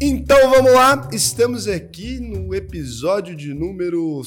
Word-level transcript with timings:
Então 0.00 0.50
vamos 0.50 0.74
lá, 0.74 1.08
estamos 1.10 1.66
aqui 1.66 2.20
no 2.20 2.54
episódio 2.54 3.34
de 3.34 3.54
número 3.54 4.20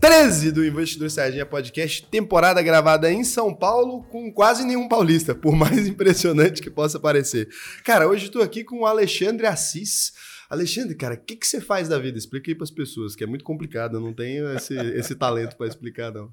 13 0.00 0.50
do 0.50 0.64
Investidor 0.64 1.10
Sardinha 1.10 1.44
Podcast, 1.44 2.06
temporada 2.06 2.62
gravada 2.62 3.12
em 3.12 3.22
São 3.22 3.54
Paulo 3.54 4.02
com 4.04 4.32
quase 4.32 4.64
nenhum 4.64 4.88
paulista, 4.88 5.34
por 5.34 5.54
mais 5.54 5.84
impressionante 5.86 6.62
que 6.62 6.70
possa 6.70 6.98
parecer. 6.98 7.50
Cara, 7.84 8.08
hoje 8.08 8.26
estou 8.26 8.40
aqui 8.40 8.64
com 8.64 8.80
o 8.80 8.86
Alexandre 8.86 9.46
Assis. 9.46 10.14
Alexandre, 10.48 10.94
cara, 10.94 11.16
o 11.16 11.18
que, 11.18 11.36
que 11.36 11.46
você 11.46 11.60
faz 11.60 11.86
da 11.86 11.98
vida? 11.98 12.16
Explica 12.16 12.50
aí 12.50 12.54
para 12.54 12.64
as 12.64 12.70
pessoas, 12.70 13.14
que 13.14 13.22
é 13.22 13.26
muito 13.26 13.44
complicado, 13.44 13.98
eu 13.98 14.00
não 14.00 14.14
tenho 14.14 14.50
esse, 14.56 14.74
esse 14.96 15.14
talento 15.14 15.54
para 15.54 15.66
explicar, 15.66 16.10
não. 16.12 16.32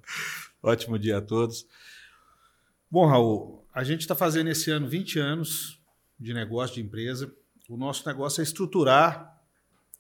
Ótimo 0.63 0.97
dia 0.97 1.17
a 1.17 1.21
todos. 1.21 1.67
Bom, 2.89 3.05
Raul, 3.05 3.65
a 3.75 3.83
gente 3.83 4.01
está 4.01 4.15
fazendo 4.15 4.49
esse 4.49 4.71
ano 4.71 4.87
20 4.87 5.19
anos 5.19 5.77
de 6.17 6.33
negócio, 6.33 6.75
de 6.75 6.81
empresa. 6.81 7.33
O 7.71 7.77
nosso 7.77 8.05
negócio 8.05 8.41
é 8.41 8.43
estruturar 8.43 9.33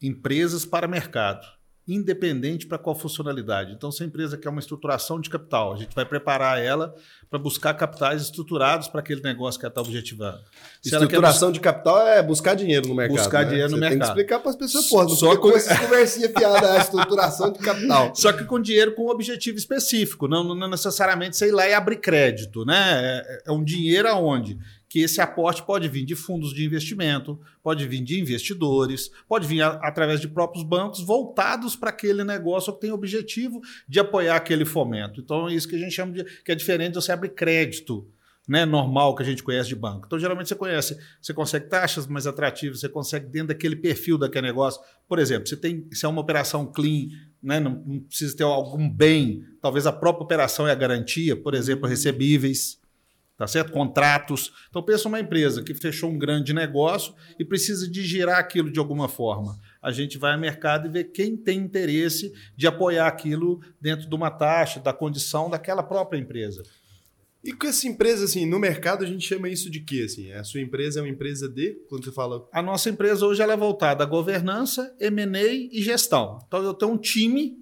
empresas 0.01 0.65
para 0.65 0.89
mercado, 0.89 1.47
independente 1.87 2.67
para 2.67 2.77
qual 2.77 2.93
funcionalidade. 2.93 3.71
Então, 3.71 3.89
se 3.89 4.03
a 4.03 4.05
empresa 4.05 4.37
quer 4.37 4.49
uma 4.49 4.59
estruturação 4.59 5.21
de 5.21 5.29
capital, 5.29 5.71
a 5.71 5.77
gente 5.77 5.95
vai 5.95 6.03
preparar 6.03 6.61
ela 6.61 6.93
para 7.29 7.39
buscar 7.39 7.73
capitais 7.75 8.23
estruturados 8.23 8.89
para 8.89 8.99
aquele 8.99 9.21
negócio 9.21 9.57
que 9.57 9.65
ela 9.65 9.71
está 9.71 9.79
objetivando. 9.79 10.41
Se 10.81 10.89
estruturação 10.93 11.49
de 11.49 11.61
capital 11.61 12.05
é 12.05 12.21
buscar 12.21 12.55
dinheiro 12.55 12.89
no 12.89 12.93
mercado. 12.93 13.17
Buscar 13.17 13.45
né? 13.45 13.51
dinheiro 13.51 13.71
no 13.71 13.77
Você 13.77 13.79
mercado. 13.79 13.99
Tem 13.99 13.99
que 13.99 14.19
explicar 14.19 14.39
para 14.41 14.49
as 14.49 14.57
pessoas, 14.57 14.89
pô, 14.89 15.03
não 15.03 15.09
Só 15.09 15.35
com 15.37 15.41
com- 15.43 15.55
essa 15.55 15.77
conversinha 15.79 16.27
fiada, 16.27 16.73
a 16.73 16.77
estruturação 16.77 17.53
de 17.53 17.59
capital. 17.59 18.11
Só 18.13 18.33
que 18.33 18.43
com 18.43 18.59
dinheiro 18.59 18.93
com 18.95 19.05
um 19.05 19.09
objetivo 19.09 19.57
específico, 19.57 20.27
não, 20.27 20.43
não 20.43 20.69
necessariamente 20.69 21.37
sei 21.37 21.53
lá 21.53 21.65
e 21.69 21.73
abrir 21.73 22.01
crédito, 22.01 22.65
né? 22.65 22.75
É, 23.01 23.43
é 23.45 23.51
um 23.53 23.63
dinheiro 23.63 24.09
aonde? 24.09 24.59
Que 24.91 24.99
esse 24.99 25.21
aporte 25.21 25.63
pode 25.63 25.87
vir 25.87 26.03
de 26.03 26.15
fundos 26.15 26.53
de 26.53 26.65
investimento, 26.65 27.39
pode 27.63 27.87
vir 27.87 28.01
de 28.03 28.19
investidores, 28.19 29.09
pode 29.25 29.47
vir 29.47 29.61
a- 29.61 29.79
através 29.83 30.19
de 30.19 30.27
próprios 30.27 30.65
bancos 30.65 30.99
voltados 30.99 31.77
para 31.77 31.91
aquele 31.91 32.25
negócio 32.25 32.73
que 32.73 32.81
tem 32.81 32.91
o 32.91 32.95
objetivo 32.95 33.61
de 33.87 34.01
apoiar 34.01 34.35
aquele 34.35 34.65
fomento. 34.65 35.21
Então 35.21 35.47
é 35.47 35.53
isso 35.53 35.65
que 35.65 35.77
a 35.77 35.79
gente 35.79 35.93
chama 35.93 36.11
de 36.11 36.25
que 36.43 36.51
é 36.51 36.55
diferente 36.55 36.89
de 36.89 36.95
você 36.95 37.13
abrir 37.13 37.29
crédito. 37.29 38.05
Né, 38.49 38.65
normal 38.65 39.15
que 39.15 39.21
a 39.21 39.25
gente 39.25 39.43
conhece 39.43 39.69
de 39.69 39.75
banco. 39.75 40.07
Então, 40.07 40.19
geralmente 40.19 40.49
você 40.49 40.55
conhece, 40.55 40.97
você 41.21 41.31
consegue 41.31 41.69
taxas 41.69 42.07
mais 42.07 42.25
atrativas, 42.25 42.79
você 42.81 42.89
consegue 42.89 43.27
dentro 43.27 43.49
daquele 43.49 43.75
perfil 43.75 44.17
daquele 44.17 44.47
negócio. 44.47 44.81
Por 45.07 45.19
exemplo, 45.19 45.47
você 45.47 45.55
tem, 45.55 45.87
se 45.93 46.05
é 46.05 46.09
uma 46.09 46.19
operação 46.19 46.65
clean, 46.65 47.07
né, 47.41 47.59
não, 47.59 47.81
não 47.85 47.99
precisa 47.99 48.35
ter 48.35 48.43
algum 48.43 48.89
bem, 48.89 49.45
talvez 49.61 49.85
a 49.85 49.91
própria 49.93 50.23
operação 50.23 50.67
é 50.67 50.71
a 50.71 50.75
garantia, 50.75 51.35
por 51.35 51.53
exemplo, 51.53 51.87
recebíveis, 51.87 52.80
tá 53.41 53.47
certo? 53.47 53.71
Contratos. 53.71 54.53
Então 54.69 54.83
pensa 54.83 55.07
uma 55.07 55.19
empresa 55.19 55.63
que 55.63 55.73
fechou 55.73 56.11
um 56.11 56.19
grande 56.19 56.53
negócio 56.53 57.15
e 57.39 57.43
precisa 57.43 57.89
de 57.89 58.03
girar 58.03 58.37
aquilo 58.37 58.71
de 58.71 58.77
alguma 58.77 59.09
forma. 59.09 59.59
A 59.81 59.91
gente 59.91 60.15
vai 60.19 60.33
ao 60.33 60.39
mercado 60.39 60.87
e 60.87 60.91
vê 60.91 61.03
quem 61.03 61.35
tem 61.35 61.57
interesse 61.57 62.31
de 62.55 62.67
apoiar 62.67 63.07
aquilo 63.07 63.59
dentro 63.81 64.07
de 64.07 64.13
uma 64.13 64.29
taxa, 64.29 64.79
da 64.79 64.93
condição 64.93 65.49
daquela 65.49 65.81
própria 65.81 66.19
empresa. 66.19 66.61
E 67.43 67.51
com 67.51 67.65
essa 67.65 67.87
empresa, 67.87 68.25
assim, 68.25 68.45
no 68.45 68.59
mercado 68.59 69.03
a 69.03 69.07
gente 69.07 69.27
chama 69.27 69.49
isso 69.49 69.71
de 69.71 69.79
quê, 69.79 70.03
assim? 70.05 70.31
A 70.33 70.43
sua 70.43 70.61
empresa 70.61 70.99
é 70.99 71.01
uma 71.01 71.09
empresa 71.09 71.49
de, 71.49 71.81
quando 71.89 72.05
você 72.05 72.11
fala... 72.11 72.47
A 72.53 72.61
nossa 72.61 72.91
empresa 72.91 73.25
hoje 73.25 73.41
ela 73.41 73.53
é 73.53 73.57
voltada 73.57 74.03
à 74.03 74.05
governança, 74.05 74.95
M&A 74.99 75.47
e 75.47 75.81
gestão. 75.81 76.37
Então 76.45 76.61
eu 76.61 76.75
tenho 76.75 76.91
um 76.91 76.97
time 76.99 77.57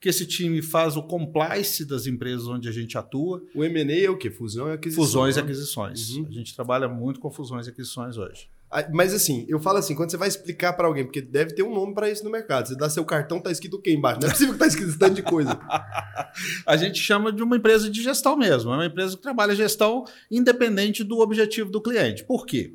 que 0.00 0.08
esse 0.08 0.24
time 0.26 0.62
faz 0.62 0.96
o 0.96 1.02
compliance 1.02 1.84
das 1.84 2.06
empresas 2.06 2.46
onde 2.46 2.68
a 2.68 2.72
gente 2.72 2.96
atua, 2.96 3.42
O 3.54 3.64
M&A 3.64 4.04
é 4.04 4.08
o 4.10 4.16
quê? 4.16 4.30
Fusão 4.30 4.68
e 4.68 4.72
aquisição. 4.74 5.04
fusões 5.04 5.36
e 5.36 5.38
né? 5.40 5.44
aquisições. 5.44 6.10
Uhum. 6.10 6.26
A 6.28 6.32
gente 6.32 6.54
trabalha 6.54 6.88
muito 6.88 7.18
com 7.18 7.30
fusões 7.30 7.66
e 7.66 7.70
aquisições 7.70 8.16
hoje. 8.16 8.48
Ah, 8.70 8.86
Mas 8.92 9.12
assim, 9.14 9.44
eu 9.48 9.58
falo 9.58 9.78
assim, 9.78 9.94
quando 9.96 10.10
você 10.10 10.16
vai 10.16 10.28
explicar 10.28 10.74
pra 10.74 10.86
alguém, 10.86 11.02
porque 11.04 11.20
deve 11.22 11.54
ter 11.54 11.62
um 11.62 11.74
nome 11.74 11.94
pra 11.94 12.08
isso 12.10 12.22
no 12.22 12.30
mercado. 12.30 12.68
Você 12.68 12.76
dá 12.76 12.88
seu 12.88 13.04
cartão, 13.04 13.40
tá 13.40 13.50
escrito 13.50 13.76
o 13.78 13.80
quê 13.82 13.92
embaixo? 13.92 14.20
Não 14.20 14.28
é 14.28 14.30
possível 14.30 14.52
que 14.54 14.60
tá 14.60 14.66
escrito 14.66 14.90
esse 14.90 14.98
tanto 14.98 15.14
de 15.14 15.22
coisa. 15.22 15.58
A 16.66 16.76
gente 16.76 16.98
chama 17.00 17.32
de 17.32 17.42
uma 17.42 17.56
empresa 17.56 17.90
de 17.90 18.02
gestão 18.02 18.36
mesmo. 18.36 18.70
É 18.70 18.74
uma 18.74 18.86
empresa 18.86 19.16
que 19.16 19.22
trabalha 19.22 19.54
gestão 19.56 20.04
independente 20.30 21.02
do 21.02 21.18
objetivo 21.20 21.70
do 21.70 21.80
cliente. 21.80 22.24
Por 22.24 22.44
quê? 22.46 22.74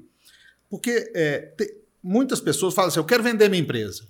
Porque 0.69 1.12
é, 1.16 1.39
te- 1.57 1.78
muitas 2.01 2.41
pessoas 2.41 2.73
falam 2.73 2.89
assim: 2.89 3.00
eu 3.00 3.06
quero 3.06 3.22
vender 3.23 3.47
minha 3.50 3.62
empresa. 3.62 4.07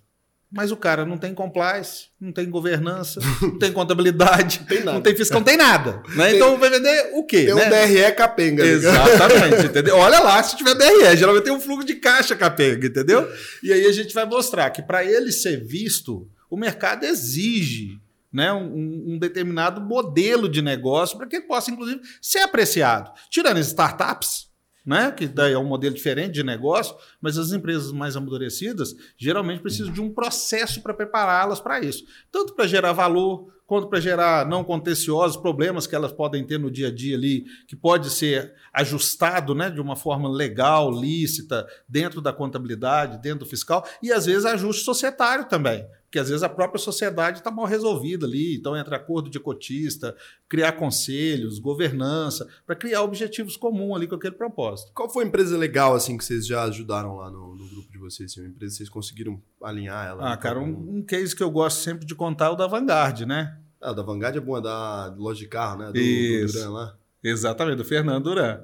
Mas 0.55 0.71
o 0.71 0.77
cara 0.77 1.03
não 1.03 1.17
tem 1.17 1.33
compliance, 1.33 2.09
não 2.21 2.31
tem 2.31 2.47
governança, 2.47 3.19
não 3.41 3.57
tem 3.57 3.71
contabilidade, 3.71 4.59
Tem 4.69 4.79
nada. 4.79 4.93
não 4.93 5.01
tem 5.01 5.15
fiscal, 5.15 5.39
não 5.39 5.45
tem 5.45 5.57
nada. 5.57 6.03
Né? 6.15 6.27
Tem- 6.27 6.35
então 6.35 6.57
vai 6.59 6.69
vender 6.69 7.09
o 7.15 7.23
quê? 7.25 7.45
Tem 7.45 7.53
um 7.53 7.57
né? 7.57 7.69
DRE 7.87 8.11
capenga. 8.15 8.63
né? 8.63 8.69
Exatamente, 8.69 9.65
entendeu? 9.65 9.97
Olha 9.97 10.19
lá, 10.19 10.41
se 10.43 10.55
tiver 10.55 10.75
DRE, 10.75 11.17
geralmente 11.17 11.43
tem 11.45 11.53
um 11.53 11.59
fluxo 11.59 11.87
de 11.87 11.95
caixa 11.95 12.35
capenga, 12.35 12.85
entendeu? 12.85 13.27
E 13.63 13.73
aí 13.73 13.85
a 13.87 13.91
gente 13.91 14.13
vai 14.13 14.25
mostrar 14.25 14.69
que 14.69 14.83
para 14.83 15.03
ele 15.03 15.31
ser 15.31 15.57
visto, 15.65 16.29
o 16.49 16.55
mercado 16.55 17.03
exige 17.03 17.99
né, 18.31 18.53
um, 18.53 19.13
um 19.13 19.17
determinado 19.19 19.81
modelo 19.81 20.47
de 20.47 20.61
negócio 20.61 21.17
para 21.17 21.25
que 21.27 21.35
ele 21.37 21.45
possa, 21.47 21.71
inclusive, 21.71 21.99
ser 22.21 22.39
apreciado. 22.39 23.11
Tirando 23.29 23.57
as 23.57 23.67
startups, 23.67 24.47
né, 24.85 25.11
que 25.11 25.27
daí 25.27 25.53
é 25.53 25.57
um 25.57 25.65
modelo 25.65 25.95
diferente 25.95 26.33
de 26.33 26.43
negócio, 26.43 26.95
mas 27.21 27.37
as 27.37 27.51
empresas 27.51 27.91
mais 27.91 28.15
amadurecidas 28.15 28.93
geralmente 29.17 29.61
precisam 29.61 29.93
de 29.93 30.01
um 30.01 30.13
processo 30.13 30.81
para 30.81 30.93
prepará-las 30.93 31.59
para 31.59 31.79
isso. 31.79 32.03
Tanto 32.31 32.53
para 32.53 32.67
gerar 32.67 32.91
valor, 32.91 33.53
quanto 33.65 33.87
para 33.87 33.99
gerar 33.99 34.47
não 34.47 34.63
contenciosos, 34.63 35.37
problemas 35.37 35.87
que 35.87 35.95
elas 35.95 36.11
podem 36.11 36.45
ter 36.45 36.59
no 36.59 36.69
dia 36.69 36.89
a 36.89 36.91
dia 36.91 37.15
ali, 37.15 37.45
que 37.67 37.75
pode 37.75 38.09
ser 38.09 38.53
ajustado 38.73 39.55
né, 39.55 39.69
de 39.69 39.79
uma 39.79 39.95
forma 39.95 40.29
legal, 40.29 40.91
lícita, 40.91 41.65
dentro 41.87 42.21
da 42.21 42.33
contabilidade, 42.33 43.21
dentro 43.21 43.39
do 43.39 43.45
fiscal, 43.45 43.87
e 44.01 44.11
às 44.11 44.25
vezes 44.25 44.45
ajuste 44.45 44.83
societário 44.83 45.45
também. 45.45 45.87
Porque 46.13 46.19
às 46.19 46.29
vezes 46.29 46.43
a 46.43 46.49
própria 46.49 46.77
sociedade 46.77 47.39
está 47.39 47.49
mal 47.49 47.65
resolvida 47.65 48.27
ali, 48.27 48.55
então 48.55 48.77
entra 48.77 48.97
acordo 48.97 49.31
de 49.31 49.39
cotista, 49.39 50.15
criar 50.47 50.73
conselhos, 50.73 51.57
governança, 51.57 52.47
para 52.67 52.75
criar 52.75 53.01
objetivos 53.01 53.57
comuns 53.57 53.95
ali 53.95 54.05
com 54.05 54.13
aquele 54.13 54.35
propósito. 54.35 54.91
Qual 54.93 55.09
foi 55.09 55.23
a 55.23 55.27
empresa 55.27 55.57
legal, 55.57 55.95
assim, 55.95 56.15
que 56.15 56.23
vocês 56.23 56.45
já 56.45 56.65
ajudaram 56.65 57.15
lá 57.15 57.31
no, 57.31 57.55
no 57.55 57.67
grupo 57.67 57.91
de 57.91 57.97
vocês? 57.97 58.31
Assim, 58.31 58.41
uma 58.41 58.49
empresa 58.49 58.73
que 58.73 58.77
vocês 58.77 58.89
conseguiram 58.89 59.41
alinhar 59.59 60.05
ela? 60.05 60.31
Ah, 60.31 60.37
cara, 60.37 60.59
um, 60.59 60.97
um 60.97 61.01
case 61.01 61.35
que 61.35 61.41
eu 61.41 61.49
gosto 61.49 61.79
sempre 61.79 62.05
de 62.05 62.13
contar 62.13 62.45
é 62.45 62.49
o 62.49 62.55
da 62.55 62.67
Vanguard, 62.67 63.21
né? 63.21 63.57
Ah, 63.81 63.91
da 63.91 64.03
Vanguard 64.03 64.35
é 64.35 64.39
bom, 64.39 64.55
é 64.59 64.61
da 64.61 65.15
loja 65.17 65.39
de 65.39 65.47
carro, 65.47 65.79
né? 65.79 65.87
Do, 65.87 65.93
do 65.93 65.99
Isso. 65.99 66.53
Duran 66.53 66.69
lá. 66.73 66.95
Exatamente, 67.23 67.77
do 67.77 67.85
Fernando 67.85 68.25
Duran. 68.25 68.59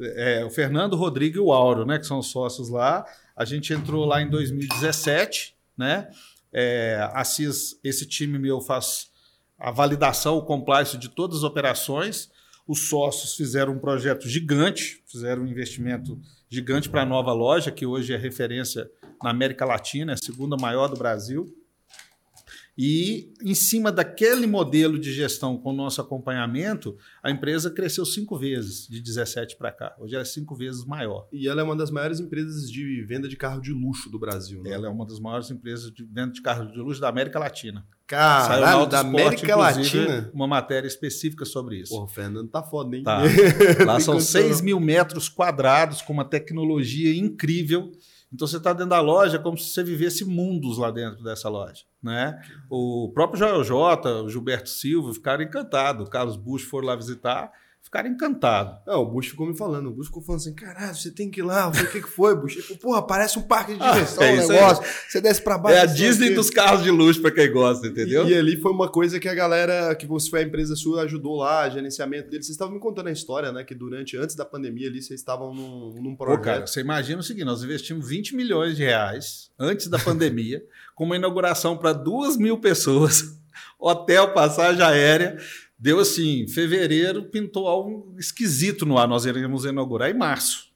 É, 0.00 0.42
o 0.42 0.48
Fernando, 0.48 0.94
o 0.94 0.96
Rodrigo 0.96 1.36
e 1.36 1.40
o 1.40 1.52
Auro, 1.52 1.84
né, 1.84 1.98
que 1.98 2.06
são 2.06 2.18
os 2.18 2.30
sócios 2.30 2.70
lá. 2.70 3.04
A 3.36 3.44
gente 3.44 3.74
entrou 3.74 4.06
lá 4.06 4.22
em 4.22 4.30
2017, 4.30 5.54
né? 5.76 6.08
É, 6.54 7.00
esse 7.82 8.06
time 8.06 8.38
meu 8.38 8.60
faz 8.60 9.10
a 9.58 9.70
validação, 9.70 10.36
o 10.36 10.44
compliance 10.44 10.96
de 10.96 11.08
todas 11.08 11.38
as 11.38 11.42
operações. 11.42 12.30
Os 12.66 12.88
sócios 12.88 13.34
fizeram 13.34 13.74
um 13.74 13.78
projeto 13.78 14.28
gigante, 14.28 15.02
fizeram 15.06 15.42
um 15.42 15.46
investimento 15.46 16.18
gigante 16.48 16.88
para 16.88 17.02
a 17.02 17.06
nova 17.06 17.32
loja, 17.32 17.70
que 17.70 17.84
hoje 17.84 18.14
é 18.14 18.16
referência 18.16 18.88
na 19.22 19.30
América 19.30 19.64
Latina, 19.64 20.12
é 20.12 20.14
a 20.14 20.18
segunda 20.18 20.56
maior 20.56 20.88
do 20.88 20.96
Brasil. 20.96 21.52
E 22.76 23.32
em 23.42 23.54
cima 23.54 23.92
daquele 23.92 24.46
modelo 24.46 24.98
de 24.98 25.12
gestão 25.12 25.56
com 25.56 25.70
o 25.70 25.76
nosso 25.76 26.00
acompanhamento, 26.00 26.96
a 27.22 27.30
empresa 27.30 27.70
cresceu 27.70 28.04
cinco 28.04 28.36
vezes, 28.36 28.88
de 28.88 29.00
17 29.00 29.56
para 29.56 29.70
cá. 29.70 29.94
Hoje 29.98 30.14
ela 30.14 30.22
é 30.22 30.24
cinco 30.24 30.54
vezes 30.56 30.84
maior. 30.84 31.28
E 31.32 31.48
ela 31.48 31.60
é 31.60 31.64
uma 31.64 31.76
das 31.76 31.90
maiores 31.90 32.18
empresas 32.18 32.70
de 32.70 33.02
venda 33.02 33.28
de 33.28 33.36
carro 33.36 33.60
de 33.60 33.72
luxo 33.72 34.10
do 34.10 34.18
Brasil, 34.18 34.62
né? 34.62 34.70
Ela 34.70 34.88
é 34.88 34.90
uma 34.90 35.06
das 35.06 35.20
maiores 35.20 35.50
empresas 35.50 35.92
de 35.92 36.04
venda 36.04 36.32
de 36.32 36.42
carros 36.42 36.72
de 36.72 36.78
luxo 36.78 37.00
da 37.00 37.08
América 37.08 37.38
Latina. 37.38 37.86
Caralho, 38.06 38.86
da 38.86 39.00
América 39.00 39.56
Latina. 39.56 40.30
Uma 40.34 40.46
matéria 40.46 40.86
específica 40.86 41.44
sobre 41.44 41.80
isso. 41.80 41.90
Porra, 41.90 42.04
o 42.04 42.08
Fernando 42.08 42.48
tá 42.48 42.62
foda, 42.62 42.96
hein? 42.96 43.02
Tá. 43.02 43.22
Lá 43.86 43.98
são 43.98 44.14
Tem 44.14 44.22
condição, 44.22 44.42
6 44.42 44.58
não. 44.58 44.64
mil 44.64 44.80
metros 44.80 45.28
quadrados 45.28 46.02
com 46.02 46.12
uma 46.12 46.24
tecnologia 46.24 47.14
incrível. 47.16 47.92
Então 48.34 48.48
você 48.48 48.56
está 48.56 48.72
dentro 48.72 48.88
da 48.88 49.00
loja 49.00 49.38
como 49.38 49.56
se 49.56 49.70
você 49.70 49.84
vivesse 49.84 50.24
mundos 50.24 50.76
lá 50.76 50.90
dentro 50.90 51.22
dessa 51.22 51.48
loja. 51.48 51.84
Né? 52.02 52.36
O 52.68 53.12
próprio 53.14 53.38
Joel 53.38 53.62
J, 53.62 54.22
o 54.22 54.28
Gilberto 54.28 54.68
Silva 54.68 55.14
ficaram 55.14 55.44
encantados. 55.44 56.08
O 56.08 56.10
Carlos 56.10 56.36
Bush 56.36 56.64
foram 56.64 56.88
lá 56.88 56.96
visitar, 56.96 57.52
ficaram 57.94 58.10
encantados. 58.10 58.74
Não, 58.84 59.02
o 59.02 59.06
Bush 59.06 59.28
ficou 59.28 59.46
me 59.46 59.56
falando. 59.56 59.86
O 59.88 59.92
Bush 59.92 60.06
ficou 60.06 60.20
falando 60.22 60.40
assim: 60.40 60.54
caralho, 60.54 60.94
você 60.96 61.12
tem 61.12 61.30
que 61.30 61.40
ir 61.40 61.44
lá. 61.44 61.68
O 61.68 61.72
que, 61.72 62.00
que 62.02 62.08
foi, 62.08 62.34
Bush? 62.34 62.54
Ele 62.54 62.62
falou, 62.62 62.78
porra, 62.78 63.06
parece 63.06 63.38
um 63.38 63.42
parque 63.42 63.74
de 63.74 63.82
Ah, 63.82 63.92
diversão, 63.94 64.24
é 64.24 64.32
um 64.32 64.34
isso 64.36 64.52
aí. 64.52 64.58
negócio. 64.58 64.84
Você 65.08 65.20
desce 65.20 65.42
pra 65.42 65.56
baixo. 65.56 65.78
É 65.78 65.80
a 65.82 65.86
Disney 65.86 66.30
dos 66.30 66.50
carros 66.50 66.82
de 66.82 66.90
luxo 66.90 67.22
para 67.22 67.30
quem 67.30 67.52
gosta, 67.52 67.86
entendeu? 67.86 68.26
E, 68.26 68.32
e 68.32 68.34
ali 68.34 68.60
foi 68.60 68.72
uma 68.72 68.88
coisa 68.88 69.20
que 69.20 69.28
a 69.28 69.34
galera, 69.34 69.94
que 69.94 70.06
você 70.06 70.28
foi 70.28 70.40
a 70.40 70.42
empresa 70.42 70.74
sua, 70.74 71.02
ajudou 71.02 71.36
lá, 71.36 71.68
gerenciamento 71.68 72.28
dele. 72.30 72.42
Vocês 72.42 72.54
estavam 72.54 72.74
me 72.74 72.80
contando 72.80 73.06
a 73.06 73.12
história, 73.12 73.52
né? 73.52 73.62
Que 73.62 73.74
durante, 73.74 74.16
antes 74.16 74.34
da 74.34 74.44
pandemia 74.44 74.88
ali, 74.88 75.00
vocês 75.00 75.20
estavam 75.20 75.54
num, 75.54 75.94
num 76.02 76.16
Pô, 76.16 76.24
projeto. 76.24 76.42
cara, 76.44 76.66
você 76.66 76.80
imagina 76.80 77.20
o 77.20 77.22
seguinte: 77.22 77.44
nós 77.44 77.62
investimos 77.62 78.08
20 78.08 78.34
milhões 78.34 78.76
de 78.76 78.82
reais 78.82 79.50
antes 79.58 79.86
da 79.86 79.98
pandemia, 80.00 80.64
com 80.96 81.04
uma 81.04 81.16
inauguração 81.16 81.76
para 81.76 81.92
duas 81.92 82.36
mil 82.36 82.58
pessoas, 82.58 83.38
hotel, 83.78 84.32
passagem 84.32 84.82
aérea. 84.82 85.36
Deu 85.84 85.98
assim, 85.98 86.48
fevereiro 86.48 87.24
pintou 87.24 87.68
algo 87.68 88.14
esquisito 88.18 88.86
no 88.86 88.96
ar. 88.96 89.06
Nós 89.06 89.26
iríamos 89.26 89.66
inaugurar 89.66 90.10
em 90.10 90.16
março. 90.16 90.72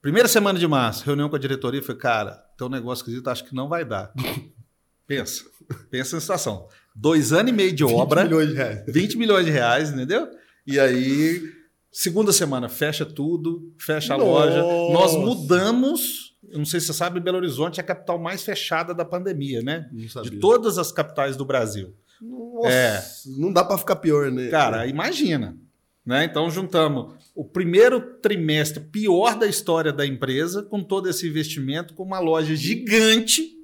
Primeira 0.00 0.26
semana 0.26 0.58
de 0.58 0.66
março, 0.66 1.04
reunião 1.04 1.28
com 1.28 1.36
a 1.36 1.38
diretoria, 1.38 1.80
falei, 1.80 1.96
cara, 1.96 2.44
tem 2.58 2.66
um 2.66 2.70
negócio 2.70 3.02
esquisito, 3.02 3.28
acho 3.28 3.44
que 3.44 3.54
não 3.54 3.68
vai 3.68 3.84
dar. 3.84 4.12
pensa, 5.06 5.44
pensa 5.88 6.16
na 6.16 6.20
situação. 6.20 6.66
Dois 6.92 7.32
anos 7.32 7.52
e 7.52 7.54
meio 7.54 7.72
de 7.72 7.84
obra. 7.86 8.24
20 8.24 8.30
milhões 8.32 8.48
de 8.48 8.54
reais. 8.56 8.84
20 8.88 9.16
milhões 9.16 9.46
de 9.46 9.52
reais, 9.52 9.90
entendeu? 9.92 10.28
E 10.66 10.80
aí, 10.80 11.48
segunda 11.92 12.32
semana, 12.32 12.68
fecha 12.68 13.06
tudo, 13.06 13.72
fecha 13.78 14.14
a 14.14 14.18
Nossa. 14.18 14.28
loja. 14.28 14.60
Nós 14.92 15.14
mudamos. 15.14 16.34
Eu 16.48 16.58
não 16.58 16.66
sei 16.66 16.80
se 16.80 16.86
você 16.86 16.94
sabe, 16.94 17.20
Belo 17.20 17.36
Horizonte 17.36 17.78
é 17.78 17.80
a 17.80 17.86
capital 17.86 18.18
mais 18.18 18.42
fechada 18.42 18.92
da 18.92 19.04
pandemia, 19.04 19.62
né? 19.62 19.88
De 19.92 20.40
todas 20.40 20.78
as 20.78 20.90
capitais 20.90 21.36
do 21.36 21.44
Brasil. 21.44 21.94
Nossa, 22.22 22.68
É. 22.68 23.02
não 23.38 23.52
dá 23.52 23.64
pra 23.64 23.76
ficar 23.76 23.96
pior, 23.96 24.30
né? 24.30 24.48
Cara, 24.48 24.86
imagina. 24.86 25.56
Né? 26.04 26.24
Então 26.24 26.50
juntamos 26.50 27.14
o 27.34 27.44
primeiro 27.44 28.00
trimestre 28.20 28.82
pior 28.82 29.38
da 29.38 29.46
história 29.46 29.92
da 29.92 30.06
empresa, 30.06 30.62
com 30.62 30.82
todo 30.82 31.08
esse 31.08 31.26
investimento, 31.28 31.94
com 31.94 32.02
uma 32.02 32.18
loja 32.18 32.54
gigante. 32.56 33.58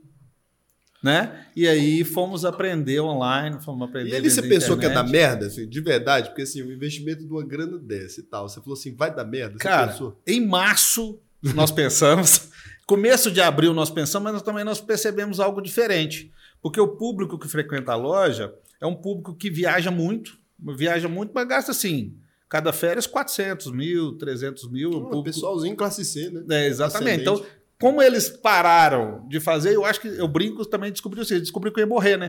Né? 1.03 1.47
E 1.55 1.67
aí 1.69 2.03
fomos 2.03 2.45
aprender 2.45 2.99
online, 3.01 3.61
fomos 3.63 3.89
aprender. 3.89 4.11
E 4.11 4.17
ali 4.17 4.29
você 4.31 4.43
pensou 4.43 4.77
que 4.77 4.85
ia 4.85 4.89
dar 4.89 5.07
internet. 5.07 5.13
merda, 5.13 5.47
assim, 5.47 5.69
de 5.69 5.81
verdade? 5.81 6.29
Porque 6.31 6.43
assim, 6.43 6.61
o 6.63 6.73
investimento 6.73 7.25
de 7.25 7.31
uma 7.33 7.45
grana 7.47 7.79
dessa 7.79 8.19
e 8.19 8.25
tal, 8.25 8.49
você 8.49 8.61
falou 8.61 8.75
assim, 8.75 8.95
vai 8.97 9.15
dar 9.15 9.25
merda? 9.25 9.53
Você 9.59 9.63
Cara, 9.63 9.93
pensou? 9.93 10.21
em 10.27 10.45
março 10.45 11.21
nós 11.55 11.71
pensamos, 11.71 12.49
começo 12.85 13.31
de 13.31 13.41
abril 13.41 13.73
nós 13.73 13.91
pensamos, 13.91 14.25
mas 14.25 14.33
nós 14.33 14.43
também 14.43 14.65
nós 14.65 14.81
percebemos 14.81 15.39
algo 15.39 15.61
diferente. 15.61 16.33
Porque 16.63 16.81
o 16.81 16.89
público 16.89 17.39
que 17.39 17.49
frequenta 17.49 17.93
a 17.93 17.97
loja 17.97 18.55
é 18.81 18.87
um 18.87 18.95
público 18.95 19.35
que 19.35 19.51
viaja 19.51 19.91
muito, 19.91 20.39
viaja 20.59 21.09
muito, 21.09 21.33
mas 21.35 21.47
gasta 21.47 21.71
assim, 21.71 22.15
cada 22.49 22.73
férias 22.73 23.07
400 23.07 23.71
mil, 23.73 24.17
300 24.19 24.71
mil. 24.71 24.89
um 24.91 25.01
público- 25.03 25.23
pessoalzinho 25.25 25.77
classe 25.77 26.05
C, 26.05 26.31
né? 26.31 26.45
É, 26.65 26.67
exatamente. 26.67 27.21
Então, 27.23 27.45
como 27.81 28.03
eles 28.03 28.29
pararam 28.29 29.25
de 29.29 29.39
fazer, 29.39 29.75
eu 29.75 29.85
acho 29.85 30.01
que 30.01 30.09
eu 30.09 30.27
brinco 30.27 30.65
também 30.67 30.91
descobri 30.91 31.21
assim, 31.21 31.39
descobri 31.39 31.71
que 31.73 31.79
eu 31.79 31.83
ia 31.85 31.87
morrer, 31.89 32.17
né? 32.17 32.29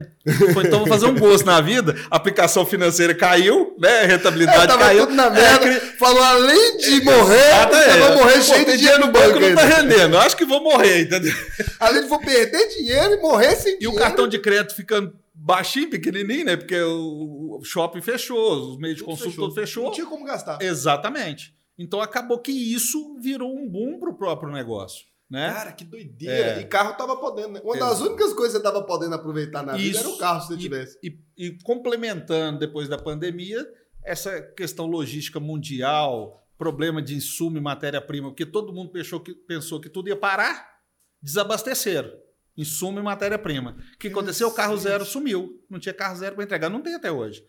Foi, 0.54 0.64
então 0.66 0.80
vou 0.80 0.88
fazer 0.88 1.08
um 1.08 1.18
gosto 1.18 1.46
na 1.46 1.60
vida, 1.60 1.96
a 2.12 2.18
aplicação 2.18 2.66
financeira 2.66 3.16
caiu, 3.16 3.76
né? 3.80 4.02
A 4.02 4.06
rentabilidade 4.06 4.64
É, 4.64 4.68
tava 4.68 4.84
caiu. 4.84 5.06
tudo 5.08 5.16
na 5.16 5.30
merda. 5.30 5.66
É, 5.68 5.80
Falou, 5.98 6.22
além 6.24 6.78
de 6.78 7.04
morrer, 7.04 7.36
é. 7.36 7.98
eu 8.00 8.08
vou 8.10 8.18
morrer 8.24 8.42
cheio 8.44 8.66
de 8.66 8.78
dinheiro 8.78 9.00
no 9.08 9.12
banco 9.12 9.40
não 9.40 9.56
tá 9.56 9.66
rendendo. 9.66 10.16
Eu 10.16 10.20
acho 10.20 10.38
que 10.38 10.46
vou 10.46 10.62
morrer, 10.64 11.02
entendeu? 11.02 11.34
Além 11.80 12.04
de 12.04 12.08
vou 12.08 12.20
perder 12.20 12.68
dinheiro 12.70 13.14
e 13.16 13.22
morrer 13.22 13.56
sem 13.56 13.74
E 13.74 13.76
o 13.76 13.80
dinheiro. 13.80 14.00
cartão 14.00 14.28
de 14.28 14.38
crédito 14.40 14.76
ficando 14.76 15.14
baixinho, 15.34 15.90
pequenininho, 15.90 16.46
né? 16.46 16.58
Porque 16.58 16.80
o 16.80 17.60
shopping 17.64 18.02
fechou, 18.02 18.74
os 18.74 18.78
meios 18.78 18.98
de 18.98 19.04
consumo 19.04 19.34
todo 19.36 19.56
fechou. 19.56 19.86
Não 19.86 19.92
tinha 19.92 20.06
como 20.06 20.26
gastar. 20.26 20.60
Exatamente. 20.62 21.54
Então 21.78 22.02
acabou 22.02 22.38
que 22.40 22.52
isso 22.52 23.18
virou 23.20 23.50
um 23.58 23.68
boom 23.68 23.98
para 24.00 24.10
o 24.10 24.14
próprio 24.14 24.52
negócio, 24.52 25.06
né? 25.30 25.54
Cara, 25.54 25.72
que 25.72 25.84
doideira. 25.86 26.60
É. 26.60 26.62
E 26.62 26.66
carro 26.66 26.96
tava 26.98 27.16
podendo, 27.18 27.50
né? 27.54 27.62
Uma 27.64 27.78
das 27.78 27.92
Exato. 27.98 28.10
únicas 28.10 28.34
coisas 28.34 28.52
que 28.54 28.58
você 28.58 28.64
tava 28.64 28.84
podendo 28.86 29.14
aproveitar 29.16 29.64
na 29.64 29.74
vida 29.78 29.90
Isso. 29.90 30.00
era 30.00 30.10
o 30.10 30.18
carro, 30.18 30.42
se 30.42 30.48
você 30.48 30.54
E- 30.56 30.58
tivesse. 30.58 31.00
E, 31.04 31.20
e 31.38 31.58
complementando 31.64 32.58
depois 32.60 32.88
da 32.90 32.98
pandemia, 32.98 33.66
essa 34.04 34.42
questão 34.42 34.86
logística 34.88 35.40
mundial, 35.40 36.48
problema 36.58 37.02
de 37.02 37.16
insumo 37.16 37.58
e 37.58 37.62
matéria-prima, 37.62 38.30
porque 38.30 38.46
todo 38.46 38.74
mundo 38.74 38.92
pensou 38.92 39.20
que, 39.20 39.34
pensou 39.34 39.80
que 39.80 39.90
tudo 39.90 40.10
ia 40.10 40.16
parar, 40.18 40.80
desabasteceram. 41.22 42.12
Insumo 42.58 43.00
e 43.00 43.04
matéria-prima. 43.04 43.78
O 43.96 43.98
que 43.98 44.08
aconteceu? 44.10 44.48
O 44.50 44.54
carro 44.54 44.76
zero 44.78 45.06
sumiu. 45.06 45.64
Não 45.70 45.80
tinha 45.80 45.94
carro 45.94 46.18
zero 46.18 46.36
para 46.36 46.44
entregar. 46.44 46.70
Não 46.70 46.82
tem 46.82 46.96
até 46.96 47.10
hoje. 47.12 47.46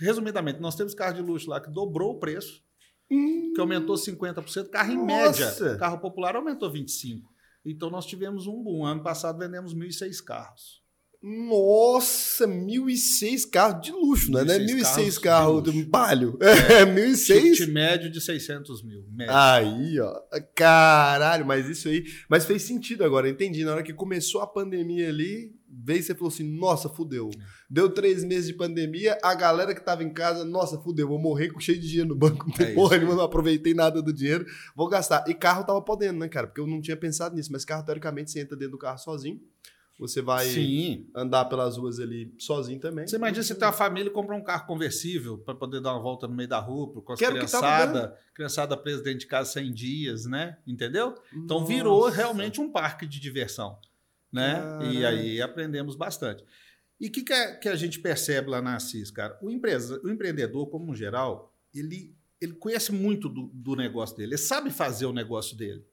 Resumidamente, 0.00 0.60
nós 0.60 0.76
temos 0.76 0.94
carro 0.94 1.14
de 1.14 1.22
luxo 1.22 1.48
lá 1.50 1.60
que 1.60 1.70
dobrou 1.70 2.12
o 2.12 2.18
preço, 2.20 2.62
que 3.54 3.60
aumentou 3.60 3.96
50%. 3.96 4.68
Carro 4.68 4.92
em 4.92 5.06
Nossa! 5.06 5.64
média. 5.64 5.78
Carro 5.78 5.98
popular 5.98 6.36
aumentou 6.36 6.70
25%. 6.72 7.22
Então 7.66 7.88
nós 7.90 8.04
tivemos 8.06 8.46
um 8.46 8.62
boom. 8.62 8.84
Ano 8.84 9.02
passado 9.02 9.38
vendemos 9.38 9.74
1.006 9.74 10.22
carros. 10.22 10.82
Nossa, 11.26 12.46
1.006 12.46 13.48
carros 13.50 13.80
de 13.86 13.92
luxo, 13.92 14.30
né? 14.30 14.42
1.006 14.42 14.66
1.006 14.66 14.84
carros 14.84 15.18
carros 15.20 15.62
de 15.62 15.72
de 15.72 15.84
palio. 15.86 16.38
É, 16.40 16.84
1.006. 16.84 17.52
Ticket 17.52 17.68
médio 17.70 18.10
de 18.10 18.20
600 18.20 18.82
mil. 18.84 19.02
médio. 19.10 19.34
Aí, 19.34 19.98
ó. 20.00 20.14
Caralho, 20.54 21.46
mas 21.46 21.66
isso 21.66 21.88
aí. 21.88 22.04
Mas 22.28 22.44
fez 22.44 22.62
sentido 22.62 23.02
agora, 23.04 23.26
entendi. 23.28 23.64
Na 23.64 23.72
hora 23.72 23.82
que 23.82 23.94
começou 23.94 24.42
a 24.42 24.46
pandemia 24.46 25.08
ali, 25.08 25.54
veio 25.82 26.00
e 26.00 26.02
você 26.02 26.14
falou 26.14 26.28
assim: 26.28 26.44
nossa, 26.58 26.88
fudeu. 26.88 27.30
Deu 27.68 27.88
três 27.90 28.22
meses 28.24 28.46
de 28.46 28.54
pandemia, 28.54 29.18
a 29.22 29.34
galera 29.34 29.74
que 29.74 29.80
tava 29.84 30.04
em 30.04 30.12
casa, 30.12 30.44
nossa, 30.44 30.78
fudeu, 30.78 31.08
vou 31.08 31.18
morrer 31.18 31.50
com 31.50 31.58
cheio 31.60 31.80
de 31.80 31.88
dinheiro 31.88 32.10
no 32.10 32.14
banco. 32.16 32.46
Não 32.46 32.54
tem 32.54 32.68
É 32.68 32.74
porra 32.74 32.96
isso. 32.96 33.06
não 33.06 33.20
aproveitei 33.20 33.74
nada 33.74 34.02
do 34.02 34.12
dinheiro, 34.12 34.46
vou 34.76 34.88
gastar. 34.88 35.24
E 35.28 35.34
carro 35.34 35.64
tava 35.64 35.80
podendo, 35.82 36.18
né, 36.18 36.28
cara? 36.28 36.46
Porque 36.46 36.60
eu 36.60 36.66
não 36.66 36.80
tinha 36.80 36.96
pensado 36.96 37.34
nisso, 37.34 37.50
mas 37.52 37.64
carro, 37.64 37.84
teoricamente, 37.84 38.30
você 38.30 38.40
entra 38.40 38.56
dentro 38.56 38.72
do 38.72 38.78
carro 38.78 38.98
sozinho. 38.98 39.40
Você 39.96 40.20
vai 40.20 40.44
Sim. 40.46 41.06
andar 41.14 41.44
pelas 41.44 41.76
ruas 41.76 42.00
ali 42.00 42.34
sozinho 42.36 42.80
também. 42.80 43.06
Você 43.06 43.14
imagina 43.14 43.44
você 43.44 43.54
tem 43.54 43.64
uma 43.64 43.72
família 43.72 44.08
e 44.10 44.12
compra 44.12 44.34
um 44.34 44.42
carro 44.42 44.66
conversível 44.66 45.38
para 45.38 45.54
poder 45.54 45.80
dar 45.80 45.92
uma 45.92 46.02
volta 46.02 46.26
no 46.26 46.34
meio 46.34 46.48
da 46.48 46.58
rua 46.58 47.00
com 47.00 47.12
as 47.12 47.18
Que 47.18 47.24
era 47.24 47.36
o 47.36 47.38
que 47.38 47.46
tava 47.48 47.64
criançada, 47.64 48.18
criançada 48.34 48.76
presa 48.76 49.04
dentro 49.04 49.20
de 49.20 49.26
casa 49.28 49.52
100 49.52 49.72
dias, 49.72 50.24
né? 50.26 50.58
Entendeu? 50.66 51.14
Então 51.32 51.64
virou 51.64 52.06
Nossa. 52.06 52.16
realmente 52.16 52.60
um 52.60 52.72
parque 52.72 53.06
de 53.06 53.20
diversão, 53.20 53.78
né? 54.34 54.60
E 54.92 55.06
aí 55.06 55.40
aprendemos 55.40 55.94
bastante. 55.96 56.44
E 57.00 57.08
o 57.08 57.10
que, 57.12 57.22
que, 57.22 57.32
é- 57.32 57.54
que 57.54 57.68
a 57.68 57.76
gente 57.76 57.98
percebe 58.00 58.50
lá 58.50 58.60
na 58.60 58.76
Assis, 58.76 59.10
cara? 59.10 59.38
O, 59.40 59.50
empresa, 59.50 60.00
o 60.04 60.10
empreendedor, 60.10 60.68
como 60.68 60.90
um 60.90 60.94
geral, 60.94 61.54
ele, 61.74 62.14
ele 62.40 62.52
conhece 62.54 62.92
muito 62.92 63.28
do, 63.28 63.50
do 63.52 63.74
negócio 63.76 64.16
dele, 64.16 64.30
ele 64.32 64.38
sabe 64.38 64.70
fazer 64.70 65.06
o 65.06 65.12
negócio 65.12 65.56
dele. 65.56 65.84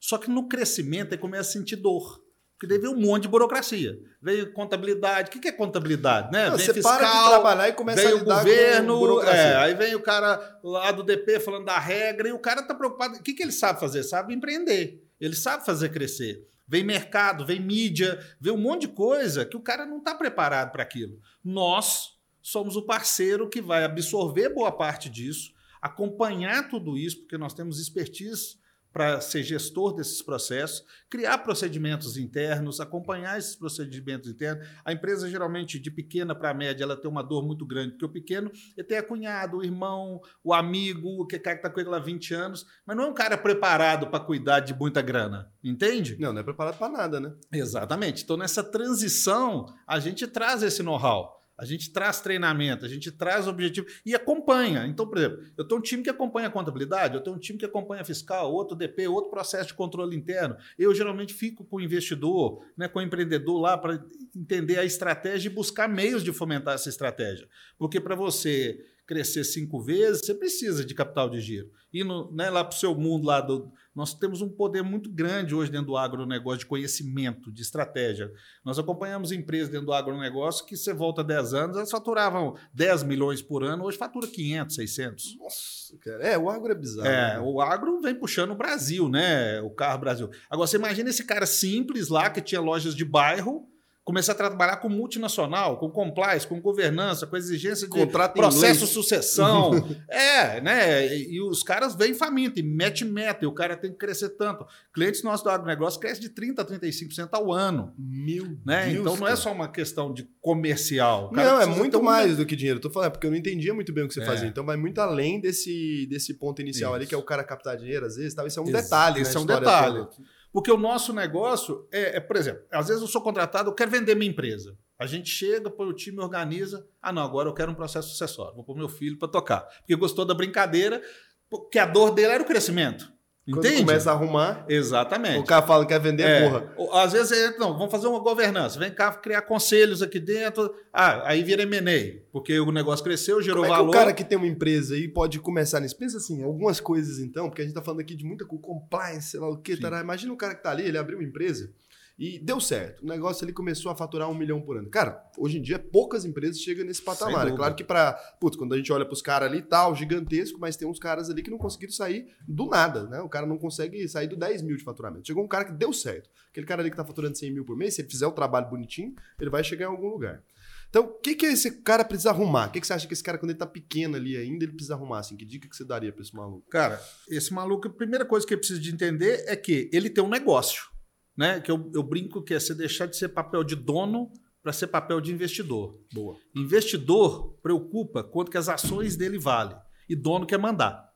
Só 0.00 0.18
que 0.18 0.30
no 0.30 0.48
crescimento 0.48 1.12
ele 1.12 1.20
começa 1.20 1.48
a 1.50 1.52
sentir 1.52 1.76
dor. 1.76 2.22
Porque 2.56 2.66
daí 2.68 2.78
vem 2.78 2.90
um 2.90 3.00
monte 3.00 3.22
de 3.22 3.28
burocracia. 3.28 3.98
Veio 4.22 4.52
contabilidade. 4.52 5.28
O 5.28 5.32
que, 5.32 5.40
que 5.40 5.48
é 5.48 5.52
contabilidade? 5.52 6.30
Né? 6.30 6.48
Não, 6.50 6.56
vem 6.56 6.66
você 6.66 6.80
para 6.80 7.04
de 7.04 7.10
fiscal, 7.10 7.30
trabalhar 7.30 7.68
e 7.68 7.72
começa 7.72 8.02
Vem 8.02 8.12
a 8.12 8.14
o 8.14 8.18
lidar 8.20 8.38
governo, 8.38 8.94
com 8.94 9.00
burocracia. 9.00 9.40
é, 9.40 9.56
aí 9.56 9.74
vem 9.74 9.94
o 9.94 10.00
cara 10.00 10.60
lá 10.62 10.92
do 10.92 11.02
DP 11.02 11.40
falando 11.40 11.64
da 11.64 11.78
regra, 11.78 12.28
e 12.28 12.32
o 12.32 12.38
cara 12.38 12.62
tá 12.62 12.74
preocupado. 12.74 13.16
O 13.16 13.22
que, 13.22 13.32
que 13.34 13.42
ele 13.42 13.50
sabe 13.52 13.80
fazer? 13.80 14.02
Sabe 14.04 14.32
empreender. 14.34 15.02
Ele 15.20 15.34
sabe 15.34 15.64
fazer 15.66 15.88
crescer. 15.88 16.46
Vem 16.66 16.82
mercado, 16.82 17.44
vem 17.44 17.60
mídia, 17.60 18.18
vem 18.40 18.52
um 18.52 18.58
monte 18.58 18.82
de 18.82 18.88
coisa 18.88 19.44
que 19.44 19.56
o 19.56 19.62
cara 19.62 19.84
não 19.84 19.98
está 19.98 20.14
preparado 20.14 20.72
para 20.72 20.82
aquilo. 20.82 21.20
Nós 21.42 22.14
somos 22.40 22.76
o 22.76 22.82
parceiro 22.82 23.48
que 23.48 23.60
vai 23.60 23.84
absorver 23.84 24.48
boa 24.50 24.72
parte 24.72 25.08
disso, 25.08 25.52
acompanhar 25.80 26.68
tudo 26.68 26.96
isso, 26.96 27.20
porque 27.20 27.38
nós 27.38 27.54
temos 27.54 27.80
expertise 27.80 28.56
para 28.94 29.20
ser 29.20 29.42
gestor 29.42 29.92
desses 29.92 30.22
processos, 30.22 30.84
criar 31.10 31.38
procedimentos 31.38 32.16
internos, 32.16 32.78
acompanhar 32.78 33.36
esses 33.36 33.56
procedimentos 33.56 34.30
internos. 34.30 34.68
A 34.84 34.92
empresa, 34.92 35.28
geralmente, 35.28 35.80
de 35.80 35.90
pequena 35.90 36.32
para 36.32 36.54
média, 36.54 36.84
ela 36.84 36.96
tem 36.96 37.10
uma 37.10 37.22
dor 37.22 37.44
muito 37.44 37.66
grande, 37.66 37.90
porque 37.90 38.04
o 38.04 38.08
pequeno 38.08 38.52
ele 38.76 38.86
tem 38.86 38.96
a 38.96 39.02
cunhado, 39.02 39.58
o 39.58 39.64
irmão, 39.64 40.20
o 40.44 40.54
amigo, 40.54 41.20
o 41.20 41.26
que 41.26 41.40
cara 41.40 41.56
que 41.56 41.66
está 41.66 41.70
com 41.70 41.80
ele 41.80 41.92
há 41.92 41.98
20 41.98 42.34
anos, 42.34 42.64
mas 42.86 42.96
não 42.96 43.04
é 43.04 43.06
um 43.08 43.14
cara 43.14 43.36
preparado 43.36 44.06
para 44.06 44.20
cuidar 44.20 44.60
de 44.60 44.72
muita 44.72 45.02
grana, 45.02 45.52
entende? 45.62 46.16
Não, 46.20 46.32
não 46.32 46.40
é 46.40 46.44
preparado 46.44 46.78
pra 46.78 46.88
nada, 46.88 47.18
né? 47.18 47.34
Exatamente. 47.52 48.22
Então, 48.22 48.36
nessa 48.36 48.62
transição, 48.62 49.66
a 49.88 49.98
gente 49.98 50.24
traz 50.28 50.62
esse 50.62 50.84
know-how. 50.84 51.43
A 51.56 51.64
gente 51.64 51.92
traz 51.92 52.20
treinamento, 52.20 52.84
a 52.84 52.88
gente 52.88 53.12
traz 53.12 53.46
objetivo 53.46 53.86
e 54.04 54.14
acompanha. 54.14 54.86
Então, 54.86 55.06
por 55.06 55.18
exemplo, 55.18 55.38
eu 55.56 55.66
tenho 55.66 55.78
um 55.78 55.82
time 55.82 56.02
que 56.02 56.10
acompanha 56.10 56.48
a 56.48 56.50
contabilidade, 56.50 57.14
eu 57.14 57.22
tenho 57.22 57.36
um 57.36 57.38
time 57.38 57.58
que 57.58 57.64
acompanha 57.64 58.04
fiscal, 58.04 58.52
outro 58.52 58.76
DP, 58.76 59.06
outro 59.06 59.30
processo 59.30 59.68
de 59.68 59.74
controle 59.74 60.16
interno. 60.16 60.56
Eu 60.78 60.94
geralmente 60.94 61.32
fico 61.32 61.64
com 61.64 61.76
o 61.76 61.80
investidor, 61.80 62.64
né, 62.76 62.88
com 62.88 62.98
o 62.98 63.02
empreendedor 63.02 63.60
lá 63.60 63.78
para 63.78 64.04
entender 64.34 64.78
a 64.78 64.84
estratégia 64.84 65.48
e 65.48 65.52
buscar 65.52 65.88
meios 65.88 66.24
de 66.24 66.32
fomentar 66.32 66.74
essa 66.74 66.88
estratégia. 66.88 67.48
Porque 67.78 68.00
para 68.00 68.16
você 68.16 68.84
crescer 69.06 69.44
cinco 69.44 69.82
vezes, 69.82 70.24
você 70.24 70.34
precisa 70.34 70.84
de 70.84 70.94
capital 70.94 71.28
de 71.28 71.40
giro. 71.40 71.70
E 71.92 72.02
no, 72.02 72.32
né, 72.32 72.50
lá 72.50 72.64
para 72.64 72.74
o 72.74 72.78
seu 72.78 72.94
mundo, 72.94 73.26
lá 73.26 73.40
do, 73.40 73.70
nós 73.94 74.14
temos 74.14 74.40
um 74.40 74.48
poder 74.48 74.82
muito 74.82 75.08
grande 75.10 75.54
hoje 75.54 75.70
dentro 75.70 75.88
do 75.88 75.96
agronegócio 75.96 76.60
de 76.60 76.66
conhecimento, 76.66 77.52
de 77.52 77.62
estratégia. 77.62 78.32
Nós 78.64 78.78
acompanhamos 78.78 79.30
empresas 79.30 79.68
dentro 79.68 79.86
do 79.86 79.92
agronegócio 79.92 80.66
que 80.66 80.76
você 80.76 80.92
volta 80.92 81.22
10 81.22 81.54
anos, 81.54 81.76
elas 81.76 81.90
faturavam 81.90 82.56
10 82.72 83.04
milhões 83.04 83.40
por 83.40 83.62
ano, 83.62 83.84
hoje 83.84 83.96
fatura 83.96 84.26
500, 84.26 84.74
600. 84.74 85.36
Nossa, 85.38 85.98
cara. 86.00 86.24
É, 86.24 86.36
o 86.36 86.50
agro 86.50 86.72
é 86.72 86.74
bizarro. 86.74 87.06
É, 87.06 87.34
né? 87.34 87.40
o 87.40 87.60
agro 87.60 88.00
vem 88.00 88.14
puxando 88.14 88.50
o 88.50 88.56
Brasil, 88.56 89.08
né? 89.08 89.60
O 89.60 89.70
carro 89.70 90.00
Brasil. 90.00 90.28
Agora, 90.50 90.66
você 90.66 90.76
imagina 90.76 91.10
esse 91.10 91.24
cara 91.24 91.46
simples 91.46 92.08
lá, 92.08 92.28
que 92.30 92.40
tinha 92.40 92.60
lojas 92.60 92.94
de 92.94 93.04
bairro, 93.04 93.68
Comecei 94.04 94.32
a 94.34 94.36
trabalhar 94.36 94.76
com 94.76 94.88
multinacional, 94.90 95.78
com 95.78 95.88
compliance, 95.90 96.46
com 96.46 96.60
governança, 96.60 97.26
com 97.26 97.38
exigência 97.38 97.86
de 97.88 97.90
Contrato 97.90 98.34
processo 98.34 98.86
sucessão. 98.86 99.70
é, 100.10 100.60
né? 100.60 101.16
E, 101.16 101.40
os 101.40 101.62
caras 101.62 101.94
vêm 101.94 102.12
faminto 102.12 102.60
e 102.60 102.62
mete 102.62 103.02
meta, 103.02 103.46
e 103.46 103.48
o 103.48 103.52
cara 103.52 103.76
tem 103.78 103.90
que 103.90 103.96
crescer 103.96 104.28
tanto. 104.36 104.66
Clientes 104.92 105.22
nossos 105.22 105.42
do 105.42 105.48
agronegócio 105.48 105.98
crescem 105.98 106.20
de 106.20 106.28
30% 106.28 106.58
a 106.58 106.64
35% 106.66 107.28
ao 107.32 107.50
ano. 107.50 107.94
Meu 107.98 108.44
Né? 108.66 108.88
Deus, 108.90 109.00
então 109.00 109.16
não 109.16 109.26
é 109.26 109.34
só 109.36 109.50
uma 109.50 109.68
questão 109.68 110.12
de 110.12 110.28
comercial. 110.38 111.30
Não, 111.32 111.58
é 111.60 111.64
muito 111.64 111.98
um- 111.98 112.02
mais 112.02 112.36
do 112.36 112.44
que 112.44 112.54
dinheiro. 112.54 112.80
Tô 112.80 112.90
falando, 112.90 113.06
é 113.06 113.10
porque 113.10 113.26
eu 113.26 113.30
não 113.30 113.38
entendia 113.38 113.72
muito 113.72 113.90
bem 113.90 114.04
o 114.04 114.08
que 114.08 114.12
você 114.12 114.22
É. 114.22 114.26
fazia. 114.26 114.46
Então 114.48 114.66
vai 114.66 114.76
muito 114.76 115.00
além 115.00 115.40
desse, 115.40 116.06
desse 116.10 116.34
ponto 116.34 116.60
inicial 116.60 116.92
ali, 116.92 117.04
Isso. 117.04 117.08
que 117.08 117.14
é 117.14 117.18
o 117.18 117.22
cara 117.22 117.42
captar 117.42 117.76
dinheiro, 117.78 118.04
às 118.04 118.16
vezes. 118.16 118.34
Tal. 118.34 118.46
Isso 118.46 118.58
é 118.58 118.62
um 118.62 118.66
detalhe. 118.66 119.22
na 119.22 119.30
é 119.30 119.38
um 119.38 119.46
detalhe. 119.46 119.96
toda. 119.96 120.10
Porque 120.54 120.70
o 120.70 120.76
nosso 120.76 121.12
negócio 121.12 121.88
é, 121.92 122.18
é, 122.18 122.20
por 122.20 122.36
exemplo, 122.36 122.62
às 122.70 122.86
vezes 122.86 123.02
eu 123.02 123.08
sou 123.08 123.20
contratado, 123.20 123.70
eu 123.70 123.74
quero 123.74 123.90
vender 123.90 124.14
minha 124.14 124.30
empresa. 124.30 124.78
A 124.96 125.04
gente 125.04 125.28
chega, 125.28 125.68
põe 125.68 125.88
o 125.88 125.92
time 125.92 126.20
organiza. 126.20 126.86
Ah, 127.02 127.12
não, 127.12 127.22
agora 127.22 127.48
eu 127.48 127.52
quero 127.52 127.72
um 127.72 127.74
processo 127.74 128.10
sucessório. 128.10 128.54
Vou 128.54 128.62
pôr 128.62 128.76
meu 128.76 128.88
filho 128.88 129.18
para 129.18 129.26
tocar. 129.26 129.62
Porque 129.62 129.96
gostou 129.96 130.24
da 130.24 130.32
brincadeira, 130.32 131.02
porque 131.50 131.76
a 131.76 131.84
dor 131.84 132.12
dele 132.12 132.34
era 132.34 132.42
o 132.44 132.46
crescimento. 132.46 133.12
Quando 133.46 133.66
Entende? 133.66 133.82
começa 133.84 134.10
a 134.10 134.14
arrumar, 134.14 134.64
Exatamente. 134.66 135.38
o 135.40 135.44
cara 135.44 135.66
fala 135.66 135.84
que 135.84 135.92
quer 135.92 136.00
vender, 136.00 136.22
É, 136.22 136.48
porra. 136.48 137.02
Às 137.02 137.12
vezes, 137.12 137.30
é, 137.32 137.58
não, 137.58 137.76
vamos 137.76 137.90
fazer 137.90 138.06
uma 138.06 138.18
governança. 138.20 138.78
Vem 138.78 138.90
cá 138.90 139.12
criar 139.12 139.42
conselhos 139.42 140.00
aqui 140.00 140.18
dentro. 140.18 140.74
Ah, 140.90 141.28
aí 141.28 141.42
vira 141.42 141.62
M&A, 141.62 142.22
porque 142.32 142.58
o 142.58 142.72
negócio 142.72 143.04
cresceu, 143.04 143.42
gerou 143.42 143.62
Como 143.62 143.74
é 143.74 143.76
valor. 143.76 143.88
o 143.90 143.92
cara 143.92 144.14
que 144.14 144.24
tem 144.24 144.38
uma 144.38 144.46
empresa 144.46 144.94
aí 144.94 145.06
pode 145.08 145.38
começar 145.40 145.78
nisso? 145.80 145.96
Pensa 145.98 146.16
assim, 146.16 146.42
algumas 146.42 146.80
coisas 146.80 147.18
então, 147.18 147.48
porque 147.50 147.60
a 147.60 147.64
gente 147.66 147.74
tá 147.74 147.82
falando 147.82 148.00
aqui 148.00 148.14
de 148.14 148.24
muita 148.24 148.46
co- 148.46 148.58
compliance, 148.58 149.32
sei 149.32 149.40
lá 149.40 149.50
o 149.50 149.58
tará. 149.80 150.00
Imagina 150.00 150.32
o 150.32 150.36
cara 150.38 150.54
que 150.54 150.62
tá 150.62 150.70
ali, 150.70 150.84
ele 150.84 150.96
abriu 150.96 151.18
uma 151.18 151.24
empresa 151.24 151.70
e 152.18 152.38
deu 152.38 152.60
certo. 152.60 153.02
O 153.02 153.06
negócio 153.06 153.44
ali 153.44 153.52
começou 153.52 153.90
a 153.90 153.96
faturar 153.96 154.30
um 154.30 154.34
milhão 154.34 154.60
por 154.60 154.76
ano. 154.76 154.88
Cara, 154.88 155.22
hoje 155.36 155.58
em 155.58 155.62
dia 155.62 155.78
poucas 155.78 156.24
empresas 156.24 156.60
chegam 156.60 156.84
nesse 156.84 157.02
patamar. 157.02 157.48
É 157.48 157.52
claro 157.52 157.74
que 157.74 157.82
pra. 157.82 158.12
Putz, 158.40 158.56
quando 158.56 158.72
a 158.72 158.76
gente 158.76 158.92
olha 158.92 159.04
pros 159.04 159.20
caras 159.20 159.50
ali 159.50 159.62
tal, 159.62 159.94
gigantesco, 159.94 160.58
mas 160.60 160.76
tem 160.76 160.86
uns 160.86 160.98
caras 160.98 161.28
ali 161.28 161.42
que 161.42 161.50
não 161.50 161.58
conseguiram 161.58 161.92
sair 161.92 162.28
do 162.46 162.66
nada, 162.66 163.04
né? 163.08 163.20
O 163.20 163.28
cara 163.28 163.46
não 163.46 163.58
consegue 163.58 164.06
sair 164.08 164.28
do 164.28 164.36
10 164.36 164.62
mil 164.62 164.76
de 164.76 164.84
faturamento. 164.84 165.26
Chegou 165.26 165.44
um 165.44 165.48
cara 165.48 165.64
que 165.64 165.72
deu 165.72 165.92
certo. 165.92 166.30
Aquele 166.50 166.66
cara 166.66 166.82
ali 166.82 166.90
que 166.90 166.96
tá 166.96 167.04
faturando 167.04 167.36
100 167.36 167.50
mil 167.52 167.64
por 167.64 167.76
mês, 167.76 167.94
se 167.94 168.02
ele 168.02 168.08
fizer 168.08 168.26
o 168.26 168.32
trabalho 168.32 168.68
bonitinho, 168.68 169.14
ele 169.40 169.50
vai 169.50 169.64
chegar 169.64 169.86
em 169.86 169.88
algum 169.88 170.08
lugar. 170.08 170.42
Então, 170.88 171.06
o 171.06 171.08
que, 171.08 171.34
que 171.34 171.46
esse 171.46 171.82
cara 171.82 172.04
precisa 172.04 172.30
arrumar? 172.30 172.68
O 172.68 172.70
que, 172.70 172.80
que 172.80 172.86
você 172.86 172.92
acha 172.92 173.08
que 173.08 173.12
esse 173.12 173.22
cara, 173.22 173.36
quando 173.36 173.50
ele 173.50 173.58
tá 173.58 173.66
pequeno 173.66 174.14
ali 174.14 174.36
ainda, 174.36 174.64
ele 174.64 174.72
precisa 174.72 174.94
arrumar? 174.94 175.18
Assim? 175.18 175.36
Que 175.36 175.44
dica 175.44 175.68
que 175.68 175.74
você 175.74 175.84
daria 175.84 176.12
pra 176.12 176.22
esse 176.22 176.32
maluco? 176.32 176.68
Cara, 176.70 177.02
esse 177.28 177.52
maluco, 177.52 177.88
a 177.88 177.90
primeira 177.90 178.24
coisa 178.24 178.46
que 178.46 178.54
ele 178.54 178.60
precisa 178.60 178.78
de 178.78 178.92
entender 178.92 179.42
é 179.48 179.56
que 179.56 179.90
ele 179.92 180.08
tem 180.08 180.22
um 180.22 180.28
negócio. 180.28 180.93
Né? 181.36 181.60
Que 181.60 181.70
eu, 181.70 181.90
eu 181.94 182.02
brinco 182.02 182.42
que 182.42 182.54
é 182.54 182.60
você 182.60 182.74
deixar 182.74 183.06
de 183.06 183.16
ser 183.16 183.28
papel 183.28 183.64
de 183.64 183.74
dono 183.74 184.30
para 184.62 184.72
ser 184.72 184.86
papel 184.86 185.20
de 185.20 185.32
investidor. 185.32 186.00
Boa. 186.12 186.36
Investidor 186.54 187.54
preocupa 187.62 188.24
quanto 188.24 188.50
que 188.50 188.56
as 188.56 188.68
ações 188.68 189.16
dele 189.16 189.38
valem. 189.38 189.76
E 190.08 190.16
dono 190.16 190.46
quer 190.46 190.58
mandar. 190.58 191.12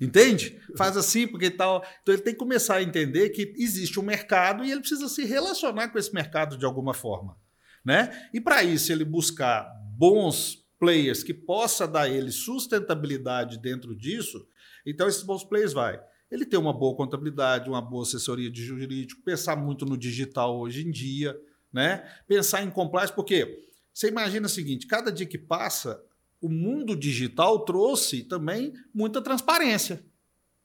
Entende? 0.00 0.60
Faz 0.76 0.96
assim, 0.96 1.26
porque 1.26 1.50
tal. 1.50 1.84
Então 2.02 2.14
ele 2.14 2.22
tem 2.22 2.32
que 2.32 2.38
começar 2.38 2.76
a 2.76 2.82
entender 2.82 3.30
que 3.30 3.52
existe 3.56 3.98
um 3.98 4.04
mercado 4.04 4.64
e 4.64 4.70
ele 4.70 4.80
precisa 4.80 5.08
se 5.08 5.24
relacionar 5.24 5.88
com 5.88 5.98
esse 5.98 6.14
mercado 6.14 6.56
de 6.56 6.64
alguma 6.64 6.94
forma. 6.94 7.36
Né? 7.84 8.28
E 8.32 8.40
para 8.40 8.62
isso, 8.62 8.92
ele 8.92 9.04
buscar 9.04 9.68
bons 9.96 10.64
players 10.78 11.24
que 11.24 11.34
possa 11.34 11.86
dar 11.88 12.08
ele 12.08 12.30
sustentabilidade 12.30 13.58
dentro 13.58 13.96
disso, 13.96 14.46
então 14.86 15.08
esses 15.08 15.22
bons 15.22 15.44
players 15.44 15.72
vai. 15.72 16.00
Ele 16.30 16.44
ter 16.44 16.56
uma 16.56 16.72
boa 16.72 16.94
contabilidade, 16.94 17.68
uma 17.68 17.80
boa 17.80 18.02
assessoria 18.02 18.50
de 18.50 18.62
jurídico, 18.64 19.22
pensar 19.22 19.56
muito 19.56 19.86
no 19.86 19.96
digital 19.96 20.58
hoje 20.58 20.86
em 20.86 20.90
dia, 20.90 21.38
né? 21.72 22.06
Pensar 22.26 22.62
em 22.62 22.70
compliance, 22.70 23.12
porque 23.12 23.66
você 23.92 24.08
imagina 24.08 24.46
o 24.46 24.50
seguinte: 24.50 24.86
cada 24.86 25.10
dia 25.10 25.26
que 25.26 25.38
passa, 25.38 26.02
o 26.40 26.48
mundo 26.48 26.94
digital 26.94 27.64
trouxe 27.64 28.22
também 28.22 28.72
muita 28.94 29.20
transparência. 29.20 30.04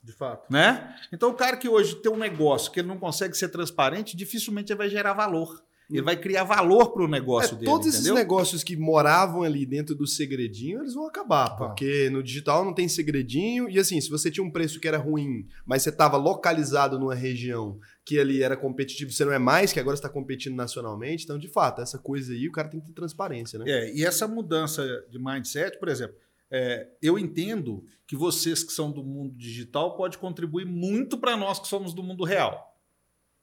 De 0.03 0.11
fato. 0.11 0.51
Né? 0.51 0.95
Então, 1.13 1.29
o 1.29 1.33
cara 1.33 1.55
que 1.55 1.69
hoje 1.69 1.95
tem 1.95 2.11
um 2.11 2.17
negócio 2.17 2.71
que 2.71 2.81
ele 2.81 2.89
não 2.89 2.99
consegue 2.99 3.35
ser 3.35 3.47
transparente, 3.47 4.17
dificilmente 4.17 4.71
ele 4.71 4.77
vai 4.77 4.89
gerar 4.89 5.13
valor. 5.13 5.63
Ele 5.97 6.01
vai 6.01 6.15
criar 6.17 6.43
valor 6.43 6.91
para 6.91 7.03
o 7.03 7.07
negócio 7.07 7.53
É, 7.55 7.59
dele. 7.59 7.65
todos 7.71 7.87
esses 7.87 7.99
entendeu? 8.01 8.15
negócios 8.15 8.63
que 8.63 8.75
moravam 8.75 9.43
ali 9.43 9.65
dentro 9.65 9.95
do 9.95 10.05
segredinho, 10.07 10.79
eles 10.81 10.93
vão 10.93 11.07
acabar, 11.07 11.49
Vão. 11.55 11.67
porque 11.69 12.09
no 12.09 12.21
digital 12.23 12.65
não 12.65 12.73
tem 12.73 12.87
segredinho. 12.87 13.69
E 13.69 13.77
assim, 13.79 13.99
se 14.01 14.09
você 14.09 14.29
tinha 14.31 14.43
um 14.43 14.51
preço 14.51 14.79
que 14.79 14.87
era 14.87 14.97
ruim, 14.97 15.47
mas 15.65 15.81
você 15.83 15.89
estava 15.89 16.17
localizado 16.17 16.99
numa 16.99 17.15
região 17.15 17.79
que 18.05 18.19
ali 18.19 18.43
era 18.43 18.57
competitivo, 18.57 19.11
você 19.11 19.23
não 19.23 19.31
é 19.31 19.39
mais, 19.39 19.71
que 19.71 19.79
agora 19.79 19.95
está 19.95 20.09
competindo 20.09 20.55
nacionalmente. 20.55 21.23
Então, 21.23 21.37
de 21.39 21.47
fato, 21.47 21.81
essa 21.81 21.97
coisa 21.97 22.33
aí, 22.33 22.47
o 22.47 22.51
cara 22.51 22.67
tem 22.67 22.79
que 22.79 22.87
ter 22.87 22.93
transparência, 22.93 23.57
né? 23.59 23.65
É, 23.67 23.95
e 23.95 24.03
essa 24.03 24.27
mudança 24.27 24.83
de 25.09 25.17
mindset, 25.17 25.79
por 25.79 25.87
exemplo, 25.87 26.15
é, 26.51 26.87
eu 27.01 27.17
entendo 27.17 27.83
que 28.05 28.15
vocês 28.15 28.63
que 28.63 28.71
são 28.73 28.91
do 28.91 29.03
mundo 29.03 29.33
digital 29.35 29.95
pode 29.95 30.17
contribuir 30.17 30.65
muito 30.65 31.17
para 31.17 31.35
nós 31.37 31.59
que 31.59 31.67
somos 31.67 31.93
do 31.93 32.03
mundo 32.03 32.23
real. 32.23 32.72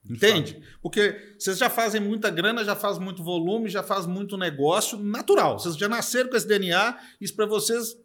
Entende? 0.08 0.62
Porque 0.82 1.34
vocês 1.38 1.58
já 1.58 1.68
fazem 1.68 2.00
muita 2.00 2.30
grana, 2.30 2.64
já 2.64 2.74
fazem 2.74 3.02
muito 3.02 3.22
volume, 3.22 3.68
já 3.68 3.82
fazem 3.82 4.10
muito 4.10 4.36
negócio 4.36 4.98
natural. 4.98 5.58
Vocês 5.58 5.76
já 5.76 5.88
nasceram 5.88 6.30
com 6.30 6.36
esse 6.36 6.48
DNA, 6.48 6.98
isso 7.20 7.34
para 7.34 7.46
vocês. 7.46 7.96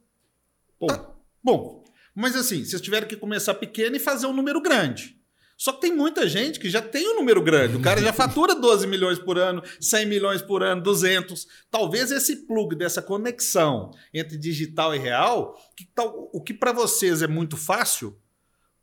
Bom. 0.80 0.88
tá 0.88 1.16
bom. 1.44 1.84
Mas 2.14 2.36
assim, 2.36 2.64
vocês 2.64 2.82
tiveram 2.82 3.08
que 3.08 3.16
começar 3.16 3.54
pequeno 3.56 3.96
e 3.96 4.00
fazer 4.00 4.28
um 4.28 4.34
número 4.34 4.62
grande. 4.62 5.16
Só 5.58 5.72
que 5.72 5.82
tem 5.82 5.96
muita 5.96 6.28
gente 6.28 6.60
que 6.60 6.70
já 6.70 6.82
tem 6.82 7.08
um 7.08 7.16
número 7.16 7.42
grande. 7.42 7.78
O 7.78 7.82
cara 7.82 8.02
já 8.02 8.12
fatura 8.12 8.56
12 8.60 8.86
milhões 8.88 9.18
por 9.18 9.38
ano, 9.38 9.64
100 9.80 10.06
milhões 10.06 10.42
por 10.42 10.62
ano, 10.62 10.84
200. 10.84 11.48
Talvez 11.72 12.12
esse 12.12 12.46
plug 12.46 12.76
dessa 12.76 13.02
conexão 13.02 13.92
entre 14.14 14.38
digital 14.38 14.94
e 14.94 15.00
real, 15.00 15.58
que 15.76 15.86
tal, 15.96 16.30
o 16.34 16.42
que 16.42 16.54
para 16.54 16.74
vocês 16.74 17.22
é 17.22 17.28
muito 17.28 17.56
fácil, 17.56 18.18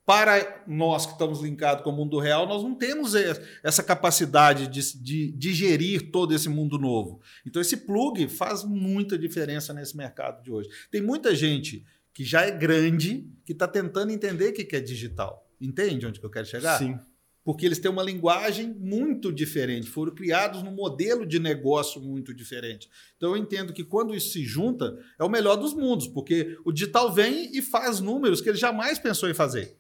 para 0.05 0.65
nós 0.67 1.07
que 1.07 1.13
estamos 1.13 1.41
linkados 1.41 1.85
com 1.85 1.91
o 1.91 1.97
mundo 1.97 2.19
real, 2.19 2.47
nós 2.47 2.63
não 2.63 2.75
temos 2.75 3.15
essa 3.63 3.83
capacidade 3.83 4.67
de, 4.67 4.99
de 5.01 5.33
digerir 5.33 6.11
todo 6.11 6.35
esse 6.35 6.49
mundo 6.49 6.77
novo. 6.77 7.21
Então, 7.47 7.63
esse 7.63 7.77
plug 7.77 8.29
faz 8.29 8.65
muita 8.65 9.17
diferença 9.17 9.73
nesse 9.73 9.97
mercado 9.97 10.43
de 10.43 10.51
hoje. 10.51 10.69
Tem 10.91 11.01
muita 11.01 11.35
gente 11.35 11.85
que 12.13 12.25
já 12.25 12.43
é 12.43 12.51
grande 12.51 13.31
que 13.45 13.53
está 13.53 13.67
tentando 13.69 14.13
entender 14.13 14.51
o 14.51 14.53
que 14.53 14.65
que 14.65 14.77
é 14.77 14.81
digital. 14.81 15.49
Entende 15.61 16.07
onde 16.07 16.19
que 16.19 16.27
eu 16.27 16.31
quero 16.31 16.47
chegar? 16.47 16.79
Sim. 16.79 16.99
Porque 17.45 17.67
eles 17.67 17.79
têm 17.79 17.91
uma 17.91 18.03
linguagem 18.03 18.73
muito 18.73 19.33
diferente, 19.33 19.89
foram 19.89 20.15
criados 20.15 20.63
num 20.63 20.71
modelo 20.71 21.27
de 21.27 21.41
negócio 21.41 22.01
muito 22.01 22.33
diferente. 22.33 22.89
Então 23.17 23.31
eu 23.31 23.37
entendo 23.37 23.73
que 23.73 23.83
quando 23.83 24.15
isso 24.15 24.33
se 24.33 24.45
junta, 24.45 24.97
é 25.19 25.25
o 25.25 25.29
melhor 25.29 25.57
dos 25.57 25.75
mundos, 25.75 26.07
porque 26.07 26.57
o 26.65 26.71
digital 26.71 27.13
vem 27.13 27.51
e 27.57 27.61
faz 27.61 27.99
números 27.99 28.41
que 28.41 28.49
ele 28.49 28.59
jamais 28.59 28.99
pensou 28.99 29.29
em 29.29 29.35
fazer. 29.35 29.77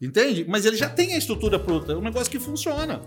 Entende? 0.00 0.44
Mas 0.48 0.64
ele 0.64 0.76
já 0.76 0.88
tem 0.88 1.14
a 1.14 1.18
estrutura 1.18 1.58
pronta, 1.58 1.92
é 1.92 1.96
um 1.96 2.02
negócio 2.02 2.30
que 2.30 2.38
funciona. 2.38 3.00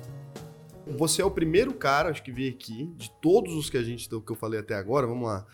Você 0.97 1.21
é 1.21 1.25
o 1.25 1.31
primeiro 1.31 1.73
cara, 1.73 2.09
acho 2.09 2.23
que 2.23 2.31
veio 2.31 2.51
aqui, 2.51 2.91
de 2.95 3.11
todos 3.21 3.53
os 3.53 3.69
que 3.69 3.77
a 3.77 3.83
gente 3.83 4.07
que 4.07 4.31
eu 4.31 4.35
falei 4.35 4.59
até 4.59 4.73
agora, 4.73 5.05
vamos 5.05 5.27
lá. 5.27 5.45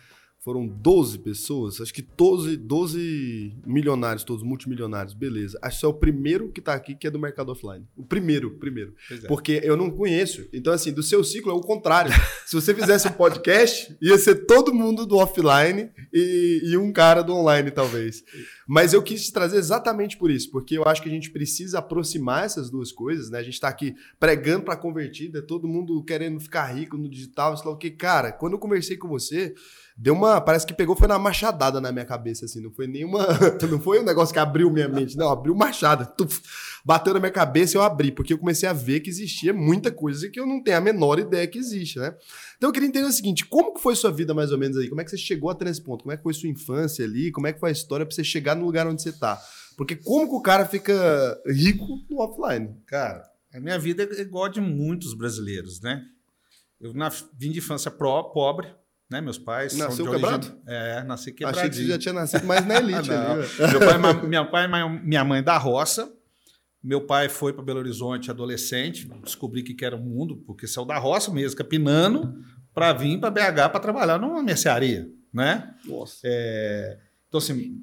Foram 0.44 0.66
12 0.66 1.20
pessoas, 1.20 1.80
acho 1.80 1.94
que 1.94 2.02
12, 2.02 2.58
12 2.58 3.56
milionários, 3.66 4.24
todos 4.24 4.42
multimilionários, 4.42 5.14
beleza. 5.14 5.58
Acho 5.62 5.80
que 5.80 5.86
é 5.86 5.88
o 5.88 5.94
primeiro 5.94 6.52
que 6.52 6.60
tá 6.60 6.74
aqui 6.74 6.94
que 6.94 7.06
é 7.06 7.10
do 7.10 7.18
mercado 7.18 7.50
offline. 7.50 7.88
O 7.96 8.04
primeiro, 8.04 8.50
primeiro. 8.50 8.94
É. 9.10 9.26
Porque 9.26 9.62
eu 9.64 9.74
não 9.74 9.90
conheço. 9.90 10.46
Então, 10.52 10.70
assim, 10.70 10.92
do 10.92 11.02
seu 11.02 11.24
ciclo 11.24 11.50
é 11.50 11.54
o 11.54 11.62
contrário. 11.62 12.12
Se 12.44 12.54
você 12.54 12.74
fizesse 12.74 13.08
um 13.08 13.12
podcast, 13.12 13.96
ia 14.02 14.18
ser 14.18 14.44
todo 14.44 14.74
mundo 14.74 15.06
do 15.06 15.16
offline 15.16 15.88
e, 16.12 16.60
e 16.62 16.76
um 16.76 16.92
cara 16.92 17.22
do 17.22 17.32
online, 17.32 17.70
talvez. 17.70 18.22
Mas 18.68 18.92
eu 18.92 19.02
quis 19.02 19.24
te 19.24 19.32
trazer 19.32 19.56
exatamente 19.56 20.18
por 20.18 20.30
isso, 20.30 20.50
porque 20.50 20.76
eu 20.76 20.84
acho 20.84 21.02
que 21.02 21.08
a 21.08 21.12
gente 21.12 21.30
precisa 21.30 21.78
aproximar 21.78 22.44
essas 22.44 22.70
duas 22.70 22.92
coisas, 22.92 23.30
né? 23.30 23.38
A 23.38 23.42
gente 23.42 23.58
tá 23.58 23.68
aqui 23.68 23.94
pregando 24.20 24.64
para 24.64 24.76
convertida, 24.76 25.40
todo 25.40 25.66
mundo 25.66 26.04
querendo 26.04 26.38
ficar 26.38 26.66
rico 26.66 26.98
no 26.98 27.08
digital, 27.08 27.56
sei 27.56 27.66
lá 27.66 27.72
o 27.72 27.78
que. 27.78 27.90
Cara, 27.90 28.30
quando 28.30 28.52
eu 28.52 28.58
conversei 28.58 28.98
com 28.98 29.08
você, 29.08 29.54
deu 29.96 30.14
uma. 30.14 30.40
Parece 30.40 30.66
que 30.66 30.74
pegou, 30.74 30.94
foi 30.96 31.06
na 31.08 31.18
machadada 31.18 31.80
na 31.80 31.92
minha 31.92 32.04
cabeça, 32.04 32.44
assim. 32.44 32.60
Não 32.60 32.70
foi 32.72 32.86
nenhuma. 32.86 33.26
Não 33.70 33.80
foi 33.80 34.00
um 34.00 34.04
negócio 34.04 34.32
que 34.32 34.38
abriu 34.38 34.70
minha 34.70 34.88
mente, 34.88 35.16
não. 35.16 35.30
Abriu 35.30 35.54
machada. 35.54 36.04
Tuf, 36.04 36.40
bateu 36.84 37.14
na 37.14 37.20
minha 37.20 37.30
cabeça 37.32 37.76
e 37.76 37.78
eu 37.78 37.82
abri, 37.82 38.10
porque 38.12 38.32
eu 38.32 38.38
comecei 38.38 38.68
a 38.68 38.72
ver 38.72 39.00
que 39.00 39.10
existia 39.10 39.52
muita 39.52 39.90
coisa 39.90 40.28
que 40.28 40.38
eu 40.38 40.46
não 40.46 40.62
tenho 40.62 40.76
a 40.78 40.80
menor 40.80 41.18
ideia 41.18 41.46
que 41.46 41.58
existe, 41.58 41.98
né? 41.98 42.14
Então 42.56 42.68
eu 42.68 42.72
queria 42.72 42.88
entender 42.88 43.06
o 43.06 43.12
seguinte: 43.12 43.44
como 43.46 43.74
que 43.74 43.80
foi 43.80 43.94
sua 43.96 44.10
vida 44.12 44.32
mais 44.34 44.50
ou 44.52 44.58
menos 44.58 44.76
aí? 44.78 44.88
Como 44.88 45.00
é 45.00 45.04
que 45.04 45.10
você 45.10 45.16
chegou 45.18 45.54
nesse 45.62 45.80
ponto? 45.82 46.02
Como 46.04 46.12
é 46.12 46.16
que 46.16 46.22
foi 46.22 46.34
sua 46.34 46.48
infância 46.48 47.04
ali? 47.04 47.30
Como 47.32 47.46
é 47.46 47.52
que 47.52 47.60
foi 47.60 47.70
a 47.70 47.72
história 47.72 48.04
pra 48.06 48.14
você 48.14 48.24
chegar 48.24 48.54
no 48.54 48.64
lugar 48.64 48.86
onde 48.86 49.02
você 49.02 49.12
tá? 49.12 49.40
Porque 49.76 49.96
como 49.96 50.28
que 50.28 50.34
o 50.36 50.40
cara 50.40 50.64
fica 50.66 50.94
rico 51.46 51.84
no 52.08 52.20
offline? 52.20 52.76
Cara, 52.86 53.24
a 53.52 53.58
minha 53.60 53.78
vida 53.78 54.02
é 54.04 54.20
igual 54.20 54.44
a 54.44 54.48
de 54.48 54.60
muitos 54.60 55.14
brasileiros, 55.14 55.80
né? 55.80 56.02
Eu 56.80 56.92
na- 56.92 57.08
vim 57.36 57.50
de 57.50 57.58
infância 57.58 57.90
pro- 57.90 58.30
pobre, 58.32 58.68
né? 59.10 59.20
Meus 59.20 59.38
pais 59.38 59.72
são 59.72 59.86
Nasceu 59.86 60.04
de 60.04 60.10
origem- 60.10 60.30
quebrado? 60.40 60.60
É, 60.66 61.02
nasci 61.04 61.22
Achei 61.30 61.32
quebradinho. 61.34 61.70
que 61.70 61.76
você 61.76 61.86
já 61.86 61.98
tinha 61.98 62.14
nascido 62.14 62.44
mais 62.46 62.66
na 62.66 62.76
elite 62.78 63.10
ali. 63.10 63.46
Meu 63.70 63.80
pai, 63.80 64.26
minha 64.26 64.44
pai 64.44 65.00
minha 65.02 65.24
mãe 65.24 65.42
da 65.42 65.56
roça, 65.58 66.10
Meu 66.82 67.00
pai 67.00 67.28
foi 67.30 67.52
para 67.54 67.62
Belo 67.64 67.78
Horizonte 67.78 68.30
adolescente, 68.30 69.08
descobri 69.24 69.62
que 69.62 69.84
era 69.84 69.96
o 69.96 69.98
mundo, 70.00 70.36
porque 70.46 70.66
saiu 70.66 70.84
da 70.84 70.98
roça 70.98 71.30
mesmo, 71.32 71.56
capinando, 71.56 72.34
para 72.74 72.92
vir 72.92 73.18
para 73.18 73.30
BH 73.30 73.70
para 73.70 73.80
trabalhar 73.80 74.18
numa 74.18 74.42
mercearia, 74.42 75.08
né? 75.32 75.74
Nossa. 75.86 76.18
É, 76.24 76.98
então, 77.34 77.42
assim, 77.42 77.80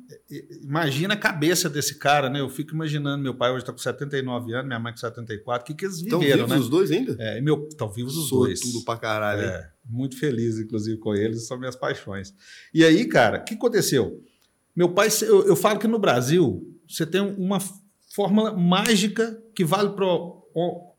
imagina 0.64 1.14
a 1.14 1.18
cabeça 1.18 1.70
desse 1.70 2.00
cara, 2.00 2.30
né? 2.30 2.40
Eu 2.40 2.48
fico 2.48 2.74
imaginando, 2.74 3.22
meu 3.22 3.36
pai 3.36 3.52
hoje 3.52 3.64
está 3.64 3.74
com 3.74 3.78
79 3.78 4.54
anos, 4.54 4.66
minha 4.66 4.80
mãe 4.80 4.94
com 4.94 4.98
74, 4.98 5.62
o 5.62 5.68
que, 5.68 5.74
que 5.74 5.84
eles 5.84 6.00
viveram, 6.00 6.22
Estão 6.22 6.38
vivos 6.38 6.50
né? 6.52 6.58
os 6.58 6.70
dois 6.70 6.90
ainda? 6.90 7.18
É, 7.20 7.38
e 7.38 7.42
meu, 7.42 7.68
estão 7.68 7.92
vivos 7.92 8.16
os 8.16 8.30
Sou 8.30 8.46
dois. 8.46 8.62
tudo 8.62 8.82
pra 8.86 8.96
caralho. 8.96 9.42
É, 9.42 9.70
muito 9.84 10.18
feliz, 10.18 10.58
inclusive, 10.58 10.98
com 11.00 11.14
eles, 11.14 11.48
são 11.48 11.60
minhas 11.60 11.76
paixões. 11.76 12.34
E 12.74 12.86
aí, 12.86 13.06
cara, 13.10 13.40
o 13.40 13.44
que 13.44 13.56
aconteceu? 13.56 14.24
Meu 14.74 14.94
pai, 14.94 15.10
eu, 15.24 15.46
eu 15.46 15.56
falo 15.58 15.78
que 15.78 15.88
no 15.88 16.00
Brasil 16.00 16.74
você 16.88 17.06
tem 17.06 17.20
uma 17.20 17.60
fórmula 18.16 18.54
mágica 18.56 19.38
que 19.54 19.66
vale 19.66 19.90
para 19.90 20.06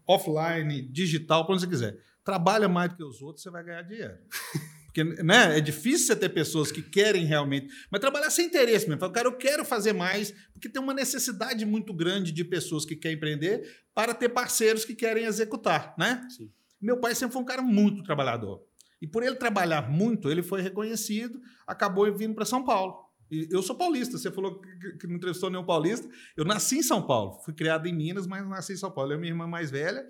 offline, 0.06 0.82
digital, 0.92 1.46
para 1.46 1.54
onde 1.54 1.62
você 1.62 1.68
quiser. 1.70 1.96
Trabalha 2.22 2.68
mais 2.68 2.90
do 2.90 2.96
que 2.98 3.02
os 3.02 3.22
outros, 3.22 3.42
você 3.42 3.48
vai 3.48 3.64
ganhar 3.64 3.80
dinheiro. 3.80 4.12
Porque 4.92 5.22
né, 5.22 5.56
é 5.56 5.60
difícil 5.60 6.06
você 6.06 6.16
ter 6.16 6.28
pessoas 6.28 6.70
que 6.70 6.82
querem 6.82 7.24
realmente, 7.24 7.72
mas 7.90 7.98
trabalhar 7.98 8.28
sem 8.28 8.46
interesse 8.46 8.86
mesmo. 8.86 9.00
Fala, 9.00 9.12
cara, 9.12 9.28
eu 9.28 9.36
quero 9.38 9.64
fazer 9.64 9.94
mais, 9.94 10.34
porque 10.52 10.68
tem 10.68 10.82
uma 10.82 10.92
necessidade 10.92 11.64
muito 11.64 11.94
grande 11.94 12.30
de 12.30 12.44
pessoas 12.44 12.84
que 12.84 12.94
querem 12.94 13.16
empreender 13.16 13.84
para 13.94 14.12
ter 14.12 14.28
parceiros 14.28 14.84
que 14.84 14.94
querem 14.94 15.24
executar, 15.24 15.94
né? 15.98 16.26
Sim. 16.28 16.50
Meu 16.78 17.00
pai 17.00 17.14
sempre 17.14 17.32
foi 17.32 17.40
um 17.40 17.46
cara 17.46 17.62
muito 17.62 18.02
trabalhador. 18.02 18.62
E 19.00 19.06
por 19.06 19.22
ele 19.22 19.36
trabalhar 19.36 19.90
muito, 19.90 20.30
ele 20.30 20.42
foi 20.42 20.60
reconhecido, 20.60 21.40
acabou 21.66 22.14
vindo 22.14 22.34
para 22.34 22.44
São 22.44 22.62
Paulo. 22.62 22.94
E 23.30 23.48
eu 23.50 23.62
sou 23.62 23.74
paulista, 23.74 24.18
você 24.18 24.30
falou 24.30 24.60
que, 25.00 25.06
não 25.06 25.16
entrevistou 25.16 25.48
nenhum 25.48 25.64
paulista. 25.64 26.06
Eu 26.36 26.44
nasci 26.44 26.78
em 26.78 26.82
São 26.82 27.00
Paulo, 27.06 27.40
fui 27.42 27.54
criado 27.54 27.86
em 27.86 27.94
Minas, 27.94 28.26
mas 28.26 28.46
nasci 28.46 28.74
em 28.74 28.76
São 28.76 28.90
Paulo. 28.90 29.12
Eu 29.12 29.16
e 29.16 29.20
minha 29.20 29.32
irmã 29.32 29.46
mais 29.46 29.70
velha. 29.70 30.06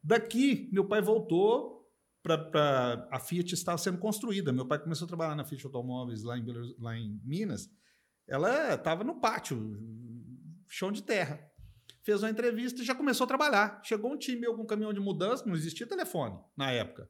Daqui, 0.00 0.68
meu 0.72 0.84
pai 0.84 1.02
voltou 1.02 1.81
para. 2.22 3.08
A 3.10 3.18
Fiat 3.18 3.54
estava 3.54 3.78
sendo 3.78 3.98
construída. 3.98 4.52
Meu 4.52 4.66
pai 4.66 4.78
começou 4.78 5.04
a 5.04 5.08
trabalhar 5.08 5.34
na 5.34 5.44
Fiat 5.44 5.64
Automóveis 5.66 6.22
lá 6.22 6.38
em, 6.38 6.44
Belo- 6.44 6.74
lá 6.78 6.96
em 6.96 7.20
Minas. 7.24 7.68
Ela 8.28 8.74
estava 8.74 9.02
no 9.04 9.20
pátio, 9.20 9.76
chão 10.68 10.92
de 10.92 11.02
terra. 11.02 11.40
Fez 12.04 12.22
uma 12.22 12.30
entrevista 12.30 12.82
e 12.82 12.84
já 12.84 12.94
começou 12.94 13.24
a 13.24 13.28
trabalhar. 13.28 13.80
Chegou 13.84 14.12
um 14.12 14.18
time 14.18 14.40
meu 14.40 14.54
com 14.56 14.62
um 14.62 14.66
caminhão 14.66 14.92
de 14.92 15.00
mudança, 15.00 15.44
não 15.46 15.54
existia 15.54 15.86
telefone 15.86 16.36
na 16.56 16.70
época. 16.70 17.08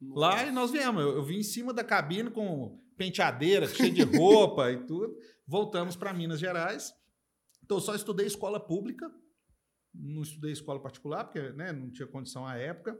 Lá 0.00 0.44
e 0.46 0.50
nós 0.50 0.70
viemos. 0.70 1.00
Eu, 1.02 1.16
eu 1.16 1.24
vim 1.24 1.36
em 1.38 1.42
cima 1.42 1.72
da 1.72 1.84
cabine 1.84 2.30
com 2.30 2.82
penteadeira, 2.96 3.66
cheio 3.68 3.92
de 3.92 4.02
roupa 4.02 4.70
e 4.70 4.84
tudo. 4.84 5.14
Voltamos 5.46 5.96
para 5.96 6.12
Minas 6.12 6.40
Gerais. 6.40 6.92
Então, 7.64 7.76
eu 7.76 7.80
só 7.80 7.94
estudei 7.94 8.26
escola 8.26 8.58
pública, 8.58 9.08
não 9.94 10.22
estudei 10.22 10.52
escola 10.52 10.82
particular, 10.82 11.24
porque 11.24 11.40
né, 11.52 11.72
não 11.72 11.90
tinha 11.90 12.06
condição 12.08 12.46
à 12.46 12.56
época. 12.56 12.98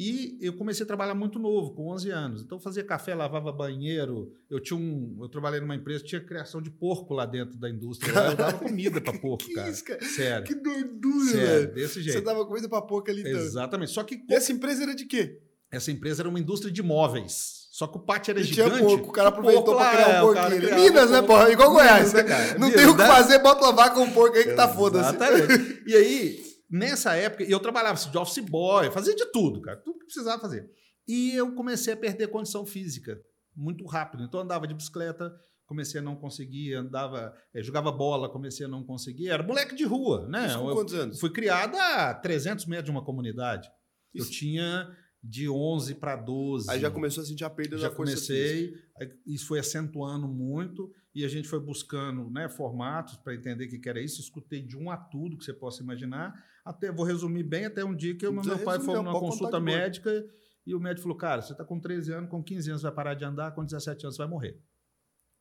E 0.00 0.38
eu 0.40 0.52
comecei 0.52 0.84
a 0.84 0.86
trabalhar 0.86 1.14
muito 1.16 1.40
novo, 1.40 1.72
com 1.74 1.88
11 1.88 2.10
anos. 2.10 2.42
Então, 2.42 2.56
eu 2.58 2.62
fazia 2.62 2.84
café, 2.84 3.16
lavava 3.16 3.50
banheiro. 3.50 4.32
Eu 4.48 4.60
tinha 4.60 4.78
um, 4.78 5.18
eu 5.20 5.28
trabalhei 5.28 5.58
numa 5.58 5.74
empresa 5.74 6.04
que 6.04 6.10
tinha 6.10 6.20
criação 6.20 6.62
de 6.62 6.70
porco 6.70 7.12
lá 7.14 7.26
dentro 7.26 7.58
da 7.58 7.68
indústria. 7.68 8.12
Lá 8.14 8.30
Eu 8.30 8.36
dava 8.36 8.58
comida 8.64 9.00
para 9.00 9.18
porco, 9.18 9.44
Que 9.44 9.54
cara. 9.54 9.68
isso, 9.68 9.82
cara? 9.84 10.00
Sério. 10.04 10.46
Que 10.46 10.54
doidura, 10.54 11.24
Sério, 11.32 11.46
velho. 11.62 11.74
desse 11.74 11.94
Você 11.94 12.02
jeito. 12.12 12.24
dava 12.24 12.46
comida 12.46 12.68
pra 12.68 12.80
pouco 12.80 13.10
ali. 13.10 13.22
Então. 13.22 13.32
Exatamente. 13.40 13.90
Só 13.90 14.04
que 14.04 14.22
E 14.28 14.34
essa 14.34 14.52
empresa 14.52 14.84
era 14.84 14.94
de 14.94 15.04
quê? 15.04 15.40
essa 15.70 15.90
empresa 15.90 16.22
era 16.22 16.28
uma 16.28 16.38
indústria 16.40 16.72
de 16.72 16.82
móveis. 16.82 17.66
Só 17.72 17.86
que 17.88 17.98
o 17.98 18.00
pátio 18.00 18.30
era 18.30 18.40
E 18.40 18.44
tinha 18.44 18.64
gigante. 18.66 18.82
porco, 18.84 19.08
o 19.08 19.12
cara 19.12 19.28
aproveitou 19.30 19.64
Porco 19.64 19.80
pra 19.80 19.90
criar 19.92 20.14
é, 20.14 20.22
um 20.22 20.32
cara 20.32 20.50
porquinho. 20.50 20.60
criava 20.62 20.82
Minas, 20.82 21.10
né, 21.10 21.16
porco. 21.22 21.26
porra? 21.34 21.52
Igual 21.52 21.70
Goiás. 21.72 21.98
Minas, 21.98 22.12
né, 22.14 22.22
cara? 22.24 22.58
Não 22.58 22.70
tem 22.70 22.86
o 22.86 22.92
que 22.92 22.96
Verdade. 22.96 23.10
fazer, 23.10 23.38
bota 23.40 23.64
uma 23.64 23.72
vaca 23.72 23.94
com 23.96 24.02
um 24.02 24.10
porco 24.12 24.36
aí 24.36 24.44
que 24.44 24.54
tá 24.54 24.66
foda-se. 24.68 25.08
Exatamente. 25.10 25.82
E 25.86 25.94
aí, 25.94 26.40
nessa 26.70 27.14
época, 27.14 27.44
eu 27.44 27.60
trabalhava 27.60 27.94
assim, 27.94 28.10
de 28.10 28.18
office 28.18 28.44
boy, 28.44 28.90
fazia 28.90 29.14
de 29.14 29.26
tudo, 29.26 29.60
cara. 29.60 29.76
Tudo 29.78 29.98
que 29.98 30.06
precisava 30.06 30.40
fazer. 30.40 30.70
E 31.06 31.34
eu 31.34 31.54
comecei 31.54 31.94
a 31.94 31.96
perder 31.96 32.28
condição 32.28 32.66
física 32.66 33.20
muito 33.56 33.84
rápido. 33.86 34.22
Então, 34.24 34.40
eu 34.40 34.44
andava 34.44 34.66
de 34.66 34.74
bicicleta, 34.74 35.34
comecei 35.66 36.00
a 36.00 36.02
não 36.02 36.14
conseguir, 36.14 36.74
andava, 36.74 37.34
eh, 37.54 37.62
jogava 37.62 37.90
bola, 37.90 38.28
comecei 38.30 38.66
a 38.66 38.68
não 38.68 38.84
conseguir. 38.84 39.28
Era 39.28 39.42
moleque 39.42 39.74
de 39.74 39.84
rua, 39.84 40.26
né? 40.28 40.46
Isso 40.46 40.58
com 40.58 40.68
Eu 40.68 40.74
quantos 40.74 40.94
anos? 40.94 41.20
fui 41.20 41.30
criado 41.30 41.76
a 41.76 42.14
300 42.14 42.66
metros 42.66 42.86
de 42.86 42.90
uma 42.90 43.04
comunidade. 43.04 43.68
Eu 44.14 44.22
Isso. 44.22 44.32
tinha 44.32 44.88
de 45.22 45.48
11 45.48 45.96
para 45.96 46.16
12. 46.16 46.70
Aí 46.70 46.80
já 46.80 46.90
começou 46.90 47.22
a 47.22 47.26
sentir 47.26 47.44
a 47.44 47.50
perda 47.50 47.76
já 47.76 47.88
da 47.88 47.94
força 47.94 48.16
física. 48.16 48.32
comecei, 48.34 48.74
aí 49.00 49.10
isso 49.26 49.46
foi 49.46 49.58
acentuando 49.58 50.28
muito 50.28 50.90
e 51.14 51.24
a 51.24 51.28
gente 51.28 51.48
foi 51.48 51.58
buscando 51.58 52.30
né, 52.30 52.48
formatos 52.48 53.16
para 53.16 53.34
entender 53.34 53.66
o 53.66 53.68
que 53.68 53.88
era 53.88 54.00
isso. 54.00 54.20
Escutei 54.20 54.62
de 54.62 54.76
um 54.76 54.90
a 54.90 54.96
tudo 54.96 55.36
que 55.36 55.44
você 55.44 55.52
possa 55.52 55.82
imaginar. 55.82 56.32
Até 56.68 56.92
vou 56.92 57.04
resumir 57.06 57.42
bem 57.44 57.64
até 57.64 57.82
um 57.84 57.94
dia 57.96 58.14
que 58.16 58.26
eu, 58.26 58.32
meu 58.32 58.58
pai 58.58 58.78
foi 58.78 58.94
numa 58.94 59.12
contar 59.12 59.20
consulta 59.26 59.58
médica 59.60 60.24
e 60.66 60.74
o 60.74 60.80
médico 60.80 61.02
falou: 61.02 61.16
"Cara, 61.16 61.40
você 61.40 61.52
está 61.52 61.64
com 61.64 61.80
13 61.80 62.12
anos, 62.12 62.28
com 62.30 62.42
15 62.42 62.68
anos 62.70 62.82
vai 62.82 62.92
parar 62.92 63.14
de 63.14 63.24
andar, 63.24 63.52
com 63.54 63.64
17 63.64 64.04
anos 64.04 64.18
vai 64.18 64.26
morrer". 64.28 64.60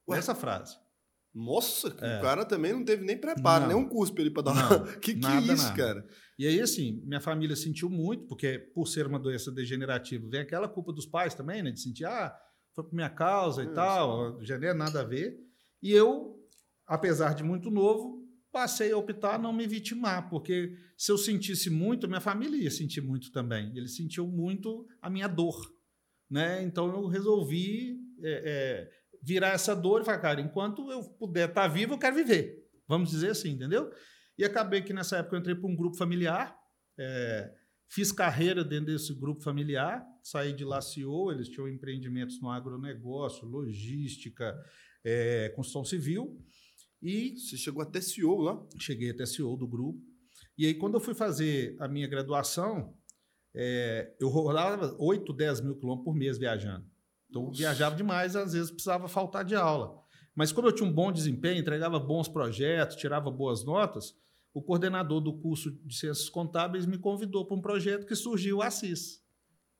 Ué? 0.07 0.17
Essa 0.17 0.33
frase. 0.33 0.77
Nossa, 1.35 1.89
É. 2.01 2.17
o 2.17 2.21
cara 2.21 2.45
também 2.45 2.71
não 2.73 2.83
teve 2.83 3.03
nem 3.03 3.17
preparo, 3.19 3.67
Não. 3.67 3.67
nem 3.67 3.77
um 3.85 3.87
cuspe 3.89 4.21
ali 4.21 4.31
pra 4.31 4.41
dar 4.41 4.55
Não, 4.55 4.77
uma... 4.77 4.87
que 4.99 5.13
que 5.13 5.19
nada, 5.19 5.51
é 5.51 5.53
isso, 5.53 5.65
nada. 5.65 5.75
cara? 5.75 6.07
E 6.39 6.47
aí, 6.47 6.61
assim, 6.61 7.01
minha 7.05 7.19
família 7.21 7.55
sentiu 7.55 7.89
muito, 7.89 8.25
porque 8.25 8.57
por 8.57 8.87
ser 8.87 9.05
uma 9.05 9.19
doença 9.19 9.51
degenerativa, 9.51 10.25
vem 10.29 10.39
aquela 10.39 10.67
culpa 10.69 10.93
dos 10.93 11.05
pais 11.05 11.35
também, 11.35 11.61
né? 11.61 11.71
De 11.71 11.79
sentir, 11.81 12.05
ah, 12.05 12.33
foi 12.73 12.85
por 12.85 12.93
minha 12.95 13.09
causa 13.09 13.63
e 13.63 13.67
É, 13.67 13.69
tal, 13.71 14.41
já 14.43 14.57
não 14.57 14.67
é 14.67 14.73
nada 14.73 15.01
a 15.01 15.03
ver. 15.03 15.37
E 15.83 15.91
eu, 15.91 16.39
apesar 16.87 17.33
de 17.35 17.43
muito 17.43 17.69
novo, 17.69 18.25
passei 18.57 18.91
a 18.91 18.97
optar 18.97 19.35
a 19.35 19.37
não 19.37 19.53
me 19.53 19.67
vitimar, 19.67 20.31
porque 20.31 20.75
se 20.97 21.11
eu 21.11 21.17
sentisse 21.17 21.69
muito, 21.69 22.07
minha 22.07 22.19
família 22.19 22.63
ia 22.63 22.71
sentir 22.71 23.01
muito 23.01 23.31
também. 23.31 23.71
Ele 23.77 23.87
sentiu 23.87 24.27
muito 24.27 24.87
a 24.99 25.11
minha 25.11 25.27
dor, 25.27 25.55
né? 26.27 26.63
Então 26.63 26.87
eu 26.87 27.05
resolvi 27.05 27.99
é, 28.23 28.41
é, 28.45 28.91
virar 29.21 29.49
essa 29.49 29.75
dor 29.75 30.01
e 30.01 30.05
falar, 30.05 30.17
cara, 30.17 30.41
enquanto 30.41 30.91
eu 30.91 31.03
puder 31.03 31.49
estar 31.49 31.67
vivo, 31.67 31.93
eu 31.93 31.99
quero 31.99 32.15
viver. 32.15 32.67
Vamos 32.87 33.11
dizer 33.11 33.29
assim, 33.29 33.51
entendeu? 33.51 33.91
E 34.35 34.43
acabei 34.43 34.81
que 34.81 34.91
nessa 34.91 35.17
época 35.17 35.35
eu 35.35 35.39
entrei 35.39 35.55
para 35.55 35.69
um 35.69 35.75
grupo 35.75 35.95
familiar, 35.95 36.57
é, 36.97 37.53
fiz 37.87 38.11
carreira 38.11 38.63
dentro 38.63 38.87
desse 38.87 39.13
grupo 39.13 39.43
familiar, 39.43 40.03
saí 40.23 40.51
de 40.51 40.65
lá 40.65 40.81
CEO, 40.81 41.31
eles 41.31 41.47
tinham 41.47 41.67
empreendimentos 41.67 42.41
no 42.41 42.49
agronegócio, 42.49 43.47
logística, 43.47 44.57
é, 45.05 45.49
construção 45.49 45.85
civil, 45.85 46.43
e 47.01 47.37
Você 47.37 47.57
chegou 47.57 47.81
até 47.81 48.01
CEO 48.01 48.41
lá? 48.41 48.65
cheguei 48.79 49.11
até 49.11 49.25
CEO 49.25 49.55
do 49.55 49.67
grupo. 49.67 49.99
E 50.57 50.65
aí, 50.65 50.73
quando 50.73 50.95
eu 50.95 50.99
fui 50.99 51.13
fazer 51.13 51.75
a 51.79 51.87
minha 51.87 52.07
graduação, 52.07 52.95
é, 53.55 54.15
eu 54.19 54.29
rodava 54.29 54.95
8, 54.99 55.31
10 55.33 55.61
mil 55.61 55.75
quilômetros 55.75 56.05
por 56.05 56.15
mês 56.15 56.37
viajando. 56.37 56.85
Então, 57.29 57.43
Nossa. 57.43 57.57
viajava 57.57 57.95
demais, 57.95 58.35
às 58.35 58.53
vezes 58.53 58.71
precisava 58.71 59.07
faltar 59.07 59.43
de 59.45 59.55
aula. 59.55 60.01
Mas 60.35 60.51
como 60.51 60.67
eu 60.67 60.71
tinha 60.71 60.87
um 60.87 60.93
bom 60.93 61.11
desempenho, 61.11 61.59
entregava 61.59 61.99
bons 61.99 62.27
projetos, 62.27 62.95
tirava 62.95 63.29
boas 63.31 63.65
notas, 63.65 64.15
o 64.53 64.61
coordenador 64.61 65.19
do 65.21 65.33
curso 65.33 65.71
de 65.85 65.95
Ciências 65.95 66.29
Contábeis 66.29 66.85
me 66.85 66.97
convidou 66.97 67.45
para 67.45 67.57
um 67.57 67.61
projeto 67.61 68.05
que 68.05 68.15
surgiu, 68.15 68.57
o 68.57 68.61
Assis, 68.61 69.21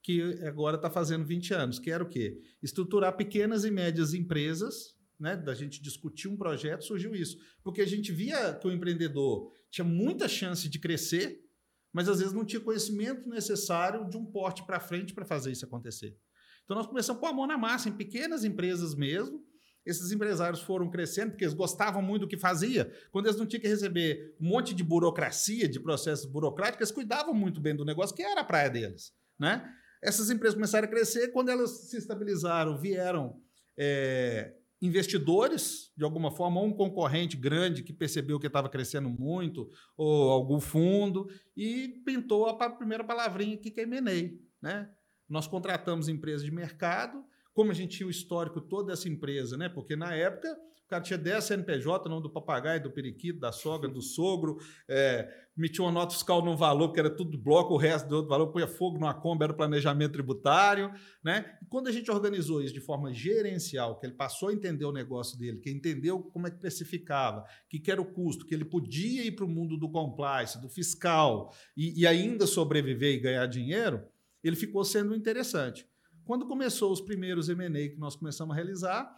que 0.02 0.20
agora 0.44 0.76
está 0.76 0.90
fazendo 0.90 1.24
20 1.24 1.54
anos, 1.54 1.78
que 1.78 1.90
era 1.90 2.02
o 2.02 2.08
quê? 2.08 2.40
Estruturar 2.62 3.16
pequenas 3.16 3.64
e 3.64 3.70
médias 3.70 4.14
empresas, 4.14 4.94
né, 5.18 5.36
da 5.36 5.54
gente 5.54 5.82
discutir 5.82 6.28
um 6.28 6.36
projeto, 6.36 6.84
surgiu 6.84 7.14
isso. 7.14 7.38
Porque 7.62 7.80
a 7.80 7.86
gente 7.86 8.12
via 8.12 8.54
que 8.54 8.66
o 8.66 8.72
empreendedor 8.72 9.52
tinha 9.70 9.84
muita 9.84 10.28
chance 10.28 10.68
de 10.68 10.78
crescer, 10.78 11.44
mas 11.92 12.08
às 12.08 12.18
vezes 12.18 12.32
não 12.32 12.44
tinha 12.44 12.60
conhecimento 12.60 13.28
necessário 13.28 14.08
de 14.08 14.16
um 14.16 14.24
porte 14.24 14.64
para 14.64 14.78
frente 14.78 15.12
para 15.12 15.24
fazer 15.24 15.50
isso 15.50 15.64
acontecer. 15.64 16.16
Então 16.64 16.76
nós 16.76 16.86
começamos 16.86 17.18
a 17.18 17.20
pôr 17.20 17.28
a 17.28 17.32
mão 17.32 17.46
na 17.46 17.58
massa 17.58 17.88
em 17.88 17.92
pequenas 17.92 18.44
empresas 18.44 18.94
mesmo. 18.94 19.42
Esses 19.84 20.12
empresários 20.12 20.60
foram 20.60 20.90
crescendo 20.90 21.30
porque 21.30 21.44
eles 21.44 21.54
gostavam 21.54 22.02
muito 22.02 22.22
do 22.22 22.28
que 22.28 22.36
fazia. 22.36 22.92
Quando 23.10 23.26
eles 23.26 23.38
não 23.38 23.46
tinham 23.46 23.62
que 23.62 23.68
receber 23.68 24.36
um 24.38 24.48
monte 24.48 24.74
de 24.74 24.84
burocracia, 24.84 25.66
de 25.66 25.80
processos 25.80 26.26
burocráticos, 26.26 26.88
eles 26.88 26.94
cuidavam 26.94 27.32
muito 27.32 27.58
bem 27.58 27.74
do 27.74 27.86
negócio, 27.86 28.14
que 28.14 28.22
era 28.22 28.42
a 28.42 28.44
praia 28.44 28.68
deles. 28.68 29.14
Né? 29.38 29.66
Essas 30.02 30.28
empresas 30.28 30.54
começaram 30.54 30.86
a 30.86 30.90
crescer, 30.90 31.28
quando 31.28 31.48
elas 31.48 31.88
se 31.88 31.96
estabilizaram, 31.96 32.76
vieram 32.76 33.40
é, 33.78 34.57
investidores, 34.80 35.92
de 35.96 36.04
alguma 36.04 36.30
forma, 36.30 36.60
ou 36.60 36.66
um 36.66 36.72
concorrente 36.72 37.36
grande 37.36 37.82
que 37.82 37.92
percebeu 37.92 38.38
que 38.38 38.46
estava 38.46 38.68
crescendo 38.68 39.08
muito, 39.08 39.70
ou 39.96 40.30
algum 40.30 40.60
fundo, 40.60 41.28
e 41.56 42.00
pintou 42.04 42.46
a 42.46 42.70
primeira 42.70 43.02
palavrinha 43.02 43.56
aqui, 43.56 43.70
que 43.70 43.80
é 43.80 43.84
M&A. 43.84 44.38
Né? 44.62 44.90
Nós 45.28 45.46
contratamos 45.46 46.08
empresas 46.08 46.44
de 46.44 46.52
mercado, 46.52 47.24
como 47.52 47.72
a 47.72 47.74
gente 47.74 47.96
tinha 47.96 48.06
o 48.06 48.10
histórico 48.10 48.60
toda 48.60 48.92
essa 48.92 49.08
empresa, 49.08 49.56
né? 49.56 49.68
porque 49.68 49.96
na 49.96 50.14
época 50.14 50.56
O 50.88 50.90
cara 50.90 51.02
tinha 51.02 51.18
10 51.18 51.44
CNPJ, 51.44 52.08
nome 52.08 52.22
do 52.22 52.30
papagaio, 52.30 52.82
do 52.82 52.90
periquito, 52.90 53.38
da 53.38 53.52
sogra, 53.52 53.90
do 53.90 54.00
sogro, 54.00 54.56
é, 54.88 55.28
metia 55.54 55.84
uma 55.84 55.92
nota 55.92 56.14
fiscal 56.14 56.42
num 56.42 56.56
valor, 56.56 56.94
que 56.94 56.98
era 56.98 57.10
tudo 57.10 57.36
bloco, 57.36 57.74
o 57.74 57.76
resto 57.76 58.08
do 58.08 58.16
outro 58.16 58.30
valor, 58.30 58.46
punha 58.46 58.66
fogo 58.66 58.98
numa 58.98 59.12
Kombi, 59.12 59.44
era 59.44 59.52
planejamento 59.52 60.12
tributário. 60.12 60.90
Né? 61.22 61.58
E 61.60 61.66
quando 61.66 61.88
a 61.88 61.92
gente 61.92 62.10
organizou 62.10 62.62
isso 62.62 62.72
de 62.72 62.80
forma 62.80 63.12
gerencial, 63.12 64.00
que 64.00 64.06
ele 64.06 64.14
passou 64.14 64.48
a 64.48 64.52
entender 64.54 64.86
o 64.86 64.90
negócio 64.90 65.38
dele, 65.38 65.58
que 65.58 65.70
entendeu 65.70 66.22
como 66.22 66.46
é 66.46 66.50
que 66.50 66.56
precificava, 66.56 67.44
que, 67.68 67.78
que 67.78 67.92
era 67.92 68.00
o 68.00 68.06
custo, 68.06 68.46
que 68.46 68.54
ele 68.54 68.64
podia 68.64 69.26
ir 69.26 69.32
para 69.32 69.44
o 69.44 69.48
mundo 69.48 69.76
do 69.76 69.90
compliance, 69.90 70.58
do 70.58 70.70
fiscal, 70.70 71.54
e, 71.76 72.00
e 72.00 72.06
ainda 72.06 72.46
sobreviver 72.46 73.12
e 73.14 73.20
ganhar 73.20 73.44
dinheiro, 73.44 74.02
ele 74.42 74.56
ficou 74.56 74.82
sendo 74.86 75.14
interessante. 75.14 75.86
Quando 76.24 76.46
começou 76.46 76.90
os 76.90 77.00
primeiros 77.02 77.50
M&A 77.50 77.90
que 77.90 77.98
nós 77.98 78.16
começamos 78.16 78.54
a 78.54 78.56
realizar, 78.56 79.14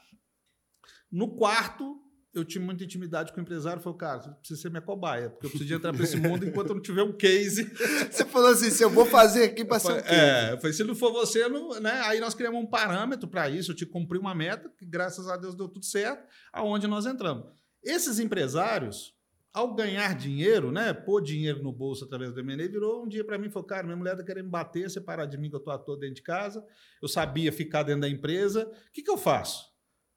no 1.10 1.36
quarto, 1.36 2.00
eu 2.32 2.44
tinha 2.44 2.64
muita 2.64 2.84
intimidade 2.84 3.32
com 3.32 3.38
o 3.38 3.42
empresário. 3.42 3.82
Falei, 3.82 3.98
cara, 3.98 4.22
você 4.22 4.30
precisa 4.30 4.60
ser 4.60 4.70
minha 4.70 4.80
cobaia, 4.80 5.30
porque 5.30 5.46
eu 5.46 5.50
preciso 5.50 5.74
entrar 5.74 5.92
para 5.92 6.04
esse 6.04 6.16
mundo 6.16 6.46
enquanto 6.46 6.68
eu 6.68 6.74
não 6.76 6.82
tiver 6.82 7.02
um 7.02 7.12
case. 7.12 7.64
Você 8.10 8.24
falou 8.24 8.50
assim: 8.50 8.70
se 8.70 8.82
eu 8.82 8.90
vou 8.90 9.04
fazer 9.04 9.44
aqui 9.44 9.64
para 9.64 9.80
ser 9.80 9.92
um 9.92 10.02
case. 10.02 10.14
É, 10.14 10.52
eu 10.52 10.58
falei, 10.58 10.72
se 10.72 10.84
não 10.84 10.94
for 10.94 11.12
você, 11.12 11.48
não, 11.48 11.80
né? 11.80 12.00
aí 12.04 12.20
nós 12.20 12.34
criamos 12.34 12.60
um 12.60 12.66
parâmetro 12.66 13.28
para 13.28 13.48
isso. 13.48 13.72
Eu 13.72 13.76
tinha 13.76 13.86
que 13.86 13.92
cumprir 13.92 14.18
uma 14.18 14.34
meta, 14.34 14.72
que 14.78 14.86
graças 14.86 15.28
a 15.28 15.36
Deus 15.36 15.54
deu 15.56 15.68
tudo 15.68 15.84
certo, 15.84 16.24
aonde 16.52 16.86
nós 16.86 17.04
entramos. 17.06 17.46
Esses 17.82 18.18
empresários, 18.20 19.14
ao 19.52 19.74
ganhar 19.74 20.14
dinheiro, 20.14 20.70
né, 20.70 20.92
pôr 20.92 21.20
dinheiro 21.20 21.62
no 21.62 21.72
bolso 21.72 22.04
através 22.04 22.32
do 22.32 22.40
M&A, 22.40 22.68
virou 22.68 23.04
um 23.04 23.08
dia 23.08 23.24
para 23.24 23.38
mim 23.38 23.48
e 23.48 23.50
falou, 23.50 23.66
cara, 23.66 23.84
minha 23.84 23.96
mulher 23.96 24.12
está 24.12 24.24
querendo 24.24 24.44
me 24.44 24.50
bater, 24.50 24.88
separar 24.90 25.26
de 25.26 25.36
mim 25.36 25.48
que 25.48 25.56
eu 25.56 25.58
estou 25.58 25.72
ator 25.72 25.98
dentro 25.98 26.16
de 26.16 26.22
casa, 26.22 26.64
eu 27.02 27.08
sabia 27.08 27.50
ficar 27.50 27.82
dentro 27.82 28.02
da 28.02 28.08
empresa, 28.08 28.66
o 28.66 28.92
que, 28.92 29.02
que 29.02 29.10
eu 29.10 29.18
faço? 29.18 29.69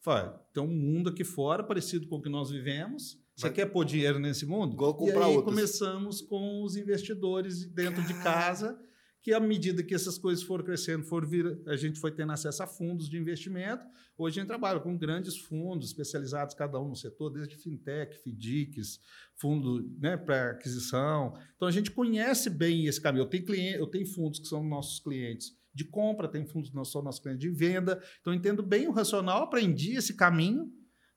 Falei, 0.03 0.29
tem 0.51 0.61
um 0.61 0.67
mundo 0.67 1.09
aqui 1.09 1.23
fora 1.23 1.63
parecido 1.63 2.07
com 2.07 2.17
o 2.17 2.21
que 2.21 2.27
nós 2.27 2.51
vivemos. 2.51 3.17
Você 3.33 3.43
Vai... 3.43 3.53
quer 3.53 3.65
pôr 3.67 3.85
dinheiro 3.85 4.19
nesse 4.19 4.45
mundo? 4.45 4.73
Igual 4.73 4.95
comprar 4.95 5.21
e 5.21 5.23
aí 5.23 5.35
outros. 5.37 5.55
começamos 5.55 6.21
com 6.21 6.61
os 6.61 6.75
investidores 6.75 7.65
dentro 7.65 8.03
Caramba. 8.03 8.13
de 8.13 8.21
casa, 8.21 8.79
que 9.21 9.31
à 9.31 9.39
medida 9.39 9.81
que 9.81 9.95
essas 9.95 10.17
coisas 10.17 10.43
foram 10.43 10.65
crescendo, 10.65 11.05
foram 11.05 11.25
vir, 11.25 11.57
a 11.65 11.77
gente 11.77 12.01
foi 12.01 12.11
tendo 12.11 12.33
acesso 12.33 12.61
a 12.61 12.67
fundos 12.67 13.09
de 13.09 13.17
investimento. 13.17 13.85
Hoje 14.17 14.39
a 14.39 14.41
gente 14.41 14.49
trabalha 14.49 14.81
com 14.81 14.97
grandes 14.97 15.37
fundos 15.37 15.87
especializados, 15.87 16.53
cada 16.53 16.77
um 16.81 16.89
no 16.89 16.95
setor, 16.97 17.29
desde 17.29 17.55
fintech, 17.55 18.13
FDICs, 18.17 18.99
fundo 19.37 19.89
né, 20.01 20.17
para 20.17 20.51
aquisição. 20.51 21.33
Então 21.55 21.65
a 21.65 21.71
gente 21.71 21.89
conhece 21.89 22.49
bem 22.49 22.87
esse 22.87 22.99
caminho. 22.99 23.23
Eu 23.23 23.29
tenho, 23.29 23.45
cliente, 23.45 23.79
eu 23.79 23.87
tenho 23.87 24.05
fundos 24.05 24.39
que 24.39 24.47
são 24.47 24.61
nossos 24.65 24.99
clientes 24.99 25.57
de 25.73 25.83
compra, 25.85 26.27
tem 26.27 26.45
fundos 26.45 26.69
que 26.69 26.75
não 26.75 26.85
são 26.85 27.01
nossos 27.01 27.21
clientes 27.21 27.41
de 27.41 27.49
venda. 27.49 28.01
Então, 28.21 28.33
entendo 28.33 28.61
bem 28.61 28.87
o 28.87 28.91
racional, 28.91 29.43
aprendi 29.43 29.95
esse 29.95 30.15
caminho, 30.15 30.71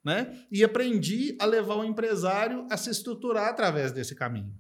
né? 0.05 0.45
E 0.51 0.65
aprendi 0.65 1.37
a 1.41 1.45
levar 1.45 1.77
o 1.77 1.85
empresário 1.85 2.67
a 2.71 2.77
se 2.77 2.91
estruturar 2.91 3.49
através 3.49 3.93
desse 3.93 4.15
caminho. 4.15 4.55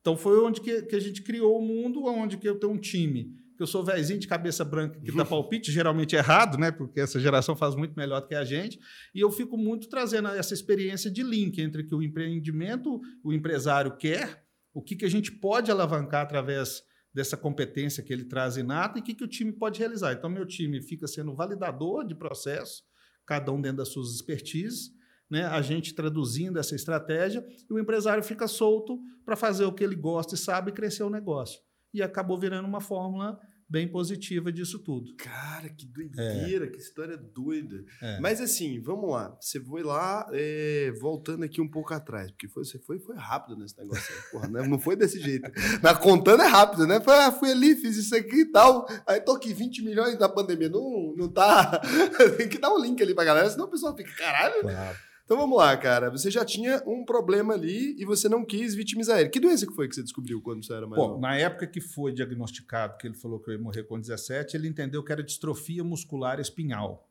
Então, 0.00 0.16
foi 0.16 0.40
onde 0.42 0.60
que, 0.60 0.82
que 0.82 0.96
a 0.96 1.00
gente 1.00 1.22
criou 1.22 1.58
o 1.58 1.62
mundo, 1.62 2.04
onde 2.04 2.36
que 2.36 2.48
eu 2.48 2.58
tenho 2.58 2.72
um 2.72 2.78
time 2.78 3.40
que 3.56 3.62
eu 3.62 3.66
sou 3.66 3.84
velhinho 3.84 4.18
de 4.18 4.26
cabeça 4.26 4.64
branca 4.64 4.98
que 4.98 5.12
dá 5.12 5.24
palpite, 5.26 5.70
geralmente 5.70 6.16
errado, 6.16 6.58
né? 6.58 6.70
Porque 6.70 7.00
essa 7.00 7.20
geração 7.20 7.54
faz 7.54 7.74
muito 7.74 7.94
melhor 7.94 8.20
do 8.20 8.26
que 8.26 8.34
a 8.34 8.44
gente. 8.44 8.78
E 9.14 9.20
eu 9.20 9.30
fico 9.30 9.56
muito 9.56 9.88
trazendo 9.88 10.28
essa 10.28 10.54
experiência 10.54 11.10
de 11.10 11.22
link 11.22 11.60
entre 11.60 11.82
o 11.82 11.86
que 11.86 11.94
o 11.94 12.02
empreendimento, 12.02 13.00
o 13.22 13.32
empresário 13.32 13.96
quer, 13.96 14.44
o 14.74 14.82
que, 14.82 14.96
que 14.96 15.04
a 15.04 15.10
gente 15.10 15.30
pode 15.30 15.70
alavancar 15.70 16.22
através 16.22 16.82
dessa 17.14 17.36
competência 17.36 18.02
que 18.02 18.12
ele 18.12 18.24
traz 18.24 18.56
inata 18.56 18.98
e 18.98 19.02
o 19.02 19.04
que, 19.04 19.14
que 19.14 19.24
o 19.24 19.28
time 19.28 19.52
pode 19.52 19.78
realizar. 19.78 20.12
Então, 20.12 20.30
meu 20.30 20.46
time 20.46 20.80
fica 20.80 21.06
sendo 21.06 21.34
validador 21.34 22.06
de 22.06 22.14
processo, 22.14 22.82
cada 23.26 23.52
um 23.52 23.60
dentro 23.60 23.78
das 23.78 23.88
suas 23.88 24.14
expertises, 24.14 24.90
né? 25.30 25.44
a 25.44 25.60
gente 25.62 25.94
traduzindo 25.94 26.58
essa 26.58 26.74
estratégia, 26.74 27.44
e 27.68 27.72
o 27.72 27.78
empresário 27.78 28.22
fica 28.22 28.48
solto 28.48 28.98
para 29.24 29.36
fazer 29.36 29.64
o 29.64 29.72
que 29.72 29.84
ele 29.84 29.96
gosta 29.96 30.34
e 30.34 30.38
sabe 30.38 30.70
e 30.70 30.74
crescer 30.74 31.02
o 31.02 31.10
negócio. 31.10 31.60
E 31.92 32.02
acabou 32.02 32.38
virando 32.38 32.66
uma 32.66 32.80
fórmula 32.80 33.38
bem 33.72 33.88
positiva 33.88 34.52
disso 34.52 34.78
tudo. 34.78 35.16
Cara, 35.16 35.70
que 35.70 35.86
doideira, 35.86 36.66
é. 36.66 36.68
que 36.68 36.76
história 36.76 37.16
doida. 37.16 37.82
É. 38.02 38.20
Mas 38.20 38.38
assim, 38.38 38.78
vamos 38.82 39.10
lá. 39.10 39.34
Você 39.40 39.58
foi 39.58 39.82
lá, 39.82 40.26
é, 40.30 40.92
voltando 41.00 41.42
aqui 41.42 41.58
um 41.58 41.68
pouco 41.68 41.94
atrás, 41.94 42.30
porque 42.30 42.46
foi, 42.48 42.66
você 42.66 42.78
foi, 42.78 42.98
foi 42.98 43.16
rápido 43.16 43.56
nesse 43.56 43.78
negócio. 43.78 44.14
Porra, 44.30 44.48
né? 44.48 44.68
não 44.68 44.78
foi 44.78 44.94
desse 44.94 45.18
jeito. 45.18 45.50
Na 45.82 45.94
contando 45.94 46.42
é 46.42 46.46
rápido, 46.46 46.86
né? 46.86 47.00
Foi, 47.00 47.14
ah, 47.14 47.32
fui 47.32 47.50
ali, 47.50 47.74
fiz 47.74 47.96
isso 47.96 48.14
aqui 48.14 48.42
e 48.42 48.52
tal. 48.52 48.86
Aí 49.06 49.22
tô 49.22 49.32
aqui 49.32 49.54
20 49.54 49.82
milhões 49.82 50.18
da 50.18 50.28
pandemia. 50.28 50.68
Não, 50.68 51.14
não 51.16 51.28
tá. 51.30 51.80
Tem 52.36 52.50
que 52.50 52.58
dar 52.58 52.74
um 52.74 52.78
link 52.78 53.02
ali 53.02 53.14
pra 53.14 53.24
galera, 53.24 53.48
senão 53.48 53.64
o 53.64 53.70
pessoal 53.70 53.96
fica, 53.96 54.12
caralho. 54.16 54.60
Claro. 54.60 54.98
Então 55.24 55.36
vamos 55.36 55.56
lá, 55.56 55.76
cara. 55.76 56.10
Você 56.10 56.30
já 56.30 56.44
tinha 56.44 56.82
um 56.86 57.04
problema 57.04 57.54
ali 57.54 57.96
e 57.98 58.04
você 58.04 58.28
não 58.28 58.44
quis 58.44 58.74
vitimizar 58.74 59.20
ele. 59.20 59.28
Que 59.28 59.40
doença 59.40 59.66
que 59.66 59.74
foi 59.74 59.88
que 59.88 59.94
você 59.94 60.02
descobriu 60.02 60.40
quando 60.42 60.64
você 60.64 60.72
era 60.72 60.86
mais 60.86 61.00
Bom, 61.00 61.08
novo? 61.08 61.20
na 61.20 61.36
época 61.36 61.66
que 61.66 61.80
foi 61.80 62.12
diagnosticado, 62.12 62.96
que 62.98 63.06
ele 63.06 63.14
falou 63.14 63.40
que 63.40 63.50
eu 63.50 63.54
ia 63.54 63.60
morrer 63.60 63.84
com 63.84 63.98
17, 63.98 64.56
ele 64.56 64.68
entendeu 64.68 65.02
que 65.02 65.12
era 65.12 65.22
distrofia 65.22 65.84
muscular 65.84 66.40
espinhal. 66.40 67.08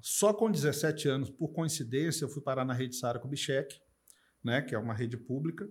Só 0.00 0.32
com 0.32 0.50
17 0.50 1.08
anos, 1.08 1.30
por 1.30 1.48
coincidência, 1.48 2.24
eu 2.24 2.28
fui 2.28 2.42
parar 2.42 2.64
na 2.64 2.72
rede 2.72 2.96
Sara 2.96 3.18
Kubitschek, 3.18 3.80
né, 4.42 4.62
que 4.62 4.74
é 4.74 4.78
uma 4.78 4.94
rede 4.94 5.16
pública 5.16 5.68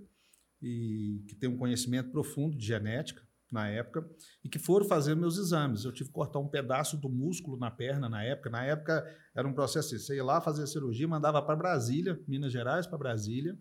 e 0.61 1.23
que 1.27 1.35
tem 1.35 1.49
um 1.49 1.57
conhecimento 1.57 2.11
profundo 2.11 2.55
de 2.55 2.65
genética 2.65 3.27
na 3.51 3.67
época, 3.67 4.07
e 4.43 4.49
que 4.49 4.59
foram 4.59 4.85
fazer 4.85 5.15
meus 5.15 5.37
exames. 5.37 5.83
Eu 5.83 5.91
tive 5.91 6.09
que 6.09 6.13
cortar 6.13 6.39
um 6.39 6.47
pedaço 6.47 6.97
do 6.97 7.09
músculo 7.09 7.57
na 7.57 7.71
perna 7.71 8.07
na 8.07 8.23
época. 8.23 8.49
Na 8.49 8.63
época 8.63 9.05
era 9.35 9.47
um 9.47 9.53
processo 9.53 9.95
assim, 9.95 10.05
você 10.05 10.15
ia 10.15 10.23
lá 10.23 10.39
fazer 10.39 10.63
a 10.63 10.67
cirurgia, 10.67 11.07
mandava 11.07 11.41
para 11.41 11.55
Brasília, 11.55 12.19
Minas 12.27 12.51
Gerais 12.51 12.85
para 12.85 12.97
Brasília, 12.97 13.57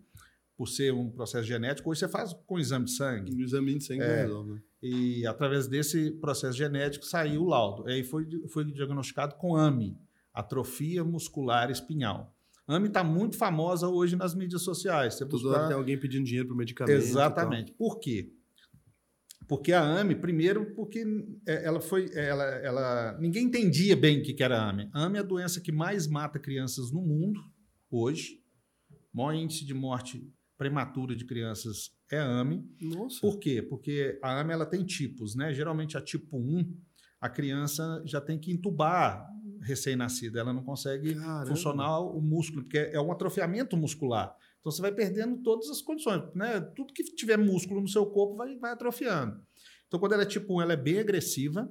por 0.55 0.67
ser 0.67 0.93
um 0.93 1.09
processo 1.09 1.47
genético. 1.47 1.89
Hoje 1.89 2.01
você 2.01 2.07
faz 2.07 2.33
com 2.45 2.59
exame 2.59 2.85
de 2.85 2.91
sangue. 2.91 3.33
O 3.33 3.41
exame 3.41 3.77
de 3.77 3.83
sangue 3.83 4.01
é, 4.03 4.23
é 4.23 4.27
né? 4.27 4.61
E 4.81 5.25
através 5.25 5.67
desse 5.67 6.11
processo 6.11 6.57
genético 6.57 7.05
saiu 7.05 7.43
o 7.43 7.47
laudo. 7.47 7.87
Aí 7.87 8.03
foi, 8.03 8.27
foi 8.49 8.65
diagnosticado 8.65 9.35
com 9.35 9.55
AMI, 9.55 9.97
atrofia 10.33 11.03
muscular 11.03 11.71
espinhal. 11.71 12.35
AMI 12.67 12.87
está 12.87 13.03
muito 13.03 13.35
famosa 13.35 13.87
hoje 13.87 14.15
nas 14.15 14.35
mídias 14.35 14.61
sociais. 14.61 15.15
Você 15.15 15.25
Toda 15.25 15.43
buscar... 15.43 15.67
tem 15.67 15.75
alguém 15.75 15.99
pedindo 15.99 16.23
dinheiro 16.25 16.47
para 16.47 16.53
o 16.53 16.57
medicamento. 16.57 16.95
Exatamente. 16.95 17.71
Por 17.71 17.99
quê? 17.99 18.31
Porque 19.49 19.73
a 19.73 19.81
AME, 19.81 20.13
primeiro, 20.13 20.75
porque 20.75 21.03
é, 21.47 21.65
ela 21.65 21.81
foi. 21.81 22.07
Ela, 22.13 22.43
ela, 22.43 23.17
ninguém 23.19 23.45
entendia 23.45 23.95
bem 23.95 24.19
o 24.19 24.23
que 24.23 24.43
era 24.43 24.61
a 24.61 24.69
AME. 24.69 24.87
A 24.93 25.05
AME 25.05 25.17
é 25.17 25.21
a 25.21 25.23
doença 25.23 25.59
que 25.59 25.71
mais 25.71 26.05
mata 26.05 26.37
crianças 26.37 26.91
no 26.91 27.01
mundo, 27.01 27.41
hoje. 27.89 28.43
O 29.11 29.17
maior 29.17 29.33
índice 29.33 29.65
de 29.65 29.73
morte 29.73 30.31
prematura 30.55 31.15
de 31.15 31.25
crianças 31.25 31.89
é 32.11 32.19
a 32.19 32.41
AME. 32.41 32.63
Nossa. 32.79 33.21
Por 33.21 33.39
quê? 33.39 33.59
Porque 33.59 34.19
a 34.21 34.39
AME 34.39 34.53
ela 34.53 34.67
tem 34.67 34.85
tipos, 34.85 35.35
né? 35.35 35.51
Geralmente 35.51 35.97
a 35.97 36.01
tipo 36.01 36.37
1, 36.37 36.71
a 37.19 37.27
criança 37.27 38.03
já 38.05 38.21
tem 38.21 38.37
que 38.37 38.51
entubar 38.51 39.27
recém-nascida. 39.61 40.41
Ela 40.41 40.53
não 40.53 40.63
consegue 40.63 41.15
Caramba. 41.15 41.47
funcionar 41.47 41.99
o 42.01 42.21
músculo, 42.21 42.61
porque 42.61 42.77
é 42.77 43.01
um 43.01 43.11
atrofiamento 43.11 43.75
muscular. 43.75 44.35
Então 44.59 44.71
você 44.71 44.81
vai 44.81 44.91
perdendo 44.91 45.37
todas 45.41 45.69
as 45.69 45.81
condições, 45.81 46.23
né? 46.35 46.59
Tudo 46.75 46.93
que 46.93 47.03
tiver 47.03 47.37
músculo 47.37 47.81
no 47.81 47.87
seu 47.87 48.05
corpo 48.05 48.35
vai, 48.35 48.57
vai 48.57 48.71
atrofiando. 48.71 49.41
Então, 49.87 49.99
quando 49.99 50.13
ela 50.13 50.23
é 50.23 50.25
tipo 50.25 50.57
1, 50.57 50.61
ela 50.61 50.73
é 50.73 50.77
bem 50.77 50.99
agressiva. 50.99 51.69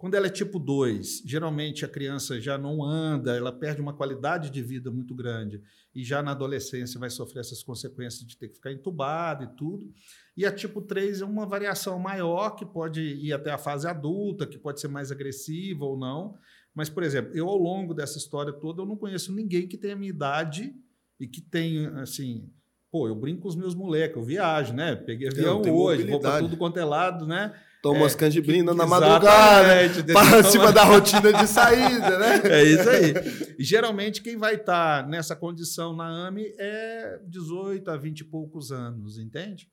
Quando 0.00 0.14
ela 0.14 0.28
é 0.28 0.30
tipo 0.30 0.58
2, 0.58 1.24
geralmente 1.26 1.84
a 1.84 1.88
criança 1.88 2.40
já 2.40 2.56
não 2.56 2.82
anda, 2.82 3.36
ela 3.36 3.52
perde 3.52 3.82
uma 3.82 3.92
qualidade 3.92 4.48
de 4.48 4.62
vida 4.62 4.90
muito 4.90 5.14
grande 5.14 5.60
e 5.94 6.02
já 6.02 6.22
na 6.22 6.30
adolescência 6.30 6.98
vai 6.98 7.10
sofrer 7.10 7.40
essas 7.40 7.62
consequências 7.62 8.26
de 8.26 8.34
ter 8.34 8.48
que 8.48 8.54
ficar 8.54 8.72
entubado 8.72 9.44
e 9.44 9.48
tudo. 9.48 9.92
E 10.34 10.46
a 10.46 10.52
tipo 10.52 10.80
3 10.80 11.20
é 11.20 11.24
uma 11.26 11.44
variação 11.44 11.98
maior 11.98 12.56
que 12.56 12.64
pode 12.64 13.02
ir 13.02 13.34
até 13.34 13.50
a 13.50 13.58
fase 13.58 13.86
adulta, 13.86 14.46
que 14.46 14.56
pode 14.56 14.80
ser 14.80 14.88
mais 14.88 15.12
agressiva 15.12 15.84
ou 15.84 15.98
não. 15.98 16.34
Mas, 16.74 16.88
por 16.88 17.02
exemplo, 17.02 17.36
eu 17.36 17.46
ao 17.46 17.58
longo 17.58 17.92
dessa 17.92 18.16
história 18.16 18.54
toda, 18.54 18.80
eu 18.80 18.86
não 18.86 18.96
conheço 18.96 19.34
ninguém 19.34 19.68
que 19.68 19.76
tenha 19.76 19.92
a 19.92 19.98
minha 19.98 20.08
idade 20.08 20.74
e 21.20 21.28
que 21.28 21.42
tem, 21.42 21.86
assim, 21.98 22.48
pô, 22.90 23.06
eu 23.06 23.14
brinco 23.14 23.42
com 23.42 23.48
os 23.48 23.56
meus 23.56 23.74
moleques, 23.74 24.16
eu 24.16 24.22
viajo, 24.22 24.72
né? 24.72 24.96
Peguei 24.96 25.28
avião 25.28 25.60
hoje, 25.60 26.04
vou 26.04 26.18
para 26.18 26.40
tudo 26.40 26.56
quanto 26.56 26.78
é 26.78 26.84
lado, 26.84 27.26
né? 27.26 27.52
Toma 27.82 28.06
é, 28.06 28.14
canjibrina 28.14 28.74
na 28.74 28.86
madrugada, 28.86 29.88
para 30.12 30.42
cima 30.42 30.70
da 30.70 30.84
rotina 30.84 31.32
de 31.32 31.46
saída, 31.46 32.18
né? 32.18 32.42
É 32.50 32.62
isso 32.62 32.90
aí. 32.90 33.14
E 33.58 33.64
geralmente 33.64 34.20
quem 34.20 34.36
vai 34.36 34.56
estar 34.56 35.02
tá 35.02 35.08
nessa 35.08 35.34
condição 35.34 35.94
na 35.94 36.26
AME 36.26 36.54
é 36.58 37.18
18 37.26 37.90
a 37.90 37.96
20 37.96 38.20
e 38.20 38.24
poucos 38.24 38.70
anos, 38.70 39.18
entende? 39.18 39.68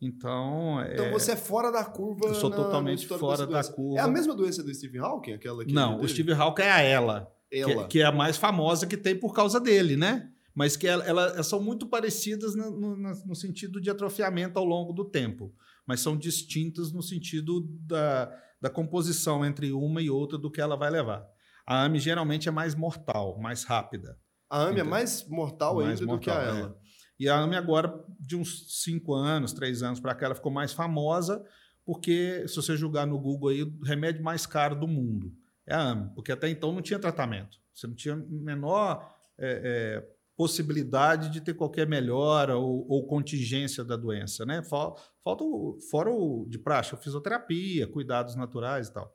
Então, 0.00 0.84
então 0.92 1.04
é... 1.04 1.10
você 1.12 1.32
é 1.32 1.36
fora 1.36 1.70
da 1.70 1.84
curva. 1.84 2.26
Eu 2.26 2.34
sou 2.34 2.50
na, 2.50 2.56
totalmente 2.56 3.06
fora 3.06 3.46
da 3.46 3.62
curva. 3.62 4.00
É 4.00 4.02
a 4.02 4.08
mesma 4.08 4.34
doença 4.34 4.60
do 4.60 4.74
Steve 4.74 4.98
Hawking, 4.98 5.34
aquela 5.34 5.64
que 5.64 5.72
Não, 5.72 6.00
o 6.00 6.08
Steve 6.08 6.32
Hawking 6.32 6.62
é 6.62 6.72
a 6.72 6.80
ela, 6.80 7.32
ela. 7.52 7.82
Que, 7.84 7.88
que, 7.88 8.00
é 8.00 8.04
a 8.04 8.10
mais 8.10 8.36
famosa 8.36 8.88
que 8.88 8.96
tem 8.96 9.14
por 9.14 9.32
causa 9.32 9.60
dele, 9.60 9.96
né? 9.96 10.31
Mas 10.54 10.76
que 10.76 10.86
ela, 10.86 11.04
ela, 11.04 11.26
elas 11.28 11.46
são 11.46 11.62
muito 11.62 11.86
parecidas 11.86 12.54
no, 12.54 12.70
no, 12.70 12.96
no, 12.96 13.34
sentido 13.34 13.80
de 13.80 13.90
atrofiamento 13.90 14.58
ao 14.58 14.64
longo 14.64 14.92
do 14.92 15.04
tempo, 15.04 15.54
mas 15.86 16.00
são 16.00 16.16
distintas 16.16 16.92
no 16.92 17.02
sentido 17.02 17.66
da, 17.80 18.30
da 18.60 18.70
composição 18.70 19.44
entre 19.44 19.72
uma 19.72 20.02
e 20.02 20.10
outra 20.10 20.38
do 20.38 20.50
que 20.50 20.60
ela 20.60 20.76
vai 20.76 20.90
levar. 20.90 21.26
A 21.66 21.84
AME 21.84 21.98
geralmente 21.98 22.48
é 22.48 22.52
mais 22.52 22.74
mortal, 22.74 23.38
mais 23.40 23.64
rápida. 23.64 24.18
A 24.50 24.64
AME 24.64 24.80
é 24.80 24.84
mais 24.84 25.26
mortal 25.28 25.76
Mais 25.76 26.00
ainda 26.00 26.12
do 26.12 26.18
que 26.18 26.30
a 26.30 26.34
mortal, 26.34 26.56
ela. 26.56 26.78
E 27.18 27.28
a 27.28 27.38
AME 27.38 27.56
agora, 27.56 28.04
de 28.20 28.36
uns 28.36 28.82
cinco 28.82 29.14
anos, 29.14 29.52
três 29.52 29.82
anos 29.82 30.00
para 30.00 30.14
cá, 30.14 30.26
ela 30.26 30.34
ficou 30.34 30.52
mais 30.52 30.72
famosa, 30.72 31.42
porque 31.84 32.46
se 32.46 32.56
você 32.56 32.76
julgar 32.76 33.06
no 33.06 33.18
Google 33.18 33.50
aí, 33.50 33.62
o 33.62 33.84
remédio 33.84 34.22
mais 34.22 34.44
caro 34.44 34.74
do 34.74 34.86
mundo 34.86 35.32
é 35.66 35.74
a 35.74 35.80
AME, 35.80 36.10
porque 36.14 36.32
até 36.32 36.48
então 36.48 36.72
não 36.72 36.82
tinha 36.82 36.98
tratamento. 36.98 37.58
Você 37.72 37.86
não 37.86 37.94
tinha 37.94 38.16
menor 38.16 39.08
é, 39.38 40.02
é, 40.02 40.08
possibilidade 40.42 41.30
de 41.30 41.40
ter 41.40 41.54
qualquer 41.54 41.86
melhora 41.86 42.56
ou, 42.56 42.84
ou 42.88 43.06
contingência 43.06 43.84
da 43.84 43.96
doença, 43.96 44.44
né? 44.44 44.60
Fal- 44.62 44.98
Falta 45.22 45.44
o, 45.44 45.78
fora 45.88 46.10
o 46.10 46.46
de 46.50 46.58
praxe, 46.58 46.94
a 46.94 46.98
fisioterapia, 46.98 47.86
cuidados 47.86 48.34
naturais 48.34 48.88
e 48.88 48.92
tal. 48.92 49.14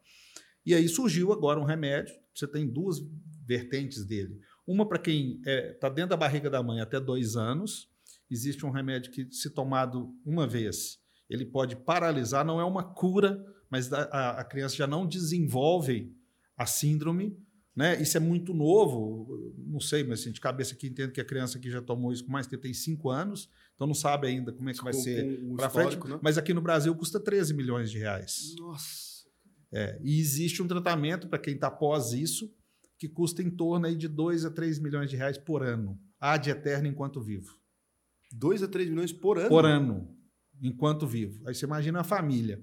E 0.65 0.73
aí 0.73 0.87
surgiu 0.87 1.33
agora 1.33 1.59
um 1.59 1.65
remédio, 1.65 2.15
você 2.33 2.47
tem 2.47 2.65
duas 2.65 2.97
vertentes 3.45 4.05
dele. 4.05 4.39
Uma 4.65 4.87
para 4.87 4.99
quem 4.99 5.41
está 5.45 5.89
dentro 5.89 6.11
da 6.11 6.17
barriga 6.17 6.49
da 6.49 6.63
mãe 6.63 6.79
até 6.79 6.97
dois 6.97 7.35
anos, 7.35 7.89
existe 8.31 8.65
um 8.65 8.71
remédio 8.71 9.11
que, 9.11 9.27
se 9.31 9.49
tomado 9.49 10.13
uma 10.25 10.47
vez, 10.47 10.97
ele 11.29 11.45
pode 11.45 11.75
paralisar, 11.75 12.45
não 12.45 12.59
é 12.61 12.63
uma 12.63 12.83
cura, 12.83 13.43
mas 13.69 13.91
a- 13.91 14.39
a 14.39 14.43
criança 14.45 14.77
já 14.77 14.87
não 14.87 15.05
desenvolve 15.05 16.15
a 16.55 16.65
síndrome. 16.65 17.37
Né? 17.77 18.01
Isso 18.01 18.17
é 18.17 18.19
muito 18.19 18.55
novo, 18.55 19.53
não 19.55 19.79
sei, 19.79 20.03
mas 20.03 20.21
assim, 20.21 20.31
de 20.31 20.41
cabeça 20.41 20.73
aqui 20.73 20.87
entendo 20.87 21.11
que 21.11 21.21
a 21.21 21.23
criança 21.25 21.59
que 21.59 21.69
já 21.69 21.79
tomou 21.79 22.11
isso 22.11 22.25
com 22.25 22.31
mais 22.31 22.47
tempo 22.47 22.63
tem 22.63 22.73
cinco 22.73 23.11
anos, 23.11 23.47
então 23.75 23.85
não 23.85 23.93
sabe 23.93 24.25
ainda 24.27 24.51
como 24.51 24.67
é 24.67 24.73
que 24.73 24.83
vai 24.83 24.91
Com- 24.91 24.99
ser 24.99 25.39
para 25.55 25.69
frente. 25.69 25.95
né? 26.07 26.19
Mas 26.23 26.39
aqui 26.39 26.55
no 26.55 26.61
Brasil 26.61 26.95
custa 26.95 27.19
13 27.19 27.53
milhões 27.53 27.91
de 27.91 27.99
reais. 27.99 28.55
Nossa. 28.57 29.27
É, 29.71 29.99
e 30.03 30.19
existe 30.19 30.59
um 30.63 30.67
tratamento 30.67 31.27
para 31.27 31.37
quem 31.37 31.53
está 31.53 31.67
após 31.67 32.13
isso 32.13 32.51
que 32.97 33.07
custa 33.07 33.43
em 33.43 33.49
torno 33.51 33.85
aí 33.85 33.95
de 33.95 34.07
2 34.07 34.43
a 34.43 34.49
3 34.49 34.79
milhões 34.79 35.07
de 35.11 35.15
reais 35.15 35.37
por 35.37 35.61
ano. 35.61 35.99
Ad 36.19 36.49
eterno 36.49 36.87
enquanto 36.87 37.21
vivo. 37.21 37.59
2 38.33 38.63
a 38.63 38.67
3 38.67 38.89
milhões 38.89 39.13
por 39.13 39.37
ano? 39.37 39.49
Por 39.49 39.65
ano, 39.65 40.17
enquanto 40.63 41.05
vivo. 41.05 41.47
Aí 41.47 41.53
você 41.53 41.65
imagina 41.67 41.99
a 41.99 42.03
família. 42.03 42.59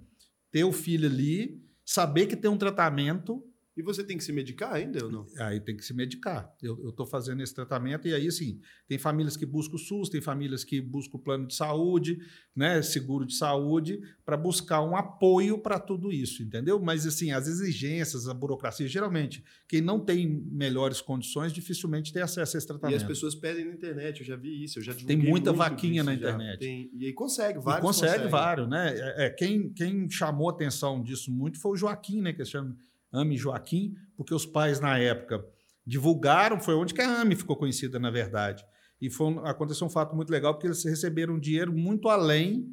Ter 0.50 0.64
o 0.64 0.72
filho 0.72 1.08
ali, 1.08 1.62
saber 1.84 2.26
que 2.26 2.34
tem 2.34 2.50
um 2.50 2.58
tratamento, 2.58 3.44
E 3.76 3.82
você 3.82 4.04
tem 4.04 4.16
que 4.16 4.22
se 4.22 4.32
medicar 4.32 4.72
ainda 4.72 5.04
ou 5.04 5.10
não? 5.10 5.26
aí 5.38 5.58
tem 5.58 5.76
que 5.76 5.84
se 5.84 5.92
medicar. 5.92 6.48
Eu 6.62 6.90
estou 6.90 7.04
fazendo 7.04 7.42
esse 7.42 7.52
tratamento 7.52 8.06
e 8.06 8.14
aí, 8.14 8.30
sim, 8.30 8.60
tem 8.86 8.98
famílias 8.98 9.36
que 9.36 9.44
buscam 9.44 9.74
o 9.74 9.78
SUS, 9.78 10.08
tem 10.08 10.20
famílias 10.20 10.62
que 10.62 10.80
buscam 10.80 11.16
o 11.16 11.20
plano 11.20 11.46
de 11.48 11.56
saúde, 11.56 12.18
né, 12.54 12.80
seguro 12.82 13.26
de 13.26 13.34
saúde, 13.34 14.00
para 14.24 14.36
buscar 14.36 14.80
um 14.80 14.94
apoio 14.96 15.58
para 15.58 15.80
tudo 15.80 16.12
isso, 16.12 16.40
entendeu? 16.42 16.78
Mas, 16.78 17.04
assim, 17.04 17.32
as 17.32 17.48
exigências, 17.48 18.28
a 18.28 18.34
burocracia, 18.34 18.86
geralmente, 18.86 19.42
quem 19.68 19.80
não 19.80 19.98
tem 19.98 20.24
melhores 20.52 21.00
condições, 21.00 21.52
dificilmente 21.52 22.12
tem 22.12 22.22
acesso 22.22 22.56
a 22.56 22.58
esse 22.58 22.66
E 22.66 22.68
tratamento. 22.68 22.96
as 22.96 23.02
pessoas 23.02 23.34
pedem 23.34 23.64
na 23.64 23.72
internet, 23.72 24.20
eu 24.20 24.26
já 24.26 24.36
vi 24.36 24.62
isso, 24.62 24.78
eu 24.78 24.84
já 24.84 24.94
Tem 24.94 25.16
muita 25.16 25.52
vaquinha 25.52 25.94
disso 25.94 26.04
na 26.06 26.14
internet. 26.14 26.60
Tem- 26.60 26.90
e 26.94 27.06
aí 27.06 27.12
consegue, 27.12 27.58
E 27.58 27.62
vários 27.62 27.84
consegue 27.84 28.10
conseguem. 28.12 28.30
vários, 28.30 28.68
né? 28.68 28.94
É, 28.96 29.26
é, 29.26 29.30
quem, 29.30 29.72
quem 29.72 30.08
chamou 30.08 30.48
atenção 30.48 31.02
disso 31.02 31.32
muito 31.32 31.58
foi 31.60 31.72
o 31.72 31.76
Joaquim, 31.76 32.20
né? 32.22 32.32
Que 32.32 32.44
chama 32.44 32.76
Ame 33.14 33.36
Joaquim, 33.36 33.94
porque 34.16 34.34
os 34.34 34.44
pais, 34.44 34.80
na 34.80 34.98
época, 34.98 35.44
divulgaram, 35.86 36.60
foi 36.60 36.74
onde 36.74 36.94
que 36.94 37.00
a 37.00 37.20
Ame 37.20 37.36
ficou 37.36 37.56
conhecida, 37.56 37.98
na 37.98 38.10
verdade. 38.10 38.64
E 39.00 39.10
foi, 39.10 39.36
aconteceu 39.44 39.86
um 39.86 39.90
fato 39.90 40.14
muito 40.14 40.30
legal, 40.30 40.54
porque 40.54 40.66
eles 40.66 40.84
receberam 40.84 41.38
dinheiro 41.38 41.72
muito 41.72 42.08
além 42.08 42.68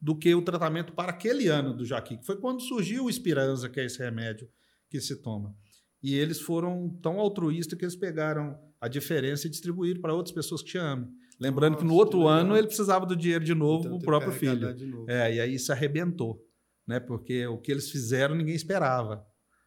do 0.00 0.16
que 0.16 0.34
o 0.34 0.42
tratamento 0.42 0.92
para 0.92 1.10
aquele 1.10 1.48
ano 1.48 1.74
do 1.74 1.84
Joaquim, 1.84 2.18
que 2.18 2.26
foi 2.26 2.36
quando 2.36 2.60
surgiu 2.60 3.04
o 3.04 3.10
Espiranza, 3.10 3.68
que 3.68 3.80
é 3.80 3.84
esse 3.84 3.98
remédio 3.98 4.48
que 4.88 5.00
se 5.00 5.16
toma. 5.22 5.54
E 6.02 6.14
eles 6.14 6.40
foram 6.40 6.90
tão 7.02 7.18
altruístas 7.18 7.78
que 7.78 7.84
eles 7.84 7.96
pegaram 7.96 8.58
a 8.80 8.88
diferença 8.88 9.46
e 9.46 9.50
distribuíram 9.50 10.00
para 10.00 10.14
outras 10.14 10.34
pessoas 10.34 10.62
que 10.62 10.70
te 10.70 10.78
amem. 10.78 11.08
Lembrando 11.40 11.76
que 11.76 11.84
no 11.84 11.90
Nossa, 11.90 12.00
outro 12.00 12.20
que 12.20 12.28
ano 12.28 12.56
ele 12.56 12.66
precisava 12.66 13.04
do 13.04 13.16
dinheiro 13.16 13.44
de 13.44 13.54
novo 13.54 13.86
Então, 13.86 13.98
para 13.98 14.02
o 14.02 14.04
próprio 14.04 14.32
filho. 14.32 15.04
É, 15.08 15.34
e 15.34 15.40
aí 15.40 15.54
isso 15.54 15.70
arrebentou, 15.70 16.42
né? 16.86 16.98
Porque 16.98 17.46
o 17.46 17.58
que 17.58 17.70
eles 17.70 17.90
fizeram 17.90 18.34
ninguém 18.34 18.54
esperava. 18.54 19.24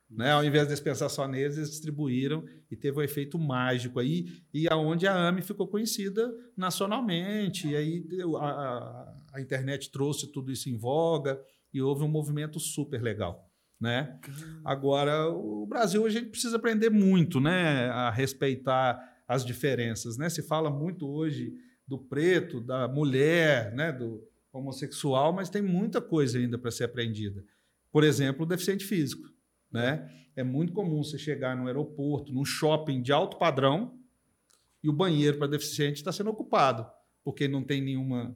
Né? 0.10 0.32
Ao 0.32 0.43
invés 0.43 0.63
de 0.65 0.72
eles 0.72 0.80
pensar 0.80 1.08
só 1.08 1.28
neles, 1.28 1.56
eles 1.58 1.69
distribuíram 1.69 2.43
e 2.72 2.76
teve 2.76 2.98
um 2.98 3.02
efeito 3.04 3.38
mágico 3.38 4.00
aí, 4.00 4.26
e 4.54 4.67
aonde 4.67 5.06
a 5.06 5.13
AME 5.28 5.41
ficou 5.43 5.67
conhecida 5.67 6.28
nacionalmente, 6.58 7.67
e 7.67 7.76
aí 7.76 8.06
a, 8.39 8.45
a- 8.45 9.15
a 9.34 9.41
internet 9.41 9.91
trouxe 9.91 10.32
tudo 10.32 10.52
isso 10.52 10.69
em 10.69 10.76
voga 10.78 11.39
e 11.74 11.80
houve 11.82 12.04
um 12.04 12.08
movimento 12.08 12.60
super 12.60 13.02
legal. 13.02 13.48
Né? 13.80 14.19
Agora, 14.65 15.30
o 15.30 15.65
Brasil 15.67 16.06
a 16.06 16.10
gente 16.10 16.30
precisa 16.30 16.58
aprender 16.58 16.89
muito 16.89 17.39
né? 17.39 17.88
a 17.89 18.10
respeitar 18.10 19.00
as 19.28 19.45
diferenças. 19.45 20.17
Né? 20.17 20.30
Se 20.30 20.41
fala 20.41 20.69
muito 20.69 21.08
hoje 21.08 21.54
do 21.88 21.98
preto, 21.98 22.60
da 22.60 22.88
mulher, 22.88 23.72
né? 23.74 23.91
do 23.91 24.22
homossexual, 24.52 25.32
mas 25.32 25.50
tem 25.50 25.62
muita 25.62 26.02
coisa 26.02 26.38
ainda 26.39 26.58
para 26.58 26.72
ser 26.72 26.86
aprendida. 26.86 27.43
Por 27.91 28.04
exemplo, 28.04 28.43
o 28.43 28.48
deficiente 28.48 28.84
físico. 28.84 29.30
Né? 29.71 30.10
É 30.36 30.43
muito 30.43 30.73
comum 30.73 31.03
você 31.03 31.17
chegar 31.17 31.55
no 31.55 31.67
aeroporto, 31.67 32.34
num 32.34 32.45
shopping 32.45 33.01
de 33.01 33.12
alto 33.12 33.38
padrão, 33.38 33.97
e 34.84 34.89
o 34.89 34.93
banheiro 34.93 35.38
para 35.38 35.47
deficiente 35.47 35.97
está 35.97 36.12
sendo 36.12 36.29
ocupado, 36.29 36.89
porque 37.23 37.47
não 37.47 37.63
tem 37.63 37.82
nenhuma 37.82 38.36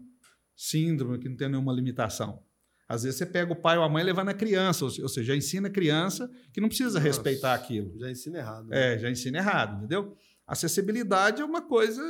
síndrome, 0.56 1.18
que 1.18 1.30
não 1.30 1.36
tem 1.38 1.50
nenhuma 1.50 1.74
limitação. 1.74 2.44
Às 2.88 3.04
vezes 3.04 3.18
você 3.18 3.26
pega 3.26 3.52
o 3.52 3.56
pai 3.56 3.78
ou 3.78 3.84
a 3.84 3.90
mãe 3.90 4.04
levando 4.04 4.30
a 4.30 4.34
criança, 4.34 4.84
ou 4.84 4.92
seja, 4.92 5.24
já 5.24 5.36
ensina 5.36 5.68
a 5.68 5.72
criança 5.72 6.30
que 6.52 6.60
não 6.60 6.68
precisa 6.68 7.00
Nossa, 7.00 7.00
respeitar 7.00 7.54
aquilo. 7.54 7.98
Já 7.98 8.12
ensina 8.12 8.38
errado. 8.40 8.68
né? 8.68 8.96
É, 8.96 9.00
já 9.00 9.10
ensina 9.10 9.38
errado, 9.38 9.78
entendeu? 9.78 10.16
Acessibilidade 10.46 11.42
é 11.42 11.46
uma 11.46 11.62
coisa 11.62 12.02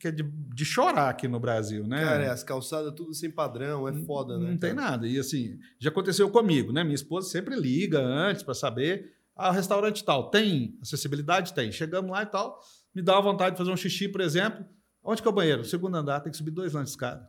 que 0.00 0.08
é 0.08 0.10
de, 0.10 0.24
de 0.24 0.64
chorar 0.64 1.10
aqui 1.10 1.28
no 1.28 1.38
Brasil, 1.38 1.86
né? 1.86 2.02
Cara, 2.02 2.24
é, 2.24 2.28
as 2.28 2.42
calçadas 2.42 2.92
tudo 2.94 3.14
sem 3.14 3.30
padrão, 3.30 3.86
é 3.86 3.94
foda, 4.04 4.36
né? 4.36 4.50
Não 4.50 4.58
tem 4.58 4.74
cara? 4.74 4.90
nada. 4.90 5.06
E 5.06 5.16
assim, 5.16 5.58
já 5.78 5.88
aconteceu 5.88 6.28
comigo, 6.28 6.72
né? 6.72 6.82
Minha 6.82 6.96
esposa 6.96 7.28
sempre 7.28 7.54
liga 7.54 8.00
antes 8.00 8.42
para 8.42 8.54
saber. 8.54 9.12
Ah, 9.36 9.52
restaurante 9.52 10.04
tal, 10.04 10.28
tem 10.28 10.76
acessibilidade? 10.82 11.54
Tem. 11.54 11.70
Chegamos 11.70 12.10
lá 12.10 12.24
e 12.24 12.26
tal, 12.26 12.60
me 12.92 13.00
dá 13.00 13.20
vontade 13.20 13.52
de 13.52 13.58
fazer 13.58 13.70
um 13.70 13.76
xixi, 13.76 14.08
por 14.08 14.20
exemplo. 14.20 14.66
Onde 15.00 15.22
que 15.22 15.28
é 15.28 15.30
o 15.30 15.34
banheiro? 15.34 15.64
Segundo 15.64 15.96
andar, 15.96 16.20
tem 16.20 16.32
que 16.32 16.36
subir 16.36 16.50
dois 16.50 16.72
lances 16.72 16.90
de 16.90 16.96
escada. 16.96 17.28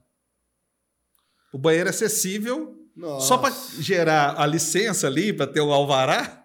O 1.53 1.59
banheiro 1.59 1.87
é 1.87 1.91
acessível 1.91 2.75
Nossa. 2.95 3.27
só 3.27 3.37
para 3.37 3.53
gerar 3.79 4.39
a 4.39 4.47
licença 4.47 5.05
ali, 5.05 5.31
para 5.31 5.45
ter 5.45 5.61
o 5.61 5.71
alvará. 5.71 6.38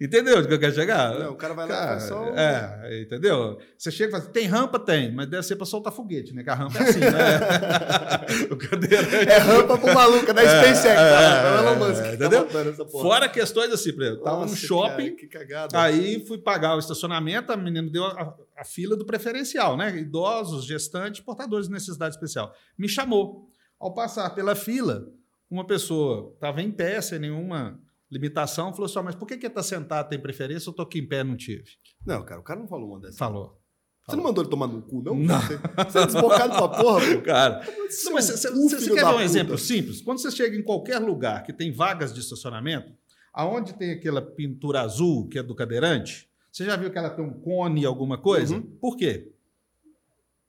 Entendeu 0.00 0.38
onde 0.38 0.46
que 0.46 0.54
eu 0.54 0.60
quero 0.60 0.72
chegar? 0.74 1.18
Não, 1.18 1.32
o 1.32 1.36
cara 1.36 1.54
vai 1.54 1.66
lá 1.68 1.74
e 1.74 1.78
Cara, 1.78 2.00
só... 2.00 2.22
um- 2.30 2.38
é, 2.38 3.00
entendeu? 3.02 3.58
Você 3.76 3.90
chega 3.90 4.16
e 4.16 4.20
fala, 4.20 4.32
tem 4.32 4.46
rampa? 4.46 4.78
Tem, 4.78 5.12
mas 5.12 5.28
deve 5.28 5.42
ser 5.42 5.56
para 5.56 5.66
soltar 5.66 5.92
foguete, 5.92 6.32
né? 6.32 6.44
Que 6.44 6.50
a 6.50 6.54
rampa 6.54 6.78
é 6.78 6.82
assim, 6.88 7.00
né? 7.00 8.46
o 8.48 8.56
cadeirante. 8.56 9.28
É 9.28 9.38
rampa 9.38 9.76
pro 9.76 9.92
maluco, 9.92 10.30
é 10.30 10.32
da 10.34 10.42
É, 10.42 10.46
SpaceX. 10.74 10.84
é, 10.86 10.94
tá? 10.94 11.56
É, 11.56 11.58
Elon 11.58 11.72
é, 11.72 11.88
Musk. 11.88 12.02
que 12.02 12.08
tá 12.08 12.14
entendeu? 12.14 12.46
porra. 12.86 13.02
Fora 13.02 13.28
questões 13.28 13.72
assim, 13.72 13.92
por 13.92 14.02
exemplo, 14.04 14.22
tava 14.22 14.46
no 14.46 14.54
shopping, 14.56 15.06
cara, 15.06 15.16
que 15.16 15.26
cagada. 15.26 15.80
aí 15.82 16.24
fui 16.26 16.38
pagar 16.38 16.76
o 16.76 16.78
estacionamento, 16.78 17.52
a 17.52 17.56
menina 17.56 17.90
deu 17.90 18.04
a, 18.04 18.34
a 18.56 18.64
fila 18.64 18.94
do 18.96 19.04
preferencial, 19.04 19.76
né? 19.76 19.96
Idosos, 19.98 20.64
gestantes, 20.64 21.20
portadores 21.20 21.66
de 21.66 21.72
necessidade 21.72 22.14
especial. 22.14 22.54
Me 22.78 22.88
chamou. 22.88 23.48
Ao 23.80 23.92
passar 23.94 24.30
pela 24.30 24.54
fila, 24.54 25.08
uma 25.50 25.66
pessoa 25.66 26.32
estava 26.34 26.60
em 26.62 26.70
pé, 26.70 27.00
sem 27.00 27.18
nenhuma 27.18 27.80
limitação, 28.10 28.72
falou 28.72 28.88
só, 28.88 29.02
mas 29.02 29.14
por 29.14 29.26
que 29.26 29.36
que 29.36 29.48
tá 29.50 29.62
sentado 29.62 30.08
tem 30.08 30.18
preferência? 30.18 30.68
Eu 30.70 30.74
tô 30.74 30.82
aqui 30.82 30.98
em 30.98 31.06
pé, 31.06 31.22
não 31.24 31.36
tive. 31.36 31.64
Não, 32.06 32.24
cara, 32.24 32.40
o 32.40 32.44
cara 32.44 32.58
não 32.60 32.66
falou 32.68 32.90
uma 32.90 33.00
dessas. 33.00 33.18
Falou. 33.18 33.58
Você 34.08 34.16
não 34.16 34.24
mandou 34.24 34.42
ele 34.42 34.50
tomar 34.50 34.66
no 34.66 34.80
cu, 34.80 35.02
não? 35.02 35.14
Não. 35.14 35.38
Você, 35.42 35.58
você 35.58 35.98
é 35.98 36.06
desbocado 36.06 36.54
pra 36.56 36.68
porra, 36.68 37.00
pô. 37.14 37.20
Cara, 37.20 37.60
Não, 38.04 38.12
mas 38.14 38.24
você, 38.24 38.48
cu, 38.50 38.56
você- 38.68 38.80
você 38.80 38.94
quer 38.94 39.04
ver 39.04 39.04
um 39.04 39.10
puta. 39.12 39.22
exemplo 39.22 39.58
simples? 39.58 40.00
Quando 40.00 40.18
você 40.22 40.30
chega 40.30 40.56
em 40.56 40.62
qualquer 40.62 40.98
lugar 40.98 41.42
que 41.42 41.52
tem 41.52 41.70
vagas 41.70 42.14
de 42.14 42.20
estacionamento, 42.20 42.90
aonde 43.34 43.74
tem 43.74 43.90
aquela 43.92 44.22
pintura 44.22 44.80
azul 44.80 45.28
que 45.28 45.38
é 45.38 45.42
do 45.42 45.54
cadeirante, 45.54 46.26
você 46.50 46.64
já 46.64 46.74
viu 46.76 46.90
que 46.90 46.96
ela 46.96 47.10
tem 47.10 47.22
um 47.22 47.34
cone, 47.38 47.84
alguma 47.84 48.16
coisa? 48.16 48.54
Uhum. 48.54 48.62
Por 48.80 48.96
quê? 48.96 49.30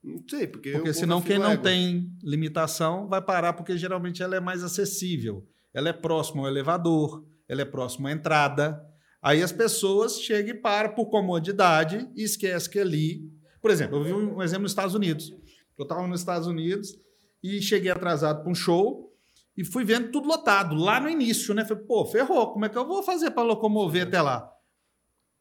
Não 0.01 0.23
sei, 0.29 0.47
porque... 0.47 0.71
Porque 0.71 0.93
senão 0.93 1.21
quem 1.21 1.37
não 1.37 1.51
égua. 1.51 1.63
tem 1.65 2.09
limitação 2.23 3.09
vai 3.09 3.21
parar, 3.21 3.51
porque 3.51 3.77
geralmente 3.77 4.23
ela 4.23 4.37
é 4.37 4.39
mais 4.39 4.63
acessível. 4.63 5.45
Ela 5.73 5.89
é 5.89 5.93
próxima 5.93 6.41
ao 6.43 6.47
elevador, 6.47 7.25
ela 7.49 7.61
é 7.61 7.65
próxima 7.65 8.07
à 8.09 8.11
entrada. 8.13 8.81
Aí 9.21 9.43
as 9.43 9.51
pessoas 9.51 10.21
chegam 10.21 10.55
e 10.55 10.57
param 10.57 10.95
por 10.95 11.07
comodidade 11.07 12.09
e 12.15 12.23
esquecem 12.23 12.71
que 12.71 12.79
ali. 12.79 13.29
Por 13.61 13.69
exemplo, 13.71 13.97
eu 13.97 14.03
vi 14.03 14.13
um 14.13 14.41
exemplo 14.41 14.63
nos 14.63 14.71
Estados 14.71 14.95
Unidos. 14.95 15.33
Eu 15.77 15.83
estava 15.83 16.07
nos 16.07 16.21
Estados 16.21 16.47
Unidos 16.47 16.97
e 17.43 17.61
cheguei 17.61 17.91
atrasado 17.91 18.41
para 18.41 18.51
um 18.51 18.55
show 18.55 19.13
e 19.57 19.65
fui 19.65 19.83
vendo 19.83 20.11
tudo 20.11 20.27
lotado, 20.27 20.75
lá 20.75 21.01
no 21.01 21.09
início, 21.09 21.53
né? 21.53 21.65
Falei, 21.65 21.83
pô, 21.83 22.05
ferrou, 22.05 22.53
como 22.53 22.63
é 22.63 22.69
que 22.69 22.77
eu 22.77 22.87
vou 22.87 23.03
fazer 23.03 23.31
para 23.31 23.43
locomover 23.43 24.03
até 24.07 24.21
lá? 24.21 24.49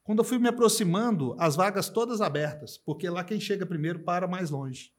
Quando 0.03 0.18
eu 0.21 0.25
fui 0.25 0.38
me 0.38 0.49
aproximando, 0.49 1.37
as 1.38 1.55
vagas 1.55 1.88
todas 1.88 2.21
abertas, 2.21 2.79
porque 2.79 3.09
lá 3.09 3.23
quem 3.23 3.38
chega 3.38 3.66
primeiro 3.66 4.01
para 4.01 4.27
mais 4.27 4.51
longe. 4.51 4.90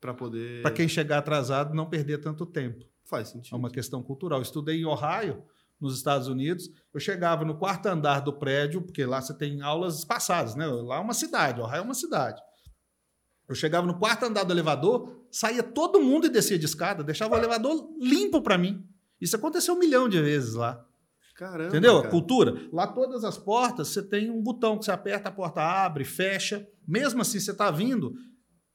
Pra 0.00 0.14
poder... 0.14 0.62
Para 0.62 0.70
quem 0.70 0.88
chegar 0.88 1.18
atrasado, 1.18 1.74
não 1.74 1.88
perder 1.88 2.18
tanto 2.18 2.46
tempo. 2.46 2.84
Faz 3.04 3.28
É 3.28 3.32
sentido. 3.32 3.56
uma 3.56 3.70
questão 3.70 4.02
cultural. 4.02 4.38
Eu 4.38 4.42
estudei 4.42 4.80
em 4.80 4.84
Ohio, 4.86 5.42
nos 5.82 5.96
Estados 5.96 6.28
Unidos. 6.28 6.70
Eu 6.94 7.00
chegava 7.00 7.44
no 7.44 7.58
quarto 7.58 7.86
andar 7.86 8.20
do 8.20 8.32
prédio, 8.32 8.80
porque 8.80 9.04
lá 9.04 9.20
você 9.20 9.34
tem 9.34 9.60
aulas 9.60 9.98
espaçadas, 9.98 10.54
né? 10.54 10.66
Lá 10.66 10.96
é 10.96 11.00
uma 11.00 11.12
cidade, 11.12 11.60
Ohio 11.60 11.78
é 11.78 11.80
uma 11.80 11.94
cidade. 11.94 12.40
Eu 13.48 13.54
chegava 13.54 13.86
no 13.86 13.98
quarto 13.98 14.24
andar 14.24 14.44
do 14.44 14.52
elevador, 14.52 15.26
saía 15.30 15.62
todo 15.62 16.00
mundo 16.00 16.26
e 16.26 16.30
descia 16.30 16.58
de 16.58 16.64
escada, 16.64 17.02
deixava 17.02 17.34
o 17.34 17.38
elevador 17.38 17.90
limpo 18.00 18.40
para 18.40 18.56
mim. 18.56 18.86
Isso 19.20 19.36
aconteceu 19.36 19.74
um 19.74 19.78
milhão 19.78 20.08
de 20.08 20.20
vezes 20.22 20.54
lá. 20.54 20.84
Caramba. 21.34 21.68
Entendeu? 21.68 21.98
cara. 21.98 22.10
Cultura. 22.10 22.68
Lá 22.72 22.86
todas 22.86 23.24
as 23.24 23.36
portas, 23.36 23.88
você 23.88 24.02
tem 24.02 24.30
um 24.30 24.40
botão 24.40 24.78
que 24.78 24.84
você 24.84 24.92
aperta, 24.92 25.28
a 25.28 25.32
porta 25.32 25.60
abre, 25.60 26.04
fecha. 26.04 26.66
Mesmo 26.86 27.20
assim, 27.20 27.40
você 27.40 27.50
está 27.50 27.70
vindo, 27.70 28.14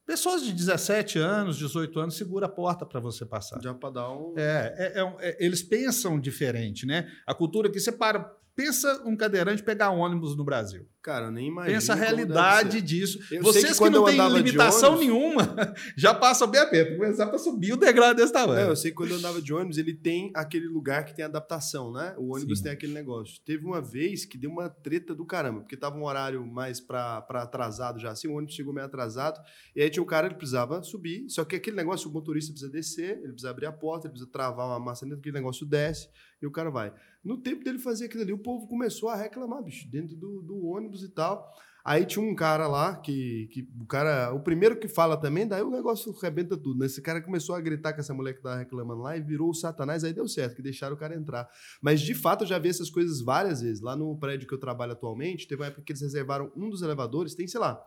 pessoas 0.08 0.42
de 0.42 0.54
17 0.54 1.18
anos, 1.18 1.58
18 1.58 2.00
anos, 2.00 2.16
segura 2.16 2.46
a 2.46 2.48
porta 2.48 2.86
para 2.86 2.98
você 2.98 3.26
passar. 3.26 3.60
Já 3.62 3.74
pra 3.74 3.90
dar 3.90 4.10
um. 4.10 4.32
É, 4.38 4.74
é- 4.96 5.00
é 5.02 5.16
é- 5.28 5.36
eles 5.38 5.62
pensam 5.62 6.18
diferente, 6.18 6.86
né? 6.86 7.06
A 7.26 7.34
cultura 7.34 7.70
que 7.70 7.78
você 7.78 7.92
para. 7.92 8.34
Pensa 8.58 9.00
um 9.06 9.16
cadeirante 9.16 9.62
pegar 9.62 9.90
ônibus 9.90 10.36
no 10.36 10.42
Brasil. 10.44 10.84
Cara, 11.00 11.26
eu 11.26 11.30
nem 11.30 11.46
imagino. 11.46 11.74
Pensa 11.74 11.92
a 11.92 11.96
realidade 11.96 12.82
disso. 12.82 13.20
Eu 13.30 13.40
Vocês 13.40 13.78
que 13.78 13.84
que, 13.84 13.88
não 13.88 14.04
têm 14.04 14.28
limitação 14.30 14.96
ônibus- 14.96 15.06
nenhuma, 15.06 15.74
já 15.96 16.12
passam 16.12 16.48
bem 16.48 16.60
aperto. 16.60 16.96
Começar 16.96 17.28
para 17.28 17.38
subir 17.38 17.74
o 17.74 17.76
degrau 17.76 18.12
desse 18.12 18.32
tamanho. 18.32 18.62
Não, 18.62 18.70
eu 18.70 18.76
sei 18.76 18.90
que 18.90 18.96
quando 18.96 19.12
eu 19.12 19.16
andava 19.18 19.40
de 19.40 19.54
ônibus, 19.54 19.78
ele 19.78 19.94
tem 19.94 20.32
aquele 20.34 20.66
lugar 20.66 21.04
que 21.04 21.14
tem 21.14 21.24
adaptação, 21.24 21.92
né? 21.92 22.16
O 22.18 22.34
ônibus 22.34 22.58
Sim. 22.58 22.64
tem 22.64 22.72
aquele 22.72 22.92
negócio. 22.92 23.40
Teve 23.46 23.64
uma 23.64 23.80
vez 23.80 24.24
que 24.24 24.36
deu 24.36 24.50
uma 24.50 24.68
treta 24.68 25.14
do 25.14 25.24
caramba, 25.24 25.60
porque 25.60 25.76
tava 25.76 25.96
um 25.96 26.04
horário 26.04 26.44
mais 26.44 26.80
pra 26.80 27.18
atrasado 27.28 28.00
já, 28.00 28.10
assim, 28.10 28.26
o 28.26 28.34
ônibus 28.34 28.56
chegou 28.56 28.74
meio 28.74 28.86
atrasado, 28.86 29.40
e 29.76 29.80
aí 29.80 29.88
tinha 29.88 30.02
um 30.02 30.06
cara, 30.06 30.26
ele 30.26 30.34
precisava 30.34 30.82
subir, 30.82 31.26
só 31.28 31.44
que 31.44 31.54
aquele 31.54 31.76
negócio, 31.76 32.10
o 32.10 32.12
motorista 32.12 32.50
precisa 32.50 32.72
descer, 32.72 33.18
ele 33.22 33.28
precisa 33.34 33.50
abrir 33.50 33.66
a 33.66 33.72
porta, 33.72 34.08
ele 34.08 34.14
precisa 34.14 34.30
travar 34.32 34.66
uma 34.66 34.80
maçaneta, 34.80 35.20
aquele 35.20 35.36
negócio 35.36 35.64
desce, 35.64 36.08
e 36.42 36.46
o 36.46 36.50
cara 36.50 36.70
vai. 36.70 36.92
No 37.24 37.36
tempo 37.38 37.64
dele 37.64 37.78
fazer 37.78 38.06
aquilo 38.06 38.22
ali, 38.22 38.32
o 38.32 38.38
povo 38.38 38.66
começou 38.66 39.08
a 39.08 39.16
reclamar, 39.16 39.62
bicho, 39.62 39.90
dentro 39.90 40.16
do, 40.16 40.42
do 40.42 40.66
ônibus 40.66 41.02
e 41.02 41.08
tal. 41.08 41.52
Aí 41.84 42.04
tinha 42.04 42.22
um 42.22 42.34
cara 42.34 42.66
lá 42.66 42.96
que, 42.96 43.48
que 43.50 43.66
o 43.80 43.86
cara, 43.86 44.32
o 44.34 44.40
primeiro 44.40 44.78
que 44.78 44.86
fala 44.86 45.16
também, 45.16 45.48
daí 45.48 45.62
o 45.62 45.70
negócio 45.70 46.12
rebenta 46.12 46.54
tudo, 46.54 46.78
né? 46.78 46.86
Esse 46.86 47.00
cara 47.00 47.22
começou 47.22 47.54
a 47.54 47.60
gritar 47.62 47.94
com 47.94 48.00
essa 48.00 48.12
mulher 48.12 48.34
que 48.34 48.42
tava 48.42 48.58
reclamando 48.58 49.00
lá 49.00 49.16
e 49.16 49.22
virou 49.22 49.48
o 49.48 49.54
satanás, 49.54 50.04
aí 50.04 50.12
deu 50.12 50.28
certo, 50.28 50.56
que 50.56 50.60
deixaram 50.60 50.96
o 50.96 50.98
cara 50.98 51.14
entrar. 51.16 51.48
Mas 51.80 52.02
de 52.02 52.14
fato 52.14 52.44
eu 52.44 52.48
já 52.48 52.58
vi 52.58 52.68
essas 52.68 52.90
coisas 52.90 53.22
várias 53.22 53.62
vezes. 53.62 53.80
Lá 53.80 53.96
no 53.96 54.14
prédio 54.18 54.46
que 54.46 54.52
eu 54.52 54.58
trabalho 54.58 54.92
atualmente, 54.92 55.48
teve 55.48 55.62
uma 55.62 55.68
época 55.68 55.82
que 55.82 55.92
eles 55.92 56.02
reservaram 56.02 56.52
um 56.54 56.68
dos 56.68 56.82
elevadores, 56.82 57.34
tem, 57.34 57.46
sei 57.46 57.58
lá, 57.58 57.82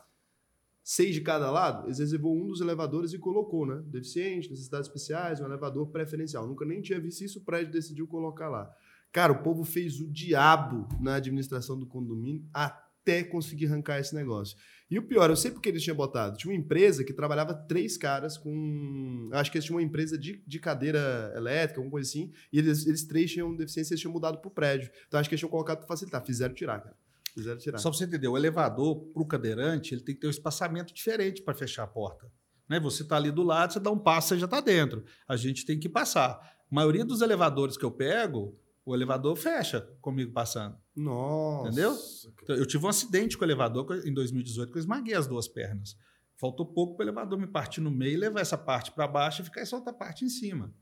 seis 0.84 1.14
de 1.14 1.22
cada 1.22 1.52
lado, 1.52 1.86
eles 1.86 2.00
reservou 2.00 2.36
um 2.36 2.48
dos 2.48 2.60
elevadores 2.60 3.14
e 3.14 3.20
colocou, 3.20 3.68
né? 3.68 3.84
Deficiente, 3.86 4.50
necessidades 4.50 4.88
especiais, 4.88 5.40
um 5.40 5.46
elevador 5.46 5.88
preferencial. 5.92 6.48
Nunca 6.48 6.66
nem 6.66 6.82
tinha 6.82 7.00
visto 7.00 7.24
isso, 7.24 7.40
o 7.40 7.44
prédio 7.44 7.72
decidiu 7.72 8.08
colocar 8.08 8.50
lá. 8.50 8.68
Cara, 9.12 9.32
o 9.32 9.44
povo 9.44 9.64
fez 9.64 10.00
o 10.00 10.10
diabo 10.10 10.88
na 11.02 11.16
administração 11.16 11.78
do 11.78 11.86
condomínio 11.86 12.46
até 12.54 13.24
conseguir 13.24 13.68
arrancar 13.68 14.00
esse 14.00 14.16
negócio. 14.16 14.58
E 14.90 15.00
o 15.00 15.04
pior, 15.04 15.30
eu 15.30 15.36
sei 15.36 15.52
porque 15.52 15.70
eles 15.70 15.84
tinham 15.84 15.96
botado. 15.96 16.38
Tinha 16.38 16.54
uma 16.54 16.60
empresa 16.60 17.04
que 17.04 17.14
trabalhava 17.14 17.54
três 17.54 17.98
caras 17.98 18.38
com. 18.38 19.30
Acho 19.32 19.50
que 19.52 19.58
eles 19.58 19.66
tinham 19.66 19.78
uma 19.78 19.84
empresa 19.84 20.18
de, 20.18 20.44
de 20.46 20.60
cadeira 20.60 21.32
elétrica, 21.36 21.80
alguma 21.80 21.92
coisa 21.92 22.10
assim. 22.10 22.32
E 22.52 22.60
eles, 22.60 22.86
eles 22.86 23.06
três 23.06 23.32
tinham 23.32 23.56
deficiência 23.56 23.92
e 23.92 23.96
eles 23.96 24.02
tinham 24.02 24.14
mudado 24.14 24.40
pro 24.40 24.52
prédio. 24.52 24.92
Então 25.08 25.20
acho 25.20 25.30
que 25.30 25.34
eles 25.34 25.40
tinham 25.40 25.50
colocado 25.50 25.78
para 25.78 25.88
facilitar. 25.88 26.24
Fizeram 26.26 26.54
tirar, 26.54 26.82
cara. 26.82 26.96
Fizeram 27.34 27.58
tirar. 27.58 27.78
Só 27.78 27.90
para 27.90 27.98
você 27.98 28.04
entender, 28.04 28.28
o 28.28 28.38
elevador 28.38 28.98
para 29.14 29.24
o 29.24 29.26
cadeirante 29.26 29.94
ele 29.94 30.02
tem 30.02 30.14
que 30.14 30.22
ter 30.22 30.28
um 30.28 30.32
espaçamento 30.32 30.94
diferente 30.94 31.42
para 31.42 31.54
fechar 31.54 31.84
a 31.84 31.88
porta. 31.88 32.30
Né? 32.70 32.80
Você 32.80 33.04
está 33.04 33.16
ali 33.16 33.32
do 33.32 33.44
lado, 33.44 33.74
você 33.74 33.80
dá 33.80 33.92
um 33.92 34.00
passo, 34.00 34.30
você 34.30 34.40
já 34.40 34.46
está 34.46 34.60
dentro. 34.60 35.04
A 35.28 35.36
gente 35.36 35.66
tem 35.66 35.80
que 35.80 35.88
passar. 35.90 36.32
A 36.72 36.76
maioria 36.76 37.06
dos 37.06 37.22
elevadores 37.22 37.78
que 37.78 37.86
eu 37.86 37.92
pego, 37.92 38.60
o 38.86 38.96
elevador 38.96 39.36
fecha 39.36 39.82
comigo 40.02 40.32
passando. 40.32 40.76
Nossa. 40.96 41.68
Entendeu? 41.70 41.96
Então, 42.44 42.56
eu 42.56 42.66
tive 42.66 42.86
um 42.86 42.90
acidente 42.90 43.38
com 43.38 43.44
o 43.44 43.48
elevador 43.48 44.02
em 44.06 44.14
2018 44.14 44.72
que 44.72 44.78
eu 44.78 44.82
esmaguei 44.82 45.14
as 45.14 45.28
duas 45.28 45.48
pernas. 45.48 45.96
Faltou 46.38 46.66
pouco 46.66 46.96
para 46.98 47.04
o 47.04 47.08
elevador 47.08 47.38
me 47.40 47.46
partir 47.48 47.82
no 47.82 47.92
meio 47.92 48.14
e 48.14 48.18
levar 48.18 48.42
essa 48.42 48.58
parte 48.58 48.92
para 48.92 49.08
baixo 49.08 49.42
e 49.42 49.46
ficar 49.46 49.62
essa 49.62 49.76
outra 49.76 49.94
parte 49.94 50.26
em 50.26 50.30
cima. 50.30 50.74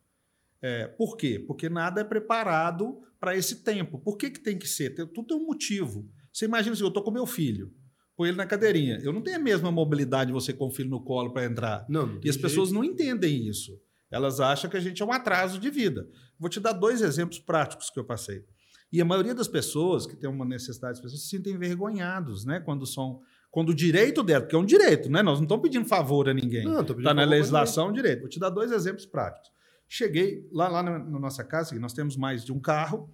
É, 0.62 0.88
por 0.88 1.18
quê? 1.18 1.44
Porque 1.46 1.68
nada 1.70 2.02
é 2.02 2.04
preparado 2.04 3.00
para 3.20 3.36
esse 3.36 3.64
tempo. 3.64 4.00
Por 4.00 4.18
que, 4.18 4.30
que 4.30 4.40
tem 4.40 4.58
que 4.58 4.68
ser? 4.68 4.92
Tem- 4.92 5.06
tudo 5.08 5.28
tem 5.28 5.38
um 5.38 5.46
motivo. 5.46 6.10
Você 6.32 6.46
imagina 6.46 6.74
assim, 6.74 6.84
eu 6.84 6.88
estou 6.90 7.04
com 7.04 7.12
meu 7.12 7.26
filho, 7.26 7.74
põe 8.16 8.30
ele 8.30 8.38
na 8.38 8.46
cadeirinha. 8.46 9.00
Eu 9.04 9.12
não 9.12 9.22
tenho 9.22 9.36
a 9.38 9.42
mesma 9.42 9.72
mobilidade 9.72 10.28
de 10.28 10.34
você 10.34 10.54
com 10.54 10.68
o 10.68 10.72
filho 10.72 10.90
no 10.90 11.02
colo 11.04 11.32
para 11.34 11.46
entrar. 11.46 11.86
Não, 11.90 12.08
não 12.08 12.22
E 12.24 12.30
as 12.30 12.38
pessoas 12.38 12.70
jeito. 12.70 12.74
não 12.82 12.84
entendem 12.84 13.48
isso. 13.48 13.78
Elas 14.12 14.40
acham 14.40 14.70
que 14.70 14.78
a 14.78 14.80
gente 14.80 15.02
é 15.02 15.06
um 15.06 15.12
atraso 15.12 15.60
de 15.60 15.70
vida. 15.70 16.08
Vou 16.40 16.50
te 16.50 16.60
dar 16.60 16.74
dois 16.74 17.02
exemplos 17.02 17.40
práticos 17.40 17.90
que 17.90 18.00
eu 18.00 18.04
passei. 18.04 18.44
E 18.92 19.00
a 19.00 19.06
maioria 19.06 19.36
das 19.36 19.48
pessoas 19.48 20.08
que 20.08 20.16
tem 20.16 20.30
uma 20.30 20.46
necessidade 20.46 20.98
especial 20.98 21.20
se 21.20 21.30
sentem 21.30 21.54
envergonhados, 21.54 22.46
né? 22.46 22.60
Quando 22.60 22.86
são. 22.86 23.22
Quando 23.52 23.70
o 23.70 23.76
direito 23.76 24.22
dela, 24.22 24.42
porque 24.42 24.56
é 24.56 24.60
um 24.60 24.66
direito, 24.66 25.10
né? 25.10 25.24
Nós 25.24 25.40
não 25.40 25.44
estamos 25.46 25.64
pedindo 25.64 25.86
favor 25.86 26.30
a 26.30 26.34
ninguém. 26.34 26.64
Não, 26.64 26.82
Está 26.82 27.14
na 27.14 27.24
legislação 27.24 27.90
um 27.90 27.92
direito. 27.94 28.22
Vou 28.22 28.30
te 28.30 28.40
dar 28.40 28.50
dois 28.50 28.72
exemplos 28.72 29.08
práticos. 29.08 29.50
Cheguei 29.88 30.48
lá, 30.52 30.68
lá 30.68 30.84
na, 30.84 31.00
na 31.00 31.20
nossa 31.20 31.44
casa, 31.44 31.74
que 31.74 31.80
nós 31.80 31.94
temos 31.94 32.16
mais 32.16 32.46
de 32.46 32.52
um 32.52 32.60
carro, 32.60 33.12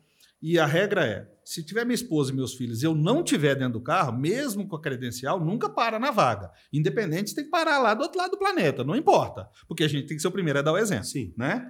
e 0.47 0.59
a 0.59 0.65
regra 0.67 1.03
é: 1.03 1.27
se 1.43 1.65
tiver 1.65 1.83
minha 1.85 1.95
esposa 1.95 2.31
e 2.31 2.35
meus 2.35 2.53
filhos 2.53 2.83
eu 2.83 2.93
não 2.93 3.23
tiver 3.23 3.55
dentro 3.55 3.73
do 3.73 3.81
carro, 3.81 4.15
mesmo 4.15 4.67
com 4.67 4.75
a 4.75 4.81
credencial, 4.81 5.43
nunca 5.43 5.67
para 5.67 5.97
na 5.97 6.11
vaga. 6.11 6.51
Independente, 6.71 7.33
tem 7.33 7.45
que 7.45 7.49
parar 7.49 7.79
lá 7.79 7.95
do 7.95 8.03
outro 8.03 8.19
lado 8.19 8.31
do 8.31 8.37
planeta, 8.37 8.83
não 8.83 8.95
importa. 8.95 9.49
Porque 9.67 9.83
a 9.83 9.87
gente 9.87 10.05
tem 10.05 10.15
que 10.15 10.21
ser 10.21 10.27
o 10.27 10.31
primeiro 10.31 10.59
a 10.59 10.61
dar 10.61 10.73
o 10.73 10.77
exemplo 10.77 11.05
Sim. 11.05 11.33
né? 11.35 11.67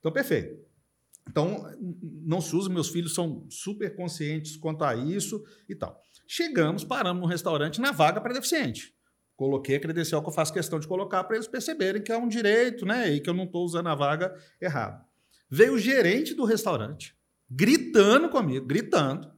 Então, 0.00 0.10
perfeito. 0.10 0.56
Então, 1.28 1.64
não 2.24 2.40
se 2.40 2.54
usa, 2.56 2.68
meus 2.68 2.88
filhos 2.88 3.14
são 3.14 3.46
super 3.48 3.94
conscientes 3.94 4.56
quanto 4.56 4.82
a 4.82 4.96
isso 4.96 5.40
e 5.68 5.76
tal. 5.76 6.00
Chegamos, 6.26 6.82
paramos 6.82 7.22
no 7.22 7.28
restaurante 7.28 7.80
na 7.80 7.92
vaga 7.92 8.20
para 8.20 8.34
deficiente. 8.34 8.92
Coloquei 9.36 9.76
a 9.76 9.80
credencial 9.80 10.20
que 10.20 10.28
eu 10.28 10.32
faço 10.32 10.52
questão 10.52 10.80
de 10.80 10.88
colocar 10.88 11.22
para 11.22 11.36
eles 11.36 11.46
perceberem 11.46 12.02
que 12.02 12.10
é 12.10 12.16
um 12.16 12.26
direito, 12.26 12.84
né? 12.84 13.08
E 13.12 13.20
que 13.20 13.30
eu 13.30 13.34
não 13.34 13.44
estou 13.44 13.64
usando 13.64 13.88
a 13.88 13.94
vaga 13.94 14.34
errado. 14.60 15.04
Veio 15.48 15.74
o 15.74 15.78
gerente 15.78 16.34
do 16.34 16.44
restaurante, 16.44 17.15
gritando 17.50 18.28
comigo, 18.28 18.66
gritando, 18.66 19.30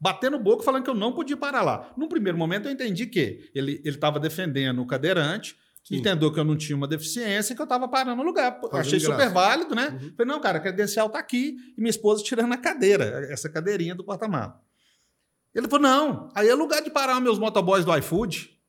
batendo 0.00 0.38
boca, 0.38 0.62
falando 0.62 0.84
que 0.84 0.90
eu 0.90 0.94
não 0.94 1.12
podia 1.12 1.36
parar 1.36 1.62
lá. 1.62 1.92
Num 1.96 2.08
primeiro 2.08 2.38
momento, 2.38 2.66
eu 2.66 2.72
entendi 2.72 3.06
que 3.06 3.50
ele 3.54 3.80
estava 3.84 4.18
defendendo 4.18 4.80
o 4.80 4.86
cadeirante, 4.86 5.56
Sim. 5.84 5.96
entendeu 5.96 6.32
que 6.32 6.40
eu 6.40 6.44
não 6.44 6.56
tinha 6.56 6.76
uma 6.76 6.88
deficiência 6.88 7.52
e 7.52 7.56
que 7.56 7.62
eu 7.62 7.64
estava 7.64 7.88
parando 7.88 8.16
no 8.16 8.22
lugar. 8.22 8.60
Fazendo 8.60 8.76
Achei 8.76 8.98
graça. 8.98 9.12
super 9.12 9.32
válido, 9.32 9.74
né? 9.74 9.88
Uhum. 9.88 10.12
Falei, 10.16 10.32
não, 10.32 10.40
cara, 10.40 10.58
a 10.58 10.60
credencial 10.60 11.10
tá 11.10 11.18
aqui 11.18 11.56
e 11.76 11.80
minha 11.80 11.90
esposa 11.90 12.22
tirando 12.22 12.52
a 12.52 12.56
cadeira, 12.56 13.26
essa 13.30 13.48
cadeirinha 13.48 13.94
do 13.94 14.04
porta-mala. 14.04 14.60
Ele 15.54 15.68
falou, 15.68 15.82
não, 15.82 16.28
aí 16.34 16.48
é 16.48 16.54
lugar 16.54 16.80
de 16.80 16.90
parar 16.90 17.20
meus 17.20 17.38
motoboys 17.38 17.84
do 17.84 17.96
iFood. 17.96 18.59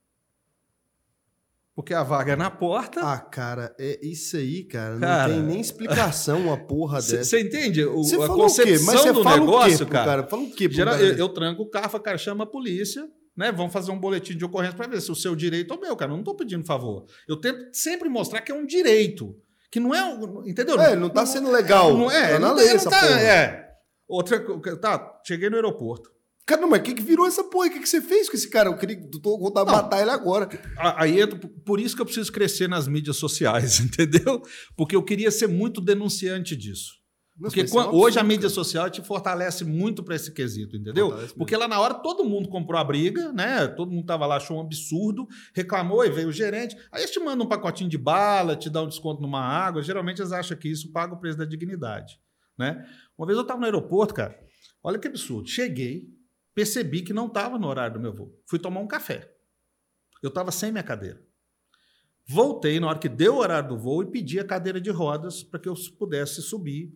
Porque 1.81 1.93
a 1.95 2.03
vaga 2.03 2.33
é 2.33 2.35
na 2.35 2.51
porta. 2.51 3.01
Ah, 3.01 3.17
cara, 3.19 3.75
é 3.79 3.99
isso 4.05 4.37
aí, 4.37 4.63
cara. 4.65 4.99
Cara. 4.99 5.27
Não 5.27 5.35
tem 5.35 5.43
nem 5.43 5.59
explicação 5.59 6.39
uma 6.41 6.57
porra 6.57 6.97
dessa. 6.97 7.23
Você 7.23 7.41
entende 7.41 7.83
o, 7.83 8.03
Você 8.03 8.15
a 8.15 8.19
falou 8.19 8.45
o 8.45 8.53
quê? 8.53 8.61
concepção 8.63 9.13
do 9.13 9.23
negócio, 9.23 9.77
quê 9.79 9.85
pro 9.85 9.93
cara? 9.93 10.23
Fala 10.27 10.43
o 10.43 10.51
quê 10.51 10.69
Geral- 10.71 10.93
cara? 10.93 11.05
eu, 11.07 11.17
eu 11.17 11.29
tranco 11.29 11.63
o 11.63 11.69
carro, 11.69 11.99
cara, 11.99 12.17
chama 12.19 12.43
a 12.43 12.47
polícia, 12.47 13.03
né? 13.35 13.51
Vamos 13.51 13.73
fazer 13.73 13.91
um 13.91 13.99
boletim 13.99 14.37
de 14.37 14.45
ocorrência 14.45 14.77
para 14.77 14.87
ver 14.87 15.01
se 15.01 15.11
o 15.11 15.15
seu 15.15 15.35
direito 15.35 15.73
é 15.73 15.77
o 15.77 15.81
meu, 15.81 15.95
cara. 15.95 16.11
Eu 16.11 16.13
não 16.15 16.21
estou 16.21 16.35
pedindo 16.35 16.63
favor. 16.63 17.05
Eu 17.27 17.35
tento 17.37 17.59
sempre 17.73 18.07
mostrar 18.09 18.41
que 18.41 18.51
é 18.51 18.55
um 18.55 18.65
direito. 18.65 19.35
Que 19.71 19.79
não 19.79 19.95
é. 19.95 20.01
Entendeu? 20.45 20.79
É, 20.79 20.95
não 20.95 21.09
tá 21.09 21.25
sendo 21.25 21.49
legal. 21.49 21.97
Não 21.97 22.11
é, 22.11 22.33
Tá 22.33 22.39
na 22.39 22.47
não 22.49 22.55
lei 22.55 22.67
não 22.67 22.75
essa 22.75 22.89
tá- 22.91 22.99
porra. 22.99 23.19
é. 23.21 23.67
Outra 24.07 24.39
tá, 24.79 25.19
cheguei 25.25 25.49
no 25.49 25.55
aeroporto. 25.55 26.11
Cara, 26.45 26.59
não, 26.61 26.69
mas 26.69 26.79
o 26.81 26.83
que, 26.83 26.93
que 26.95 27.03
virou 27.03 27.25
essa 27.27 27.43
porra? 27.43 27.67
O 27.67 27.71
que, 27.71 27.79
que 27.79 27.87
você 27.87 28.01
fez 28.01 28.29
com 28.29 28.35
esse 28.35 28.49
cara? 28.49 28.67
Eu 28.69 28.77
queria 28.77 28.97
tô 29.21 29.37
de 29.37 29.53
Não. 29.53 29.65
matar 29.65 30.01
ele 30.01 30.09
agora. 30.11 30.49
Aí 30.97 31.21
entra- 31.21 31.39
por 31.65 31.79
isso 31.79 31.95
que 31.95 32.01
eu 32.01 32.05
preciso 32.05 32.31
crescer 32.31 32.67
nas 32.67 32.87
mídias 32.87 33.17
sociais, 33.17 33.79
entendeu? 33.81 34.41
Porque 34.75 34.95
eu 34.95 35.03
queria 35.03 35.31
ser 35.31 35.47
muito 35.47 35.79
denunciante 35.79 36.55
disso. 36.55 36.99
Nossa, 37.39 37.51
Porque 37.55 37.61
mas 37.61 37.69
isso 37.69 37.79
é 37.79 37.81
um 37.81 37.85
quan- 37.85 37.93
hoje 37.95 38.19
a 38.19 38.23
mídia 38.23 38.49
social 38.49 38.89
te 38.89 39.01
fortalece 39.01 39.63
muito 39.63 40.03
para 40.03 40.15
esse 40.15 40.31
quesito, 40.33 40.75
entendeu? 40.75 41.13
Porque 41.37 41.55
lá 41.55 41.67
na 41.67 41.79
hora 41.79 41.93
todo 41.95 42.25
mundo 42.25 42.49
comprou 42.49 42.79
a 42.79 42.83
briga, 42.83 43.31
né? 43.31 43.67
Todo 43.67 43.91
mundo 43.91 44.05
tava 44.05 44.25
lá, 44.25 44.35
achou 44.35 44.57
um 44.57 44.61
absurdo, 44.61 45.25
reclamou 45.55 46.03
e 46.05 46.09
veio 46.09 46.27
o 46.27 46.31
gerente. 46.31 46.75
Aí 46.91 47.01
eles 47.01 47.11
te 47.11 47.19
mandam 47.19 47.45
um 47.45 47.49
pacotinho 47.49 47.89
de 47.89 47.97
bala, 47.97 48.55
te 48.55 48.69
dá 48.69 48.83
um 48.83 48.87
desconto 48.87 49.21
numa 49.21 49.39
água. 49.41 49.81
Geralmente 49.81 50.19
eles 50.21 50.31
acham 50.33 50.57
que 50.57 50.67
isso 50.69 50.91
paga 50.91 51.13
o 51.13 51.19
preço 51.19 51.37
da 51.37 51.45
dignidade, 51.45 52.19
né? 52.59 52.85
Uma 53.17 53.25
vez 53.25 53.37
eu 53.37 53.43
estava 53.43 53.59
no 53.59 53.65
aeroporto, 53.65 54.13
cara. 54.13 54.37
Olha 54.83 54.99
que 54.99 55.07
absurdo. 55.07 55.47
Cheguei, 55.47 56.09
percebi 56.53 57.01
que 57.01 57.13
não 57.13 57.27
estava 57.27 57.57
no 57.57 57.67
horário 57.67 57.95
do 57.95 57.99
meu 57.99 58.13
voo. 58.13 58.39
Fui 58.47 58.59
tomar 58.59 58.79
um 58.79 58.87
café. 58.87 59.33
Eu 60.21 60.29
estava 60.29 60.51
sem 60.51 60.71
minha 60.71 60.83
cadeira. 60.83 61.21
Voltei 62.27 62.79
na 62.79 62.87
hora 62.87 62.99
que 62.99 63.09
deu 63.09 63.35
o 63.35 63.37
horário 63.39 63.69
do 63.69 63.77
voo 63.77 64.03
e 64.03 64.11
pedi 64.11 64.39
a 64.39 64.45
cadeira 64.45 64.79
de 64.79 64.89
rodas 64.89 65.43
para 65.43 65.59
que 65.59 65.67
eu 65.67 65.73
pudesse 65.97 66.41
subir. 66.41 66.93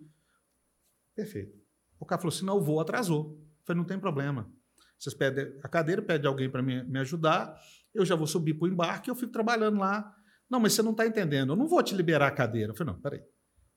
Perfeito. 1.15 1.58
O 2.00 2.06
cara 2.06 2.22
falou 2.22 2.34
assim: 2.34 2.46
não, 2.46 2.58
o 2.58 2.62
voo 2.62 2.80
atrasou. 2.80 3.38
Eu 3.39 3.65
falei, 3.65 3.80
não 3.80 3.88
tem 3.88 4.00
problema. 4.00 4.50
Vocês 4.98 5.13
pedem 5.13 5.58
a 5.63 5.68
cadeira, 5.68 6.02
pede 6.02 6.26
alguém 6.26 6.50
para 6.50 6.62
me, 6.62 6.84
me 6.84 7.00
ajudar, 7.00 7.60
eu 7.94 8.06
já 8.06 8.15
vou 8.15 8.28
subir 8.28 8.54
para 8.54 8.65
o 8.65 8.72
embarque 8.72 9.10
eu 9.10 9.15
fico 9.15 9.32
trabalhando 9.32 9.78
lá. 9.80 10.13
Não, 10.50 10.60
mas 10.60 10.74
você 10.74 10.82
não 10.82 10.91
está 10.91 11.06
entendendo, 11.06 11.54
eu 11.54 11.56
não 11.56 11.68
vou 11.68 11.82
te 11.82 11.96
liberar 11.96 12.28
a 12.28 12.32
cadeira. 12.32 12.72
Eu 12.72 12.76
falei, 12.76 12.94
não, 12.94 13.02
peraí. 13.02 13.22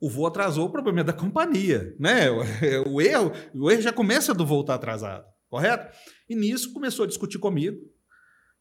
O 0.00 0.08
voo 0.08 0.26
atrasou, 0.26 0.66
o 0.66 0.70
problema 0.70 1.00
é 1.00 1.04
da 1.04 1.12
companhia, 1.12 1.94
né? 1.98 2.30
O, 2.30 2.42
o 2.94 3.00
erro, 3.00 3.32
o 3.54 3.70
erro 3.70 3.82
já 3.82 3.92
começa 3.92 4.32
do 4.32 4.46
voo 4.46 4.60
estar 4.60 4.74
atrasado, 4.74 5.26
correto? 5.48 5.96
E 6.28 6.34
nisso 6.34 6.72
começou 6.72 7.04
a 7.04 7.08
discutir 7.08 7.38
comigo. 7.38 7.78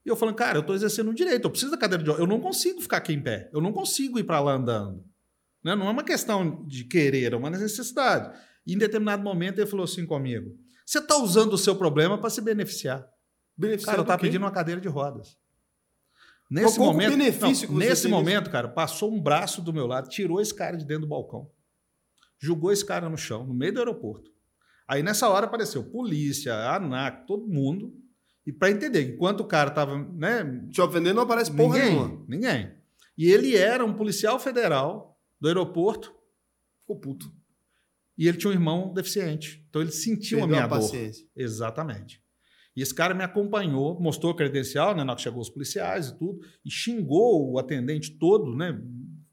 E 0.06 0.10
eu 0.10 0.16
falando, 0.16 0.36
cara, 0.36 0.58
eu 0.58 0.62
estou 0.62 0.76
exercendo 0.76 1.12
um 1.12 1.14
direito, 1.14 1.46
eu 1.46 1.50
preciso 1.50 1.72
da 1.72 1.78
cadeira 1.78 2.04
de 2.04 2.10
rodas, 2.10 2.22
eu 2.22 2.28
não 2.28 2.40
consigo 2.40 2.82
ficar 2.82 2.98
aqui 2.98 3.14
em 3.14 3.22
pé, 3.22 3.50
eu 3.54 3.60
não 3.60 3.74
consigo 3.74 4.18
ir 4.18 4.24
para 4.24 4.40
lá 4.40 4.54
andando. 4.54 5.04
Né? 5.64 5.76
Não 5.76 5.88
é 5.88 5.92
uma 5.92 6.04
questão 6.04 6.66
de 6.66 6.86
querer, 6.86 7.34
é 7.34 7.36
uma 7.36 7.50
necessidade. 7.50 8.38
E 8.66 8.74
em 8.74 8.78
determinado 8.78 9.22
momento 9.22 9.60
ele 9.60 9.70
falou 9.70 9.84
assim 9.84 10.06
comigo: 10.06 10.56
você 10.86 11.00
está 11.00 11.18
usando 11.18 11.54
o 11.54 11.58
seu 11.58 11.76
problema 11.76 12.18
para 12.18 12.30
se 12.30 12.40
beneficiar. 12.40 13.06
Beneficiar 13.58 13.94
Cara, 13.94 14.00
eu 14.00 14.04
estava 14.04 14.22
pedindo 14.22 14.44
uma 14.44 14.52
cadeira 14.52 14.80
de 14.80 14.88
rodas. 14.88 15.38
Nesse 16.50 16.78
qual 16.78 16.94
momento, 16.94 17.18
benefício 17.18 17.70
não, 17.70 17.78
nesse 17.78 18.08
momento, 18.08 18.50
cara, 18.50 18.70
passou 18.70 19.14
um 19.14 19.22
braço 19.22 19.62
do 19.62 19.74
meu 19.74 19.86
lado, 19.86 20.08
tirou 20.08 20.40
esse 20.40 20.54
cara 20.54 20.78
de 20.78 20.86
dentro 20.86 21.02
do 21.02 21.10
balcão, 21.10 21.52
jogou 22.40 22.72
esse 22.72 22.86
cara 22.86 23.10
no 23.10 23.18
chão, 23.18 23.46
no 23.46 23.54
meio 23.54 23.74
do 23.74 23.80
aeroporto. 23.80 24.32
Aí 24.88 25.04
nessa 25.04 25.28
hora 25.30 25.46
apareceu 25.46 25.84
polícia, 25.84 26.54
ANAC, 26.76 27.26
todo 27.28 27.48
mundo. 27.48 27.94
E 28.46 28.52
para 28.54 28.72
entender, 28.72 29.14
enquanto 29.14 29.42
o 29.42 29.46
cara 29.46 29.70
estava, 29.70 29.98
né, 29.98 30.66
Te 30.72 30.80
ofendendo 30.82 31.16
não 31.16 31.24
aparece 31.24 31.52
porra 31.52 31.78
ninguém, 31.78 31.92
nenhuma. 31.96 32.26
ninguém. 32.28 32.72
E 33.18 33.26
ele 33.30 33.56
era 33.58 33.84
um 33.84 33.94
policial 33.94 34.40
federal 34.40 35.20
do 35.42 35.48
aeroporto 35.48 36.16
Ficou 36.82 37.00
puto. 37.00 37.30
e 38.18 38.28
ele 38.28 38.38
tinha 38.38 38.50
um 38.50 38.54
irmão 38.54 38.94
deficiente. 38.94 39.66
Então 39.70 39.82
ele 39.82 39.92
sentiu 39.92 40.38
a 40.38 40.42
Perdeu 40.48 40.56
minha 40.56 40.64
a 40.64 40.80
dor. 40.80 41.12
Exatamente. 41.36 42.22
E 42.76 42.82
esse 42.82 42.94
cara 42.94 43.14
me 43.14 43.24
acompanhou, 43.24 44.00
mostrou 44.00 44.32
a 44.32 44.36
credencial, 44.36 44.96
né, 44.96 45.04
na 45.04 45.12
hora 45.12 45.18
que 45.18 45.24
chegou 45.24 45.42
os 45.42 45.50
policiais 45.50 46.08
e 46.10 46.18
tudo, 46.18 46.40
e 46.64 46.70
xingou 46.72 47.52
o 47.52 47.60
atendente 47.60 48.18
todo, 48.18 48.56
né? 48.56 48.80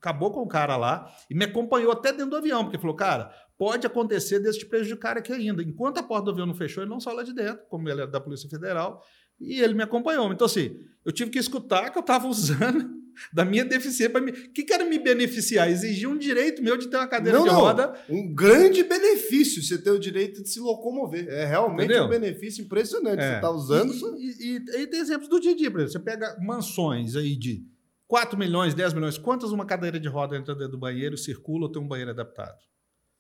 Acabou 0.01 0.33
com 0.33 0.41
o 0.41 0.49
cara 0.49 0.77
lá 0.77 1.15
e 1.31 1.35
me 1.35 1.45
acompanhou 1.45 1.93
até 1.93 2.11
dentro 2.11 2.31
do 2.31 2.37
avião, 2.37 2.65
porque 2.65 2.79
falou, 2.79 2.97
cara, 2.97 3.31
pode 3.59 3.87
acontecer 3.87 4.39
desse 4.41 4.61
te 4.61 4.67
prejudicar 4.67 5.17
aqui 5.17 5.33
ainda. 5.33 5.63
Enquanto 5.63 5.99
a 5.99 6.03
porta 6.03 6.25
do 6.27 6.31
avião 6.33 6.47
não 6.47 6.55
fechou, 6.55 6.83
ele 6.83 6.91
não 6.91 7.01
saiu 7.01 7.17
lá 7.17 7.23
de 7.23 7.33
dentro, 7.35 7.65
como 7.69 7.89
ele 7.89 8.03
é 8.03 8.07
da 8.07 8.21
Polícia 8.21 8.49
Federal, 8.49 9.03
e 9.41 9.61
ele 9.61 9.75
me 9.75 9.83
acompanhou. 9.83 10.33
Então, 10.33 10.45
assim, 10.47 10.77
eu 11.05 11.13
tive 11.13 11.31
que 11.31 11.39
escutar 11.39 11.91
que 11.91 11.99
eu 11.99 12.01
estava 12.01 12.27
usando 12.29 12.91
da 13.33 13.45
minha 13.45 13.65
deficiência 13.65 14.11
para 14.11 14.21
me. 14.21 14.33
O 14.33 14.53
que, 14.53 14.73
era 14.73 14.85
me 14.85 14.99
beneficiar? 14.99 15.71
Exigir 15.71 16.09
um 16.09 16.19
direito 16.19 16.63
meu 16.63 16.77
de 16.77 16.89
ter 16.89 16.97
uma 16.97 17.07
cadeira 17.07 17.39
Não, 17.39 17.45
de 17.45 17.51
não. 17.53 17.61
roda. 17.61 17.95
Um 18.09 18.35
grande 18.35 18.83
benefício 18.83 19.63
você 19.63 19.79
ter 19.79 19.91
o 19.93 19.99
direito 20.01 20.43
de 20.43 20.49
se 20.49 20.59
locomover. 20.61 21.29
É 21.29 21.45
realmente 21.45 21.85
Entendeu? 21.87 22.05
um 22.07 22.09
benefício 22.09 22.65
impressionante. 22.65 23.21
É. 23.21 23.29
Você 23.31 23.35
está 23.37 23.51
usando. 23.51 23.93
E, 24.19 24.31
e, 24.31 24.57
e- 24.57 24.83
e 24.83 24.87
tem 24.89 24.99
exemplos 25.01 25.29
do 25.29 25.39
dia 25.41 25.53
a 25.53 25.57
dia, 25.57 25.71
por 25.71 25.81
exemplo. 25.81 25.93
Você 25.93 25.99
pega 26.01 26.37
mansões 26.41 27.15
aí 27.15 27.37
de 27.37 27.65
4 28.09 28.37
milhões, 28.39 28.75
10 28.75 28.93
milhões. 28.95 29.17
Quantas 29.19 29.53
uma 29.53 29.65
cadeira 29.65 29.99
de 30.01 30.09
roda 30.09 30.37
entra 30.37 30.55
dentro 30.55 30.73
do 30.73 30.79
banheiro, 30.79 31.17
circula 31.17 31.67
ou 31.67 31.73
tem 31.73 31.81
um 31.83 31.87
banheiro 31.89 32.11
adaptado? 32.11 32.57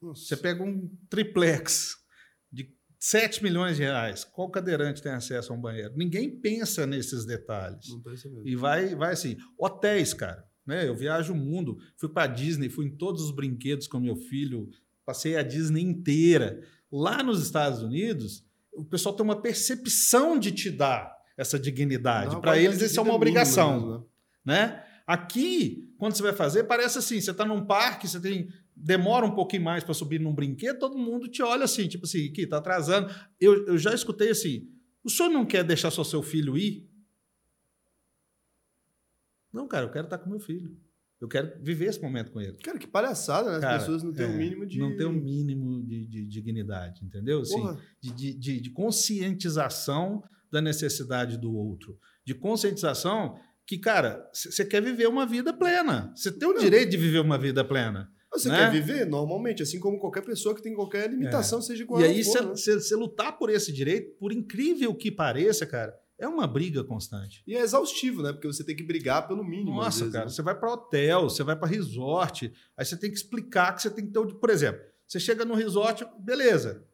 Nossa. 0.04 0.26
Você 0.26 0.36
pega 0.36 0.62
um 0.62 0.90
triplex 1.08 1.96
de 2.52 2.70
7 2.98 3.42
milhões 3.42 3.76
de 3.76 3.82
reais. 3.82 4.24
Qual 4.24 4.50
cadeirante 4.50 5.02
tem 5.02 5.12
acesso 5.12 5.52
a 5.52 5.56
um 5.56 5.60
banheiro? 5.60 5.94
Ninguém 5.96 6.40
pensa 6.40 6.86
nesses 6.86 7.24
detalhes. 7.24 7.88
Não 7.88 8.02
pensa 8.02 8.28
mesmo. 8.28 8.46
E 8.46 8.54
vai, 8.54 8.94
vai 8.94 9.12
assim. 9.12 9.36
Hotéis, 9.58 10.12
cara. 10.12 10.44
Né? 10.66 10.88
Eu 10.88 10.94
viajo 10.94 11.32
o 11.32 11.36
mundo, 11.36 11.76
fui 11.96 12.08
para 12.08 12.26
Disney, 12.26 12.68
fui 12.68 12.86
em 12.86 12.96
todos 12.96 13.22
os 13.22 13.30
brinquedos 13.30 13.86
com 13.86 14.00
meu 14.00 14.16
filho, 14.16 14.68
passei 15.04 15.36
a 15.36 15.42
Disney 15.42 15.82
inteira. 15.82 16.62
Lá 16.90 17.22
nos 17.22 17.42
Estados 17.42 17.82
Unidos, 17.82 18.44
o 18.72 18.84
pessoal 18.84 19.14
tem 19.14 19.24
uma 19.24 19.40
percepção 19.40 20.38
de 20.38 20.52
te 20.52 20.70
dar 20.70 21.14
essa 21.36 21.58
dignidade. 21.58 22.40
Para 22.40 22.58
eles, 22.58 22.80
isso 22.80 22.98
é 22.98 23.02
uma 23.02 23.14
obrigação 23.14 23.80
mesmo, 23.80 24.08
né? 24.44 24.66
né? 24.66 24.84
Aqui, 25.06 25.92
quando 25.98 26.16
você 26.16 26.22
vai 26.22 26.32
fazer, 26.32 26.64
parece 26.64 26.98
assim: 26.98 27.20
você 27.20 27.30
está 27.30 27.44
num 27.44 27.66
parque, 27.66 28.08
você 28.08 28.20
tem. 28.20 28.48
Demora 28.76 29.24
um 29.24 29.34
pouquinho 29.34 29.62
mais 29.62 29.84
para 29.84 29.94
subir 29.94 30.20
num 30.20 30.34
brinquedo, 30.34 30.78
todo 30.78 30.98
mundo 30.98 31.28
te 31.28 31.42
olha 31.42 31.64
assim, 31.64 31.86
tipo 31.88 32.04
assim, 32.06 32.28
aqui, 32.28 32.46
tá 32.46 32.58
atrasando. 32.58 33.12
Eu, 33.40 33.66
eu 33.66 33.78
já 33.78 33.94
escutei 33.94 34.30
assim: 34.30 34.68
o 35.02 35.08
senhor 35.10 35.30
não 35.30 35.46
quer 35.46 35.62
deixar 35.64 35.90
só 35.90 36.02
seu 36.02 36.22
filho 36.22 36.56
ir? 36.58 36.88
Não, 39.52 39.68
cara, 39.68 39.86
eu 39.86 39.90
quero 39.90 40.06
estar 40.06 40.18
com 40.18 40.28
meu 40.28 40.40
filho. 40.40 40.76
Eu 41.20 41.28
quero 41.28 41.52
viver 41.62 41.86
esse 41.86 42.02
momento 42.02 42.32
com 42.32 42.40
ele. 42.40 42.58
Cara, 42.58 42.78
que 42.78 42.86
palhaçada, 42.86 43.48
né? 43.50 43.56
As 43.56 43.60
Cara, 43.62 43.78
pessoas 43.78 44.02
não 44.02 44.12
têm 44.12 44.26
o 44.26 44.30
é, 44.30 44.36
mínimo 44.36 44.66
de. 44.66 44.78
Não 44.78 44.96
tem 44.96 45.06
o 45.06 45.12
mínimo 45.12 45.82
de, 45.86 46.06
de 46.06 46.26
dignidade, 46.26 47.04
entendeu? 47.04 47.40
Assim, 47.40 47.62
de, 48.00 48.34
de- 48.34 48.60
de 48.60 48.70
conscientização 48.70 50.22
da 50.50 50.60
necessidade 50.60 51.38
do 51.38 51.54
outro. 51.54 51.98
De 52.24 52.34
conscientização 52.34 53.38
que, 53.66 53.78
cara, 53.78 54.28
você 54.34 54.64
quer 54.64 54.82
viver 54.82 55.06
uma 55.08 55.24
vida 55.24 55.52
plena. 55.52 56.12
Você 56.14 56.30
tem 56.32 56.48
o 56.48 56.52
Não. 56.52 56.60
direito 56.60 56.90
de 56.90 56.96
viver 56.96 57.20
uma 57.20 57.38
vida 57.38 57.64
plena. 57.64 58.10
Você 58.34 58.48
né? 58.48 58.56
quer 58.58 58.70
viver 58.72 59.06
normalmente, 59.06 59.62
assim 59.62 59.78
como 59.78 59.98
qualquer 59.98 60.22
pessoa 60.22 60.54
que 60.54 60.62
tem 60.62 60.74
qualquer 60.74 61.08
limitação, 61.08 61.62
seja 61.62 61.86
qual 61.86 62.00
E 62.00 62.04
aí, 62.04 62.24
for, 62.24 62.42
né? 62.44 62.50
você 62.50 62.94
lutar 62.96 63.38
por 63.38 63.48
esse 63.48 63.72
direito, 63.72 64.16
por 64.18 64.32
incrível 64.32 64.94
que 64.94 65.10
pareça, 65.10 65.64
cara, 65.64 65.94
é 66.18 66.26
uma 66.26 66.46
briga 66.46 66.82
constante. 66.82 67.42
E 67.46 67.54
é 67.56 67.60
exaustivo, 67.60 68.22
né? 68.22 68.32
Porque 68.32 68.46
você 68.46 68.64
tem 68.64 68.74
que 68.74 68.82
brigar 68.82 69.26
pelo 69.28 69.44
mínimo. 69.44 69.76
Nossa, 69.76 70.00
vezes, 70.00 70.12
cara, 70.12 70.24
né? 70.26 70.30
você 70.30 70.42
vai 70.42 70.58
para 70.58 70.72
hotel, 70.72 71.22
você 71.30 71.42
vai 71.42 71.56
para 71.56 71.68
resort, 71.68 72.52
aí 72.76 72.84
você 72.84 72.96
tem 72.96 73.10
que 73.10 73.16
explicar 73.16 73.72
que 73.74 73.82
você 73.82 73.90
tem 73.90 74.04
que 74.06 74.12
ter. 74.12 74.18
o- 74.18 74.34
Por 74.34 74.50
exemplo, 74.50 74.80
você 75.06 75.20
chega 75.20 75.44
no 75.44 75.54
resort, 75.54 76.04
beleza. 76.20 76.84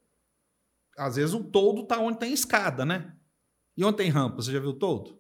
Às 0.97 1.16
vezes 1.16 1.34
o 1.34 1.43
toldo 1.45 1.86
tá 1.86 1.99
onde 1.99 2.18
tem 2.18 2.32
escada, 2.32 2.84
né? 2.84 3.14
E 3.76 3.84
onde 3.84 3.97
tem 3.97 4.11
rampa, 4.11 4.36
você 4.43 4.53
já 4.53 4.61
viu 4.61 4.70
o 4.70 4.74
toldo? 4.78 5.18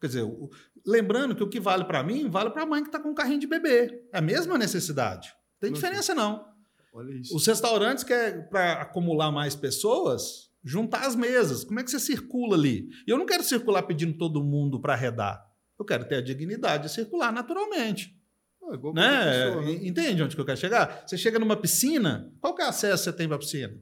Quer 0.00 0.06
dizer, 0.06 0.22
o- 0.22 0.50
lembrando 0.86 1.36
que 1.36 1.42
o 1.42 1.48
que 1.48 1.60
vale 1.60 1.84
para 1.84 2.02
mim, 2.02 2.28
vale 2.28 2.50
para 2.50 2.62
a 2.62 2.66
mãe 2.66 2.82
que 2.82 2.90
tá 2.90 2.98
com 2.98 3.10
um 3.10 3.14
carrinho 3.14 3.38
de 3.40 3.46
bebê. 3.46 4.02
É 4.12 4.18
a 4.18 4.22
mesma 4.22 4.56
necessidade. 4.58 5.32
Não 5.60 5.68
tem 5.68 5.72
diferença, 5.72 6.14
não. 6.14 6.44
Olha 6.92 7.12
isso. 7.14 7.34
Os 7.36 7.46
restaurantes 7.46 8.02
querem, 8.04 8.42
para 8.48 8.80
acumular 8.82 9.30
mais 9.30 9.54
pessoas, 9.54 10.50
juntar 10.64 11.06
as 11.06 11.14
mesas. 11.14 11.62
Como 11.64 11.78
é 11.78 11.84
que 11.84 11.90
você 11.90 12.00
circula 12.00 12.56
ali? 12.56 12.88
E 13.06 13.10
eu 13.10 13.18
não 13.18 13.26
quero 13.26 13.42
circular 13.44 13.82
pedindo 13.84 14.16
todo 14.18 14.42
mundo 14.42 14.80
para 14.80 14.94
arredar. 14.94 15.44
Eu 15.78 15.84
quero 15.84 16.06
ter 16.06 16.16
a 16.16 16.20
dignidade 16.20 16.84
de 16.88 16.92
circular 16.92 17.32
naturalmente. 17.32 18.16
Ah, 18.62 18.74
igual 18.74 18.92
qualquer 18.92 19.00
Né? 19.00 19.44
pessoa, 19.46 19.62
né? 19.64 19.72
Entende 19.86 20.22
onde 20.22 20.34
que 20.34 20.40
eu 20.40 20.44
quero 20.46 20.58
chegar? 20.58 21.04
Você 21.06 21.16
chega 21.16 21.38
numa 21.38 21.56
piscina, 21.56 22.32
qual 22.40 22.54
que 22.54 22.62
é 22.62 22.66
o 22.66 22.68
acesso 22.68 23.04
que 23.04 23.10
você 23.10 23.16
tem 23.16 23.26
para 23.28 23.36
a 23.36 23.40
piscina? 23.40 23.78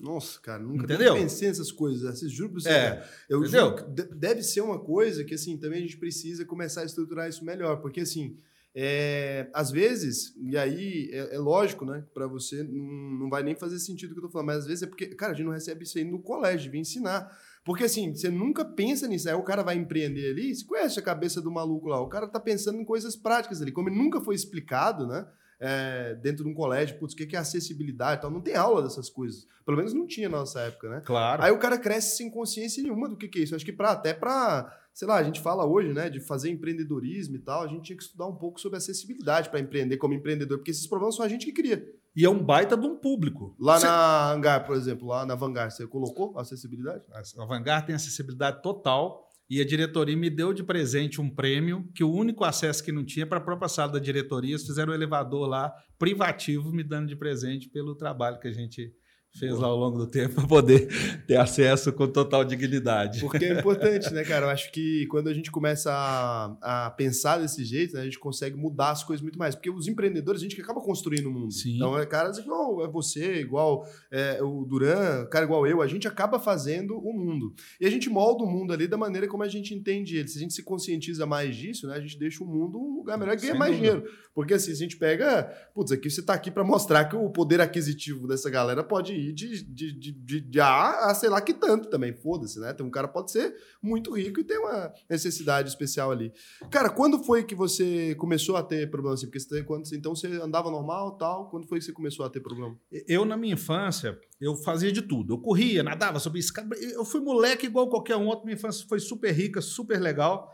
Nossa, 0.00 0.40
cara, 0.40 0.62
nunca 0.62 0.84
Entendeu? 0.84 1.12
nem 1.12 1.24
pensei 1.24 1.48
nessas 1.48 1.70
coisas. 1.70 2.18
Vocês 2.18 2.32
juram 2.32 2.52
pra 2.52 2.60
você, 2.62 2.68
É. 2.70 3.06
Eu 3.28 3.40
entendeu? 3.42 3.76
juro 3.76 3.90
deve 4.16 4.42
ser 4.42 4.62
uma 4.62 4.78
coisa 4.82 5.24
que, 5.24 5.34
assim, 5.34 5.58
também 5.58 5.78
a 5.80 5.82
gente 5.82 5.98
precisa 5.98 6.44
começar 6.46 6.80
a 6.80 6.84
estruturar 6.86 7.28
isso 7.28 7.44
melhor. 7.44 7.82
Porque, 7.82 8.00
assim, 8.00 8.38
é, 8.74 9.50
às 9.52 9.70
vezes, 9.70 10.34
e 10.36 10.56
aí 10.56 11.10
é, 11.12 11.36
é 11.36 11.38
lógico, 11.38 11.84
né? 11.84 12.04
Pra 12.14 12.26
você 12.26 12.62
não, 12.62 13.20
não 13.20 13.30
vai 13.30 13.42
nem 13.42 13.54
fazer 13.54 13.78
sentido 13.78 14.10
o 14.10 14.14
que 14.14 14.20
eu 14.20 14.24
tô 14.24 14.30
falando, 14.30 14.46
mas 14.46 14.58
às 14.58 14.66
vezes 14.66 14.82
é 14.82 14.86
porque, 14.86 15.06
cara, 15.08 15.32
a 15.32 15.34
gente 15.34 15.46
não 15.46 15.52
recebe 15.52 15.84
isso 15.84 15.98
aí 15.98 16.04
no 16.04 16.20
colégio, 16.20 16.64
devia 16.64 16.80
ensinar. 16.80 17.30
Porque, 17.64 17.84
assim, 17.84 18.14
você 18.14 18.30
nunca 18.30 18.64
pensa 18.64 19.06
nisso. 19.06 19.28
Aí 19.28 19.34
o 19.34 19.42
cara 19.42 19.62
vai 19.62 19.76
empreender 19.76 20.30
ali, 20.30 20.54
você 20.54 20.64
conhece 20.64 20.98
a 20.98 21.02
cabeça 21.02 21.42
do 21.42 21.50
maluco 21.50 21.88
lá. 21.88 22.00
O 22.00 22.08
cara 22.08 22.26
tá 22.26 22.40
pensando 22.40 22.78
em 22.78 22.84
coisas 22.84 23.16
práticas 23.16 23.60
ali. 23.60 23.72
Como 23.72 23.88
ele 23.88 23.98
nunca 23.98 24.20
foi 24.20 24.34
explicado, 24.34 25.06
né? 25.06 25.26
é, 25.60 26.14
dentro 26.14 26.42
de 26.42 26.50
um 26.50 26.54
colégio, 26.54 26.98
putz, 26.98 27.12
o 27.12 27.16
que 27.16 27.26
que 27.26 27.36
é 27.36 27.38
acessibilidade 27.38 28.18
e 28.18 28.22
tal. 28.22 28.30
Não 28.30 28.40
tem 28.40 28.56
aula 28.56 28.82
dessas 28.82 29.10
coisas. 29.10 29.46
Pelo 29.64 29.76
menos 29.76 29.92
não 29.92 30.06
tinha 30.06 30.28
na 30.28 30.38
nossa 30.38 30.60
época, 30.60 30.88
né? 30.88 31.02
Claro. 31.04 31.42
Aí 31.42 31.52
o 31.52 31.58
cara 31.58 31.78
cresce 31.78 32.16
sem 32.16 32.30
consciência 32.30 32.82
nenhuma 32.82 33.08
do 33.08 33.16
que, 33.16 33.28
que 33.28 33.40
é 33.40 33.42
isso. 33.42 33.54
Acho 33.54 33.64
que 33.64 33.72
pra, 33.72 33.90
até 33.90 34.14
para, 34.14 34.74
sei 35.00 35.08
lá, 35.08 35.16
a 35.16 35.22
gente 35.22 35.40
fala 35.40 35.64
hoje, 35.64 35.94
né, 35.94 36.10
de 36.10 36.20
fazer 36.20 36.50
empreendedorismo 36.50 37.34
e 37.34 37.38
tal, 37.38 37.62
a 37.62 37.66
gente 37.66 37.84
tinha 37.84 37.96
que 37.96 38.02
estudar 38.02 38.26
um 38.26 38.34
pouco 38.34 38.60
sobre 38.60 38.76
acessibilidade 38.76 39.48
para 39.48 39.58
empreender 39.58 39.96
como 39.96 40.12
empreendedor, 40.12 40.58
porque 40.58 40.70
esses 40.70 40.86
problemas 40.86 41.14
só 41.14 41.22
a 41.22 41.28
gente 41.28 41.46
que 41.46 41.52
cria. 41.52 41.82
E 42.14 42.22
é 42.22 42.28
um 42.28 42.44
baita 42.44 42.76
de 42.76 42.86
um 42.86 42.94
público. 42.98 43.56
Lá 43.58 43.78
Você- 43.78 43.86
na 43.86 44.30
Hangar, 44.30 44.66
por 44.66 44.76
exemplo, 44.76 45.08
lá 45.08 45.24
na 45.24 45.34
Vanguard, 45.34 45.72
você 45.72 45.86
colocou 45.86 46.38
acessibilidade? 46.38 47.02
A 47.38 47.46
Vanguard 47.46 47.86
tem 47.86 47.94
acessibilidade 47.94 48.60
total 48.60 49.26
e 49.48 49.58
a 49.58 49.64
diretoria 49.64 50.14
me 50.14 50.28
deu 50.28 50.52
de 50.52 50.62
presente 50.62 51.18
um 51.18 51.30
prêmio 51.30 51.88
que 51.94 52.04
o 52.04 52.12
único 52.12 52.44
acesso 52.44 52.84
que 52.84 52.92
não 52.92 53.02
tinha 53.02 53.26
para 53.26 53.38
a 53.38 53.42
própria 53.42 53.70
sala 53.70 53.92
da 53.92 53.98
diretoria, 53.98 54.50
eles 54.50 54.66
fizeram 54.66 54.92
um 54.92 54.94
elevador 54.94 55.48
lá 55.48 55.72
privativo 55.98 56.70
me 56.70 56.84
dando 56.84 57.08
de 57.08 57.16
presente 57.16 57.70
pelo 57.70 57.94
trabalho 57.94 58.38
que 58.38 58.48
a 58.48 58.52
gente 58.52 58.92
fez 59.38 59.56
lá 59.58 59.68
ao 59.68 59.76
longo 59.76 59.98
do 59.98 60.06
tempo 60.06 60.34
para 60.34 60.46
poder 60.46 60.88
ter 61.26 61.36
acesso 61.36 61.92
com 61.92 62.06
total 62.06 62.44
dignidade. 62.44 63.20
Porque 63.20 63.44
é 63.44 63.58
importante, 63.58 64.12
né, 64.12 64.24
cara? 64.24 64.46
Eu 64.46 64.50
acho 64.50 64.72
que 64.72 65.06
quando 65.06 65.28
a 65.28 65.34
gente 65.34 65.50
começa 65.50 65.92
a, 65.92 66.86
a 66.86 66.90
pensar 66.90 67.38
desse 67.38 67.64
jeito, 67.64 67.94
né, 67.94 68.00
a 68.00 68.04
gente 68.04 68.18
consegue 68.18 68.56
mudar 68.56 68.90
as 68.90 69.04
coisas 69.04 69.22
muito 69.22 69.38
mais. 69.38 69.54
Porque 69.54 69.70
os 69.70 69.86
empreendedores, 69.86 70.40
a 70.40 70.44
gente 70.44 70.56
que 70.56 70.62
acaba 70.62 70.80
construindo 70.80 71.26
o 71.26 71.32
mundo. 71.32 71.52
Sim. 71.52 71.76
Então, 71.76 71.98
é 71.98 72.04
caras 72.06 72.38
igual 72.38 72.84
é 72.84 72.88
você, 72.88 73.40
igual 73.40 73.86
é, 74.10 74.42
o 74.42 74.64
Duran, 74.64 75.26
cara 75.26 75.44
igual 75.44 75.66
eu, 75.66 75.80
a 75.80 75.86
gente 75.86 76.08
acaba 76.08 76.38
fazendo 76.40 76.98
o 76.98 77.12
mundo. 77.12 77.54
E 77.80 77.86
a 77.86 77.90
gente 77.90 78.10
molda 78.10 78.42
o 78.42 78.50
mundo 78.50 78.72
ali 78.72 78.88
da 78.88 78.96
maneira 78.96 79.28
como 79.28 79.42
a 79.42 79.48
gente 79.48 79.74
entende 79.74 80.16
ele. 80.16 80.28
Se 80.28 80.38
a 80.38 80.40
gente 80.40 80.54
se 80.54 80.62
conscientiza 80.62 81.24
mais 81.24 81.54
disso, 81.54 81.86
né, 81.86 81.94
a 81.94 82.00
gente 82.00 82.18
deixa 82.18 82.42
o 82.42 82.46
mundo 82.46 82.78
um 82.78 82.96
lugar 82.96 83.16
melhor 83.16 83.34
e 83.34 83.40
ganha 83.40 83.54
mais 83.54 83.76
dúvida. 83.76 83.92
dinheiro. 83.92 84.16
Porque 84.34 84.54
assim, 84.54 84.74
se 84.74 84.82
a 84.82 84.86
gente 84.86 84.96
pega, 84.96 85.44
putz, 85.74 85.92
aqui 85.92 86.10
você 86.10 86.22
tá 86.22 86.34
aqui 86.34 86.50
para 86.50 86.64
mostrar 86.64 87.04
que 87.04 87.16
o 87.16 87.30
poder 87.30 87.60
aquisitivo 87.60 88.26
dessa 88.26 88.48
galera 88.48 88.82
pode 88.82 89.19
ir 89.28 89.32
de, 89.32 89.62
de, 89.62 89.92
de, 89.92 90.12
de, 90.12 90.40
de 90.40 90.60
A 90.60 91.10
a 91.10 91.14
sei 91.14 91.28
lá 91.28 91.40
que 91.40 91.54
tanto 91.54 91.88
também, 91.88 92.12
foda-se, 92.12 92.58
né? 92.58 92.72
Tem 92.72 92.84
um 92.84 92.90
cara 92.90 93.08
pode 93.08 93.30
ser 93.30 93.54
muito 93.82 94.12
rico 94.12 94.40
e 94.40 94.44
tem 94.44 94.58
uma 94.58 94.92
necessidade 95.08 95.68
especial 95.68 96.10
ali. 96.10 96.32
Cara, 96.70 96.90
quando 96.90 97.22
foi 97.22 97.44
que 97.44 97.54
você 97.54 98.14
começou 98.16 98.56
a 98.56 98.62
ter 98.62 98.90
problema 98.90 99.14
assim? 99.14 99.26
Porque 99.26 99.40
você, 99.40 99.62
quando, 99.62 99.84
então 99.92 100.14
você 100.14 100.26
andava 100.26 100.70
normal 100.70 101.16
tal, 101.16 101.48
quando 101.48 101.66
foi 101.66 101.78
que 101.78 101.84
você 101.84 101.92
começou 101.92 102.24
a 102.24 102.30
ter 102.30 102.40
problema? 102.40 102.76
Eu, 103.06 103.24
na 103.24 103.36
minha 103.36 103.54
infância, 103.54 104.18
eu 104.40 104.54
fazia 104.56 104.92
de 104.92 105.02
tudo. 105.02 105.34
Eu 105.34 105.38
corria, 105.38 105.82
nadava, 105.82 106.18
subia 106.18 106.40
escada. 106.40 106.76
Eu 106.76 107.04
fui 107.04 107.20
moleque 107.20 107.66
igual 107.66 107.88
qualquer 107.88 108.16
um 108.16 108.26
outro. 108.26 108.44
Minha 108.44 108.56
infância 108.56 108.86
foi 108.88 109.00
super 109.00 109.32
rica, 109.32 109.60
super 109.60 110.00
legal. 110.00 110.50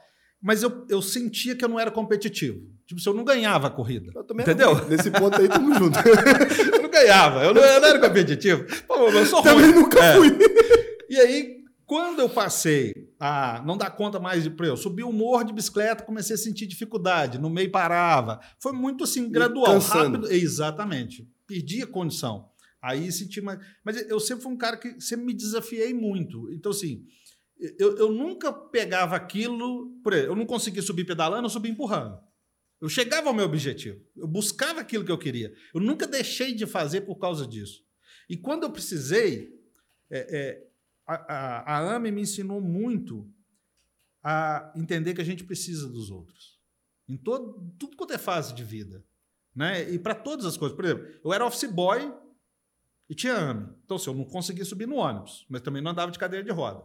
Mas 0.47 0.62
eu, 0.62 0.86
eu 0.88 1.03
sentia 1.03 1.57
que 1.57 1.64
eu 1.64 1.68
não 1.68 1.80
era 1.80 1.90
competitivo. 1.90 2.64
Tipo, 2.86 3.01
se 3.01 3.09
eu 3.09 3.12
não 3.12 3.24
ganhava 3.24 3.66
a 3.66 3.70
corrida. 3.70 4.12
entendeu? 4.30 4.76
Era, 4.76 4.84
nesse 4.86 5.11
ponto 5.11 5.40
aí, 5.40 5.49
tamo 5.49 5.74
junto. 5.74 5.99
eu 6.72 6.82
não 6.82 6.88
ganhava, 6.88 7.42
eu 7.42 7.53
não, 7.53 7.61
eu 7.61 7.80
não 7.80 7.88
era 7.88 7.99
competitivo. 7.99 8.64
Pô, 8.86 8.94
eu 9.09 9.26
sou 9.26 9.42
Também 9.42 9.72
ruim. 9.72 9.74
nunca 9.74 9.99
é. 9.99 10.14
fui. 10.14 10.38
E 11.11 11.16
aí, 11.16 11.64
quando 11.84 12.20
eu 12.20 12.28
passei 12.28 12.94
a 13.18 13.61
não 13.66 13.76
dar 13.76 13.90
conta 13.90 14.20
mais 14.20 14.44
de 14.44 14.55
eu 14.57 14.76
subir 14.76 15.03
o 15.03 15.12
morro 15.12 15.42
de 15.42 15.53
bicicleta, 15.53 16.05
comecei 16.05 16.36
a 16.36 16.38
sentir 16.38 16.68
dificuldade, 16.68 17.40
no 17.40 17.51
meio 17.51 17.72
parava. 17.72 18.38
Foi 18.61 18.72
muito 18.72 19.03
assim, 19.03 19.28
gradual, 19.28 19.80
rápido. 19.80 20.30
Exatamente. 20.30 21.28
Perdi 21.44 21.82
a 21.82 21.88
condição. 21.88 22.49
Aí 22.80 23.11
senti 23.11 23.40
mais. 23.40 23.59
Mas 23.84 24.09
eu 24.09 24.20
sempre 24.20 24.44
fui 24.44 24.53
um 24.53 24.57
cara 24.57 24.76
que 24.76 25.01
sempre 25.01 25.26
me 25.26 25.34
desafiei 25.34 25.92
muito. 25.92 26.49
Então, 26.53 26.70
assim, 26.70 27.03
eu, 27.59 27.96
eu 27.96 28.12
nunca 28.12 28.52
pegava 28.52 29.16
aquilo. 29.16 29.90
Por 30.02 30.12
exemplo, 30.12 30.32
eu 30.32 30.36
não 30.36 30.46
conseguia 30.46 30.82
subir 30.82 31.04
pedalando, 31.04 31.46
eu 31.46 31.50
subia 31.50 31.70
empurrando. 31.70 32.20
Eu 32.80 32.88
chegava 32.88 33.28
ao 33.28 33.34
meu 33.34 33.46
objetivo. 33.46 34.04
Eu 34.14 34.28
buscava 34.28 34.80
aquilo 34.80 35.04
que 35.04 35.11
eu 35.11 35.18
queria. 35.18 35.54
Eu 35.74 35.80
nunca 35.80 36.07
deixei 36.07 36.54
de 36.54 36.66
fazer 36.66 37.02
por 37.02 37.16
causa 37.16 37.46
disso. 37.46 37.82
E 38.28 38.36
quando 38.36 38.64
eu 38.64 38.70
precisei, 38.70 39.59
é, 40.11 40.36
é, 40.38 40.66
a, 41.07 41.14
a, 41.14 41.76
a 41.78 41.96
AME 41.96 42.11
me 42.11 42.22
ensinou 42.22 42.61
muito 42.61 43.30
a 44.22 44.72
entender 44.76 45.14
que 45.14 45.20
a 45.20 45.24
gente 45.24 45.44
precisa 45.44 45.88
dos 45.88 46.11
outros. 46.11 46.61
Em 47.09 47.16
todo, 47.16 47.72
tudo 47.78 47.96
quanto 47.96 48.12
é 48.12 48.18
fase 48.18 48.52
de 48.52 48.64
vida. 48.64 49.02
Né? 49.54 49.90
E 49.90 49.98
para 49.98 50.14
todas 50.14 50.44
as 50.44 50.57
coisas. 50.57 50.76
Por 50.76 50.84
exemplo, 50.84 51.07
eu 51.24 51.32
era 51.32 51.46
office 51.46 51.70
boy 51.70 52.12
e 53.09 53.14
tinha 53.14 53.34
AME. 53.34 53.68
Então, 53.84 53.96
assim, 53.96 54.11
eu 54.11 54.14
não 54.14 54.24
conseguia 54.24 54.64
subir 54.64 54.86
no 54.86 54.96
ônibus, 54.96 55.46
mas 55.48 55.62
também 55.62 55.80
não 55.80 55.92
andava 55.92 56.12
de 56.12 56.18
cadeira 56.18 56.44
de 56.44 56.52
roda. 56.52 56.84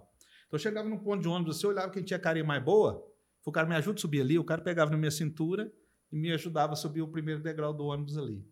Então, 0.52 0.58
eu 0.58 0.60
chegava 0.60 0.90
num 0.90 0.98
ponto 0.98 1.22
de 1.22 1.30
ônibus, 1.30 1.64
eu 1.64 1.70
olhava 1.70 1.90
quem 1.90 2.04
tinha 2.04 2.20
carinha 2.20 2.44
mais 2.44 2.62
boa, 2.62 3.02
o 3.46 3.52
cara 3.54 3.66
me 3.66 3.74
ajuda 3.74 3.98
a 3.98 4.02
subir 4.02 4.20
ali, 4.20 4.38
o 4.38 4.44
cara 4.44 4.62
pegava 4.62 4.92
na 4.92 4.98
minha 4.98 5.10
cintura 5.10 5.72
e 6.12 6.18
me 6.18 6.30
ajudava 6.34 6.74
a 6.74 6.76
subir 6.76 7.02
o 7.02 7.08
primeiro 7.08 7.42
degrau 7.42 7.74
do 7.74 7.86
ônibus 7.86 8.18
ali. 8.18 8.46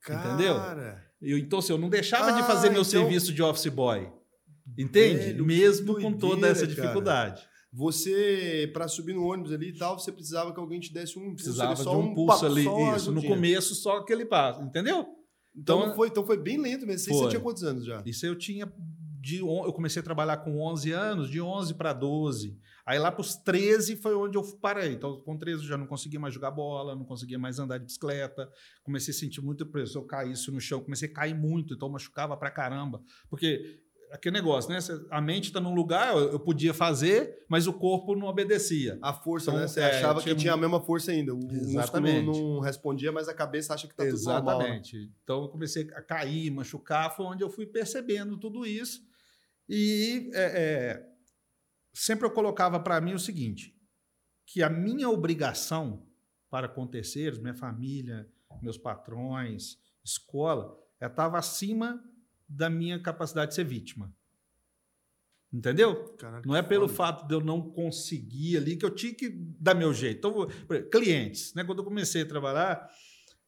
Cara. 0.00 0.32
Entendeu? 0.32 0.56
Eu, 1.20 1.36
então, 1.36 1.58
assim, 1.58 1.74
eu 1.74 1.78
não 1.78 1.90
deixava 1.90 2.30
ah, 2.30 2.40
de 2.40 2.46
fazer 2.46 2.70
meu 2.70 2.80
então... 2.80 2.84
serviço 2.84 3.34
de 3.34 3.42
office 3.42 3.66
boy. 3.66 4.10
Entende? 4.78 5.26
Velho, 5.26 5.44
Mesmo 5.44 6.00
com 6.00 6.14
toda 6.14 6.48
essa 6.48 6.66
dificuldade. 6.66 7.42
Cara. 7.42 7.52
Você, 7.74 8.70
para 8.72 8.88
subir 8.88 9.14
no 9.14 9.22
ônibus 9.22 9.52
ali 9.52 9.68
e 9.68 9.76
tal, 9.76 9.98
você 9.98 10.10
precisava 10.10 10.54
que 10.54 10.58
alguém 10.58 10.80
te 10.80 10.90
desse 10.90 11.18
um 11.18 11.22
impulso. 11.22 11.44
Precisava 11.44 11.72
ali, 11.74 11.82
de 11.82 11.88
um, 11.88 12.00
um 12.00 12.14
pulso 12.14 12.46
ali. 12.46 12.66
Isso, 12.96 13.12
no 13.12 13.22
começo, 13.22 13.74
só 13.74 13.98
aquele 13.98 14.24
passo. 14.24 14.62
Entendeu? 14.62 15.06
Então, 15.54 15.82
então, 15.82 15.94
foi, 15.94 16.08
então 16.08 16.24
foi 16.24 16.38
bem 16.38 16.58
lento 16.58 16.86
mesmo. 16.86 17.12
Foi. 17.12 17.24
Você 17.24 17.28
tinha 17.28 17.40
quantos 17.40 17.62
anos 17.62 17.84
já? 17.84 18.02
Isso 18.06 18.24
eu 18.24 18.34
tinha. 18.36 18.72
De, 19.22 19.38
eu 19.38 19.72
comecei 19.72 20.00
a 20.00 20.02
trabalhar 20.02 20.38
com 20.38 20.60
11 20.60 20.90
anos, 20.90 21.30
de 21.30 21.40
11 21.40 21.74
para 21.74 21.92
12. 21.92 22.58
Aí 22.84 22.98
lá 22.98 23.12
para 23.12 23.20
os 23.20 23.36
13 23.36 23.94
foi 23.94 24.16
onde 24.16 24.36
eu 24.36 24.42
parei. 24.60 24.94
Então, 24.94 25.20
com 25.20 25.38
13 25.38 25.62
eu 25.62 25.68
já 25.68 25.78
não 25.78 25.86
conseguia 25.86 26.18
mais 26.18 26.34
jogar 26.34 26.50
bola, 26.50 26.96
não 26.96 27.04
conseguia 27.04 27.38
mais 27.38 27.60
andar 27.60 27.78
de 27.78 27.84
bicicleta. 27.84 28.50
Comecei 28.82 29.14
a 29.14 29.16
sentir 29.16 29.40
muito 29.40 29.64
preso. 29.64 29.92
Se 29.92 29.98
eu 29.98 30.02
caísse 30.02 30.50
no 30.50 30.60
chão, 30.60 30.82
comecei 30.82 31.08
a 31.08 31.12
cair 31.12 31.34
muito, 31.34 31.72
então 31.72 31.88
machucava 31.88 32.36
pra 32.36 32.50
caramba. 32.50 33.00
Porque 33.30 33.80
aquele 34.10 34.34
negócio, 34.34 34.72
né? 34.72 34.78
A 35.08 35.20
mente 35.20 35.44
está 35.44 35.60
num 35.60 35.72
lugar, 35.72 36.16
eu 36.16 36.40
podia 36.40 36.74
fazer, 36.74 37.44
mas 37.48 37.68
o 37.68 37.72
corpo 37.72 38.16
não 38.16 38.26
obedecia. 38.26 38.98
A 39.00 39.12
força, 39.12 39.50
então, 39.50 39.60
né? 39.60 39.68
Você 39.68 39.80
é, 39.80 39.98
achava 39.98 40.20
tinha... 40.20 40.34
que 40.34 40.40
tinha 40.40 40.52
a 40.52 40.56
mesma 40.56 40.80
força 40.80 41.12
ainda. 41.12 41.32
O 41.32 41.38
Exatamente. 41.38 42.26
músculo 42.26 42.54
não 42.54 42.60
respondia, 42.60 43.12
mas 43.12 43.28
a 43.28 43.34
cabeça 43.34 43.72
acha 43.72 43.86
que 43.86 43.92
está 43.92 44.04
tudo 44.04 44.20
normal. 44.24 44.58
Né? 44.58 44.64
Exatamente. 44.64 45.10
Então 45.22 45.42
eu 45.42 45.48
comecei 45.48 45.88
a 45.94 46.02
cair, 46.02 46.50
machucar, 46.50 47.14
foi 47.14 47.24
onde 47.24 47.44
eu 47.44 47.48
fui 47.48 47.66
percebendo 47.66 48.36
tudo 48.36 48.66
isso. 48.66 49.11
E 49.74 50.30
é, 50.34 50.42
é, 50.42 51.12
sempre 51.94 52.26
eu 52.26 52.30
colocava 52.30 52.78
para 52.78 53.00
mim 53.00 53.14
o 53.14 53.18
seguinte, 53.18 53.74
que 54.44 54.62
a 54.62 54.68
minha 54.68 55.08
obrigação 55.08 56.06
para 56.50 56.66
acontecer, 56.66 57.40
minha 57.40 57.54
família, 57.54 58.28
meus 58.60 58.76
patrões, 58.76 59.78
escola, 60.04 60.78
estava 61.00 61.38
acima 61.38 62.04
da 62.46 62.68
minha 62.68 63.00
capacidade 63.00 63.52
de 63.52 63.54
ser 63.54 63.64
vítima. 63.64 64.14
Entendeu? 65.50 66.16
Caraca, 66.18 66.46
não 66.46 66.54
é 66.54 66.62
pelo 66.62 66.86
foda. 66.86 66.96
fato 66.96 67.26
de 67.26 67.34
eu 67.34 67.40
não 67.40 67.70
conseguir 67.70 68.58
ali 68.58 68.76
que 68.76 68.84
eu 68.84 68.94
tinha 68.94 69.14
que 69.14 69.30
dar 69.58 69.74
meu 69.74 69.94
jeito. 69.94 70.18
Então, 70.18 70.46
clientes, 70.90 71.54
né? 71.54 71.64
Quando 71.64 71.78
eu 71.78 71.84
comecei 71.84 72.22
a 72.22 72.28
trabalhar 72.28 72.90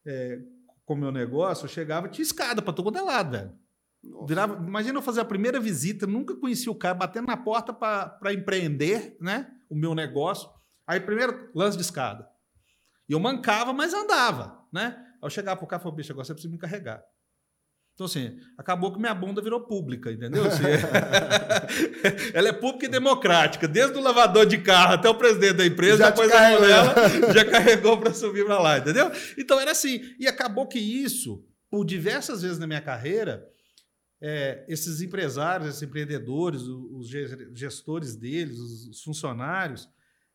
é, 0.03 0.41
com 0.85 0.95
meu 0.95 1.11
negócio, 1.11 1.65
eu 1.65 1.69
chegava 1.69 2.09
tinha 2.09 2.23
escada 2.23 2.63
para 2.63 2.73
todo 2.73 3.05
lado, 3.05 3.31
velho. 3.31 3.64
Virava, 4.27 4.55
imagina 4.65 4.97
eu 4.97 5.01
fazer 5.01 5.21
a 5.21 5.25
primeira 5.25 5.59
visita, 5.59 6.05
nunca 6.05 6.35
conheci 6.35 6.69
o 6.69 6.75
cara, 6.75 6.93
batendo 6.93 7.27
na 7.27 7.37
porta 7.37 7.73
para 7.73 8.33
empreender 8.33 9.17
né, 9.19 9.47
o 9.69 9.75
meu 9.75 9.95
negócio. 9.95 10.49
Aí, 10.87 10.99
primeiro, 10.99 11.49
lance 11.55 11.77
de 11.77 11.83
escada. 11.83 12.27
E 13.09 13.13
eu 13.13 13.19
mancava, 13.19 13.73
mas 13.73 13.93
andava. 13.93 14.59
Né? 14.71 14.95
Aí 14.97 15.19
eu 15.23 15.29
chegava 15.29 15.57
para 15.57 15.65
o 15.65 15.67
cara 15.67 15.81
e 15.81 15.83
falava, 15.83 15.97
bicho, 15.97 16.11
agora 16.11 16.25
você 16.25 16.33
precisa 16.33 16.51
me 16.51 16.59
carregar. 16.59 17.03
Então, 17.95 18.07
assim, 18.07 18.37
acabou 18.57 18.91
que 18.91 18.99
minha 18.99 19.13
bunda 19.13 19.41
virou 19.41 19.61
pública, 19.61 20.11
entendeu? 20.11 20.43
Assim, 20.45 20.63
ela 22.35 22.49
é 22.49 22.51
pública 22.51 22.87
e 22.87 22.89
democrática. 22.89 23.69
Desde 23.69 23.97
o 23.97 24.01
lavador 24.01 24.45
de 24.45 24.57
carro 24.57 24.95
até 24.95 25.07
o 25.07 25.15
presidente 25.15 25.53
da 25.53 25.65
empresa, 25.65 25.99
já 25.99 26.09
depois 26.09 26.29
a 26.29 26.49
mulher 26.49 27.33
já 27.33 27.45
carregou 27.45 27.97
para 27.97 28.13
subir 28.13 28.45
para 28.45 28.59
lá, 28.59 28.77
entendeu? 28.79 29.09
Então, 29.37 29.61
era 29.61 29.71
assim. 29.71 30.01
E 30.19 30.27
acabou 30.27 30.67
que 30.67 30.77
isso, 30.77 31.45
por 31.69 31.85
diversas 31.85 32.41
vezes 32.41 32.59
na 32.59 32.67
minha 32.67 32.81
carreira, 32.81 33.47
é, 34.21 34.65
esses 34.67 35.01
empresários, 35.01 35.69
esses 35.69 35.81
empreendedores, 35.83 36.61
os 36.61 37.07
gestores 37.53 38.15
deles, 38.15 38.59
os 38.59 39.03
funcionários, 39.03 39.89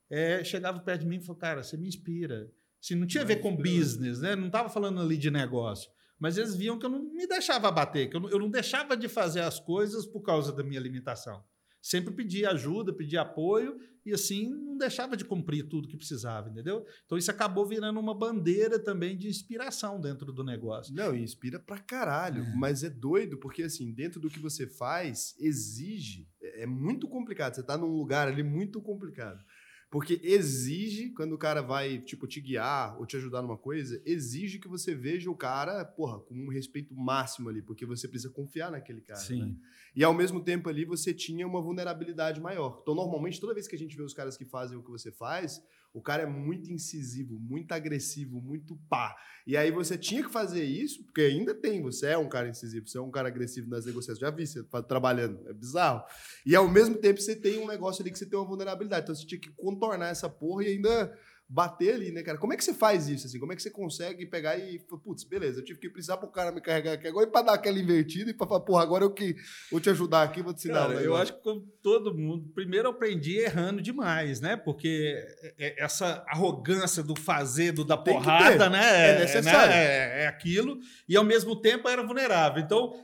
é, 0.09 0.43
chegavam 0.45 0.81
perto 0.83 1.03
de 1.03 1.07
mim 1.07 1.17
e 1.17 1.21
falavam, 1.21 1.37
cara, 1.37 1.63
você 1.63 1.77
me 1.77 1.89
inspira. 1.89 2.51
Assim, 2.83 2.95
não 2.95 3.07
tinha 3.07 3.23
a 3.23 3.27
ver 3.27 3.37
com 3.37 3.55
business, 3.55 4.21
né? 4.21 4.35
não 4.35 4.47
estava 4.47 4.69
falando 4.69 5.01
ali 5.01 5.17
de 5.17 5.31
negócio 5.31 5.91
mas 6.21 6.37
eles 6.37 6.55
viam 6.55 6.79
que 6.79 6.85
eu 6.85 6.91
não 6.91 7.03
me 7.03 7.27
deixava 7.27 7.73
bater, 7.73 8.11
que 8.11 8.15
eu 8.15 8.21
não, 8.21 8.29
eu 8.29 8.39
não 8.39 8.51
deixava 8.51 8.95
de 8.95 9.09
fazer 9.09 9.41
as 9.41 9.59
coisas 9.59 10.05
por 10.05 10.21
causa 10.21 10.53
da 10.53 10.63
minha 10.63 10.79
limitação. 10.79 11.43
Sempre 11.83 12.15
pedia 12.15 12.51
ajuda, 12.51 12.93
pedia 12.93 13.23
apoio 13.23 13.79
e 14.05 14.13
assim 14.13 14.49
não 14.49 14.77
deixava 14.77 15.17
de 15.17 15.25
cumprir 15.25 15.69
tudo 15.69 15.89
que 15.89 15.97
precisava, 15.97 16.49
entendeu? 16.49 16.85
Então 17.05 17.19
isso 17.19 17.31
acabou 17.31 17.67
virando 17.67 18.01
uma 18.01 18.15
bandeira 18.15 18.79
também 18.79 19.17
de 19.17 19.29
inspiração 19.29 20.01
dentro 20.01 20.33
do 20.33 20.43
negócio. 20.43 20.95
Não, 20.95 21.15
inspira 21.15 21.59
pra 21.59 21.79
caralho, 21.79 22.43
é. 22.43 22.55
mas 22.57 22.83
é 22.83 22.91
doido 22.91 23.39
porque 23.39 23.63
assim, 23.63 23.93
dentro 23.93 24.21
do 24.21 24.29
que 24.29 24.39
você 24.39 24.67
faz, 24.67 25.35
exige, 25.39 26.29
é, 26.43 26.63
é 26.63 26.67
muito 26.67 27.09
complicado, 27.09 27.55
você 27.55 27.63
tá 27.63 27.77
num 27.77 27.95
lugar 27.95 28.29
ali 28.29 28.43
muito 28.43 28.81
complicado. 28.81 29.43
Porque 29.91 30.21
exige, 30.23 31.11
quando 31.11 31.33
o 31.33 31.39
cara 31.39 31.61
vai, 31.61 31.99
tipo, 31.99 32.25
te 32.29 32.41
guiar 32.41 32.97
ou 32.97 33.05
te 33.05 33.17
ajudar 33.17 33.43
numa 33.43 33.59
coisa, 33.59 34.01
exige 34.07 34.61
que 34.61 34.69
você 34.69 34.95
veja 34.95 35.29
o 35.29 35.35
cara, 35.35 35.85
porra, 35.85 36.21
com 36.21 36.35
um 36.35 36.49
respeito 36.49 36.95
máximo 36.95 37.49
ali, 37.49 37.61
porque 37.61 37.85
você 37.85 38.07
precisa 38.07 38.33
confiar 38.33 38.71
naquele 38.71 39.01
cara. 39.01 39.19
Sim. 39.19 39.43
Né? 39.43 39.57
E 39.97 40.05
ao 40.05 40.15
mesmo 40.15 40.45
tempo 40.45 40.69
ali 40.69 40.85
você 40.85 41.13
tinha 41.13 41.45
uma 41.45 41.61
vulnerabilidade 41.61 42.41
maior. 42.41 42.79
Então, 42.81 42.95
normalmente, 42.95 43.41
toda 43.41 43.53
vez 43.53 43.67
que 43.67 43.75
a 43.75 43.79
gente 43.79 43.97
vê 43.97 44.03
os 44.05 44.15
caras 44.15 44.37
que 44.37 44.45
fazem 44.45 44.79
o 44.79 44.83
que 44.83 44.91
você 44.93 45.11
faz, 45.11 45.61
o 45.93 46.01
cara 46.01 46.23
é 46.23 46.27
muito 46.27 46.73
incisivo, 46.73 47.39
muito 47.39 47.73
agressivo, 47.73 48.41
muito 48.41 48.77
pá. 48.89 49.17
E 49.47 49.57
aí 49.57 49.71
você 49.71 49.99
tinha 49.99 50.23
que 50.23 50.31
fazer 50.31 50.65
isso, 50.65 51.05
porque 51.05 51.23
ainda 51.23 51.53
tem, 51.55 51.83
você 51.83 52.09
é 52.09 52.19
um 52.19 52.29
cara 52.29 52.49
incisivo, 52.49 52.87
você 52.87 52.99
é 52.99 53.01
um 53.01 53.11
cara 53.11 53.29
agressivo 53.29 53.69
nas 53.69 53.87
negociações. 53.87 54.21
Já 54.21 54.31
vi 54.31 54.47
você 54.47 54.63
trabalhando, 54.87 55.49
é 55.49 55.53
bizarro. 55.53 56.05
E 56.47 56.55
ao 56.55 56.69
mesmo 56.69 56.97
tempo 56.97 57.21
você 57.21 57.35
tem 57.35 57.59
um 57.59 57.67
negócio 57.67 58.03
ali 58.03 58.11
que 58.11 58.19
você 58.19 58.27
tem 58.27 58.39
uma 58.39 58.47
vulnerabilidade. 58.47 59.03
Então 59.03 59.15
você 59.15 59.27
tinha 59.27 59.41
que 59.41 59.51
contornar 59.51 60.11
essa 60.11 60.29
porra 60.29 60.65
e 60.65 60.69
ainda 60.69 61.13
bater 61.53 61.95
ali, 61.95 62.13
né, 62.13 62.23
cara? 62.23 62.39
Como 62.39 62.53
é 62.53 62.57
que 62.57 62.63
você 62.63 62.73
faz 62.73 63.09
isso, 63.09 63.27
assim? 63.27 63.41
Como 63.41 63.53
é 63.53 63.57
que 63.57 63.63
você 63.63 63.71
consegue 63.71 64.25
pegar 64.25 64.57
e... 64.57 64.79
Putz, 64.79 65.25
beleza, 65.25 65.59
eu 65.59 65.65
tive 65.65 65.81
que 65.81 65.91
precisar 65.91 66.17
pro 66.17 66.29
cara 66.29 66.53
me 66.53 66.61
carregar 66.61 66.93
aqui 66.93 67.09
agora 67.09 67.27
e 67.27 67.33
pra 67.33 67.43
dar 67.43 67.55
aquela 67.55 67.77
invertida 67.77 68.31
e 68.31 68.35
pra 68.35 68.47
falar, 68.47 68.61
porra, 68.61 68.85
agora 68.85 69.03
eu 69.03 69.11
que 69.11 69.35
vou 69.69 69.81
te 69.81 69.91
ajudar 69.91 70.23
aqui, 70.23 70.43
vou 70.43 70.55
te 70.55 70.59
ensinar. 70.59 70.87
Cara, 70.87 71.03
eu 71.03 71.17
acho 71.17 71.35
que 71.35 71.43
como 71.43 71.63
todo 71.83 72.17
mundo, 72.17 72.49
primeiro 72.55 72.87
eu 72.87 72.93
aprendi 72.93 73.37
errando 73.37 73.83
demais, 73.83 74.41
né? 74.41 74.57
Porque 74.57 75.13
é, 75.43 75.55
é, 75.59 75.85
essa 75.85 76.25
arrogância 76.29 77.03
do 77.03 77.17
fazer, 77.17 77.73
do 77.73 77.85
da 77.85 77.97
porrada, 77.97 78.71
né? 78.71 79.11
É 79.11 79.19
necessário. 79.19 79.73
Né? 79.73 80.21
É, 80.21 80.23
é 80.23 80.27
aquilo. 80.29 80.79
E 81.09 81.17
ao 81.17 81.25
mesmo 81.25 81.57
tempo 81.57 81.89
era 81.89 82.07
vulnerável. 82.07 82.63
Então, 82.63 82.95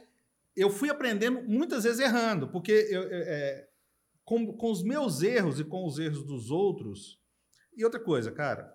eu 0.55 0.71
fui 0.71 0.89
aprendendo 0.89 1.43
muitas 1.43 1.83
vezes 1.83 1.99
errando, 1.99 2.47
porque 2.47 2.87
eu, 2.93 3.09
é, 3.11 3.67
com, 4.25 4.53
com 4.53 4.71
os 4.71 4.85
meus 4.85 5.21
erros 5.21 5.59
e 5.59 5.65
com 5.65 5.85
os 5.85 5.99
erros 5.99 6.23
dos 6.23 6.53
outros 6.53 7.26
e 7.77 7.85
outra 7.85 8.01
coisa, 8.01 8.33
cara, 8.33 8.74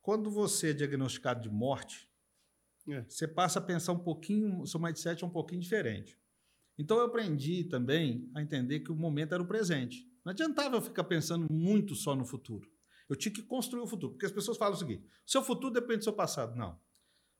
quando 0.00 0.30
você 0.30 0.70
é 0.70 0.72
diagnosticado 0.72 1.42
de 1.42 1.50
morte, 1.50 2.08
É. 2.88 3.04
Você 3.08 3.28
passa 3.28 3.58
a 3.58 3.62
pensar 3.62 3.92
um 3.92 3.98
pouquinho, 3.98 4.60
o 4.60 4.66
seu 4.66 4.80
mindset 4.80 5.22
é 5.22 5.26
um 5.26 5.30
pouquinho 5.30 5.60
diferente. 5.60 6.18
Então 6.78 6.96
eu 6.96 7.04
aprendi 7.04 7.64
também 7.64 8.28
a 8.34 8.40
entender 8.40 8.80
que 8.80 8.90
o 8.90 8.96
momento 8.96 9.34
era 9.34 9.42
o 9.42 9.46
presente. 9.46 10.10
Não 10.24 10.30
adiantava 10.30 10.76
eu 10.76 10.80
ficar 10.80 11.04
pensando 11.04 11.46
muito 11.52 11.94
só 11.94 12.14
no 12.14 12.24
futuro. 12.24 12.68
Eu 13.08 13.16
tinha 13.16 13.32
que 13.32 13.42
construir 13.42 13.82
o 13.82 13.86
futuro. 13.86 14.12
Porque 14.12 14.26
as 14.26 14.32
pessoas 14.32 14.56
falam 14.56 14.74
o 14.74 14.78
seguinte: 14.78 15.04
seu 15.26 15.42
futuro 15.42 15.74
depende 15.74 15.98
do 15.98 16.04
seu 16.04 16.12
passado. 16.12 16.56
Não. 16.56 16.80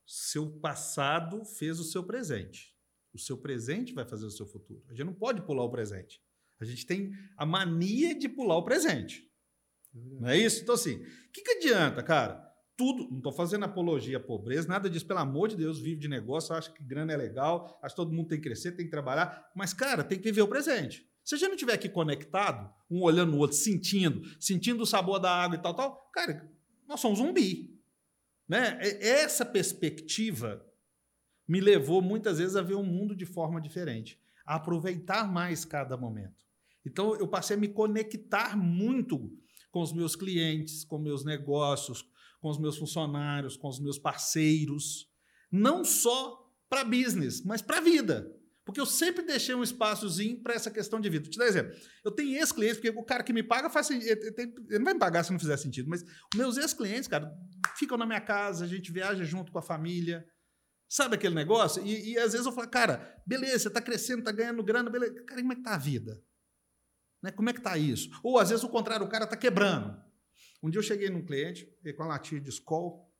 Seu 0.04 0.50
passado 0.60 1.44
fez 1.44 1.80
o 1.80 1.84
seu 1.84 2.04
presente. 2.04 2.76
O 3.12 3.18
seu 3.18 3.38
presente 3.38 3.92
vai 3.94 4.04
fazer 4.04 4.26
o 4.26 4.30
seu 4.30 4.46
futuro. 4.46 4.84
A 4.88 4.90
gente 4.92 5.06
não 5.06 5.14
pode 5.14 5.42
pular 5.42 5.64
o 5.64 5.70
presente. 5.70 6.22
A 6.60 6.64
gente 6.64 6.84
tem 6.84 7.12
a 7.36 7.46
mania 7.46 8.14
de 8.14 8.28
pular 8.28 8.56
o 8.56 8.64
presente. 8.64 9.29
Não 9.92 10.28
é 10.28 10.38
isso? 10.38 10.62
Então, 10.62 10.74
assim, 10.74 10.96
o 10.96 11.32
que, 11.32 11.42
que 11.42 11.50
adianta, 11.52 12.02
cara? 12.02 12.48
Tudo, 12.76 13.08
não 13.10 13.18
estou 13.18 13.32
fazendo 13.32 13.64
apologia 13.64 14.16
à 14.16 14.20
pobreza, 14.20 14.66
nada 14.66 14.88
disso, 14.88 15.06
pelo 15.06 15.20
amor 15.20 15.48
de 15.48 15.56
Deus, 15.56 15.78
vive 15.78 16.00
de 16.00 16.08
negócio, 16.08 16.54
acho 16.54 16.72
que 16.72 16.82
grana 16.82 17.12
é 17.12 17.16
legal, 17.16 17.78
acho 17.82 17.94
que 17.94 18.00
todo 18.00 18.12
mundo 18.12 18.28
tem 18.28 18.38
que 18.38 18.44
crescer, 18.44 18.72
tem 18.72 18.86
que 18.86 18.90
trabalhar, 18.90 19.50
mas, 19.54 19.74
cara, 19.74 20.02
tem 20.02 20.18
que 20.18 20.24
viver 20.24 20.42
o 20.42 20.48
presente. 20.48 21.06
Se 21.22 21.34
a 21.34 21.38
gente 21.38 21.48
não 21.48 21.54
estiver 21.54 21.74
aqui 21.74 21.88
conectado, 21.88 22.72
um 22.90 23.02
olhando 23.02 23.32
no 23.32 23.38
outro, 23.38 23.56
sentindo, 23.56 24.22
sentindo 24.40 24.82
o 24.82 24.86
sabor 24.86 25.18
da 25.18 25.30
água 25.30 25.56
e 25.56 25.62
tal, 25.62 25.74
tal, 25.74 26.10
cara, 26.12 26.50
nós 26.88 27.00
somos 27.00 27.20
um 27.20 27.26
zumbi. 27.26 27.78
Né? 28.48 28.78
Essa 28.80 29.44
perspectiva 29.44 30.64
me 31.46 31.60
levou 31.60 32.00
muitas 32.00 32.38
vezes 32.38 32.56
a 32.56 32.62
ver 32.62 32.74
o 32.74 32.82
mundo 32.82 33.14
de 33.14 33.26
forma 33.26 33.60
diferente, 33.60 34.18
a 34.46 34.56
aproveitar 34.56 35.30
mais 35.30 35.64
cada 35.64 35.96
momento. 35.96 36.44
Então 36.84 37.14
eu 37.16 37.28
passei 37.28 37.56
a 37.56 37.60
me 37.60 37.68
conectar 37.68 38.56
muito 38.56 39.30
com 39.70 39.80
os 39.80 39.92
meus 39.92 40.16
clientes, 40.16 40.84
com 40.84 40.98
meus 40.98 41.24
negócios, 41.24 42.04
com 42.40 42.48
os 42.48 42.58
meus 42.58 42.76
funcionários, 42.76 43.56
com 43.56 43.68
os 43.68 43.78
meus 43.78 43.98
parceiros, 43.98 45.08
não 45.50 45.84
só 45.84 46.50
para 46.68 46.84
business, 46.84 47.42
mas 47.44 47.60
para 47.60 47.78
a 47.78 47.80
vida. 47.80 48.34
Porque 48.64 48.80
eu 48.80 48.86
sempre 48.86 49.24
deixei 49.24 49.54
um 49.54 49.62
espaçozinho 49.62 50.40
para 50.42 50.54
essa 50.54 50.70
questão 50.70 51.00
de 51.00 51.08
vida. 51.08 51.24
Vou 51.24 51.32
te 51.32 51.38
dar 51.38 51.46
um 51.46 51.48
exemplo. 51.48 51.76
Eu 52.04 52.12
tenho 52.12 52.36
ex-clientes, 52.36 52.76
porque 52.76 52.90
o 52.90 53.02
cara 53.02 53.24
que 53.24 53.32
me 53.32 53.42
paga 53.42 53.68
faz. 53.68 53.90
Ele 53.90 54.78
não 54.78 54.84
vai 54.84 54.94
me 54.94 55.00
pagar 55.00 55.24
se 55.24 55.32
não 55.32 55.40
fizer 55.40 55.56
sentido, 55.56 55.88
mas 55.88 56.04
meus 56.34 56.56
ex-clientes, 56.56 57.08
cara, 57.08 57.32
ficam 57.76 57.98
na 57.98 58.06
minha 58.06 58.20
casa, 58.20 58.64
a 58.64 58.68
gente 58.68 58.92
viaja 58.92 59.24
junto 59.24 59.50
com 59.50 59.58
a 59.58 59.62
família. 59.62 60.24
Sabe 60.88 61.16
aquele 61.16 61.34
negócio? 61.34 61.84
E, 61.84 62.12
e 62.12 62.18
às 62.18 62.32
vezes 62.32 62.46
eu 62.46 62.52
falo, 62.52 62.68
cara, 62.68 63.20
beleza, 63.26 63.60
você 63.60 63.68
está 63.68 63.80
crescendo, 63.80 64.20
está 64.20 64.32
ganhando 64.32 64.62
grana, 64.62 64.90
beleza. 64.90 65.14
Cara, 65.24 65.40
como 65.40 65.52
é 65.52 65.56
que 65.56 65.62
tá 65.62 65.74
a 65.74 65.78
vida? 65.78 66.22
Né? 67.22 67.30
Como 67.30 67.50
é 67.50 67.52
que 67.52 67.60
tá 67.60 67.76
isso? 67.76 68.10
Ou 68.22 68.38
às 68.38 68.50
vezes 68.50 68.64
o 68.64 68.68
contrário, 68.68 69.04
o 69.06 69.08
cara 69.08 69.24
está 69.24 69.36
quebrando. 69.36 70.00
Um 70.62 70.70
dia 70.70 70.78
eu 70.78 70.82
cheguei 70.82 71.08
num 71.08 71.24
cliente, 71.24 71.66
com 71.96 72.02
a 72.02 72.06
latinha 72.06 72.40
de 72.40 72.50
Skol, 72.50 73.10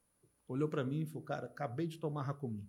olhou 0.47 0.69
para 0.69 0.85
mim 0.85 1.03
e 1.03 1.07
falou, 1.07 1.23
cara, 1.23 1.47
acabei 1.47 1.87
de 1.87 1.99
tomar 1.99 2.23
Racumim. 2.23 2.69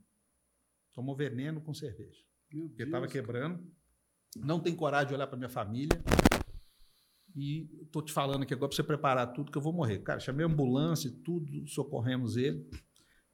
Tomou 0.93 1.15
veneno 1.15 1.61
com 1.61 1.73
cerveja. 1.73 2.23
Porque 2.49 2.83
estava 2.83 3.07
quebrando. 3.07 3.65
Não 4.35 4.59
tem 4.59 4.75
coragem 4.75 5.09
de 5.09 5.13
olhar 5.13 5.27
para 5.27 5.37
minha 5.37 5.49
família. 5.49 6.01
E 7.35 7.69
estou 7.83 8.01
te 8.01 8.11
falando 8.11 8.43
aqui 8.43 8.53
agora 8.53 8.69
para 8.69 8.75
você 8.75 8.83
preparar 8.83 9.33
tudo 9.33 9.51
que 9.51 9.57
eu 9.57 9.61
vou 9.61 9.73
morrer. 9.73 9.99
Cara, 9.99 10.19
chamei 10.19 10.45
a 10.45 10.49
ambulância 10.49 11.07
e 11.07 11.11
tudo, 11.11 11.67
socorremos 11.67 12.35
ele. 12.35 12.69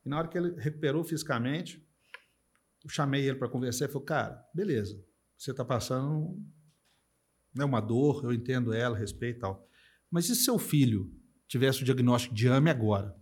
E 0.05 0.09
na 0.09 0.19
hora 0.19 0.27
que 0.27 0.37
ele 0.37 0.53
recuperou 0.59 1.03
fisicamente, 1.03 1.83
eu 2.83 2.89
chamei 2.89 3.27
ele 3.27 3.37
para 3.37 3.49
conversar 3.49 3.85
e 3.85 3.87
falei, 3.87 4.05
cara, 4.05 4.45
beleza, 4.53 5.03
você 5.35 5.51
está 5.51 5.65
passando 5.65 6.39
né, 7.57 7.65
uma 7.65 7.81
dor, 7.81 8.23
eu 8.23 8.33
entendo 8.33 8.73
ela, 8.73 8.97
respeito 8.97 9.37
e 9.37 9.41
tal. 9.41 9.67
Mas 10.09 10.29
e 10.29 10.35
se 10.35 10.43
seu 10.43 10.57
filho 10.57 11.11
tivesse 11.47 11.81
o 11.81 11.85
diagnóstico 11.85 12.33
de 12.33 12.47
AME 12.47 12.69
agora? 12.69 13.15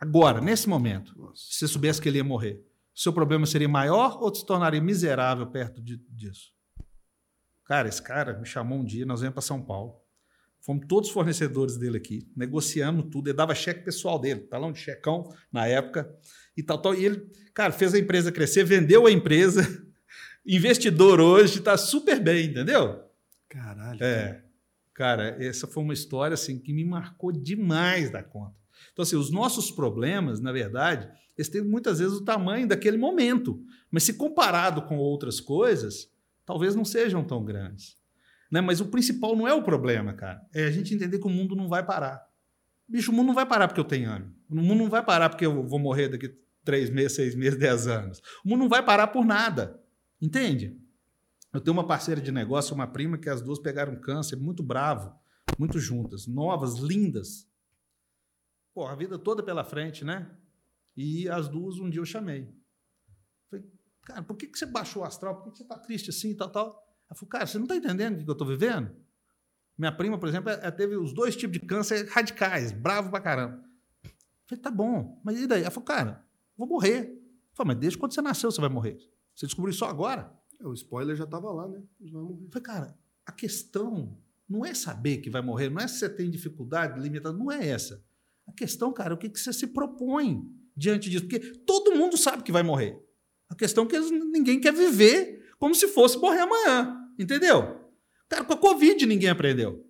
Agora, 0.00 0.40
nesse 0.40 0.68
momento, 0.68 1.16
Nossa. 1.18 1.34
se 1.36 1.58
você 1.58 1.68
soubesse 1.68 2.00
que 2.00 2.08
ele 2.08 2.18
ia 2.18 2.24
morrer, 2.24 2.64
seu 2.94 3.12
problema 3.12 3.46
seria 3.46 3.68
maior 3.68 4.22
ou 4.22 4.34
se 4.34 4.44
tornaria 4.44 4.80
miserável 4.80 5.46
perto 5.46 5.80
de, 5.80 5.96
disso? 6.08 6.52
Cara, 7.64 7.88
esse 7.88 8.02
cara 8.02 8.38
me 8.38 8.46
chamou 8.46 8.78
um 8.78 8.84
dia, 8.84 9.06
nós 9.06 9.20
viemos 9.20 9.34
para 9.34 9.42
São 9.42 9.62
Paulo. 9.62 10.00
Fomos 10.60 10.86
todos 10.86 11.08
os 11.08 11.14
fornecedores 11.14 11.76
dele 11.76 11.96
aqui, 11.96 12.30
negociamos 12.36 13.06
tudo. 13.10 13.28
Ele 13.28 13.36
dava 13.36 13.54
cheque 13.54 13.84
pessoal 13.84 14.18
dele, 14.18 14.40
talão 14.40 14.72
de 14.72 14.78
checão 14.78 15.32
na 15.50 15.66
época 15.66 16.10
e 16.56 16.62
tal, 16.62 16.80
tal. 16.80 16.94
E 16.94 17.04
ele, 17.04 17.30
cara, 17.54 17.72
fez 17.72 17.94
a 17.94 17.98
empresa 17.98 18.30
crescer, 18.30 18.64
vendeu 18.64 19.06
a 19.06 19.10
empresa, 19.10 19.62
investidor 20.44 21.20
hoje, 21.20 21.58
está 21.58 21.76
super 21.76 22.20
bem, 22.20 22.46
entendeu? 22.46 23.09
Caralho. 23.50 24.02
É. 24.02 24.42
Cara, 24.94 25.36
essa 25.44 25.66
foi 25.66 25.82
uma 25.82 25.92
história 25.92 26.34
assim 26.34 26.58
que 26.58 26.72
me 26.72 26.84
marcou 26.84 27.32
demais 27.32 28.10
da 28.10 28.22
conta. 28.22 28.54
Então, 28.92 29.02
assim, 29.02 29.16
os 29.16 29.30
nossos 29.30 29.70
problemas, 29.70 30.40
na 30.40 30.52
verdade, 30.52 31.10
eles 31.36 31.48
têm 31.48 31.62
muitas 31.62 31.98
vezes 31.98 32.16
o 32.16 32.24
tamanho 32.24 32.66
daquele 32.66 32.96
momento. 32.96 33.62
Mas 33.90 34.04
se 34.04 34.14
comparado 34.14 34.82
com 34.82 34.96
outras 34.96 35.40
coisas, 35.40 36.10
talvez 36.46 36.74
não 36.74 36.84
sejam 36.84 37.24
tão 37.24 37.44
grandes. 37.44 37.98
Né? 38.50 38.60
Mas 38.60 38.80
o 38.80 38.86
principal 38.86 39.36
não 39.36 39.46
é 39.46 39.52
o 39.52 39.62
problema, 39.62 40.12
cara. 40.12 40.40
É 40.54 40.64
a 40.64 40.70
gente 40.70 40.94
entender 40.94 41.18
que 41.18 41.26
o 41.26 41.30
mundo 41.30 41.54
não 41.54 41.68
vai 41.68 41.84
parar. 41.84 42.24
Bicho, 42.88 43.12
o 43.12 43.14
mundo 43.14 43.28
não 43.28 43.34
vai 43.34 43.46
parar 43.46 43.68
porque 43.68 43.80
eu 43.80 43.84
tenho 43.84 44.10
ano. 44.10 44.34
O 44.48 44.56
mundo 44.56 44.78
não 44.78 44.88
vai 44.88 45.04
parar 45.04 45.28
porque 45.28 45.46
eu 45.46 45.62
vou 45.66 45.78
morrer 45.78 46.08
daqui 46.08 46.34
três 46.64 46.90
meses, 46.90 47.12
seis 47.12 47.34
meses, 47.34 47.58
dez 47.58 47.86
anos. 47.86 48.20
O 48.44 48.48
mundo 48.48 48.60
não 48.60 48.68
vai 48.68 48.84
parar 48.84 49.08
por 49.08 49.24
nada. 49.24 49.80
Entende? 50.20 50.79
Eu 51.52 51.60
tenho 51.60 51.76
uma 51.76 51.86
parceira 51.86 52.20
de 52.20 52.30
negócio, 52.30 52.74
uma 52.74 52.86
prima, 52.86 53.18
que 53.18 53.28
as 53.28 53.42
duas 53.42 53.58
pegaram 53.58 53.96
câncer, 54.00 54.36
muito 54.36 54.62
bravo, 54.62 55.12
muito 55.58 55.78
juntas, 55.80 56.26
novas, 56.26 56.78
lindas. 56.78 57.48
Pô, 58.72 58.86
a 58.86 58.94
vida 58.94 59.18
toda 59.18 59.42
pela 59.42 59.64
frente, 59.64 60.04
né? 60.04 60.30
E 60.96 61.28
as 61.28 61.48
duas, 61.48 61.76
um 61.76 61.90
dia 61.90 62.00
eu 62.00 62.06
chamei. 62.06 62.48
Falei, 63.50 63.66
cara, 64.02 64.22
por 64.22 64.36
que, 64.36 64.46
que 64.46 64.56
você 64.56 64.66
baixou 64.66 65.02
o 65.02 65.04
astral? 65.04 65.36
Por 65.36 65.44
que, 65.44 65.50
que 65.50 65.56
você 65.58 65.62
está 65.64 65.78
triste 65.78 66.10
assim 66.10 66.30
e 66.30 66.36
tal, 66.36 66.50
tal? 66.50 66.66
Ela 67.08 67.16
falou, 67.16 67.28
cara, 67.28 67.46
você 67.46 67.58
não 67.58 67.64
está 67.64 67.74
entendendo 67.74 68.14
o 68.14 68.18
que, 68.18 68.24
que 68.24 68.30
eu 68.30 68.32
estou 68.32 68.46
vivendo? 68.46 68.94
Minha 69.76 69.90
prima, 69.90 70.18
por 70.18 70.28
exemplo, 70.28 70.50
ela 70.50 70.70
teve 70.70 70.96
os 70.96 71.12
dois 71.12 71.34
tipos 71.34 71.58
de 71.58 71.66
câncer 71.66 72.06
radicais, 72.08 72.70
bravo 72.70 73.10
pra 73.10 73.20
caramba. 73.20 73.64
Eu 74.04 74.10
falei, 74.46 74.62
tá 74.62 74.70
bom, 74.70 75.20
mas 75.24 75.40
e 75.40 75.46
daí? 75.48 75.62
Ela 75.62 75.70
falou, 75.70 75.86
cara, 75.86 76.24
vou 76.56 76.68
morrer. 76.68 77.08
Eu 77.08 77.56
falei, 77.56 77.74
mas 77.74 77.78
desde 77.78 77.98
quando 77.98 78.12
você 78.12 78.22
nasceu 78.22 78.52
você 78.52 78.60
vai 78.60 78.70
morrer. 78.70 78.98
Você 79.34 79.46
descobriu 79.46 79.72
isso 79.72 79.84
agora? 79.84 80.38
É, 80.60 80.66
o 80.66 80.74
spoiler 80.74 81.16
já 81.16 81.24
estava 81.24 81.50
lá, 81.50 81.66
né? 81.66 81.82
Vai 82.00 82.22
morrer. 82.22 82.48
Falei, 82.50 82.62
cara, 82.62 82.98
a 83.24 83.32
questão 83.32 84.16
não 84.48 84.64
é 84.64 84.74
saber 84.74 85.18
que 85.18 85.30
vai 85.30 85.40
morrer, 85.40 85.70
não 85.70 85.80
é 85.80 85.88
se 85.88 85.98
você 85.98 86.08
tem 86.08 86.30
dificuldade, 86.30 87.00
limitada, 87.00 87.36
não 87.36 87.50
é 87.50 87.68
essa. 87.68 88.04
A 88.46 88.52
questão, 88.52 88.92
cara, 88.92 89.12
é 89.12 89.14
o 89.14 89.18
que, 89.18 89.28
que 89.28 89.38
você 89.38 89.52
se 89.52 89.68
propõe 89.68 90.44
diante 90.76 91.08
disso. 91.08 91.26
Porque 91.26 91.40
todo 91.60 91.94
mundo 91.94 92.16
sabe 92.16 92.42
que 92.42 92.52
vai 92.52 92.62
morrer. 92.62 93.00
A 93.48 93.54
questão 93.54 93.84
é 93.84 93.88
que 93.88 93.98
ninguém 93.98 94.60
quer 94.60 94.72
viver 94.72 95.54
como 95.58 95.74
se 95.74 95.88
fosse 95.88 96.18
morrer 96.18 96.40
amanhã. 96.40 96.96
Entendeu? 97.18 97.80
Cara, 98.28 98.44
com 98.44 98.52
a 98.52 98.56
Covid 98.56 99.06
ninguém 99.06 99.28
aprendeu. 99.28 99.86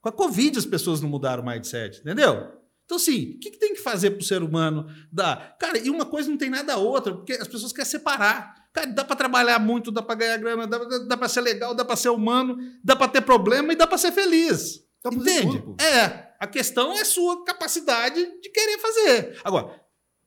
Com 0.00 0.08
a 0.08 0.12
Covid 0.12 0.58
as 0.58 0.66
pessoas 0.66 1.00
não 1.00 1.08
mudaram 1.08 1.42
o 1.42 1.46
mindset, 1.46 2.00
entendeu? 2.00 2.58
Então, 2.84 2.96
assim, 2.96 3.32
o 3.32 3.38
que, 3.38 3.50
que 3.50 3.58
tem 3.58 3.74
que 3.74 3.80
fazer 3.80 4.12
para 4.12 4.20
o 4.20 4.24
ser 4.24 4.42
humano 4.42 4.86
dar? 5.12 5.58
Cara, 5.58 5.78
e 5.78 5.90
uma 5.90 6.06
coisa 6.06 6.30
não 6.30 6.38
tem 6.38 6.48
nada 6.48 6.72
a 6.72 6.78
outra, 6.78 7.14
porque 7.14 7.34
as 7.34 7.46
pessoas 7.46 7.72
querem 7.72 7.90
separar. 7.90 8.57
Cara, 8.72 8.86
dá 8.86 9.04
para 9.04 9.16
trabalhar 9.16 9.58
muito, 9.58 9.90
dá 9.90 10.02
para 10.02 10.14
ganhar 10.14 10.36
grana, 10.36 10.66
dá, 10.66 10.78
dá, 10.78 10.98
dá 10.98 11.16
para 11.16 11.28
ser 11.28 11.40
legal, 11.40 11.74
dá 11.74 11.84
para 11.84 11.96
ser 11.96 12.10
humano, 12.10 12.56
dá 12.84 12.94
para 12.94 13.08
ter 13.08 13.22
problema 13.22 13.72
e 13.72 13.76
dá 13.76 13.86
para 13.86 13.98
ser 13.98 14.12
feliz. 14.12 14.84
Entende? 15.06 15.60
Tudo, 15.60 15.82
é. 15.82 16.28
A 16.38 16.46
questão 16.46 16.92
é 16.92 17.04
sua 17.04 17.44
capacidade 17.44 18.24
de 18.40 18.50
querer 18.50 18.78
fazer. 18.78 19.40
Agora, 19.42 19.80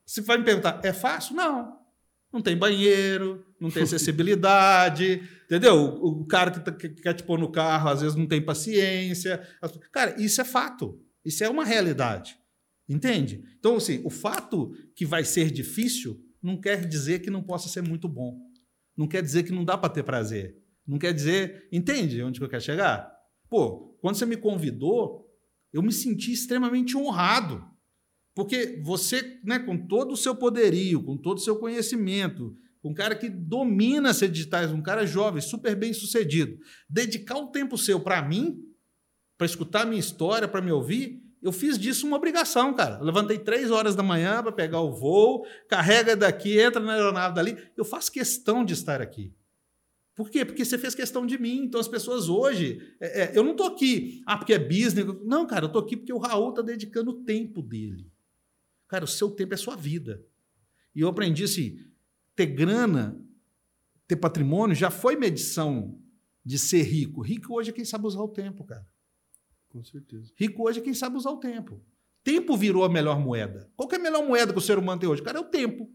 se 0.05 0.21
vai 0.21 0.37
me 0.37 0.43
perguntar, 0.43 0.79
é 0.83 0.91
fácil? 0.91 1.35
Não. 1.35 1.79
Não 2.33 2.41
tem 2.41 2.57
banheiro, 2.57 3.45
não 3.59 3.69
tem 3.69 3.83
acessibilidade, 3.83 5.21
entendeu? 5.45 5.75
O, 5.75 6.21
o 6.21 6.25
cara 6.25 6.51
que, 6.51 6.59
tá, 6.61 6.71
que, 6.71 6.89
quer 6.89 7.13
te 7.13 7.23
pôr 7.23 7.37
no 7.37 7.51
carro 7.51 7.89
às 7.89 8.01
vezes 8.01 8.15
não 8.15 8.27
tem 8.27 8.41
paciência. 8.41 9.45
Cara, 9.91 10.19
isso 10.21 10.39
é 10.41 10.45
fato. 10.45 10.99
Isso 11.23 11.43
é 11.43 11.49
uma 11.49 11.63
realidade. 11.63 12.37
Entende? 12.87 13.43
Então, 13.57 13.75
assim, 13.77 14.01
o 14.03 14.09
fato 14.09 14.73
que 14.95 15.05
vai 15.05 15.23
ser 15.23 15.51
difícil 15.51 16.19
não 16.41 16.59
quer 16.59 16.87
dizer 16.87 17.19
que 17.19 17.29
não 17.29 17.43
possa 17.43 17.69
ser 17.69 17.81
muito 17.81 18.07
bom. 18.07 18.39
Não 18.97 19.07
quer 19.07 19.21
dizer 19.21 19.43
que 19.43 19.51
não 19.51 19.63
dá 19.63 19.77
para 19.77 19.93
ter 19.93 20.03
prazer. 20.03 20.57
Não 20.85 20.97
quer 20.97 21.13
dizer. 21.13 21.67
Entende 21.71 22.21
onde 22.23 22.41
eu 22.41 22.49
quero 22.49 22.61
chegar? 22.61 23.11
Pô, 23.49 23.97
quando 24.01 24.15
você 24.15 24.25
me 24.25 24.37
convidou, 24.37 25.27
eu 25.71 25.81
me 25.81 25.91
senti 25.91 26.31
extremamente 26.31 26.97
honrado. 26.97 27.63
Porque 28.33 28.81
você, 28.83 29.39
né, 29.43 29.59
com 29.59 29.87
todo 29.87 30.13
o 30.13 30.17
seu 30.17 30.35
poderio, 30.35 31.03
com 31.03 31.17
todo 31.17 31.37
o 31.37 31.41
seu 31.41 31.57
conhecimento, 31.57 32.55
um 32.83 32.93
cara 32.93 33.15
que 33.15 33.29
domina 33.29 34.13
ser 34.13 34.29
digitais, 34.29 34.71
um 34.71 34.81
cara 34.81 35.05
jovem, 35.05 35.41
super 35.41 35.75
bem 35.75 35.93
sucedido, 35.93 36.57
dedicar 36.89 37.37
o 37.37 37.51
tempo 37.51 37.77
seu 37.77 37.99
para 37.99 38.21
mim, 38.21 38.57
para 39.37 39.45
escutar 39.45 39.81
a 39.81 39.85
minha 39.85 39.99
história, 39.99 40.47
para 40.47 40.61
me 40.61 40.71
ouvir, 40.71 41.21
eu 41.41 41.51
fiz 41.51 41.77
disso 41.77 42.05
uma 42.05 42.17
obrigação, 42.17 42.73
cara. 42.73 42.97
Eu 42.99 43.05
levantei 43.05 43.39
três 43.39 43.71
horas 43.71 43.95
da 43.95 44.03
manhã 44.03 44.43
para 44.43 44.51
pegar 44.51 44.81
o 44.81 44.91
voo, 44.91 45.45
carrega 45.67 46.15
daqui, 46.15 46.59
entra 46.59 46.79
na 46.79 46.93
aeronave 46.93 47.33
dali. 47.33 47.57
Eu 47.75 47.83
faço 47.83 48.11
questão 48.11 48.63
de 48.63 48.73
estar 48.73 49.01
aqui. 49.01 49.33
Por 50.13 50.29
quê? 50.29 50.45
Porque 50.45 50.63
você 50.63 50.77
fez 50.77 50.93
questão 50.93 51.25
de 51.25 51.39
mim. 51.39 51.63
Então 51.63 51.79
as 51.79 51.87
pessoas 51.87 52.29
hoje. 52.29 52.95
É, 52.99 53.23
é, 53.23 53.31
eu 53.37 53.43
não 53.43 53.51
estou 53.51 53.65
aqui, 53.65 54.21
ah, 54.27 54.37
porque 54.37 54.53
é 54.53 54.59
business. 54.59 55.05
Não, 55.23 55.47
cara, 55.47 55.65
eu 55.65 55.67
estou 55.67 55.81
aqui 55.81 55.97
porque 55.97 56.13
o 56.13 56.19
Raul 56.19 56.49
está 56.49 56.61
dedicando 56.61 57.09
o 57.09 57.23
tempo 57.23 57.61
dele. 57.61 58.11
Cara, 58.87 59.05
o 59.05 59.07
seu 59.07 59.31
tempo 59.31 59.53
é 59.55 59.57
sua 59.57 59.75
vida. 59.75 60.23
E 60.93 61.01
eu 61.01 61.07
aprendi 61.07 61.45
assim, 61.45 61.79
ter 62.35 62.45
grana, 62.45 63.19
ter 64.07 64.17
patrimônio 64.17 64.75
já 64.75 64.91
foi 64.91 65.15
medição 65.15 65.97
de 66.45 66.59
ser 66.59 66.83
rico. 66.83 67.21
Rico 67.21 67.55
hoje 67.55 67.71
é 67.71 67.73
quem 67.73 67.85
sabe 67.85 68.05
usar 68.05 68.21
o 68.21 68.27
tempo, 68.27 68.63
cara. 68.63 68.85
Com 69.71 69.83
certeza. 69.83 70.31
Rico 70.35 70.67
hoje 70.67 70.79
é 70.79 70.83
quem 70.83 70.93
sabe 70.93 71.15
usar 71.15 71.31
o 71.31 71.37
tempo. 71.37 71.81
Tempo 72.23 72.57
virou 72.57 72.83
a 72.83 72.89
melhor 72.89 73.19
moeda. 73.19 73.71
Qual 73.75 73.89
é 73.91 73.95
a 73.95 73.99
melhor 73.99 74.27
moeda 74.27 74.51
que 74.51 74.59
o 74.59 74.61
ser 74.61 74.77
humano 74.77 74.99
tem 74.99 75.09
hoje? 75.09 75.21
Cara, 75.21 75.37
é 75.37 75.41
o 75.41 75.45
tempo. 75.45 75.89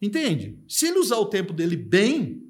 Entende? 0.00 0.62
Se 0.68 0.86
ele 0.86 0.98
usar 0.98 1.16
o 1.16 1.26
tempo 1.26 1.52
dele 1.52 1.76
bem, 1.76 2.42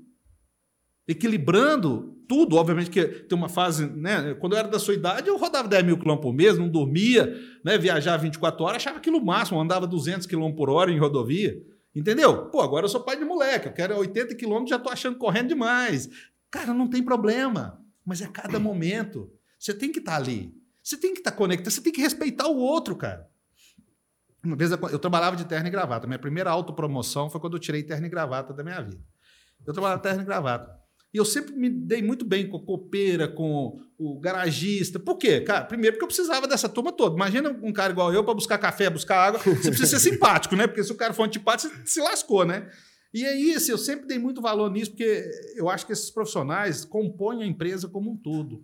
equilibrando 1.08 2.14
tudo, 2.28 2.56
obviamente 2.56 2.90
que 2.90 3.04
tem 3.04 3.36
uma 3.36 3.48
fase, 3.48 3.86
né? 3.86 4.34
Quando 4.34 4.52
eu 4.52 4.58
era 4.58 4.68
da 4.68 4.78
sua 4.78 4.94
idade, 4.94 5.28
eu 5.28 5.36
rodava 5.36 5.68
10 5.68 5.84
mil 5.84 5.98
quilômetros 5.98 6.30
por 6.30 6.34
mês, 6.34 6.58
não 6.58 6.68
dormia, 6.68 7.34
né? 7.64 7.76
Viajava 7.78 8.22
24 8.22 8.64
horas, 8.64 8.76
achava 8.76 8.98
aquilo 8.98 9.24
máximo, 9.24 9.60
andava 9.60 9.86
200 9.86 10.26
quilômetros 10.26 10.56
por 10.56 10.70
hora 10.70 10.90
em 10.90 10.98
rodovia. 10.98 11.62
Entendeu? 11.94 12.46
Pô, 12.46 12.60
agora 12.60 12.84
eu 12.84 12.88
sou 12.88 13.00
pai 13.00 13.16
de 13.16 13.24
moleque, 13.24 13.68
eu 13.68 13.72
quero 13.72 13.96
80 13.96 14.34
quilômetros, 14.34 14.70
já 14.70 14.78
tô 14.78 14.90
achando 14.90 15.16
correndo 15.16 15.48
demais. 15.48 16.08
Cara, 16.50 16.74
não 16.74 16.88
tem 16.88 17.02
problema, 17.02 17.80
mas 18.04 18.20
é 18.20 18.26
cada 18.26 18.58
momento. 18.58 19.30
Você 19.64 19.72
tem 19.72 19.90
que 19.90 19.98
estar 19.98 20.12
tá 20.12 20.18
ali. 20.18 20.54
Você 20.82 20.98
tem 20.98 21.14
que 21.14 21.20
estar 21.20 21.30
tá 21.30 21.36
conectado, 21.38 21.72
você 21.72 21.80
tem 21.80 21.90
que 21.90 22.02
respeitar 22.02 22.48
o 22.48 22.58
outro, 22.58 22.94
cara. 22.94 23.26
Uma 24.44 24.54
vez 24.54 24.70
eu, 24.70 24.98
trabalhava 24.98 25.36
de 25.36 25.46
terno 25.46 25.66
e 25.66 25.70
gravata. 25.70 26.06
Minha 26.06 26.18
primeira 26.18 26.50
autopromoção 26.50 27.30
foi 27.30 27.40
quando 27.40 27.56
eu 27.56 27.58
tirei 27.58 27.82
terno 27.82 28.06
e 28.06 28.10
gravata 28.10 28.52
da 28.52 28.62
minha 28.62 28.78
vida. 28.82 29.02
Eu 29.66 29.72
trabalhava 29.72 30.02
terno 30.02 30.20
e 30.20 30.24
gravata. 30.26 30.70
E 31.14 31.16
eu 31.16 31.24
sempre 31.24 31.54
me 31.54 31.70
dei 31.70 32.02
muito 32.02 32.26
bem 32.26 32.46
com 32.46 32.58
a 32.58 32.62
copeira, 32.62 33.26
com 33.26 33.80
o 33.96 34.20
garagista. 34.20 34.98
Por 34.98 35.16
quê? 35.16 35.40
Cara, 35.40 35.64
primeiro 35.64 35.94
porque 35.94 36.04
eu 36.04 36.08
precisava 36.08 36.46
dessa 36.46 36.68
turma 36.68 36.92
toda. 36.92 37.16
Imagina 37.16 37.48
um 37.62 37.72
cara 37.72 37.90
igual 37.90 38.12
eu 38.12 38.22
para 38.22 38.34
buscar 38.34 38.58
café, 38.58 38.90
buscar 38.90 39.28
água. 39.28 39.40
Você 39.40 39.70
precisa 39.70 39.98
ser 39.98 40.10
simpático, 40.10 40.54
né? 40.56 40.66
Porque 40.66 40.84
se 40.84 40.92
o 40.92 40.96
cara 40.96 41.14
for 41.14 41.22
antipático, 41.22 41.74
você 41.74 41.86
se 41.86 42.00
lascou, 42.02 42.44
né? 42.44 42.70
E 43.14 43.24
aí, 43.24 43.54
assim, 43.54 43.70
eu 43.70 43.78
sempre 43.78 44.06
dei 44.06 44.18
muito 44.18 44.42
valor 44.42 44.70
nisso, 44.70 44.90
porque 44.90 45.24
eu 45.56 45.70
acho 45.70 45.86
que 45.86 45.92
esses 45.92 46.10
profissionais 46.10 46.84
compõem 46.84 47.42
a 47.42 47.46
empresa 47.46 47.88
como 47.88 48.10
um 48.10 48.16
todo. 48.16 48.62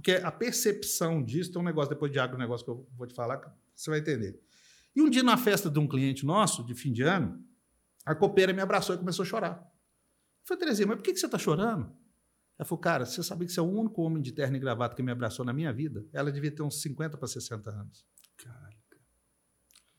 Porque 0.00 0.12
a 0.12 0.32
percepção 0.32 1.22
disso, 1.22 1.52
tem 1.52 1.60
um 1.60 1.64
negócio 1.64 1.90
depois 1.90 2.10
de 2.10 2.18
agronegócio 2.18 2.64
que 2.64 2.70
eu 2.70 2.88
vou 2.96 3.06
te 3.06 3.14
falar, 3.14 3.38
você 3.74 3.90
vai 3.90 3.98
entender. 3.98 4.40
E 4.96 5.02
um 5.02 5.10
dia, 5.10 5.22
na 5.22 5.36
festa 5.36 5.68
de 5.68 5.78
um 5.78 5.86
cliente 5.86 6.24
nosso, 6.24 6.64
de 6.64 6.74
fim 6.74 6.90
de 6.90 7.02
ano, 7.02 7.38
a 8.06 8.14
copeira 8.14 8.50
me 8.50 8.62
abraçou 8.62 8.94
e 8.94 8.98
começou 8.98 9.24
a 9.24 9.26
chorar. 9.26 9.60
Eu 9.60 10.46
falei, 10.46 10.60
Terezinha, 10.60 10.86
mas 10.86 10.96
por 10.96 11.02
que 11.02 11.14
você 11.14 11.26
está 11.26 11.38
chorando? 11.38 11.94
Ela 12.58 12.66
falou, 12.66 12.80
cara, 12.80 13.04
você 13.04 13.22
sabia 13.22 13.46
que 13.46 13.52
você 13.52 13.60
é 13.60 13.62
o 13.62 13.66
único 13.66 14.00
homem 14.00 14.22
de 14.22 14.32
terno 14.32 14.56
e 14.56 14.58
gravata 14.58 14.96
que 14.96 15.02
me 15.02 15.12
abraçou 15.12 15.44
na 15.44 15.52
minha 15.52 15.70
vida? 15.70 16.02
Ela 16.14 16.32
devia 16.32 16.50
ter 16.50 16.62
uns 16.62 16.80
50 16.80 17.18
para 17.18 17.28
60 17.28 17.70
anos. 17.70 18.06
Caraca. 18.38 18.76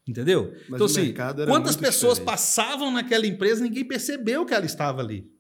Entendeu? 0.08 0.52
Mas 0.68 0.82
então, 0.82 0.86
assim, 0.88 1.14
quantas 1.46 1.76
pessoas 1.76 2.18
diferente. 2.18 2.26
passavam 2.26 2.92
naquela 2.92 3.28
empresa 3.28 3.62
e 3.62 3.70
ninguém 3.70 3.88
percebeu 3.88 4.48
que 4.48 4.54
ela 4.54 4.66
estava 4.66 5.00
ali? 5.00 5.32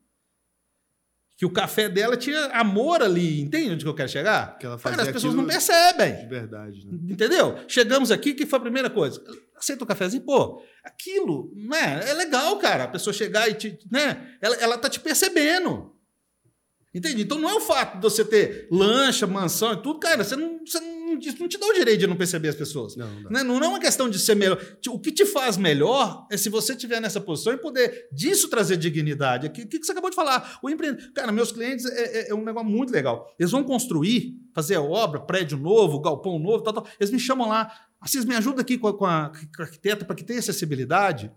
Que 1.41 1.45
o 1.47 1.49
café 1.49 1.89
dela 1.89 2.15
tinha 2.15 2.39
amor 2.53 3.01
ali, 3.01 3.41
entende 3.41 3.71
onde 3.71 3.83
que 3.83 3.89
eu 3.89 3.95
quero 3.95 4.07
chegar? 4.07 4.59
Que 4.59 4.67
Cara, 4.77 5.01
as 5.01 5.11
pessoas 5.11 5.33
não 5.33 5.47
percebem. 5.47 6.17
De 6.17 6.27
verdade. 6.27 6.85
Né? 6.85 7.13
Entendeu? 7.13 7.57
Chegamos 7.67 8.11
aqui, 8.11 8.35
que 8.35 8.45
foi 8.45 8.59
a 8.59 8.61
primeira 8.61 8.91
coisa? 8.91 9.19
Aceita 9.57 9.83
o 9.83 9.87
cafezinho? 9.87 10.21
Pô, 10.21 10.61
aquilo, 10.83 11.51
né? 11.55 12.07
É 12.07 12.13
legal, 12.13 12.59
cara. 12.59 12.83
A 12.83 12.87
pessoa 12.87 13.11
chegar 13.11 13.49
e 13.49 13.55
te. 13.55 13.79
Né? 13.91 14.37
Ela, 14.39 14.55
ela 14.57 14.77
tá 14.77 14.87
te 14.87 14.99
percebendo. 14.99 15.91
Entende? 16.93 17.23
Então 17.23 17.39
não 17.39 17.49
é 17.49 17.55
o 17.55 17.61
fato 17.61 17.95
de 17.95 18.03
você 18.03 18.23
ter 18.23 18.67
lancha, 18.69 19.25
mansão 19.25 19.73
e 19.73 19.81
tudo, 19.81 19.99
cara. 19.99 20.23
Você 20.23 20.35
não, 20.35 20.59
você 20.63 20.79
não 20.79 21.00
não 21.11 21.47
te 21.47 21.57
dá 21.57 21.65
o 21.65 21.73
direito 21.73 21.99
de 21.99 22.07
não 22.07 22.15
perceber 22.15 22.49
as 22.49 22.55
pessoas. 22.55 22.95
Não, 22.95 23.07
não, 23.21 23.31
né? 23.31 23.43
não 23.43 23.57
é 23.57 23.67
uma 23.67 23.79
questão 23.79 24.09
de 24.09 24.19
ser 24.19 24.35
melhor. 24.35 24.59
O 24.89 24.99
que 24.99 25.11
te 25.11 25.25
faz 25.25 25.57
melhor 25.57 26.27
é 26.31 26.37
se 26.37 26.49
você 26.49 26.73
estiver 26.73 26.99
nessa 26.99 27.19
posição 27.19 27.53
e 27.53 27.57
poder 27.57 28.07
disso 28.11 28.49
trazer 28.49 28.77
dignidade. 28.77 29.47
O 29.47 29.51
que, 29.51 29.65
que 29.65 29.83
você 29.83 29.91
acabou 29.91 30.09
de 30.09 30.15
falar? 30.15 30.59
O 30.61 30.69
empreendedor. 30.69 31.11
Cara, 31.13 31.31
meus 31.31 31.51
clientes 31.51 31.85
é, 31.85 32.19
é, 32.19 32.29
é, 32.31 32.35
um 32.35 32.43
negócio 32.43 32.69
muito 32.69 32.91
legal. 32.91 33.33
Eles 33.39 33.51
vão 33.51 33.63
construir, 33.63 34.35
fazer 34.53 34.77
obra, 34.77 35.19
prédio 35.19 35.57
novo, 35.57 35.99
galpão 35.99 36.39
novo, 36.39 36.63
tal, 36.63 36.73
tal. 36.73 36.87
Eles 36.99 37.11
me 37.11 37.19
chamam 37.19 37.47
lá. 37.47 37.71
Vocês 38.03 38.25
me 38.25 38.35
ajudam 38.35 38.61
aqui 38.61 38.77
com 38.77 38.87
a, 38.87 38.97
com 38.97 39.05
a, 39.05 39.31
com 39.55 39.61
a 39.61 39.65
arquiteta 39.65 40.05
para 40.05 40.15
que 40.15 40.23
tenha 40.23 40.39
acessibilidade? 40.39 41.31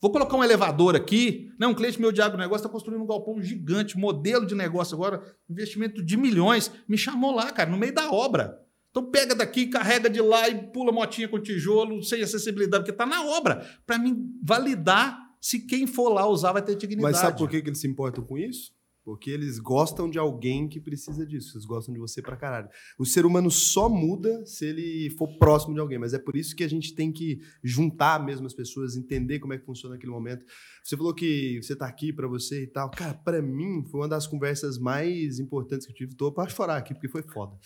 Vou 0.00 0.12
colocar 0.12 0.36
um 0.36 0.44
elevador 0.44 0.94
aqui. 0.94 1.50
Né? 1.58 1.66
Um 1.66 1.74
cliente 1.74 2.00
meu 2.00 2.12
de 2.12 2.20
agronegócio 2.20 2.62
está 2.62 2.68
construindo 2.68 3.02
um 3.02 3.06
galpão 3.06 3.40
gigante, 3.42 3.98
modelo 3.98 4.46
de 4.46 4.54
negócio 4.54 4.94
agora, 4.94 5.22
investimento 5.48 6.02
de 6.02 6.16
milhões. 6.16 6.70
Me 6.88 6.98
chamou 6.98 7.34
lá, 7.34 7.50
cara, 7.50 7.70
no 7.70 7.76
meio 7.76 7.94
da 7.94 8.10
obra. 8.10 8.60
Então 8.96 9.10
pega 9.10 9.34
daqui, 9.34 9.66
carrega 9.66 10.08
de 10.08 10.22
lá 10.22 10.48
e 10.48 10.68
pula 10.72 10.90
motinha 10.90 11.28
com 11.28 11.38
tijolo, 11.38 12.02
sem 12.02 12.22
acessibilidade, 12.22 12.82
porque 12.82 12.92
está 12.92 13.04
na 13.04 13.26
obra, 13.26 13.56
para 13.86 13.98
mim 13.98 14.34
validar 14.42 15.18
se 15.38 15.60
quem 15.60 15.86
for 15.86 16.08
lá 16.08 16.26
usar 16.26 16.52
vai 16.52 16.62
ter 16.62 16.76
dignidade. 16.76 17.12
Mas 17.12 17.20
sabe 17.20 17.36
por 17.36 17.46
que, 17.46 17.60
que 17.60 17.68
eles 17.68 17.78
se 17.78 17.86
importam 17.86 18.24
com 18.24 18.38
isso? 18.38 18.74
Porque 19.04 19.30
eles 19.30 19.58
gostam 19.58 20.08
de 20.08 20.18
alguém 20.18 20.66
que 20.66 20.80
precisa 20.80 21.26
disso. 21.26 21.56
Eles 21.56 21.66
gostam 21.66 21.92
de 21.92 22.00
você 22.00 22.22
pra 22.22 22.36
caralho. 22.36 22.68
O 22.98 23.04
ser 23.04 23.26
humano 23.26 23.50
só 23.50 23.88
muda 23.88 24.44
se 24.46 24.64
ele 24.64 25.10
for 25.10 25.28
próximo 25.38 25.74
de 25.74 25.80
alguém. 25.80 25.98
Mas 25.98 26.12
é 26.12 26.18
por 26.18 26.34
isso 26.34 26.56
que 26.56 26.64
a 26.64 26.68
gente 26.68 26.92
tem 26.94 27.12
que 27.12 27.38
juntar 27.62 28.24
mesmo 28.24 28.46
as 28.46 28.54
pessoas, 28.54 28.96
entender 28.96 29.38
como 29.38 29.52
é 29.52 29.58
que 29.58 29.64
funciona 29.64 29.94
aquele 29.94 30.10
momento. 30.10 30.44
Você 30.82 30.96
falou 30.96 31.14
que 31.14 31.62
você 31.62 31.76
tá 31.76 31.86
aqui 31.86 32.12
para 32.12 32.26
você 32.26 32.64
e 32.64 32.66
tal. 32.66 32.90
Cara, 32.90 33.14
para 33.14 33.40
mim 33.40 33.84
foi 33.84 34.00
uma 34.00 34.08
das 34.08 34.26
conversas 34.26 34.76
mais 34.76 35.38
importantes 35.38 35.86
que 35.86 35.92
eu 35.92 35.96
tive. 35.96 36.16
Tô 36.16 36.32
pra 36.32 36.48
chorar 36.48 36.78
aqui, 36.78 36.92
porque 36.92 37.08
foi 37.08 37.22
foda. 37.22 37.56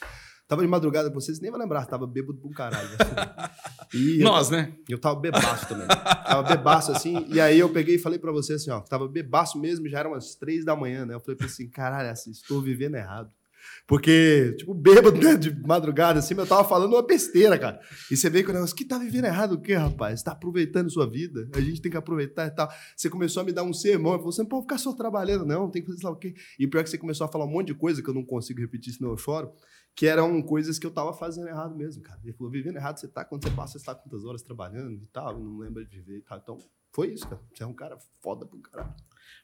Tava 0.51 0.63
de 0.63 0.69
madrugada 0.69 1.09
com 1.09 1.21
vocês, 1.21 1.39
nem 1.39 1.49
vai 1.49 1.61
lembrar, 1.61 1.87
tava 1.87 2.09
bêbado 2.09 2.37
pra 2.37 2.49
um 2.49 2.53
caralho. 2.53 2.89
Assim. 2.89 4.19
Nós, 4.19 4.51
eu, 4.51 4.57
né? 4.57 4.73
Eu 4.89 4.99
tava 4.99 5.15
bebaço 5.15 5.69
também. 5.69 5.87
tava 5.87 6.43
bebaço 6.43 6.91
assim, 6.91 7.25
e 7.29 7.41
aí 7.41 7.57
eu 7.57 7.69
peguei 7.69 7.95
e 7.95 7.99
falei 8.01 8.19
pra 8.19 8.33
você 8.33 8.55
assim, 8.55 8.69
ó, 8.69 8.81
tava 8.81 9.07
bebaço 9.07 9.61
mesmo, 9.61 9.89
já 9.89 10.01
eram 10.01 10.11
umas 10.11 10.35
três 10.35 10.65
da 10.65 10.75
manhã, 10.75 11.07
né? 11.07 11.15
Eu 11.15 11.21
falei 11.21 11.39
assim, 11.45 11.69
caralho, 11.69 12.11
assim, 12.11 12.33
estou 12.33 12.61
vivendo 12.61 12.97
errado. 12.97 13.31
Porque, 13.87 14.57
tipo, 14.59 14.75
bêbado 14.75 15.21
né, 15.21 15.37
de 15.37 15.55
madrugada, 15.65 16.19
assim, 16.19 16.35
eu 16.35 16.45
tava 16.45 16.69
falando 16.69 16.95
uma 16.95 17.07
besteira, 17.07 17.57
cara. 17.57 17.79
E 18.11 18.17
você 18.17 18.29
vê 18.29 18.43
que 18.43 18.51
o 18.51 18.53
negócio, 18.53 18.75
que 18.75 18.85
tá 18.85 18.99
vivendo 18.99 19.27
errado 19.27 19.53
o 19.53 19.61
quê, 19.61 19.75
rapaz? 19.75 20.19
Você 20.19 20.25
tá 20.25 20.33
aproveitando 20.33 20.91
sua 20.91 21.09
vida, 21.09 21.49
a 21.55 21.61
gente 21.61 21.81
tem 21.81 21.93
que 21.93 21.97
aproveitar 21.97 22.49
e 22.49 22.51
tal. 22.51 22.69
Você 22.97 23.09
começou 23.09 23.43
a 23.43 23.45
me 23.45 23.53
dar 23.53 23.63
um 23.63 23.73
sermão, 23.73 24.15
eu 24.15 24.19
falei, 24.19 24.33
você 24.33 24.43
não 24.43 24.49
pode 24.49 24.63
ficar 24.63 24.79
só 24.79 24.93
trabalhando, 24.95 25.47
não, 25.47 25.71
tem 25.71 25.81
que 25.81 25.93
fazer 25.93 26.03
lá 26.03 26.11
o 26.11 26.17
quê. 26.17 26.35
E 26.59 26.67
pior 26.67 26.83
que 26.83 26.91
você 26.91 26.99
começou 26.99 27.25
a 27.25 27.29
falar 27.31 27.45
um 27.45 27.51
monte 27.51 27.69
de 27.69 27.75
coisa 27.75 28.03
que 28.03 28.11
eu 28.11 28.15
não 28.15 28.25
consigo 28.25 28.61
repetir, 28.61 28.95
senão 28.95 29.11
eu 29.11 29.17
choro 29.17 29.53
que 29.95 30.07
eram 30.07 30.41
coisas 30.43 30.79
que 30.79 30.87
eu 30.87 30.91
tava 30.91 31.13
fazendo 31.13 31.49
errado 31.49 31.75
mesmo, 31.77 32.03
cara. 32.03 32.21
Ele 32.25 32.33
falou, 32.33 32.51
vivendo 32.51 32.77
errado 32.77 32.99
você 32.99 33.09
tá, 33.09 33.25
quando 33.25 33.45
você 33.45 33.55
passa, 33.55 33.79
você 33.79 33.85
tá 33.85 33.95
quantas 33.95 34.25
horas 34.25 34.43
trabalhando 34.43 35.03
e 35.03 35.07
tal, 35.07 35.39
não 35.39 35.59
lembra 35.59 35.85
de 35.85 36.01
viver 36.01 36.19
e 36.19 36.23
tal. 36.23 36.39
Então, 36.39 36.59
foi 36.93 37.13
isso, 37.13 37.29
cara. 37.29 37.41
Você 37.53 37.63
é 37.63 37.67
um 37.67 37.75
cara 37.75 37.99
foda 38.23 38.47
pro 38.47 38.59
caralho. 38.61 38.95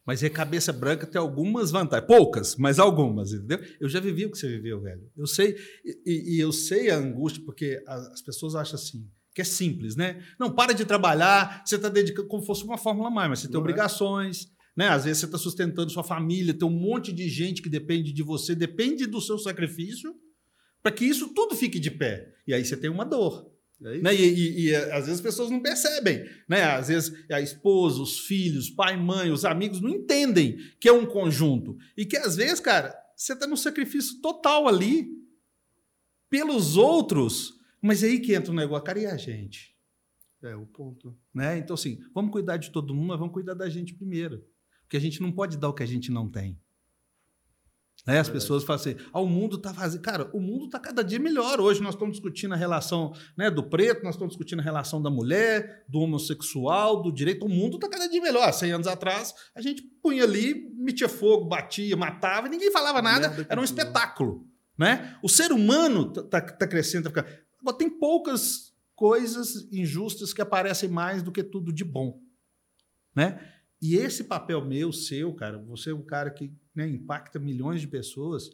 Mas 0.05 0.23
é 0.23 0.31
cabeça 0.31 0.73
branca 0.73 1.07
tem 1.07 1.21
algumas 1.21 1.71
vantagens, 1.71 2.07
poucas, 2.07 2.57
mas 2.57 2.79
algumas, 2.79 3.33
entendeu? 3.33 3.59
Eu 3.81 3.89
já 3.89 4.01
vivi 4.01 4.25
o 4.25 4.31
que 4.31 4.39
você 4.39 4.49
viveu, 4.49 4.81
velho. 4.81 5.11
Eu 5.17 5.27
sei, 5.27 5.57
e, 5.85 6.37
e 6.37 6.41
eu 6.41 6.53
sei 6.53 6.91
a 6.91 6.97
angústia, 6.97 7.43
porque 7.45 7.83
as 7.87 8.23
pessoas 8.23 8.55
acham 8.55 8.77
assim, 8.77 9.11
que 9.35 9.43
é 9.43 9.45
simples, 9.45 9.97
né? 9.97 10.23
Não, 10.39 10.51
para 10.51 10.73
de 10.73 10.85
trabalhar, 10.85 11.63
você 11.65 11.77
está 11.77 11.89
dedicando 11.89 12.29
como 12.29 12.41
se 12.41 12.47
fosse 12.47 12.65
uma 12.65 12.79
fórmula 12.79 13.11
mais, 13.11 13.29
mas 13.29 13.39
você 13.41 13.47
tem 13.49 13.55
não 13.55 13.61
é. 13.61 13.63
obrigações, 13.63 14.45
é. 14.45 14.49
né? 14.77 14.89
Às 14.89 15.05
vezes 15.05 15.19
você 15.19 15.27
está 15.27 15.39
sustentando 15.39 15.91
sua 15.91 16.05
família, 16.05 16.55
tem 16.55 16.67
um 16.67 16.73
monte 16.73 17.13
de 17.13 17.29
gente 17.29 17.61
que 17.61 17.69
depende 17.69 18.13
de 18.13 18.23
você, 18.23 18.55
depende 18.55 19.07
do 19.07 19.21
seu 19.21 19.39
sacrifício, 19.39 20.15
para 20.87 20.95
que 20.95 21.05
isso 21.05 21.35
tudo 21.35 21.57
fique 21.57 21.81
de 21.81 21.91
pé. 21.91 22.33
E 22.47 22.55
aí 22.55 22.65
você 22.65 22.77
tem 22.77 22.89
uma 22.89 23.05
dor. 23.05 23.53
É 23.83 23.99
né? 23.99 24.15
E, 24.15 24.23
e, 24.23 24.69
e, 24.69 24.77
às 24.77 25.07
vezes 25.07 25.15
as 25.15 25.21
pessoas 25.21 25.51
não 25.51 25.59
percebem. 25.59 26.25
Né? 26.49 26.63
Às 26.63 26.87
vezes 26.87 27.13
a 27.29 27.41
esposa, 27.41 28.01
os 28.01 28.21
filhos, 28.21 28.71
pai, 28.71 28.97
mãe, 28.97 29.33
os 29.33 29.45
amigos 29.45 29.81
não 29.81 29.91
entendem 29.91 30.57
que 30.79 30.89
é 30.89 30.93
um 30.93 31.05
conjunto. 31.05 31.77
E 31.97 32.07
que 32.07 32.17
às 32.17 32.37
vezes, 32.37 32.61
cara, 32.61 32.97
você 33.17 33.33
está 33.33 33.49
no 33.49 33.57
sacrifício 33.57 34.21
total 34.21 34.69
ali 34.69 35.09
pelos 36.31 36.77
outros. 36.77 37.55
Mas 37.83 38.05
é 38.05 38.07
aí 38.07 38.21
que 38.21 38.33
entra 38.33 38.53
o 38.53 38.55
negócio, 38.55 38.85
cara, 38.85 39.01
e 39.01 39.07
a 39.07 39.17
gente? 39.17 39.77
É 40.41 40.55
o 40.55 40.67
ponto. 40.67 41.19
Né? 41.35 41.59
Então, 41.59 41.75
assim, 41.75 41.99
vamos 42.15 42.31
cuidar 42.31 42.59
de 42.59 42.71
todo 42.71 42.95
mundo, 42.95 43.09
mas 43.09 43.19
vamos 43.19 43.35
cuidar 43.35 43.55
da 43.55 43.69
gente 43.69 43.93
primeiro. 43.93 44.47
Porque 44.83 44.97
a 44.97 45.01
gente 45.01 45.21
não 45.21 45.33
pode 45.33 45.57
dar 45.57 45.69
o 45.69 45.75
que 45.75 45.83
a 45.83 45.87
gente 45.87 46.13
não 46.13 46.31
tem. 46.31 46.57
Né? 48.07 48.21
As 48.21 48.29
pessoas 48.29 48.63
falam 48.63 48.81
assim: 48.81 48.97
ah, 49.13 49.21
o 49.21 49.27
mundo 49.27 49.57
está 49.57 49.73
vazio. 49.73 50.01
Cara, 50.01 50.31
o 50.33 50.41
mundo 50.41 50.67
está 50.67 50.79
cada 50.79 51.03
dia 51.03 51.19
melhor. 51.19 51.61
Hoje 51.61 51.83
nós 51.83 51.95
estamos 51.95 52.15
discutindo 52.15 52.55
a 52.55 52.57
relação 52.57 53.13
né, 53.37 53.51
do 53.51 53.63
preto, 53.65 54.05
nós 54.05 54.15
estamos 54.15 54.33
discutindo 54.33 54.61
a 54.61 54.63
relação 54.63 55.03
da 55.03 55.11
mulher, 55.11 55.85
do 55.89 55.99
homossexual, 55.99 57.03
do 57.03 57.11
direito. 57.11 57.45
O 57.45 57.49
mundo 57.49 57.77
está 57.77 57.89
cada 57.89 58.09
dia 58.09 58.23
melhor. 58.23 58.53
100 58.53 58.73
anos 58.73 58.87
atrás, 58.87 59.35
a 59.55 59.61
gente 59.61 59.83
punha 60.03 60.23
ali, 60.23 60.73
metia 60.77 61.09
fogo, 61.09 61.47
batia, 61.47 61.97
matava, 61.97 62.49
ninguém 62.49 62.71
falava 62.71 63.03
nada. 63.03 63.47
Era 63.49 63.61
um 63.61 63.65
espetáculo. 63.65 64.47
Né? 64.79 65.17
O 65.23 65.29
ser 65.29 65.51
humano 65.51 66.13
está 66.17 66.41
tá 66.41 66.67
crescendo. 66.67 67.11
Tá 67.11 67.25
Agora, 67.61 67.77
tem 67.77 67.91
poucas 67.91 68.73
coisas 68.95 69.69
injustas 69.73 70.33
que 70.33 70.41
aparecem 70.41 70.89
mais 70.89 71.23
do 71.23 71.33
que 71.33 71.43
tudo 71.43 71.73
de 71.73 71.85
bom. 71.85 72.21
Né? 73.15 73.41
E 73.81 73.97
esse 73.97 74.25
papel 74.25 74.65
meu, 74.65 74.93
seu, 74.93 75.35
cara, 75.35 75.59
você 75.59 75.91
é 75.91 75.95
um 75.95 76.05
cara 76.05 76.31
que 76.31 76.53
né, 76.77 76.87
impacta 76.89 77.39
milhões 77.39 77.81
de 77.81 77.89
pessoas. 77.89 78.51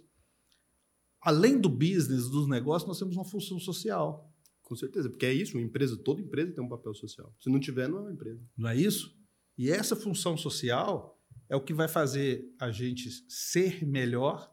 Além 1.21 1.61
do 1.61 1.69
business, 1.69 2.29
dos 2.29 2.49
negócios, 2.49 2.89
nós 2.89 2.99
temos 2.99 3.17
uma 3.17 3.25
função 3.25 3.59
social. 3.59 4.33
Com 4.63 4.77
certeza, 4.77 5.11
porque 5.11 5.27
é 5.27 5.33
isso, 5.33 5.59
uma 5.59 5.63
empresa, 5.63 5.97
toda 5.97 6.23
empresa 6.23 6.53
tem 6.53 6.65
um 6.65 6.69
papel 6.69 6.95
social. 6.95 7.35
Se 7.41 7.51
não 7.51 7.61
tiver, 7.61 7.89
não 7.89 7.99
é 7.99 8.01
uma 8.03 8.13
empresa. 8.13 8.41
Não 8.57 8.71
é 8.71 8.77
isso? 8.77 9.15
E 9.59 9.71
essa 9.71 9.95
função 9.95 10.37
social 10.37 11.21
é 11.49 11.57
o 11.57 11.61
que 11.61 11.75
vai 11.75 11.89
fazer 11.89 12.55
a 12.59 12.71
gente 12.71 13.11
ser 13.29 13.85
melhor, 13.85 14.51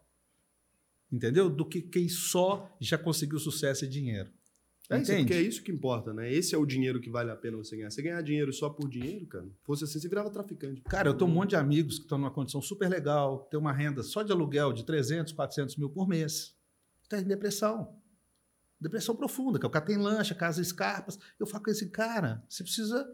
entendeu? 1.11 1.49
Do 1.49 1.65
que 1.65 1.81
quem 1.81 2.09
só 2.09 2.69
já 2.81 2.97
conseguiu 2.97 3.39
sucesso 3.39 3.85
e 3.85 3.87
dinheiro. 3.87 4.31
É 4.89 4.97
isso, 4.97 5.11
Entende? 5.11 5.27
porque 5.27 5.33
é 5.33 5.41
isso 5.41 5.63
que 5.63 5.71
importa, 5.71 6.11
né? 6.11 6.33
Esse 6.33 6.55
é 6.55 6.57
o 6.57 6.65
dinheiro 6.65 6.99
que 6.99 7.11
vale 7.11 7.29
a 7.29 7.35
pena 7.35 7.57
você 7.57 7.75
ganhar. 7.77 7.91
Você 7.91 8.01
ganhar 8.01 8.21
dinheiro 8.23 8.51
só 8.51 8.69
por 8.69 8.89
dinheiro, 8.89 9.27
cara, 9.27 9.47
fosse 9.63 9.83
assim, 9.83 9.99
você 9.99 10.09
virava 10.09 10.31
traficante. 10.31 10.81
Cara, 10.81 11.09
eu 11.09 11.13
tenho 11.13 11.29
um 11.29 11.33
monte 11.33 11.51
de 11.51 11.55
amigos 11.55 11.97
que 11.97 12.05
estão 12.05 12.17
numa 12.17 12.31
condição 12.31 12.59
super 12.59 12.89
legal, 12.89 13.47
tem 13.51 13.59
uma 13.59 13.71
renda 13.71 14.01
só 14.01 14.23
de 14.23 14.31
aluguel 14.31 14.73
de 14.73 14.83
300, 14.83 15.31
400 15.33 15.77
mil 15.77 15.91
por 15.91 16.07
mês. 16.07 16.55
Está 17.03 17.19
em 17.19 17.23
depressão. 17.23 17.99
Depressão 18.81 19.15
profunda, 19.15 19.59
que 19.59 19.65
o 19.65 19.69
cara 19.69 19.85
tem 19.85 19.97
lancha, 19.97 20.33
casa 20.33 20.59
escarpas. 20.59 21.19
Eu 21.39 21.45
falo 21.45 21.65
com 21.65 21.69
esse 21.69 21.89
cara, 21.89 22.43
você 22.49 22.63
precisa 22.63 23.07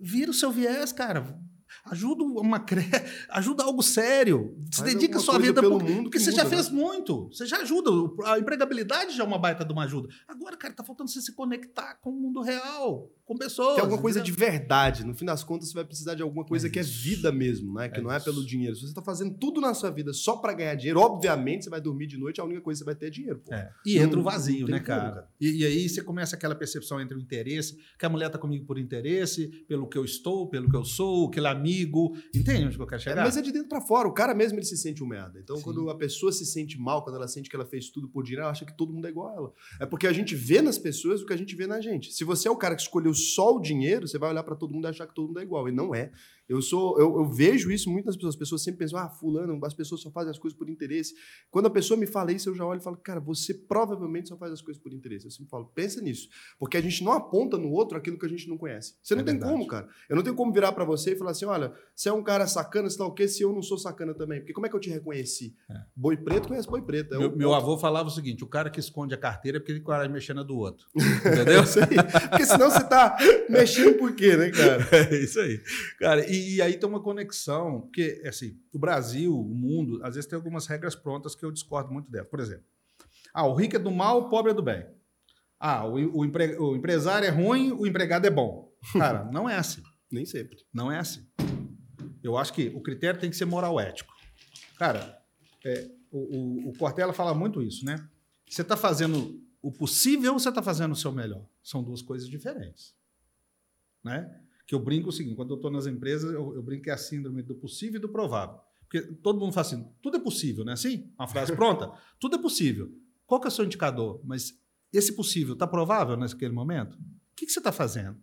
vir 0.00 0.28
o 0.28 0.34
seu 0.34 0.50
viés, 0.50 0.90
cara. 0.90 1.38
Ajuda 1.84 2.24
uma 2.24 2.60
cre... 2.60 2.82
ajuda 3.30 3.64
algo 3.64 3.82
sério. 3.82 4.56
Se 4.72 4.80
Faz 4.80 4.92
dedica 4.94 5.18
a 5.18 5.20
sua 5.20 5.38
vida 5.38 5.60
pelo 5.60 5.78
porque, 5.78 5.92
mundo 5.92 6.02
porque 6.04 6.18
que 6.18 6.24
você 6.24 6.32
já 6.32 6.44
muda, 6.44 6.56
né? 6.56 6.62
fez 6.62 6.70
muito. 6.74 7.28
Você 7.32 7.46
já 7.46 7.58
ajuda. 7.58 7.90
A 8.24 8.38
empregabilidade 8.38 9.16
já 9.16 9.22
é 9.24 9.26
uma 9.26 9.38
baita 9.38 9.64
de 9.64 9.72
uma 9.72 9.84
ajuda. 9.84 10.08
Agora, 10.26 10.56
cara, 10.56 10.74
tá 10.74 10.84
faltando 10.84 11.10
você 11.10 11.20
se 11.20 11.34
conectar 11.34 11.94
com 12.00 12.10
o 12.10 12.20
mundo 12.20 12.40
real, 12.42 13.10
com 13.24 13.36
pessoas. 13.36 13.74
Que 13.74 13.80
é 13.80 13.82
alguma 13.82 14.00
coisa 14.00 14.20
de 14.20 14.30
entendeu? 14.30 14.50
verdade. 14.50 15.04
No 15.04 15.14
fim 15.14 15.24
das 15.24 15.42
contas, 15.44 15.68
você 15.68 15.74
vai 15.74 15.84
precisar 15.84 16.14
de 16.14 16.22
alguma 16.22 16.44
coisa 16.44 16.66
É 16.66 16.70
que 16.70 16.78
é 16.78 16.82
vida 16.82 17.30
mesmo, 17.32 17.74
né? 17.74 17.88
Que 17.88 18.00
É 18.00 18.02
não 18.02 18.10
é 18.12 18.16
isso. 18.16 18.24
pelo 18.24 18.44
dinheiro. 18.44 18.74
Se 18.74 18.82
você 18.82 18.88
está 18.88 19.02
fazendo 19.02 19.34
tudo 19.38 19.60
na 19.60 19.74
sua 19.74 19.90
vida 19.90 20.12
só 20.12 20.36
para 20.36 20.52
ganhar 20.54 20.74
dinheiro, 20.74 21.00
obviamente 21.00 21.64
você 21.64 21.70
vai 21.70 21.80
dormir 21.80 22.06
de 22.06 22.16
noite, 22.16 22.40
a 22.40 22.44
única 22.44 22.60
coisa 22.60 22.78
que 22.78 22.84
você 22.84 22.84
vai 22.84 22.94
ter 22.94 23.06
é 23.06 23.10
dinheiro. 23.10 23.42
É. 23.50 23.70
E 23.84 23.98
entra 23.98 24.14
o 24.18 24.22
Não- 24.22 24.30
vazio, 24.30 24.60
não 24.60 24.66
tem 24.66 24.74
né, 24.76 24.80
cara? 24.80 25.10
cara. 25.10 25.28
E, 25.40 25.62
e 25.62 25.64
aí 25.66 25.88
você 25.88 26.02
começa 26.02 26.36
aquela 26.36 26.54
percepção 26.54 27.00
entre 27.00 27.16
o 27.16 27.20
interesse, 27.20 27.78
que 27.98 28.06
a 28.06 28.08
mulher 28.08 28.28
tá 28.30 28.38
comigo 28.38 28.64
por 28.66 28.78
interesse, 28.78 29.48
pelo 29.68 29.88
que 29.88 29.96
eu 29.98 30.04
estou, 30.04 30.48
pelo 30.48 30.68
que 30.70 30.76
eu 30.76 30.84
sou, 30.84 31.28
aquele 31.28 31.46
amigo. 31.56 32.16
Entende 32.34 32.66
onde 32.66 32.78
eu 32.78 32.86
quero 32.86 33.00
É, 33.00 33.04
chegar? 33.04 33.24
mas 33.24 33.36
é 33.36 33.42
de 33.42 33.52
dentro 33.52 33.68
para 33.68 33.80
fora. 33.80 34.06
O 34.08 34.12
cara 34.12 34.34
mesmo 34.34 34.58
ele 34.58 34.66
se 34.66 34.76
sente 34.76 35.02
um 35.02 35.06
merda. 35.06 35.38
Então, 35.38 35.56
Sim. 35.56 35.62
quando 35.62 35.88
a 35.90 35.94
pessoa 35.96 36.30
se 36.32 36.44
sente 36.46 36.78
mal, 36.78 37.02
quando 37.02 37.16
ela 37.16 37.28
sente 37.28 37.48
que 37.50 37.56
ela 37.56 37.64
fez 37.66 37.90
tudo 37.90 38.08
por 38.08 38.22
dinheiro, 38.22 38.42
ela 38.42 38.50
acha 38.52 38.64
que 38.64 38.76
todo 38.76 38.92
mundo 38.92 39.06
é 39.06 39.10
igual 39.10 39.28
a 39.28 39.34
ela. 39.34 39.52
É 39.80 39.86
porque 39.86 40.06
a 40.06 40.12
gente 40.12 40.34
vê 40.34 40.60
nas 40.62 40.78
pessoas 40.78 41.22
o 41.22 41.26
que 41.26 41.32
a 41.32 41.36
gente 41.36 41.54
vê 41.54 41.66
na 41.66 41.80
gente. 41.80 42.12
Se 42.12 42.24
você 42.24 42.48
é 42.48 42.50
o 42.50 42.56
cara 42.56 42.74
que 42.76 42.82
escolheu 42.82 43.14
só 43.14 43.56
o 43.56 43.60
dinheiro, 43.60 44.06
você 44.06 44.18
vai 44.18 44.30
olhar 44.30 44.42
para 44.42 44.54
todo 44.56 44.72
mundo 44.72 44.86
e 44.86 44.90
achar 44.90 45.06
que 45.06 45.14
todo 45.14 45.28
mundo 45.28 45.40
é 45.40 45.42
igual. 45.42 45.68
E 45.68 45.72
não 45.72 45.94
é. 45.94 46.10
Eu 46.48 46.62
sou, 46.62 46.98
eu, 46.98 47.16
eu 47.18 47.28
vejo 47.28 47.70
isso 47.70 47.90
muito 47.90 48.06
nas 48.06 48.16
pessoas. 48.16 48.34
As 48.34 48.38
pessoas 48.38 48.62
sempre 48.62 48.78
pensam, 48.78 48.98
ah, 48.98 49.08
fulano, 49.08 49.58
as 49.64 49.74
pessoas 49.74 50.00
só 50.00 50.10
fazem 50.10 50.30
as 50.30 50.38
coisas 50.38 50.56
por 50.58 50.68
interesse. 50.68 51.14
Quando 51.50 51.66
a 51.66 51.70
pessoa 51.70 51.98
me 51.98 52.06
fala 52.06 52.32
isso, 52.32 52.48
eu 52.48 52.54
já 52.54 52.64
olho 52.64 52.80
e 52.80 52.82
falo, 52.82 52.96
cara, 52.96 53.20
você 53.20 53.52
provavelmente 53.54 54.28
só 54.28 54.36
faz 54.36 54.52
as 54.52 54.62
coisas 54.62 54.82
por 54.82 54.92
interesse. 54.92 55.26
Eu 55.26 55.30
sempre 55.30 55.50
falo, 55.50 55.66
pensa 55.74 56.00
nisso. 56.00 56.28
Porque 56.58 56.76
a 56.76 56.80
gente 56.80 57.02
não 57.04 57.12
aponta 57.12 57.58
no 57.58 57.70
outro 57.70 57.96
aquilo 57.98 58.18
que 58.18 58.26
a 58.26 58.28
gente 58.28 58.48
não 58.48 58.56
conhece. 58.56 58.94
Você 59.02 59.14
não 59.14 59.22
É 59.22 59.24
tem 59.24 59.34
verdade. 59.34 59.52
como, 59.52 59.66
cara. 59.66 59.88
Eu 60.08 60.16
não 60.16 60.22
tenho 60.22 60.36
como 60.36 60.52
virar 60.52 60.72
para 60.72 60.84
você 60.84 61.12
e 61.12 61.16
falar 61.16 61.32
assim, 61.32 61.44
olha, 61.46 61.72
você 61.94 62.08
é 62.08 62.12
um 62.12 62.22
cara 62.22 62.46
sacana, 62.46 62.88
sei 62.88 63.00
lá 63.00 63.06
o 63.06 63.12
quê, 63.14 63.26
se 63.26 63.42
eu 63.42 63.52
não 63.52 63.62
sou 63.62 63.76
sacana 63.78 64.14
também. 64.14 64.40
Porque 64.40 64.52
como 64.52 64.66
é 64.66 64.68
que 64.68 64.76
eu 64.76 64.80
te 64.80 64.90
reconheci? 64.90 65.54
É. 65.70 65.74
Boi 65.94 66.16
preto 66.16 66.48
conhece 66.48 66.68
boi 66.68 66.82
preto. 66.82 67.14
É 67.14 67.18
Meu, 67.18 67.36
meu 67.36 67.54
avô 67.54 67.76
falava 67.78 68.08
o 68.08 68.12
seguinte: 68.12 68.44
o 68.44 68.46
cara 68.46 68.70
que 68.70 68.78
esconde 68.80 69.14
a 69.14 69.18
carteira 69.18 69.58
é 69.58 69.60
porque 69.60 69.72
ele 69.72 69.80
coragem 69.80 70.08
de 70.08 70.14
mexer 70.14 70.34
na 70.34 70.42
do 70.42 70.56
outro. 70.56 70.86
Entendeu? 70.94 71.56
É 71.56 71.62
isso 71.62 71.78
aí. 71.80 72.28
Porque 72.30 72.44
senão 72.46 72.70
você 72.70 72.84
tá 72.84 73.16
mexendo 73.48 73.94
por 73.98 74.14
quê, 74.14 74.36
né, 74.36 74.50
cara? 74.50 74.86
É 75.10 75.16
isso 75.22 75.40
aí. 75.40 75.60
Cara, 75.98 76.24
e, 76.30 76.35
e 76.36 76.62
aí 76.62 76.76
tem 76.78 76.88
uma 76.88 77.00
conexão, 77.02 77.82
porque, 77.82 78.22
assim, 78.26 78.58
o 78.72 78.78
Brasil, 78.78 79.38
o 79.38 79.44
mundo, 79.44 80.00
às 80.02 80.14
vezes 80.14 80.28
tem 80.28 80.36
algumas 80.36 80.66
regras 80.66 80.94
prontas 80.94 81.34
que 81.34 81.44
eu 81.44 81.50
discordo 81.50 81.92
muito 81.92 82.10
delas. 82.10 82.28
Por 82.28 82.40
exemplo, 82.40 82.64
ah, 83.34 83.46
o 83.46 83.54
rico 83.54 83.76
é 83.76 83.78
do 83.78 83.90
mal, 83.90 84.22
o 84.22 84.28
pobre 84.28 84.52
é 84.52 84.54
do 84.54 84.62
bem. 84.62 84.86
Ah, 85.58 85.86
o, 85.86 85.94
o, 86.18 86.24
empre- 86.24 86.56
o 86.58 86.76
empresário 86.76 87.26
é 87.26 87.30
ruim, 87.30 87.72
o 87.72 87.86
empregado 87.86 88.26
é 88.26 88.30
bom. 88.30 88.72
Cara, 88.92 89.24
não 89.32 89.48
é 89.48 89.56
assim. 89.56 89.82
Nem 90.10 90.24
sempre. 90.24 90.58
Não 90.72 90.90
é 90.90 90.98
assim. 90.98 91.26
Eu 92.22 92.36
acho 92.36 92.52
que 92.52 92.68
o 92.68 92.80
critério 92.80 93.20
tem 93.20 93.30
que 93.30 93.36
ser 93.36 93.44
moral 93.44 93.78
ético. 93.80 94.12
Cara, 94.78 95.20
é, 95.64 95.90
o, 96.10 96.18
o, 96.18 96.70
o 96.70 96.78
Cortella 96.78 97.12
fala 97.12 97.34
muito 97.34 97.62
isso, 97.62 97.84
né? 97.84 98.06
Você 98.48 98.62
está 98.62 98.76
fazendo 98.76 99.42
o 99.62 99.72
possível 99.72 100.32
ou 100.34 100.38
você 100.38 100.48
está 100.48 100.62
fazendo 100.62 100.92
o 100.92 100.96
seu 100.96 101.10
melhor? 101.12 101.44
São 101.62 101.82
duas 101.82 102.02
coisas 102.02 102.28
diferentes. 102.28 102.94
Né? 104.04 104.40
Que 104.66 104.74
eu 104.74 104.80
brinco 104.80 105.08
o 105.08 105.12
seguinte: 105.12 105.36
quando 105.36 105.50
eu 105.50 105.56
estou 105.56 105.70
nas 105.70 105.86
empresas, 105.86 106.32
eu, 106.32 106.54
eu 106.54 106.62
brinco 106.62 106.84
que 106.84 106.90
é 106.90 106.92
a 106.92 106.98
síndrome 106.98 107.42
do 107.42 107.54
possível 107.54 107.98
e 107.98 108.00
do 108.00 108.08
provável. 108.08 108.58
Porque 108.80 109.02
todo 109.02 109.38
mundo 109.38 109.52
fala 109.52 109.66
assim: 109.66 109.88
tudo 110.02 110.16
é 110.16 110.20
possível, 110.20 110.64
não 110.64 110.72
é 110.72 110.74
assim? 110.74 111.12
Uma 111.18 111.28
frase 111.28 111.54
pronta? 111.54 111.92
tudo 112.20 112.36
é 112.36 112.38
possível. 112.38 112.90
Qual 113.26 113.40
que 113.40 113.46
é 113.46 113.48
o 113.48 113.52
seu 113.52 113.64
indicador? 113.64 114.20
Mas 114.24 114.58
esse 114.92 115.12
possível 115.12 115.54
está 115.54 115.66
provável 115.66 116.16
naquele 116.16 116.52
momento? 116.52 116.94
O 116.94 117.36
que, 117.36 117.46
que 117.46 117.52
você 117.52 117.60
está 117.60 117.72
fazendo? 117.72 118.18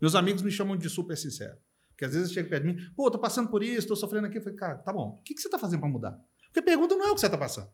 Meus 0.00 0.14
amigos 0.14 0.42
me 0.42 0.50
chamam 0.50 0.76
de 0.76 0.88
super 0.88 1.16
sincero. 1.16 1.56
Porque 1.90 2.06
às 2.06 2.14
vezes 2.14 2.32
chega 2.32 2.48
perto 2.48 2.66
de 2.66 2.72
mim, 2.72 2.92
pô, 2.96 3.10
tô 3.10 3.18
passando 3.18 3.50
por 3.50 3.62
isso, 3.62 3.86
tô 3.86 3.94
sofrendo 3.94 4.26
aqui. 4.26 4.38
Eu 4.38 4.42
falei, 4.42 4.56
cara, 4.56 4.78
tá 4.78 4.92
bom. 4.92 5.18
O 5.20 5.22
que, 5.22 5.34
que 5.34 5.40
você 5.40 5.50
tá 5.50 5.58
fazendo 5.58 5.80
para 5.80 5.88
mudar? 5.90 6.18
Porque 6.46 6.62
pergunta 6.62 6.96
não 6.96 7.06
é 7.06 7.10
o 7.10 7.14
que 7.14 7.20
você 7.20 7.28
tá 7.28 7.36
passando. 7.36 7.68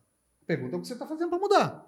Pergunta 0.45 0.75
é 0.75 0.79
o 0.79 0.83
que 0.83 0.89
você 0.89 0.97
tá 0.97 1.07
fazendo 1.07 1.31
para 1.31 1.39
mudar. 1.39 1.87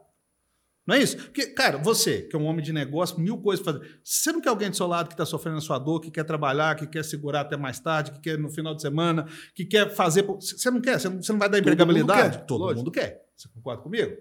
Não 0.89 0.95
é 0.95 1.03
isso? 1.03 1.19
Porque, 1.19 1.49
cara, 1.49 1.77
você, 1.77 2.23
que 2.23 2.35
é 2.35 2.39
um 2.39 2.47
homem 2.47 2.65
de 2.65 2.73
negócio, 2.73 3.21
mil 3.21 3.37
coisas 3.37 3.63
pra 3.63 3.75
fazer. 3.75 4.01
Você 4.03 4.33
não 4.33 4.41
quer 4.41 4.49
alguém 4.49 4.71
do 4.71 4.77
seu 4.77 4.87
lado 4.87 5.09
que 5.09 5.13
está 5.13 5.27
sofrendo 5.27 5.59
a 5.59 5.61
sua 5.61 5.79
dor, 5.79 6.01
que 6.01 6.11
quer 6.11 6.25
trabalhar, 6.25 6.77
que 6.77 6.87
quer 6.87 7.05
segurar 7.05 7.43
até 7.43 7.59
mais 7.59 7.79
tarde, 7.79 8.11
que 8.11 8.21
quer 8.21 8.39
no 8.39 8.49
final 8.49 8.75
de 8.75 8.81
semana, 8.81 9.29
que 9.55 9.67
quer 9.67 9.95
fazer. 9.95 10.23
Você 10.23 10.71
não 10.71 10.81
quer? 10.81 10.99
Você 10.99 11.11
não, 11.11 11.23
você 11.23 11.31
não 11.31 11.39
vai 11.39 11.51
dar 11.51 11.59
Todo 11.59 11.67
mundo 11.67 11.73
empregabilidade? 11.75 12.39
quer, 12.39 12.47
Todo 12.47 12.75
mundo 12.75 12.91
quer. 12.91 13.23
Você 13.37 13.51
concorda 13.51 13.83
comigo? 13.83 14.17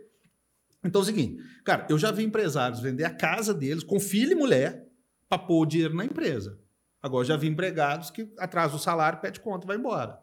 Então 0.84 1.00
é 1.00 1.04
o 1.04 1.06
seguinte, 1.06 1.42
cara, 1.64 1.88
eu 1.90 1.98
já 1.98 2.12
vi 2.12 2.26
empresários 2.26 2.82
vender 2.82 3.06
a 3.06 3.16
casa 3.16 3.54
deles 3.54 3.82
com 3.82 3.98
filho 3.98 4.34
e 4.34 4.36
mulher 4.36 4.86
para 5.30 5.40
pôr 5.40 5.62
o 5.62 5.66
dinheiro 5.66 5.96
na 5.96 6.04
empresa. 6.04 6.60
Agora 7.02 7.24
eu 7.24 7.28
já 7.30 7.38
vi 7.38 7.48
empregados 7.48 8.12
que 8.12 8.30
atrasam 8.38 8.76
o 8.76 8.80
salário, 8.82 9.22
pede 9.22 9.40
conta 9.40 9.66
e 9.66 9.68
vai 9.68 9.78
embora. 9.78 10.20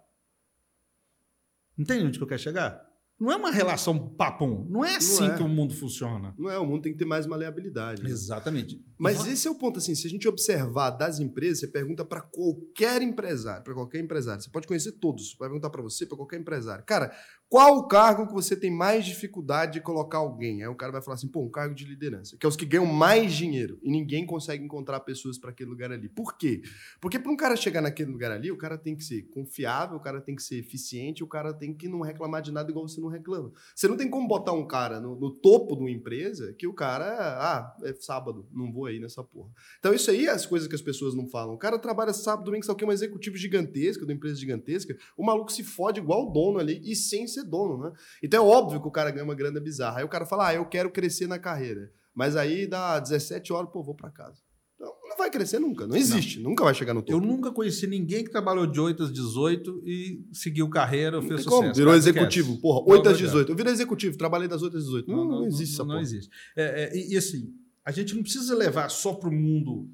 Entende 1.79 2.05
onde 2.05 2.19
que 2.19 2.23
eu 2.23 2.29
quero 2.29 2.43
chegar? 2.43 2.84
Não 3.19 3.31
é 3.31 3.37
uma 3.37 3.51
relação 3.51 4.15
papum. 4.17 4.67
Não 4.69 4.85
é 4.85 4.97
assim 4.97 5.27
é. 5.27 5.37
que 5.37 5.43
o 5.43 5.49
mundo 5.49 5.73
funciona. 5.75 6.35
Não 6.37 6.51
é, 6.51 6.59
o 6.59 6.67
mundo 6.67 6.83
tem 6.83 6.93
que 6.93 6.99
ter 6.99 7.05
mais 7.05 7.27
maleabilidade. 7.27 8.03
né? 8.03 8.11
Exatamente. 8.11 8.83
Mas 8.99 9.21
Então, 9.21 9.33
esse 9.33 9.47
é 9.47 9.51
o 9.51 9.55
ponto, 9.55 9.79
assim, 9.79 9.95
se 9.95 10.07
a 10.07 10.11
gente 10.11 10.27
observar 10.27 10.91
das 10.91 11.21
empresas, 11.21 11.61
você 11.61 11.69
pergunta 11.69 12.05
para 12.05 12.21
qualquer 12.21 13.03
empresário, 13.03 13.63
para 13.63 13.75
qualquer 13.75 14.01
empresário, 14.01 14.43
você 14.43 14.51
pode 14.51 14.67
conhecer 14.67 14.93
todos, 14.93 15.37
vai 15.39 15.49
perguntar 15.49 15.71
para 15.71 15.83
você, 15.83 16.07
para 16.07 16.17
qualquer 16.17 16.41
empresário. 16.41 16.85
Cara, 16.85 17.15
qual 17.49 17.79
o 17.79 17.87
cargo 17.87 18.27
que 18.27 18.33
você 18.33 18.57
tem 18.57 18.71
mais 18.71 19.05
dificuldade 19.05 19.75
de 19.75 19.81
colocar 19.81 20.19
alguém? 20.19 20.63
Aí 20.63 20.69
o 20.69 20.75
cara 20.75 20.91
vai 20.91 21.03
falar 21.03 21.15
assim, 21.15 21.29
pô, 21.29 21.43
um 21.43 21.51
cargo 21.51 21.75
de 21.75 21.85
liderança, 21.85 22.37
que 22.37 22.45
é 22.45 22.49
os 22.49 22.57
que 22.57 22.65
ganham 22.65 22.87
mais 22.87 23.33
dinheiro 23.33 23.79
e 23.83 23.91
ninguém 23.91 24.27
consegue 24.27 24.65
encontrar 24.65 25.01
pessoas 25.01 25.39
para 25.39 25.51
aquele 25.51 25.71
lugar 25.71 25.93
ali. 25.93 26.09
Por 26.09 26.37
quê? 26.37 26.63
Porque 27.01 27.19
para 27.19 27.31
um 27.31 27.37
cara 27.37 27.55
chegar 27.55 27.81
naquele 27.81 28.11
lugar 28.11 28.33
ali, 28.33 28.51
o 28.51 28.57
cara 28.57 28.77
tem 28.77 28.97
que 28.97 29.05
ser 29.05 29.23
confiável, 29.29 29.97
o 29.97 30.01
cara 30.01 30.21
tem 30.21 30.35
que 30.35 30.43
ser 30.43 30.57
eficiente, 30.57 31.23
o 31.23 31.27
cara 31.27 31.53
tem 31.53 31.73
que 31.73 31.89
não 31.89 32.01
reclamar 32.01 32.43
de 32.43 32.51
nada 32.51 32.71
igual 32.71 32.89
você 32.89 33.01
não 33.01 33.09
reclama. 33.09 33.53
Você 33.75 33.87
não 33.87 33.97
tem 33.97 34.09
como 34.09 34.27
botar 34.27 34.53
um 34.53 34.67
cara 34.67 35.01
no, 35.01 35.15
no 35.15 35.31
topo 35.31 35.77
de 35.77 35.83
uma 35.83 35.91
empresa 35.91 36.53
que 36.55 36.67
o 36.67 36.73
cara, 36.73 37.07
ah, 37.39 37.77
é 37.85 37.95
sábado, 37.95 38.47
não 38.53 38.73
vou 38.73 38.87
aí 38.87 38.99
nessa 38.99 39.23
porra. 39.23 39.51
Então, 39.79 39.95
isso 39.95 40.11
aí 40.11 40.27
é 40.27 40.31
as 40.31 40.47
coisas 40.47 40.67
que 40.67 40.75
as 40.75 40.83
pessoas 40.83 41.15
não 41.15 41.27
falam. 41.27 41.55
O 41.55 41.59
cara 41.59 41.79
trabalha 41.79 42.13
sábado, 42.13 42.45
domingo, 42.45 42.71
o 42.71 42.75
que? 42.75 42.85
Uma 42.85 42.95
executiva 42.95 43.37
gigantesca, 43.37 44.05
de 44.05 44.13
uma 44.13 44.17
empresa 44.17 44.37
gigantesca. 44.37 44.97
O 45.17 45.25
maluco 45.25 45.53
se 45.53 45.63
fode 45.63 46.01
igual 46.01 46.29
o 46.29 46.33
dono 46.33 46.59
ali 46.59 46.81
e 46.85 46.97
sem 46.97 47.27
ser 47.35 47.45
dono, 47.45 47.79
né? 47.85 47.93
Então 48.23 48.45
é 48.45 48.49
óbvio 48.49 48.81
que 48.81 48.89
o 48.89 48.91
cara 48.91 49.11
ganha 49.11 49.25
uma 49.25 49.35
grana 49.35 49.61
bizarra. 49.61 49.99
Aí 49.99 50.05
o 50.05 50.09
cara 50.09 50.25
fala, 50.25 50.49
ah, 50.49 50.55
eu 50.55 50.65
quero 50.67 50.91
crescer 50.91 51.27
na 51.27 51.39
carreira. 51.39 51.91
Mas 52.15 52.37
aí 52.37 52.67
dá 52.67 52.99
17 53.01 53.53
horas, 53.53 53.71
pô, 53.73 53.83
vou 53.83 53.95
pra 53.95 54.11
casa. 54.11 54.41
Então, 54.77 54.93
não 55.09 55.17
vai 55.17 55.31
crescer 55.31 55.59
nunca. 55.59 55.87
Não 55.87 55.97
existe. 55.97 56.41
Nunca 56.41 56.65
vai 56.65 56.75
chegar 56.75 56.95
no 56.95 57.03
topo. 57.03 57.13
Eu 57.13 57.21
nunca 57.21 57.51
conheci 57.53 57.87
ninguém 57.87 58.25
que 58.25 58.31
trabalhou 58.31 58.67
de 58.67 58.81
8 58.81 59.05
às 59.05 59.13
18 59.13 59.83
e 59.85 60.25
seguiu 60.33 60.69
carreira, 60.69 61.21
Não 61.21 61.23
fez 61.29 61.43
sucesso. 61.43 61.63
como. 61.63 61.75
Virou 61.75 61.95
executivo. 61.95 62.61
Porra, 62.61 62.81
Não, 62.81 62.89
8 62.89 63.09
às 63.09 63.21
não 63.21 63.27
18. 63.27 63.53
Eu 63.53 63.57
virei 63.57 63.73
executivo, 63.73 64.17
trabalhei 64.17 64.49
das 64.49 64.63
8 64.63 64.77
às 64.77 64.85
18. 64.85 65.11
Não, 65.11 65.25
não, 65.25 65.47
existe 65.47 65.75
essa 65.75 65.83
não 65.83 65.91
porra. 65.91 66.03
existe. 66.03 66.31
É, 66.57 66.85
é, 66.85 66.97
e, 66.97 67.15
e 67.15 67.17
assim, 67.17 67.53
a 67.85 67.91
gente 67.91 68.15
não 68.15 68.23
precisa 68.23 68.55
levar 68.55 68.89
só 68.91 69.13
para 69.13 69.29
o 69.29 69.33
mundo 69.33 69.89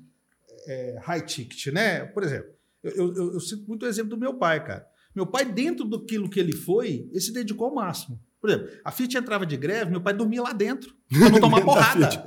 é, 0.66 0.98
high 1.02 1.24
ticket, 1.24 1.72
né? 1.72 2.04
Por 2.06 2.22
exemplo, 2.22 2.50
eu, 2.82 2.92
eu, 2.92 3.14
eu, 3.14 3.32
eu 3.34 3.40
sinto 3.40 3.66
muito 3.68 3.84
o 3.84 3.88
exemplo 3.88 4.10
do 4.10 4.18
meu 4.18 4.34
pai, 4.34 4.64
cara. 4.64 4.86
Meu 5.14 5.26
pai, 5.26 5.44
dentro 5.44 5.84
daquilo 5.84 6.28
que 6.28 6.38
ele 6.38 6.52
foi, 6.52 7.08
ele 7.10 7.20
se 7.20 7.32
dedicou 7.32 7.68
ao 7.68 7.74
máximo. 7.74 8.20
Por 8.40 8.48
exemplo, 8.48 8.70
a 8.84 8.90
Fiat 8.90 9.16
entrava 9.18 9.44
de 9.44 9.56
greve, 9.56 9.90
meu 9.90 10.00
pai 10.00 10.14
dormia 10.14 10.42
lá 10.42 10.52
dentro, 10.52 10.94
para 11.08 11.30
não 11.30 11.40
tomar 11.40 11.60
porrada. 11.64 12.24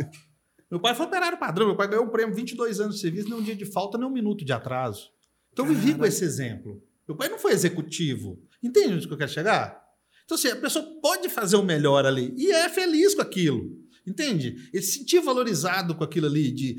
Meu 0.69 0.79
pai 0.79 0.93
foi 0.95 1.05
operário 1.05 1.37
padrão, 1.37 1.67
meu 1.67 1.75
pai 1.75 1.87
ganhou 1.87 2.05
um 2.05 2.09
prêmio 2.09 2.35
22 2.35 2.79
anos 2.79 2.95
de 2.95 3.01
serviço, 3.01 3.29
nem 3.29 3.39
um 3.39 3.43
dia 3.43 3.55
de 3.55 3.65
falta, 3.65 3.97
nem 3.97 4.07
um 4.07 4.11
minuto 4.11 4.45
de 4.45 4.51
atraso. 4.53 5.09
Então 5.51 5.65
eu 5.65 5.73
vivi 5.73 5.95
com 5.95 6.05
esse 6.05 6.23
exemplo. 6.23 6.83
Meu 7.07 7.15
pai 7.15 7.29
não 7.29 7.37
foi 7.37 7.51
executivo. 7.51 8.41
Entende 8.61 8.95
onde 8.95 9.07
que 9.07 9.13
eu 9.13 9.17
quero 9.17 9.31
chegar? 9.31 9.83
Então, 10.25 10.35
assim, 10.35 10.47
a 10.47 10.55
pessoa 10.55 10.85
pode 11.01 11.29
fazer 11.29 11.57
o 11.57 11.63
melhor 11.63 12.05
ali 12.05 12.33
e 12.37 12.51
é 12.51 12.69
feliz 12.69 13.13
com 13.13 13.21
aquilo. 13.21 13.77
Entende? 14.05 14.69
Ele 14.73 14.83
se 14.83 14.99
sentia 14.99 15.21
valorizado 15.21 15.95
com 15.95 16.03
aquilo 16.03 16.27
ali 16.27 16.51
de 16.51 16.75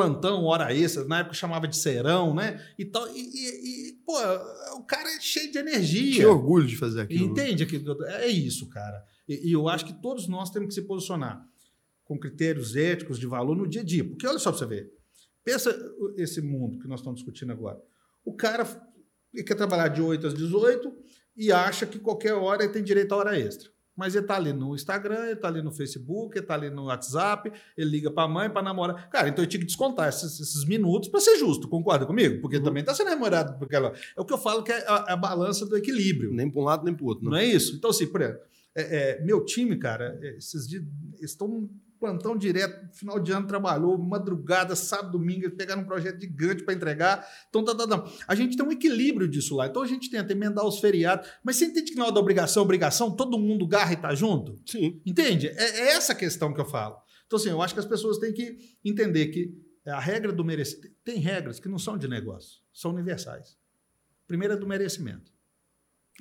plantão, 0.00 0.44
hora 0.44 0.74
extra, 0.74 1.04
na 1.04 1.20
época 1.20 1.34
chamava 1.34 1.66
de 1.66 1.76
serão, 1.76 2.34
né? 2.34 2.62
E, 2.78 2.84
tal, 2.84 3.08
e, 3.08 3.18
e- 3.20 3.88
e, 3.88 3.92
pô, 4.04 4.12
o 4.76 4.82
cara 4.82 5.08
é 5.16 5.20
cheio 5.20 5.50
de 5.50 5.58
energia. 5.58 6.12
Tinha 6.12 6.28
orgulho 6.30 6.66
de 6.66 6.76
fazer 6.76 7.00
aquilo. 7.00 7.24
Entende 7.26 7.62
aquilo 7.62 7.96
que 7.96 8.04
É 8.04 8.26
isso, 8.28 8.68
cara. 8.68 9.02
E, 9.26 9.48
e 9.48 9.52
eu 9.52 9.68
acho 9.68 9.86
que 9.86 9.94
todos 9.94 10.28
nós 10.28 10.50
temos 10.50 10.68
que 10.68 10.74
se 10.74 10.82
posicionar. 10.82 11.44
com 12.04 12.16
critérios 12.16 12.76
éticos 12.76 13.18
de 13.18 13.26
valor 13.26 13.56
no 13.56 13.66
dia 13.66 13.80
a 13.80 13.84
dia. 13.84 14.04
Porque 14.04 14.24
olha 14.28 14.38
só 14.38 14.50
para 14.52 14.58
você 14.60 14.66
ver. 14.66 14.92
Pensa 15.42 15.76
esse 16.16 16.40
mundo 16.40 16.78
que 16.78 16.86
nós 16.86 17.00
estamos 17.00 17.18
discutindo 17.18 17.50
agora. 17.50 17.80
O 18.24 18.32
cara 18.32 18.64
quer 19.34 19.54
trabalhar 19.56 19.88
de 19.88 20.00
8 20.00 20.26
às 20.28 20.34
18 20.34 20.92
e 21.36 21.50
acha 21.50 21.84
que 21.84 21.98
qualquer 21.98 22.34
hora 22.34 22.62
ele 22.62 22.72
tem 22.72 22.84
direito 22.84 23.12
a 23.12 23.16
hora 23.16 23.36
extra. 23.38 23.70
Mas 23.96 24.14
ele 24.14 24.24
está 24.24 24.36
ali 24.36 24.52
no 24.52 24.74
Instagram, 24.74 25.24
ele 25.24 25.32
está 25.32 25.48
ali 25.48 25.62
no 25.62 25.72
Facebook, 25.72 26.36
ele 26.36 26.44
está 26.44 26.54
ali 26.54 26.68
no 26.68 26.84
WhatsApp, 26.84 27.50
ele 27.76 27.90
liga 27.90 28.10
para 28.10 28.24
a 28.24 28.28
mãe, 28.28 28.50
para 28.50 28.62
namorar. 28.62 29.08
Cara, 29.08 29.28
então 29.28 29.42
eu 29.42 29.48
tinha 29.48 29.60
que 29.60 29.66
descontar 29.66 30.08
esses, 30.08 30.38
esses 30.38 30.64
minutos 30.66 31.08
para 31.08 31.20
ser 31.20 31.38
justo, 31.38 31.66
concorda 31.66 32.04
comigo? 32.04 32.40
Porque 32.40 32.58
uhum. 32.58 32.62
também 32.62 32.82
está 32.82 32.94
sendo 32.94 33.08
remunerado 33.08 33.58
por 33.58 33.64
aquela. 33.64 33.92
É 34.16 34.20
o 34.20 34.24
que 34.24 34.34
eu 34.34 34.38
falo 34.38 34.62
que 34.62 34.72
é 34.72 34.84
a, 34.86 35.14
a 35.14 35.16
balança 35.16 35.64
do 35.64 35.76
equilíbrio. 35.76 36.32
Nem 36.32 36.50
para 36.50 36.60
um 36.60 36.64
lado, 36.64 36.84
nem 36.84 36.94
para 36.94 37.04
o 37.04 37.08
outro. 37.08 37.24
Não. 37.24 37.32
não 37.32 37.38
é 37.38 37.44
isso? 37.44 37.74
Então, 37.74 37.90
assim, 37.90 38.06
por 38.06 38.20
exemplo, 38.20 38.40
é, 38.76 39.20
é, 39.20 39.24
meu 39.24 39.42
time, 39.44 39.76
cara, 39.78 40.18
é, 40.20 40.36
esses 40.36 40.68
dias 40.68 40.84
estão 41.20 41.68
plantão 41.98 42.36
direto, 42.36 42.94
final 42.94 43.18
de 43.18 43.32
ano 43.32 43.46
trabalhou, 43.46 43.96
madrugada, 43.98 44.76
sábado, 44.76 45.12
domingo, 45.12 45.50
pegaram 45.50 45.82
um 45.82 45.86
projeto 45.86 46.20
gigante 46.20 46.64
para 46.64 46.74
entregar. 46.74 47.26
Então, 47.48 47.64
tá, 47.64 47.74
tá, 47.74 47.86
tá. 47.86 48.12
a 48.26 48.34
gente 48.34 48.56
tem 48.56 48.66
um 48.66 48.72
equilíbrio 48.72 49.28
disso 49.28 49.56
lá. 49.56 49.66
Então, 49.66 49.82
a 49.82 49.86
gente 49.86 50.10
tenta 50.10 50.32
emendar 50.32 50.66
os 50.66 50.78
feriados. 50.78 51.28
Mas 51.42 51.56
você 51.56 51.66
entende 51.66 51.92
que 51.92 51.98
na 51.98 52.04
hora 52.04 52.14
da 52.14 52.20
obrigação, 52.20 52.62
obrigação, 52.62 53.14
todo 53.14 53.38
mundo 53.38 53.66
garra 53.66 53.92
e 53.92 53.96
tá 53.96 54.14
junto? 54.14 54.60
Sim. 54.66 55.00
Entende? 55.04 55.48
É, 55.48 55.80
é 55.80 55.88
essa 55.92 56.14
questão 56.14 56.52
que 56.52 56.60
eu 56.60 56.66
falo. 56.66 56.96
Então, 57.26 57.38
assim, 57.38 57.50
eu 57.50 57.60
acho 57.60 57.74
que 57.74 57.80
as 57.80 57.86
pessoas 57.86 58.18
têm 58.18 58.32
que 58.32 58.58
entender 58.84 59.26
que 59.28 59.52
a 59.86 60.00
regra 60.00 60.32
do 60.32 60.44
merecimento. 60.44 60.94
Tem 61.04 61.18
regras 61.18 61.60
que 61.60 61.68
não 61.68 61.78
são 61.78 61.96
de 61.96 62.08
negócio, 62.08 62.60
são 62.72 62.92
universais. 62.92 63.56
Primeira 64.26 64.54
é 64.54 64.56
do 64.56 64.66
merecimento. 64.66 65.32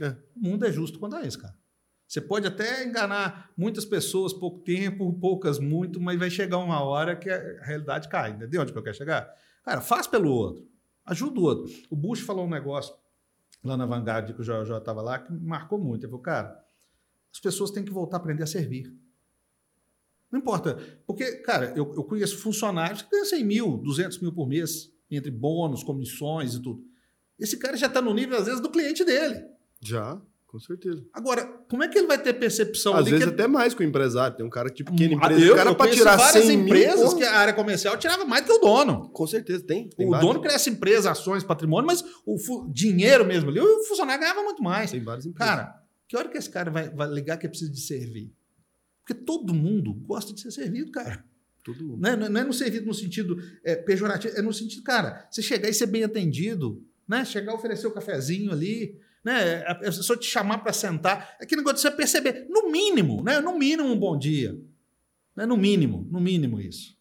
É. 0.01 0.15
O 0.35 0.49
mundo 0.49 0.65
é 0.65 0.71
justo 0.71 0.99
quanto 0.99 1.15
a 1.15 1.23
isso, 1.23 1.39
cara. 1.39 1.55
Você 2.07 2.21
pode 2.21 2.45
até 2.47 2.85
enganar 2.85 3.51
muitas 3.57 3.83
pessoas, 3.83 4.31
pouco 4.31 4.59
tempo, 4.59 5.11
poucas 5.19 5.59
muito, 5.59 5.99
mas 5.99 6.19
vai 6.19 6.29
chegar 6.29 6.57
uma 6.57 6.81
hora 6.81 7.15
que 7.15 7.29
a 7.29 7.63
realidade 7.63 8.07
cai. 8.07 8.31
Entendeu 8.31 8.61
onde 8.61 8.71
que 8.71 8.77
eu 8.77 8.83
quero 8.83 8.95
chegar? 8.95 9.33
Cara, 9.63 9.81
faz 9.81 10.05
pelo 10.05 10.31
outro. 10.31 10.67
Ajuda 11.05 11.39
o 11.39 11.43
outro. 11.43 11.73
O 11.89 11.95
Bush 11.95 12.21
falou 12.21 12.45
um 12.45 12.49
negócio 12.49 12.95
lá 13.63 13.75
na 13.75 13.85
Vanguard, 13.85 14.33
que 14.33 14.41
o 14.41 14.43
Jorge 14.43 14.71
estava 14.71 15.01
lá, 15.01 15.19
que 15.19 15.33
marcou 15.33 15.79
muito. 15.79 16.03
Ele 16.03 16.11
falou, 16.11 16.21
cara, 16.21 16.63
as 17.33 17.39
pessoas 17.39 17.71
têm 17.71 17.83
que 17.83 17.91
voltar 17.91 18.17
a 18.17 18.19
aprender 18.19 18.43
a 18.43 18.47
servir. 18.47 18.95
Não 20.31 20.39
importa. 20.39 20.75
Porque, 21.07 21.37
cara, 21.37 21.73
eu, 21.75 21.93
eu 21.95 22.03
conheço 22.03 22.37
funcionários 22.37 23.01
que 23.01 23.09
ganham 23.09 23.25
100 23.25 23.43
mil, 23.43 23.77
200 23.77 24.19
mil 24.19 24.31
por 24.31 24.47
mês, 24.47 24.91
entre 25.09 25.31
bônus, 25.31 25.83
comissões 25.83 26.53
e 26.53 26.61
tudo. 26.61 26.83
Esse 27.39 27.57
cara 27.57 27.75
já 27.75 27.87
está 27.87 28.01
no 28.01 28.13
nível, 28.13 28.37
às 28.37 28.45
vezes, 28.45 28.61
do 28.61 28.69
cliente 28.69 29.03
dele. 29.03 29.45
Já. 29.81 30.21
Com 30.55 30.59
certeza. 30.61 31.05
Agora, 31.11 31.45
como 31.67 31.83
é 31.83 31.87
que 31.89 31.97
ele 31.97 32.07
vai 32.07 32.17
ter 32.17 32.31
percepção? 32.31 32.95
Às 32.95 33.09
vezes 33.09 33.25
que... 33.25 33.29
até 33.33 33.45
mais 33.45 33.73
com 33.73 33.83
o 33.83 33.85
empresário. 33.85 34.37
Tem 34.37 34.45
um 34.45 34.49
cara 34.49 34.69
tipo 34.69 34.89
pequena 34.89 35.15
hum, 35.15 35.17
empresa. 35.17 35.45
Eu, 35.45 35.53
o 35.53 35.57
cara 35.57 35.75
para 35.75 35.91
tirar 35.91 36.15
várias 36.15 36.49
empresas 36.49 37.09
mil, 37.09 37.17
que 37.17 37.25
a 37.25 37.37
área 37.37 37.53
comercial 37.53 37.97
tirava 37.97 38.23
mais 38.23 38.45
do 38.45 38.47
que 38.47 38.53
o 38.53 38.59
dono. 38.59 39.09
Com 39.09 39.27
certeza, 39.27 39.61
tem. 39.65 39.89
tem 39.89 40.07
o 40.07 40.11
várias. 40.11 40.25
dono 40.25 40.41
cresce 40.41 40.69
empresa, 40.69 41.11
ações, 41.11 41.43
patrimônio, 41.43 41.85
mas 41.85 42.05
o 42.25 42.37
dinheiro 42.71 43.25
mesmo 43.25 43.49
ali, 43.49 43.59
o 43.59 43.83
funcionário 43.83 44.21
ganhava 44.21 44.43
muito 44.43 44.63
mais. 44.63 44.91
Tem 44.91 45.03
várias 45.03 45.25
empresas. 45.25 45.55
Cara, 45.55 45.75
que 46.07 46.15
hora 46.15 46.29
que 46.29 46.37
esse 46.37 46.49
cara 46.49 46.71
vai, 46.71 46.89
vai 46.89 47.09
ligar 47.09 47.35
que 47.35 47.45
é 47.45 47.49
preciso 47.49 47.73
de 47.73 47.81
servir? 47.81 48.33
Porque 49.05 49.25
todo 49.25 49.53
mundo 49.53 49.93
gosta 49.93 50.33
de 50.33 50.39
ser 50.39 50.51
servido, 50.51 50.89
cara. 50.89 51.21
Todo 51.65 51.83
mundo. 51.83 52.01
Não 52.01 52.09
é, 52.09 52.29
não 52.29 52.39
é 52.39 52.43
no 52.45 52.53
servido 52.53 52.85
no 52.85 52.93
sentido 52.93 53.37
é, 53.61 53.75
pejorativo, 53.75 54.37
é 54.37 54.41
no 54.41 54.53
sentido, 54.53 54.83
cara, 54.83 55.27
você 55.29 55.41
chegar 55.41 55.67
e 55.67 55.73
ser 55.73 55.87
bem 55.87 56.05
atendido, 56.05 56.81
né? 57.05 57.25
Chegar 57.25 57.51
a 57.51 57.55
oferecer 57.55 57.87
o 57.87 57.89
um 57.89 57.93
cafezinho 57.93 58.53
ali, 58.53 58.97
né? 59.25 59.65
A 59.65 59.73
pessoa 59.73 60.17
te 60.17 60.27
chamar 60.27 60.59
para 60.59 60.71
sentar. 60.71 61.35
É 61.41 61.45
que 61.47 61.55
negócio 61.55 61.77
de 61.77 61.81
você 61.81 61.91
perceber, 61.91 62.45
no 62.47 62.71
mínimo, 62.71 63.23
né? 63.23 63.41
No 63.41 63.57
mínimo 63.57 63.89
um 63.89 63.97
bom 63.97 64.15
dia. 64.15 64.55
Né? 65.35 65.47
No 65.47 65.57
mínimo, 65.57 66.07
no 66.11 66.21
mínimo 66.21 66.61
isso. 66.61 66.95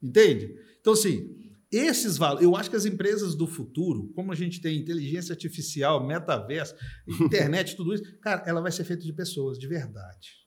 Entende? 0.00 0.54
Então, 0.78 0.92
assim, 0.92 1.34
esses 1.72 2.18
valores, 2.18 2.44
eu 2.44 2.54
acho 2.54 2.68
que 2.68 2.76
as 2.76 2.84
empresas 2.84 3.34
do 3.34 3.46
futuro, 3.46 4.12
como 4.14 4.30
a 4.30 4.34
gente 4.34 4.60
tem 4.60 4.78
inteligência 4.78 5.32
artificial, 5.32 6.06
metaverso, 6.06 6.74
internet, 7.20 7.74
tudo 7.76 7.94
isso, 7.94 8.04
cara, 8.20 8.42
ela 8.46 8.60
vai 8.60 8.70
ser 8.70 8.84
feita 8.84 9.02
de 9.02 9.12
pessoas, 9.12 9.58
de 9.58 9.66
verdade. 9.66 10.46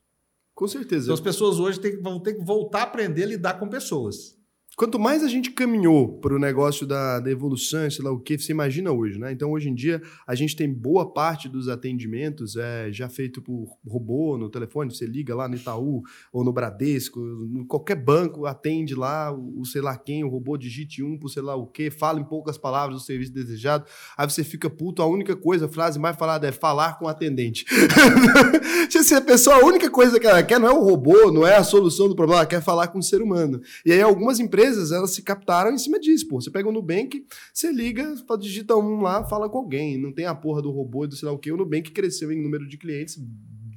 Com 0.54 0.68
certeza. 0.68 1.06
Então 1.06 1.16
as 1.16 1.20
pessoas 1.20 1.60
hoje 1.60 1.80
tem, 1.80 2.00
vão 2.00 2.20
ter 2.20 2.36
que 2.36 2.44
voltar 2.46 2.82
a 2.82 2.84
aprender 2.84 3.24
a 3.24 3.28
lidar 3.28 3.60
com 3.60 3.68
pessoas. 3.68 4.40
Quanto 4.78 4.98
mais 4.98 5.22
a 5.22 5.28
gente 5.28 5.52
caminhou 5.52 6.08
para 6.20 6.34
o 6.34 6.40
negócio 6.40 6.88
da, 6.88 7.20
da, 7.20 7.30
evolução, 7.30 7.92
sei 7.92 8.06
lá 8.06 8.12
o 8.12 8.20
que, 8.20 8.38
você 8.38 8.54
imagina 8.54 8.90
hoje, 8.90 9.20
né? 9.20 9.32
Então, 9.32 9.52
hoje 9.52 9.70
em 9.70 9.76
dia, 9.76 10.02
a 10.26 10.34
gente 10.34 10.56
tem 10.56 10.72
boa 10.72 11.12
parte 11.12 11.50
dos 11.50 11.68
atendimentos 11.68 12.56
é, 12.56 12.90
já 12.90 13.10
feito 13.10 13.42
por 13.42 13.78
robô 13.86 14.38
no 14.38 14.50
telefone. 14.50 14.90
Você 14.94 15.06
liga 15.06 15.36
lá 15.36 15.50
no 15.50 15.56
Itaú 15.56 16.02
ou 16.32 16.44
no 16.44 16.54
Bradesco, 16.54 17.20
no, 17.20 17.66
qualquer 17.66 17.96
banco 17.96 18.46
atende 18.46 18.96
lá 18.96 19.32
o, 19.34 19.60
o, 19.60 19.66
sei 19.66 19.82
lá 19.82 19.98
quem, 19.98 20.24
o 20.24 20.30
robô 20.30 20.56
digite 20.56 21.04
um 21.04 21.18
por 21.20 21.28
sei 21.28 21.44
lá 21.44 21.54
o 21.54 21.68
que, 21.68 21.92
fala 21.92 22.22
em 22.22 22.24
poucas 22.24 22.58
palavras 22.58 23.02
o 23.02 23.06
serviço 23.06 23.34
desejado. 23.34 23.86
Aí 24.18 24.28
você 24.28 24.44
fica 24.44 24.70
puto, 24.70 25.02
a 25.02 25.06
única 25.06 25.36
coisa, 25.36 25.66
a 25.66 25.70
frase 25.70 26.00
mais 26.00 26.16
falada 26.16 26.48
é 26.48 26.52
falar 26.52 26.98
com 26.98 27.06
o 27.06 27.10
atendente. 27.10 27.66
Se 28.90 29.16
a 29.16 29.22
pessoa, 29.22 29.58
a 29.58 29.66
única 29.66 29.90
coisa 29.90 30.20
que 30.20 30.28
ela 30.28 30.44
quer 30.44 30.60
não 30.60 30.68
é 30.68 30.72
o 30.72 30.84
robô, 30.84 31.32
não 31.32 31.46
é 31.46 31.58
a 31.58 31.64
solução 31.64 32.08
do 32.08 32.16
problema, 32.16 32.42
ela 32.42 32.50
quer 32.50 32.62
falar 32.62 32.88
com 32.88 33.00
o 33.00 33.04
ser 33.04 33.22
humano. 33.22 33.60
E 33.86 33.92
aí, 33.92 34.02
algumas 34.02 34.40
empresas 34.40 34.61
empresas, 34.62 34.92
elas 34.92 35.12
se 35.12 35.24
captaram 35.24 35.72
em 35.72 35.78
cima 35.78 36.00
disso, 36.00 36.28
pô. 36.28 36.40
Você 36.40 36.52
pega 36.52 36.70
o 36.70 36.72
Nubank, 36.72 37.26
você 37.54 37.72
liga, 37.72 38.16
digita 38.40 38.76
um 38.76 39.02
lá, 39.02 39.24
fala 39.24 39.50
com 39.50 39.58
alguém. 39.58 39.98
Não 39.98 40.12
tem 40.12 40.26
a 40.26 40.36
porra 40.36 40.62
do 40.62 40.72
robô 40.72 41.06
e 41.06 41.08
do 41.08 41.16
sei 41.16 41.28
lá 41.28 41.34
o 41.34 41.40
quê. 41.40 41.52
O 41.52 41.58
Nubank 41.58 41.92
cresceu 41.92 42.32
em 42.32 42.42
número 42.42 42.68
de 42.68 42.78
clientes 42.78 43.18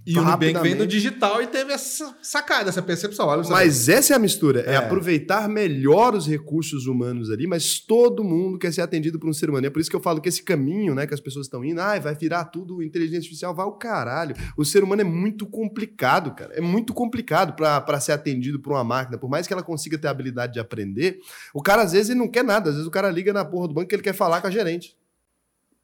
e 0.07 0.19
o 0.19 0.23
Nubank 0.23 0.61
vem 0.61 0.77
do 0.77 0.87
digital 0.87 1.41
e 1.41 1.47
teve 1.47 1.73
essa 1.73 2.15
sacada, 2.23 2.69
essa 2.69 2.83
percepção. 2.83 3.27
Olha, 3.27 3.43
mas 3.49 3.89
essa 3.89 4.13
é 4.13 4.17
a 4.17 4.19
mistura. 4.19 4.61
É. 4.67 4.75
é. 4.75 4.77
aproveitar 4.77 5.49
melhor 5.49 6.15
os 6.15 6.27
recursos 6.27 6.87
humanos 6.87 7.31
ali, 7.31 7.47
mas 7.47 7.79
todo 7.79 8.23
mundo 8.23 8.59
quer 8.59 8.73
ser 8.73 8.83
atendido 8.83 9.19
por 9.19 9.29
um 9.29 9.33
ser 9.33 9.49
humano. 9.49 9.67
É 9.67 9.71
por 9.71 9.81
isso 9.81 9.89
que 9.89 9.97
eu 9.97 10.01
falo 10.01 10.21
que 10.21 10.29
esse 10.29 10.43
caminho 10.43 10.95
né, 10.95 11.07
que 11.07 11.15
as 11.15 11.21
pessoas 11.21 11.47
estão 11.47 11.65
indo, 11.65 11.81
ah, 11.81 11.99
vai 11.99 12.15
virar 12.15 12.45
tudo 12.47 12.83
inteligência 12.83 13.21
artificial, 13.21 13.55
vai 13.55 13.67
o 13.67 13.73
caralho. 13.73 14.35
O 14.57 14.65
ser 14.65 14.85
humano 14.85 15.01
é 15.01 15.05
muito 15.05 15.47
complicado, 15.47 16.35
cara. 16.35 16.53
É 16.55 16.61
muito 16.61 16.93
complicado 16.93 17.55
para 17.55 18.01
ser 18.01 18.13
atendido 18.13 18.61
por 18.61 18.73
uma 18.73 18.85
máquina. 18.85 19.17
Por 19.17 19.31
mais 19.31 19.47
que 19.47 19.53
ela 19.53 19.63
consiga 19.63 19.97
ter 19.97 20.09
a 20.09 20.11
habilidade 20.11 20.53
de 20.53 20.61
aprender, 20.61 21.19
o 21.55 21.63
cara 21.63 21.83
às 21.83 21.93
vezes 21.93 22.11
ele 22.11 22.19
não 22.19 22.29
quer 22.29 22.45
nada. 22.45 22.71
Às 22.71 22.77
vezes 22.77 22.89
o 22.89 22.91
cara 22.91 23.11
liga 23.11 23.33
na 23.33 23.45
porra 23.45 23.69
do 23.69 23.75
banco 23.75 23.89
que 23.89 23.95
ele 23.95 24.03
quer 24.03 24.15
falar 24.15 24.41
com 24.41 24.49
a 24.49 24.51
gerente. 24.51 24.97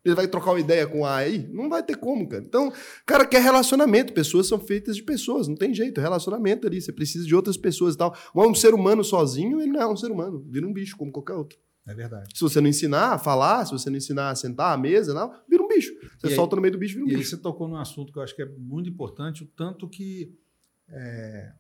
Ele 0.05 0.15
vai 0.15 0.27
trocar 0.27 0.53
uma 0.53 0.61
ideia 0.61 0.87
com 0.87 1.05
a 1.05 1.17
AI? 1.17 1.47
Não 1.53 1.69
vai 1.69 1.83
ter 1.83 1.97
como, 1.97 2.27
cara. 2.27 2.43
Então, 2.43 2.73
cara, 3.05 3.27
quer 3.27 3.43
relacionamento. 3.43 4.13
Pessoas 4.13 4.47
são 4.47 4.59
feitas 4.59 4.97
de 4.97 5.03
pessoas, 5.03 5.47
não 5.47 5.57
tem 5.57 5.75
jeito. 5.75 6.01
É 6.01 6.03
relacionamento 6.03 6.67
ali. 6.67 6.81
Você 6.81 6.93
precisa 6.93 7.27
de 7.27 7.35
outras 7.35 7.57
pessoas 7.57 7.95
e 7.95 7.99
tal. 7.99 8.17
Um 8.35 8.55
ser 8.55 8.73
humano 8.73 9.05
sozinho, 9.05 9.61
ele 9.61 9.73
não 9.73 9.81
é 9.81 9.87
um 9.87 9.97
ser 9.97 10.11
humano. 10.11 10.45
Vira 10.49 10.67
um 10.67 10.73
bicho, 10.73 10.97
como 10.97 11.13
qualquer 11.13 11.35
outro. 11.35 11.59
É 11.87 11.95
verdade. 11.95 12.31
Se 12.35 12.41
você 12.41 12.61
não 12.61 12.69
ensinar 12.69 13.13
a 13.13 13.19
falar, 13.19 13.67
se 13.67 13.73
você 13.73 13.91
não 13.91 13.97
ensinar 13.97 14.31
a 14.31 14.35
sentar 14.35 14.73
à 14.73 14.77
mesa, 14.77 15.13
não, 15.13 15.35
vira 15.49 15.63
um 15.63 15.69
bicho. 15.69 15.93
Você 16.19 16.33
e 16.33 16.37
solta 16.37 16.55
aí, 16.55 16.57
no 16.57 16.63
meio 16.63 16.73
do 16.73 16.79
bicho, 16.79 16.95
vira 16.95 17.05
um 17.05 17.09
e 17.09 17.11
bicho. 17.11 17.21
E 17.21 17.25
aí 17.25 17.31
você 17.31 17.37
tocou 17.37 17.69
num 17.69 17.77
assunto 17.77 18.13
que 18.13 18.19
eu 18.19 18.23
acho 18.23 18.35
que 18.35 18.43
é 18.43 18.47
muito 18.47 18.89
importante, 18.89 19.43
o 19.43 19.47
tanto 19.47 19.89
que 19.89 20.35
é, 20.89 21.53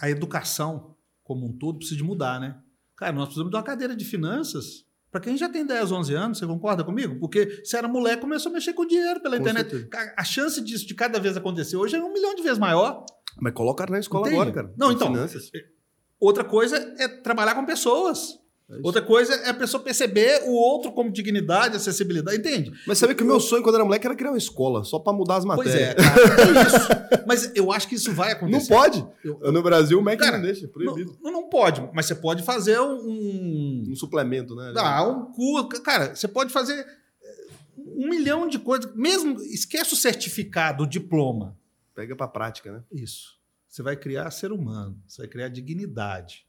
a 0.00 0.08
educação 0.08 0.96
como 1.22 1.46
um 1.46 1.52
todo 1.52 1.78
precisa 1.78 1.96
de 1.96 2.04
mudar, 2.04 2.40
né? 2.40 2.60
Cara, 2.96 3.12
nós 3.12 3.24
precisamos 3.24 3.50
de 3.50 3.56
uma 3.56 3.62
cadeira 3.62 3.96
de 3.96 4.04
finanças 4.04 4.86
para 5.12 5.20
quem 5.20 5.36
já 5.36 5.46
tem 5.46 5.66
10, 5.66 5.92
11 5.92 6.14
anos, 6.14 6.38
você 6.38 6.46
concorda 6.46 6.82
comigo? 6.82 7.20
Porque 7.20 7.60
se 7.66 7.76
era 7.76 7.86
moleque, 7.86 8.22
começou 8.22 8.48
a 8.48 8.54
mexer 8.54 8.72
com 8.72 8.86
dinheiro 8.86 9.20
pela 9.20 9.36
com 9.36 9.42
internet. 9.42 9.70
Certeza. 9.70 10.14
A 10.16 10.24
chance 10.24 10.58
disso 10.62 10.86
de 10.86 10.94
cada 10.94 11.20
vez 11.20 11.36
acontecer 11.36 11.76
hoje 11.76 11.96
é 11.96 12.02
um 12.02 12.10
milhão 12.10 12.34
de 12.34 12.42
vezes 12.42 12.58
maior. 12.58 13.04
Mas 13.38 13.52
coloca 13.52 13.84
na 13.84 13.98
escola 13.98 14.26
Entende? 14.26 14.40
agora, 14.40 14.54
cara. 14.54 14.74
Não, 14.74 14.90
então. 14.90 15.08
Finanças. 15.08 15.50
Outra 16.18 16.42
coisa 16.42 16.94
é 16.98 17.08
trabalhar 17.08 17.54
com 17.54 17.66
pessoas. 17.66 18.38
É 18.70 18.78
Outra 18.82 19.02
coisa 19.02 19.34
é 19.34 19.50
a 19.50 19.54
pessoa 19.54 19.82
perceber 19.82 20.42
o 20.44 20.52
outro 20.52 20.92
como 20.92 21.10
dignidade, 21.10 21.76
acessibilidade, 21.76 22.38
entende? 22.38 22.72
Mas 22.86 22.98
sabe 22.98 23.14
que 23.14 23.22
o 23.22 23.26
meu 23.26 23.38
sonho 23.38 23.62
quando 23.62 23.74
era 23.74 23.84
moleque 23.84 24.06
era 24.06 24.14
criar 24.16 24.30
uma 24.30 24.38
escola, 24.38 24.82
só 24.84 24.98
para 24.98 25.12
mudar 25.12 25.36
as 25.36 25.44
matérias. 25.44 25.74
Pois 25.74 25.82
é, 25.82 25.94
cara, 25.94 26.58
é 26.58 26.66
isso. 26.66 27.24
Mas 27.26 27.52
eu 27.54 27.70
acho 27.70 27.88
que 27.88 27.94
isso 27.94 28.12
vai 28.12 28.32
acontecer. 28.32 28.70
Não 28.72 28.78
pode. 28.78 29.06
Eu, 29.22 29.52
no 29.52 29.62
Brasil 29.62 29.98
o 29.98 30.02
MEC 30.02 30.18
cara, 30.18 30.38
não 30.38 30.44
deixa, 30.44 30.66
proibido. 30.68 31.18
Não, 31.22 31.30
não 31.30 31.48
pode, 31.48 31.86
mas 31.92 32.06
você 32.06 32.14
pode 32.14 32.42
fazer 32.42 32.80
um... 32.80 33.84
Um 33.88 33.96
suplemento, 33.96 34.54
né? 34.54 34.72
Ah, 34.76 35.06
um 35.06 35.32
curso. 35.32 35.82
Cara, 35.82 36.14
você 36.14 36.26
pode 36.26 36.52
fazer 36.52 36.78
eh, 36.78 37.46
um 37.76 38.08
milhão 38.08 38.48
de 38.48 38.58
coisas. 38.58 38.90
Mesmo, 38.94 39.40
esquece 39.42 39.92
o 39.92 39.96
certificado, 39.96 40.84
o 40.84 40.86
diploma. 40.86 41.56
Pega 41.94 42.16
para 42.16 42.28
prática, 42.28 42.72
né? 42.72 42.82
Isso. 42.90 43.36
Você 43.68 43.82
vai 43.82 43.96
criar 43.96 44.30
ser 44.30 44.52
humano, 44.52 44.98
você 45.06 45.22
vai 45.22 45.28
criar 45.28 45.48
dignidade. 45.48 46.46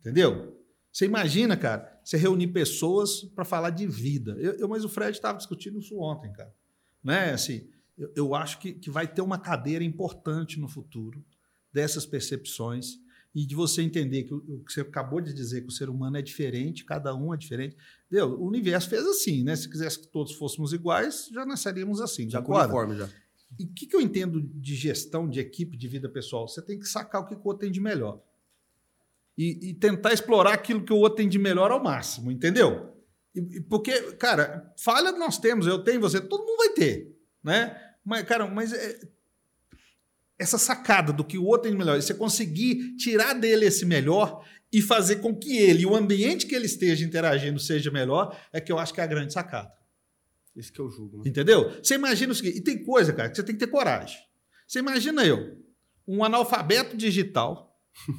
Entendeu? 0.00 0.61
Você 0.92 1.06
imagina, 1.06 1.56
cara, 1.56 2.00
você 2.04 2.16
reunir 2.16 2.48
pessoas 2.48 3.22
para 3.22 3.44
falar 3.44 3.70
de 3.70 3.86
vida. 3.86 4.36
Eu, 4.38 4.52
eu 4.54 4.68
mas 4.68 4.84
o 4.84 4.88
Fred 4.88 5.16
estava 5.16 5.38
discutindo 5.38 5.78
isso 5.78 5.98
ontem, 5.98 6.30
cara. 6.32 6.54
Né? 7.02 7.32
Assim, 7.32 7.66
eu, 7.96 8.12
eu 8.14 8.34
acho 8.34 8.58
que, 8.58 8.74
que 8.74 8.90
vai 8.90 9.06
ter 9.06 9.22
uma 9.22 9.38
cadeira 9.38 9.82
importante 9.82 10.60
no 10.60 10.68
futuro 10.68 11.24
dessas 11.72 12.04
percepções 12.04 12.98
e 13.34 13.46
de 13.46 13.54
você 13.54 13.80
entender 13.80 14.24
que 14.24 14.34
o, 14.34 14.62
que 14.62 14.72
você 14.72 14.82
acabou 14.82 15.20
de 15.20 15.32
dizer, 15.32 15.62
que 15.62 15.68
o 15.68 15.72
ser 15.72 15.88
humano 15.88 16.18
é 16.18 16.22
diferente, 16.22 16.84
cada 16.84 17.14
um 17.14 17.32
é 17.32 17.36
diferente. 17.36 17.74
Deu, 18.10 18.38
o 18.38 18.46
universo 18.46 18.90
fez 18.90 19.06
assim, 19.06 19.42
né? 19.42 19.56
Se 19.56 19.70
quisesse 19.70 19.98
que 19.98 20.08
todos 20.08 20.34
fôssemos 20.34 20.74
iguais, 20.74 21.30
já 21.32 21.46
nasceríamos 21.46 22.02
assim. 22.02 22.28
Já 22.28 22.42
com 22.42 22.52
uniforme, 22.54 22.96
já. 22.96 23.08
E 23.58 23.64
o 23.64 23.72
que, 23.72 23.86
que 23.86 23.96
eu 23.96 24.00
entendo 24.00 24.40
de 24.40 24.74
gestão 24.74 25.28
de 25.28 25.40
equipe 25.40 25.76
de 25.76 25.88
vida 25.88 26.08
pessoal? 26.08 26.46
Você 26.46 26.60
tem 26.60 26.78
que 26.78 26.86
sacar 26.86 27.22
o 27.22 27.26
que 27.26 27.34
o 27.34 27.40
outro 27.44 27.60
tem 27.60 27.70
de 27.70 27.80
melhor. 27.80 28.22
E, 29.36 29.70
e 29.70 29.74
tentar 29.74 30.12
explorar 30.12 30.52
aquilo 30.52 30.84
que 30.84 30.92
o 30.92 30.98
outro 30.98 31.16
tem 31.16 31.28
de 31.28 31.38
melhor 31.38 31.70
ao 31.70 31.82
máximo, 31.82 32.30
entendeu? 32.30 32.92
E, 33.34 33.60
porque, 33.62 34.12
cara, 34.12 34.72
falha 34.78 35.12
nós 35.12 35.38
temos, 35.38 35.66
eu 35.66 35.82
tenho, 35.82 36.00
você, 36.00 36.20
todo 36.20 36.44
mundo 36.44 36.58
vai 36.58 36.70
ter, 36.70 37.16
né? 37.42 37.76
Mas, 38.04 38.22
cara, 38.24 38.46
mas 38.46 38.72
é, 38.72 39.00
essa 40.38 40.58
sacada 40.58 41.12
do 41.12 41.24
que 41.24 41.38
o 41.38 41.44
outro 41.44 41.62
tem 41.62 41.72
de 41.72 41.78
melhor, 41.78 41.98
e 41.98 42.02
você 42.02 42.14
conseguir 42.14 42.96
tirar 42.96 43.34
dele 43.34 43.66
esse 43.66 43.86
melhor 43.86 44.44
e 44.72 44.80
fazer 44.80 45.16
com 45.16 45.34
que 45.34 45.56
ele, 45.56 45.86
o 45.86 45.94
ambiente 45.94 46.46
que 46.46 46.54
ele 46.54 46.66
esteja 46.66 47.04
interagindo 47.04 47.60
seja 47.60 47.90
melhor, 47.90 48.38
é 48.52 48.60
que 48.60 48.72
eu 48.72 48.78
acho 48.78 48.92
que 48.92 49.00
é 49.00 49.04
a 49.04 49.06
grande 49.06 49.32
sacada. 49.32 49.72
Isso 50.56 50.72
que 50.72 50.80
eu 50.80 50.90
julgo. 50.90 51.18
Né? 51.18 51.24
Entendeu? 51.26 51.70
Você 51.82 51.94
imagina 51.94 52.32
o 52.32 52.34
seguinte, 52.34 52.58
e 52.58 52.60
tem 52.60 52.82
coisa, 52.82 53.12
cara, 53.12 53.30
que 53.30 53.36
você 53.36 53.42
tem 53.42 53.54
que 53.54 53.64
ter 53.64 53.70
coragem. 53.70 54.18
Você 54.66 54.78
imagina 54.78 55.24
eu, 55.24 55.58
um 56.06 56.24
analfabeto 56.24 56.96
digital, 56.96 57.71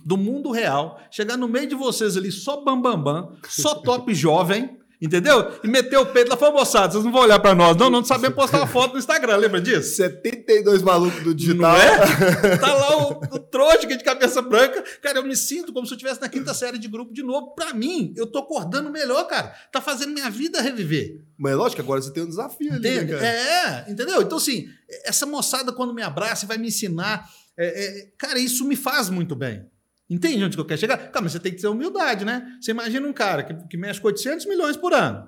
do 0.06 0.18
mundo 0.18 0.52
real, 0.52 1.00
chegar 1.12 1.38
no 1.38 1.48
meio 1.48 1.68
de 1.68 1.76
vocês 1.76 2.16
ali 2.16 2.32
só 2.32 2.58
bambambam, 2.58 3.04
bam, 3.04 3.24
bam, 3.26 3.38
só 3.48 3.76
top 3.76 4.14
jovem, 4.14 4.78
Entendeu? 5.04 5.52
E 5.62 5.68
meteu 5.68 6.00
o 6.00 6.06
peito 6.06 6.30
lá, 6.30 6.38
falou, 6.38 6.60
moçada, 6.60 6.94
vocês 6.94 7.04
não 7.04 7.12
vão 7.12 7.24
olhar 7.24 7.38
pra 7.38 7.54
nós. 7.54 7.76
Não, 7.76 7.90
não 7.90 8.06
sabemos 8.06 8.38
postar 8.38 8.60
uma 8.60 8.68
foto 8.68 8.94
no 8.94 9.00
Instagram, 9.00 9.36
lembra 9.36 9.60
disso? 9.60 9.98
72 9.98 10.82
malucos 10.82 11.22
do 11.22 11.36
digital. 11.36 11.74
Não 11.74 11.78
é? 11.78 12.56
Tá 12.58 12.74
lá 12.74 13.10
o, 13.10 13.12
o 13.36 13.38
trouxa 13.38 13.86
de 13.86 14.02
cabeça 14.02 14.42
branca. 14.42 14.82
Cara, 15.02 15.20
eu 15.20 15.26
me 15.26 15.36
sinto 15.36 15.74
como 15.74 15.86
se 15.86 15.92
eu 15.92 15.98
estivesse 15.98 16.22
na 16.22 16.30
quinta 16.30 16.54
série 16.54 16.80
de 16.80 16.88
grupo 16.88 17.14
de 17.14 17.22
novo. 17.22 17.54
Pra 17.54 17.74
mim, 17.74 18.14
eu 18.16 18.26
tô 18.26 18.40
acordando 18.40 18.90
melhor, 18.90 19.28
cara. 19.28 19.54
Tá 19.74 19.82
fazendo 19.82 20.14
minha 20.14 20.30
vida 20.30 20.62
reviver. 20.62 21.20
Mas 21.38 21.52
é 21.52 21.56
lógico 21.56 21.82
agora 21.82 22.02
você 22.02 22.14
tem 22.14 22.24
um 22.24 22.30
desafio 22.30 22.72
ali, 22.72 22.90
né, 22.90 23.06
cara? 23.06 23.28
É, 23.28 23.92
entendeu? 23.92 24.22
Então, 24.22 24.38
assim, 24.38 24.70
essa 25.04 25.26
moçada 25.26 25.74
quando 25.74 25.94
me 25.94 26.02
abraça 26.02 26.48
vai 26.48 26.58
me 26.58 26.70
ensinar... 26.70 27.30
É, 27.58 27.86
é, 27.86 28.08
cara, 28.18 28.40
isso 28.40 28.66
me 28.66 28.76
faz 28.76 29.10
muito 29.10 29.36
bem. 29.36 29.66
Entende 30.10 30.44
onde 30.44 30.56
que 30.56 30.62
eu 30.62 30.66
quero 30.66 30.80
chegar? 30.80 30.98
Cara, 30.98 31.24
mas 31.24 31.32
você 31.32 31.40
tem 31.40 31.54
que 31.54 31.62
ter 31.62 31.68
humildade, 31.68 32.26
né? 32.26 32.46
Você 32.62 32.72
imagina 32.72 33.08
um 33.08 33.14
cara 33.14 33.44
que, 33.44 33.54
que 33.68 33.78
mexe 33.78 34.00
com 34.02 34.08
800 34.08 34.46
milhões 34.46 34.76
por 34.78 34.94
ano. 34.94 35.28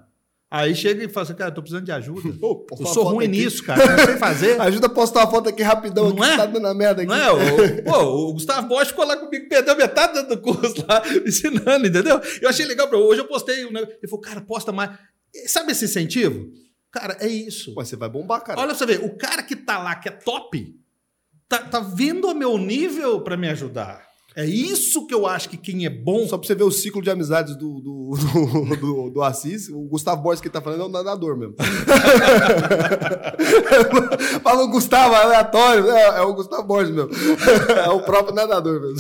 Aí 0.50 0.76
chega 0.76 1.04
e 1.04 1.10
fala 1.10 1.24
assim, 1.26 1.34
cara, 1.34 1.50
eu 1.50 1.56
tô 1.56 1.62
precisando 1.62 1.86
de 1.86 1.92
ajuda. 1.92 2.32
Pô, 2.40 2.66
eu 2.80 2.86
sou 2.86 3.04
ruim 3.04 3.26
aqui. 3.26 3.38
nisso, 3.40 3.64
cara. 3.64 3.86
Não 3.86 4.06
sei 4.06 4.18
fazer. 4.18 4.60
Ajuda 4.62 4.88
a 4.88 4.90
postar 4.90 5.22
uma 5.22 5.32
foto 5.32 5.50
aqui 5.50 5.64
rapidão, 5.64 6.12
não 6.12 6.24
aqui, 6.24 6.34
é? 6.34 6.38
tá 6.38 6.46
dando 6.46 6.68
a 6.68 6.74
merda 6.74 7.02
aqui. 7.02 7.10
Não 7.10 7.16
é? 7.18 7.32
O, 7.32 7.84
pô, 7.84 8.30
o 8.30 8.34
Gustavo 8.34 8.68
Bosch 8.68 8.90
ficou 8.90 9.06
lá 9.06 9.18
comigo, 9.18 9.50
perdeu 9.50 9.76
metade 9.76 10.22
do 10.28 10.38
curso 10.40 10.86
lá, 10.88 11.02
ensinando, 11.26 11.88
entendeu? 11.88 12.22
Eu 12.42 12.48
achei 12.48 12.66
legal, 12.66 12.88
hoje 12.94 13.22
eu 13.22 13.28
postei, 13.28 13.70
né? 13.72 13.82
ele 13.82 14.08
falou, 14.08 14.22
cara, 14.22 14.40
posta 14.42 14.72
mais. 14.72 14.92
Sabe 15.48 15.72
esse 15.72 15.86
incentivo? 15.86 16.48
Cara, 16.92 17.18
é 17.20 17.28
isso. 17.28 17.74
Pô, 17.74 17.84
você 17.84 17.96
vai 17.98 18.08
bombar, 18.08 18.42
cara. 18.42 18.60
Olha 18.60 18.70
pra 18.70 18.78
você 18.78 18.86
ver, 18.86 19.04
o 19.04 19.18
cara 19.18 19.44
que 19.44 19.56
tá 19.56 19.80
lá, 19.80 19.96
que 19.96 20.08
é 20.08 20.12
top, 20.12 20.74
tá, 21.48 21.60
tá 21.60 21.80
vendo 21.80 22.30
o 22.30 22.36
meu 22.36 22.58
nível 22.58 23.22
para 23.22 23.38
me 23.38 23.50
ajudar. 23.50 24.15
É 24.36 24.46
isso 24.46 25.08
que 25.08 25.14
eu 25.14 25.26
acho 25.26 25.48
que 25.48 25.56
quem 25.56 25.86
é 25.86 25.90
bom. 25.90 26.28
Só 26.28 26.38
pra 26.38 26.46
você 26.46 26.54
ver 26.54 26.64
o 26.64 26.72
ciclo 26.72 27.02
de 27.02 27.10
amizades 27.10 27.56
do, 27.56 27.80
do, 27.80 28.12
do, 28.18 28.76
do, 28.76 29.10
do 29.12 29.22
Assis, 29.24 29.70
o 29.70 29.84
Gustavo 29.84 30.22
Borges 30.22 30.42
que 30.42 30.50
tá 30.50 30.62
falando 30.62 30.82
é 30.82 30.86
um 30.86 30.90
nadador 30.90 31.38
mesmo. 31.38 31.56
Fala 34.44 34.64
o 34.64 34.68
Gustavo, 34.68 35.16
aleatório, 35.16 35.90
é, 35.90 36.18
é, 36.18 36.22
o 36.22 36.34
Gustavo 36.34 36.64
Borges 36.64 36.94
mesmo. 36.94 37.12
É 37.86 37.90
o 37.90 38.02
próprio 38.02 38.36
nadador 38.36 38.82
mesmo. 38.82 39.00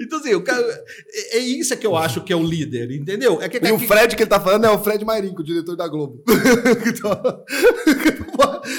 Então, 0.00 0.18
assim, 0.18 0.34
o 0.34 0.42
cara, 0.42 0.66
é, 1.12 1.36
é 1.36 1.40
isso 1.40 1.76
que 1.76 1.86
eu 1.86 1.94
acho 1.94 2.22
que 2.22 2.32
é 2.32 2.36
o 2.36 2.42
líder, 2.42 2.90
entendeu? 2.90 3.40
É 3.42 3.48
que, 3.48 3.58
e 3.64 3.72
o 3.72 3.78
Fred 3.78 4.16
que 4.16 4.22
ele 4.22 4.30
tá 4.30 4.40
falando 4.40 4.64
é 4.64 4.70
o 4.70 4.78
Fred 4.78 5.04
Mairinco, 5.04 5.42
o 5.42 5.44
diretor 5.44 5.76
da 5.76 5.86
Globo. 5.86 6.22
Então, 6.90 7.10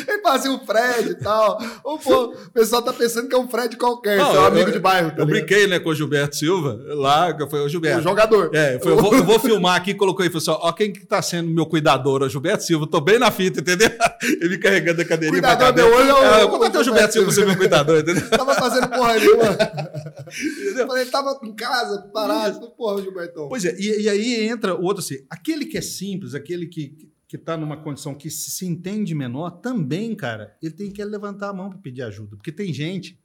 ele 0.08 0.22
fala 0.22 0.36
assim, 0.36 0.50
o 0.50 0.60
Fred 0.60 1.12
e 1.12 1.16
tal. 1.16 1.60
Ou, 1.84 1.98
pô, 1.98 2.26
o 2.26 2.52
pessoal 2.52 2.82
tá 2.82 2.92
pensando 2.92 3.28
que 3.28 3.36
é 3.36 3.38
um 3.38 3.48
Fred 3.48 3.78
qualquer, 3.78 4.18
Não, 4.18 4.32
seu 4.32 4.46
amigo 4.46 4.72
de 4.72 4.80
bairro. 4.80 5.12
Tá 5.12 5.18
eu 5.22 5.26
brinquei, 5.26 5.68
né, 5.68 5.80
com 5.80 5.91
o 5.92 5.96
Gilberto 5.96 6.36
Silva, 6.36 6.80
lá, 6.96 7.36
foi 7.50 7.62
o 7.62 7.70
Gilberto. 7.70 8.00
O 8.00 8.04
jogador. 8.04 8.50
É, 8.54 8.80
foi, 8.80 8.92
eu, 8.92 8.98
vou, 8.98 9.14
eu, 9.14 9.24
vou, 9.24 9.40
filmar 9.40 9.76
aqui, 9.76 9.94
colocou 9.94 10.24
aí, 10.24 10.30
falou 10.30 10.42
assim, 10.42 10.68
ó, 10.68 10.72
quem 10.72 10.92
que 10.92 11.06
tá 11.06 11.22
sendo 11.22 11.50
meu 11.50 11.66
cuidador? 11.66 12.24
O 12.24 12.30
Gilberto 12.30 12.64
Silva, 12.64 12.88
tô 12.88 13.00
bem 13.00 13.20
na 13.20 13.32
fita, 13.32 13.60
entendeu? 13.60 13.90
Ele 14.42 14.58
carregando 14.58 15.02
a 15.02 15.06
cadeirinha 15.06 15.42
cuidador 15.42 15.74
pra 15.74 15.84
meu 15.84 15.96
olho 15.96 16.10
é 16.10 16.14
o... 16.14 16.18
É, 16.18 16.44
eu 16.44 16.50
contratei 16.50 16.82
o 16.82 16.84
Gilberto 16.84 17.14
Silva 17.14 17.32
ser 17.32 17.46
meu 17.46 17.58
cuidador, 17.58 18.00
entendeu? 18.00 18.28
tava 18.30 18.56
fazendo 18.56 18.90
porra 18.90 19.14
nenhuma. 19.16 19.52
entendeu? 20.62 20.88
Falei, 20.88 21.04
ele 21.04 21.12
tava 21.12 21.40
em 21.44 21.54
casa, 21.54 22.02
parado, 22.14 22.72
porra, 22.72 23.02
Gilbertão. 23.02 23.50
Pois 23.50 23.66
é, 23.66 23.76
e, 23.80 24.04
e 24.04 24.10
aí 24.10 24.48
entra 24.48 24.76
o 24.76 24.84
outro 24.84 25.04
assim, 25.04 25.18
aquele 25.30 25.66
que 25.66 25.78
é 25.78 25.82
simples, 25.82 26.34
aquele 26.34 26.66
que 26.68 27.12
que 27.32 27.38
está 27.38 27.56
numa 27.56 27.78
condição 27.78 28.14
que 28.14 28.30
se 28.30 28.66
entende 28.66 29.16
menor, 29.16 29.52
também, 29.52 30.14
cara, 30.14 30.54
ele 30.62 30.74
tem 30.74 30.92
que 30.92 31.02
levantar 31.02 31.48
a 31.48 31.54
mão 31.54 31.70
para 31.70 31.80
pedir 31.80 32.02
ajuda. 32.02 32.36
Porque 32.36 32.52
tem 32.52 32.74
gente 32.74 33.18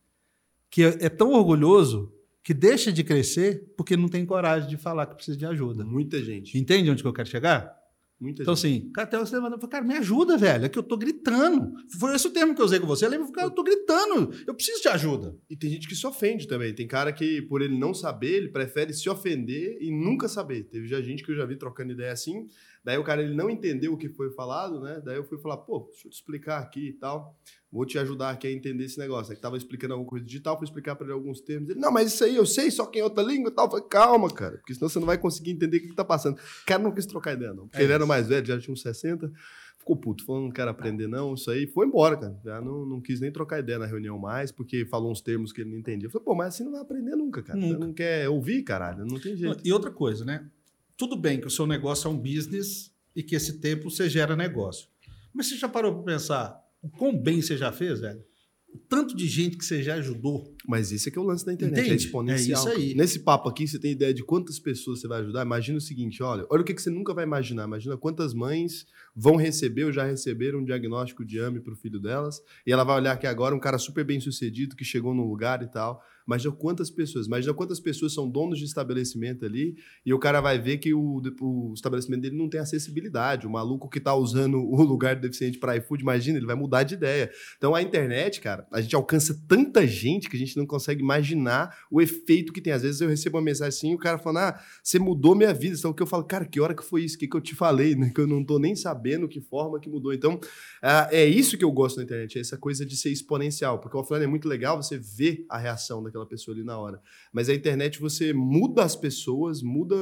que 0.70 0.84
é, 0.84 1.06
é 1.06 1.08
tão 1.08 1.32
orgulhoso 1.32 2.12
que 2.46 2.54
deixa 2.54 2.92
de 2.92 3.02
crescer 3.02 3.74
porque 3.76 3.96
não 3.96 4.08
tem 4.08 4.24
coragem 4.24 4.68
de 4.68 4.76
falar 4.76 5.06
que 5.06 5.16
precisa 5.16 5.36
de 5.36 5.44
ajuda. 5.44 5.84
Muita 5.84 6.22
gente. 6.22 6.56
Entende 6.56 6.88
onde 6.88 7.02
que 7.02 7.08
eu 7.08 7.12
quero 7.12 7.28
chegar? 7.28 7.76
Muita 8.20 8.42
então, 8.42 8.54
gente. 8.54 8.66
assim, 8.66 8.92
até 8.96 9.18
você 9.18 9.34
levantou 9.34 9.68
cara, 9.68 9.84
me 9.84 9.94
ajuda, 9.94 10.38
velho, 10.38 10.64
é 10.64 10.68
que 10.68 10.78
eu 10.78 10.82
tô 10.84 10.96
gritando. 10.96 11.72
Foi 11.98 12.14
esse 12.14 12.28
o 12.28 12.30
termo 12.30 12.54
que 12.54 12.60
eu 12.60 12.64
usei 12.64 12.78
com 12.78 12.86
você. 12.86 13.08
Lembra? 13.08 13.32
Cara, 13.32 13.48
eu 13.48 13.50
tô 13.50 13.64
gritando, 13.64 14.32
eu 14.46 14.54
preciso 14.54 14.80
de 14.80 14.86
ajuda. 14.86 15.36
E 15.50 15.56
tem 15.56 15.68
gente 15.68 15.88
que 15.88 15.96
se 15.96 16.06
ofende 16.06 16.46
também. 16.46 16.72
Tem 16.72 16.86
cara 16.86 17.12
que, 17.12 17.42
por 17.42 17.60
ele 17.60 17.76
não 17.76 17.92
saber, 17.92 18.34
ele 18.34 18.48
prefere 18.48 18.94
se 18.94 19.10
ofender 19.10 19.78
e 19.80 19.90
nunca 19.90 20.28
saber. 20.28 20.62
Teve 20.70 20.86
já 20.86 21.02
gente 21.02 21.24
que 21.24 21.32
eu 21.32 21.36
já 21.36 21.44
vi 21.44 21.56
trocando 21.56 21.94
ideia 21.94 22.12
assim. 22.12 22.46
Daí 22.86 22.96
o 22.98 23.02
cara 23.02 23.20
ele 23.20 23.34
não 23.34 23.50
entendeu 23.50 23.94
o 23.94 23.96
que 23.96 24.08
foi 24.08 24.30
falado, 24.30 24.80
né? 24.80 25.02
Daí 25.04 25.16
eu 25.16 25.24
fui 25.24 25.36
falar, 25.38 25.56
pô, 25.56 25.88
deixa 25.90 26.06
eu 26.06 26.10
te 26.12 26.14
explicar 26.14 26.60
aqui 26.60 26.90
e 26.90 26.92
tal. 26.92 27.36
Vou 27.68 27.84
te 27.84 27.98
ajudar 27.98 28.30
aqui 28.30 28.46
a 28.46 28.52
entender 28.52 28.84
esse 28.84 28.96
negócio. 28.96 29.32
Aí 29.32 29.40
tava 29.40 29.56
explicando 29.56 29.94
alguma 29.94 30.08
coisa 30.08 30.24
digital, 30.24 30.56
fui 30.56 30.66
explicar 30.66 30.94
para 30.94 31.06
ele 31.06 31.12
alguns 31.12 31.40
termos. 31.40 31.68
Ele, 31.68 31.80
não, 31.80 31.90
mas 31.90 32.14
isso 32.14 32.22
aí 32.22 32.36
eu 32.36 32.46
sei, 32.46 32.70
só 32.70 32.86
que 32.86 33.00
em 33.00 33.02
outra 33.02 33.24
língua 33.24 33.50
e 33.50 33.52
tal. 33.52 33.64
Eu 33.64 33.70
falei, 33.72 33.86
calma, 33.86 34.30
cara, 34.30 34.58
porque 34.58 34.72
senão 34.72 34.88
você 34.88 35.00
não 35.00 35.06
vai 35.06 35.18
conseguir 35.18 35.50
entender 35.50 35.78
o 35.78 35.80
que, 35.80 35.88
que 35.88 35.96
tá 35.96 36.04
passando. 36.04 36.36
O 36.36 36.64
cara 36.64 36.80
não 36.80 36.92
quis 36.92 37.06
trocar 37.06 37.32
ideia, 37.32 37.52
não. 37.52 37.66
Porque 37.66 37.82
é 37.82 37.82
ele 37.82 37.92
era 37.92 38.06
mais 38.06 38.28
velho, 38.28 38.46
já 38.46 38.56
tinha 38.56 38.72
uns 38.72 38.82
60. 38.82 39.32
Ficou 39.78 39.96
puto, 39.96 40.24
falou, 40.24 40.42
não 40.42 40.52
quero 40.52 40.70
aprender, 40.70 41.08
não. 41.08 41.34
Isso 41.34 41.50
aí 41.50 41.66
foi 41.66 41.88
embora, 41.88 42.16
cara. 42.16 42.38
Já 42.44 42.60
não, 42.60 42.86
não 42.86 43.00
quis 43.00 43.18
nem 43.18 43.32
trocar 43.32 43.58
ideia 43.58 43.80
na 43.80 43.86
reunião 43.86 44.16
mais, 44.16 44.52
porque 44.52 44.86
falou 44.86 45.10
uns 45.10 45.20
termos 45.20 45.52
que 45.52 45.62
ele 45.62 45.70
não 45.70 45.78
entendia. 45.78 46.06
Eu 46.06 46.10
falei, 46.12 46.24
pô, 46.24 46.36
mas 46.36 46.54
assim 46.54 46.62
não 46.62 46.70
vai 46.70 46.82
aprender 46.82 47.16
nunca, 47.16 47.42
cara. 47.42 47.58
Nunca. 47.58 47.74
Você 47.74 47.84
não 47.84 47.92
quer 47.92 48.28
ouvir, 48.28 48.62
caralho. 48.62 49.04
Não 49.04 49.18
tem 49.18 49.36
jeito. 49.36 49.60
E 49.64 49.72
outra 49.72 49.90
coisa, 49.90 50.24
né? 50.24 50.48
Tudo 50.96 51.16
bem 51.16 51.40
que 51.40 51.46
o 51.46 51.50
seu 51.50 51.66
negócio 51.66 52.08
é 52.08 52.10
um 52.10 52.18
business 52.18 52.92
e 53.14 53.22
que 53.22 53.34
esse 53.34 53.60
tempo 53.60 53.90
você 53.90 54.08
gera 54.08 54.34
negócio. 54.34 54.88
Mas 55.32 55.48
você 55.48 55.56
já 55.56 55.68
parou 55.68 55.94
para 55.94 56.14
pensar 56.14 56.58
o 56.82 56.88
quão 56.88 57.16
bem 57.16 57.42
você 57.42 57.56
já 57.56 57.70
fez, 57.70 58.00
velho? 58.00 58.24
O 58.72 58.78
tanto 58.78 59.16
de 59.16 59.26
gente 59.26 59.56
que 59.56 59.64
você 59.64 59.82
já 59.82 59.94
ajudou. 59.94 60.54
Mas 60.66 60.92
isso 60.92 61.08
é 61.08 61.12
que 61.12 61.18
é 61.18 61.20
o 61.20 61.24
lance 61.24 61.44
da 61.44 61.52
internet, 61.52 61.78
é 61.78 61.80
Entende? 61.82 61.94
é 61.94 62.06
exponencial. 62.06 62.68
É 62.68 62.70
isso 62.70 62.80
aí. 62.80 62.94
Nesse 62.94 63.20
papo 63.20 63.48
aqui, 63.48 63.66
você 63.66 63.78
tem 63.78 63.92
ideia 63.92 64.12
de 64.12 64.22
quantas 64.22 64.58
pessoas 64.58 65.00
você 65.00 65.08
vai 65.08 65.20
ajudar? 65.20 65.42
Imagina 65.44 65.78
o 65.78 65.80
seguinte, 65.80 66.22
olha, 66.22 66.46
olha 66.50 66.62
o 66.62 66.64
que 66.64 66.78
você 66.78 66.90
nunca 66.90 67.14
vai 67.14 67.24
imaginar. 67.24 67.64
Imagina 67.64 67.96
quantas 67.96 68.34
mães 68.34 68.86
vão 69.14 69.36
receber 69.36 69.84
ou 69.84 69.92
já 69.92 70.04
receberam 70.04 70.60
um 70.60 70.64
diagnóstico 70.64 71.24
de 71.24 71.38
AME 71.38 71.60
para 71.60 71.72
o 71.72 71.76
filho 71.76 72.00
delas, 72.00 72.42
e 72.66 72.72
ela 72.72 72.84
vai 72.84 72.96
olhar 72.96 73.12
aqui 73.12 73.26
agora 73.26 73.54
um 73.54 73.60
cara 73.60 73.78
super 73.78 74.04
bem 74.04 74.20
sucedido 74.20 74.76
que 74.76 74.84
chegou 74.84 75.14
no 75.14 75.28
lugar 75.28 75.62
e 75.62 75.66
tal. 75.66 76.02
Imagina 76.26 76.54
quantas 76.54 76.90
pessoas, 76.90 77.26
imagina 77.26 77.54
quantas 77.54 77.78
pessoas 77.78 78.12
são 78.12 78.28
donos 78.28 78.58
de 78.58 78.64
estabelecimento 78.64 79.44
ali, 79.44 79.76
e 80.04 80.12
o 80.12 80.18
cara 80.18 80.40
vai 80.40 80.58
ver 80.58 80.78
que 80.78 80.92
o, 80.92 81.22
o 81.40 81.72
estabelecimento 81.74 82.22
dele 82.22 82.36
não 82.36 82.48
tem 82.48 82.60
acessibilidade. 82.60 83.46
O 83.46 83.50
maluco 83.50 83.88
que 83.88 83.98
está 83.98 84.14
usando 84.14 84.58
o 84.58 84.82
lugar 84.82 85.16
deficiente 85.16 85.58
para 85.58 85.76
iFood, 85.76 86.02
imagina, 86.02 86.38
ele 86.38 86.46
vai 86.46 86.56
mudar 86.56 86.82
de 86.82 86.94
ideia. 86.94 87.30
Então 87.56 87.74
a 87.74 87.82
internet, 87.82 88.40
cara, 88.40 88.66
a 88.72 88.80
gente 88.80 88.96
alcança 88.96 89.40
tanta 89.46 89.86
gente 89.86 90.28
que 90.28 90.36
a 90.36 90.38
gente 90.38 90.56
não 90.56 90.66
consegue 90.66 91.02
imaginar 91.02 91.76
o 91.90 92.00
efeito 92.00 92.52
que 92.52 92.60
tem. 92.60 92.72
Às 92.72 92.82
vezes 92.82 93.00
eu 93.00 93.08
recebo 93.08 93.36
uma 93.36 93.44
mensagem 93.44 93.68
assim, 93.68 93.94
o 93.94 93.98
cara 93.98 94.18
falando, 94.18 94.38
ah, 94.38 94.60
você 94.82 94.98
mudou 94.98 95.34
minha 95.34 95.54
vida. 95.54 95.76
Então 95.76 95.92
que 95.92 96.02
eu 96.02 96.06
falo, 96.06 96.24
cara, 96.24 96.44
que 96.44 96.60
hora 96.60 96.74
que 96.74 96.84
foi 96.84 97.04
isso? 97.04 97.16
O 97.16 97.18
que, 97.18 97.28
que 97.28 97.36
eu 97.36 97.40
te 97.40 97.54
falei? 97.54 97.94
Né? 97.94 98.10
Que 98.14 98.20
eu 98.20 98.26
não 98.26 98.44
tô 98.44 98.58
nem 98.58 98.74
sabendo 98.74 99.28
que 99.28 99.40
forma 99.40 99.80
que 99.80 99.88
mudou. 99.88 100.12
Então, 100.12 100.34
uh, 100.34 101.08
é 101.10 101.24
isso 101.24 101.56
que 101.56 101.64
eu 101.64 101.72
gosto 101.72 101.96
da 101.96 102.02
internet, 102.02 102.38
é 102.38 102.40
essa 102.40 102.56
coisa 102.56 102.84
de 102.84 102.96
ser 102.96 103.10
exponencial, 103.10 103.78
porque 103.80 103.96
o 103.96 104.00
offline 104.00 104.24
é 104.24 104.28
muito 104.28 104.48
legal, 104.48 104.82
você 104.82 104.98
vê 104.98 105.44
a 105.48 105.58
reação 105.58 106.02
daquela 106.02 106.15
aquela 106.16 106.26
pessoa 106.26 106.54
ali 106.54 106.64
na 106.64 106.78
hora. 106.78 107.00
Mas 107.32 107.48
a 107.48 107.54
internet 107.54 108.00
você 108.00 108.32
muda 108.32 108.82
as 108.82 108.96
pessoas, 108.96 109.62
muda 109.62 109.94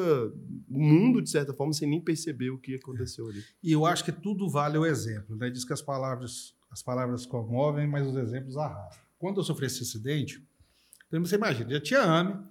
o 0.68 0.78
mundo 0.78 1.20
de 1.20 1.30
certa 1.30 1.52
forma 1.52 1.72
sem 1.72 1.88
nem 1.88 2.00
perceber 2.00 2.50
o 2.50 2.58
que 2.58 2.76
aconteceu 2.76 3.28
ali. 3.28 3.42
E 3.62 3.72
eu 3.72 3.84
acho 3.84 4.04
que 4.04 4.12
tudo 4.12 4.48
vale 4.48 4.78
o 4.78 4.86
exemplo, 4.86 5.36
né? 5.36 5.50
Diz 5.50 5.64
que 5.64 5.72
as 5.72 5.82
palavras 5.82 6.54
as 6.74 6.82
palavras 6.82 7.24
comovem, 7.24 7.86
mas 7.86 8.04
os 8.04 8.16
exemplos 8.16 8.56
arrastam. 8.56 9.04
Quando 9.16 9.38
eu 9.38 9.44
sofri 9.44 9.66
esse 9.66 9.82
acidente, 9.82 10.44
você 11.08 11.36
imagina, 11.36 11.70
já 11.70 11.80
tinha 11.80 12.02
AME. 12.02 12.44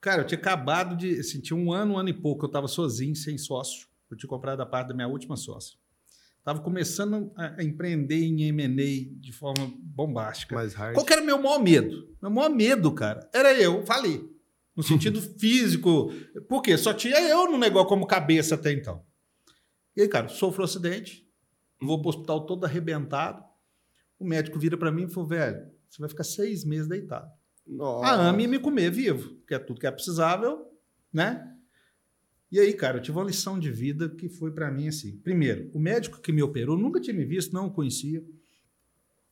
Cara, 0.00 0.22
eu 0.22 0.26
tinha 0.26 0.38
acabado 0.38 0.96
de. 0.96 1.20
Assim, 1.20 1.42
um 1.52 1.70
ano, 1.70 1.94
um 1.94 1.98
ano 1.98 2.08
e 2.08 2.14
pouco, 2.14 2.44
eu 2.44 2.46
estava 2.46 2.66
sozinho, 2.66 3.14
sem 3.14 3.36
sócio. 3.36 3.86
Eu 4.10 4.16
tinha 4.16 4.30
comprado 4.30 4.60
a 4.62 4.66
parte 4.66 4.88
da 4.88 4.94
minha 4.94 5.08
última 5.08 5.36
sócia. 5.36 5.78
Estava 6.48 6.64
começando 6.64 7.30
a 7.36 7.62
empreender 7.62 8.24
em 8.24 8.44
M&A 8.44 9.20
de 9.20 9.32
forma 9.34 9.70
bombástica. 9.82 10.54
Mais 10.54 10.72
hard. 10.72 10.94
Qual 10.94 11.06
era 11.10 11.20
o 11.20 11.26
meu 11.26 11.36
maior 11.36 11.62
medo? 11.62 12.08
Meu 12.22 12.30
maior 12.30 12.48
medo, 12.48 12.90
cara, 12.90 13.28
era 13.34 13.52
eu 13.52 13.84
falei. 13.84 14.26
No 14.74 14.82
sentido 14.82 15.20
físico. 15.38 16.10
Por 16.48 16.62
quê? 16.62 16.78
Só 16.78 16.94
tinha 16.94 17.20
eu 17.20 17.50
no 17.50 17.58
negócio 17.58 17.90
como 17.90 18.06
cabeça 18.06 18.54
até 18.54 18.72
então. 18.72 19.04
E 19.94 20.00
aí, 20.00 20.08
cara, 20.08 20.28
sofro 20.28 20.62
um 20.62 20.64
acidente, 20.64 21.28
vou 21.82 22.00
para 22.00 22.06
o 22.06 22.08
hospital 22.08 22.46
todo 22.46 22.64
arrebentado. 22.64 23.44
O 24.18 24.24
médico 24.26 24.58
vira 24.58 24.78
para 24.78 24.90
mim 24.90 25.04
e 25.04 25.10
falou, 25.10 25.28
velho, 25.28 25.70
você 25.86 26.00
vai 26.00 26.08
ficar 26.08 26.24
seis 26.24 26.64
meses 26.64 26.88
deitado. 26.88 27.30
Nossa. 27.66 28.06
A 28.06 28.28
AME 28.30 28.46
me 28.46 28.58
comer 28.58 28.90
vivo, 28.90 29.36
que 29.46 29.52
é 29.52 29.58
tudo 29.58 29.78
que 29.78 29.86
é 29.86 29.90
precisável, 29.90 30.66
né? 31.12 31.57
E 32.50 32.58
aí, 32.58 32.72
cara, 32.72 32.98
eu 32.98 33.02
tive 33.02 33.18
uma 33.18 33.26
lição 33.26 33.58
de 33.58 33.70
vida 33.70 34.08
que 34.08 34.28
foi 34.28 34.50
para 34.50 34.70
mim 34.70 34.88
assim. 34.88 35.18
Primeiro, 35.18 35.70
o 35.74 35.78
médico 35.78 36.20
que 36.20 36.32
me 36.32 36.42
operou 36.42 36.78
nunca 36.78 37.00
tinha 37.00 37.14
me 37.14 37.24
visto, 37.24 37.52
não 37.52 37.66
o 37.66 37.70
conhecia. 37.70 38.24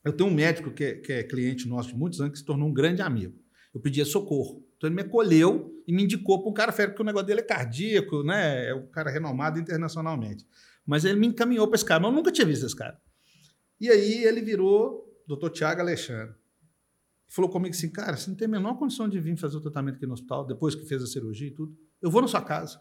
Eu 0.04 0.12
tenho 0.12 0.28
um 0.28 0.34
médico 0.34 0.70
que 0.70 0.84
é, 0.84 0.94
que 0.94 1.12
é 1.12 1.22
cliente 1.22 1.66
nosso 1.66 1.88
de 1.88 1.96
muitos 1.96 2.20
anos 2.20 2.32
que 2.32 2.38
se 2.38 2.44
tornou 2.44 2.68
um 2.68 2.72
grande 2.72 3.00
amigo. 3.00 3.34
Eu 3.74 3.80
pedia 3.80 4.04
socorro. 4.04 4.64
Então 4.76 4.88
ele 4.88 4.94
me 4.94 5.02
acolheu 5.02 5.82
e 5.86 5.92
me 5.92 6.04
indicou 6.04 6.40
para 6.40 6.50
um 6.50 6.54
cara 6.54 6.72
fera, 6.72 6.90
porque 6.90 7.02
o 7.02 7.06
negócio 7.06 7.26
dele 7.26 7.40
é 7.40 7.44
cardíaco, 7.44 8.22
né? 8.22 8.68
É 8.68 8.74
um 8.74 8.86
cara 8.88 9.10
renomado 9.10 9.58
internacionalmente. 9.58 10.46
Mas 10.84 11.04
ele 11.04 11.18
me 11.18 11.26
encaminhou 11.26 11.66
para 11.66 11.76
esse 11.76 11.84
cara, 11.84 12.00
mas 12.00 12.10
eu 12.10 12.16
nunca 12.16 12.30
tinha 12.30 12.46
visto 12.46 12.66
esse 12.66 12.76
cara. 12.76 13.00
E 13.80 13.90
aí 13.90 14.24
ele 14.24 14.42
virou 14.42 15.06
doutor 15.26 15.50
Tiago 15.50 15.80
Alexandre. 15.80 16.34
Falou 17.28 17.50
comigo 17.50 17.74
assim, 17.74 17.90
cara, 17.90 18.16
você 18.16 18.30
não 18.30 18.36
tem 18.36 18.46
a 18.46 18.50
menor 18.50 18.78
condição 18.78 19.08
de 19.08 19.18
vir 19.18 19.36
fazer 19.36 19.56
o 19.56 19.60
tratamento 19.60 19.96
aqui 19.96 20.06
no 20.06 20.12
hospital, 20.12 20.46
depois 20.46 20.74
que 20.74 20.86
fez 20.86 21.02
a 21.02 21.06
cirurgia 21.06 21.48
e 21.48 21.50
tudo. 21.50 21.76
Eu 22.00 22.10
vou 22.10 22.22
na 22.22 22.28
sua 22.28 22.42
casa. 22.42 22.80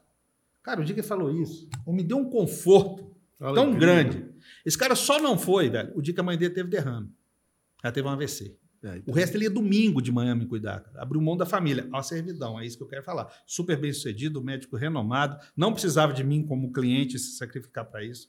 Cara, 0.65 0.81
o 0.81 0.83
dia 0.83 0.95
que 0.95 1.01
ele 1.01 1.07
falou 1.07 1.31
isso, 1.31 1.69
me 1.85 2.01
deu 2.01 2.17
um 2.17 2.27
conforto 2.27 3.15
tão 3.37 3.71
grande. 3.77 4.25
Esse 4.65 4.75
cara 4.75 4.95
só 4.95 5.21
não 5.21 5.37
foi, 5.37 5.69
velho, 5.69 5.93
o 5.95 6.01
dia 6.01 6.11
que 6.11 6.19
a 6.19 6.23
mãe 6.23 6.35
dele 6.35 6.55
teve 6.55 6.67
derrame. 6.67 7.07
Ela 7.83 7.93
teve 7.93 8.07
um 8.07 8.09
AVC. 8.09 8.57
É, 8.81 8.97
então... 8.97 9.13
O 9.13 9.15
resto 9.15 9.37
ele 9.37 9.43
ia 9.43 9.49
domingo 9.51 10.01
de 10.01 10.11
manhã 10.11 10.33
me 10.33 10.47
cuidar. 10.47 10.79
Cara. 10.79 11.03
Abriu 11.03 11.21
mão 11.21 11.37
da 11.37 11.45
família. 11.45 11.87
A 11.93 12.01
servidão, 12.01 12.59
é 12.59 12.65
isso 12.65 12.77
que 12.77 12.83
eu 12.83 12.87
quero 12.87 13.03
falar. 13.03 13.31
Super 13.45 13.79
bem 13.79 13.93
sucedido, 13.93 14.43
médico 14.43 14.75
renomado. 14.75 15.37
Não 15.55 15.71
precisava 15.71 16.11
de 16.11 16.23
mim 16.23 16.43
como 16.43 16.73
cliente 16.73 17.19
se 17.19 17.37
sacrificar 17.37 17.85
para 17.85 18.03
isso. 18.03 18.27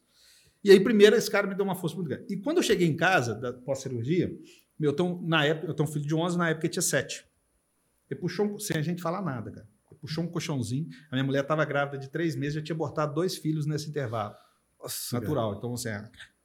E 0.63 0.71
aí, 0.71 0.79
primeiro, 0.79 1.17
esse 1.17 1.31
cara 1.31 1.47
me 1.47 1.55
deu 1.55 1.65
uma 1.65 1.75
força 1.75 1.97
muito 1.97 2.09
grande. 2.09 2.27
E 2.29 2.37
quando 2.37 2.59
eu 2.59 2.63
cheguei 2.63 2.87
em 2.87 2.97
casa, 2.97 3.35
da 3.35 3.55
pós-cirurgia, 3.55 4.31
meu, 4.79 4.91
então, 4.91 5.23
na 5.23 5.43
época, 5.43 5.69
eu 5.69 5.75
tenho 5.75 5.89
um 5.89 5.93
filho 5.93 6.07
de 6.07 6.15
11, 6.15 6.37
na 6.37 6.51
época 6.51 6.67
ele 6.67 6.73
tinha 6.73 6.83
7. 6.83 7.27
Ele 8.11 8.21
puxou, 8.21 8.59
sem 8.61 8.77
a 8.77 8.83
gente 8.83 9.01
falar 9.01 9.23
nada, 9.23 9.51
cara. 9.51 9.76
Puxou 10.07 10.25
um 10.25 10.29
colchãozinho. 10.29 10.89
A 11.11 11.17
minha 11.17 11.25
mulher 11.25 11.43
estava 11.43 11.65
grávida 11.65 11.99
de 11.99 12.09
três 12.09 12.37
meses, 12.37 12.55
já 12.55 12.63
tinha 12.63 12.75
abortado 12.75 13.15
dois 13.15 13.37
filhos 13.37 13.67
nesse 13.67 13.89
intervalo. 13.89 14.35
Nossa, 14.81 15.19
natural. 15.19 15.49
Cara. 15.49 15.59
Então, 15.59 15.75
assim, 15.75 15.89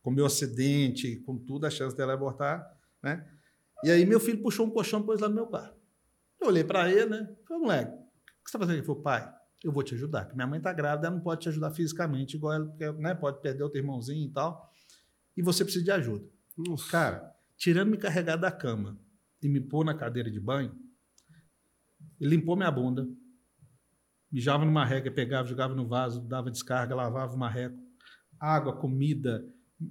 com 0.01 0.11
meu 0.11 0.25
acidente, 0.25 1.17
com 1.17 1.37
tudo, 1.37 1.65
a 1.65 1.69
chance 1.69 1.95
dela 1.95 2.13
abortar 2.13 2.65
né? 3.01 3.25
E 3.83 3.89
aí 3.89 4.05
meu 4.05 4.19
filho 4.19 4.41
puxou 4.41 4.67
um 4.67 4.69
colchão 4.69 5.01
e 5.01 5.03
pôs 5.03 5.19
lá 5.19 5.27
no 5.27 5.35
meu 5.35 5.47
quarto. 5.47 5.75
Eu 6.39 6.47
olhei 6.47 6.63
para 6.63 6.89
ele, 6.91 7.05
né? 7.07 7.35
Falei, 7.47 7.63
moleque, 7.63 7.91
o 7.91 7.95
que 7.95 8.05
você 8.05 8.49
está 8.49 8.59
fazendo? 8.59 8.77
Ele 8.77 8.85
falou, 8.85 9.01
pai, 9.01 9.33
eu 9.63 9.71
vou 9.71 9.83
te 9.83 9.95
ajudar. 9.95 10.25
Que 10.25 10.35
minha 10.35 10.47
mãe 10.47 10.57
está 10.57 10.71
grávida, 10.71 11.07
ela 11.07 11.15
não 11.15 11.23
pode 11.23 11.41
te 11.41 11.49
ajudar 11.49 11.71
fisicamente, 11.71 12.35
igual 12.35 12.53
ela, 12.53 12.65
porque, 12.65 12.91
né? 12.93 13.15
Pode 13.15 13.41
perder 13.41 13.63
outro 13.63 13.79
irmãozinho 13.79 14.27
e 14.27 14.31
tal. 14.31 14.71
E 15.35 15.41
você 15.41 15.63
precisa 15.63 15.83
de 15.83 15.91
ajuda. 15.91 16.25
Nossa. 16.57 16.89
Cara, 16.91 17.35
tirando 17.57 17.89
me 17.89 17.97
carregar 17.97 18.37
da 18.37 18.51
cama 18.51 18.99
e 19.41 19.49
me 19.49 19.59
pôr 19.59 19.83
na 19.83 19.95
cadeira 19.95 20.29
de 20.29 20.39
banho, 20.39 20.75
ele 22.19 22.35
limpou 22.35 22.55
minha 22.55 22.71
bunda, 22.71 23.07
mijava 24.31 24.63
numa 24.65 24.85
régua, 24.85 25.11
pegava, 25.11 25.47
jogava 25.47 25.75
no 25.75 25.87
vaso, 25.87 26.21
dava 26.21 26.49
descarga, 26.49 26.95
lavava 26.95 27.35
uma 27.35 27.49
régua, 27.49 27.77
água, 28.39 28.75
comida, 28.75 29.43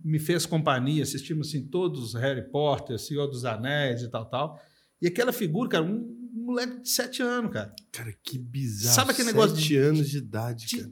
me 0.05 0.19
fez 0.19 0.47
companhia, 0.47 1.03
assistimos 1.03 1.49
assim, 1.49 1.67
todos 1.67 2.15
Harry 2.15 2.49
Potter, 2.51 2.99
Senhor 2.99 3.27
dos 3.27 3.45
Anéis 3.45 4.03
e 4.03 4.09
tal, 4.09 4.25
tal. 4.27 4.61
E 5.03 5.07
aquela 5.07 5.33
figura, 5.33 5.69
cara, 5.69 5.85
um 5.85 6.21
moleque 6.33 6.83
de 6.83 6.89
sete 6.89 7.23
anos, 7.23 7.53
cara. 7.53 7.75
Cara, 7.91 8.13
que 8.23 8.39
bizarro. 8.39 8.95
Sabe 8.95 9.11
aquele 9.13 9.29
negócio 9.29 9.57
de... 9.57 9.77
anos 9.77 10.09
de 10.09 10.19
idade, 10.19 10.67
de, 10.67 10.77
cara. 10.79 10.91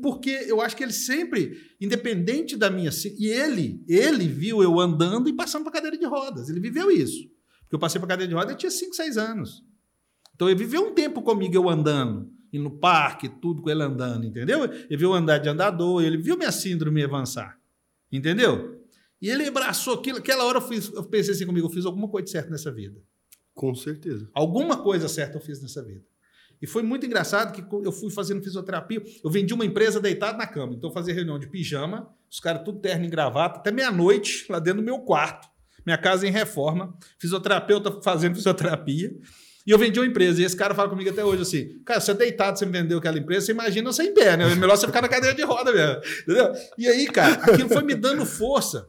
porque 0.00 0.30
eu 0.30 0.60
acho 0.60 0.76
que 0.76 0.82
ele 0.82 0.92
sempre, 0.92 1.56
independente 1.80 2.56
da 2.56 2.70
minha... 2.70 2.90
E 3.18 3.26
ele, 3.26 3.82
ele 3.86 4.28
viu 4.28 4.62
eu 4.62 4.78
andando 4.80 5.28
e 5.28 5.32
passando 5.32 5.64
para 5.64 5.72
cadeira 5.72 5.98
de 5.98 6.06
rodas. 6.06 6.48
Ele 6.48 6.60
viveu 6.60 6.90
isso. 6.90 7.28
Porque 7.62 7.74
eu 7.74 7.78
passei 7.78 7.98
para 7.98 8.08
cadeira 8.08 8.28
de 8.28 8.34
rodas, 8.34 8.52
eu 8.52 8.58
tinha 8.58 8.70
cinco, 8.70 8.94
seis 8.94 9.16
anos. 9.16 9.64
Então 10.34 10.48
ele 10.48 10.58
viveu 10.58 10.88
um 10.88 10.94
tempo 10.94 11.22
comigo 11.22 11.54
eu 11.54 11.68
andando. 11.68 12.30
E 12.52 12.58
no 12.58 12.70
parque, 12.70 13.28
tudo 13.28 13.62
com 13.62 13.70
ele 13.70 13.82
andando, 13.82 14.26
entendeu? 14.26 14.64
Ele 14.64 14.96
viu 14.96 15.12
andar 15.12 15.38
de 15.38 15.48
andador, 15.48 16.02
ele 16.02 16.18
viu 16.18 16.36
minha 16.36 16.52
síndrome 16.52 17.02
avançar. 17.02 17.58
Entendeu? 18.10 18.82
E 19.20 19.30
ele 19.30 19.46
abraçou 19.46 19.94
aquilo. 19.94 20.18
Aquela 20.18 20.44
hora 20.44 20.58
eu, 20.58 20.62
fiz, 20.62 20.92
eu 20.92 21.04
pensei 21.04 21.32
assim 21.32 21.46
comigo: 21.46 21.66
eu 21.66 21.70
fiz 21.70 21.86
alguma 21.86 22.08
coisa 22.08 22.26
certa 22.26 22.50
nessa 22.50 22.70
vida. 22.70 23.00
Com 23.54 23.74
certeza. 23.74 24.28
Alguma 24.34 24.82
coisa 24.82 25.08
certa 25.08 25.38
eu 25.38 25.40
fiz 25.40 25.62
nessa 25.62 25.82
vida. 25.82 26.04
E 26.60 26.66
foi 26.66 26.82
muito 26.82 27.04
engraçado 27.04 27.52
que 27.52 27.64
eu 27.84 27.90
fui 27.90 28.10
fazendo 28.10 28.42
fisioterapia. 28.42 29.02
Eu 29.24 29.30
vendi 29.30 29.52
uma 29.52 29.64
empresa 29.64 30.00
deitado 30.00 30.38
na 30.38 30.46
cama. 30.46 30.74
Então 30.74 30.90
eu 30.90 30.94
fazia 30.94 31.12
reunião 31.12 31.38
de 31.38 31.48
pijama, 31.48 32.08
os 32.30 32.38
caras 32.38 32.62
tudo 32.62 32.78
terno 32.78 33.04
e 33.04 33.08
gravata, 33.08 33.58
até 33.58 33.72
meia-noite, 33.72 34.46
lá 34.48 34.60
dentro 34.60 34.80
do 34.80 34.84
meu 34.84 35.00
quarto. 35.00 35.48
Minha 35.84 35.98
casa 35.98 36.26
em 36.26 36.30
reforma, 36.30 36.96
fisioterapeuta 37.18 38.00
fazendo 38.00 38.36
fisioterapia. 38.36 39.12
E 39.66 39.70
eu 39.70 39.78
vendi 39.78 39.98
uma 39.98 40.06
empresa. 40.06 40.40
E 40.40 40.44
esse 40.44 40.56
cara 40.56 40.74
fala 40.74 40.88
comigo 40.88 41.08
até 41.10 41.24
hoje 41.24 41.42
assim: 41.42 41.82
Cara, 41.84 42.00
você 42.00 42.10
é 42.10 42.14
deitado, 42.14 42.58
você 42.58 42.66
me 42.66 42.72
vendeu 42.72 42.98
aquela 42.98 43.18
empresa, 43.18 43.46
você 43.46 43.52
imagina 43.52 43.92
você 43.92 44.04
em 44.04 44.14
pé, 44.14 44.36
né? 44.36 44.50
É 44.50 44.54
melhor 44.54 44.76
você 44.76 44.86
ficar 44.86 45.02
na 45.02 45.08
cadeira 45.08 45.34
de 45.34 45.42
roda 45.42 45.72
mesmo. 45.72 46.02
Entendeu? 46.22 46.52
E 46.78 46.88
aí, 46.88 47.06
cara, 47.06 47.34
aquilo 47.44 47.68
foi 47.68 47.82
me 47.82 47.94
dando 47.94 48.24
força. 48.26 48.88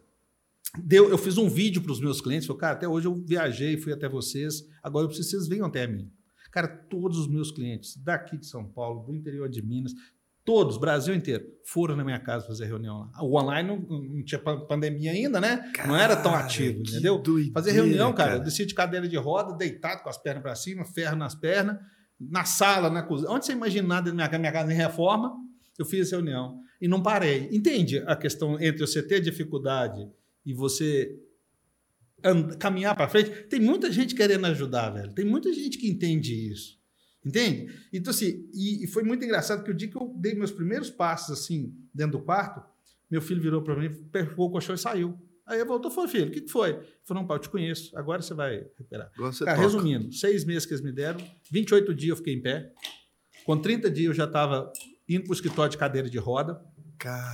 Deu, 0.77 1.09
eu 1.09 1.17
fiz 1.17 1.37
um 1.37 1.47
vídeo 1.47 1.81
para 1.81 1.91
os 1.91 1.99
meus 1.99 2.19
clientes, 2.19 2.47
falei, 2.47 2.59
cara, 2.59 2.73
até 2.73 2.87
hoje 2.87 3.07
eu 3.07 3.13
viajei, 3.13 3.77
fui 3.77 3.93
até 3.93 4.09
vocês, 4.09 4.67
agora 4.81 5.03
eu 5.03 5.07
preciso 5.07 5.29
que 5.29 5.35
vocês 5.35 5.47
venham 5.47 5.67
até 5.67 5.85
mim. 5.85 6.11
Cara, 6.51 6.67
todos 6.67 7.17
os 7.19 7.27
meus 7.27 7.51
clientes 7.51 7.95
daqui 7.97 8.37
de 8.37 8.47
São 8.47 8.65
Paulo, 8.65 9.03
do 9.03 9.15
interior 9.15 9.47
de 9.47 9.61
Minas, 9.61 9.93
Todos, 10.45 10.77
Brasil 10.77 11.15
inteiro, 11.15 11.45
foram 11.63 11.95
na 11.95 12.03
minha 12.03 12.19
casa 12.19 12.45
fazer 12.45 12.65
reunião 12.65 12.99
lá. 12.99 13.23
O 13.23 13.39
online 13.39 13.67
não, 13.67 13.79
não 13.79 14.23
tinha 14.25 14.39
pandemia 14.39 15.11
ainda, 15.11 15.39
né? 15.39 15.71
Cara, 15.73 15.87
não 15.87 15.95
era 15.95 16.17
tão 16.17 16.35
ativo, 16.35 16.81
entendeu? 16.81 17.17
Doideira, 17.17 17.53
fazer 17.53 17.71
reunião, 17.71 18.11
cara, 18.11 18.31
cara. 18.31 18.41
eu 18.41 18.43
desci 18.43 18.65
de 18.65 18.73
cadeira 18.73 19.07
de 19.07 19.15
roda, 19.15 19.55
deitado 19.55 20.03
com 20.03 20.09
as 20.09 20.17
pernas 20.17 20.43
para 20.43 20.55
cima, 20.55 20.83
ferro 20.83 21.15
nas 21.15 21.33
pernas, 21.33 21.77
na 22.19 22.43
sala, 22.43 22.89
na 22.89 23.01
cozinha. 23.01 23.31
Onde 23.31 23.45
você 23.45 23.53
imaginar 23.53 24.01
dentro 24.01 24.17
da 24.17 24.27
minha, 24.27 24.39
minha 24.39 24.51
casa 24.51 24.73
em 24.73 24.75
reforma, 24.75 25.33
eu 25.79 25.85
fiz 25.85 26.11
reunião. 26.11 26.59
E 26.81 26.89
não 26.89 27.01
parei. 27.01 27.47
Entende 27.53 28.03
a 28.05 28.15
questão 28.15 28.59
entre 28.59 28.85
você 28.85 29.01
ter 29.01 29.21
dificuldade 29.21 30.05
e 30.45 30.53
você 30.53 31.17
caminhar 32.59 32.95
para 32.97 33.07
frente? 33.07 33.29
Tem 33.47 33.61
muita 33.61 33.89
gente 33.89 34.13
querendo 34.13 34.45
ajudar, 34.47 34.89
velho. 34.89 35.13
Tem 35.13 35.23
muita 35.23 35.53
gente 35.53 35.77
que 35.77 35.89
entende 35.89 36.51
isso. 36.51 36.82
Entende? 37.25 37.73
Então, 37.91 38.11
assim, 38.11 38.49
e, 38.53 38.83
e, 38.83 38.87
foi 38.87 39.03
muito 39.03 39.23
engraçado 39.23 39.63
que 39.63 39.71
o 39.71 39.73
dia 39.73 39.87
que 39.87 39.95
eu 39.95 40.13
dei 40.17 40.35
meus 40.35 40.51
primeiros 40.51 40.89
passos, 40.89 41.39
assim, 41.39 41.73
dentro 41.93 42.17
do 42.17 42.23
quarto, 42.23 42.61
meu 43.09 43.21
filho 43.21 43.41
virou 43.41 43.61
para 43.61 43.75
mim, 43.77 43.93
pegou 44.11 44.47
o 44.47 44.51
colchão 44.51 44.75
e 44.75 44.77
saiu. 44.77 45.17
Aí 45.45 45.59
eu 45.59 45.65
voltou 45.65 45.91
e 45.91 45.93
falou, 45.93 46.09
filho, 46.09 46.27
o 46.27 46.31
que, 46.31 46.41
que 46.41 46.51
foi? 46.51 46.69
Ele 46.69 46.85
falou, 47.03 47.21
não, 47.21 47.27
pai, 47.27 47.37
eu 47.37 47.41
te 47.41 47.49
conheço, 47.49 47.97
agora 47.97 48.21
você 48.21 48.33
vai 48.33 48.57
recuperar. 48.57 49.11
Você 49.17 49.45
Cara, 49.45 49.59
resumindo, 49.59 50.11
seis 50.13 50.43
meses 50.43 50.65
que 50.65 50.73
eles 50.73 50.83
me 50.83 50.91
deram, 50.91 51.19
28 51.51 51.93
dias 51.93 52.09
eu 52.09 52.15
fiquei 52.17 52.33
em 52.33 52.41
pé. 52.41 52.71
Com 53.45 53.57
30 53.57 53.89
dias 53.91 54.07
eu 54.07 54.13
já 54.13 54.25
estava 54.25 54.71
indo 55.07 55.23
para 55.23 55.31
o 55.31 55.33
escritório 55.33 55.71
de 55.71 55.77
cadeira 55.77 56.09
de 56.09 56.17
roda. 56.17 56.61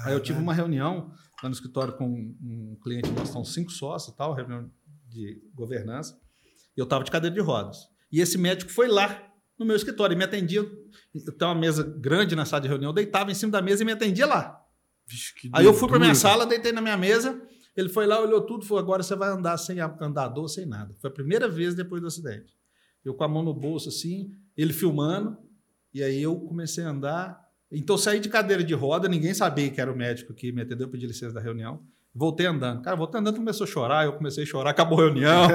Aí 0.05 0.13
eu 0.13 0.19
tive 0.19 0.39
uma 0.39 0.53
reunião 0.53 1.11
lá 1.41 1.49
no 1.49 1.53
escritório 1.53 1.93
com 1.93 2.07
um 2.07 2.77
cliente, 2.83 3.11
nós 3.11 3.29
são 3.29 3.45
cinco 3.45 3.71
sócios, 3.71 4.15
tal, 4.15 4.33
reunião 4.33 4.69
de 5.07 5.41
governança. 5.53 6.19
E 6.75 6.79
eu 6.79 6.85
estava 6.85 7.03
de 7.03 7.11
cadeira 7.11 7.33
de 7.33 7.41
rodas. 7.41 7.87
E 8.11 8.19
esse 8.21 8.37
médico 8.37 8.71
foi 8.71 8.87
lá 8.87 9.28
no 9.59 9.65
meu 9.65 9.75
escritório 9.75 10.13
e 10.13 10.17
me 10.17 10.23
atendia. 10.23 10.61
Eu 10.61 11.33
tenho 11.33 11.51
uma 11.51 11.59
mesa 11.59 11.83
grande 11.83 12.35
na 12.35 12.45
sala 12.45 12.61
de 12.61 12.69
reunião, 12.69 12.89
eu 12.89 12.93
deitava 12.93 13.29
em 13.29 13.35
cima 13.35 13.51
da 13.51 13.61
mesa 13.61 13.83
e 13.83 13.85
me 13.85 13.91
atendia 13.91 14.25
lá. 14.25 14.59
Vixe, 15.05 15.33
Aí 15.53 15.65
eu 15.65 15.73
fui 15.73 15.89
para 15.89 15.99
minha 15.99 16.15
sala, 16.15 16.45
deitei 16.45 16.71
na 16.71 16.81
minha 16.81 16.95
mesa, 16.95 17.41
ele 17.75 17.89
foi 17.89 18.05
lá, 18.07 18.21
olhou 18.21 18.41
tudo, 18.41 18.65
falou: 18.65 18.81
agora 18.81 19.03
você 19.03 19.15
vai 19.15 19.29
andar 19.29 19.57
sem 19.57 19.79
andador, 19.79 20.47
sem 20.47 20.65
nada. 20.65 20.95
Foi 20.99 21.09
a 21.09 21.13
primeira 21.13 21.49
vez 21.49 21.75
depois 21.75 22.01
do 22.01 22.07
acidente. 22.07 22.57
Eu 23.03 23.13
com 23.13 23.23
a 23.23 23.27
mão 23.27 23.43
no 23.43 23.53
bolso 23.53 23.89
assim, 23.89 24.31
ele 24.55 24.71
filmando, 24.71 25.37
e 25.93 26.03
aí 26.03 26.21
eu 26.21 26.35
comecei 26.39 26.83
a 26.83 26.89
andar. 26.89 27.39
Então 27.71 27.97
saí 27.97 28.19
de 28.19 28.29
cadeira 28.29 28.63
de 28.63 28.73
roda, 28.73 29.07
ninguém 29.07 29.33
sabia 29.33 29.69
que 29.69 29.79
era 29.79 29.91
o 29.91 29.95
médico 29.95 30.33
que 30.33 30.51
me 30.51 30.61
atendeu, 30.61 30.89
pedi 30.89 31.05
licença 31.05 31.33
da 31.33 31.41
reunião. 31.41 31.83
Voltei 32.13 32.47
andando. 32.47 32.81
Cara, 32.81 32.95
voltei 32.95 33.21
andando, 33.21 33.37
começou 33.37 33.65
a 33.65 33.67
chorar, 33.67 34.05
eu 34.05 34.13
comecei 34.13 34.43
a 34.43 34.47
chorar, 34.47 34.71
acabou 34.71 34.99
a 34.99 35.03
reunião. 35.05 35.47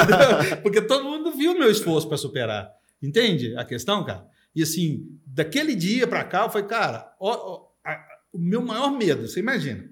Porque 0.62 0.82
todo 0.82 1.04
mundo 1.04 1.30
viu 1.32 1.52
o 1.52 1.58
meu 1.58 1.70
esforço 1.70 2.08
para 2.08 2.16
superar. 2.16 2.70
Entende 3.02 3.56
a 3.56 3.64
questão, 3.64 4.04
cara? 4.04 4.26
E 4.54 4.62
assim, 4.62 5.18
daquele 5.26 5.74
dia 5.74 6.06
para 6.06 6.24
cá, 6.24 6.44
eu 6.44 6.50
falei, 6.50 6.68
cara, 6.68 7.12
ó, 7.18 7.32
ó, 7.32 7.68
a, 7.84 8.04
o 8.32 8.38
meu 8.38 8.62
maior 8.62 8.90
medo, 8.90 9.26
você 9.26 9.40
imagina, 9.40 9.90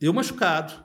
eu 0.00 0.12
machucado, 0.12 0.84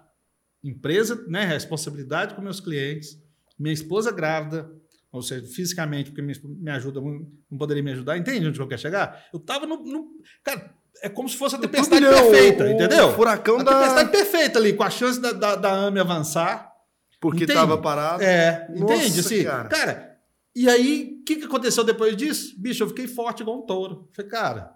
empresa, 0.63 1.25
né, 1.27 1.45
responsabilidade 1.45 2.35
com 2.35 2.41
meus 2.41 2.59
clientes, 2.59 3.17
minha 3.57 3.73
esposa 3.73 4.11
grávida, 4.11 4.71
ou 5.11 5.21
seja, 5.21 5.45
fisicamente, 5.47 6.11
porque 6.11 6.21
me, 6.21 6.33
me 6.43 6.71
ajuda, 6.71 6.99
não 6.99 7.57
poderia 7.57 7.83
me 7.83 7.91
ajudar, 7.91 8.17
entende 8.17 8.47
onde 8.47 8.59
eu 8.59 8.67
quero 8.67 8.81
chegar? 8.81 9.25
Eu 9.33 9.39
tava 9.39 9.65
no, 9.65 9.77
no 9.83 10.07
Cara, 10.43 10.73
é 11.01 11.09
como 11.09 11.29
se 11.29 11.37
fosse 11.37 11.55
a 11.55 11.59
tempestade 11.59 12.05
perfeita, 12.05 12.65
o, 12.65 12.67
entendeu? 12.69 13.07
O 13.07 13.13
furacão 13.13 13.59
a 13.59 13.63
da. 13.63 13.79
tempestade 13.79 14.11
perfeita 14.11 14.59
ali, 14.59 14.73
com 14.73 14.83
a 14.83 14.89
chance 14.89 15.19
da, 15.19 15.31
da, 15.31 15.55
da 15.55 15.71
AME 15.71 15.99
avançar. 15.99 16.71
Porque 17.19 17.45
estava 17.45 17.77
parado. 17.77 18.21
É, 18.21 18.67
Nossa, 18.75 18.95
entende? 18.95 19.19
Assim, 19.19 19.43
cara. 19.43 19.69
cara 19.69 20.13
e 20.55 20.69
aí, 20.69 21.12
que, 21.23 21.37
que 21.37 21.45
aconteceu 21.45 21.83
depois 21.83 22.15
disso? 22.15 22.55
Bicho, 22.59 22.83
eu 22.83 22.87
fiquei 22.87 23.07
forte 23.07 23.41
igual 23.41 23.59
um 23.59 23.65
touro. 23.65 24.09
Falei, 24.13 24.29
cara, 24.29 24.73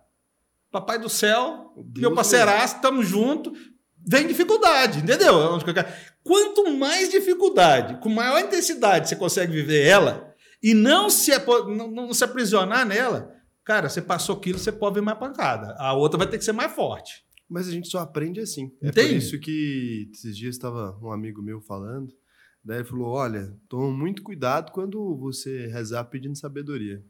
papai 0.71 0.99
do 0.99 1.09
céu, 1.09 1.73
Deus 1.75 2.01
meu 2.01 2.13
parceiraço, 2.15 2.75
estamos 2.75 3.07
juntos. 3.07 3.57
Vem 4.09 4.27
dificuldade, 4.27 4.99
entendeu? 4.99 5.33
Quanto 6.23 6.71
mais 6.71 7.09
dificuldade, 7.09 7.99
com 7.99 8.09
maior 8.09 8.39
intensidade 8.39 9.09
você 9.09 9.15
consegue 9.15 9.51
viver 9.51 9.85
ela 9.85 10.33
e 10.63 10.73
não 10.73 11.09
se, 11.09 11.31
não, 11.67 11.91
não 11.91 12.13
se 12.13 12.23
aprisionar 12.23 12.85
nela, 12.85 13.37
Cara, 13.67 13.89
você 13.89 14.01
passou 14.01 14.37
aquilo, 14.37 14.57
você 14.57 14.71
pode 14.71 14.95
ver 14.95 15.01
mais 15.01 15.19
pancada. 15.19 15.75
A 15.77 15.93
outra 15.93 16.17
vai 16.17 16.25
ter 16.25 16.37
que 16.37 16.45
ser 16.45 16.53
mais 16.53 16.71
forte. 16.71 17.25
Mas 17.49 17.67
a 17.67 17.71
gente 17.71 17.89
só 17.89 17.99
aprende 17.99 18.39
assim. 18.39 18.71
É 18.81 18.87
Entende? 18.87 19.09
por 19.09 19.15
isso 19.17 19.39
que 19.41 20.09
esses 20.13 20.37
dias 20.37 20.55
estava 20.55 20.97
um 21.03 21.11
amigo 21.11 21.41
meu 21.41 21.59
falando. 21.59 22.13
Daí 22.67 22.79
ele 22.79 22.83
falou: 22.83 23.07
Olha, 23.07 23.57
toma 23.69 23.89
muito 23.89 24.21
cuidado 24.21 24.73
quando 24.73 25.15
você 25.15 25.67
rezar 25.67 26.03
pedindo 26.03 26.37
sabedoria. 26.37 27.01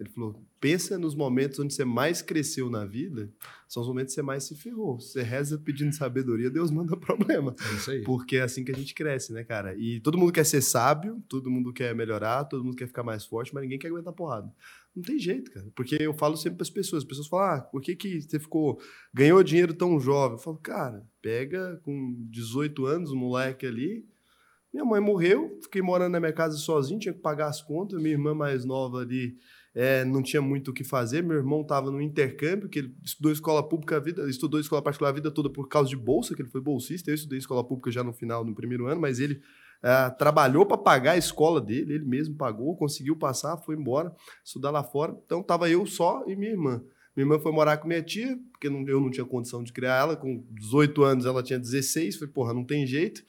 Ele 0.00 0.10
falou: 0.10 0.44
pensa 0.60 0.98
nos 0.98 1.14
momentos 1.14 1.60
onde 1.60 1.72
você 1.72 1.84
mais 1.84 2.20
cresceu 2.20 2.68
na 2.68 2.84
vida, 2.84 3.30
são 3.68 3.82
os 3.82 3.88
momentos 3.88 4.12
que 4.12 4.16
você 4.16 4.22
mais 4.22 4.42
se 4.42 4.56
ferrou. 4.56 4.98
Você 4.98 5.22
reza 5.22 5.56
pedindo 5.56 5.94
sabedoria, 5.94 6.50
Deus 6.50 6.72
manda 6.72 6.96
problema. 6.98 7.54
É 7.70 7.74
isso 7.76 7.90
aí. 7.92 8.02
Porque 8.02 8.36
é 8.36 8.42
assim 8.42 8.64
que 8.64 8.72
a 8.72 8.74
gente 8.74 8.92
cresce, 8.94 9.32
né, 9.32 9.44
cara? 9.44 9.76
E 9.76 10.00
todo 10.00 10.18
mundo 10.18 10.32
quer 10.32 10.44
ser 10.44 10.60
sábio, 10.60 11.22
todo 11.28 11.48
mundo 11.52 11.72
quer 11.72 11.94
melhorar, 11.94 12.44
todo 12.44 12.64
mundo 12.64 12.76
quer 12.76 12.88
ficar 12.88 13.04
mais 13.04 13.24
forte, 13.24 13.54
mas 13.54 13.62
ninguém 13.62 13.78
quer 13.78 13.86
aguentar 13.86 14.12
porrada. 14.12 14.52
Não 14.94 15.04
tem 15.04 15.20
jeito, 15.20 15.52
cara. 15.52 15.66
Porque 15.72 15.96
eu 16.00 16.12
falo 16.12 16.36
sempre 16.36 16.56
para 16.56 16.64
as 16.64 16.70
pessoas. 16.70 17.04
As 17.04 17.08
pessoas 17.08 17.28
falam, 17.28 17.58
ah, 17.58 17.60
por 17.60 17.80
que, 17.80 17.94
que 17.94 18.20
você 18.20 18.40
ficou. 18.40 18.80
ganhou 19.14 19.40
dinheiro 19.44 19.72
tão 19.72 20.00
jovem? 20.00 20.36
Eu 20.36 20.42
falo, 20.42 20.56
cara, 20.56 21.06
pega 21.22 21.80
com 21.84 22.16
18 22.28 22.84
anos, 22.86 23.12
um 23.12 23.16
moleque 23.16 23.64
ali. 23.64 24.04
Minha 24.76 24.84
mãe 24.84 25.00
morreu, 25.00 25.58
fiquei 25.62 25.80
morando 25.80 26.12
na 26.12 26.20
minha 26.20 26.34
casa 26.34 26.58
sozinho, 26.58 27.00
tinha 27.00 27.14
que 27.14 27.20
pagar 27.20 27.46
as 27.46 27.62
contas. 27.62 27.98
Minha 27.98 28.12
irmã 28.12 28.34
mais 28.34 28.62
nova 28.62 28.98
ali 28.98 29.38
é, 29.74 30.04
não 30.04 30.22
tinha 30.22 30.42
muito 30.42 30.70
o 30.70 30.74
que 30.74 30.84
fazer. 30.84 31.22
Meu 31.22 31.38
irmão 31.38 31.62
estava 31.62 31.90
no 31.90 31.98
intercâmbio, 31.98 32.68
que 32.68 32.80
ele 32.80 32.94
estudou 33.02 33.32
escola 33.32 33.66
pública 33.66 33.96
a 33.96 34.00
vida, 34.00 34.28
estudou 34.28 34.60
escola 34.60 34.82
particular 34.82 35.08
a 35.08 35.14
vida 35.14 35.30
toda 35.30 35.48
por 35.48 35.66
causa 35.66 35.88
de 35.88 35.96
bolsa, 35.96 36.34
que 36.34 36.42
ele 36.42 36.50
foi 36.50 36.60
bolsista. 36.60 37.10
Eu 37.10 37.14
estudei 37.14 37.38
escola 37.38 37.64
pública 37.64 37.90
já 37.90 38.04
no 38.04 38.12
final, 38.12 38.44
no 38.44 38.54
primeiro 38.54 38.86
ano, 38.86 39.00
mas 39.00 39.18
ele 39.18 39.40
é, 39.82 40.10
trabalhou 40.10 40.66
para 40.66 40.76
pagar 40.76 41.12
a 41.12 41.16
escola 41.16 41.58
dele, 41.58 41.94
ele 41.94 42.04
mesmo 42.04 42.34
pagou, 42.34 42.76
conseguiu 42.76 43.16
passar, 43.16 43.56
foi 43.56 43.76
embora, 43.76 44.14
estudar 44.44 44.70
lá 44.70 44.82
fora. 44.82 45.16
Então 45.24 45.42
tava 45.42 45.70
eu 45.70 45.86
só 45.86 46.22
e 46.26 46.36
minha 46.36 46.50
irmã. 46.50 46.82
Minha 47.16 47.24
irmã 47.24 47.38
foi 47.38 47.50
morar 47.50 47.78
com 47.78 47.88
minha 47.88 48.02
tia, 48.02 48.38
porque 48.52 48.66
eu 48.66 49.00
não 49.00 49.10
tinha 49.10 49.24
condição 49.24 49.64
de 49.64 49.72
criar 49.72 49.96
ela. 50.00 50.16
Com 50.16 50.44
18 50.50 51.02
anos 51.02 51.24
ela 51.24 51.42
tinha 51.42 51.58
16. 51.58 52.16
Falei, 52.16 52.30
porra, 52.30 52.52
não 52.52 52.62
tem 52.62 52.86
jeito. 52.86 53.24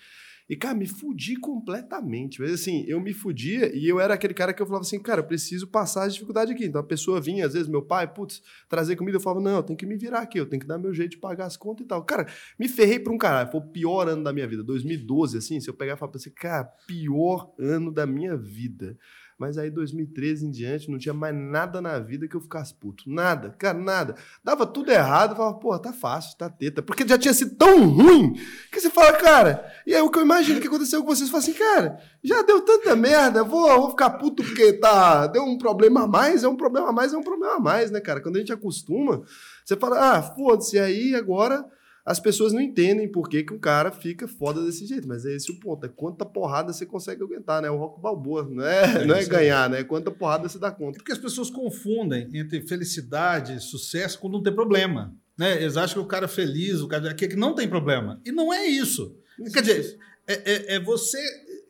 E, 0.49 0.55
cara, 0.55 0.73
me 0.73 0.87
fudi 0.87 1.35
completamente. 1.35 2.39
Mas, 2.39 2.51
assim, 2.53 2.85
eu 2.87 3.01
me 3.01 3.13
fudia 3.13 3.75
e 3.75 3.87
eu 3.87 3.99
era 3.99 4.13
aquele 4.13 4.33
cara 4.33 4.53
que 4.53 4.61
eu 4.61 4.65
falava 4.65 4.83
assim, 4.85 4.99
cara, 4.99 5.21
preciso 5.21 5.67
passar 5.67 6.05
as 6.05 6.13
dificuldades 6.13 6.53
aqui. 6.53 6.65
Então, 6.65 6.79
a 6.79 6.83
pessoa 6.83 7.19
vinha, 7.19 7.45
às 7.45 7.53
vezes, 7.53 7.67
meu 7.67 7.81
pai, 7.81 8.11
putz, 8.11 8.41
trazer 8.69 8.95
comida, 8.95 9.17
eu 9.17 9.21
falava, 9.21 9.41
não, 9.41 9.57
eu 9.57 9.63
tenho 9.63 9.77
que 9.77 9.85
me 9.85 9.97
virar 9.97 10.19
aqui, 10.19 10.39
eu 10.39 10.45
tenho 10.45 10.61
que 10.61 10.67
dar 10.67 10.77
meu 10.77 10.93
jeito 10.93 11.11
de 11.11 11.17
pagar 11.17 11.45
as 11.45 11.57
contas 11.57 11.85
e 11.85 11.87
tal. 11.87 12.03
Cara, 12.03 12.27
me 12.57 12.67
ferrei 12.67 12.99
pra 12.99 13.11
um 13.11 13.17
caralho. 13.17 13.51
Foi 13.51 13.59
o 13.59 13.67
pior 13.67 14.07
ano 14.07 14.23
da 14.23 14.31
minha 14.31 14.47
vida. 14.47 14.63
2012, 14.63 15.37
assim, 15.37 15.59
se 15.59 15.69
eu 15.69 15.73
pegar 15.73 15.93
e 15.93 15.97
falar 15.97 16.11
pra 16.11 16.19
você, 16.19 16.29
cara, 16.29 16.63
pior 16.87 17.53
ano 17.59 17.91
da 17.91 18.05
minha 18.05 18.37
vida. 18.37 18.97
Mas 19.37 19.55
aí, 19.57 19.69
2013 19.69 20.47
em 20.47 20.51
diante, 20.51 20.89
não 20.89 20.97
tinha 20.97 21.13
mais 21.13 21.35
nada 21.35 21.79
na 21.79 21.99
vida 21.99 22.27
que 22.27 22.35
eu 22.35 22.41
ficasse 22.41 22.73
puto. 22.73 23.03
Nada, 23.05 23.51
cara, 23.51 23.77
nada. 23.77 24.15
Dava 24.43 24.65
tudo 24.65 24.91
errado, 24.91 25.35
falava, 25.35 25.59
pô, 25.59 25.77
tá 25.77 25.93
fácil, 25.93 26.35
tá 26.37 26.49
teta. 26.49 26.81
Porque 26.81 27.07
já 27.07 27.19
tinha 27.19 27.33
sido 27.35 27.55
tão 27.55 27.87
ruim 27.87 28.33
que 28.71 28.81
você 28.81 28.89
fala, 28.89 29.13
cara. 29.13 29.71
E 29.85 29.93
aí 29.93 30.01
o 30.01 30.09
que 30.09 30.17
eu 30.17 30.23
imagino 30.23 30.59
que 30.59 30.67
aconteceu 30.67 31.03
com 31.03 31.15
vocês, 31.15 31.29
fala 31.29 31.43
assim, 31.43 31.53
cara, 31.53 31.99
já 32.23 32.41
deu 32.41 32.61
tanta 32.61 32.95
merda, 32.95 33.43
vou, 33.43 33.69
vou 33.79 33.89
ficar 33.91 34.09
puto 34.11 34.43
porque 34.43 34.73
tá, 34.73 35.27
deu 35.27 35.43
um 35.43 35.57
problema 35.57 36.05
a 36.05 36.07
mais, 36.07 36.43
é 36.43 36.47
um 36.47 36.57
problema 36.57 36.89
a 36.89 36.91
mais, 36.91 37.13
é 37.13 37.17
um 37.17 37.23
problema 37.23 37.57
a 37.57 37.59
mais, 37.59 37.91
né, 37.91 37.99
cara? 37.99 38.19
Quando 38.21 38.37
a 38.37 38.39
gente 38.39 38.51
acostuma, 38.51 39.21
você 39.63 39.75
fala, 39.75 40.17
ah, 40.17 40.23
foda-se, 40.23 40.79
aí 40.79 41.13
agora 41.13 41.63
as 42.07 42.21
pessoas 42.21 42.53
não 42.53 42.61
entendem 42.61 43.11
por 43.11 43.27
que, 43.27 43.43
que 43.43 43.53
um 43.53 43.59
cara 43.59 43.91
fica 43.91 44.29
foda 44.29 44.63
desse 44.63 44.87
jeito. 44.87 45.05
Mas 45.05 45.25
é 45.25 45.35
esse 45.35 45.51
o 45.51 45.59
ponto. 45.59 45.85
É 45.85 45.89
quanta 45.89 46.25
porrada 46.25 46.71
você 46.71 46.85
consegue 46.85 47.21
aguentar, 47.21 47.61
né? 47.61 47.69
O 47.69 47.75
rock 47.75 48.01
balboa. 48.01 48.47
Não 48.49 48.65
é, 48.65 49.01
é 49.01 49.05
não 49.05 49.13
é 49.13 49.25
ganhar, 49.25 49.69
né? 49.69 49.81
É 49.81 49.83
quanta 49.83 50.09
porrada 50.09 50.47
você 50.47 50.57
dá 50.57 50.71
conta. 50.71 50.97
É 50.97 50.99
porque 50.99 51.11
as 51.11 51.17
pessoas 51.17 51.49
confundem 51.49 52.29
entre 52.33 52.65
felicidade 52.65 53.57
e 53.57 53.59
sucesso 53.59 54.17
quando 54.19 54.35
não 54.35 54.41
tem 54.41 54.55
problema. 54.55 55.13
Né? 55.37 55.61
Eles 55.61 55.75
acham 55.75 55.95
que 55.95 56.05
o 56.05 56.07
cara 56.07 56.23
é 56.23 56.29
feliz, 56.29 56.79
o 56.79 56.87
cara 56.87 57.13
que 57.13 57.35
não 57.35 57.53
tem 57.53 57.67
problema. 57.67 58.21
E 58.25 58.31
não 58.31 58.53
é 58.53 58.65
isso. 58.65 59.13
Não 59.37 59.51
Quer 59.51 59.63
dizer, 59.63 59.99
é, 60.25 60.33
é, 60.33 60.75
é, 60.75 60.79
você. 60.79 61.19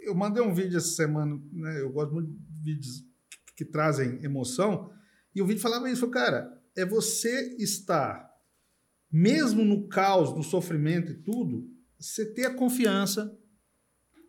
Eu 0.03 0.14
mandei 0.14 0.43
um 0.43 0.53
vídeo 0.53 0.77
essa 0.77 0.89
semana, 0.89 1.35
né? 1.51 1.81
Eu 1.81 1.89
gosto 1.89 2.14
muito 2.14 2.30
de 2.30 2.64
vídeos 2.64 3.03
que, 3.27 3.64
que 3.64 3.65
trazem 3.65 4.23
emoção. 4.23 4.91
E 5.34 5.41
o 5.41 5.47
vídeo 5.47 5.64
falava 5.64 5.89
isso, 5.89 6.07
cara, 6.11 6.47
é 6.76 6.85
você 6.85 7.55
estar 7.57 8.27
mesmo 9.12 9.64
no 9.64 9.88
caos, 9.88 10.36
no 10.36 10.44
sofrimento 10.44 11.12
e 11.12 11.16
tudo, 11.16 11.70
você 12.00 12.26
ter 12.34 12.46
a 12.46 12.54
confiança. 12.54 13.36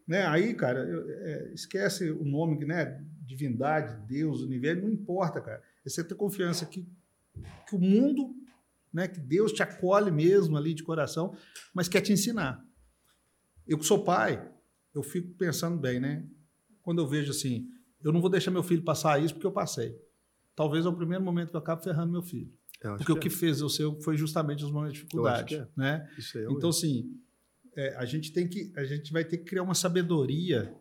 Né? 0.06 0.26
Aí, 0.26 0.54
cara, 0.54 0.86
é, 0.88 1.52
esquece 1.52 2.10
o 2.10 2.24
nome, 2.24 2.64
né? 2.64 3.04
Divindade, 3.20 4.06
Deus, 4.06 4.40
universo, 4.40 4.82
não 4.82 4.90
importa, 4.90 5.40
cara. 5.40 5.62
É 5.84 5.88
você 5.88 6.02
ter 6.02 6.14
confiança 6.14 6.64
que, 6.64 6.88
que 7.68 7.76
o 7.76 7.78
mundo, 7.78 8.34
né? 8.92 9.06
que 9.06 9.20
Deus 9.20 9.52
te 9.52 9.62
acolhe 9.62 10.10
mesmo 10.10 10.56
ali 10.56 10.72
de 10.72 10.82
coração, 10.82 11.36
mas 11.74 11.88
quer 11.88 12.00
te 12.00 12.12
ensinar. 12.12 12.64
Eu 13.66 13.78
que 13.78 13.84
sou 13.84 14.02
pai, 14.02 14.50
eu 14.94 15.02
fico 15.02 15.34
pensando 15.34 15.78
bem, 15.78 16.00
né? 16.00 16.26
Quando 16.80 17.02
eu 17.02 17.06
vejo 17.06 17.30
assim, 17.30 17.68
eu 18.02 18.12
não 18.12 18.20
vou 18.20 18.30
deixar 18.30 18.50
meu 18.50 18.62
filho 18.62 18.82
passar 18.82 19.22
isso 19.22 19.34
porque 19.34 19.46
eu 19.46 19.52
passei. 19.52 19.94
Talvez 20.56 20.86
é 20.86 20.88
o 20.88 20.96
primeiro 20.96 21.22
momento 21.22 21.50
que 21.50 21.56
eu 21.56 21.60
acabo 21.60 21.82
ferrando 21.82 22.10
meu 22.10 22.22
filho. 22.22 22.50
Porque 22.80 23.12
o 23.12 23.16
que 23.18 23.28
é. 23.28 23.30
fez 23.30 23.60
eu 23.60 23.68
ser 23.68 23.90
foi 24.02 24.16
justamente 24.16 24.64
os 24.64 24.70
momentos 24.70 24.94
de 24.94 25.00
dificuldade. 25.00 25.56
É. 25.56 25.68
Né? 25.76 26.08
É 26.36 26.46
então, 26.50 26.70
assim, 26.70 27.10
é, 27.76 27.96
a 27.96 28.04
gente 28.04 28.32
tem 28.32 28.46
que. 28.46 28.72
A 28.76 28.84
gente 28.84 29.12
vai 29.12 29.24
ter 29.24 29.38
que 29.38 29.44
criar 29.44 29.62
uma 29.62 29.74
sabedoria 29.74 30.74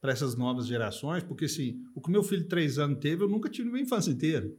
para 0.00 0.12
essas 0.12 0.36
novas 0.36 0.66
gerações, 0.66 1.22
porque 1.22 1.46
assim, 1.46 1.82
o 1.94 2.00
que 2.00 2.10
meu 2.10 2.22
filho 2.22 2.42
de 2.42 2.48
três 2.48 2.78
anos 2.78 2.98
teve, 3.00 3.24
eu 3.24 3.28
nunca 3.28 3.48
tive 3.48 3.70
minha 3.70 3.82
infância 3.82 4.10
inteira. 4.10 4.52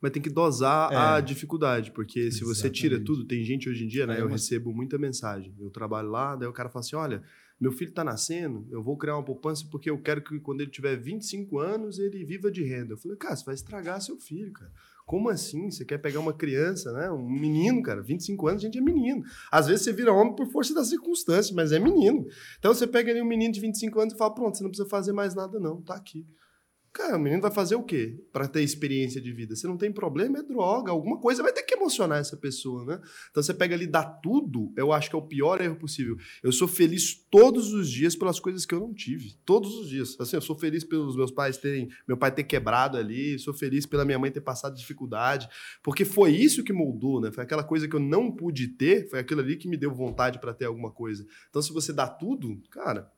Mas 0.00 0.12
tem 0.12 0.22
que 0.22 0.30
dosar 0.30 0.92
é. 0.92 0.96
a 0.96 1.20
dificuldade, 1.20 1.92
porque 1.92 2.20
Exatamente. 2.20 2.54
se 2.54 2.62
você 2.62 2.70
tira 2.70 3.00
tudo, 3.00 3.24
tem 3.24 3.44
gente 3.44 3.68
hoje 3.68 3.84
em 3.84 3.88
dia, 3.88 4.06
né? 4.06 4.20
eu 4.20 4.26
recebo 4.26 4.72
muita 4.72 4.98
mensagem. 4.98 5.54
Eu 5.58 5.70
trabalho 5.70 6.08
lá, 6.10 6.34
daí 6.36 6.48
o 6.48 6.52
cara 6.52 6.68
fala 6.68 6.84
assim: 6.84 6.96
olha, 6.96 7.22
meu 7.60 7.72
filho 7.72 7.90
está 7.90 8.04
nascendo, 8.04 8.66
eu 8.70 8.82
vou 8.82 8.96
criar 8.96 9.16
uma 9.16 9.24
poupança 9.24 9.66
porque 9.70 9.90
eu 9.90 10.00
quero 10.00 10.22
que 10.22 10.38
quando 10.40 10.60
ele 10.60 10.70
tiver 10.70 10.96
25 10.96 11.58
anos 11.58 11.98
ele 11.98 12.24
viva 12.24 12.50
de 12.50 12.62
renda. 12.62 12.92
Eu 12.92 12.98
falei, 12.98 13.16
cara, 13.16 13.34
você 13.34 13.44
vai 13.44 13.54
estragar 13.54 14.00
seu 14.00 14.16
filho, 14.16 14.52
cara. 14.52 14.72
Como 15.08 15.30
assim? 15.30 15.70
Você 15.70 15.86
quer 15.86 15.96
pegar 15.96 16.20
uma 16.20 16.34
criança, 16.34 16.92
né? 16.92 17.10
Um 17.10 17.30
menino, 17.30 17.82
cara, 17.82 18.02
25 18.02 18.46
anos, 18.46 18.62
a 18.62 18.66
gente 18.66 18.76
é 18.76 18.82
menino. 18.82 19.24
Às 19.50 19.66
vezes 19.66 19.82
você 19.82 19.90
vira 19.90 20.12
homem 20.12 20.36
por 20.36 20.46
força 20.48 20.74
das 20.74 20.90
circunstâncias, 20.90 21.50
mas 21.50 21.72
é 21.72 21.78
menino. 21.78 22.26
Então 22.58 22.74
você 22.74 22.86
pega 22.86 23.10
ali 23.10 23.22
um 23.22 23.24
menino 23.24 23.50
de 23.50 23.58
25 23.58 23.98
anos 24.00 24.12
e 24.12 24.18
fala: 24.18 24.34
pronto, 24.34 24.58
você 24.58 24.62
não 24.62 24.68
precisa 24.68 24.86
fazer 24.86 25.14
mais 25.14 25.34
nada, 25.34 25.58
não, 25.58 25.80
tá 25.80 25.94
aqui. 25.94 26.26
Cara, 26.98 27.16
o 27.16 27.20
menino 27.20 27.40
vai 27.40 27.52
fazer 27.52 27.76
o 27.76 27.82
quê 27.84 28.20
para 28.32 28.48
ter 28.48 28.60
experiência 28.60 29.20
de 29.20 29.32
vida? 29.32 29.54
Se 29.54 29.68
não 29.68 29.76
tem 29.76 29.92
problema, 29.92 30.40
é 30.40 30.42
droga. 30.42 30.90
Alguma 30.90 31.16
coisa 31.20 31.44
vai 31.44 31.52
ter 31.52 31.62
que 31.62 31.74
emocionar 31.74 32.18
essa 32.18 32.36
pessoa, 32.36 32.84
né? 32.84 33.00
Então 33.30 33.40
você 33.40 33.54
pega 33.54 33.76
ali, 33.76 33.86
dá 33.86 34.02
tudo, 34.02 34.72
eu 34.76 34.92
acho 34.92 35.08
que 35.08 35.14
é 35.14 35.18
o 35.18 35.22
pior 35.22 35.60
erro 35.60 35.76
possível. 35.76 36.16
Eu 36.42 36.50
sou 36.50 36.66
feliz 36.66 37.14
todos 37.30 37.72
os 37.72 37.88
dias 37.88 38.16
pelas 38.16 38.40
coisas 38.40 38.66
que 38.66 38.74
eu 38.74 38.80
não 38.80 38.92
tive. 38.92 39.34
Todos 39.44 39.78
os 39.78 39.88
dias. 39.88 40.16
Assim, 40.18 40.34
eu 40.34 40.40
sou 40.40 40.58
feliz 40.58 40.82
pelos 40.82 41.14
meus 41.14 41.30
pais 41.30 41.56
terem. 41.56 41.88
Meu 42.08 42.16
pai 42.16 42.34
ter 42.34 42.42
quebrado 42.42 42.96
ali, 42.96 43.38
sou 43.38 43.54
feliz 43.54 43.86
pela 43.86 44.04
minha 44.04 44.18
mãe 44.18 44.32
ter 44.32 44.40
passado 44.40 44.76
dificuldade. 44.76 45.48
Porque 45.84 46.04
foi 46.04 46.32
isso 46.32 46.64
que 46.64 46.72
moldou, 46.72 47.20
né? 47.20 47.30
Foi 47.30 47.44
aquela 47.44 47.62
coisa 47.62 47.86
que 47.86 47.94
eu 47.94 48.00
não 48.00 48.28
pude 48.28 48.66
ter, 48.66 49.08
foi 49.08 49.20
aquilo 49.20 49.40
ali 49.40 49.56
que 49.56 49.68
me 49.68 49.76
deu 49.76 49.94
vontade 49.94 50.40
para 50.40 50.52
ter 50.52 50.64
alguma 50.64 50.90
coisa. 50.90 51.24
Então, 51.48 51.62
se 51.62 51.72
você 51.72 51.92
dá 51.92 52.08
tudo, 52.08 52.60
cara, 52.72 53.08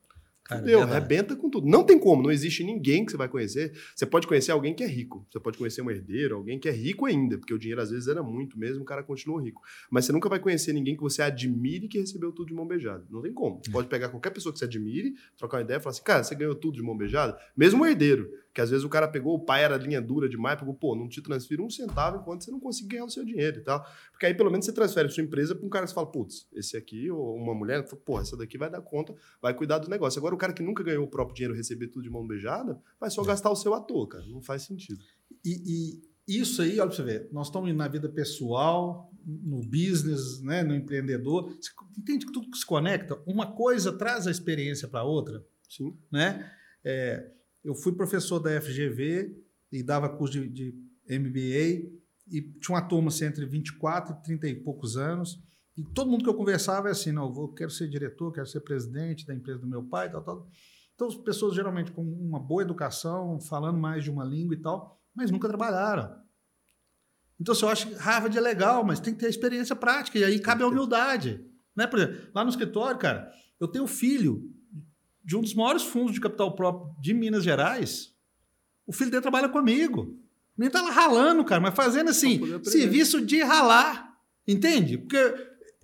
Cara, 0.51 0.63
Deu, 0.63 0.83
arrebenta 0.83 1.37
com 1.37 1.49
tudo. 1.49 1.69
Não 1.69 1.85
tem 1.85 1.97
como, 1.97 2.25
não 2.25 2.31
existe 2.33 2.65
ninguém 2.65 3.05
que 3.05 3.13
você 3.13 3.17
vai 3.17 3.29
conhecer. 3.29 3.73
Você 3.95 4.05
pode 4.05 4.27
conhecer 4.27 4.51
alguém 4.51 4.75
que 4.75 4.83
é 4.83 4.87
rico, 4.87 5.25
você 5.31 5.39
pode 5.39 5.57
conhecer 5.57 5.81
um 5.81 5.89
herdeiro, 5.89 6.35
alguém 6.35 6.59
que 6.59 6.69
é 6.69 6.73
rico 6.73 7.07
ainda, 7.07 7.39
porque 7.39 7.55
o 7.55 7.59
dinheiro 7.59 7.81
às 7.81 7.93
vezes 7.93 8.09
era 8.09 8.21
muito 8.21 8.59
mesmo, 8.59 8.83
o 8.83 8.85
cara 8.85 9.05
continuou 9.05 9.41
rico. 9.41 9.63
Mas 9.89 10.07
você 10.07 10.13
nunca 10.13 10.29
vai 10.29 10.41
conhecer 10.41 10.73
ninguém 10.73 10.97
que 10.97 11.03
você 11.03 11.23
admire 11.23 11.87
que 11.87 12.01
recebeu 12.01 12.33
tudo 12.33 12.49
de 12.49 12.55
mão 12.55 12.67
beijada. 12.67 13.05
Não 13.09 13.23
tem 13.23 13.33
como. 13.33 13.61
Você 13.65 13.71
pode 13.71 13.87
pegar 13.87 14.09
qualquer 14.09 14.31
pessoa 14.31 14.53
que 14.53 14.59
você 14.59 14.65
admire, 14.65 15.15
trocar 15.39 15.59
uma 15.59 15.63
ideia 15.63 15.79
e 15.79 15.81
falar 15.81 15.93
assim, 15.93 16.03
cara, 16.03 16.25
você 16.25 16.35
ganhou 16.35 16.57
tudo 16.57 16.75
de 16.75 16.83
mão 16.83 16.97
beijada? 16.97 17.39
Mesmo 17.57 17.85
o 17.85 17.87
herdeiro. 17.87 18.29
Que 18.53 18.61
às 18.61 18.71
vezes 18.71 18.85
o 18.85 18.89
cara 18.89 19.07
pegou, 19.07 19.35
o 19.35 19.45
pai 19.45 19.63
era 19.63 19.77
linha 19.77 20.01
dura 20.01 20.29
demais, 20.29 20.59
pegou, 20.59 20.75
pô, 20.75 20.97
não 20.97 21.09
te 21.09 21.23
transfiro 21.23 21.65
um 21.65 21.71
centavo 21.71 22.19
enquanto 22.19 22.45
você 22.45 22.51
não 22.51 22.59
conseguir 22.59 22.89
ganhar 22.89 23.05
o 23.05 23.11
seu 23.11 23.25
dinheiro 23.25 23.59
e 23.59 23.63
tal. 23.63 23.85
Porque 24.11 24.27
aí 24.27 24.35
pelo 24.35 24.51
menos 24.51 24.67
você 24.67 24.73
transfere 24.73 25.09
a 25.09 25.11
sua 25.11 25.23
empresa 25.23 25.55
para 25.55 25.65
um 25.65 25.71
cara 25.71 25.87
que 25.87 25.95
fala, 25.95 26.11
putz, 26.11 26.49
esse 26.53 26.77
aqui, 26.77 27.11
ou 27.11 27.37
uma 27.37 27.55
mulher, 27.55 27.85
pô, 28.05 28.21
essa 28.21 28.37
daqui 28.37 28.59
vai 28.59 28.69
dar 28.69 28.81
conta, 28.81 29.15
vai 29.41 29.55
cuidar 29.55 29.79
do 29.79 29.89
negócio. 29.89 30.19
Agora 30.19 30.35
o 30.35 30.39
cara 30.39 30.53
que 30.53 30.63
nunca 30.63 30.83
ganhou 30.83 31.05
o 31.05 31.09
próprio 31.09 31.35
dinheiro, 31.35 31.55
receber 31.55 31.89
tudo 31.89 32.03
de 32.03 32.11
mão 32.11 32.27
beijada, 32.27 32.81
vai 32.99 33.11
só 33.11 33.23
é. 33.23 33.27
gastar 33.27 33.51
o 33.51 33.57
seu 33.57 33.73
à 33.73 33.81
toa, 33.81 34.09
cara. 34.09 34.27
Não 34.27 34.43
faz 34.43 34.63
sentido. 34.63 35.01
E, 35.45 36.03
e 36.27 36.41
isso 36.41 36.63
aí, 36.63 36.79
olha 36.79 36.87
pra 36.89 36.97
você 36.97 37.03
ver, 37.03 37.29
nós 37.33 37.49
estamos 37.49 37.75
na 37.75 37.89
vida 37.89 38.09
pessoal, 38.09 39.11
no 39.27 39.61
business, 39.61 40.41
né, 40.43 40.63
no 40.63 40.75
empreendedor. 40.75 41.49
Você 41.61 41.71
entende 41.99 42.27
que 42.27 42.33
tudo 42.33 42.51
que 42.51 42.59
se 42.59 42.67
conecta? 42.67 43.21
Uma 43.27 43.53
coisa 43.53 43.93
traz 43.93 44.27
a 44.27 44.31
experiência 44.31 44.89
para 44.89 45.03
outra. 45.03 45.45
Sim. 45.69 45.97
Né? 46.11 46.51
É, 46.85 47.31
eu 47.65 47.75
fui 47.75 47.93
professor 47.93 48.39
da 48.39 48.61
FGV 48.61 49.37
e 49.71 49.83
dava 49.83 50.09
curso 50.09 50.33
de, 50.33 50.49
de 50.49 51.19
MBA 51.19 51.91
e 52.29 52.43
tinha 52.61 52.77
uma 52.77 52.83
turma 52.83 53.09
assim, 53.09 53.25
entre 53.25 53.45
24 53.45 54.15
e 54.15 54.23
30 54.23 54.49
e 54.49 54.55
poucos 54.55 54.97
anos. 54.97 55.43
E 55.77 55.83
todo 55.83 56.11
mundo 56.11 56.23
que 56.23 56.31
eu 56.31 56.35
conversava 56.35 56.89
é 56.89 56.93
assim: 56.93 57.13
não, 57.13 57.35
eu 57.35 57.49
quero 57.49 57.71
ser 57.71 57.89
diretor, 57.89 58.33
quero 58.33 58.47
ser 58.47 58.61
presidente 58.61 59.27
da 59.27 59.35
empresa 59.35 59.59
do 59.59 59.67
meu 59.67 59.83
pai, 59.83 60.11
tal, 60.11 60.23
tal. 60.23 60.49
Então, 60.95 61.09
as 61.09 61.15
pessoas 61.15 61.55
geralmente 61.55 61.93
com 61.93 62.03
uma 62.03 62.39
boa 62.39 62.63
educação, 62.63 63.41
falando 63.41 63.79
mais 63.79 64.05
de 64.05 64.11
uma 64.11 64.25
língua 64.25 64.55
e 64.55 64.61
tal, 64.61 65.01
mas 65.15 65.31
nunca 65.31 65.49
trabalharam. 65.49 66.15
Então, 67.41 67.55
se 67.55 67.65
eu 67.65 67.71
acho 67.71 67.89
que 67.89 67.95
Harvard 67.95 68.37
é 68.37 68.41
legal, 68.41 68.85
mas 68.85 69.01
tem 69.01 69.15
que 69.15 69.21
ter 69.21 69.31
experiência 69.31 69.75
prática, 69.75 70.19
e 70.19 70.25
aí 70.25 70.39
cabe 70.39 70.63
a 70.63 70.67
humildade. 70.67 71.43
Né? 71.75 71.87
Por 71.87 71.99
exemplo, 71.99 72.31
lá 72.35 72.45
no 72.45 72.51
escritório, 72.51 72.99
cara, 72.99 73.33
eu 73.59 73.67
tenho 73.67 73.87
filho 73.87 74.53
de 75.31 75.37
um 75.37 75.41
dos 75.41 75.55
maiores 75.55 75.85
fundos 75.85 76.13
de 76.13 76.21
capital 76.21 76.57
próprio 76.57 76.93
de 77.01 77.15
Minas 77.15 77.45
Gerais. 77.45 78.13
O 78.85 78.93
filho 78.93 79.13
dele 79.13 79.23
trabalha 79.23 79.49
comigo. 79.49 80.01
O 80.03 80.61
menino 80.61 80.73
tá 80.73 80.83
lá 80.83 80.91
ralando, 80.91 81.45
cara, 81.45 81.61
mas 81.61 81.73
fazendo 81.73 82.11
assim, 82.11 82.41
serviço 82.65 83.25
de 83.25 83.41
ralar. 83.41 84.13
Entende? 84.45 84.99
Porque 84.99 85.17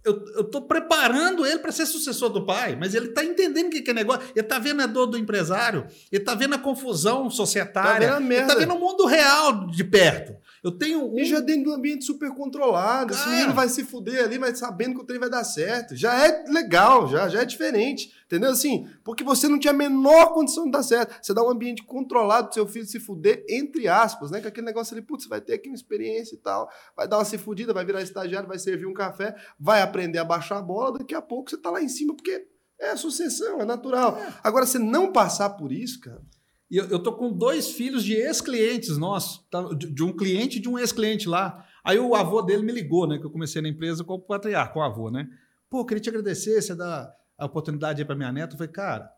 eu 0.05 0.41
estou 0.41 0.63
preparando 0.63 1.47
ele 1.47 1.61
para 1.61 1.71
ser 1.71 1.87
sucessor 1.87 2.29
do 2.29 2.45
pai, 2.45 2.75
mas 2.75 2.93
ele 2.93 3.07
está 3.07 3.25
entendendo 3.25 3.69
o 3.69 3.71
que, 3.71 3.83
que 3.83 3.91
é 3.93 3.95
negócio. 3.95 4.23
Ele 4.35 4.45
está 4.45 4.59
vendo 4.59 4.83
a 4.83 4.87
dor 4.87 5.07
do 5.07 5.17
empresário, 5.17 5.87
ele 6.11 6.21
está 6.23 6.35
vendo 6.35 6.57
a 6.57 6.59
confusão 6.59 7.31
societária, 7.31 8.09
tá 8.09 8.21
ele 8.21 8.35
está 8.35 8.57
vendo 8.57 8.75
o 8.75 8.81
mundo 8.81 9.07
real 9.07 9.69
de 9.69 9.85
perto. 9.85 10.35
Eu 10.67 10.73
tenho 10.73 11.13
um... 11.13 11.17
E 11.17 11.25
já 11.25 11.39
dentro 11.39 11.63
de 11.63 11.69
um 11.69 11.75
ambiente 11.75 12.05
super 12.05 12.29
controlado. 12.35 13.13
Cara... 13.13 13.25
Esse 13.25 13.31
menino 13.31 13.55
vai 13.55 13.69
se 13.69 13.85
fuder 13.85 14.25
ali, 14.25 14.37
mas 14.37 14.59
sabendo 14.59 14.97
que 14.97 15.01
o 15.03 15.05
trem 15.05 15.21
vai 15.21 15.31
dar 15.31 15.45
certo. 15.45 15.95
Já 15.95 16.27
é 16.27 16.45
legal, 16.49 17.07
já, 17.09 17.29
já 17.29 17.43
é 17.43 17.45
diferente. 17.45 18.13
Entendeu? 18.25 18.51
Assim, 18.51 18.89
porque 19.05 19.23
você 19.23 19.47
não 19.47 19.61
tinha 19.61 19.73
a 19.73 19.77
menor 19.77 20.35
condição 20.35 20.65
de 20.65 20.73
dar 20.73 20.83
certo. 20.83 21.17
Você 21.23 21.33
dá 21.33 21.41
um 21.41 21.51
ambiente 21.51 21.85
controlado 21.85 22.49
pro 22.49 22.55
seu 22.55 22.67
filho 22.67 22.85
se 22.85 22.99
fuder, 22.99 23.45
entre 23.49 23.87
aspas, 23.87 24.33
né? 24.33 24.41
Com 24.41 24.49
aquele 24.49 24.67
negócio 24.67 24.93
ali, 24.97 25.07
putz, 25.07 25.23
você 25.23 25.29
vai 25.29 25.41
ter 25.41 25.53
aqui 25.53 25.69
uma 25.69 25.77
experiência 25.77 26.35
e 26.35 26.39
tal, 26.39 26.69
vai 26.97 27.07
dar 27.07 27.19
uma 27.19 27.25
se 27.25 27.39
fudida, 27.39 27.73
vai 27.73 27.85
virar 27.85 28.03
estagiário, 28.03 28.49
vai 28.49 28.59
servir 28.59 28.87
um 28.87 28.93
café, 28.93 29.37
vai 29.61 29.83
aprender 29.83 30.19
a 30.19 30.25
baixar 30.25 30.59
a 30.59 30.63
bola, 30.63 30.99
daqui 30.99 31.15
a 31.15 31.23
pouco 31.23 31.49
você 31.49 31.57
tá 31.57 31.71
lá 31.71 31.81
em 31.81 31.89
cima, 31.89 32.13
porque 32.13 32.45
é 32.81 32.91
a 32.91 32.97
sucessão, 32.97 33.61
é 33.61 33.65
natural. 33.65 34.19
É. 34.19 34.35
Agora, 34.43 34.67
você 34.67 34.81
não 34.81 35.13
passar 35.13 35.51
por 35.51 35.71
isso, 35.71 36.01
cara. 36.01 36.21
E 36.71 36.77
eu, 36.77 36.87
eu 36.87 36.99
tô 36.99 37.13
com 37.13 37.33
dois 37.33 37.71
filhos 37.71 38.03
de 38.03 38.15
ex-clientes 38.15 38.99
nossos, 38.99 39.47
tá? 39.51 39.63
de, 39.75 39.93
de, 39.93 40.03
um 40.03 40.15
cliente 40.15 40.59
e 40.59 40.61
de 40.61 40.69
um 40.69 40.79
ex-cliente 40.79 41.29
lá. 41.29 41.65
Aí 41.85 41.99
o 41.99 42.15
avô 42.15 42.43
dele 42.43 42.63
me 42.63 42.73
ligou, 42.73 43.07
né? 43.07 43.19
Que 43.19 43.27
eu 43.27 43.31
comecei 43.31 43.63
na 43.63 43.69
empresa 43.69 44.03
com 44.03 44.15
o 44.15 44.21
patriarca, 44.21 44.73
com 44.73 44.81
o 44.81 44.83
avô, 44.83 45.11
né? 45.11 45.29
Pô, 45.71 45.85
queria 45.85 46.03
te 46.03 46.09
agradecer, 46.09 46.61
você 46.61 46.75
dá 46.75 47.13
a 47.39 47.47
oportunidade 47.47 48.01
aí 48.01 48.05
para 48.05 48.17
minha 48.17 48.33
neta. 48.33 48.55
Eu 48.55 48.59
falei, 48.59 48.73
cara, 48.73 49.09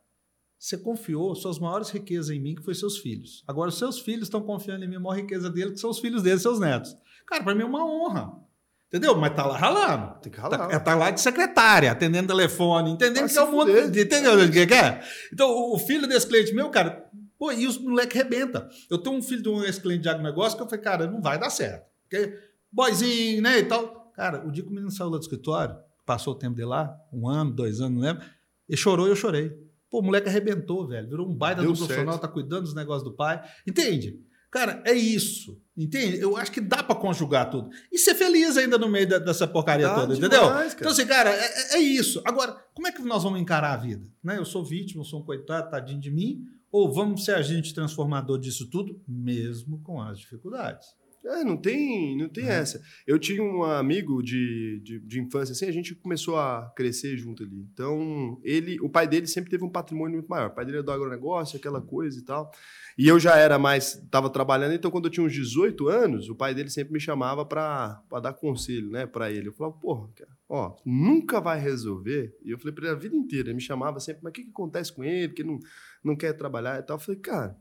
você 0.58 0.76
confiou 0.76 1.34
suas 1.34 1.58
maiores 1.58 1.88
riquezas 1.88 2.30
em 2.30 2.40
mim, 2.40 2.54
que 2.54 2.62
foi 2.62 2.74
seus 2.74 2.98
filhos. 2.98 3.44
Agora, 3.46 3.68
os 3.68 3.78
seus 3.78 4.00
filhos 4.00 4.24
estão 4.24 4.42
confiando 4.42 4.84
em 4.84 4.88
mim, 4.88 4.96
a 4.96 5.00
maior 5.00 5.16
riqueza 5.16 5.48
dele, 5.48 5.72
que 5.72 5.78
são 5.78 5.88
os 5.88 6.00
filhos 6.00 6.22
dele, 6.22 6.38
seus 6.38 6.60
netos. 6.60 6.94
Cara, 7.26 7.44
para 7.44 7.54
mim 7.54 7.62
é 7.62 7.66
uma 7.66 7.84
honra. 7.84 8.48
Entendeu? 8.88 9.14
Mas 9.16 9.36
tá 9.36 9.44
lá 9.44 9.56
ralando. 9.56 10.18
Tem 10.22 10.32
que 10.32 10.40
ralar. 10.40 10.66
Tá, 10.66 10.80
tá 10.80 10.94
lá 10.94 11.10
de 11.10 11.20
secretária, 11.20 11.92
atendendo 11.92 12.28
telefone, 12.28 12.90
entendendo 12.90 13.28
que 13.28 13.38
é 13.38 13.42
o 13.42 13.52
mundo. 13.52 13.70
Entendeu 13.70 14.32
o 14.34 14.50
que 14.50 14.74
é? 14.74 15.02
Então, 15.30 15.50
o 15.50 15.78
filho 15.78 16.08
desse 16.08 16.26
cliente 16.26 16.54
meu, 16.54 16.70
cara, 16.70 17.06
pô, 17.39 17.52
e 17.52 17.66
os 17.66 17.78
moleque 17.78 18.16
rebenta. 18.16 18.69
Eu 18.90 18.98
tenho 18.98 19.16
um 19.16 19.23
filho 19.23 19.43
de 19.43 19.48
um 19.48 19.62
ex-cliente 19.62 20.02
de 20.02 20.09
agronegócio 20.09 20.56
que 20.56 20.62
eu 20.62 20.69
falei, 20.69 20.85
cara, 20.85 21.06
não 21.06 21.23
vai 21.23 21.39
dar 21.39 21.51
certo. 21.51 21.86
Porque, 22.02 22.36
boyzinho, 22.70 23.43
né, 23.43 23.59
e 23.59 23.65
tal. 23.65 24.12
Cara, 24.15 24.47
o 24.47 24.51
dia 24.51 24.65
que 24.65 24.69
o 24.69 24.73
menino 24.73 24.90
saiu 24.90 25.10
lá 25.10 25.16
do 25.16 25.23
escritório, 25.23 25.77
passou 26.05 26.35
o 26.35 26.36
tempo 26.36 26.56
dele 26.56 26.69
lá, 26.69 26.94
um 27.12 27.28
ano, 27.28 27.52
dois 27.52 27.81
anos, 27.81 27.94
não 27.94 28.02
lembro. 28.02 28.24
Ele 28.69 28.77
chorou 28.77 29.06
e 29.06 29.10
eu 29.10 29.16
chorei. 29.16 29.51
Pô, 29.90 30.01
o 30.01 30.02
moleque 30.02 30.28
arrebentou, 30.28 30.86
velho. 30.86 31.09
Virou 31.09 31.27
um 31.28 31.35
baita 31.35 31.62
do 31.62 31.74
profissional, 31.74 32.19
tá 32.19 32.28
cuidando 32.28 32.62
dos 32.62 32.74
negócios 32.74 33.05
do 33.05 33.15
pai. 33.15 33.43
Entende? 33.66 34.20
Cara, 34.51 34.82
é 34.85 34.93
isso. 34.93 35.60
Entende? 35.77 36.19
Eu 36.19 36.36
acho 36.36 36.51
que 36.51 36.60
dá 36.60 36.82
para 36.82 36.97
conjugar 36.97 37.51
tudo. 37.51 37.70
E 37.93 37.98
ser 37.98 38.15
feliz 38.15 38.56
ainda 38.56 38.78
no 38.78 38.89
meio 38.89 39.06
dessa 39.06 39.47
porcaria 39.47 39.86
dá 39.86 39.94
toda, 39.94 40.15
demais, 40.15 40.19
entendeu? 40.19 40.48
Cara. 40.48 40.66
Então, 40.66 40.90
assim, 40.90 41.06
cara, 41.06 41.31
é, 41.31 41.74
é, 41.74 41.77
é, 41.77 41.78
isso. 41.78 42.23
Agora, 42.24 42.56
como 42.74 42.86
é 42.86 42.93
que 42.93 43.02
nós 43.02 43.23
vamos 43.23 43.40
encarar 43.40 43.74
a 43.74 43.77
vida? 43.77 44.06
Né? 44.23 44.39
Eu 44.39 44.44
sou 44.44 44.65
vítima, 44.65 45.02
eu 45.02 45.05
sou 45.05 45.20
um 45.20 45.24
coitado, 45.24 45.70
tadinho 45.70 46.01
de 46.01 46.10
mim. 46.10 46.44
Ou 46.70 46.92
vamos 46.92 47.24
ser 47.24 47.34
agente 47.34 47.74
transformador 47.74 48.38
disso 48.38 48.68
tudo, 48.68 49.00
mesmo 49.06 49.80
com 49.82 50.00
as 50.00 50.18
dificuldades? 50.18 50.98
É, 51.24 51.42
não 51.42 51.56
tem, 51.56 52.16
não 52.16 52.28
tem 52.28 52.44
é. 52.44 52.60
essa. 52.60 52.80
Eu 53.06 53.18
tinha 53.18 53.42
um 53.42 53.64
amigo 53.64 54.22
de, 54.22 54.80
de, 54.82 55.00
de, 55.00 55.20
infância, 55.20 55.52
assim, 55.52 55.66
a 55.66 55.72
gente 55.72 55.94
começou 55.94 56.38
a 56.38 56.72
crescer 56.76 57.16
junto 57.16 57.42
ali. 57.42 57.66
Então, 57.72 58.40
ele, 58.42 58.78
o 58.80 58.88
pai 58.88 59.06
dele 59.06 59.26
sempre 59.26 59.50
teve 59.50 59.64
um 59.64 59.68
patrimônio 59.68 60.14
muito 60.14 60.28
maior. 60.28 60.48
O 60.48 60.54
pai 60.54 60.64
dele 60.64 60.78
é 60.78 60.82
do 60.82 60.92
agronegócio, 60.92 61.58
aquela 61.58 61.82
coisa 61.82 62.18
e 62.18 62.22
tal. 62.22 62.50
E 62.96 63.06
eu 63.06 63.18
já 63.18 63.36
era 63.36 63.58
mais, 63.58 63.94
estava 63.94 64.30
trabalhando, 64.30 64.74
então 64.74 64.90
quando 64.90 65.04
eu 65.04 65.10
tinha 65.10 65.24
uns 65.24 65.32
18 65.32 65.88
anos, 65.88 66.28
o 66.28 66.34
pai 66.34 66.54
dele 66.54 66.70
sempre 66.70 66.92
me 66.92 67.00
chamava 67.00 67.44
para 67.44 68.02
dar 68.22 68.32
conselho, 68.32 68.90
né, 68.90 69.06
para 69.06 69.30
ele. 69.30 69.48
Eu 69.48 69.52
falava, 69.52 69.76
porra, 69.76 70.08
cara, 70.16 70.30
ó, 70.48 70.76
nunca 70.84 71.40
vai 71.40 71.60
resolver. 71.60 72.36
E 72.42 72.50
eu 72.50 72.58
falei 72.58 72.74
para 72.74 72.86
ele 72.86 72.94
a 72.94 72.98
vida 72.98 73.14
inteira, 73.14 73.48
ele 73.48 73.54
me 73.54 73.60
chamava 73.60 74.00
sempre, 74.00 74.22
mas 74.22 74.30
o 74.30 74.34
que, 74.34 74.44
que 74.44 74.50
acontece 74.50 74.92
com 74.92 75.04
ele, 75.04 75.32
que 75.32 75.44
não, 75.44 75.60
não 76.04 76.16
quer 76.16 76.32
trabalhar 76.34 76.78
e 76.78 76.82
tal. 76.82 76.96
Eu 76.96 77.00
falei, 77.00 77.20
cara, 77.20 77.58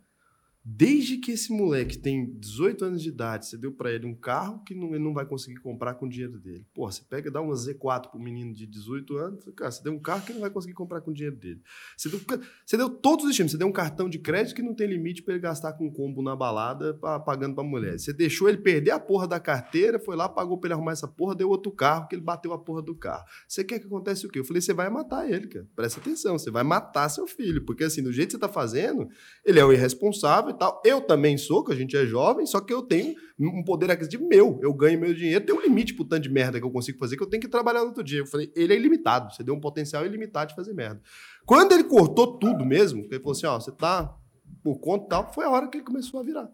Desde 0.69 1.15
que 1.15 1.31
esse 1.31 1.49
moleque 1.49 1.97
tem 1.97 2.29
18 2.29 2.83
anos 2.83 3.01
de 3.01 3.07
idade, 3.07 3.45
você 3.45 3.57
deu 3.57 3.71
para 3.71 3.89
ele 3.89 4.05
um 4.05 4.13
carro 4.13 4.61
que 4.65 4.75
não, 4.75 4.89
ele 4.89 5.01
não 5.01 5.13
vai 5.13 5.25
conseguir 5.25 5.61
comprar 5.61 5.93
com 5.93 6.07
o 6.07 6.09
dinheiro 6.09 6.37
dele. 6.37 6.67
Pô, 6.73 6.91
você 6.91 7.01
pega 7.09 7.29
e 7.29 7.31
dá 7.31 7.39
uma 7.39 7.53
Z4 7.53 8.09
pro 8.11 8.19
menino 8.19 8.53
de 8.53 8.67
18 8.67 9.15
anos, 9.15 9.45
cara, 9.55 9.71
você 9.71 9.81
deu 9.81 9.93
um 9.93 9.99
carro 9.99 10.25
que 10.25 10.33
não 10.33 10.41
vai 10.41 10.49
conseguir 10.49 10.73
comprar 10.73 10.99
com 10.99 11.11
o 11.11 11.13
dinheiro 11.13 11.37
dele. 11.37 11.61
Você 11.95 12.09
deu, 12.09 12.19
você 12.65 12.75
deu 12.75 12.89
todos 12.89 13.23
os 13.23 13.31
estímulos, 13.31 13.53
você 13.53 13.57
deu 13.57 13.67
um 13.67 13.71
cartão 13.71 14.09
de 14.09 14.19
crédito 14.19 14.53
que 14.57 14.61
não 14.61 14.75
tem 14.75 14.87
limite 14.87 15.23
para 15.23 15.35
ele 15.35 15.41
gastar 15.41 15.71
com 15.71 15.89
combo 15.89 16.21
na 16.21 16.35
balada, 16.35 16.93
pra, 16.95 17.17
pagando 17.17 17.55
pra 17.55 17.63
mulher. 17.63 17.97
Você 17.97 18.11
deixou 18.11 18.49
ele 18.49 18.57
perder 18.57 18.91
a 18.91 18.99
porra 18.99 19.25
da 19.25 19.39
carteira, 19.39 19.97
foi 19.97 20.17
lá, 20.17 20.27
pagou 20.27 20.57
pra 20.57 20.67
ele 20.67 20.73
arrumar 20.73 20.91
essa 20.91 21.07
porra, 21.07 21.33
deu 21.33 21.47
outro 21.47 21.71
carro, 21.71 22.09
que 22.09 22.15
ele 22.15 22.23
bateu 22.23 22.51
a 22.51 22.59
porra 22.59 22.81
do 22.81 22.93
carro. 22.93 23.23
Você 23.47 23.63
quer 23.63 23.79
que 23.79 23.85
acontece 23.85 24.25
o 24.25 24.29
quê? 24.29 24.39
Eu 24.39 24.43
falei, 24.43 24.61
você 24.61 24.73
vai 24.73 24.89
matar 24.89 25.31
ele, 25.31 25.47
cara. 25.47 25.65
Presta 25.73 26.01
atenção, 26.01 26.37
você 26.37 26.51
vai 26.51 26.63
matar 26.63 27.07
seu 27.07 27.25
filho, 27.25 27.63
porque 27.63 27.85
assim, 27.85 28.03
do 28.03 28.11
jeito 28.11 28.27
que 28.27 28.33
você 28.33 28.39
tá 28.39 28.49
fazendo, 28.49 29.07
ele 29.45 29.61
é 29.61 29.63
o 29.63 29.71
irresponsável 29.71 30.56
tal. 30.57 30.81
Eu 30.83 31.01
também 31.01 31.37
sou, 31.37 31.63
que 31.63 31.71
a 31.71 31.75
gente 31.75 31.95
é 31.95 32.05
jovem, 32.05 32.45
só 32.45 32.59
que 32.59 32.73
eu 32.73 32.81
tenho 32.81 33.15
um 33.39 33.63
poder 33.63 33.91
aquisitivo 33.91 34.27
meu. 34.27 34.59
Eu 34.61 34.73
ganho 34.73 34.99
meu 34.99 35.13
dinheiro, 35.13 35.45
tem 35.45 35.55
um 35.55 35.61
limite 35.61 35.93
pro 35.93 36.05
tanto 36.05 36.23
de 36.23 36.29
merda 36.29 36.59
que 36.59 36.65
eu 36.65 36.71
consigo 36.71 36.97
fazer, 36.97 37.15
que 37.15 37.23
eu 37.23 37.29
tenho 37.29 37.41
que 37.41 37.47
trabalhar 37.47 37.81
no 37.81 37.87
outro 37.87 38.03
dia. 38.03 38.19
Eu 38.19 38.25
falei, 38.25 38.51
ele 38.55 38.73
é 38.73 38.75
ilimitado, 38.75 39.33
você 39.33 39.43
deu 39.43 39.53
um 39.53 39.59
potencial 39.59 40.05
ilimitado 40.05 40.49
de 40.49 40.55
fazer 40.55 40.73
merda. 40.73 41.01
Quando 41.45 41.71
ele 41.73 41.83
cortou 41.83 42.37
tudo 42.37 42.65
mesmo, 42.65 43.01
ele 43.01 43.19
falou 43.19 43.31
assim: 43.31 43.45
ó, 43.45 43.59
você 43.59 43.71
tá 43.71 44.15
por 44.63 44.79
conta 44.79 45.05
e 45.05 45.09
tal, 45.09 45.33
foi 45.33 45.45
a 45.45 45.49
hora 45.49 45.67
que 45.67 45.77
ele 45.77 45.85
começou 45.85 46.19
a 46.19 46.23
virar. 46.23 46.49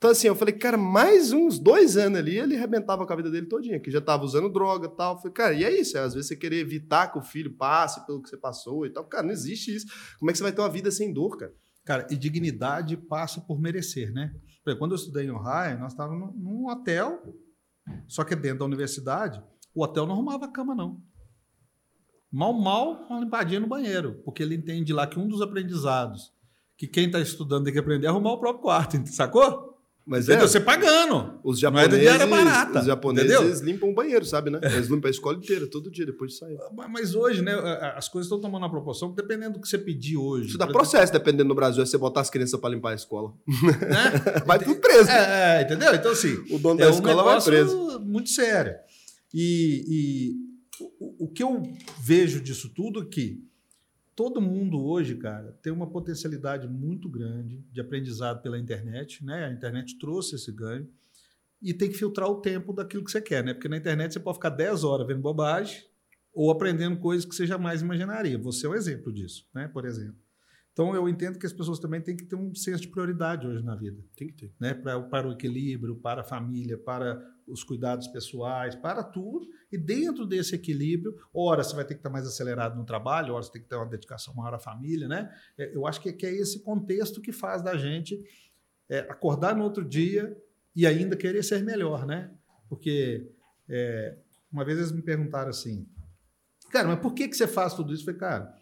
Então, 0.00 0.12
assim, 0.12 0.28
eu 0.28 0.34
falei, 0.34 0.54
cara, 0.54 0.78
mais 0.78 1.30
uns 1.30 1.58
dois 1.58 1.98
anos 1.98 2.18
ali, 2.18 2.38
ele 2.38 2.56
arrebentava 2.56 3.06
com 3.06 3.12
a 3.12 3.16
vida 3.16 3.30
dele 3.30 3.44
todinha, 3.44 3.78
que 3.78 3.90
já 3.90 4.00
tava 4.00 4.24
usando 4.24 4.48
droga 4.48 4.86
e 4.86 4.96
tal. 4.96 5.12
Eu 5.12 5.18
falei, 5.18 5.32
cara, 5.34 5.52
e 5.52 5.62
é 5.62 5.78
isso? 5.78 5.98
É, 5.98 6.00
às 6.00 6.14
vezes 6.14 6.28
você 6.28 6.36
querer 6.36 6.56
evitar 6.56 7.12
que 7.12 7.18
o 7.18 7.22
filho 7.22 7.54
passe 7.54 8.06
pelo 8.06 8.22
que 8.22 8.30
você 8.30 8.36
passou 8.38 8.86
e 8.86 8.90
tal. 8.90 9.04
Cara, 9.04 9.24
não 9.24 9.30
existe 9.30 9.76
isso. 9.76 9.86
Como 10.18 10.30
é 10.30 10.32
que 10.32 10.38
você 10.38 10.42
vai 10.42 10.52
ter 10.52 10.62
uma 10.62 10.70
vida 10.70 10.90
sem 10.90 11.12
dor, 11.12 11.36
cara? 11.36 11.52
Cara, 11.84 12.06
e 12.10 12.16
dignidade 12.16 12.96
passa 12.96 13.40
por 13.40 13.60
merecer, 13.60 14.12
né? 14.12 14.34
Quando 14.78 14.92
eu 14.92 14.96
estudei 14.96 15.26
em 15.26 15.30
Ohio, 15.30 15.78
nós 15.78 15.92
estávamos 15.92 16.34
num 16.36 16.68
hotel, 16.68 17.22
só 18.06 18.22
que 18.22 18.36
dentro 18.36 18.60
da 18.60 18.64
universidade, 18.66 19.42
o 19.74 19.82
hotel 19.82 20.06
não 20.06 20.14
arrumava 20.14 20.50
cama, 20.52 20.74
não. 20.74 21.02
Mal, 22.30 22.52
mal, 22.52 23.06
uma 23.08 23.20
limpadinha 23.20 23.58
no 23.58 23.66
banheiro, 23.66 24.22
porque 24.24 24.42
ele 24.42 24.54
entende 24.54 24.92
lá 24.92 25.06
que 25.06 25.18
um 25.18 25.26
dos 25.26 25.42
aprendizados 25.42 26.32
que 26.76 26.86
quem 26.86 27.06
está 27.06 27.20
estudando 27.20 27.64
tem 27.64 27.72
que 27.72 27.78
aprender 27.78 28.06
a 28.06 28.10
arrumar 28.10 28.32
o 28.32 28.40
próprio 28.40 28.62
quarto, 28.62 28.96
sacou? 29.10 29.69
Mas 30.10 30.28
é, 30.28 30.36
você 30.40 30.58
pagando. 30.58 31.38
Os 31.44 31.60
japoneses, 31.60 32.04
não 32.04 32.12
é 32.12 32.26
barata, 32.26 32.80
os 32.80 32.86
japoneses 32.86 33.30
entendeu? 33.30 33.64
limpam 33.64 33.90
o 33.90 33.94
banheiro, 33.94 34.24
sabe, 34.24 34.50
né? 34.50 34.58
Eles 34.60 34.88
limpam 34.88 35.06
a 35.06 35.10
escola 35.10 35.36
inteira, 35.36 35.68
todo 35.68 35.88
dia, 35.88 36.04
depois 36.04 36.32
de 36.32 36.38
sair. 36.38 36.58
Mas 36.88 37.14
hoje, 37.14 37.42
né, 37.42 37.54
as 37.94 38.08
coisas 38.08 38.26
estão 38.26 38.40
tomando 38.40 38.64
uma 38.64 38.70
proporção, 38.70 39.12
dependendo 39.12 39.52
do 39.52 39.60
que 39.60 39.68
você 39.68 39.78
pedir 39.78 40.16
hoje. 40.16 40.48
Isso 40.48 40.58
dá 40.58 40.66
processo, 40.66 41.12
dependendo 41.12 41.50
do 41.50 41.54
Brasil, 41.54 41.80
é 41.80 41.86
você 41.86 41.96
botar 41.96 42.22
as 42.22 42.28
crianças 42.28 42.58
para 42.58 42.70
limpar 42.70 42.90
a 42.90 42.94
escola. 42.96 43.32
Né? 43.46 44.42
vai 44.44 44.58
tudo 44.58 44.80
preso. 44.80 45.08
É, 45.08 45.60
é, 45.60 45.62
entendeu? 45.62 45.94
Então, 45.94 46.10
assim, 46.10 46.44
o 46.50 46.58
dono 46.58 46.80
é 46.80 46.86
da 46.86 46.90
escola 46.90 47.22
um 47.22 47.26
vai 47.26 47.40
preso. 47.40 48.00
muito 48.00 48.30
sério. 48.30 48.74
E, 49.32 49.84
e 49.88 50.84
o, 50.98 51.26
o 51.26 51.28
que 51.28 51.44
eu 51.44 51.62
vejo 52.00 52.40
disso 52.40 52.68
tudo 52.74 53.02
é 53.02 53.04
que 53.04 53.44
todo 54.20 54.38
mundo 54.38 54.84
hoje, 54.84 55.16
cara, 55.16 55.58
tem 55.62 55.72
uma 55.72 55.88
potencialidade 55.88 56.68
muito 56.68 57.08
grande 57.08 57.64
de 57.72 57.80
aprendizado 57.80 58.42
pela 58.42 58.58
internet, 58.58 59.24
né? 59.24 59.46
A 59.46 59.50
internet 59.50 59.98
trouxe 59.98 60.34
esse 60.34 60.52
ganho 60.52 60.86
e 61.62 61.72
tem 61.72 61.88
que 61.88 61.96
filtrar 61.96 62.28
o 62.28 62.38
tempo 62.42 62.70
daquilo 62.74 63.02
que 63.02 63.10
você 63.10 63.22
quer, 63.22 63.42
né? 63.42 63.54
Porque 63.54 63.66
na 63.66 63.78
internet 63.78 64.12
você 64.12 64.20
pode 64.20 64.36
ficar 64.36 64.50
10 64.50 64.84
horas 64.84 65.06
vendo 65.06 65.22
bobagem 65.22 65.82
ou 66.34 66.50
aprendendo 66.50 66.98
coisas 66.98 67.24
que 67.24 67.34
você 67.34 67.46
jamais 67.46 67.80
imaginaria. 67.80 68.36
Você 68.36 68.66
é 68.66 68.68
um 68.68 68.74
exemplo 68.74 69.10
disso, 69.10 69.48
né? 69.54 69.68
Por 69.68 69.86
exemplo. 69.86 70.20
Então, 70.80 70.94
eu 70.94 71.06
entendo 71.06 71.38
que 71.38 71.44
as 71.44 71.52
pessoas 71.52 71.78
também 71.78 72.00
têm 72.00 72.16
que 72.16 72.24
ter 72.24 72.36
um 72.36 72.54
senso 72.54 72.80
de 72.80 72.88
prioridade 72.88 73.46
hoje 73.46 73.62
na 73.62 73.76
vida. 73.76 74.02
Tem 74.16 74.28
que 74.28 74.32
ter. 74.32 74.54
Né? 74.58 74.72
Para, 74.72 74.98
para 75.02 75.28
o 75.28 75.32
equilíbrio, 75.32 75.94
para 75.94 76.22
a 76.22 76.24
família, 76.24 76.78
para 76.78 77.22
os 77.46 77.62
cuidados 77.62 78.08
pessoais, 78.08 78.74
para 78.74 79.04
tudo. 79.04 79.46
E 79.70 79.76
dentro 79.76 80.24
desse 80.24 80.54
equilíbrio, 80.54 81.14
ora 81.34 81.62
você 81.62 81.76
vai 81.76 81.84
ter 81.84 81.92
que 81.92 82.00
estar 82.00 82.08
mais 82.08 82.26
acelerado 82.26 82.78
no 82.78 82.86
trabalho, 82.86 83.34
ora 83.34 83.42
você 83.42 83.52
tem 83.52 83.60
que 83.60 83.68
ter 83.68 83.76
uma 83.76 83.84
dedicação 83.84 84.34
maior 84.34 84.54
à 84.54 84.58
família. 84.58 85.06
Né? 85.06 85.30
É, 85.58 85.76
eu 85.76 85.86
acho 85.86 86.00
que, 86.00 86.10
que 86.14 86.24
é 86.24 86.34
esse 86.34 86.62
contexto 86.62 87.20
que 87.20 87.30
faz 87.30 87.60
da 87.60 87.76
gente 87.76 88.18
é, 88.88 89.00
acordar 89.00 89.54
no 89.54 89.64
outro 89.64 89.84
dia 89.84 90.34
e 90.74 90.86
ainda 90.86 91.14
querer 91.14 91.42
ser 91.42 91.62
melhor. 91.62 92.06
Né? 92.06 92.30
Porque 92.70 93.30
é, 93.68 94.16
uma 94.50 94.64
vez 94.64 94.78
eles 94.78 94.92
me 94.92 95.02
perguntaram 95.02 95.50
assim, 95.50 95.86
cara, 96.72 96.88
mas 96.88 97.00
por 97.00 97.12
que, 97.12 97.28
que 97.28 97.36
você 97.36 97.46
faz 97.46 97.74
tudo 97.74 97.92
isso? 97.92 98.00
Eu 98.08 98.14
falei, 98.14 98.18
cara 98.18 98.59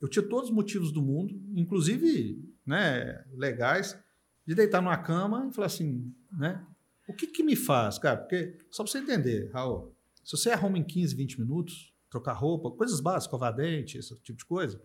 eu 0.00 0.08
tinha 0.08 0.22
todos 0.22 0.48
os 0.48 0.54
motivos 0.54 0.90
do 0.90 1.02
mundo, 1.02 1.40
inclusive 1.54 2.42
né, 2.64 3.24
legais, 3.34 3.98
de 4.46 4.54
deitar 4.54 4.80
numa 4.80 4.96
cama 4.96 5.48
e 5.50 5.54
falar 5.54 5.66
assim, 5.66 6.12
né? 6.32 6.64
O 7.08 7.12
que, 7.12 7.26
que 7.26 7.42
me 7.42 7.56
faz, 7.56 7.98
cara? 7.98 8.16
Porque, 8.16 8.56
só 8.70 8.82
para 8.84 8.92
você 8.92 8.98
entender, 8.98 9.50
Raul, 9.52 9.94
se 10.24 10.36
você 10.36 10.50
arruma 10.50 10.78
em 10.78 10.84
15, 10.84 11.14
20 11.14 11.40
minutos, 11.40 11.92
trocar 12.08 12.32
roupa, 12.32 12.70
coisas 12.70 13.00
básicas, 13.00 13.24
escovar 13.24 13.54
dente, 13.54 13.98
esse 13.98 14.14
tipo 14.20 14.38
de 14.38 14.44
coisa, 14.44 14.80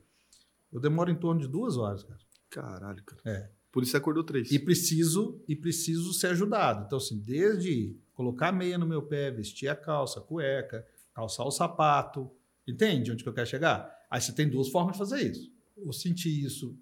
eu 0.71 0.79
demoro 0.79 1.11
em 1.11 1.15
torno 1.15 1.39
de 1.39 1.47
duas 1.47 1.77
horas, 1.77 2.03
cara. 2.03 2.19
Caralho, 2.49 3.03
cara. 3.03 3.21
É. 3.25 3.51
Por 3.71 3.83
isso 3.83 3.91
você 3.91 3.97
acordou 3.97 4.23
três. 4.23 4.51
E 4.51 4.57
preciso, 4.57 5.43
e 5.47 5.55
preciso 5.55 6.13
ser 6.13 6.27
ajudado. 6.27 6.85
Então, 6.85 6.97
assim, 6.97 7.19
desde 7.19 7.95
colocar 8.13 8.49
a 8.49 8.51
meia 8.51 8.77
no 8.77 8.85
meu 8.85 9.01
pé, 9.01 9.29
vestir 9.31 9.67
a 9.67 9.75
calça, 9.75 10.19
a 10.19 10.23
cueca, 10.23 10.85
calçar 11.13 11.43
o 11.43 11.51
sapato. 11.51 12.31
Entende 12.67 13.11
onde 13.11 13.23
que 13.23 13.29
eu 13.29 13.33
quero 13.33 13.47
chegar? 13.47 13.94
Aí 14.09 14.21
você 14.21 14.31
tem 14.31 14.49
duas 14.49 14.69
formas 14.69 14.93
de 14.93 14.99
fazer 14.99 15.21
isso. 15.31 15.49
Ou 15.85 15.91
sentir 15.93 16.43
isso 16.45 16.77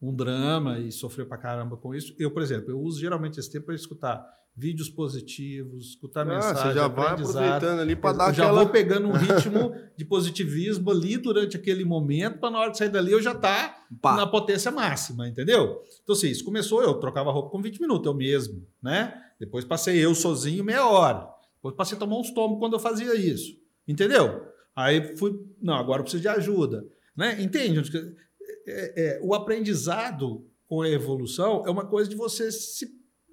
um 0.00 0.14
drama 0.14 0.78
e 0.78 0.92
sofrer 0.92 1.26
pra 1.26 1.38
caramba 1.38 1.76
com 1.76 1.94
isso. 1.94 2.14
Eu, 2.18 2.30
por 2.30 2.42
exemplo, 2.42 2.70
eu 2.70 2.78
uso 2.80 3.00
geralmente 3.00 3.40
esse 3.40 3.50
tempo 3.50 3.66
para 3.66 3.74
escutar 3.74 4.24
vídeos 4.56 4.88
positivos, 4.88 5.88
escutar 5.90 6.20
Ah, 6.22 6.24
mensagem, 6.26 6.62
você 6.62 6.74
já 6.74 6.86
vai 6.86 7.12
aproveitando 7.12 7.80
ali 7.80 7.96
para 7.96 8.10
Eu 8.10 8.16
dar 8.18 8.32
já 8.32 8.44
aquela... 8.44 8.62
vou 8.62 8.70
pegando 8.72 9.08
um 9.08 9.12
ritmo 9.12 9.74
de 9.96 10.04
positivismo 10.04 10.90
ali 10.90 11.16
durante 11.16 11.56
aquele 11.56 11.84
momento, 11.84 12.38
para 12.38 12.50
na 12.50 12.60
hora 12.60 12.70
de 12.70 12.78
sair 12.78 12.88
dali 12.88 13.10
eu 13.10 13.20
já 13.20 13.34
tá 13.34 13.76
Pá. 14.00 14.14
na 14.14 14.26
potência 14.26 14.70
máxima, 14.70 15.26
entendeu? 15.28 15.82
Então, 16.02 16.14
assim, 16.14 16.28
isso 16.28 16.44
começou, 16.44 16.82
eu 16.82 16.94
trocava 16.94 17.32
roupa 17.32 17.50
com 17.50 17.60
20 17.60 17.80
minutos, 17.80 18.06
eu 18.06 18.14
mesmo, 18.14 18.64
né? 18.80 19.20
Depois 19.40 19.64
passei 19.64 19.98
eu 19.98 20.14
sozinho 20.14 20.62
meia 20.62 20.86
hora. 20.86 21.28
Depois 21.56 21.74
passei 21.74 21.96
a 21.96 21.98
tomar 21.98 22.18
uns 22.18 22.30
tomos 22.30 22.58
quando 22.60 22.74
eu 22.74 22.80
fazia 22.80 23.14
isso, 23.16 23.56
entendeu? 23.88 24.46
Aí 24.76 25.16
fui, 25.16 25.32
não, 25.60 25.74
agora 25.74 26.00
eu 26.00 26.04
preciso 26.04 26.22
de 26.22 26.28
ajuda, 26.28 26.84
né? 27.16 27.40
Entende? 27.40 27.80
É, 28.66 29.16
é, 29.16 29.20
o 29.22 29.34
aprendizado 29.34 30.46
com 30.66 30.82
a 30.82 30.88
evolução 30.88 31.62
é 31.66 31.70
uma 31.70 31.86
coisa 31.86 32.10
de 32.10 32.16
você 32.16 32.50
se... 32.50 32.86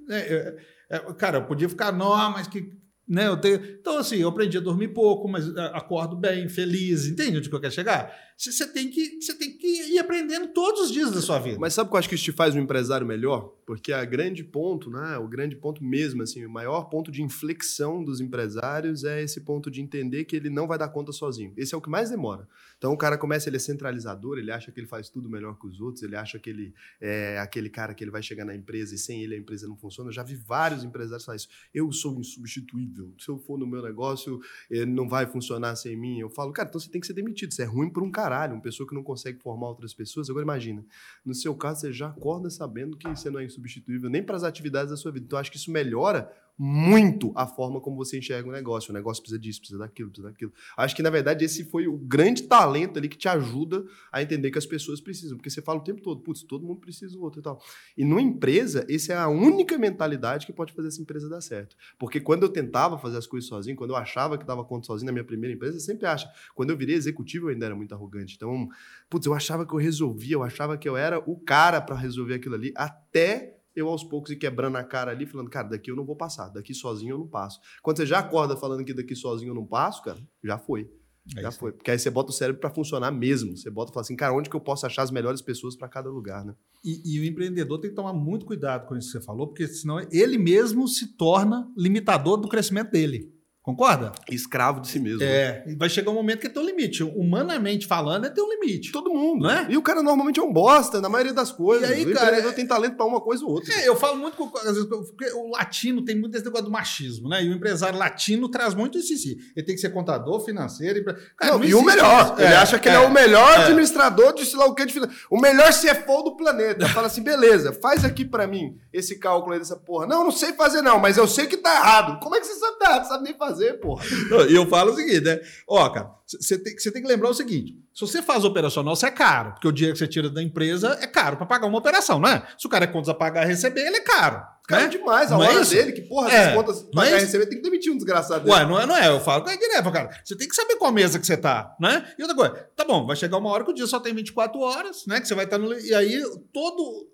né, 0.07 0.19
é, 0.19 0.57
é, 0.89 0.99
cara, 1.13 1.39
eu 1.39 1.45
podia 1.45 1.69
ficar, 1.69 1.91
não, 1.91 2.15
mas 2.31 2.47
que 2.47 2.72
né, 3.07 3.27
eu 3.27 3.38
tenho... 3.38 3.55
Então, 3.80 3.97
assim, 3.97 4.18
eu 4.18 4.30
aprendi 4.30 4.57
a 4.57 4.61
dormir 4.61 4.89
pouco, 4.89 5.27
mas 5.27 5.49
ah, 5.57 5.77
acordo 5.77 6.15
bem, 6.15 6.47
feliz, 6.47 7.07
entende 7.07 7.38
onde 7.38 7.49
que 7.49 7.55
eu 7.55 7.59
quero 7.59 7.73
chegar? 7.73 8.13
Você 8.49 8.65
tem, 8.65 8.89
que, 8.89 9.22
você 9.22 9.35
tem 9.35 9.55
que 9.55 9.68
ir 9.68 9.99
aprendendo 9.99 10.47
todos 10.47 10.81
os 10.81 10.91
dias 10.91 11.11
da 11.11 11.22
sua 11.22 11.38
vida. 11.38 11.59
Mas 11.59 11.76
sabe 11.76 11.88
o 11.88 11.91
que 11.91 11.95
eu 11.95 11.99
acho 11.99 12.09
que 12.09 12.15
isso 12.15 12.23
te 12.23 12.31
faz 12.31 12.55
um 12.55 12.59
empresário 12.59 13.05
melhor? 13.05 13.53
Porque 13.68 13.93
a 13.93 14.03
grande 14.03 14.43
ponto, 14.43 14.89
né? 14.89 15.15
O 15.19 15.27
grande 15.27 15.55
ponto 15.55 15.84
mesmo, 15.84 16.23
assim, 16.23 16.43
o 16.43 16.49
maior 16.49 16.85
ponto 16.85 17.11
de 17.11 17.22
inflexão 17.22 18.03
dos 18.03 18.19
empresários 18.19 19.03
é 19.03 19.22
esse 19.22 19.41
ponto 19.41 19.69
de 19.69 19.80
entender 19.80 20.26
que 20.26 20.35
ele 20.35 20.49
não 20.49 20.65
vai 20.65 20.80
dar 20.80 20.89
conta 20.89 21.11
sozinho. 21.11 21.53
Esse 21.55 21.76
é 21.76 21.77
o 21.77 21.81
que 21.81 21.89
mais 21.89 22.09
demora. 22.09 22.47
Então 22.80 22.91
o 22.91 22.97
cara 22.97 23.15
começa, 23.15 23.47
ele 23.47 23.57
é 23.57 23.59
centralizador, 23.59 24.39
ele 24.39 24.51
acha 24.51 24.72
que 24.72 24.80
ele 24.80 24.88
faz 24.88 25.07
tudo 25.07 25.30
melhor 25.30 25.55
que 25.59 25.68
os 25.68 25.80
outros, 25.80 26.01
ele 26.01 26.15
acha 26.15 26.39
que 26.39 26.49
ele 26.49 26.73
é 26.99 27.38
aquele 27.38 27.69
cara 27.69 27.93
que 27.93 28.03
ele 28.03 28.09
vai 28.09 28.23
chegar 28.23 28.43
na 28.43 28.55
empresa 28.55 28.95
e 28.95 28.97
sem 28.97 29.22
ele 29.22 29.35
a 29.35 29.38
empresa 29.38 29.68
não 29.68 29.77
funciona. 29.77 30.09
Eu 30.09 30.13
já 30.13 30.23
vi 30.23 30.34
vários 30.34 30.84
empresários 30.84 31.23
falar 31.23 31.35
isso. 31.35 31.47
Eu 31.72 31.91
sou 31.91 32.19
insubstituível. 32.19 33.13
Se 33.19 33.30
eu 33.30 33.38
for 33.38 33.59
no 33.59 33.68
meu 33.68 33.84
negócio, 33.84 34.41
ele 34.68 34.88
não 34.88 35.07
vai 35.07 35.27
funcionar 35.27 35.76
sem 35.76 35.95
mim. 35.95 36.19
Eu 36.19 36.30
falo, 36.31 36.51
cara, 36.51 36.68
então 36.68 36.81
você 36.81 36.89
tem 36.89 36.99
que 36.99 37.05
ser 37.05 37.13
demitido. 37.13 37.51
Isso 37.51 37.61
é 37.61 37.65
ruim 37.65 37.88
para 37.88 38.03
um 38.03 38.09
caralho, 38.32 38.53
uma 38.53 38.62
pessoa 38.62 38.88
que 38.88 38.95
não 38.95 39.03
consegue 39.03 39.40
formar 39.40 39.68
outras 39.68 39.94
pessoas. 39.94 40.30
Agora 40.30 40.44
imagina, 40.44 40.86
no 41.26 41.36
seu 41.36 41.53
caso, 41.53 41.82
você 41.82 41.91
já 41.91 42.08
acorda 42.08 42.49
sabendo 42.49 42.98
que 42.98 43.08
você 43.08 43.30
não 43.30 43.40
é 43.40 43.45
insubstituível 43.45 44.10
nem 44.10 44.24
para 44.24 44.38
as 44.38 44.44
atividades 44.44 44.90
da 44.90 44.98
sua 44.98 45.12
vida. 45.12 45.26
Então 45.26 45.38
acho 45.38 45.52
que 45.52 45.58
isso 45.58 45.70
melhora 45.70 46.32
muito 46.57 47.32
a 47.36 47.48
forma 47.48 47.82
como 47.82 47.95
você 47.95 48.18
enxerga 48.18 48.48
o 48.48 48.52
negócio. 48.52 48.91
O 48.91 48.94
negócio 48.94 49.22
precisa 49.22 49.40
disso, 49.40 49.60
precisa 49.60 49.80
daquilo, 49.80 50.10
precisa 50.10 50.30
daquilo. 50.30 50.53
Acho 50.78 50.95
que, 50.95 51.02
na 51.02 51.10
verdade, 51.10 51.44
esse 51.44 51.64
foi 51.65 51.88
o 51.88 51.98
grande 51.98 52.44
talento 52.44 52.98
ali 52.98 53.10
que 53.10 53.18
te 53.18 53.28
ajuda 53.28 53.84
a 54.11 54.22
entender 54.22 54.52
que 54.52 54.57
as 54.57 54.65
pessoas 54.65 55.02
precisam. 55.02 55.38
Porque 55.38 55.49
você 55.49 55.61
fala 55.61 55.80
o 55.80 55.84
tempo 55.84 56.02
todo, 56.02 56.22
putz, 56.22 56.44
todo 56.44 56.65
mundo 56.65 56.80
precisa 56.80 57.15
do 57.15 57.23
outro 57.23 57.40
e 57.40 57.44
tal. 57.44 57.60
E 57.98 58.06
numa 58.06 58.22
empresa, 58.22 58.86
essa 58.90 59.14
é 59.14 59.18
a 59.18 59.28
única 59.28 59.78
mentalidade 59.78 60.45
que 60.45 60.53
pode 60.53 60.73
fazer 60.73 60.90
essa 60.90 61.02
empresa 61.02 61.30
dar 61.30 61.41
certo. 61.41 61.76
Porque 61.98 62.19
quando 62.19 62.44
eu 62.44 62.49
tentava 62.49 62.98
fazer 62.98 63.18
as 63.18 63.28
coisas 63.28 63.48
sozinho, 63.48 63.76
quando 63.76 63.91
eu 63.91 63.95
achava 63.95 64.38
que 64.38 64.45
dava 64.45 64.64
conta 64.64 64.86
sozinho 64.88 65.07
na 65.07 65.11
minha 65.11 65.26
primeira 65.26 65.56
empresa, 65.56 65.80
você 65.80 65.86
sempre 65.86 66.06
acha. 66.06 66.30
Quando 66.53 66.69
eu 66.69 66.78
virei 66.78 66.95
executivo, 66.95 67.48
eu 67.48 67.53
ainda 67.53 67.65
era 67.65 67.76
muito 67.76 67.94
arrogante. 67.94 68.36
Então, 68.36 68.69
putz, 69.10 69.26
eu 69.26 69.34
achava 69.34 69.65
que 69.65 69.73
eu 69.73 69.80
resolvia, 69.80 70.36
eu 70.36 70.44
achava 70.44 70.78
que 70.78 70.88
eu 70.88 70.95
era 70.95 71.19
o 71.19 71.40
cara 71.40 71.82
para 71.82 71.95
resolver 71.95 72.36
aquilo 72.36 72.56
ali, 72.56 72.72
até 72.76 73.61
eu 73.76 73.88
aos 73.88 74.03
poucos 74.03 74.31
ir 74.31 74.35
quebrando 74.35 74.77
a 74.77 74.84
cara 74.84 75.11
ali, 75.11 75.26
falando, 75.26 75.49
cara, 75.49 75.69
daqui 75.69 75.91
eu 75.91 75.95
não 75.95 76.06
vou 76.06 76.15
passar, 76.15 76.49
daqui 76.49 76.73
sozinho 76.73 77.14
eu 77.14 77.19
não 77.19 77.27
passo. 77.27 77.60
Quando 77.81 77.98
você 77.98 78.06
já 78.06 78.19
acorda 78.19 78.56
falando 78.57 78.84
que 78.84 78.93
daqui 78.93 79.15
sozinho 79.15 79.52
eu 79.52 79.56
não 79.56 79.65
passo, 79.65 80.03
cara, 80.03 80.19
já 80.43 80.57
foi. 80.57 80.89
É 81.38 81.41
já 81.41 81.49
isso. 81.49 81.60
foi. 81.60 81.72
Porque 81.72 81.91
aí 81.91 81.99
você 81.99 82.10
bota 82.10 82.31
o 82.31 82.34
cérebro 82.34 82.60
para 82.60 82.69
funcionar 82.69 83.11
mesmo. 83.11 83.56
Você 83.56 83.69
bota 83.69 83.91
e 83.91 83.93
fala 83.93 84.02
assim, 84.02 84.15
cara, 84.15 84.34
onde 84.34 84.49
que 84.49 84.56
eu 84.56 84.61
posso 84.61 84.85
achar 84.85 85.03
as 85.03 85.11
melhores 85.11 85.41
pessoas 85.41 85.76
para 85.76 85.88
cada 85.88 86.10
lugar, 86.10 86.43
né? 86.43 86.56
E, 86.84 87.02
e 87.15 87.19
o 87.19 87.26
empreendedor 87.26 87.80
tem 87.80 87.91
que 87.91 87.95
tomar 87.95 88.14
muito 88.14 88.45
cuidado 88.45 88.88
com 88.88 88.95
isso 88.95 89.11
que 89.11 89.19
você 89.19 89.26
falou, 89.26 89.48
porque 89.48 89.68
senão 89.68 89.99
ele 90.11 90.38
mesmo 90.38 90.88
se 90.88 91.15
torna 91.15 91.72
limitador 91.77 92.38
do 92.38 92.49
crescimento 92.49 92.91
dele. 92.91 93.31
Concorda? 93.64 94.12
Escravo 94.30 94.82
de 94.82 94.88
si 94.88 95.00
mesmo. 95.00 95.20
né? 95.20 95.26
É. 95.28 95.76
Vai 95.78 95.88
chegar 95.88 96.10
um 96.10 96.16
momento 96.16 96.40
que 96.40 96.48
é 96.48 96.50
teu 96.50 96.64
limite. 96.66 97.04
Humanamente 97.04 97.86
falando, 97.86 98.26
é 98.26 98.30
teu 98.30 98.50
limite. 98.50 98.92
Todo 98.92 99.12
mundo. 99.12 99.44
Não 99.44 99.52
é? 99.52 99.68
E 99.70 99.78
o 99.78 99.84
cara 99.84 100.02
normalmente 100.02 100.40
é 100.40 100.44
um 100.44 100.52
bosta, 100.52 101.00
na 101.00 101.08
maioria 101.08 101.32
das 101.34 101.52
coisas. 101.52 101.88
E 101.88 101.94
aí, 101.94 102.06
o 102.06 102.14
cara, 102.14 102.38
é- 102.38 102.52
tem 102.54 102.66
talento 102.66 102.96
para 102.98 103.06
uma 103.06 103.22
coisa 103.22 103.46
ou 103.46 103.52
outra. 103.52 103.72
É, 103.76 103.88
eu 103.88 103.96
falo 103.96 104.18
muito 104.18 104.36
com. 104.36 104.46
Às 104.58 104.64
vezes, 104.76 104.88
o 105.36 105.52
latino 105.52 106.04
tem 106.04 106.20
muito 106.20 106.36
esse 106.36 106.44
negócio 106.44 106.66
do 106.66 106.72
machismo, 106.72 107.30
né? 107.30 107.44
E 107.44 107.50
o 107.50 107.54
empresário 107.54 108.00
latino 108.00 108.50
traz 108.50 108.74
muito 108.74 108.98
isso 108.98 109.14
em 109.14 109.18
si. 109.18 109.38
Ele 109.56 109.66
tem 109.66 109.76
que 109.76 109.82
ser 109.82 109.92
contador, 109.92 110.44
financeiro. 110.44 110.98
Empre... 111.00 111.14
Cara, 111.38 111.52
Não, 111.54 111.60
não 111.60 111.66
e 111.66 111.76
o 111.76 111.84
melhor, 111.84 112.24
isso. 112.34 112.42
ele 112.42 112.54
É, 112.54 112.58
acha 112.58 112.80
que 112.80 112.90
é. 112.90 112.96
ele 112.96 113.04
é 113.04 113.08
o 113.08 113.12
melhor 113.12 113.60
é. 113.60 113.64
administrador 113.64 114.34
de 114.34 114.44
sei 114.46 114.58
lá 114.58 114.66
o 114.66 114.74
que 114.74 114.86
de 114.86 115.00
O 115.30 115.40
melhor 115.40 115.70
CFO 115.72 116.24
do 116.24 116.36
planeta. 116.36 116.88
Fala 116.90 117.06
assim, 117.08 117.22
beleza, 117.22 117.72
faz 117.74 118.04
aqui 118.04 118.26
pra 118.26 118.48
mim 118.48 118.76
esse 118.92 119.20
cálculo 119.20 119.54
aí 119.54 119.60
dessa 119.60 119.76
porra. 119.78 120.08
Não, 120.08 120.24
não 120.24 120.32
sei 120.32 120.54
fazer 120.54 120.82
não, 120.82 120.98
mas 121.00 121.16
eu 121.18 121.28
sei 121.28 121.46
que 121.46 121.58
tá 121.58 121.74
errado. 121.76 122.20
Como 122.22 122.36
é 122.36 122.40
que 122.40 122.48
você 122.48 122.60
sabe 122.60 122.80
tá 122.80 122.86
errado? 122.90 123.04
Você 123.04 123.10
sabe 123.10 123.24
nem 123.24 123.34
fazer, 123.38 123.51
porra. 123.80 124.06
Não, 124.30 124.45
E 124.48 124.56
eu 124.56 124.65
falo 124.68 124.91
o 124.91 124.95
seguinte, 124.95 125.22
né? 125.22 125.40
Ó, 125.68 125.90
cara, 125.90 126.10
você 126.28 126.57
tem, 126.57 126.76
tem 126.76 127.02
que 127.02 127.07
lembrar 127.07 127.30
o 127.30 127.34
seguinte: 127.34 127.76
se 127.94 128.02
você 128.02 128.22
faz 128.22 128.44
operacional, 128.44 128.95
você 128.95 129.07
é 129.07 129.11
caro, 129.11 129.52
porque 129.53 129.68
o 129.68 129.72
dinheiro 129.72 129.94
que 129.94 129.99
você 129.99 130.07
tira 130.07 130.30
da 130.30 130.41
empresa 130.41 130.98
é 131.02 131.07
caro 131.07 131.38
pra 131.38 131.45
pagar 131.45 131.68
uma 131.68 131.78
operação, 131.78 132.19
não 132.19 132.30
é? 132.30 132.45
Se 132.57 132.65
o 132.68 132.69
cara 132.69 132.86
é 132.86 132.88
contas 132.88 133.10
a 133.10 133.14
pagar 133.14 133.44
e 133.44 133.48
receber, 133.48 133.82
ele 133.86 133.98
é 133.98 134.02
caro. 134.02 134.41
Cara, 134.68 134.84
né? 134.84 134.90
demais. 134.90 135.30
A 135.32 135.36
Não 135.38 135.44
é 135.44 135.49
hora 135.49 135.61
isso? 135.61 135.72
dele, 135.72 135.91
que 135.91 136.02
porra, 136.03 136.32
É, 136.32 136.45
das 136.45 136.56
contas 136.56 136.82
é 136.82 136.95
pagar 136.95 137.11
e 137.11 137.15
isso? 137.18 137.26
receber, 137.26 137.45
tem 137.48 137.57
que 137.57 137.64
demitir 137.64 137.91
um 137.91 137.95
desgraçado 137.98 138.45
dele. 138.45 138.56
Ué, 138.56 138.65
não 138.65 138.80
é, 138.80 138.86
não 138.86 138.95
é. 138.95 139.07
Eu 139.10 139.19
falo 139.19 139.44
com 139.44 139.49
a 139.49 139.56
direto, 139.56 139.91
cara. 139.91 140.10
Você 140.23 140.36
tem 140.38 140.48
que 140.48 140.56
saber 140.56 140.78
qual 140.78 140.91
mesa 140.94 141.19
que 141.19 141.26
você 141.26 141.36
tá, 141.36 141.76
né? 141.80 142.06
E 142.18 142.22
outra 142.22 142.38
coisa, 142.38 142.69
tá 142.76 142.86
bom, 142.86 143.06
vai 143.06 143.15
chegar 143.18 143.38
uma 143.38 143.49
hora 143.49 143.65
que 143.65 143.72
o 143.72 143.73
dia 143.73 143.88
só 143.88 143.99
tem 143.99 144.14
24 144.14 144.57
horas, 144.61 145.06
né? 145.07 145.19
Que 145.19 145.28
você 145.28 145.36
vai 145.36 145.44
estar 145.45 145.57
no. 145.57 145.73
E 145.78 145.94
aí 145.94 146.22
todo. 146.53 147.11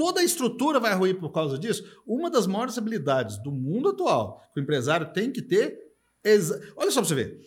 Toda 0.00 0.22
a 0.22 0.24
estrutura 0.24 0.80
vai 0.80 0.94
ruir 0.94 1.20
por 1.20 1.30
causa 1.30 1.58
disso. 1.58 1.84
Uma 2.06 2.30
das 2.30 2.46
maiores 2.46 2.78
habilidades 2.78 3.36
do 3.42 3.52
mundo 3.52 3.90
atual 3.90 4.42
que 4.54 4.58
o 4.58 4.62
empresário 4.62 5.12
tem 5.12 5.30
que 5.30 5.42
ter. 5.42 5.78
Olha 6.74 6.90
só 6.90 7.02
pra 7.02 7.08
você 7.10 7.14
ver. 7.14 7.38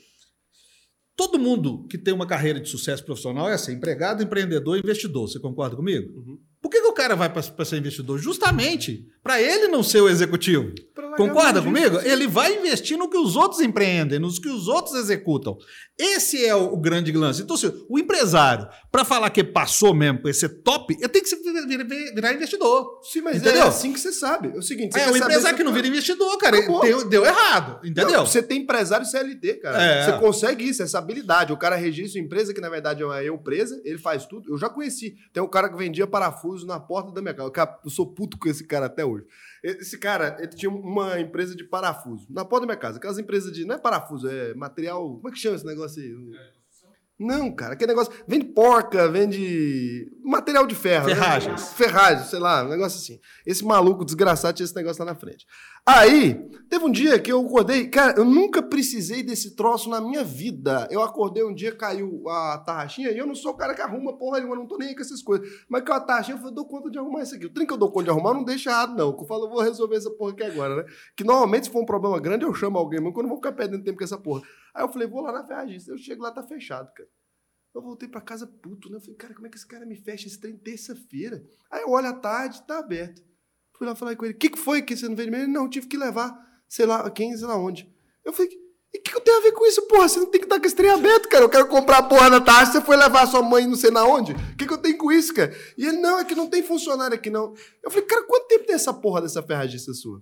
Todo 1.15 1.39
mundo 1.39 1.87
que 1.87 1.97
tem 1.97 2.13
uma 2.13 2.27
carreira 2.27 2.59
de 2.59 2.69
sucesso 2.69 3.03
profissional 3.03 3.49
é 3.49 3.55
assim: 3.55 3.71
empregado, 3.71 4.21
empreendedor, 4.21 4.77
investidor. 4.77 5.27
Você 5.27 5.39
concorda 5.39 5.75
comigo? 5.75 6.15
Uhum. 6.15 6.39
Por 6.63 6.69
que, 6.69 6.79
que 6.79 6.87
o 6.87 6.93
cara 6.93 7.13
vai 7.13 7.29
para 7.29 7.65
ser 7.65 7.75
investidor? 7.75 8.17
Justamente 8.17 9.05
para 9.21 9.41
ele 9.41 9.67
não 9.67 9.83
ser 9.83 9.99
o 9.99 10.07
executivo. 10.07 10.73
Concorda 11.17 11.61
comigo? 11.61 11.99
Ele 11.99 12.25
vai 12.25 12.57
investir 12.57 12.97
no 12.97 13.09
que 13.09 13.17
os 13.17 13.35
outros 13.35 13.61
empreendem, 13.61 14.17
nos 14.17 14.39
que 14.39 14.47
os 14.47 14.67
outros 14.67 14.95
executam. 14.95 15.57
Esse 15.97 16.43
é 16.43 16.55
o, 16.55 16.75
grande 16.77 17.11
lance. 17.11 17.41
Então, 17.41 17.55
assim, 17.55 17.71
o 17.87 17.99
empresário, 17.99 18.67
para 18.91 19.05
falar 19.05 19.29
que 19.29 19.43
passou 19.43 19.93
mesmo 19.93 20.21
por 20.21 20.29
esse 20.29 20.49
top, 20.49 20.95
ele 20.99 21.09
tem 21.09 21.21
que 21.21 21.35
virar 22.15 22.33
investidor. 22.33 22.99
Sim, 23.03 23.21
mas 23.21 23.37
Entendeu? 23.37 23.61
é 23.61 23.67
assim 23.67 23.93
que 23.93 23.99
você 23.99 24.11
sabe. 24.11 24.51
É 24.55 24.57
o 24.57 24.61
seguinte, 24.61 24.93
você 24.93 25.01
É, 25.01 25.11
o 25.11 25.17
empresário 25.17 25.57
que 25.57 25.63
não 25.63 25.73
vira 25.73 25.87
investidor, 25.87 26.37
cara, 26.37 26.59
deu, 26.81 27.07
deu 27.07 27.25
errado. 27.25 27.79
Entendeu? 27.85 28.11
Não, 28.11 28.25
você 28.25 28.41
tem 28.41 28.61
empresário 28.61 29.05
CLT, 29.05 29.55
cara. 29.55 29.81
É. 29.81 30.05
Você 30.05 30.19
consegue 30.19 30.67
isso, 30.67 30.81
essa 30.81 30.97
habilidade. 30.97 31.53
O 31.53 31.57
cara 31.57 31.75
registra 31.75 32.19
uma 32.19 32.25
empresa 32.25 32.53
que, 32.53 32.61
na 32.61 32.69
verdade, 32.69 33.03
é 33.03 33.05
uma 33.05 33.23
empresa, 33.23 33.79
ele 33.85 33.99
faz 33.99 34.25
tudo. 34.25 34.51
Eu 34.51 34.57
já 34.57 34.69
conheci. 34.69 35.15
Tem 35.31 35.43
um 35.43 35.47
cara 35.47 35.69
que 35.69 35.77
vendia 35.77 36.07
parafuso 36.07 36.52
na 36.65 36.79
porta 36.79 37.11
da 37.11 37.21
minha 37.21 37.33
casa. 37.33 37.51
Eu 37.83 37.89
sou 37.89 38.13
puto 38.13 38.37
com 38.37 38.47
esse 38.47 38.65
cara 38.65 38.85
até 38.85 39.03
hoje. 39.03 39.25
Esse 39.63 39.97
cara, 39.97 40.37
ele 40.39 40.49
tinha 40.49 40.69
uma 40.69 41.19
empresa 41.19 41.55
de 41.55 41.63
parafuso 41.63 42.27
na 42.29 42.45
porta 42.45 42.65
da 42.65 42.73
minha 42.73 42.79
casa. 42.79 42.97
Aquelas 42.97 43.17
empresas 43.17 43.51
de. 43.51 43.65
Não 43.65 43.75
é 43.75 43.79
parafuso, 43.79 44.29
é 44.29 44.53
material. 44.53 45.15
Como 45.15 45.29
é 45.29 45.31
que 45.31 45.39
chama 45.39 45.55
esse 45.55 45.65
negócio 45.65 46.01
aí? 46.01 46.13
Não, 47.19 47.55
cara, 47.55 47.73
aquele 47.73 47.91
negócio. 47.91 48.13
Vende 48.27 48.45
porca, 48.47 49.09
vende 49.09 50.11
material 50.23 50.65
de 50.65 50.75
ferro. 50.75 51.07
né? 51.07 51.15
Ferragens. 51.15 51.73
Ferragens, 51.73 52.29
sei 52.29 52.39
lá, 52.39 52.63
um 52.63 52.69
negócio 52.69 52.99
assim. 52.99 53.19
Esse 53.45 53.63
maluco 53.63 54.05
desgraçado 54.05 54.55
tinha 54.55 54.65
esse 54.65 54.75
negócio 54.75 55.03
lá 55.03 55.11
na 55.11 55.19
frente. 55.19 55.45
Aí, 55.85 56.35
teve 56.69 56.85
um 56.85 56.91
dia 56.91 57.19
que 57.19 57.31
eu 57.31 57.45
acordei. 57.45 57.89
Cara, 57.89 58.17
eu 58.17 58.23
nunca 58.23 58.63
precisei 58.63 59.21
desse 59.21 59.55
troço 59.55 59.89
na 59.89 59.99
minha 59.99 60.23
vida. 60.23 60.87
Eu 60.89 61.01
acordei 61.01 61.43
um 61.43 61.53
dia, 61.53 61.75
caiu 61.75 62.27
a 62.29 62.57
tarraxinha, 62.59 63.11
e 63.11 63.17
eu 63.17 63.27
não 63.27 63.35
sou 63.35 63.51
o 63.51 63.57
cara 63.57 63.73
que 63.73 63.81
arruma 63.81 64.17
porra 64.17 64.37
nenhuma, 64.37 64.55
não 64.55 64.65
tô 64.65 64.77
nem 64.77 64.89
aí 64.89 64.95
com 64.95 65.01
essas 65.01 65.21
coisas. 65.21 65.47
Mas 65.67 65.83
caiu 65.83 65.97
a 65.97 66.01
tarraxinha, 66.01 66.35
eu 66.35 66.39
falei, 66.39 66.51
eu 66.51 66.55
dou 66.55 66.65
conta 66.65 66.89
de 66.89 66.97
arrumar 66.97 67.23
isso 67.23 67.35
aqui. 67.35 67.45
O 67.45 67.53
trem 67.53 67.67
que 67.67 67.73
eu 67.73 67.77
dou 67.77 67.91
conta 67.91 68.05
de 68.05 68.09
arrumar, 68.11 68.33
não 68.33 68.43
deixa 68.43 68.69
errado, 68.69 68.95
não. 68.95 69.13
Que 69.13 69.23
eu 69.23 69.27
falo, 69.27 69.45
eu 69.45 69.49
vou 69.49 69.61
resolver 69.61 69.97
essa 69.97 70.09
porra 70.11 70.31
aqui 70.31 70.43
agora, 70.43 70.77
né? 70.77 70.85
Que 71.17 71.23
normalmente, 71.23 71.65
se 71.65 71.71
for 71.71 71.81
um 71.81 71.85
problema 71.85 72.19
grande, 72.19 72.45
eu 72.45 72.53
chamo 72.53 72.77
alguém, 72.77 73.01
mas 73.01 73.13
quando 73.13 73.25
eu 73.25 73.29
vou 73.29 73.37
ficar 73.37 73.51
perdendo 73.51 73.83
tempo 73.83 73.97
com 73.97 74.03
essa 74.03 74.17
porra. 74.17 74.41
Aí 74.73 74.83
eu 74.83 74.89
falei, 74.89 75.07
vou 75.07 75.21
lá 75.21 75.31
na 75.31 75.45
ferragista. 75.45 75.91
Eu 75.91 75.97
chego 75.97 76.23
lá, 76.23 76.31
tá 76.31 76.43
fechado, 76.43 76.91
cara. 76.93 77.09
Eu 77.73 77.81
voltei 77.81 78.07
pra 78.07 78.21
casa 78.21 78.45
puto, 78.45 78.89
né? 78.89 78.97
Eu 78.97 79.01
falei, 79.01 79.15
cara, 79.15 79.33
como 79.33 79.47
é 79.47 79.49
que 79.49 79.57
esse 79.57 79.65
cara 79.65 79.85
me 79.85 79.95
fecha 79.95 80.27
esse 80.27 80.39
trem 80.39 80.55
terça-feira? 80.55 81.43
Aí 81.71 81.81
eu 81.81 81.89
olho 81.89 82.07
à 82.07 82.13
tarde, 82.13 82.61
tá 82.67 82.77
aberto. 82.77 83.23
Fui 83.75 83.87
lá 83.87 83.95
falar 83.95 84.15
com 84.15 84.25
ele. 84.25 84.35
O 84.35 84.37
que, 84.37 84.49
que 84.49 84.59
foi 84.59 84.81
que 84.81 84.95
você 84.95 85.07
não 85.07 85.15
veio? 85.15 85.33
Ele, 85.33 85.47
Não, 85.47 85.67
tive 85.67 85.87
que 85.87 85.97
levar, 85.97 86.37
sei 86.69 86.85
lá, 86.85 87.09
quem, 87.09 87.35
sei 87.35 87.47
lá 87.47 87.57
onde. 87.57 87.91
Eu 88.23 88.31
falei, 88.31 88.51
e 88.93 88.99
o 88.99 89.01
que, 89.01 89.09
que 89.09 89.17
eu 89.17 89.21
tenho 89.21 89.37
a 89.37 89.41
ver 89.41 89.53
com 89.53 89.65
isso, 89.65 89.81
porra? 89.87 90.07
Você 90.07 90.19
não 90.19 90.29
tem 90.29 90.39
que 90.39 90.45
estar 90.45 90.59
com 90.59 90.65
esse 90.67 90.75
trem 90.75 90.91
aberto, 90.91 91.27
cara. 91.27 91.43
Eu 91.43 91.49
quero 91.49 91.67
comprar 91.67 91.97
a 91.97 92.03
porra 92.03 92.29
na 92.29 92.39
taxa, 92.39 92.73
você 92.73 92.81
foi 92.81 92.95
levar 92.95 93.23
a 93.23 93.27
sua 93.27 93.41
mãe 93.41 93.65
não 93.65 93.75
sei 93.75 93.89
na 93.89 94.05
onde. 94.05 94.33
O 94.33 94.55
que, 94.55 94.67
que 94.67 94.73
eu 94.73 94.77
tenho 94.77 94.97
com 94.97 95.11
isso, 95.11 95.33
cara? 95.33 95.51
E 95.75 95.87
ele, 95.87 95.97
não, 95.97 96.19
é 96.19 96.25
que 96.25 96.35
não 96.35 96.47
tem 96.47 96.61
funcionário 96.61 97.15
aqui, 97.15 97.31
não. 97.31 97.55
Eu 97.81 97.89
falei, 97.89 98.05
cara, 98.05 98.23
quanto 98.23 98.47
tempo 98.47 98.65
tem 98.65 98.75
essa 98.75 98.93
porra 98.93 99.23
dessa 99.23 99.41
ferragista 99.41 99.91
sua? 99.93 100.21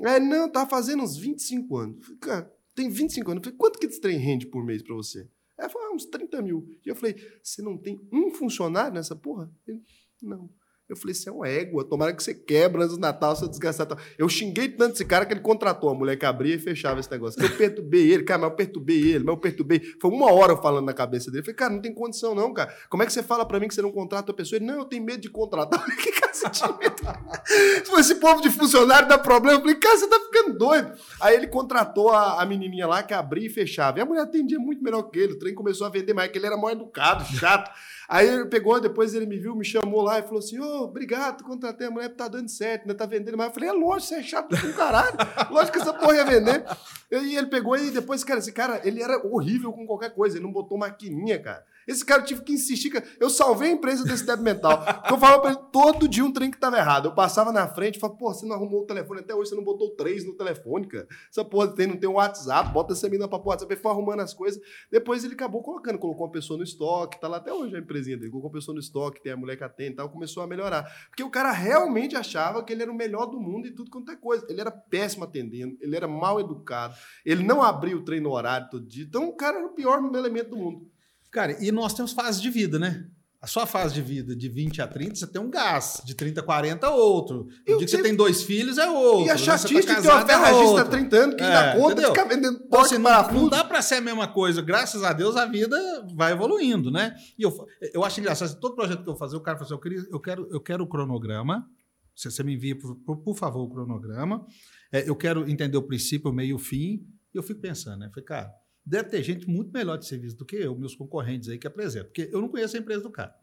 É, 0.00 0.20
não, 0.20 0.48
tá 0.48 0.66
fazendo 0.66 1.02
uns 1.02 1.16
25 1.16 1.76
anos. 1.76 1.96
Eu 1.96 2.02
falei, 2.02 2.18
cara, 2.20 2.52
tem 2.76 2.88
25 2.88 3.30
anos. 3.32 3.40
Eu 3.40 3.44
falei, 3.44 3.58
quanto 3.58 3.78
que 3.80 3.86
esse 3.86 4.00
trem 4.00 4.18
rende 4.18 4.46
por 4.46 4.64
mês 4.64 4.82
pra 4.82 4.94
você? 4.94 5.28
Ela 5.62 5.70
falou, 5.70 5.88
ah, 5.88 5.94
uns 5.94 6.06
30 6.06 6.42
mil. 6.42 6.66
E 6.84 6.88
eu 6.88 6.96
falei, 6.96 7.14
você 7.42 7.62
não 7.62 7.78
tem 7.78 8.00
um 8.12 8.30
funcionário 8.30 8.94
nessa 8.94 9.14
porra? 9.14 9.50
Ele, 9.66 9.82
não. 10.20 10.50
Eu 10.92 10.96
falei, 10.96 11.14
você 11.14 11.28
é 11.28 11.32
uma 11.32 11.48
égua, 11.48 11.84
tomara 11.84 12.12
que 12.12 12.22
você 12.22 12.34
quebra 12.34 12.82
antes 12.82 12.96
do 12.96 13.00
Natal, 13.00 13.34
seu 13.34 13.48
desgraçado. 13.48 13.96
Eu 14.18 14.28
xinguei 14.28 14.68
tanto 14.68 14.94
esse 14.94 15.04
cara 15.04 15.24
que 15.24 15.32
ele 15.32 15.40
contratou 15.40 15.90
a 15.90 15.94
mulher 15.94 16.16
que 16.16 16.26
abria 16.26 16.54
e 16.54 16.58
fechava 16.58 17.00
esse 17.00 17.10
negócio. 17.10 17.42
Eu 17.42 17.56
perturbei 17.56 18.12
ele, 18.12 18.24
cara, 18.24 18.40
mas 18.40 18.50
eu 18.50 18.56
perturbei 18.56 18.98
ele, 18.98 19.24
mas 19.24 19.34
eu 19.34 19.36
perturbei. 19.38 19.80
Foi 20.00 20.10
uma 20.10 20.30
hora 20.32 20.52
eu 20.52 20.62
falando 20.62 20.86
na 20.86 20.92
cabeça 20.92 21.30
dele. 21.30 21.40
Eu 21.40 21.44
falei, 21.44 21.56
cara, 21.56 21.72
não 21.72 21.80
tem 21.80 21.94
condição 21.94 22.34
não, 22.34 22.52
cara. 22.52 22.74
Como 22.90 23.02
é 23.02 23.06
que 23.06 23.12
você 23.12 23.22
fala 23.22 23.46
pra 23.46 23.58
mim 23.58 23.68
que 23.68 23.74
você 23.74 23.82
não 23.82 23.92
contrata 23.92 24.32
a 24.32 24.34
pessoa? 24.34 24.58
Ele, 24.58 24.66
não, 24.66 24.80
eu 24.80 24.84
tenho 24.84 25.04
medo 25.04 25.20
de 25.20 25.30
contratar. 25.30 25.82
Que 26.02 26.10
cara 26.10 26.32
você 26.34 26.50
tinha 26.50 26.68
medo? 26.78 27.98
Esse 27.98 28.16
povo 28.16 28.40
de 28.40 28.50
funcionário 28.50 29.08
dá 29.08 29.18
problema. 29.18 29.58
Eu 29.58 29.60
falei, 29.60 29.76
cara, 29.76 29.96
você 29.96 30.08
tá 30.08 30.18
ficando 30.18 30.58
doido. 30.58 30.92
Aí 31.20 31.36
ele 31.36 31.46
contratou 31.46 32.10
a, 32.10 32.42
a 32.42 32.46
menininha 32.46 32.86
lá 32.86 33.02
que 33.02 33.14
abria 33.14 33.46
e 33.46 33.50
fechava. 33.50 33.98
E 33.98 34.02
a 34.02 34.04
mulher 34.04 34.22
atendia 34.22 34.58
muito 34.58 34.82
melhor 34.82 35.02
que 35.04 35.18
ele. 35.18 35.34
O 35.34 35.38
trem 35.38 35.54
começou 35.54 35.86
a 35.86 35.90
vender 35.90 36.12
mais, 36.12 36.30
que 36.30 36.38
ele 36.38 36.46
era 36.46 36.56
mal 36.56 36.70
educado, 36.70 37.24
chato. 37.36 37.70
Aí 38.12 38.28
ele 38.28 38.44
pegou, 38.44 38.78
depois 38.78 39.14
ele 39.14 39.24
me 39.24 39.38
viu, 39.38 39.56
me 39.56 39.64
chamou 39.64 40.02
lá 40.02 40.18
e 40.18 40.22
falou 40.22 40.40
assim: 40.40 40.58
Ô, 40.60 40.64
oh, 40.64 40.84
obrigado, 40.84 41.42
contratei 41.42 41.86
a 41.86 41.90
mulher, 41.90 42.10
tá 42.10 42.28
dando 42.28 42.50
certo, 42.50 42.86
né? 42.86 42.92
Tá 42.92 43.06
vendendo 43.06 43.38
mais. 43.38 43.48
Eu 43.48 43.54
falei: 43.54 43.70
é 43.70 43.72
lógico, 43.72 44.08
você 44.08 44.14
é 44.16 44.22
chato 44.22 44.54
com 44.54 44.72
caralho. 44.74 45.16
lógico 45.50 45.78
que 45.78 45.82
essa 45.82 45.94
porra 45.94 46.16
ia 46.16 46.24
vender. 46.26 46.62
E 47.10 47.36
ele 47.38 47.46
pegou 47.46 47.74
e 47.74 47.90
depois, 47.90 48.22
cara, 48.22 48.38
esse 48.38 48.52
cara, 48.52 48.82
ele 48.84 49.02
era 49.02 49.16
horrível 49.26 49.72
com 49.72 49.86
qualquer 49.86 50.10
coisa, 50.10 50.36
ele 50.36 50.44
não 50.44 50.52
botou 50.52 50.76
maquininha, 50.76 51.38
cara. 51.38 51.64
Esse 51.86 52.04
cara 52.04 52.22
eu 52.22 52.26
tive 52.26 52.42
que 52.42 52.52
insistir. 52.52 52.90
Cara. 52.90 53.04
Eu 53.18 53.30
salvei 53.30 53.70
a 53.70 53.72
empresa 53.72 54.04
desse 54.04 54.24
débil 54.24 54.44
mental. 54.44 54.84
Eu 55.08 55.18
falava 55.18 55.40
pra 55.40 55.50
ele 55.50 55.60
todo 55.72 56.08
dia 56.08 56.24
um 56.24 56.32
trem 56.32 56.50
que 56.50 56.58
tava 56.58 56.78
errado. 56.78 57.06
Eu 57.06 57.14
passava 57.14 57.52
na 57.52 57.66
frente 57.68 57.96
e 57.96 58.00
falava, 58.00 58.18
pô, 58.18 58.32
você 58.32 58.46
não 58.46 58.54
arrumou 58.54 58.82
o 58.82 58.86
telefone 58.86 59.20
até 59.20 59.34
hoje, 59.34 59.50
você 59.50 59.56
não 59.56 59.64
botou 59.64 59.90
três 59.96 60.24
no 60.24 60.34
telefone, 60.34 60.86
cara. 60.86 61.06
Essa 61.30 61.44
porra 61.44 61.68
tem, 61.68 61.86
não 61.86 61.96
tem 61.96 62.08
um 62.08 62.14
WhatsApp, 62.14 62.72
bota 62.72 62.92
essa 62.92 63.08
menina 63.08 63.28
pra 63.28 63.38
WhatsApp. 63.38 63.72
Ele 63.72 63.80
foi 63.80 63.90
arrumando 63.90 64.20
as 64.20 64.34
coisas. 64.34 64.60
Depois 64.90 65.24
ele 65.24 65.34
acabou 65.34 65.62
colocando, 65.62 65.98
colocou 65.98 66.26
uma 66.26 66.32
pessoa 66.32 66.56
no 66.56 66.64
estoque, 66.64 67.20
tá 67.20 67.28
lá 67.28 67.38
até 67.38 67.52
hoje 67.52 67.74
a 67.76 67.78
empresinha 67.78 68.16
dele. 68.16 68.30
Colocou 68.30 68.50
uma 68.50 68.54
pessoa 68.54 68.74
no 68.74 68.80
estoque, 68.80 69.22
tem 69.22 69.32
a 69.32 69.36
mulher 69.36 69.56
que 69.56 69.64
atende 69.64 69.92
e 69.92 69.96
tal, 69.96 70.08
começou 70.08 70.42
a 70.42 70.46
melhorar. 70.46 70.84
Porque 71.08 71.22
o 71.22 71.30
cara 71.30 71.50
realmente 71.50 72.16
achava 72.16 72.62
que 72.62 72.72
ele 72.72 72.82
era 72.82 72.90
o 72.90 72.94
melhor 72.94 73.26
do 73.26 73.40
mundo 73.40 73.66
e 73.66 73.74
tudo 73.74 73.90
quanto 73.90 74.10
é 74.10 74.16
coisa. 74.16 74.46
Ele 74.48 74.60
era 74.60 74.70
péssimo 74.70 75.24
atendendo, 75.24 75.76
ele 75.80 75.96
era 75.96 76.08
mal 76.08 76.40
educado, 76.40 76.94
ele 77.24 77.42
não 77.42 77.62
abria 77.62 77.96
o 77.96 78.04
trem 78.04 78.20
no 78.20 78.30
horário 78.30 78.68
todo 78.70 78.86
dia. 78.86 79.04
Então 79.04 79.28
o 79.28 79.36
cara 79.36 79.58
era 79.58 79.66
o 79.66 79.74
pior 79.74 79.98
elemento 80.14 80.50
do 80.50 80.56
mundo. 80.56 80.91
Cara, 81.32 81.56
e 81.64 81.72
nós 81.72 81.94
temos 81.94 82.12
fases 82.12 82.40
de 82.40 82.50
vida, 82.50 82.78
né? 82.78 83.06
A 83.40 83.46
sua 83.48 83.66
fase 83.66 83.92
de 83.92 84.00
vida 84.00 84.36
de 84.36 84.48
20 84.48 84.80
a 84.82 84.86
30, 84.86 85.16
você 85.16 85.26
tem 85.26 85.42
um 85.42 85.50
gás. 85.50 86.00
De 86.04 86.14
30 86.14 86.40
a 86.40 86.44
40, 86.44 86.90
outro. 86.90 87.48
O 87.66 87.78
dia 87.78 87.78
que 87.78 87.88
você 87.88 88.00
tem 88.00 88.14
dois 88.14 88.44
filhos, 88.44 88.78
é 88.78 88.88
outro. 88.88 89.26
E 89.26 89.30
a 89.30 89.36
chatice 89.36 89.84
tá 89.84 89.94
de 89.94 90.02
ter 90.02 90.08
uma 90.12 90.24
ferragista 90.24 90.82
há 90.82 90.84
30 90.84 91.16
anos 91.16 91.34
que 91.34 91.42
é, 91.42 91.50
dá 91.50 91.72
conta 91.72 91.92
entendeu? 91.92 92.12
de 92.12 92.16
ficar 92.16 92.28
vendendo 92.28 92.62
então, 92.64 92.80
assim, 92.80 92.98
não, 92.98 93.32
não 93.32 93.48
dá 93.48 93.64
para 93.64 93.82
ser 93.82 93.96
a 93.96 94.00
mesma 94.00 94.28
coisa. 94.28 94.62
Graças 94.62 95.02
a 95.02 95.12
Deus, 95.12 95.34
a 95.34 95.44
vida 95.44 95.76
vai 96.14 96.30
evoluindo, 96.30 96.88
né? 96.92 97.16
E 97.36 97.42
eu, 97.42 97.66
eu 97.92 98.04
acho 98.04 98.20
engraçado, 98.20 98.54
todo 98.60 98.76
projeto 98.76 99.02
que 99.02 99.10
eu 99.10 99.16
fazer, 99.16 99.34
o 99.34 99.40
cara 99.40 99.56
fala 99.56 99.66
assim, 99.66 99.74
eu, 99.74 99.80
queria, 99.80 100.06
eu, 100.08 100.20
quero, 100.20 100.48
eu 100.48 100.60
quero 100.60 100.84
o 100.84 100.86
cronograma, 100.86 101.66
se 102.14 102.30
você 102.30 102.44
me 102.44 102.54
envia, 102.54 102.78
por, 102.78 103.16
por 103.16 103.34
favor, 103.34 103.62
o 103.62 103.70
cronograma. 103.70 104.46
É, 104.92 105.08
eu 105.08 105.16
quero 105.16 105.50
entender 105.50 105.76
o 105.76 105.82
princípio, 105.82 106.30
o 106.30 106.32
meio 106.32 106.50
e 106.50 106.54
o 106.54 106.58
fim. 106.60 107.04
E 107.34 107.38
eu 107.38 107.42
fico 107.42 107.60
pensando, 107.60 107.98
né? 107.98 108.10
Falei, 108.10 108.24
cara, 108.24 108.52
deve 108.84 109.08
ter 109.08 109.22
gente 109.22 109.48
muito 109.48 109.72
melhor 109.72 109.96
de 109.96 110.06
serviço 110.06 110.36
do 110.36 110.44
que 110.44 110.56
eu, 110.56 110.76
meus 110.76 110.94
concorrentes 110.94 111.48
aí 111.48 111.58
que 111.58 111.66
apresentam. 111.66 112.06
Porque 112.06 112.28
eu 112.32 112.40
não 112.40 112.48
conheço 112.48 112.76
a 112.76 112.80
empresa 112.80 113.02
do 113.02 113.10
cara. 113.10 113.34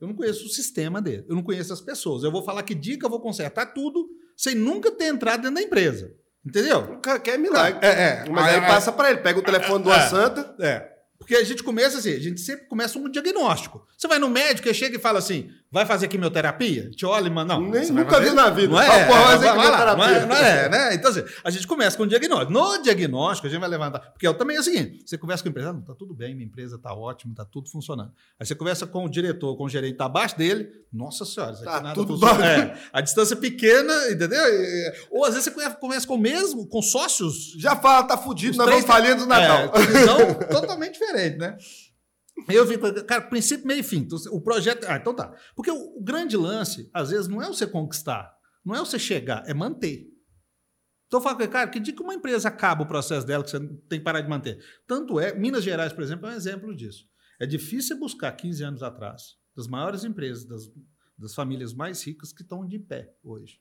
Eu 0.00 0.08
não 0.08 0.14
conheço 0.14 0.46
o 0.46 0.48
sistema 0.48 1.00
dele. 1.00 1.24
Eu 1.28 1.34
não 1.34 1.42
conheço 1.42 1.72
as 1.72 1.80
pessoas. 1.80 2.22
Eu 2.22 2.30
vou 2.30 2.42
falar 2.42 2.62
que 2.62 2.74
dica 2.74 3.06
eu 3.06 3.10
vou 3.10 3.20
consertar 3.20 3.66
tudo 3.66 4.08
sem 4.36 4.54
nunca 4.54 4.90
ter 4.90 5.06
entrado 5.06 5.42
dentro 5.42 5.56
da 5.56 5.62
empresa. 5.62 6.14
Entendeu? 6.44 7.00
Quer 7.24 7.38
milagre. 7.38 7.84
É, 7.84 7.90
é. 7.90 8.30
Mas 8.30 8.46
aí, 8.46 8.60
aí 8.60 8.60
passa 8.60 8.92
para 8.92 9.10
ele, 9.10 9.20
pega 9.20 9.38
o 9.38 9.42
telefone 9.42 9.82
do 9.82 9.90
é, 9.90 10.08
Santa. 10.08 10.54
É. 10.60 10.96
Porque 11.18 11.34
a 11.34 11.42
gente 11.42 11.62
começa 11.62 11.98
assim, 11.98 12.12
a 12.12 12.20
gente 12.20 12.40
sempre 12.40 12.66
começa 12.66 12.98
um 12.98 13.10
diagnóstico. 13.10 13.86
Você 13.96 14.06
vai 14.06 14.18
no 14.18 14.28
médico 14.28 14.68
e 14.68 14.74
chega 14.74 14.96
e 14.96 15.00
fala 15.00 15.18
assim: 15.18 15.50
vai 15.76 15.84
fazer 15.84 16.08
quimioterapia? 16.08 16.90
Te 16.90 17.04
olha 17.04 17.28
não. 17.44 17.60
Nem, 17.60 17.90
nunca 17.90 18.18
vi 18.18 18.30
na 18.30 18.48
vida. 18.48 18.68
Não 18.68 18.80
é, 18.80 18.86
ah, 18.86 19.06
porra, 19.06 19.20
vai 19.20 19.32
fazer 19.32 19.46
lá, 19.52 19.96
não 19.96 20.04
é, 20.04 20.26
não 20.26 20.36
é, 20.36 20.68
né? 20.70 20.94
Então, 20.94 21.10
assim, 21.10 21.22
a 21.44 21.50
gente 21.50 21.66
começa 21.66 21.96
com 21.98 22.04
o 22.04 22.06
diagnóstico. 22.06 22.50
No 22.50 22.82
diagnóstico, 22.82 23.46
a 23.46 23.50
gente 23.50 23.60
vai 23.60 23.68
levantar. 23.68 24.00
Porque 24.00 24.26
eu 24.26 24.32
também 24.32 24.56
é 24.56 24.60
o 24.60 24.62
seguinte: 24.62 25.02
você 25.04 25.18
conversa 25.18 25.42
com 25.42 25.48
o 25.48 25.50
empresário, 25.50 25.78
não, 25.78 25.84
tá 25.84 25.94
tudo 25.94 26.14
bem, 26.14 26.34
minha 26.34 26.46
empresa 26.46 26.78
tá 26.78 26.94
ótima, 26.94 27.34
tá 27.34 27.44
tudo 27.44 27.68
funcionando. 27.68 28.10
Aí 28.40 28.46
você 28.46 28.54
conversa 28.54 28.86
com 28.86 29.04
o 29.04 29.08
diretor, 29.08 29.54
com 29.56 29.64
o 29.64 29.68
gerente, 29.68 29.96
tá 29.96 30.06
abaixo 30.06 30.38
dele, 30.38 30.66
nossa 30.90 31.26
senhora, 31.26 31.52
isso 31.52 31.62
aqui 31.62 31.70
tá 31.70 31.80
nada 31.82 31.94
tudo 31.94 32.18
funciona. 32.18 32.46
É, 32.46 32.74
a 32.90 33.00
distância 33.02 33.34
é 33.34 33.36
pequena, 33.36 34.10
entendeu? 34.10 34.42
Ou 35.10 35.26
às 35.26 35.34
vezes 35.34 35.52
você 35.52 35.70
conversa 35.74 36.06
com 36.06 36.14
o 36.14 36.18
mesmo, 36.18 36.66
com 36.66 36.80
sócios. 36.80 37.52
Já 37.58 37.76
fala, 37.76 38.04
tá 38.04 38.16
fudido, 38.16 38.56
nós 38.56 38.66
vamos 38.66 38.86
falhando 38.86 39.24
do 39.24 39.26
Natal. 39.26 39.72
É, 39.74 39.86
visão 39.86 40.34
totalmente 40.50 40.94
diferente, 40.94 41.36
né? 41.36 41.58
Eu 42.48 42.66
vi, 42.66 42.76
cara, 43.04 43.22
princípio, 43.22 43.66
meio 43.66 43.80
e 43.80 43.82
fim. 43.82 43.98
Então, 43.98 44.18
o 44.30 44.40
projeto. 44.40 44.84
Ah, 44.84 44.96
então 44.96 45.14
tá. 45.14 45.34
Porque 45.54 45.70
o, 45.70 45.98
o, 45.98 46.02
grande 46.02 46.36
lance, 46.36 46.90
às 46.92 47.10
vezes, 47.10 47.28
não 47.28 47.42
é 47.42 47.46
você 47.46 47.66
conquistar, 47.66 48.36
não 48.64 48.74
é 48.74 48.78
você 48.78 48.98
chegar, 48.98 49.42
é 49.46 49.54
manter. 49.54 50.06
Então, 51.06 51.20
eu 51.20 51.22
falo, 51.22 51.48
cara, 51.48 51.68
que 51.70 51.80
dia 51.80 51.94
que 51.94 52.02
uma 52.02 52.14
empresa 52.14 52.48
acaba 52.48 52.82
o 52.82 52.86
processo 52.86 53.26
dela, 53.26 53.42
que 53.42 53.50
você 53.50 53.60
tem 53.88 53.98
que 53.98 54.04
parar 54.04 54.20
de 54.20 54.28
manter? 54.28 54.62
Tanto 54.86 55.18
é, 55.18 55.34
Minas 55.34 55.64
Gerais, 55.64 55.92
por 55.92 56.02
exemplo, 56.02 56.26
é 56.26 56.32
um 56.32 56.36
exemplo 56.36 56.74
disso. 56.74 57.08
É 57.40 57.46
difícil 57.46 57.98
buscar 57.98 58.32
15 58.32 58.64
anos 58.64 58.82
atrás, 58.82 59.36
das 59.54 59.66
maiores 59.66 60.04
empresas, 60.04 60.44
das, 60.44 60.62
das 61.16 61.34
famílias 61.34 61.72
mais 61.72 62.02
ricas 62.02 62.32
que 62.32 62.42
estão 62.42 62.66
de 62.66 62.78
pé 62.78 63.14
hoje. 63.22 63.60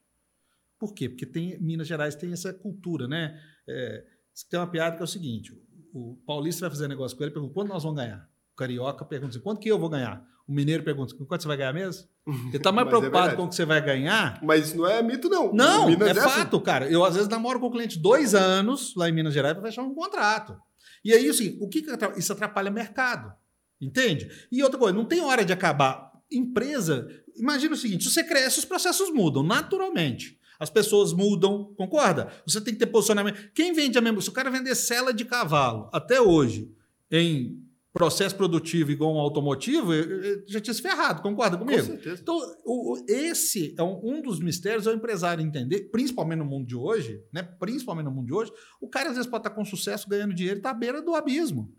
Por 0.79 0.93
quê? 0.93 1.07
Porque 1.07 1.25
tem, 1.25 1.59
Minas 1.61 1.87
Gerais 1.87 2.15
tem 2.15 2.31
essa 2.31 2.53
cultura, 2.53 3.07
né? 3.07 3.39
É, 3.67 4.05
tem 4.49 4.59
uma 4.59 4.69
piada 4.69 4.95
que 4.95 5.01
é 5.01 5.05
o 5.05 5.07
seguinte: 5.07 5.53
o 5.93 6.17
paulista 6.25 6.61
vai 6.61 6.69
fazer 6.69 6.87
negócio 6.87 7.15
com 7.15 7.23
ele 7.23 7.31
e 7.31 7.33
pergunta 7.33 7.53
quando 7.53 7.69
nós 7.69 7.83
vamos 7.83 7.97
ganhar. 7.97 8.29
O 8.55 8.57
carioca 8.57 9.03
pergunta 9.03 9.31
assim, 9.31 9.41
quanto 9.41 9.59
que 9.59 9.67
eu 9.67 9.77
vou 9.77 9.89
ganhar? 9.89 10.25
O 10.47 10.53
mineiro 10.53 10.81
pergunta, 10.81 11.13
quanto 11.27 11.41
você 11.41 11.47
vai 11.47 11.57
ganhar 11.57 11.73
mesmo? 11.73 12.07
Ele 12.47 12.55
está 12.55 12.71
mais 12.71 12.87
é 12.87 12.89
preocupado 12.89 13.33
é 13.33 13.35
com 13.35 13.43
o 13.43 13.49
que 13.49 13.55
você 13.55 13.65
vai 13.65 13.83
ganhar. 13.83 14.39
Mas 14.41 14.67
isso 14.67 14.77
não 14.77 14.87
é 14.87 15.03
mito, 15.03 15.27
não. 15.27 15.51
Não, 15.53 15.89
é, 15.89 15.93
é 15.93 16.11
assim. 16.11 16.21
fato, 16.21 16.55
assim. 16.55 16.65
cara. 16.65 16.89
Eu, 16.89 17.03
às 17.03 17.15
vezes, 17.15 17.27
namoro 17.27 17.59
com 17.59 17.67
o 17.67 17.71
cliente 17.71 17.99
dois 17.99 18.33
anos 18.33 18.95
lá 18.95 19.09
em 19.09 19.11
Minas 19.11 19.33
Gerais 19.33 19.53
para 19.53 19.67
fechar 19.67 19.83
um 19.83 19.93
contrato. 19.93 20.55
E 21.03 21.11
aí, 21.11 21.27
assim, 21.27 21.57
o 21.59 21.67
que, 21.67 21.81
que 21.81 21.91
isso 22.17 22.31
atrapalha 22.31 22.71
o 22.71 22.73
mercado? 22.73 23.33
Entende? 23.81 24.29
E 24.49 24.63
outra 24.63 24.79
coisa, 24.79 24.95
não 24.95 25.03
tem 25.03 25.19
hora 25.19 25.43
de 25.43 25.51
acabar. 25.51 26.13
Empresa, 26.31 27.09
imagina 27.35 27.73
o 27.73 27.77
seguinte: 27.77 28.05
se 28.05 28.11
você 28.11 28.23
cresce, 28.23 28.59
os 28.59 28.65
processos 28.65 29.11
mudam 29.11 29.43
naturalmente. 29.43 30.39
As 30.57 30.69
pessoas 30.69 31.11
mudam, 31.11 31.73
concorda? 31.75 32.31
Você 32.47 32.61
tem 32.61 32.73
que 32.73 32.79
ter 32.79 32.85
posicionamento. 32.85 33.51
Quem 33.53 33.73
vende 33.73 33.97
a 33.97 34.01
mesma. 34.01 34.21
Se 34.21 34.29
o 34.29 34.31
cara 34.31 34.49
vender 34.49 34.73
cela 34.75 35.13
de 35.13 35.25
cavalo 35.25 35.89
até 35.91 36.21
hoje 36.21 36.71
em 37.11 37.61
processo 37.95 38.35
produtivo 38.35 38.91
igual 38.91 39.15
um 39.15 39.19
automotivo, 39.19 39.93
já 40.45 40.59
tinha 40.59 40.73
se 40.73 40.81
ferrado, 40.81 41.21
concorda 41.21 41.57
comigo? 41.57 41.79
Com 41.79 41.85
certeza. 41.85 42.21
Então, 42.21 42.37
o, 42.65 42.97
esse 43.07 43.73
é 43.77 43.81
um, 43.81 44.01
um, 44.03 44.21
dos 44.21 44.41
mistérios 44.41 44.85
é 44.85 44.89
o 44.89 44.93
empresário 44.93 45.41
entender, 45.41 45.89
principalmente 45.91 46.39
no 46.39 46.45
mundo 46.45 46.67
de 46.67 46.75
hoje, 46.75 47.23
né? 47.33 47.41
Principalmente 47.41 48.03
no 48.03 48.11
mundo 48.11 48.25
de 48.25 48.33
hoje, 48.33 48.51
o 48.81 48.89
cara 48.89 49.11
às 49.11 49.15
vezes 49.15 49.31
pode 49.31 49.47
estar 49.47 49.55
com 49.55 49.63
sucesso, 49.63 50.09
ganhando 50.09 50.33
dinheiro 50.33 50.57
e 50.57 50.59
está 50.59 50.71
à 50.71 50.73
beira 50.73 51.01
do 51.01 51.15
abismo. 51.15 51.73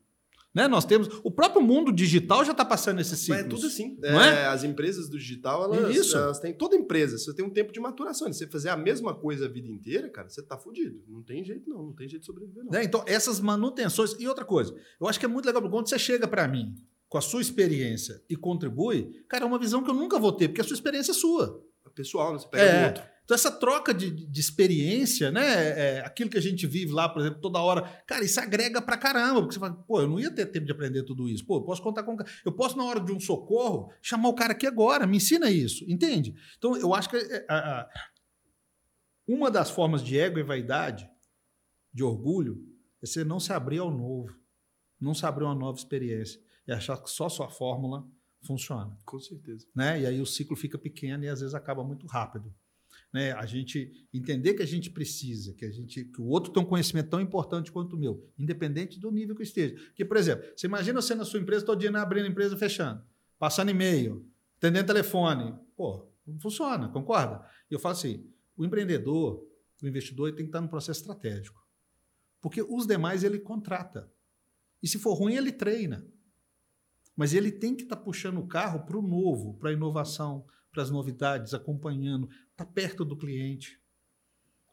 Né? 0.57 0.67
Nós 0.67 0.87
temos. 0.87 1.21
O 1.23 1.31
próprio 1.31 1.61
mundo 1.61 1.93
digital 1.93 2.43
já 2.43 2.53
está 2.53 2.65
passando 2.65 2.99
esse 2.99 3.15
ciclo. 3.15 3.35
É 3.35 3.45
tudo 3.45 3.67
assim. 3.67 3.95
Não 4.01 4.23
é, 4.23 4.45
é? 4.45 4.47
As 4.47 4.65
empresas 4.65 5.07
do 5.07 5.19
digital, 5.19 5.65
elas, 5.65 5.95
Isso. 5.95 6.17
elas 6.17 6.41
têm. 6.41 6.55
Toda 6.55 6.75
empresa, 6.75 7.19
você 7.19 7.35
tem 7.35 7.45
um 7.45 7.51
tempo 7.51 7.75
de 7.75 7.79
maturação. 7.79 8.33
Se 8.33 8.39
você 8.39 8.47
fazer 8.47 8.71
a 8.71 8.77
mesma 8.77 9.15
coisa 9.15 9.45
a 9.45 9.49
vida 9.51 9.69
inteira, 9.69 10.09
cara, 10.09 10.31
você 10.31 10.41
está 10.41 10.57
fudido. 10.57 11.05
Não 11.07 11.23
tem 11.23 11.45
jeito, 11.45 11.69
não. 11.69 11.83
Não 11.83 11.93
tem 11.93 12.09
jeito 12.09 12.23
de 12.23 12.27
sobreviver, 12.27 12.65
não. 12.65 12.73
É, 12.73 12.83
então, 12.83 13.05
essas 13.07 13.39
manutenções. 13.39 14.17
E 14.19 14.27
outra 14.27 14.47
coisa, 14.47 14.75
eu 14.99 15.07
acho 15.07 15.21
que 15.21 15.27
é 15.27 15.29
muito 15.29 15.45
legal, 15.45 15.61
quando 15.69 15.91
você 15.91 15.99
chega 15.99 16.27
para 16.27 16.49
mim 16.49 16.75
com 17.07 17.19
a 17.19 17.21
sua 17.21 17.43
experiência 17.43 18.23
e 18.27 18.35
contribui, 18.35 19.13
cara, 19.29 19.45
é 19.45 19.47
uma 19.47 19.59
visão 19.59 19.85
que 19.85 19.91
eu 19.91 19.95
nunca 19.95 20.19
vou 20.19 20.33
ter, 20.33 20.49
porque 20.49 20.63
a 20.63 20.65
sua 20.65 20.75
experiência 20.75 21.11
é 21.11 21.15
sua. 21.15 21.63
É 21.87 21.91
pessoal, 21.91 22.33
né? 22.33 22.39
Você 22.39 22.49
pega 22.49 22.65
é. 22.65 22.87
outro. 22.87 23.03
Então, 23.27 23.35
essa 23.35 23.51
troca 23.51 23.93
de, 23.93 24.09
de 24.09 24.41
experiência, 24.41 25.33
né? 25.33 25.43
É, 25.43 26.01
aquilo 26.07 26.31
que 26.31 26.39
a 26.39 26.41
gente 26.41 26.65
vive 26.65 26.93
lá, 26.93 27.09
por 27.09 27.21
exemplo, 27.21 27.41
toda 27.41 27.59
hora, 27.59 27.83
cara, 28.07 28.25
isso 28.25 28.39
agrega 28.39 28.81
pra 28.81 28.97
caramba. 28.97 29.41
Porque 29.41 29.55
você 29.55 29.59
fala, 29.59 29.75
pô, 29.75 30.01
eu 30.01 30.07
não 30.07 30.21
ia 30.21 30.31
ter 30.31 30.47
tempo 30.47 30.65
de 30.65 30.71
aprender 30.71 31.03
tudo 31.03 31.29
isso. 31.29 31.45
Pô, 31.45 31.57
eu 31.57 31.65
posso 31.65 31.83
contar 31.83 32.05
com. 32.05 32.17
Eu 32.45 32.53
posso, 32.53 32.77
na 32.77 32.85
hora 32.85 33.01
de 33.01 33.11
um 33.11 33.19
socorro, 33.19 33.93
chamar 34.01 34.29
o 34.29 34.35
cara 34.35 34.53
aqui 34.53 34.65
agora, 34.65 35.09
me 35.09 35.17
ensina 35.17 35.51
isso, 35.51 35.85
entende? 35.89 36.37
Então, 36.57 36.77
eu 36.77 36.95
acho 36.95 37.11
que 37.11 37.17
é, 37.17 37.45
a, 37.49 37.81
a, 37.81 37.89
uma 39.27 39.51
das 39.51 39.71
formas 39.71 40.05
de 40.05 40.17
ego 40.17 40.39
e 40.39 40.45
vaidade, 40.45 41.11
de 41.93 42.05
orgulho, 42.05 42.65
é 43.03 43.07
você 43.07 43.25
não 43.25 43.41
se 43.41 43.53
abrir 43.53 43.79
ao 43.79 43.91
novo, 43.91 44.33
não 45.01 45.15
se 45.15 45.27
abrir 45.27 45.47
a 45.47 45.49
uma 45.49 45.55
nova 45.57 45.77
experiência 45.77 46.41
e 46.69 46.73
achar 46.73 46.97
que 47.03 47.11
só 47.11 47.29
sua 47.29 47.49
fórmula 47.49 48.07
funciona. 48.47 48.97
Com 49.05 49.19
certeza. 49.19 49.67
Né? 49.75 50.03
E 50.03 50.07
aí 50.07 50.21
o 50.21 50.27
ciclo 50.27 50.55
fica 50.55 50.79
pequeno 50.79 51.25
e 51.25 51.29
às 51.29 51.41
vezes 51.41 51.57
acaba 51.57 51.83
muito 51.83 52.07
rápido. 52.07 52.55
Né? 53.17 53.33
A 53.33 53.47
gente 53.47 54.07
entender 54.13 54.53
que 54.53 54.63
a 54.63 54.67
gente 54.67 54.91
precisa, 54.91 55.55
que 55.55 55.65
a 55.65 55.71
gente 55.71 56.05
que 56.05 56.21
o 56.21 56.27
outro 56.27 56.53
tem 56.53 56.63
um 56.63 56.67
conhecimento 56.67 57.09
tão 57.09 57.19
importante 57.19 57.73
quanto 57.73 57.97
o 57.97 57.99
meu, 57.99 58.31
independente 58.39 59.01
do 59.01 59.11
nível 59.11 59.35
que 59.35 59.43
esteja. 59.43 59.75
Que, 59.95 60.05
por 60.05 60.19
exemplo, 60.19 60.47
você 60.55 60.67
imagina 60.67 61.01
você 61.01 61.15
na 61.15 61.25
sua 61.25 61.41
empresa 61.41 61.65
todo 61.65 61.81
dia 61.81 61.91
abrindo 61.99 62.27
a 62.27 62.29
empresa 62.29 62.55
fechando, 62.59 63.03
passando 63.39 63.71
e-mail, 63.71 64.29
atendendo 64.59 64.89
telefone. 64.89 65.59
Pô, 65.75 66.07
não 66.27 66.39
funciona, 66.39 66.91
concorda? 66.91 67.43
E 67.71 67.75
eu 67.75 67.79
falo 67.79 67.95
assim, 67.95 68.31
o 68.55 68.67
empreendedor, 68.67 69.43
o 69.83 69.89
investidor, 69.89 70.29
tem 70.33 70.45
que 70.45 70.51
estar 70.51 70.61
no 70.61 70.69
processo 70.69 71.01
estratégico. 71.01 71.67
Porque 72.43 72.61
os 72.61 72.87
demais 72.87 73.25
ele 73.25 73.39
contrata. 73.39 74.13
E 74.83 74.87
se 74.87 74.99
for 74.99 75.15
ruim, 75.15 75.37
ele 75.37 75.53
treina. 75.53 76.07
Mas 77.17 77.33
ele 77.33 77.51
tem 77.51 77.75
que 77.75 77.85
estar 77.85 77.97
puxando 77.97 78.41
o 78.41 78.47
carro 78.47 78.81
para 78.85 78.99
o 78.99 79.01
novo, 79.01 79.55
para 79.55 79.71
a 79.71 79.73
inovação, 79.73 80.45
para 80.77 80.83
as 80.83 80.91
novidades, 80.91 81.55
acompanhando, 81.55 82.29
está 82.51 82.63
perto 82.63 83.03
do 83.03 83.17
cliente. 83.17 83.81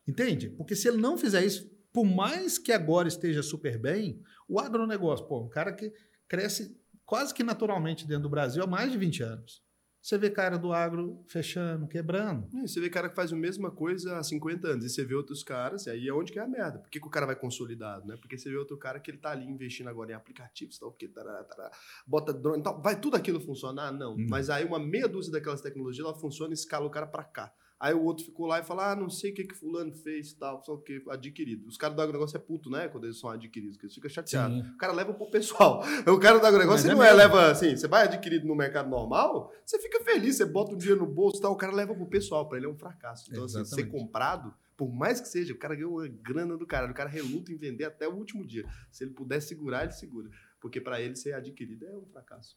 Entende? 0.06 0.50
Porque 0.50 0.76
se 0.76 0.86
ele 0.86 0.98
não 0.98 1.18
fizer 1.18 1.46
isso, 1.46 1.72
por 1.94 2.04
mais 2.04 2.58
que 2.58 2.74
agora 2.74 3.08
esteja 3.08 3.42
super 3.42 3.80
bem, 3.80 4.22
o 4.46 4.60
agronegócio, 4.60 5.26
pô, 5.26 5.40
um 5.40 5.48
cara 5.48 5.72
que 5.72 5.94
cresce 6.28 6.78
quase 7.06 7.34
que 7.34 7.42
naturalmente 7.42 8.06
dentro 8.06 8.24
do 8.24 8.30
Brasil 8.30 8.62
há 8.62 8.68
mais 8.68 8.92
de 8.92 8.98
20 8.98 9.24
anos. 9.24 9.64
Você 10.04 10.18
vê 10.18 10.30
cara 10.30 10.58
do 10.58 10.74
agro 10.74 11.24
fechando, 11.30 11.88
quebrando. 11.88 12.46
É, 12.58 12.68
você 12.68 12.82
vê 12.82 12.90
cara 12.90 13.08
que 13.08 13.16
faz 13.16 13.32
a 13.32 13.38
mesma 13.38 13.72
coisa 13.72 14.18
há 14.18 14.24
50 14.24 14.68
anos. 14.68 14.84
E 14.84 14.90
você 14.90 15.06
vê 15.06 15.16
outros 15.16 15.44
caras, 15.44 15.86
e 15.86 15.92
aí 15.92 16.10
é 16.10 16.14
onde 16.14 16.30
que 16.30 16.38
é 16.38 16.42
a 16.42 16.48
merda. 16.48 16.80
Por 16.80 16.90
que, 16.90 17.00
que 17.00 17.08
o 17.08 17.10
cara 17.10 17.26
vai 17.26 17.38
consolidado, 17.38 18.06
né? 18.06 18.18
Porque 18.18 18.38
você 18.38 18.50
vê 18.50 18.58
outro 18.58 18.76
cara 18.76 19.00
que 19.00 19.10
ele 19.10 19.18
tá 19.18 19.32
ali 19.32 19.46
investindo 19.46 19.88
agora 19.88 20.12
em 20.12 20.14
aplicativos, 20.14 20.78
tal, 20.78 20.92
que 20.92 21.08
tará, 21.08 21.42
tará, 21.46 21.72
bota 22.06 22.34
drone 22.34 22.62
tal. 22.62 22.82
Vai 22.82 23.00
tudo 23.00 23.16
aquilo 23.16 23.40
funcionar? 23.40 23.94
Não. 23.94 24.16
Hum. 24.16 24.28
Mas 24.30 24.50
aí 24.50 24.66
uma 24.66 24.78
meia 24.78 25.08
dúzia 25.08 25.32
daquelas 25.32 25.62
tecnologias, 25.62 26.06
ela 26.06 26.20
funciona 26.20 26.52
e 26.52 26.54
escala 26.54 26.86
o 26.86 26.90
cara 26.90 27.08
para 27.08 27.24
cá. 27.24 27.54
Aí 27.84 27.94
o 27.94 28.02
outro 28.02 28.24
ficou 28.24 28.46
lá 28.46 28.60
e 28.60 28.64
falou: 28.64 28.82
Ah, 28.82 28.96
não 28.96 29.10
sei 29.10 29.32
o 29.32 29.34
que 29.34 29.44
que 29.44 29.54
fulano 29.54 29.92
fez 29.92 30.32
tal, 30.32 30.64
só 30.64 30.76
o 30.76 30.78
que, 30.78 31.04
adquirido. 31.10 31.68
Os 31.68 31.76
caras 31.76 31.98
do 31.98 32.02
agronegócio 32.02 32.38
é 32.38 32.40
puto, 32.40 32.70
né? 32.70 32.88
Quando 32.88 33.04
eles 33.04 33.20
são 33.20 33.30
adquiridos, 33.30 33.76
que 33.76 33.84
eles 33.84 33.94
ficam 33.94 34.10
chateados. 34.10 34.58
Sim. 34.58 34.70
O 34.70 34.78
cara 34.78 34.94
leva 34.94 35.14
pro 35.14 35.30
pessoal. 35.30 35.84
O 36.08 36.18
cara 36.18 36.40
do 36.40 36.46
agronegócio 36.46 36.90
é 36.90 36.96
não 36.96 37.04
é, 37.04 37.12
leva 37.12 37.52
assim, 37.52 37.76
você 37.76 37.88
vai 37.88 38.04
adquirido 38.04 38.48
no 38.48 38.56
mercado 38.56 38.90
normal, 38.90 39.52
você 39.66 39.78
fica 39.80 40.02
feliz, 40.02 40.38
você 40.38 40.46
bota 40.46 40.74
um 40.74 40.78
dinheiro 40.78 41.02
no 41.02 41.12
bolso 41.12 41.40
e 41.40 41.42
tal, 41.42 41.52
o 41.52 41.58
cara 41.58 41.74
leva 41.74 41.94
pro 41.94 42.06
pessoal, 42.06 42.48
para 42.48 42.58
ele 42.58 42.68
é 42.68 42.70
um 42.70 42.78
fracasso. 42.78 43.30
Então, 43.30 43.44
assim, 43.44 43.66
ser 43.66 43.86
comprado, 43.86 44.54
por 44.78 44.90
mais 44.94 45.20
que 45.20 45.28
seja, 45.28 45.52
o 45.52 45.58
cara 45.58 45.76
ganhou 45.76 46.00
uma 46.00 46.08
grana 46.08 46.56
do 46.56 46.66
cara, 46.66 46.90
o 46.90 46.94
cara 46.94 47.10
reluta 47.10 47.52
em 47.52 47.58
vender 47.58 47.84
até 47.84 48.08
o 48.08 48.14
último 48.14 48.46
dia. 48.46 48.64
Se 48.92 49.04
ele 49.04 49.12
puder 49.12 49.42
segurar, 49.42 49.84
ele 49.84 49.92
segura. 49.92 50.30
Porque 50.62 50.80
para 50.80 51.02
ele 51.02 51.16
ser 51.16 51.34
adquirido 51.34 51.86
é 51.86 51.98
um 51.98 52.06
fracasso. 52.06 52.56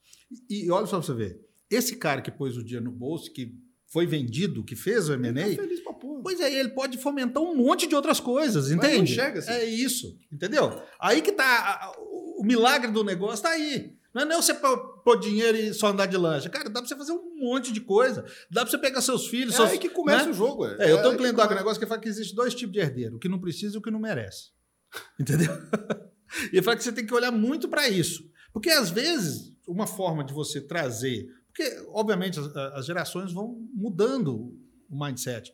E, 0.49 0.67
e 0.67 0.71
olha 0.71 0.87
só 0.87 0.99
pra 0.99 1.07
você 1.07 1.15
ver. 1.15 1.41
Esse 1.69 1.97
cara 1.97 2.23
que 2.23 2.31
pôs 2.31 2.57
o 2.57 2.63
dinheiro 2.63 2.85
no 2.85 2.93
bolso, 2.93 3.33
que 3.33 3.59
foi 3.97 4.07
vendido, 4.07 4.63
que 4.63 4.77
fez 4.77 5.09
o 5.09 5.15
M&A, 5.15 5.33
tá 5.33 5.63
feliz 5.63 5.81
pra 5.81 5.95
porra. 5.95 6.21
pois 6.23 6.39
é, 6.39 6.53
ele 6.53 6.69
pode 6.69 6.99
fomentar 6.99 7.43
um 7.43 7.57
monte 7.57 7.87
de 7.87 7.95
outras 7.95 8.21
coisas, 8.21 8.71
entende? 8.71 8.99
Mas 8.99 8.99
não 8.99 9.07
chega 9.07 9.39
assim. 9.39 9.51
É 9.53 9.65
isso, 9.65 10.19
entendeu? 10.31 10.83
Aí 11.01 11.23
que 11.23 11.33
tá 11.33 11.95
o 12.37 12.45
milagre 12.45 12.91
do 12.91 13.03
negócio 13.03 13.43
tá 13.43 13.53
aí. 13.53 13.97
Não 14.13 14.21
é 14.21 14.25
nem 14.27 14.37
você 14.37 14.53
pôr 14.53 15.19
dinheiro 15.19 15.57
e 15.57 15.73
só 15.73 15.87
andar 15.87 16.05
de 16.05 16.17
lancha. 16.19 16.51
Cara, 16.51 16.69
dá 16.69 16.81
pra 16.81 16.87
você 16.87 16.95
fazer 16.95 17.13
um 17.13 17.39
monte 17.41 17.73
de 17.73 17.81
coisa. 17.81 18.23
Dá 18.51 18.61
pra 18.61 18.71
você 18.71 18.77
pegar 18.77 19.01
seus 19.01 19.29
filhos. 19.29 19.55
É 19.55 19.57
seus, 19.57 19.71
aí 19.71 19.79
que 19.79 19.89
começa 19.89 20.27
né? 20.27 20.31
o 20.31 20.35
jogo. 20.35 20.67
É, 20.67 20.89
é 20.89 20.93
eu 20.93 20.99
tenho 20.99 21.15
um 21.15 21.17
cliente 21.17 21.37
do 21.37 21.41
agronegócio 21.41 21.81
que 21.81 21.87
fala 21.87 21.99
que 21.99 22.09
existe 22.09 22.35
dois 22.35 22.55
tipos 22.55 22.75
de 22.75 22.81
herdeiro: 22.81 23.17
o 23.17 23.19
que 23.19 23.31
não 23.31 23.39
precisa 23.39 23.77
e 23.77 23.79
o 23.79 23.83
que 23.83 23.91
não 23.91 23.99
merece. 23.99 24.51
Entendeu? 25.19 25.51
e 26.53 26.61
fala 26.61 26.77
que 26.77 26.85
você 26.85 26.93
tem 26.93 27.07
que 27.07 27.15
olhar 27.15 27.33
muito 27.33 27.67
para 27.67 27.89
isso. 27.89 28.31
Porque 28.53 28.69
às 28.69 28.91
vezes, 28.91 29.55
uma 29.67 29.87
forma 29.87 30.23
de 30.23 30.35
você 30.35 30.61
trazer 30.61 31.29
porque, 31.57 31.87
obviamente, 31.89 32.39
as, 32.39 32.55
as 32.55 32.87
gerações 32.87 33.33
vão 33.33 33.57
mudando 33.73 34.55
o 34.91 35.05
mindset. 35.05 35.51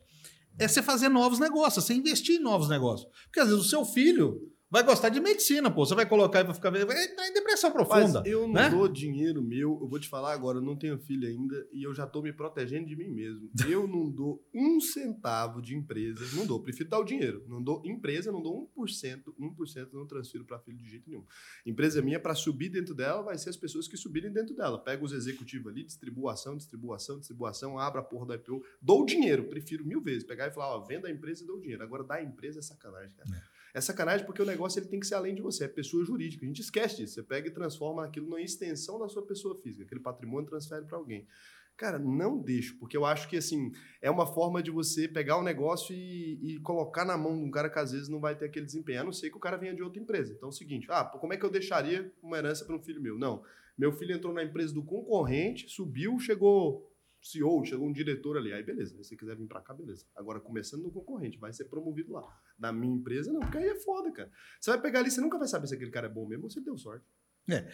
É 0.59 0.67
você 0.67 0.83
fazer 0.83 1.07
novos 1.07 1.39
negócios, 1.39 1.85
você 1.85 1.93
investir 1.93 2.39
em 2.39 2.43
novos 2.43 2.67
negócios. 2.67 3.09
Porque 3.23 3.39
às 3.39 3.47
vezes 3.47 3.63
o 3.63 3.69
seu 3.69 3.85
filho 3.85 4.37
vai 4.73 4.81
gostar 4.81 5.09
de 5.09 5.19
medicina, 5.19 5.69
pô. 5.69 5.85
Você 5.85 5.93
vai 5.93 6.09
colocar 6.09 6.39
aí 6.39 6.45
pra 6.45 6.53
ficar. 6.55 6.71
Vai 6.71 7.05
entrar 7.05 7.27
em 7.27 7.33
depressão 7.33 7.71
profunda. 7.71 8.21
Mas 8.21 8.31
eu 8.31 8.47
não 8.47 8.53
né? 8.55 8.71
dou 8.71 8.87
dinheiro 8.87 9.39
meu, 9.39 9.77
eu 9.79 9.87
vou 9.87 9.99
te 9.99 10.09
falar 10.09 10.33
agora, 10.33 10.57
eu 10.57 10.63
não 10.63 10.75
tenho 10.75 10.97
filho 10.97 11.27
ainda 11.27 11.67
e 11.71 11.83
eu 11.83 11.93
já 11.93 12.07
tô 12.07 12.23
me 12.23 12.33
protegendo 12.33 12.87
de 12.87 12.95
mim 12.95 13.09
mesmo. 13.09 13.51
Eu 13.73 13.87
não 13.87 14.09
dou 14.09 14.43
um 14.53 14.79
centavo 14.79 15.61
de 15.61 15.75
empresa, 15.75 16.23
não 16.35 16.45
dou. 16.45 16.59
Prefiro 16.59 16.89
dar 16.89 16.99
o 16.99 17.03
dinheiro. 17.03 17.43
Não 17.47 17.61
dou 17.61 17.81
empresa, 17.85 18.31
não 18.31 18.41
dou 18.41 18.71
1%, 18.77 19.33
1% 19.39 19.89
não 19.93 20.05
transfiro 20.07 20.43
para 20.43 20.59
filho 20.59 20.77
de 20.77 20.89
jeito 20.89 21.09
nenhum. 21.09 21.25
Empresa 21.65 22.01
minha, 22.01 22.19
para 22.19 22.33
subir 22.33 22.69
dentro 22.69 22.93
dela, 22.93 23.21
vai 23.21 23.37
ser 23.37 23.49
as 23.49 23.57
pessoas 23.57 23.87
que 23.87 23.95
subirem 23.95 24.31
dentro 24.31 24.55
dela. 24.55 24.77
Pega 24.77 25.03
os 25.03 25.11
executivos 25.11 25.71
ali, 25.71 25.83
distribuição, 25.83 26.57
distribuição, 26.57 27.19
distribuição, 27.19 27.77
abra 27.77 28.01
a 28.01 28.03
porra 28.03 28.27
da 28.27 28.35
IPO, 28.35 28.63
dou 28.81 29.03
o 29.03 29.05
dinheiro, 29.05 29.45
prefiro 29.45 29.85
mil 29.85 30.01
vezes. 30.01 30.23
Pegar 30.23 30.47
e 30.47 30.51
falar, 30.51 30.75
ó, 30.75 30.79
venda 30.81 31.07
a 31.07 31.11
empresa 31.11 31.43
e 31.43 31.47
dou 31.47 31.57
o 31.57 31.61
dinheiro. 31.61 31.83
Agora, 31.83 32.03
dar 32.03 32.15
a 32.15 32.23
empresa 32.23 32.59
é 32.59 32.61
sacanagem, 32.61 33.13
cara. 33.15 33.29
É. 33.35 33.52
É 33.73 33.81
sacanagem 33.81 34.25
porque 34.25 34.41
o 34.41 34.45
negócio 34.45 34.79
ele 34.79 34.87
tem 34.87 34.99
que 34.99 35.07
ser 35.07 35.15
além 35.15 35.33
de 35.33 35.41
você, 35.41 35.63
é 35.63 35.67
pessoa 35.67 36.05
jurídica. 36.05 36.45
A 36.45 36.47
gente 36.47 36.61
esquece 36.61 36.97
disso. 36.97 37.15
Você 37.15 37.23
pega 37.23 37.47
e 37.47 37.51
transforma 37.51 38.05
aquilo 38.05 38.27
numa 38.27 38.41
extensão 38.41 38.99
da 38.99 39.09
sua 39.09 39.25
pessoa 39.25 39.59
física. 39.59 39.83
Aquele 39.83 40.01
patrimônio 40.01 40.47
transfere 40.47 40.85
para 40.85 40.97
alguém. 40.97 41.27
Cara, 41.75 41.97
não 41.97 42.37
deixo, 42.37 42.77
porque 42.77 42.95
eu 42.95 43.03
acho 43.03 43.27
que 43.27 43.35
assim 43.35 43.71
é 43.99 44.09
uma 44.11 44.27
forma 44.27 44.61
de 44.61 44.69
você 44.69 45.07
pegar 45.07 45.37
o 45.37 45.43
negócio 45.43 45.93
e, 45.95 46.37
e, 46.39 46.59
colocar 46.59 47.03
na 47.03 47.17
mão 47.17 47.35
de 47.35 47.43
um 47.43 47.49
cara 47.49 47.67
que 47.67 47.79
às 47.79 47.91
vezes 47.91 48.07
não 48.07 48.19
vai 48.19 48.35
ter 48.35 48.45
aquele 48.45 48.67
desempenho. 48.67 49.01
A 49.01 49.03
não 49.03 49.11
ser 49.11 49.31
que 49.31 49.37
o 49.37 49.39
cara 49.39 49.57
venha 49.57 49.73
de 49.73 49.81
outra 49.81 49.99
empresa. 49.99 50.33
Então 50.33 50.49
é 50.49 50.51
o 50.51 50.55
seguinte: 50.55 50.85
ah, 50.89 51.03
como 51.03 51.33
é 51.33 51.37
que 51.37 51.43
eu 51.43 51.49
deixaria 51.49 52.13
uma 52.21 52.37
herança 52.37 52.63
para 52.63 52.75
um 52.75 52.79
filho 52.79 53.01
meu? 53.01 53.17
Não. 53.17 53.43
Meu 53.75 53.91
filho 53.91 54.15
entrou 54.15 54.31
na 54.31 54.43
empresa 54.43 54.71
do 54.71 54.83
concorrente, 54.83 55.67
subiu, 55.67 56.19
chegou 56.19 56.92
CEO, 57.23 57.63
chegou 57.63 57.87
um 57.87 57.93
diretor 57.93 58.37
ali. 58.37 58.51
Aí, 58.51 58.61
beleza. 58.61 58.91
Se 58.91 58.97
você 58.97 59.15
quiser 59.15 59.35
vir 59.35 59.47
para 59.47 59.61
cá, 59.61 59.73
beleza. 59.73 60.05
Agora, 60.15 60.39
começando 60.39 60.83
no 60.83 60.91
concorrente, 60.91 61.37
vai 61.37 61.53
ser 61.53 61.65
promovido 61.65 62.11
lá. 62.11 62.23
Na 62.59 62.71
minha 62.71 62.93
empresa, 62.93 63.31
não, 63.31 63.39
porque 63.39 63.57
aí 63.57 63.67
é 63.67 63.79
foda, 63.79 64.11
cara. 64.11 64.29
Você 64.59 64.71
vai 64.71 64.81
pegar 64.81 64.99
ali, 64.99 65.09
você 65.09 65.21
nunca 65.21 65.37
vai 65.37 65.47
saber 65.47 65.67
se 65.67 65.75
aquele 65.75 65.91
cara 65.91 66.07
é 66.07 66.09
bom 66.09 66.27
mesmo 66.27 66.43
ou 66.43 66.49
se 66.49 66.59
deu 66.61 66.77
sorte. 66.77 67.05
É. 67.49 67.67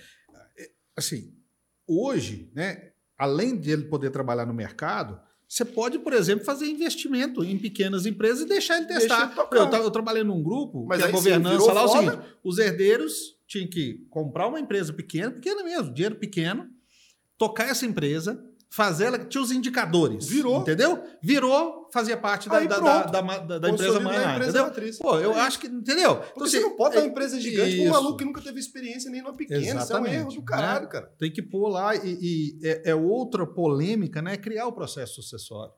é 0.58 0.72
assim, 0.96 1.36
hoje, 1.88 2.52
né, 2.54 2.94
além 3.18 3.60
de 3.60 3.72
ele 3.72 3.86
poder 3.86 4.12
trabalhar 4.12 4.46
no 4.46 4.54
mercado, 4.54 5.20
você 5.48 5.66
pode, 5.66 5.98
por 5.98 6.14
exemplo, 6.14 6.46
fazer 6.46 6.68
investimento 6.68 7.44
em 7.44 7.58
pequenas 7.58 8.06
empresas 8.06 8.42
e 8.42 8.48
deixar 8.48 8.78
ele 8.78 8.86
testar. 8.86 9.26
Deixa 9.26 9.42
ele 9.52 9.76
eu, 9.76 9.84
eu, 9.84 9.92
trabalhei 9.92 10.24
num 10.24 10.44
grupo 10.44 10.86
Mas 10.86 11.02
que 11.02 11.08
a 11.08 11.12
governança 11.12 11.74
lá, 11.74 11.86
o 11.86 11.88
seguinte, 11.88 12.18
os 12.44 12.60
herdeiros 12.60 13.36
tinham 13.48 13.68
que 13.68 14.06
comprar 14.12 14.48
uma 14.48 14.60
empresa 14.60 14.94
pequena, 14.94 15.32
pequena 15.32 15.64
mesmo, 15.64 15.92
dinheiro 15.92 16.16
pequeno, 16.18 16.70
tocar 17.36 17.68
essa 17.68 17.84
empresa, 17.84 18.40
fazer 18.70 19.06
ela. 19.06 19.20
Tinha 19.20 19.42
os 19.42 19.52
indicadores. 19.52 20.28
Virou. 20.28 20.62
Entendeu? 20.62 21.04
Virou, 21.22 21.90
fazia 21.92 22.16
parte 22.16 22.48
da, 22.48 22.60
da, 22.60 22.80
da, 22.80 23.22
da, 23.22 23.60
da, 23.60 23.70
empresa 23.70 24.00
mãe. 24.00 24.38
Entendeu? 24.38 24.64
Matriz. 24.66 24.98
Pô, 25.00 25.18
eu 25.20 25.34
é. 25.34 25.42
acho 25.42 25.60
que. 25.60 25.68
Entendeu? 25.68 26.18
Porque 26.18 26.32
então, 26.36 26.48
você 26.48 26.58
assim, 26.58 26.66
não 26.66 26.76
pode 26.76 26.96
dar 26.96 27.02
uma 27.02 27.08
é 27.08 27.10
empresa 27.10 27.40
gigante 27.40 27.78
com 27.78 27.84
um 27.84 27.90
maluco 27.90 28.18
que 28.18 28.26
nunca 28.26 28.42
teve 28.42 28.60
experiência 28.60 29.10
nem 29.10 29.22
numa 29.22 29.36
pequena. 29.36 29.60
Exatamente. 29.60 29.84
Isso 29.84 29.94
é 29.94 30.02
um 30.02 30.06
erro 30.06 30.34
do 30.34 30.44
caralho, 30.44 30.86
né? 30.86 30.92
cara. 30.92 31.06
Tem 31.18 31.32
que 31.32 31.42
pôr 31.42 31.68
lá. 31.68 31.96
E, 31.96 32.58
é, 32.64 32.92
é, 32.92 32.96
outra 32.96 33.46
polêmica, 33.46 34.22
né? 34.22 34.38
Criar 34.38 34.68
o 34.68 34.74
processo 34.74 35.16
sucessório. 35.16 35.74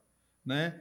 Né? 0.45 0.75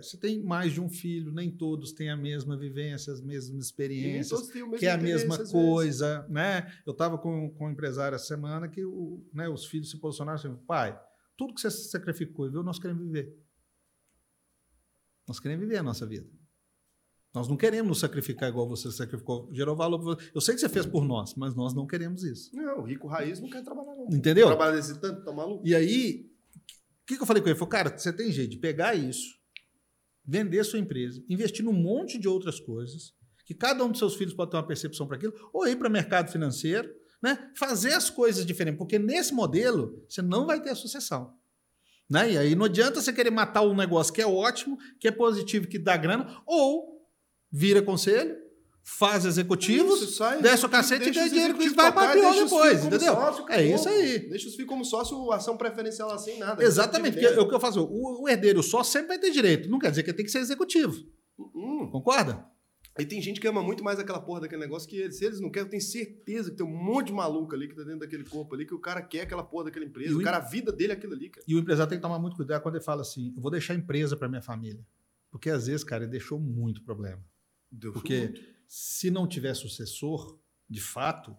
Você 0.00 0.18
tem 0.18 0.42
mais 0.42 0.74
de 0.74 0.80
um 0.80 0.90
filho, 0.90 1.32
nem 1.32 1.50
todos 1.50 1.92
têm 1.92 2.10
a 2.10 2.16
mesma 2.16 2.54
vivência, 2.54 3.12
as 3.12 3.22
mesmas 3.22 3.64
experiências, 3.64 4.50
que 4.78 4.84
é 4.84 4.90
a 4.90 4.98
mesma 4.98 5.38
coisa, 5.46 6.26
né? 6.28 6.70
Eu 6.86 6.92
estava 6.92 7.16
com, 7.16 7.48
com 7.50 7.66
um 7.66 7.70
empresário 7.70 8.14
essa 8.14 8.26
semana 8.26 8.68
que 8.68 8.84
o, 8.84 9.24
né, 9.32 9.48
os 9.48 9.64
filhos 9.64 9.90
se 9.90 9.96
posicionaram 9.98 10.38
assim, 10.38 10.54
pai, 10.66 10.98
tudo 11.40 11.54
que 11.54 11.60
você 11.62 11.70
sacrificou 11.70 12.46
e 12.46 12.50
viu, 12.50 12.62
nós 12.62 12.78
queremos 12.78 13.02
viver. 13.02 13.34
Nós 15.26 15.40
queremos 15.40 15.64
viver 15.64 15.78
a 15.78 15.82
nossa 15.82 16.04
vida. 16.04 16.28
Nós 17.32 17.48
não 17.48 17.56
queremos 17.56 17.88
nos 17.88 17.98
sacrificar 18.00 18.50
igual 18.50 18.68
você 18.68 18.92
sacrificou. 18.92 19.48
Gerou 19.50 19.74
valor. 19.74 20.20
Eu 20.34 20.40
sei 20.42 20.54
que 20.54 20.60
você 20.60 20.68
fez 20.68 20.84
por 20.84 21.02
nós, 21.02 21.34
mas 21.36 21.54
nós 21.54 21.72
não 21.72 21.86
queremos 21.86 22.24
isso. 22.24 22.54
Não, 22.54 22.80
o 22.80 22.82
rico 22.82 23.08
raiz 23.08 23.40
não 23.40 23.48
quer 23.48 23.64
trabalhar, 23.64 23.96
não. 23.96 24.06
Entendeu? 24.14 24.48
Trabalhar 24.48 24.76
desse 24.76 25.00
tanto, 25.00 25.24
tá 25.24 25.32
maluco? 25.32 25.66
E 25.66 25.74
aí, 25.74 26.30
o 27.02 27.06
que, 27.06 27.16
que 27.16 27.22
eu 27.22 27.26
falei 27.26 27.40
com 27.40 27.48
ele? 27.48 27.52
Ele 27.52 27.58
falou, 27.58 27.70
cara, 27.70 27.96
você 27.96 28.12
tem 28.12 28.30
jeito 28.30 28.50
de 28.50 28.58
pegar 28.58 28.94
isso, 28.94 29.34
vender 30.22 30.62
sua 30.62 30.78
empresa, 30.78 31.24
investir 31.26 31.64
num 31.64 31.72
monte 31.72 32.18
de 32.18 32.28
outras 32.28 32.60
coisas, 32.60 33.14
que 33.46 33.54
cada 33.54 33.82
um 33.82 33.88
dos 33.88 33.98
seus 33.98 34.14
filhos 34.14 34.34
pode 34.34 34.50
ter 34.50 34.58
uma 34.58 34.66
percepção 34.66 35.06
para 35.06 35.16
aquilo, 35.16 35.32
ou 35.54 35.66
ir 35.66 35.76
para 35.76 35.88
o 35.88 35.90
mercado 35.90 36.30
financeiro, 36.30 36.92
né? 37.22 37.50
fazer 37.54 37.92
as 37.92 38.08
coisas 38.08 38.46
diferentes, 38.46 38.78
porque 38.78 38.98
nesse 38.98 39.32
modelo 39.34 40.04
você 40.08 40.22
não 40.22 40.46
vai 40.46 40.60
ter 40.60 40.70
a 40.70 40.74
sucessão. 40.74 41.34
Né? 42.08 42.32
E 42.32 42.38
aí 42.38 42.54
não 42.54 42.64
adianta 42.66 43.00
você 43.00 43.12
querer 43.12 43.30
matar 43.30 43.62
um 43.62 43.74
negócio 43.74 44.12
que 44.12 44.20
é 44.20 44.26
ótimo, 44.26 44.78
que 44.98 45.06
é 45.06 45.10
positivo, 45.12 45.68
que 45.68 45.78
dá 45.78 45.96
grana, 45.96 46.42
ou 46.44 47.06
vira 47.52 47.82
conselho, 47.82 48.36
faz 48.82 49.24
executivos, 49.24 50.02
isso, 50.02 50.16
sai, 50.16 50.40
desce 50.40 50.66
o 50.66 50.68
cacete 50.68 51.08
e 51.08 51.12
ganha 51.12 51.28
dinheiro 51.28 51.54
que 51.54 51.68
vai 51.70 51.92
para 51.92 52.12
pior 52.12 52.34
depois, 52.34 52.84
entendeu? 52.84 53.14
Sócio, 53.14 53.44
é 53.48 53.64
isso 53.64 53.88
aí. 53.88 54.18
Deixa 54.18 54.48
os 54.48 54.54
filhos 54.54 54.68
como 54.68 54.84
sócio, 54.84 55.30
ação 55.30 55.56
preferencial 55.56 56.10
assim, 56.10 56.38
nada. 56.38 56.64
Exatamente, 56.64 57.12
porque 57.14 57.26
é 57.26 57.40
o 57.40 57.48
que 57.48 57.54
eu 57.54 57.60
faço, 57.60 57.84
o, 57.84 58.22
o 58.22 58.28
herdeiro 58.28 58.62
só 58.62 58.82
sempre 58.82 59.08
vai 59.08 59.18
ter 59.18 59.30
direito, 59.30 59.68
não 59.68 59.78
quer 59.78 59.90
dizer 59.90 60.02
que 60.02 60.12
tem 60.12 60.24
que 60.24 60.32
ser 60.32 60.40
executivo. 60.40 61.04
Uh 61.38 61.84
-uh. 61.84 61.90
Concorda? 61.92 62.44
Aí 62.96 63.06
tem 63.06 63.22
gente 63.22 63.40
que 63.40 63.46
ama 63.46 63.62
muito 63.62 63.84
mais 63.84 63.98
aquela 63.98 64.20
porra 64.20 64.42
daquele 64.42 64.60
negócio 64.60 64.88
que 64.88 64.96
eles, 64.96 65.16
se 65.16 65.24
eles 65.24 65.40
não 65.40 65.50
querem, 65.50 65.66
eu 65.66 65.70
tenho 65.70 65.82
certeza 65.82 66.50
que 66.50 66.56
tem 66.56 66.66
um 66.66 66.76
monte 66.76 67.06
de 67.06 67.12
maluco 67.12 67.54
ali 67.54 67.68
que 67.68 67.74
tá 67.74 67.82
dentro 67.82 68.00
daquele 68.00 68.24
corpo 68.24 68.54
ali, 68.54 68.66
que 68.66 68.74
o 68.74 68.80
cara 68.80 69.00
quer 69.00 69.22
aquela 69.22 69.44
porra 69.44 69.66
daquela 69.66 69.84
empresa. 69.84 70.14
O, 70.14 70.18
o, 70.18 70.22
cara, 70.22 70.38
a 70.38 70.40
vida 70.40 70.72
dele 70.72 70.92
é 70.92 70.96
aquilo 70.96 71.14
ali, 71.14 71.30
cara. 71.30 71.44
E 71.46 71.54
o 71.54 71.58
empresário 71.58 71.88
tem 71.88 71.98
que 71.98 72.02
tomar 72.02 72.18
muito 72.18 72.36
cuidado 72.36 72.62
quando 72.62 72.74
ele 72.74 72.84
fala 72.84 73.02
assim: 73.02 73.32
eu 73.36 73.40
vou 73.40 73.50
deixar 73.50 73.74
a 73.74 73.76
empresa 73.76 74.16
para 74.16 74.28
minha 74.28 74.42
família. 74.42 74.84
Porque 75.30 75.48
às 75.48 75.66
vezes, 75.68 75.84
cara, 75.84 76.02
ele 76.02 76.10
deixou 76.10 76.38
muito 76.38 76.82
problema. 76.82 77.24
Deu 77.70 77.92
Porque 77.92 78.18
muito. 78.18 78.40
se 78.66 79.10
não 79.10 79.28
tiver 79.28 79.54
sucessor, 79.54 80.40
de 80.68 80.80
fato, 80.80 81.36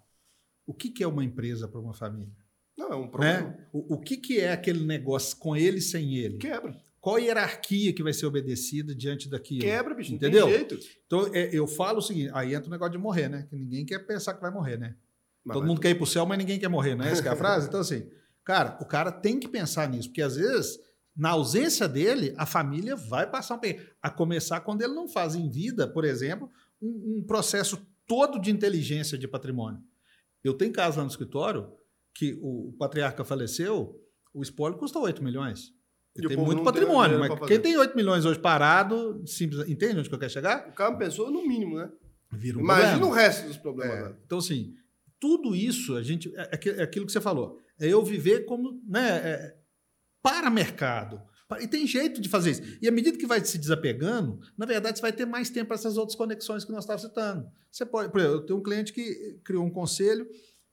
o 0.65 0.73
que, 0.73 0.89
que 0.89 1.03
é 1.03 1.07
uma 1.07 1.23
empresa 1.23 1.67
para 1.67 1.81
uma 1.81 1.93
família? 1.93 2.33
Não, 2.77 2.93
é 2.93 2.95
um 2.95 3.09
problema. 3.09 3.49
Né? 3.49 3.67
O, 3.73 3.95
o 3.95 4.01
que, 4.01 4.15
que 4.15 4.39
é 4.39 4.53
aquele 4.53 4.85
negócio 4.85 5.37
com 5.37 5.55
ele 5.55 5.79
e 5.79 5.81
sem 5.81 6.15
ele? 6.15 6.37
Quebra. 6.37 6.81
Qual 7.01 7.15
a 7.15 7.19
hierarquia 7.19 7.91
que 7.91 8.03
vai 8.03 8.13
ser 8.13 8.27
obedecida 8.27 8.93
diante 8.93 9.27
daquilo? 9.27 9.61
Quebra, 9.61 9.95
bicho. 9.95 10.11
Não 10.11 10.17
Entendeu? 10.17 10.45
tem 10.45 10.55
jeito. 10.55 10.79
Então, 11.07 11.27
é, 11.33 11.49
eu 11.51 11.65
falo 11.65 11.97
o 11.97 12.01
seguinte: 12.01 12.29
aí 12.31 12.53
entra 12.53 12.67
o 12.67 12.71
negócio 12.71 12.91
de 12.91 12.99
morrer, 12.99 13.27
né? 13.27 13.47
Que 13.49 13.55
ninguém 13.55 13.83
quer 13.83 13.99
pensar 14.05 14.35
que 14.35 14.41
vai 14.41 14.51
morrer, 14.51 14.77
né? 14.77 14.95
Mas 15.43 15.55
Todo 15.55 15.65
mundo 15.65 15.81
quer 15.81 15.89
ir 15.89 15.95
pro 15.95 16.05
céu, 16.05 16.27
mas 16.27 16.37
ninguém 16.37 16.59
quer 16.59 16.67
morrer, 16.67 16.93
não 16.93 17.03
é 17.03 17.11
essa 17.11 17.23
que 17.23 17.27
é 17.27 17.31
a 17.31 17.35
frase? 17.35 17.67
Então, 17.67 17.79
assim, 17.79 18.07
cara, 18.43 18.77
o 18.79 18.85
cara 18.85 19.11
tem 19.11 19.39
que 19.39 19.47
pensar 19.47 19.89
nisso, 19.89 20.09
porque 20.09 20.21
às 20.21 20.35
vezes, 20.35 20.77
na 21.17 21.31
ausência 21.31 21.87
dele, 21.89 22.35
a 22.37 22.45
família 22.45 22.95
vai 22.95 23.27
passar 23.27 23.55
um 23.55 23.59
perrengue. 23.59 23.89
A 23.99 24.11
começar 24.11 24.59
quando 24.61 24.83
ele 24.83 24.93
não 24.93 25.09
faz 25.09 25.33
em 25.33 25.49
vida, 25.49 25.87
por 25.87 26.05
exemplo, 26.05 26.51
um, 26.79 27.17
um 27.17 27.23
processo 27.25 27.81
todo 28.05 28.39
de 28.39 28.51
inteligência 28.51 29.17
de 29.17 29.27
patrimônio. 29.27 29.81
Eu 30.43 30.53
tenho 30.53 30.71
caso 30.71 30.97
lá 30.97 31.03
no 31.03 31.09
escritório 31.09 31.71
que 32.13 32.37
o 32.41 32.75
patriarca 32.77 33.23
faleceu, 33.23 33.99
o 34.31 34.43
espólio 34.43 34.77
custa 34.77 34.99
8 34.99 35.23
milhões. 35.23 35.73
E 36.15 36.27
tem 36.27 36.35
muito 36.37 36.55
tem 36.57 36.63
patrimônio, 36.65 37.17
dinheiro 37.17 37.37
mas 37.39 37.47
quem 37.47 37.59
tem 37.59 37.77
8 37.77 37.95
milhões 37.95 38.25
hoje 38.25 38.39
parado, 38.39 39.23
simples, 39.25 39.67
entende 39.69 39.99
onde 39.99 40.09
que 40.09 40.15
eu 40.15 40.19
quero 40.19 40.31
chegar? 40.31 40.67
O 40.67 40.73
cara 40.73 40.95
pensou 40.95 41.31
no 41.31 41.47
mínimo, 41.47 41.77
né? 41.77 41.89
Vira 42.31 42.57
um 42.57 42.61
Imagina 42.61 42.89
problema. 42.91 43.11
o 43.13 43.15
resto 43.15 43.47
dos 43.47 43.57
problemas. 43.57 43.97
É, 43.97 44.03
né? 44.09 44.15
então, 44.25 44.37
assim, 44.37 44.73
tudo 45.19 45.55
isso, 45.55 45.95
a 45.95 46.03
gente, 46.03 46.33
é, 46.35 46.41
aqui- 46.53 46.69
é 46.69 46.83
aquilo 46.83 47.05
que 47.05 47.11
você 47.11 47.21
falou, 47.21 47.59
é 47.79 47.87
eu 47.87 48.03
viver 48.03 48.45
como, 48.45 48.81
né, 48.87 49.09
é, 49.23 49.55
para 50.21 50.49
mercado. 50.49 51.21
E 51.59 51.67
tem 51.67 51.85
jeito 51.85 52.21
de 52.21 52.29
fazer 52.29 52.51
isso. 52.51 52.77
E 52.81 52.87
à 52.87 52.91
medida 52.91 53.17
que 53.17 53.27
vai 53.27 53.43
se 53.43 53.57
desapegando, 53.57 54.39
na 54.57 54.65
verdade, 54.65 54.97
você 54.97 55.01
vai 55.01 55.11
ter 55.11 55.25
mais 55.25 55.49
tempo 55.49 55.67
para 55.67 55.75
essas 55.75 55.97
outras 55.97 56.15
conexões 56.15 56.63
que 56.63 56.71
nós 56.71 56.83
estávamos 56.85 57.07
citando. 57.09 57.45
Você 57.69 57.85
pode, 57.85 58.09
por 58.09 58.19
exemplo, 58.21 58.37
eu 58.37 58.45
tenho 58.45 58.59
um 58.59 58.63
cliente 58.63 58.93
que 58.93 59.37
criou 59.43 59.65
um 59.65 59.69
conselho 59.69 60.25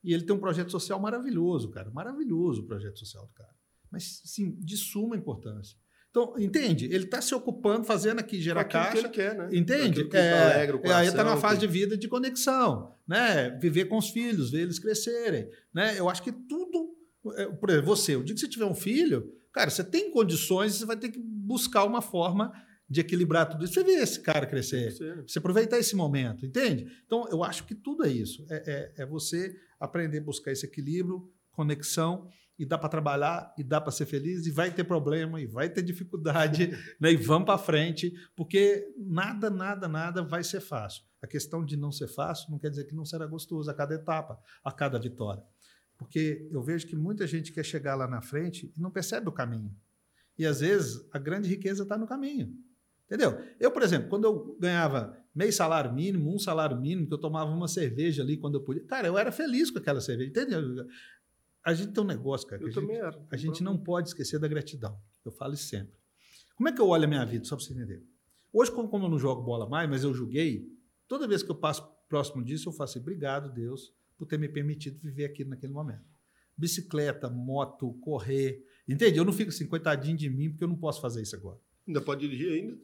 e 0.05 0.15
ele 0.15 0.23
tem 0.25 0.37
um 0.37 0.39
projeto 0.39 0.71
social 0.71 1.01
maravilhoso, 1.01 1.69
cara. 1.71 1.91
Maravilhoso 1.91 2.63
o 2.63 2.67
projeto 2.67 2.97
social 2.97 3.27
do 3.27 3.33
cara. 3.33 3.58
Mas, 3.91 4.21
sim, 4.25 4.55
de 4.59 4.77
suma 4.77 5.17
importância. 5.17 5.77
Então, 6.11 6.35
entende? 6.39 6.87
Ele 6.87 7.05
está 7.05 7.21
se 7.21 7.35
ocupando, 7.35 7.85
fazendo 7.85 8.19
aqui 8.19 8.41
gerar 8.41 8.65
caixa. 8.65 8.93
que 8.93 8.99
ele 8.99 9.09
quer, 9.11 9.37
né? 9.37 9.49
Entende? 9.53 10.03
Com 10.05 10.09
aquilo 10.09 10.11
que 10.11 10.17
É, 10.17 10.43
alegra 10.55 10.77
o 10.77 10.81
é, 10.87 10.93
aí 10.95 11.07
está 11.07 11.19
coração, 11.19 11.25
numa 11.25 11.37
fase 11.37 11.61
que- 11.61 11.67
de 11.67 11.73
vida 11.73 11.97
de 11.99 12.09
conexão, 12.09 12.95
né? 13.07 13.51
Viver 13.61 13.85
com 13.87 13.99
os 13.99 14.09
filhos, 14.11 14.51
ver 14.51 14.63
eles 14.63 14.79
crescerem, 14.79 15.49
né? 15.73 15.99
Eu 15.99 16.09
acho 16.09 16.23
que 16.23 16.33
tudo, 16.33 16.95
é, 17.37 17.47
por 17.47 17.69
exemplo, 17.71 17.87
você, 17.87 18.17
o 18.17 18.25
dia 18.25 18.35
que 18.35 18.41
você 18.41 18.49
tiver 18.49 18.65
um 18.65 18.75
filho, 18.75 19.31
cara, 19.53 19.69
você 19.71 19.85
tem 19.85 20.11
condições, 20.11 20.75
você 20.77 20.87
vai 20.87 20.97
ter 20.97 21.11
que 21.11 21.19
buscar 21.21 21.85
uma 21.85 22.01
forma 22.01 22.53
de 22.89 23.01
equilibrar 23.03 23.47
tudo 23.47 23.65
isso. 23.67 23.75
Você 23.75 23.85
vê 23.85 23.93
esse 23.93 24.21
cara 24.21 24.47
crescer, 24.47 24.91
Você, 24.91 25.15
você 25.23 25.39
aproveitar 25.39 25.79
esse 25.79 25.95
momento, 25.95 26.47
entende? 26.47 26.87
Então, 27.05 27.29
eu 27.31 27.45
acho 27.45 27.65
que 27.65 27.75
tudo 27.75 28.07
é 28.07 28.09
isso. 28.11 28.47
É, 28.49 28.93
é- 28.97 29.03
é 29.03 29.07
você 29.07 29.55
aprender 29.79 30.19
a 30.19 30.23
buscar 30.23 30.53
esse 30.53 30.65
equilíbrio, 30.65 31.31
conexão, 31.53 32.29
e 32.59 32.67
dá 32.67 32.77
para 32.77 32.89
trabalhar, 32.89 33.55
e 33.57 33.63
dá 33.63 33.81
para 33.81 33.93
ser 33.93 34.07
feliz, 34.07 34.47
e 34.47 34.51
vai 34.51 34.71
ter 34.71 34.85
problema, 34.85 35.41
e 35.41 35.47
vai 35.47 35.69
ter 35.71 35.83
dificuldade, 35.83 36.71
né? 37.01 37.13
e 37.13 37.17
vamos 37.17 37.47
para 37.47 37.59
frente, 37.59 38.13
porque 38.35 38.93
nada, 38.97 39.49
nada, 39.49 39.87
nada 39.87 40.23
vai 40.23 40.43
ser 40.43 40.61
fácil. 40.61 41.05
A 41.23 41.27
questão 41.27 41.65
de 41.65 41.77
não 41.77 41.93
ser 41.93 42.09
fácil 42.09 42.51
não 42.51 42.59
quer 42.59 42.71
dizer 42.71 42.85
que 42.85 42.95
não 42.95 43.05
será 43.05 43.27
gostoso 43.27 43.71
a 43.71 43.75
cada 43.75 43.95
etapa, 43.95 44.41
a 44.65 44.73
cada 44.73 44.99
vitória. 44.99 45.43
Porque 45.97 46.49
eu 46.53 46.63
vejo 46.63 46.87
que 46.87 46.95
muita 46.95 47.27
gente 47.27 47.53
quer 47.53 47.65
chegar 47.65 47.95
lá 47.97 48.07
na 48.07 48.23
frente 48.23 48.73
e 48.77 48.81
não 48.81 48.91
percebe 48.91 49.29
o 49.29 49.33
caminho. 49.33 49.75
E 50.39 50.47
às 50.47 50.61
vezes 50.61 51.09
a 51.13 51.19
grande 51.19 51.49
riqueza 51.49 51.83
está 51.83 51.99
no 51.99 52.07
caminho. 52.07 52.57
Entendeu? 53.07 53.41
Eu, 53.59 53.71
por 53.71 53.83
exemplo, 53.83 54.09
quando 54.09 54.25
eu 54.25 54.57
ganhava 54.61 55.17
meio 55.35 55.53
salário 55.53 55.93
mínimo, 55.93 56.33
um 56.33 56.39
salário 56.39 56.79
mínimo, 56.79 57.09
que 57.09 57.15
eu 57.15 57.19
tomava 57.19 57.51
uma 57.51 57.67
cerveja 57.67 58.23
ali 58.23 58.37
quando 58.37 58.57
eu 58.57 58.61
podia. 58.61 58.85
Cara, 58.85 59.09
eu 59.09 59.17
era 59.17 59.33
feliz 59.33 59.71
com 59.71 59.79
aquela 59.79 60.01
cerveja. 60.01 60.29
Entendeu? 60.29 60.87
A 61.65 61.75
gente 61.75 61.93
tem 61.93 62.03
um 62.03 62.07
negócio, 62.07 62.47
cara. 62.47 62.63
Eu 62.63 62.67
a 62.69 62.71
gente- 62.71 62.81
também 62.81 62.97
era. 62.97 63.27
a 63.31 63.37
gente 63.37 63.63
não 63.63 63.77
pode 63.77 64.09
esquecer 64.09 64.39
da 64.39 64.49
gratidão. 64.49 64.99
Eu 65.25 65.33
falo 65.33 65.55
isso 65.55 65.65
sempre. 65.69 65.95
Como 66.57 66.69
é 66.69 66.73
que 66.73 66.81
eu 66.81 66.89
olho 66.89 67.05
a 67.05 67.07
minha 67.07 67.25
vida, 67.25 67.45
só 67.45 67.57
para 67.57 67.65
você 67.65 67.73
entender? 67.73 68.03
Hoje, 68.53 68.71
como 68.73 69.05
eu 69.05 69.09
não 69.11 69.19
jogo 69.19 69.43
bola 69.43 69.69
mais, 69.69 69.89
mas 69.89 70.03
eu 70.03 70.13
joguei, 70.15 70.67
toda 71.07 71.29
vez 71.29 71.43
que 71.43 71.51
eu 71.51 71.55
passo 71.55 71.87
próximo 72.09 72.43
disso, 72.43 72.69
eu 72.69 72.73
falo 72.73 72.89
assim, 72.89 72.99
obrigado, 72.99 73.53
Deus, 73.53 73.93
por 74.17 74.27
ter 74.27 74.39
me 74.39 74.49
permitido 74.49 74.99
viver 74.99 75.27
aquilo 75.27 75.51
naquele 75.51 75.73
momento. 75.73 76.05
Bicicleta, 76.57 77.29
moto, 77.31 77.93
correr, 78.01 78.65
entende? 78.89 79.19
Eu 79.19 79.25
não 79.25 79.33
fico 79.33 79.51
assim, 79.51 79.67
coitadinho 79.67 80.17
de 80.17 80.29
mim, 80.29 80.51
porque 80.51 80.65
eu 80.65 80.69
não 80.69 80.77
posso 80.77 81.01
fazer 81.01 81.23
isso 81.23 81.37
agora. 81.37 81.59
Ainda 81.87 82.01
pode 82.01 82.21
dirigir 82.27 82.53
ainda? 82.53 82.79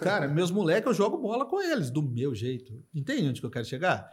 Cara, 0.00 0.26
meus 0.28 0.50
moleques, 0.50 0.86
eu 0.86 0.94
jogo 0.94 1.18
bola 1.18 1.44
com 1.46 1.60
eles, 1.60 1.90
do 1.90 2.02
meu 2.02 2.34
jeito. 2.34 2.82
Entende 2.94 3.28
onde 3.28 3.40
que 3.40 3.46
eu 3.46 3.50
quero 3.50 3.64
chegar? 3.66 4.10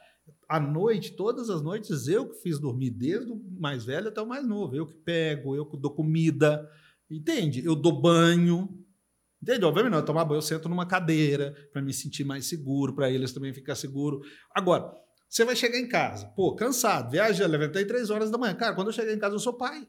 À 0.48 0.60
noite, 0.60 1.14
todas 1.16 1.50
as 1.50 1.62
noites, 1.62 2.08
eu 2.08 2.28
que 2.30 2.42
fiz 2.42 2.60
dormir, 2.60 2.90
desde 2.90 3.32
o 3.32 3.36
mais 3.60 3.86
velho 3.86 4.08
até 4.08 4.22
o 4.22 4.28
mais 4.28 4.46
novo. 4.48 4.76
Eu 4.76 4.88
que 4.88 4.96
pego, 4.96 5.56
eu 5.56 5.66
que 5.66 5.78
dou 5.78 5.92
comida, 5.92 6.70
entende? 7.10 7.64
Eu 7.64 7.76
dou 7.76 8.02
banho. 8.02 8.76
Entende? 9.42 9.64
Obviamente 9.64 9.92
não, 9.92 10.00
eu 10.00 10.06
tomar 10.06 10.26
banho, 10.26 10.38
eu 10.40 10.42
sento 10.42 10.68
numa 10.68 10.86
cadeira 10.86 11.56
para 11.72 11.82
me 11.82 11.94
sentir 11.94 12.24
mais 12.24 12.46
seguro, 12.46 12.94
para 12.94 13.10
eles 13.10 13.32
também 13.32 13.54
ficar 13.54 13.76
seguro. 13.76 14.22
Agora, 14.54 14.92
você 15.30 15.46
vai 15.46 15.56
chegar 15.56 15.78
em 15.78 15.88
casa, 15.88 16.26
pô, 16.36 16.56
cansado, 16.56 17.12
viajando, 17.12 17.52
levantei 17.52 17.86
três 17.86 18.10
horas 18.10 18.30
da 18.32 18.38
manhã. 18.38 18.54
Cara, 18.56 18.74
quando 18.76 18.88
eu 18.88 18.94
chegar 18.94 19.14
em 19.14 19.20
casa, 19.20 19.36
eu 19.36 19.40
sou 19.40 19.54
pai. 19.54 19.88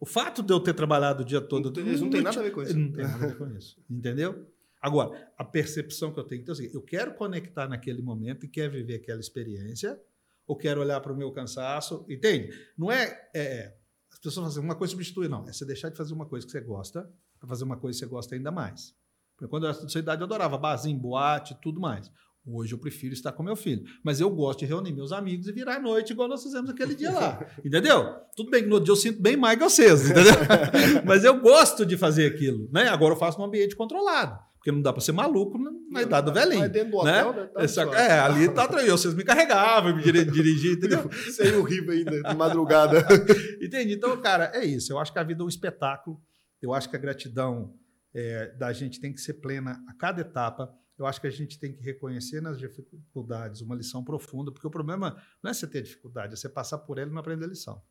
O 0.00 0.06
fato 0.06 0.42
de 0.42 0.52
eu 0.52 0.60
ter 0.60 0.74
trabalhado 0.74 1.22
o 1.22 1.24
dia 1.26 1.40
todo. 1.40 1.66
Não 1.66 1.72
tem- 1.72 1.84
não 1.84 2.10
têm 2.10 2.22
nada 2.22 2.38
a 2.40 2.42
ver 2.42 2.50
com 2.52 2.62
isso. 2.62 2.78
Não 2.78 2.92
tem 2.92 3.04
nada 3.04 3.24
a 3.24 3.28
ver 3.28 3.38
com 3.38 3.46
isso. 3.56 3.76
Entendeu? 3.90 4.46
Agora, 4.84 5.32
a 5.38 5.42
percepção 5.42 6.12
que 6.12 6.20
eu 6.20 6.24
tenho 6.24 6.42
que 6.42 6.44
ter 6.44 6.50
é 6.50 6.52
o 6.52 6.56
seguinte: 6.56 6.74
eu 6.74 6.82
quero 6.82 7.14
conectar 7.14 7.66
naquele 7.66 8.02
momento 8.02 8.44
e 8.44 8.48
quero 8.50 8.74
viver 8.74 8.96
aquela 8.96 9.18
experiência, 9.18 9.98
ou 10.46 10.54
quero 10.54 10.82
olhar 10.82 11.00
para 11.00 11.10
o 11.10 11.16
meu 11.16 11.32
cansaço, 11.32 12.04
entende? 12.06 12.54
Não 12.76 12.92
é, 12.92 13.30
é, 13.34 13.74
as 14.12 14.18
pessoas 14.18 14.44
fazem 14.48 14.62
uma 14.62 14.74
coisa 14.74 14.90
substitui, 14.90 15.26
não. 15.26 15.48
É 15.48 15.54
você 15.54 15.64
deixar 15.64 15.88
de 15.88 15.96
fazer 15.96 16.12
uma 16.12 16.26
coisa 16.26 16.44
que 16.44 16.52
você 16.52 16.60
gosta 16.60 17.10
para 17.40 17.48
fazer 17.48 17.64
uma 17.64 17.78
coisa 17.78 17.98
que 17.98 18.04
você 18.04 18.10
gosta 18.10 18.34
ainda 18.34 18.52
mais. 18.52 18.94
Porque 19.34 19.48
quando 19.48 19.64
eu 19.64 19.70
era 19.70 19.80
da 19.80 19.88
sua 19.88 20.00
idade, 20.00 20.20
eu 20.20 20.26
adorava 20.26 20.58
barzinho, 20.58 20.98
boate, 20.98 21.58
tudo 21.62 21.80
mais. 21.80 22.10
Hoje 22.46 22.74
eu 22.74 22.78
prefiro 22.78 23.14
estar 23.14 23.32
com 23.32 23.42
meu 23.42 23.56
filho. 23.56 23.86
Mas 24.02 24.20
eu 24.20 24.28
gosto 24.28 24.58
de 24.58 24.66
reunir 24.66 24.92
meus 24.92 25.12
amigos 25.12 25.48
e 25.48 25.52
virar 25.52 25.76
à 25.76 25.80
noite, 25.80 26.12
igual 26.12 26.28
nós 26.28 26.42
fizemos 26.42 26.68
aquele 26.68 26.94
dia 26.94 27.10
lá. 27.10 27.42
Entendeu? 27.64 28.16
Tudo 28.36 28.50
bem 28.50 28.64
que 28.64 28.68
no 28.68 28.74
outro 28.74 28.84
dia 28.84 28.92
eu 28.92 28.96
sinto 28.96 29.22
bem 29.22 29.34
mais 29.34 29.56
que 29.56 29.64
vocês, 29.64 30.10
entendeu? 30.10 30.34
Mas 31.06 31.24
eu 31.24 31.40
gosto 31.40 31.86
de 31.86 31.96
fazer 31.96 32.26
aquilo. 32.26 32.68
Né? 32.70 32.88
Agora 32.88 33.14
eu 33.14 33.18
faço 33.18 33.38
num 33.38 33.46
ambiente 33.46 33.74
controlado. 33.74 34.38
Porque 34.64 34.72
não 34.72 34.80
dá 34.80 34.94
para 34.94 35.02
ser 35.02 35.12
maluco 35.12 35.58
na, 35.58 35.70
na 35.90 36.00
idade 36.00 36.24
do 36.24 36.32
velhinho. 36.32 36.60
Mas 36.60 36.72
dentro 36.72 36.90
do 36.92 37.04
né? 37.04 37.22
hotel, 37.22 37.42
né? 37.42 37.50
Tá 37.52 37.62
Essa- 37.62 37.82
é, 37.82 38.18
ali 38.18 38.48
tá 38.48 38.66
tranquilo. 38.66 38.96
Vocês 38.96 39.12
me 39.12 39.22
carregavam, 39.22 39.94
me 39.94 40.02
diri- 40.02 40.24
dirigiam, 40.24 40.72
entendeu? 40.80 41.10
Sem 41.12 41.52
o 41.56 41.62
rivo 41.62 41.90
ainda, 41.90 42.22
de 42.22 42.34
madrugada. 42.34 43.06
Entende? 43.60 43.92
Então, 43.92 44.18
cara, 44.22 44.50
é 44.54 44.64
isso. 44.64 44.90
Eu 44.90 44.98
acho 44.98 45.12
que 45.12 45.18
a 45.18 45.22
vida 45.22 45.42
é 45.42 45.44
um 45.44 45.48
espetáculo. 45.48 46.18
Eu 46.62 46.72
acho 46.72 46.88
que 46.88 46.96
a 46.96 46.98
gratidão 46.98 47.74
é, 48.14 48.54
da 48.56 48.72
gente 48.72 48.98
tem 49.02 49.12
que 49.12 49.20
ser 49.20 49.34
plena 49.34 49.78
a 49.86 49.92
cada 49.98 50.22
etapa. 50.22 50.72
Eu 50.98 51.04
acho 51.04 51.20
que 51.20 51.26
a 51.26 51.30
gente 51.30 51.58
tem 51.60 51.76
que 51.76 51.82
reconhecer 51.82 52.40
nas 52.40 52.58
dificuldades 52.58 53.60
uma 53.60 53.74
lição 53.74 54.02
profunda, 54.02 54.50
porque 54.50 54.66
o 54.66 54.70
problema 54.70 55.14
não 55.42 55.50
é 55.50 55.52
você 55.52 55.66
ter 55.66 55.82
dificuldade, 55.82 56.32
é 56.32 56.36
você 56.36 56.48
passar 56.48 56.78
por 56.78 56.96
ela 56.96 57.10
e 57.10 57.12
não 57.12 57.20
aprender 57.20 57.44
a 57.44 57.48
lição. 57.48 57.82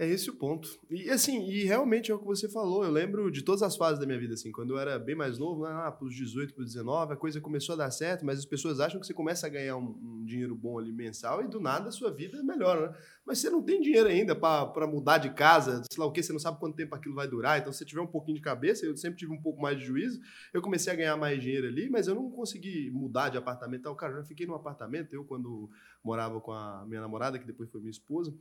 É 0.00 0.06
esse 0.06 0.30
o 0.30 0.34
ponto. 0.36 0.78
E 0.88 1.10
assim, 1.10 1.48
e 1.50 1.64
realmente 1.64 2.12
é 2.12 2.14
o 2.14 2.20
que 2.20 2.24
você 2.24 2.48
falou. 2.48 2.84
Eu 2.84 2.90
lembro 2.92 3.32
de 3.32 3.42
todas 3.42 3.64
as 3.64 3.76
fases 3.76 3.98
da 3.98 4.06
minha 4.06 4.18
vida, 4.18 4.34
assim, 4.34 4.52
quando 4.52 4.74
eu 4.74 4.78
era 4.78 4.96
bem 4.96 5.16
mais 5.16 5.38
novo, 5.38 5.62
lá 5.62 5.90
pros 5.90 6.14
18, 6.14 6.54
pros 6.54 6.66
19, 6.66 7.14
a 7.14 7.16
coisa 7.16 7.40
começou 7.40 7.72
a 7.72 7.78
dar 7.78 7.90
certo, 7.90 8.24
mas 8.24 8.38
as 8.38 8.44
pessoas 8.44 8.78
acham 8.78 9.00
que 9.00 9.06
você 9.08 9.12
começa 9.12 9.48
a 9.48 9.50
ganhar 9.50 9.76
um, 9.76 9.88
um 10.00 10.24
dinheiro 10.24 10.54
bom 10.54 10.78
ali 10.78 10.92
mensal 10.92 11.42
e 11.42 11.48
do 11.48 11.58
nada 11.58 11.88
a 11.88 11.90
sua 11.90 12.12
vida 12.12 12.40
melhora, 12.44 12.90
né? 12.90 12.98
Mas 13.26 13.40
você 13.40 13.50
não 13.50 13.60
tem 13.60 13.80
dinheiro 13.80 14.08
ainda 14.08 14.36
para 14.36 14.86
mudar 14.86 15.18
de 15.18 15.30
casa, 15.30 15.82
sei 15.90 16.00
lá 16.00 16.06
o 16.06 16.12
que, 16.12 16.22
você 16.22 16.32
não 16.32 16.38
sabe 16.38 16.60
quanto 16.60 16.76
tempo 16.76 16.94
aquilo 16.94 17.16
vai 17.16 17.26
durar. 17.26 17.58
Então, 17.58 17.72
se 17.72 17.78
você 17.78 17.84
tiver 17.84 18.00
um 18.00 18.06
pouquinho 18.06 18.36
de 18.36 18.42
cabeça, 18.42 18.86
eu 18.86 18.96
sempre 18.96 19.18
tive 19.18 19.32
um 19.32 19.42
pouco 19.42 19.60
mais 19.60 19.80
de 19.80 19.84
juízo, 19.84 20.20
eu 20.54 20.62
comecei 20.62 20.92
a 20.92 20.96
ganhar 20.96 21.16
mais 21.16 21.42
dinheiro 21.42 21.66
ali, 21.66 21.90
mas 21.90 22.06
eu 22.06 22.14
não 22.14 22.30
consegui 22.30 22.88
mudar 22.92 23.30
de 23.30 23.36
apartamento. 23.36 23.80
Então, 23.80 23.96
cara, 23.96 24.12
eu 24.12 24.18
já 24.18 24.24
fiquei 24.24 24.46
num 24.46 24.54
apartamento, 24.54 25.12
eu 25.12 25.24
quando 25.24 25.68
morava 26.04 26.40
com 26.40 26.52
a 26.52 26.86
minha 26.86 27.00
namorada, 27.00 27.36
que 27.36 27.44
depois 27.44 27.68
foi 27.68 27.80
minha 27.80 27.90
esposa, 27.90 28.32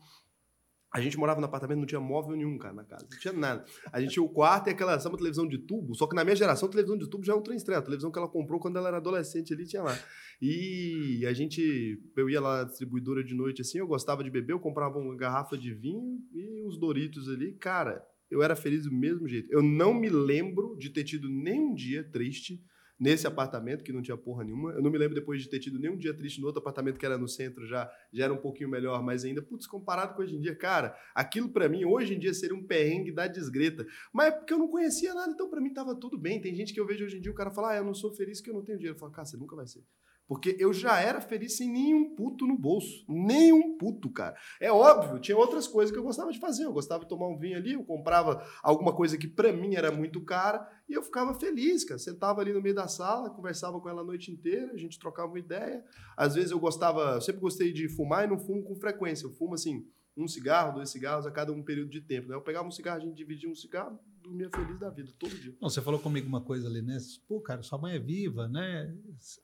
a 0.93 1.01
gente 1.01 1.17
morava 1.17 1.39
no 1.39 1.45
apartamento, 1.45 1.79
não 1.79 1.85
tinha 1.85 1.99
móvel 1.99 2.35
nenhum, 2.35 2.57
cara, 2.57 2.73
na 2.73 2.83
casa. 2.83 3.05
Não 3.11 3.19
tinha 3.19 3.33
nada. 3.33 3.65
A 3.91 3.99
gente 3.99 4.13
tinha 4.13 4.23
o 4.23 4.29
quarto 4.29 4.67
e 4.67 4.71
aquela, 4.71 4.99
sabe, 4.99 5.17
televisão 5.17 5.47
de 5.47 5.57
tubo? 5.57 5.93
Só 5.95 6.07
que 6.07 6.15
na 6.15 6.23
minha 6.23 6.35
geração, 6.35 6.69
televisão 6.69 6.97
de 6.97 7.09
tubo 7.09 7.25
já 7.25 7.33
é 7.33 7.35
um 7.35 7.41
trem 7.41 7.57
estranho. 7.57 7.79
A 7.79 7.83
televisão 7.83 8.11
que 8.11 8.17
ela 8.17 8.27
comprou 8.27 8.59
quando 8.59 8.77
ela 8.77 8.87
era 8.87 8.97
adolescente 8.97 9.53
ali, 9.53 9.65
tinha 9.65 9.83
lá. 9.83 9.97
E 10.41 11.25
a 11.27 11.33
gente, 11.33 12.01
eu 12.15 12.29
ia 12.29 12.39
lá 12.39 12.59
na 12.59 12.63
distribuidora 12.63 13.23
de 13.23 13.35
noite 13.35 13.61
assim, 13.61 13.79
eu 13.79 13.87
gostava 13.87 14.23
de 14.23 14.29
beber, 14.29 14.53
eu 14.53 14.59
comprava 14.59 14.97
uma 14.97 15.15
garrafa 15.15 15.57
de 15.57 15.73
vinho 15.73 16.19
e 16.33 16.63
uns 16.65 16.79
Doritos 16.79 17.27
ali. 17.27 17.53
Cara, 17.53 18.01
eu 18.31 18.41
era 18.41 18.55
feliz 18.55 18.85
do 18.85 18.91
mesmo 18.91 19.27
jeito. 19.27 19.51
Eu 19.51 19.61
não 19.61 19.93
me 19.93 20.09
lembro 20.09 20.75
de 20.77 20.89
ter 20.89 21.03
tido 21.03 21.29
nem 21.29 21.59
um 21.59 21.73
dia 21.73 22.03
triste 22.03 22.63
nesse 22.99 23.27
apartamento 23.27 23.83
que 23.83 23.91
não 23.91 24.01
tinha 24.01 24.17
porra 24.17 24.43
nenhuma. 24.43 24.71
Eu 24.71 24.81
não 24.81 24.89
me 24.89 24.97
lembro 24.97 25.15
depois 25.15 25.41
de 25.41 25.49
ter 25.49 25.59
tido 25.59 25.79
nenhum 25.79 25.95
dia 25.97 26.13
triste 26.13 26.39
no 26.41 26.47
outro 26.47 26.61
apartamento 26.61 26.97
que 26.97 27.05
era 27.05 27.17
no 27.17 27.27
centro, 27.27 27.65
já, 27.65 27.89
já 28.11 28.25
era 28.25 28.33
um 28.33 28.37
pouquinho 28.37 28.69
melhor, 28.69 29.03
mas 29.03 29.23
ainda, 29.23 29.41
putz, 29.41 29.67
comparado 29.67 30.15
com 30.15 30.21
hoje 30.21 30.35
em 30.35 30.39
dia, 30.39 30.55
cara, 30.55 30.97
aquilo 31.13 31.49
para 31.49 31.69
mim 31.69 31.85
hoje 31.85 32.15
em 32.15 32.19
dia 32.19 32.33
seria 32.33 32.55
um 32.55 32.63
perrengue 32.63 33.11
da 33.11 33.27
desgreta. 33.27 33.85
Mas 34.11 34.27
é 34.27 34.31
porque 34.31 34.53
eu 34.53 34.59
não 34.59 34.67
conhecia 34.67 35.13
nada, 35.13 35.31
então 35.31 35.49
para 35.49 35.61
mim 35.61 35.73
tava 35.73 35.95
tudo 35.95 36.17
bem. 36.17 36.41
Tem 36.41 36.55
gente 36.55 36.73
que 36.73 36.79
eu 36.79 36.85
vejo 36.85 37.05
hoje 37.05 37.17
em 37.17 37.21
dia 37.21 37.31
o 37.31 37.35
cara 37.35 37.51
fala: 37.51 37.71
"Ah, 37.71 37.77
eu 37.77 37.83
não 37.83 37.93
sou 37.93 38.13
feliz 38.13 38.41
que 38.41 38.49
eu 38.49 38.53
não 38.53 38.63
tenho 38.63 38.77
dinheiro". 38.77 38.95
Eu 38.95 38.99
falo: 38.99 39.11
"Cara, 39.11 39.25
você 39.25 39.37
nunca 39.37 39.55
vai 39.55 39.67
ser". 39.67 39.83
Porque 40.27 40.57
eu 40.59 40.73
já 40.73 40.99
era 40.99 41.21
feliz 41.21 41.55
sem 41.55 41.71
nenhum 41.71 42.13
puto 42.13 42.45
no 42.45 42.57
bolso. 42.57 43.05
Nenhum 43.07 43.77
puto, 43.77 44.09
cara. 44.09 44.35
É 44.59 44.69
óbvio, 44.69 45.19
tinha 45.19 45.37
outras 45.37 45.67
coisas 45.67 45.91
que 45.91 45.97
eu 45.97 46.03
gostava 46.03 46.31
de 46.31 46.39
fazer. 46.39 46.65
Eu 46.65 46.73
gostava 46.73 47.03
de 47.03 47.09
tomar 47.09 47.27
um 47.27 47.37
vinho 47.37 47.57
ali, 47.57 47.73
eu 47.73 47.83
comprava 47.83 48.45
alguma 48.61 48.93
coisa 48.93 49.17
que 49.17 49.27
para 49.27 49.53
mim 49.53 49.75
era 49.75 49.89
muito 49.89 50.19
cara 50.21 50.67
e 50.89 50.93
eu 50.93 51.01
ficava 51.01 51.33
feliz, 51.33 51.85
cara. 51.85 51.97
Sentava 51.97 52.41
ali 52.41 52.51
no 52.51 52.61
meio 52.61 52.75
da 52.75 52.87
sala, 52.89 53.29
conversava 53.29 53.79
com 53.79 53.87
ela 53.87 54.01
a 54.01 54.05
noite 54.05 54.29
inteira, 54.29 54.73
a 54.73 54.77
gente 54.77 54.99
trocava 54.99 55.29
uma 55.29 55.39
ideia. 55.39 55.83
Às 56.17 56.35
vezes 56.35 56.51
eu 56.51 56.59
gostava, 56.59 57.15
eu 57.15 57.21
sempre 57.21 57.39
gostei 57.39 57.71
de 57.71 57.87
fumar 57.87 58.25
e 58.25 58.27
não 58.27 58.37
fumo 58.37 58.63
com 58.63 58.75
frequência. 58.75 59.25
Eu 59.25 59.31
fumo 59.31 59.53
assim, 59.53 59.87
um 60.17 60.27
cigarro, 60.27 60.73
dois 60.73 60.89
cigarros 60.89 61.25
a 61.25 61.31
cada 61.31 61.53
um 61.53 61.63
período 61.63 61.89
de 61.89 62.01
tempo. 62.01 62.27
Né? 62.27 62.35
Eu 62.35 62.41
pegava 62.41 62.67
um 62.67 62.71
cigarro, 62.71 62.97
a 62.97 63.01
gente 63.01 63.15
dividia 63.15 63.49
um 63.49 63.55
cigarro, 63.55 63.97
dormia 64.27 64.49
feliz 64.49 64.79
da 64.79 64.89
vida, 64.89 65.11
todo 65.17 65.35
dia. 65.35 65.55
Não, 65.61 65.69
você 65.69 65.81
falou 65.81 65.99
comigo 65.99 66.27
uma 66.27 66.41
coisa 66.41 66.67
ali, 66.67 66.81
né? 66.81 66.97
Pô, 67.27 67.39
cara, 67.39 67.63
sua 67.63 67.77
mãe 67.77 67.95
é 67.95 67.99
viva, 67.99 68.47
né? 68.47 68.93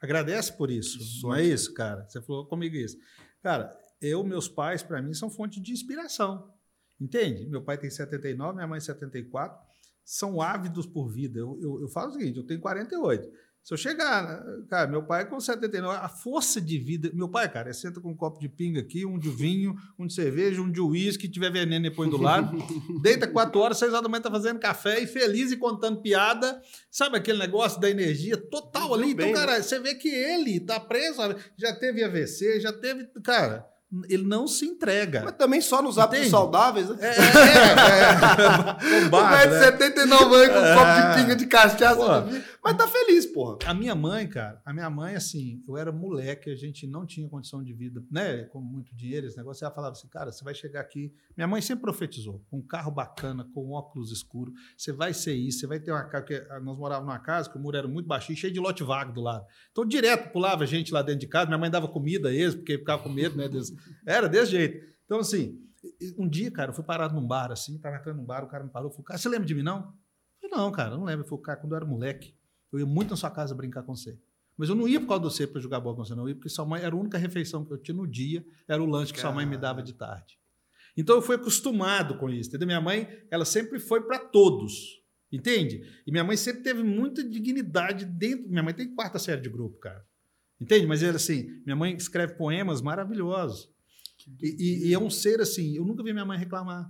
Agradece 0.01 0.51
por 0.53 0.69
isso. 0.69 0.99
isso 0.99 1.23
não 1.23 1.33
é 1.33 1.43
isso, 1.43 1.73
cara? 1.73 2.07
Você 2.07 2.21
falou 2.21 2.45
comigo 2.45 2.75
isso. 2.75 2.97
Cara, 3.41 3.75
eu, 4.01 4.23
meus 4.23 4.47
pais, 4.47 4.83
para 4.83 5.01
mim, 5.01 5.13
são 5.13 5.29
fonte 5.29 5.61
de 5.61 5.71
inspiração. 5.71 6.53
Entende? 6.99 7.45
Meu 7.47 7.61
pai 7.61 7.77
tem 7.77 7.89
79, 7.89 8.55
minha 8.55 8.67
mãe 8.67 8.79
74. 8.79 9.57
São 10.03 10.41
ávidos 10.41 10.85
por 10.85 11.07
vida. 11.07 11.39
Eu, 11.39 11.57
eu, 11.61 11.81
eu 11.81 11.87
falo 11.87 12.09
o 12.09 12.13
seguinte: 12.13 12.37
eu 12.37 12.45
tenho 12.45 12.59
48. 12.59 13.29
Se 13.63 13.73
eu 13.73 13.77
chegar, 13.77 14.43
cara, 14.69 14.87
meu 14.87 15.03
pai 15.03 15.25
com 15.25 15.39
79, 15.39 15.97
a 16.01 16.09
força 16.09 16.59
de 16.59 16.77
vida. 16.77 17.09
Meu 17.13 17.29
pai, 17.29 17.47
cara, 17.49 17.69
é 17.69 17.73
senta 17.73 18.01
com 18.01 18.09
um 18.09 18.15
copo 18.15 18.37
de 18.37 18.49
pinga 18.49 18.81
aqui, 18.81 19.05
um 19.05 19.17
de 19.17 19.29
vinho, 19.29 19.73
um 19.97 20.05
de 20.05 20.13
cerveja, 20.13 20.61
um 20.61 20.69
de 20.69 20.81
uísque, 20.81 21.29
tiver 21.29 21.49
veneno 21.49 21.89
depois 21.89 22.09
do 22.09 22.17
lado. 22.17 22.57
deita 23.01 23.25
quatro 23.25 23.61
horas, 23.61 23.77
seis 23.77 23.93
horas 23.93 24.03
da 24.03 24.09
manhã 24.09 24.21
tá 24.21 24.29
fazendo 24.29 24.59
café 24.59 24.99
e 24.99 25.07
feliz 25.07 25.49
e 25.49 25.55
contando 25.55 26.01
piada. 26.01 26.61
Sabe 26.91 27.15
aquele 27.15 27.39
negócio 27.39 27.79
da 27.79 27.89
energia 27.89 28.35
total 28.35 28.93
ali? 28.93 29.11
Então, 29.11 29.31
cara, 29.31 29.53
né? 29.53 29.61
você 29.61 29.79
vê 29.79 29.95
que 29.95 30.09
ele 30.09 30.59
tá 30.59 30.77
preso, 30.77 31.21
já 31.57 31.73
teve 31.73 32.03
AVC, 32.03 32.59
já 32.59 32.73
teve. 32.73 33.07
Cara 33.23 33.73
ele 34.09 34.23
não 34.23 34.47
se 34.47 34.65
entrega. 34.65 35.21
Mas 35.23 35.35
também 35.35 35.61
só 35.61 35.81
nos 35.81 35.99
hábitos 35.99 36.29
saudáveis, 36.29 36.89
né? 36.89 36.97
É, 36.99 37.09
é, 37.09 39.01
é. 39.01 39.05
Bombado, 39.05 39.53
é. 39.53 39.65
79 39.65 40.35
anos 40.35 40.47
com 40.47 40.59
um 40.59 40.73
copo 40.73 40.93
de 40.93 40.99
é. 40.99 41.13
pinga 41.15 41.35
de 41.35 41.45
cachaça. 41.45 42.27
Mas 42.63 42.77
tá 42.77 42.87
feliz, 42.87 43.25
porra. 43.25 43.57
A 43.65 43.73
minha 43.73 43.93
mãe, 43.93 44.25
cara, 44.25 44.61
a 44.63 44.73
minha 44.73 44.89
mãe, 44.89 45.15
assim, 45.15 45.61
eu 45.67 45.75
era 45.75 45.91
moleque, 45.91 46.49
a 46.49 46.55
gente 46.55 46.87
não 46.87 47.05
tinha 47.05 47.27
condição 47.27 47.61
de 47.61 47.73
vida, 47.73 48.01
né? 48.09 48.43
Com 48.43 48.61
muito 48.61 48.95
dinheiro, 48.95 49.27
esse 49.27 49.35
negócio. 49.35 49.65
Ela 49.65 49.73
falava 49.73 49.91
assim, 49.91 50.07
cara, 50.07 50.31
você 50.31 50.45
vai 50.45 50.55
chegar 50.55 50.79
aqui. 50.79 51.13
Minha 51.35 51.45
mãe 51.45 51.61
sempre 51.61 51.81
profetizou, 51.81 52.41
com 52.49 52.59
um 52.59 52.61
carro 52.61 52.89
bacana, 52.89 53.45
com 53.53 53.71
óculos 53.71 54.11
escuros. 54.13 54.53
Você 54.77 54.93
vai 54.93 55.13
ser 55.13 55.33
isso, 55.33 55.59
você 55.59 55.67
vai 55.67 55.79
ter 55.79 55.91
uma 55.91 56.05
casa. 56.05 56.23
Porque 56.23 56.47
nós 56.61 56.77
morávamos 56.77 57.09
numa 57.09 57.19
casa 57.19 57.49
que 57.49 57.57
o 57.57 57.59
muro 57.59 57.75
era 57.75 57.87
muito 57.87 58.07
baixinho, 58.07 58.37
cheio 58.37 58.53
de 58.53 58.61
lote 58.61 58.81
vago 58.81 59.11
do 59.11 59.19
lado. 59.19 59.45
Então, 59.71 59.85
direto 59.85 60.31
pulava 60.31 60.65
gente 60.65 60.93
lá 60.93 61.01
dentro 61.01 61.19
de 61.19 61.27
casa. 61.27 61.47
Minha 61.47 61.57
mãe 61.57 61.69
dava 61.69 61.89
comida 61.89 62.29
a 62.29 62.33
eles, 62.33 62.55
porque 62.55 62.77
ficava 62.77 63.03
com 63.03 63.09
medo, 63.09 63.35
né? 63.35 63.49
Deles. 63.49 63.73
Era 64.07 64.29
desse 64.29 64.51
jeito. 64.51 64.87
Então, 65.03 65.19
assim, 65.19 65.59
um 66.17 66.29
dia, 66.29 66.49
cara, 66.49 66.71
eu 66.71 66.75
fui 66.75 66.85
parado 66.85 67.13
num 67.13 67.27
bar, 67.27 67.51
assim, 67.51 67.77
tava 67.77 67.97
entrando 67.97 68.17
num 68.17 68.25
bar, 68.25 68.43
o 68.43 68.47
cara 68.47 68.63
me 68.63 68.69
parou, 68.69 68.89
falou, 68.89 69.03
cara, 69.03 69.17
você 69.17 69.27
lembra 69.27 69.45
de 69.45 69.53
mim, 69.53 69.63
não? 69.63 69.93
Eu 70.41 70.49
falei, 70.49 70.65
não, 70.65 70.71
cara, 70.71 70.91
não 70.91 71.03
lembro. 71.03 71.25
Eu 71.25 71.29
falei, 71.29 71.43
cara, 71.43 71.59
quando 71.59 71.73
eu 71.73 71.75
era 71.75 71.85
moleque, 71.85 72.33
eu 72.73 72.79
ia 72.79 72.85
muito 72.85 73.11
na 73.11 73.15
sua 73.15 73.31
casa 73.31 73.53
brincar 73.55 73.83
com 73.83 73.95
você. 73.95 74.17
Mas 74.57 74.69
eu 74.69 74.75
não 74.75 74.87
ia 74.87 74.99
por 74.99 75.07
causa 75.07 75.23
de 75.23 75.33
você 75.33 75.47
para 75.47 75.61
jogar 75.61 75.79
bola 75.79 75.95
com 75.95 76.05
você, 76.05 76.13
não. 76.13 76.23
Eu 76.23 76.29
ia 76.29 76.35
porque 76.35 76.49
sua 76.49 76.65
mãe 76.65 76.81
era 76.81 76.95
a 76.95 76.97
única 76.97 77.17
refeição 77.17 77.65
que 77.65 77.71
eu 77.71 77.77
tinha 77.77 77.95
no 77.95 78.07
dia, 78.07 78.45
era 78.67 78.81
o 78.81 78.85
lanche 78.85 79.13
que 79.13 79.19
sua 79.19 79.31
mãe 79.31 79.45
me 79.45 79.57
dava 79.57 79.81
de 79.81 79.93
tarde. 79.93 80.37
Então 80.95 81.15
eu 81.15 81.21
fui 81.21 81.35
acostumado 81.35 82.17
com 82.17 82.29
isso. 82.29 82.49
Entendeu? 82.49 82.67
Minha 82.67 82.81
mãe, 82.81 83.07
ela 83.31 83.45
sempre 83.45 83.79
foi 83.79 84.01
para 84.01 84.19
todos. 84.19 85.01
Entende? 85.31 85.81
E 86.05 86.11
minha 86.11 86.23
mãe 86.23 86.37
sempre 86.37 86.61
teve 86.61 86.83
muita 86.83 87.27
dignidade 87.27 88.05
dentro. 88.05 88.47
Minha 88.47 88.61
mãe 88.61 88.73
tem 88.73 88.93
quarta 88.93 89.17
série 89.17 89.41
de 89.41 89.49
grupo, 89.49 89.79
cara. 89.79 90.05
Entende? 90.61 90.85
Mas 90.85 91.01
ela 91.01 91.15
assim, 91.15 91.61
minha 91.65 91.75
mãe 91.75 91.95
escreve 91.95 92.35
poemas 92.35 92.81
maravilhosos. 92.81 93.67
E, 94.39 94.47
e, 94.47 94.89
e, 94.89 94.93
é 94.93 94.99
um 94.99 95.09
ser 95.09 95.41
assim. 95.41 95.75
Eu 95.75 95.83
nunca 95.83 96.03
vi 96.03 96.13
minha 96.13 96.25
mãe 96.25 96.37
reclamar. 96.37 96.87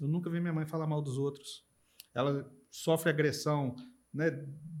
Eu 0.00 0.08
nunca 0.08 0.28
vi 0.28 0.40
minha 0.40 0.52
mãe 0.52 0.66
falar 0.66 0.88
mal 0.88 1.00
dos 1.00 1.16
outros. 1.16 1.64
Ela 2.12 2.50
sofre 2.68 3.10
agressão 3.10 3.76
né, 4.14 4.30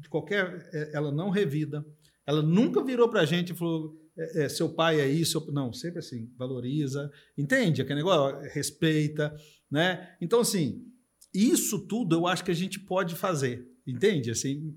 de 0.00 0.08
qualquer. 0.08 0.68
É, 0.72 0.92
ela 0.94 1.10
não 1.10 1.30
revida. 1.30 1.84
Ela 2.26 2.42
nunca 2.42 2.82
virou 2.82 3.08
para 3.08 3.22
a 3.22 3.26
gente 3.26 3.52
e 3.52 3.56
falou: 3.56 3.94
é, 4.16 4.44
é, 4.44 4.48
seu 4.48 4.68
pai 4.68 5.00
é 5.00 5.08
isso. 5.08 5.44
Não, 5.52 5.72
sempre 5.72 5.98
assim, 5.98 6.30
valoriza. 6.36 7.10
Entende 7.36 7.82
aquele 7.82 8.00
negócio? 8.00 8.40
Respeita. 8.52 9.34
Né? 9.70 10.14
Então, 10.20 10.40
assim, 10.40 10.86
isso 11.32 11.80
tudo 11.86 12.14
eu 12.14 12.26
acho 12.26 12.44
que 12.44 12.50
a 12.50 12.54
gente 12.54 12.78
pode 12.78 13.14
fazer. 13.14 13.68
Entende? 13.86 14.30
Assim, 14.30 14.74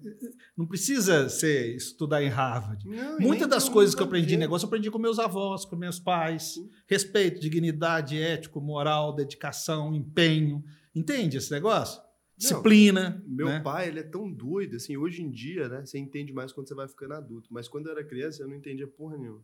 não 0.58 0.68
precisa 0.68 1.30
ser 1.30 1.74
estudar 1.76 2.22
em 2.22 2.28
Harvard. 2.28 2.86
Muitas 3.20 3.48
das 3.48 3.70
coisas 3.70 3.96
que 3.96 4.02
eu 4.02 4.06
aprendi 4.06 4.36
em 4.36 4.38
negócio, 4.38 4.66
eu 4.66 4.68
aprendi 4.68 4.92
com 4.92 5.00
meus 5.00 5.18
avós, 5.18 5.64
com 5.64 5.78
meus 5.78 5.98
pais. 5.98 6.56
Sim. 6.56 6.70
Respeito, 6.86 7.40
dignidade, 7.40 8.20
ético, 8.22 8.60
moral, 8.60 9.16
dedicação, 9.16 9.96
empenho. 9.96 10.62
Entende 10.94 11.38
esse 11.38 11.52
negócio? 11.52 12.02
Disciplina. 12.38 13.24
Não, 13.26 13.36
meu 13.36 13.48
né? 13.48 13.60
pai, 13.60 13.88
ele 13.88 14.00
é 14.00 14.04
tão 14.04 14.32
doido, 14.32 14.76
assim, 14.76 14.96
hoje 14.96 15.24
em 15.24 15.32
dia, 15.32 15.68
né? 15.68 15.86
Você 15.86 15.98
entende 15.98 16.32
mais 16.32 16.52
quando 16.52 16.68
você 16.68 16.76
vai 16.76 16.88
ficando 16.88 17.16
adulto. 17.16 17.50
Mas 17.52 17.68
quando 17.68 17.88
eu 17.88 17.94
era 17.94 18.04
criança, 18.04 18.44
eu 18.44 18.48
não 18.48 18.56
entendia 18.56 18.88
porra 18.88 19.18
nenhuma. 19.18 19.44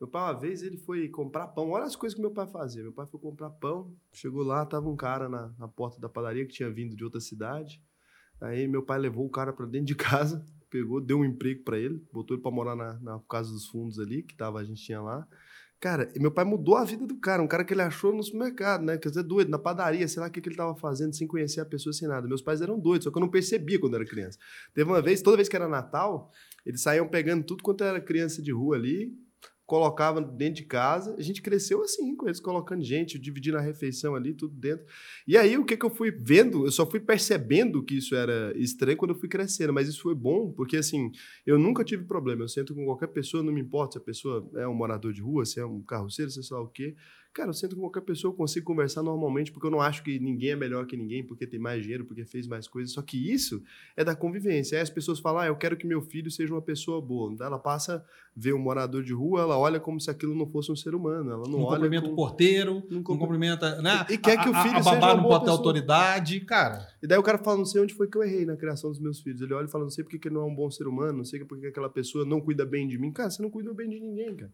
Meu 0.00 0.08
pai, 0.08 0.22
uma 0.22 0.40
vez, 0.40 0.62
ele 0.62 0.76
foi 0.78 1.08
comprar 1.08 1.46
pão. 1.48 1.70
Olha 1.70 1.84
as 1.84 1.94
coisas 1.94 2.16
que 2.16 2.20
meu 2.20 2.32
pai 2.32 2.46
fazia. 2.48 2.82
Meu 2.82 2.92
pai 2.92 3.06
foi 3.06 3.20
comprar 3.20 3.50
pão, 3.50 3.94
chegou 4.12 4.42
lá, 4.42 4.66
tava 4.66 4.88
um 4.88 4.96
cara 4.96 5.28
na, 5.28 5.54
na 5.56 5.68
porta 5.68 6.00
da 6.00 6.08
padaria 6.08 6.44
que 6.44 6.52
tinha 6.52 6.68
vindo 6.68 6.96
de 6.96 7.04
outra 7.04 7.20
cidade. 7.20 7.80
Aí 8.40 8.66
meu 8.66 8.82
pai 8.82 8.98
levou 8.98 9.24
o 9.24 9.30
cara 9.30 9.52
para 9.52 9.66
dentro 9.66 9.86
de 9.86 9.94
casa, 9.96 10.44
pegou, 10.68 11.00
deu 11.00 11.18
um 11.20 11.24
emprego 11.24 11.62
para 11.62 11.78
ele, 11.78 12.04
botou 12.12 12.34
ele 12.34 12.42
para 12.42 12.50
morar 12.50 12.74
na, 12.74 12.98
na 12.98 13.20
casa 13.30 13.52
dos 13.52 13.68
fundos 13.68 14.00
ali, 14.00 14.24
que 14.24 14.34
tava, 14.34 14.58
a 14.58 14.64
gente 14.64 14.82
tinha 14.82 15.00
lá. 15.00 15.24
Cara, 15.82 16.08
meu 16.14 16.30
pai 16.30 16.44
mudou 16.44 16.76
a 16.76 16.84
vida 16.84 17.04
do 17.04 17.16
cara, 17.16 17.42
um 17.42 17.48
cara 17.48 17.64
que 17.64 17.74
ele 17.74 17.82
achou 17.82 18.14
no 18.14 18.22
supermercado, 18.22 18.84
né? 18.84 18.96
Quer 18.96 19.08
dizer, 19.08 19.24
doido, 19.24 19.50
na 19.50 19.58
padaria, 19.58 20.06
sei 20.06 20.20
lá 20.22 20.28
o 20.28 20.30
que, 20.30 20.40
que 20.40 20.48
ele 20.48 20.54
tava 20.54 20.76
fazendo, 20.76 21.12
sem 21.12 21.26
conhecer 21.26 21.60
a 21.60 21.64
pessoa, 21.64 21.92
sem 21.92 22.06
nada. 22.06 22.28
Meus 22.28 22.40
pais 22.40 22.62
eram 22.62 22.78
doidos, 22.78 23.02
só 23.02 23.10
que 23.10 23.18
eu 23.18 23.20
não 23.20 23.28
percebia 23.28 23.80
quando 23.80 23.96
era 23.96 24.04
criança. 24.04 24.38
Teve 24.72 24.88
uma 24.88 25.02
vez, 25.02 25.20
toda 25.22 25.36
vez 25.36 25.48
que 25.48 25.56
era 25.56 25.66
Natal, 25.66 26.30
eles 26.64 26.80
saíam 26.82 27.08
pegando 27.08 27.42
tudo 27.42 27.64
quanto 27.64 27.82
era 27.82 28.00
criança 28.00 28.40
de 28.40 28.52
rua 28.52 28.76
ali, 28.76 29.12
colocava 29.66 30.20
dentro 30.20 30.62
de 30.62 30.64
casa. 30.64 31.14
A 31.18 31.22
gente 31.22 31.40
cresceu 31.40 31.82
assim, 31.82 32.14
com 32.16 32.26
eles 32.26 32.40
colocando 32.40 32.82
gente, 32.82 33.18
dividindo 33.18 33.56
a 33.56 33.60
refeição 33.60 34.14
ali, 34.14 34.34
tudo 34.34 34.54
dentro. 34.54 34.84
E 35.26 35.36
aí, 35.36 35.56
o 35.56 35.64
que, 35.64 35.76
que 35.76 35.84
eu 35.84 35.90
fui 35.90 36.10
vendo? 36.10 36.66
Eu 36.66 36.72
só 36.72 36.84
fui 36.84 37.00
percebendo 37.00 37.82
que 37.82 37.96
isso 37.96 38.14
era 38.14 38.52
estranho 38.56 38.96
quando 38.96 39.12
eu 39.12 39.18
fui 39.18 39.28
crescendo, 39.28 39.72
mas 39.72 39.88
isso 39.88 40.02
foi 40.02 40.14
bom, 40.14 40.52
porque 40.52 40.76
assim, 40.76 41.10
eu 41.46 41.58
nunca 41.58 41.84
tive 41.84 42.04
problema. 42.04 42.42
Eu 42.42 42.48
sento 42.48 42.74
com 42.74 42.84
qualquer 42.84 43.08
pessoa, 43.08 43.42
não 43.42 43.52
me 43.52 43.60
importa 43.60 43.92
se 43.92 43.98
a 43.98 44.02
pessoa 44.02 44.50
é 44.56 44.66
um 44.66 44.74
morador 44.74 45.12
de 45.12 45.20
rua, 45.20 45.44
se 45.44 45.60
é 45.60 45.64
um 45.64 45.82
carroceiro, 45.82 46.30
se 46.30 46.40
é 46.40 46.42
sei 46.42 46.56
lá 46.56 46.62
o 46.62 46.68
quê. 46.68 46.94
Cara, 47.34 47.48
eu 47.48 47.54
sento 47.54 47.74
com 47.74 47.80
qualquer 47.80 48.02
pessoa, 48.02 48.30
eu 48.30 48.36
consigo 48.36 48.66
conversar 48.66 49.02
normalmente, 49.02 49.50
porque 49.50 49.66
eu 49.66 49.70
não 49.70 49.80
acho 49.80 50.02
que 50.02 50.18
ninguém 50.18 50.50
é 50.50 50.56
melhor 50.56 50.84
que 50.84 50.98
ninguém, 50.98 51.24
porque 51.24 51.46
tem 51.46 51.58
mais 51.58 51.80
dinheiro, 51.80 52.04
porque 52.04 52.26
fez 52.26 52.46
mais 52.46 52.68
coisas. 52.68 52.92
Só 52.92 53.00
que 53.00 53.16
isso 53.16 53.62
é 53.96 54.04
da 54.04 54.14
convivência. 54.14 54.76
Aí 54.76 54.82
as 54.82 54.90
pessoas 54.90 55.18
falam, 55.18 55.40
ah, 55.40 55.46
eu 55.46 55.56
quero 55.56 55.74
que 55.74 55.86
meu 55.86 56.02
filho 56.02 56.30
seja 56.30 56.52
uma 56.52 56.60
pessoa 56.60 57.00
boa. 57.00 57.34
Ela 57.40 57.58
passa 57.58 57.96
a 57.96 58.02
ver 58.36 58.52
um 58.52 58.58
morador 58.58 59.02
de 59.02 59.14
rua, 59.14 59.40
ela 59.40 59.56
olha 59.56 59.80
como 59.80 59.98
se 59.98 60.10
aquilo 60.10 60.34
não 60.34 60.46
fosse 60.46 60.70
um 60.70 60.76
ser 60.76 60.94
humano. 60.94 61.30
Ela 61.30 61.48
não, 61.48 61.60
não 61.60 61.62
olha 61.62 61.76
cumprimenta 61.76 62.06
com... 62.06 62.12
o 62.12 62.16
porteiro, 62.16 62.74
não, 62.90 62.96
não 62.98 63.02
cumprimenta. 63.02 63.80
Né? 63.80 64.04
E, 64.10 64.12
e 64.12 64.18
quer 64.18 64.36
que 64.38 64.50
o 64.50 64.54
filho 64.54 64.74
a, 64.74 64.80
a 64.80 64.82
seja 64.82 64.96
babá 64.96 65.16
não 65.16 65.24
pode 65.24 65.44
ter 65.44 65.50
autoridade, 65.50 66.40
cara. 66.40 66.86
E 67.02 67.06
daí 67.06 67.16
o 67.16 67.22
cara 67.22 67.38
fala, 67.38 67.56
não 67.56 67.64
sei 67.64 67.80
onde 67.80 67.94
foi 67.94 68.08
que 68.08 68.18
eu 68.18 68.22
errei 68.22 68.44
na 68.44 68.58
criação 68.58 68.90
dos 68.90 69.00
meus 69.00 69.20
filhos. 69.20 69.40
Ele 69.40 69.54
olha 69.54 69.64
e 69.64 69.70
fala, 69.70 69.84
não 69.84 69.90
sei 69.90 70.04
porque 70.04 70.18
que 70.18 70.28
ele 70.28 70.34
não 70.34 70.42
é 70.42 70.44
um 70.44 70.54
bom 70.54 70.70
ser 70.70 70.86
humano, 70.86 71.18
não 71.18 71.24
sei 71.24 71.42
porque 71.46 71.66
aquela 71.66 71.88
pessoa 71.88 72.26
não 72.26 72.42
cuida 72.42 72.66
bem 72.66 72.86
de 72.86 72.98
mim. 72.98 73.10
Cara, 73.10 73.30
você 73.30 73.40
não 73.40 73.48
cuida 73.48 73.72
bem 73.72 73.88
de 73.88 73.98
ninguém, 73.98 74.36
cara. 74.36 74.52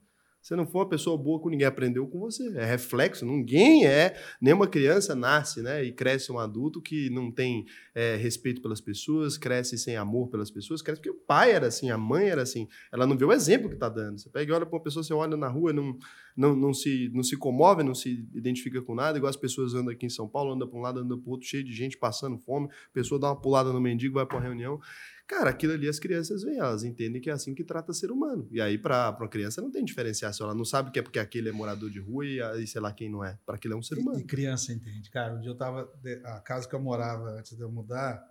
Você 0.48 0.56
não 0.56 0.66
foi 0.66 0.80
uma 0.80 0.88
pessoa 0.88 1.14
boa 1.18 1.38
com 1.38 1.50
ninguém, 1.50 1.66
aprendeu 1.66 2.06
com 2.06 2.18
você. 2.18 2.56
É 2.56 2.64
reflexo. 2.64 3.26
Ninguém 3.26 3.84
é, 3.84 4.18
nenhuma 4.40 4.66
criança 4.66 5.14
nasce 5.14 5.60
né, 5.60 5.84
e 5.84 5.92
cresce 5.92 6.32
um 6.32 6.38
adulto 6.38 6.80
que 6.80 7.10
não 7.10 7.30
tem 7.30 7.66
é, 7.94 8.16
respeito 8.16 8.62
pelas 8.62 8.80
pessoas, 8.80 9.36
cresce 9.36 9.76
sem 9.76 9.94
amor 9.96 10.28
pelas 10.28 10.50
pessoas, 10.50 10.80
cresce 10.80 11.02
porque 11.02 11.10
o 11.10 11.20
pai 11.26 11.52
era 11.52 11.66
assim, 11.66 11.90
a 11.90 11.98
mãe 11.98 12.30
era 12.30 12.40
assim. 12.40 12.66
Ela 12.90 13.06
não 13.06 13.14
vê 13.14 13.26
o 13.26 13.32
exemplo 13.32 13.68
que 13.68 13.74
está 13.74 13.90
dando. 13.90 14.18
Você 14.18 14.30
pega 14.30 14.50
e 14.50 14.54
olha 14.54 14.64
para 14.64 14.74
uma 14.74 14.82
pessoa, 14.82 15.02
você 15.02 15.12
olha 15.12 15.36
na 15.36 15.48
rua, 15.48 15.70
não, 15.70 15.98
não, 16.34 16.56
não, 16.56 16.72
se, 16.72 17.10
não 17.12 17.22
se 17.22 17.36
comove, 17.36 17.82
não 17.82 17.94
se 17.94 18.26
identifica 18.32 18.80
com 18.80 18.94
nada, 18.94 19.18
igual 19.18 19.28
as 19.28 19.36
pessoas 19.36 19.74
andam 19.74 19.92
aqui 19.92 20.06
em 20.06 20.10
São 20.10 20.26
Paulo, 20.26 20.54
andam 20.54 20.66
para 20.66 20.78
um 20.78 20.82
lado, 20.82 21.00
andam 21.00 21.20
para 21.20 21.28
o 21.28 21.32
outro, 21.32 21.46
cheio 21.46 21.62
de 21.62 21.74
gente 21.74 21.98
passando 21.98 22.38
fome, 22.38 22.68
a 22.68 22.94
pessoa 22.94 23.20
dá 23.20 23.28
uma 23.28 23.38
pulada 23.38 23.70
no 23.70 23.82
mendigo, 23.82 24.14
vai 24.14 24.24
para 24.24 24.38
uma 24.38 24.44
reunião. 24.44 24.80
Cara, 25.28 25.50
aquilo 25.50 25.74
ali 25.74 25.86
as 25.86 25.98
crianças 25.98 26.42
veem, 26.42 26.58
elas 26.58 26.82
entendem 26.82 27.20
que 27.20 27.28
é 27.28 27.32
assim 27.34 27.54
que 27.54 27.62
trata 27.62 27.92
ser 27.92 28.10
humano. 28.10 28.48
E 28.50 28.62
aí, 28.62 28.78
para 28.78 29.14
uma 29.20 29.28
criança, 29.28 29.60
não 29.60 29.70
tem 29.70 29.84
diferenciação. 29.84 30.46
Ela 30.46 30.56
não 30.56 30.64
sabe 30.64 30.90
que 30.90 30.98
é 30.98 31.02
porque 31.02 31.18
aquele 31.18 31.50
é 31.50 31.52
morador 31.52 31.90
de 31.90 32.00
rua 32.00 32.24
e, 32.24 32.40
e 32.62 32.66
sei 32.66 32.80
lá 32.80 32.90
quem 32.90 33.10
não 33.10 33.22
é. 33.22 33.38
Para 33.44 33.56
aquele 33.56 33.74
é 33.74 33.76
um 33.76 33.82
ser 33.82 33.98
humano. 33.98 34.18
E, 34.18 34.22
e, 34.22 34.24
criança 34.24 34.72
entende. 34.72 35.10
Cara, 35.10 35.34
um 35.34 35.40
dia 35.40 35.50
eu 35.50 35.54
tava. 35.54 35.92
A 36.24 36.40
casa 36.40 36.66
que 36.66 36.74
eu 36.74 36.80
morava 36.80 37.28
antes 37.38 37.54
de 37.54 37.62
eu 37.62 37.70
mudar, 37.70 38.24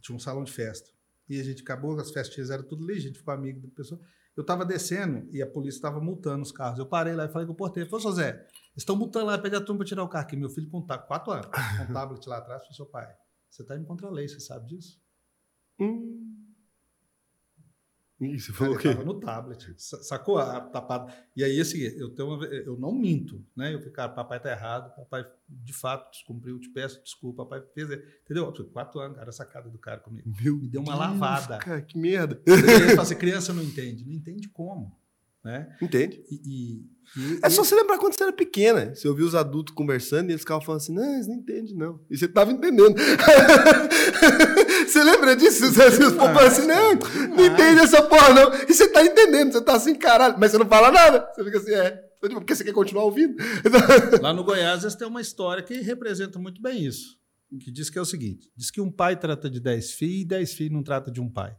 tinha 0.00 0.16
um 0.16 0.18
salão 0.18 0.42
de 0.42 0.50
festa. 0.50 0.90
e 1.28 1.38
a 1.38 1.44
gente 1.44 1.62
acabou, 1.62 1.96
as 2.00 2.10
festinhas 2.10 2.50
eram 2.50 2.64
tudo 2.64 2.82
ali, 2.82 2.94
a 2.94 3.00
gente 3.00 3.18
ficou 3.18 3.32
amigo 3.32 3.60
da 3.60 3.68
pessoa. 3.68 4.00
Eu 4.36 4.40
estava 4.40 4.64
descendo 4.64 5.28
e 5.30 5.40
a 5.40 5.46
polícia 5.46 5.78
estava 5.78 6.00
multando 6.00 6.42
os 6.42 6.50
carros. 6.50 6.80
Eu 6.80 6.86
parei 6.86 7.14
lá 7.14 7.26
e 7.26 7.28
falei 7.28 7.46
com 7.46 7.52
o 7.52 7.56
porteiro, 7.56 7.88
falou, 7.88 8.02
José, 8.02 8.44
estão 8.76 8.96
multando 8.96 9.26
lá, 9.26 9.38
pede 9.38 9.54
a 9.54 9.60
turma 9.60 9.78
para 9.78 9.86
tirar 9.86 10.02
o 10.02 10.08
carro 10.08 10.24
aqui. 10.24 10.34
Meu 10.34 10.50
filho 10.50 10.68
com 10.68 10.82
quatro 10.84 11.32
anos, 11.32 11.46
com 11.46 11.84
um 11.84 11.86
tablet 11.94 12.26
lá 12.26 12.38
atrás, 12.38 12.62
falou, 12.62 12.74
seu 12.74 12.86
pai, 12.86 13.06
você 13.48 13.62
está 13.62 13.76
indo 13.76 13.86
contra 13.86 14.08
a 14.08 14.10
lei, 14.10 14.26
você 14.26 14.40
sabe 14.40 14.66
disso? 14.66 15.00
Hum. 15.82 16.12
E 18.20 18.38
você 18.38 18.52
falou 18.52 18.76
o 18.76 18.78
quê? 18.78 18.88
Tava 18.88 19.04
no 19.04 19.18
tablet, 19.18 19.74
sacou 19.76 20.38
a 20.38 20.60
tapada. 20.60 21.12
E 21.34 21.42
aí, 21.42 21.60
assim, 21.60 21.80
eu, 21.80 22.08
tenho 22.10 22.28
uma, 22.28 22.44
eu 22.44 22.78
não 22.78 22.92
minto, 22.92 23.44
né? 23.56 23.74
Eu 23.74 23.80
fico, 23.80 23.92
cara, 23.92 24.10
papai 24.10 24.38
tá 24.38 24.52
errado, 24.52 24.94
papai 24.94 25.26
de 25.48 25.72
fato 25.72 26.12
descumpriu, 26.12 26.60
te 26.60 26.68
peço 26.68 27.02
desculpa, 27.02 27.44
papai 27.44 27.66
fez, 27.74 27.90
entendeu? 28.24 28.52
Quatro 28.72 29.00
anos, 29.00 29.16
cara, 29.16 29.28
a 29.28 29.32
sacada 29.32 29.68
do 29.68 29.78
cara 29.78 29.98
comigo. 29.98 30.32
Meu 30.40 30.56
Me 30.56 30.68
deu 30.68 30.82
uma 30.82 30.92
Deus, 30.92 31.00
lavada. 31.00 31.58
Cara, 31.58 31.82
que 31.82 31.98
merda. 31.98 32.40
Fala 32.90 33.02
assim, 33.02 33.16
criança 33.18 33.52
não 33.52 33.62
entende. 33.62 34.04
Não 34.04 34.12
entende 34.12 34.48
como, 34.48 34.96
né? 35.44 35.68
Entende. 35.80 36.22
E, 36.30 36.34
e, 36.36 36.84
e, 37.16 37.38
é 37.42 37.50
só 37.50 37.64
você 37.64 37.74
lembrar 37.74 37.98
quando 37.98 38.14
você 38.14 38.22
era 38.22 38.32
pequena. 38.32 38.94
Você 38.94 39.08
ouvia 39.08 39.26
os 39.26 39.34
adultos 39.34 39.74
conversando 39.74 40.28
e 40.28 40.32
eles 40.32 40.42
ficavam 40.42 40.62
falando 40.62 40.80
assim, 40.80 40.94
não, 40.94 41.14
eles 41.14 41.26
não 41.26 41.34
entendem, 41.34 41.74
não. 41.74 42.00
E 42.10 42.16
você 42.16 42.28
tava 42.28 42.52
entendendo. 42.52 42.94
você 44.86 45.02
lembra 45.02 45.34
disso? 45.34 45.72
Você 45.72 46.04
os 46.04 46.12
povos 46.12 46.42
assim, 46.42 46.66
não, 46.66 46.94
não 46.94 47.46
entende 47.46 47.80
essa 47.80 48.02
porra, 48.02 48.32
não. 48.32 48.54
E 48.68 48.72
você 48.72 48.88
tá 48.88 49.04
entendendo, 49.04 49.52
você 49.52 49.60
tá 49.60 49.74
assim, 49.74 49.94
caralho, 49.94 50.36
mas 50.38 50.52
você 50.52 50.58
não 50.58 50.66
fala 50.66 50.90
nada. 50.90 51.28
Você 51.34 51.44
fica 51.44 51.58
assim, 51.58 51.74
é. 51.74 52.12
Porque 52.20 52.54
você 52.54 52.62
quer 52.62 52.72
continuar 52.72 53.04
ouvindo. 53.04 53.34
Lá 54.22 54.32
no 54.32 54.44
Goiás, 54.44 54.84
eles 54.84 54.94
têm 54.94 55.08
uma 55.08 55.20
história 55.20 55.60
que 55.62 55.74
representa 55.80 56.38
muito 56.38 56.62
bem 56.62 56.84
isso. 56.84 57.20
Que 57.60 57.70
diz 57.70 57.90
que 57.90 57.98
é 57.98 58.00
o 58.00 58.06
seguinte: 58.06 58.48
diz 58.56 58.70
que 58.70 58.80
um 58.80 58.90
pai 58.90 59.18
trata 59.18 59.50
de 59.50 59.60
dez 59.60 59.90
filhos 59.90 60.22
e 60.22 60.24
dez 60.24 60.54
filhos 60.54 60.72
não 60.72 60.84
trata 60.84 61.10
de 61.10 61.20
um 61.20 61.28
pai. 61.28 61.52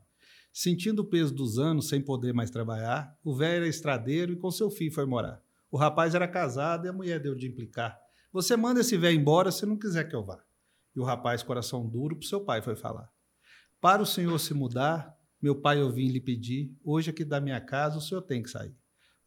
Sentindo 0.54 1.00
o 1.00 1.06
peso 1.06 1.34
dos 1.34 1.58
anos 1.58 1.90
sem 1.90 2.00
poder 2.00 2.32
mais 2.32 2.52
trabalhar, 2.52 3.18
o 3.24 3.36
velho 3.36 3.64
era 3.64 3.68
estradeiro 3.68 4.34
e 4.34 4.36
com 4.36 4.52
seu 4.52 4.70
filho 4.70 4.94
foi 4.94 5.04
morar. 5.04 5.42
O 5.72 5.78
rapaz 5.78 6.14
era 6.14 6.28
casado 6.28 6.86
e 6.86 6.90
a 6.90 6.94
mulher 6.94 7.20
deu 7.20 7.34
de 7.34 7.48
implicar. 7.48 8.00
Você 8.32 8.56
manda 8.56 8.82
esse 8.82 8.96
velho 8.96 9.20
embora 9.20 9.52
se 9.52 9.66
não 9.66 9.76
quiser 9.76 10.08
que 10.08 10.16
eu 10.16 10.24
vá. 10.24 10.40
E 10.96 11.00
o 11.00 11.04
rapaz, 11.04 11.42
coração 11.42 11.90
duro, 11.90 12.16
para 12.16 12.28
seu 12.28 12.40
pai 12.40 12.62
foi 12.62 12.76
falar. 12.76 13.12
Para 13.82 14.04
o 14.04 14.06
senhor 14.06 14.38
se 14.38 14.54
mudar, 14.54 15.18
meu 15.42 15.56
pai 15.56 15.82
eu 15.82 15.92
vim 15.92 16.08
lhe 16.08 16.22
pedir, 16.22 16.78
hoje 16.84 17.10
aqui 17.10 17.26
da 17.26 17.42
minha 17.42 17.60
casa 17.60 17.98
o 17.98 18.02
senhor 18.02 18.22
tem 18.22 18.44
que 18.44 18.50
sair. 18.52 18.76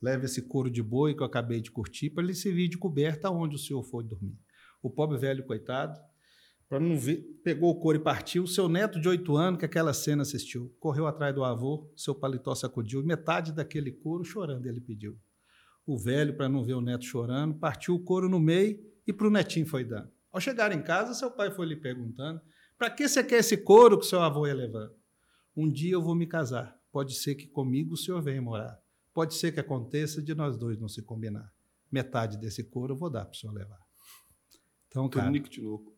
Leve 0.01 0.27
esse 0.27 0.43
couro 0.43 0.71
de 0.71 0.81
boi 0.81 1.13
que 1.13 1.23
eu 1.23 1.27
acabei 1.27 1.61
de 1.61 1.73
curtir 1.73 2.11
para 2.11 2.23
lhe 2.23 2.35
servir 2.35 2.69
de 2.69 2.79
coberta 2.79 3.31
onde 3.31 3.57
o 3.57 3.59
senhor 3.59 3.83
for 3.83 4.05
dormir. 4.05 4.39
O 4.81 4.89
pobre 4.89 5.19
velho, 5.19 5.45
coitado, 5.45 5.99
para 6.69 6.81
não 6.81 6.99
ver, 6.99 7.23
pegou 7.45 7.71
o 7.71 7.79
couro 7.79 7.99
e 7.99 8.03
partiu. 8.03 8.47
Seu 8.47 8.69
neto 8.69 9.01
de 9.01 9.09
oito 9.09 9.37
anos, 9.37 9.59
que 9.59 9.65
aquela 9.65 9.93
cena 9.93 10.23
assistiu, 10.23 10.75
correu 10.81 11.07
atrás 11.07 11.35
do 11.35 11.45
avô, 11.45 11.93
seu 11.97 12.15
paletó 12.15 12.55
sacudiu, 12.55 13.05
metade 13.05 13.53
daquele 13.53 13.93
couro 13.93 14.25
chorando 14.25 14.67
ele 14.67 14.81
pediu. 14.81 15.17
O 15.87 15.97
velho, 15.97 16.37
para 16.37 16.49
não 16.49 16.65
ver 16.65 16.75
o 16.75 16.81
neto 16.81 17.05
chorando, 17.05 17.55
partiu 17.55 17.95
o 17.95 18.03
couro 18.03 18.29
no 18.29 18.41
meio 18.41 18.81
e 19.07 19.13
para 19.13 19.29
o 19.29 19.31
netinho 19.31 19.67
foi 19.67 19.85
dando. 19.85 20.11
Ao 20.33 20.41
chegar 20.41 20.73
em 20.73 20.83
casa, 20.83 21.15
seu 21.15 21.31
pai 21.31 21.53
foi 21.53 21.67
lhe 21.67 21.77
perguntando: 21.77 22.41
para 22.77 22.91
que 22.91 23.09
você 23.09 23.23
quer 23.23 23.39
esse 23.39 23.57
couro 23.57 23.99
que 23.99 24.07
seu 24.07 24.21
avô 24.21 24.47
ia 24.47 24.55
levando? 24.55 24.93
Um 25.57 25.71
dia 25.71 25.93
eu 25.93 26.03
vou 26.03 26.17
me 26.17 26.27
casar. 26.27 26.77
Pode 26.91 27.15
ser 27.15 27.37
que 27.37 27.47
comigo 27.47 27.95
o 27.95 27.97
senhor 27.97 28.21
venha 28.21 28.43
morar. 28.43 28.79
Pode 29.15 29.35
ser 29.35 29.53
que 29.53 29.61
aconteça 29.61 30.21
de 30.21 30.35
nós 30.35 30.59
dois 30.59 30.79
não 30.79 30.89
se 30.89 31.01
combinar. 31.03 31.51
Metade 31.91 32.37
desse 32.37 32.65
couro 32.65 32.95
eu 32.95 32.99
vou 32.99 33.09
dar 33.09 33.25
para 33.25 33.33
o 33.33 33.37
senhor 33.37 33.53
levar. 33.53 33.79
Então, 34.89 35.09
cara. 35.09 35.31
de 35.31 35.61
louco 35.61 35.96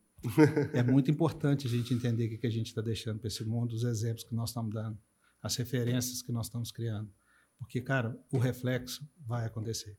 é 0.73 0.83
muito 0.83 1.11
importante 1.11 1.67
a 1.67 1.71
gente 1.71 1.95
entender 1.95 2.27
o 2.27 2.39
que 2.39 2.47
a 2.47 2.51
gente 2.51 2.67
está 2.67 2.83
deixando 2.83 3.19
para 3.19 3.29
esse 3.29 3.45
mundo, 3.45 3.73
os 3.73 3.85
exemplos 3.85 4.25
que 4.25 4.35
nós 4.35 4.51
estamos 4.51 4.73
dando, 4.73 4.99
as 5.43 5.57
referências 5.57 6.23
que 6.23 6.33
nós 6.33 6.47
estamos 6.47 6.73
criando. 6.73 7.11
Porque, 7.59 7.81
cara, 7.81 8.19
o 8.33 8.39
reflexo 8.39 9.09
vai 9.27 9.47
acontecer. 9.47 9.99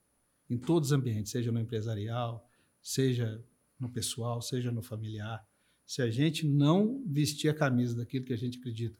Em 0.49 0.57
todos 0.57 0.89
os 0.89 0.93
ambientes, 0.93 1.31
seja 1.31 1.51
no 1.51 1.59
empresarial, 1.59 2.47
seja 2.81 3.43
no 3.79 3.89
pessoal, 3.89 4.41
seja 4.41 4.71
no 4.71 4.81
familiar. 4.81 5.45
Se 5.85 6.01
a 6.01 6.09
gente 6.09 6.45
não 6.45 7.03
vestir 7.07 7.49
a 7.49 7.53
camisa 7.53 7.95
daquilo 7.95 8.25
que 8.25 8.33
a 8.33 8.37
gente 8.37 8.57
acredita, 8.57 8.97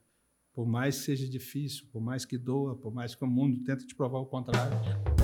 por 0.53 0.67
mais 0.67 0.97
que 0.97 1.05
seja 1.05 1.27
difícil, 1.27 1.87
por 1.91 2.01
mais 2.01 2.25
que 2.25 2.37
doa, 2.37 2.75
por 2.75 2.93
mais 2.93 3.15
que 3.15 3.23
o 3.23 3.27
mundo 3.27 3.63
tente 3.63 3.87
te 3.87 3.95
provar 3.95 4.19
o 4.19 4.25
contrário, 4.25 4.77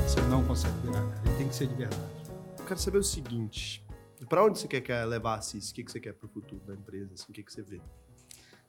você 0.07 0.21
não 0.29 0.45
consegue 0.45 0.77
virar. 0.81 1.23
Ele 1.25 1.37
tem 1.37 1.47
que 1.47 1.55
ser 1.55 1.67
de 1.67 1.75
verdade. 1.75 2.31
Eu 2.57 2.65
quero 2.65 2.79
saber 2.79 2.99
o 2.99 3.03
seguinte: 3.03 3.84
para 4.29 4.45
onde 4.45 4.59
você 4.59 4.67
quer 4.67 5.05
levar 5.05 5.35
a 5.35 5.41
CIS? 5.41 5.71
O 5.71 5.73
que 5.73 5.83
você 5.83 5.99
quer 5.99 6.13
para 6.13 6.25
o 6.25 6.29
futuro 6.29 6.63
da 6.65 6.73
empresa? 6.73 7.13
Assim, 7.13 7.25
o 7.29 7.33
que 7.33 7.43
você 7.43 7.61
vê? 7.61 7.81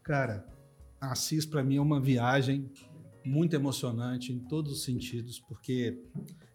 Cara, 0.02 0.46
a 1.00 1.14
CIS 1.14 1.46
para 1.46 1.62
mim 1.62 1.76
é 1.76 1.80
uma 1.80 2.00
viagem 2.00 2.70
muito 3.24 3.54
emocionante 3.54 4.32
em 4.32 4.38
todos 4.38 4.72
os 4.72 4.84
sentidos, 4.84 5.40
porque 5.40 6.00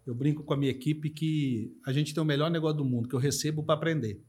eu 0.06 0.16
brinco 0.16 0.44
com 0.44 0.54
a 0.54 0.58
minha 0.58 0.72
equipe 0.72 1.10
que 1.10 1.78
a 1.86 1.92
gente 1.92 2.14
tem 2.14 2.24
o 2.24 2.26
melhor 2.26 2.50
negócio 2.50 2.78
do 2.78 2.86
mundo, 2.86 3.10
que 3.10 3.16
eu 3.16 3.20
recebo 3.20 3.64
para 3.64 3.76
aprender. 3.76 4.24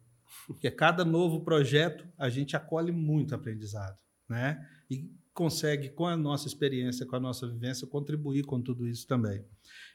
Porque 0.47 0.71
cada 0.71 1.05
novo 1.05 1.41
projeto 1.41 2.07
a 2.19 2.29
gente 2.29 2.57
acolhe 2.57 2.91
muito 2.91 3.35
aprendizado, 3.35 3.97
né? 4.29 4.67
E 4.91 5.09
consegue, 5.33 5.89
com 5.89 6.07
a 6.07 6.17
nossa 6.17 6.47
experiência, 6.47 7.07
com 7.07 7.17
a 7.17 7.21
nossa 7.21 7.49
vivência, 7.49 7.87
contribuir 7.87 8.45
com 8.45 8.61
tudo 8.61 8.87
isso 8.87 9.07
também. 9.07 9.45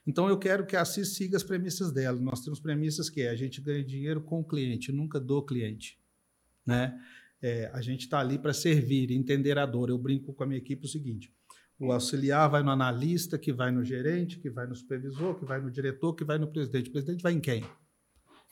Então, 0.06 0.28
eu 0.28 0.38
quero 0.38 0.66
que 0.66 0.76
a 0.76 0.84
CIS 0.84 1.16
siga 1.16 1.38
as 1.38 1.44
premissas 1.44 1.92
dela. 1.92 2.20
Nós 2.20 2.42
temos 2.42 2.60
premissas 2.60 3.10
que 3.10 3.22
é 3.22 3.30
a 3.30 3.36
gente 3.36 3.62
ganha 3.62 3.84
dinheiro 3.84 4.22
com 4.22 4.40
o 4.40 4.44
cliente, 4.44 4.92
nunca 4.92 5.20
do 5.20 5.42
cliente. 5.44 6.00
Né? 6.66 6.98
É, 7.42 7.70
a 7.74 7.82
gente 7.82 8.02
está 8.02 8.20
ali 8.20 8.40
para 8.40 8.54
servir, 8.54 9.12
entender 9.12 9.58
a 9.58 9.66
dor. 9.66 9.90
Eu 9.90 9.98
brinco 9.98 10.34
com 10.34 10.44
a 10.44 10.48
minha 10.48 10.58
equipe 10.58 10.86
o 10.86 10.90
seguinte: 10.90 11.32
o 11.80 11.92
auxiliar 11.92 12.50
vai 12.50 12.64
no 12.64 12.72
analista, 12.72 13.38
que 13.38 13.54
vai 13.54 13.72
no 13.72 13.84
gerente, 13.84 14.40
que 14.40 14.50
vai 14.50 14.66
no 14.66 14.76
supervisor, 14.76 15.36
que 15.36 15.46
vai 15.46 15.62
no 15.62 15.70
diretor, 15.70 16.14
que 16.16 16.24
vai 16.24 16.40
no 16.40 16.48
presidente. 16.48 16.90
O 16.90 16.92
presidente 16.92 17.22
vai 17.22 17.34
em 17.34 17.40
quem? 17.40 17.64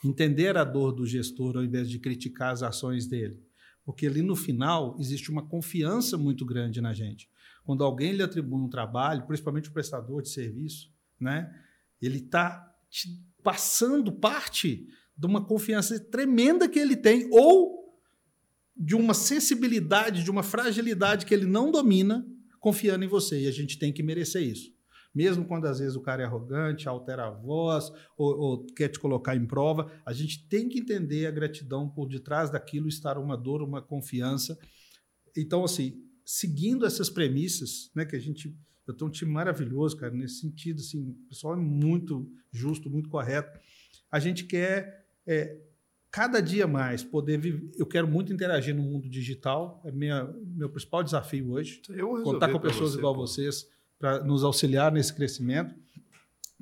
Entender 0.03 0.55
a 0.57 0.63
dor 0.63 0.91
do 0.91 1.05
gestor 1.05 1.57
ao 1.57 1.63
invés 1.63 1.89
de 1.89 1.97
criticar 1.97 2.51
as 2.51 2.61
ações 2.61 3.07
dele. 3.07 3.41
Porque 3.85 4.07
ali 4.07 4.21
no 4.21 4.35
final 4.35 4.97
existe 4.99 5.31
uma 5.31 5.47
confiança 5.47 6.17
muito 6.17 6.43
grande 6.45 6.81
na 6.81 6.93
gente. 6.93 7.29
Quando 7.63 7.83
alguém 7.83 8.11
lhe 8.11 8.23
atribui 8.23 8.59
um 8.59 8.69
trabalho, 8.69 9.25
principalmente 9.25 9.69
o 9.69 9.71
prestador 9.71 10.21
de 10.21 10.29
serviço, 10.29 10.91
né, 11.19 11.49
ele 12.01 12.17
está 12.17 12.67
passando 13.43 14.11
parte 14.11 14.87
de 15.15 15.25
uma 15.25 15.45
confiança 15.45 15.97
tremenda 15.99 16.67
que 16.67 16.79
ele 16.79 16.97
tem 16.97 17.29
ou 17.31 17.95
de 18.75 18.95
uma 18.95 19.13
sensibilidade, 19.13 20.23
de 20.23 20.31
uma 20.31 20.43
fragilidade 20.43 21.25
que 21.25 21.33
ele 21.33 21.45
não 21.45 21.71
domina, 21.71 22.27
confiando 22.59 23.05
em 23.05 23.07
você. 23.07 23.43
E 23.43 23.47
a 23.47 23.51
gente 23.51 23.79
tem 23.79 23.93
que 23.93 24.03
merecer 24.03 24.43
isso 24.43 24.74
mesmo 25.15 25.45
quando 25.45 25.65
às 25.65 25.79
vezes 25.79 25.95
o 25.95 26.01
cara 26.01 26.21
é 26.21 26.25
arrogante, 26.25 26.89
altera 26.89 27.27
a 27.27 27.31
voz 27.31 27.89
ou, 28.17 28.37
ou, 28.37 28.65
quer 28.65 28.89
te 28.89 28.99
colocar 28.99 29.35
em 29.35 29.45
prova, 29.45 29.89
a 30.05 30.11
gente 30.11 30.45
tem 30.49 30.67
que 30.67 30.79
entender 30.79 31.25
a 31.25 31.31
gratidão 31.31 31.89
por 31.89 32.07
detrás 32.07 32.49
daquilo 32.49 32.89
estar 32.89 33.17
uma 33.17 33.37
dor, 33.37 33.61
uma 33.61 33.81
confiança. 33.81 34.59
Então, 35.37 35.63
assim, 35.63 36.03
seguindo 36.25 36.85
essas 36.85 37.09
premissas, 37.09 37.89
né, 37.95 38.05
que 38.05 38.15
a 38.15 38.19
gente 38.19 38.53
eu 38.87 38.93
tenho 38.93 39.09
um 39.09 39.11
time 39.11 39.31
maravilhoso, 39.31 39.97
cara, 39.97 40.13
nesse 40.13 40.41
sentido, 40.41 40.79
assim, 40.79 41.09
o 41.09 41.27
pessoal 41.27 41.53
é 41.53 41.57
muito 41.57 42.29
justo, 42.51 42.87
muito 42.87 43.09
correto. 43.09 43.59
A 44.11 44.19
gente 44.19 44.43
quer 44.43 45.07
é, 45.25 45.59
cada 46.11 46.39
dia 46.39 46.67
mais 46.67 47.03
poder 47.03 47.39
viver. 47.39 47.71
Eu 47.77 47.85
quero 47.87 48.07
muito 48.07 48.31
interagir 48.31 48.75
no 48.75 48.83
mundo 48.83 49.09
digital, 49.09 49.81
é 49.83 49.91
minha, 49.91 50.31
meu 50.45 50.69
principal 50.69 51.03
desafio 51.03 51.51
hoje. 51.51 51.81
Contar 52.23 52.51
com 52.51 52.59
pessoas 52.59 52.91
você, 52.91 52.97
igual 52.97 53.15
pô. 53.15 53.21
vocês 53.21 53.67
para 54.05 54.23
nos 54.23 54.43
auxiliar 54.43 54.91
nesse 54.91 55.11
crescimento. 55.11 55.73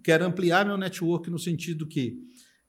Quero 0.01 0.23
ampliar 0.23 0.65
meu 0.65 0.77
network 0.77 1.29
no 1.29 1.37
sentido 1.37 1.85
que, 1.85 2.17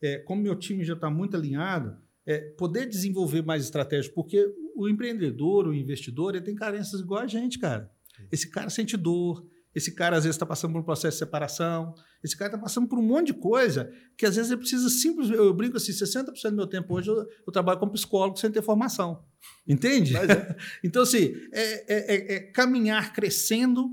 é, 0.03 0.19
como 0.19 0.43
meu 0.43 0.57
time 0.57 0.85
já 0.85 0.95
está 0.95 1.09
muito 1.09 1.37
alinhado, 1.37 1.97
é, 2.27 2.41
poder 2.59 2.89
desenvolver 2.89 3.43
mais 3.43 3.63
estratégias, 3.63 4.13
porque 4.13 4.45
o 4.75 4.89
empreendedor, 4.89 5.69
o 5.69 5.75
investidor, 5.75 6.35
ele 6.35 6.45
tem 6.45 6.57
carências 6.57 7.01
igual 7.01 7.23
a 7.23 7.27
gente, 7.29 7.57
cara. 7.57 7.89
Esse 8.33 8.51
cara 8.51 8.69
sente 8.69 8.97
dor, 8.97 9.47
esse 9.73 9.95
cara 9.95 10.17
às 10.17 10.25
vezes 10.25 10.35
está 10.35 10.47
passando 10.47 10.73
por 10.73 10.81
um 10.81 10.85
processo 10.85 11.19
de 11.19 11.19
separação, 11.21 11.95
esse 12.25 12.37
cara 12.37 12.51
está 12.51 12.59
passando 12.61 12.89
por 12.89 12.99
um 12.99 13.03
monte 13.03 13.29
de 13.29 13.35
coisa 13.35 13.93
que 14.19 14.27
às 14.27 14.35
vezes 14.35 14.51
ele 14.51 14.59
precisa 14.59 14.89
simplesmente. 14.89 15.39
Eu 15.39 15.55
brinco 15.55 15.77
assim: 15.77 15.93
60% 15.93 16.51
do 16.51 16.57
meu 16.57 16.67
tempo 16.67 16.93
hoje 16.93 17.11
eu, 17.11 17.29
eu, 17.47 17.53
trabalho 17.53 17.79
como 17.79 17.93
psicólogo 17.93 18.37
sem 18.39 18.51
ter 18.51 18.63
formação. 18.63 19.25
Entende? 19.69 20.17
É. 20.17 20.57
então, 20.83 21.03
assim, 21.03 21.33
é, 21.53 21.95
é, 21.95 22.35
é 22.35 22.41
caminhar 22.41 23.13
crescendo 23.13 23.89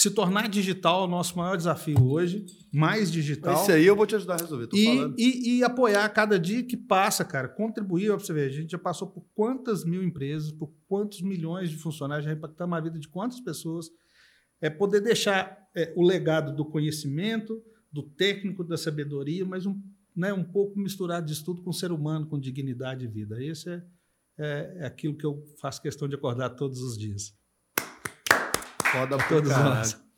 se 0.00 0.10
tornar 0.10 0.48
digital 0.48 1.02
é 1.02 1.04
o 1.04 1.10
nosso 1.10 1.36
maior 1.36 1.58
desafio 1.58 2.02
hoje, 2.02 2.46
mais 2.72 3.12
digital. 3.12 3.60
Isso 3.60 3.70
aí 3.70 3.84
eu 3.84 3.94
vou 3.94 4.06
te 4.06 4.16
ajudar 4.16 4.36
a 4.36 4.38
resolver, 4.38 4.66
tô 4.66 4.74
e, 4.74 4.84
falando. 4.86 5.14
E, 5.18 5.58
e 5.58 5.62
apoiar 5.62 6.08
cada 6.08 6.38
dia 6.38 6.62
que 6.62 6.74
passa, 6.74 7.22
cara, 7.22 7.46
contribuir, 7.46 8.08
para 8.08 8.18
você 8.18 8.32
ver, 8.32 8.46
a 8.46 8.48
gente 8.48 8.70
já 8.70 8.78
passou 8.78 9.08
por 9.08 9.22
quantas 9.34 9.84
mil 9.84 10.02
empresas, 10.02 10.52
por 10.52 10.72
quantos 10.88 11.20
milhões 11.20 11.68
de 11.68 11.76
funcionários, 11.76 12.24
já 12.24 12.32
impactamos 12.32 12.78
a 12.78 12.80
vida 12.80 12.98
de 12.98 13.08
quantas 13.08 13.40
pessoas, 13.40 13.90
é 14.58 14.70
poder 14.70 15.02
deixar 15.02 15.68
é, 15.76 15.92
o 15.94 16.02
legado 16.02 16.56
do 16.56 16.64
conhecimento, 16.64 17.62
do 17.92 18.02
técnico, 18.02 18.64
da 18.64 18.78
sabedoria, 18.78 19.44
mas 19.44 19.66
um, 19.66 19.78
né, 20.16 20.32
um 20.32 20.44
pouco 20.44 20.78
misturado 20.78 21.26
de 21.26 21.34
estudo 21.34 21.60
com 21.62 21.68
o 21.68 21.74
ser 21.74 21.92
humano, 21.92 22.26
com 22.26 22.40
dignidade 22.40 23.04
e 23.04 23.08
vida. 23.08 23.42
Esse 23.44 23.68
é, 23.68 23.82
é, 24.38 24.76
é 24.78 24.86
aquilo 24.86 25.14
que 25.14 25.26
eu 25.26 25.44
faço 25.60 25.82
questão 25.82 26.08
de 26.08 26.14
acordar 26.14 26.48
todos 26.50 26.80
os 26.80 26.96
dias. 26.96 27.38
Foda 28.92 29.16
pra 29.16 29.28
todos 29.28 29.50
caralho. 29.50 29.74
nós. 29.76 30.10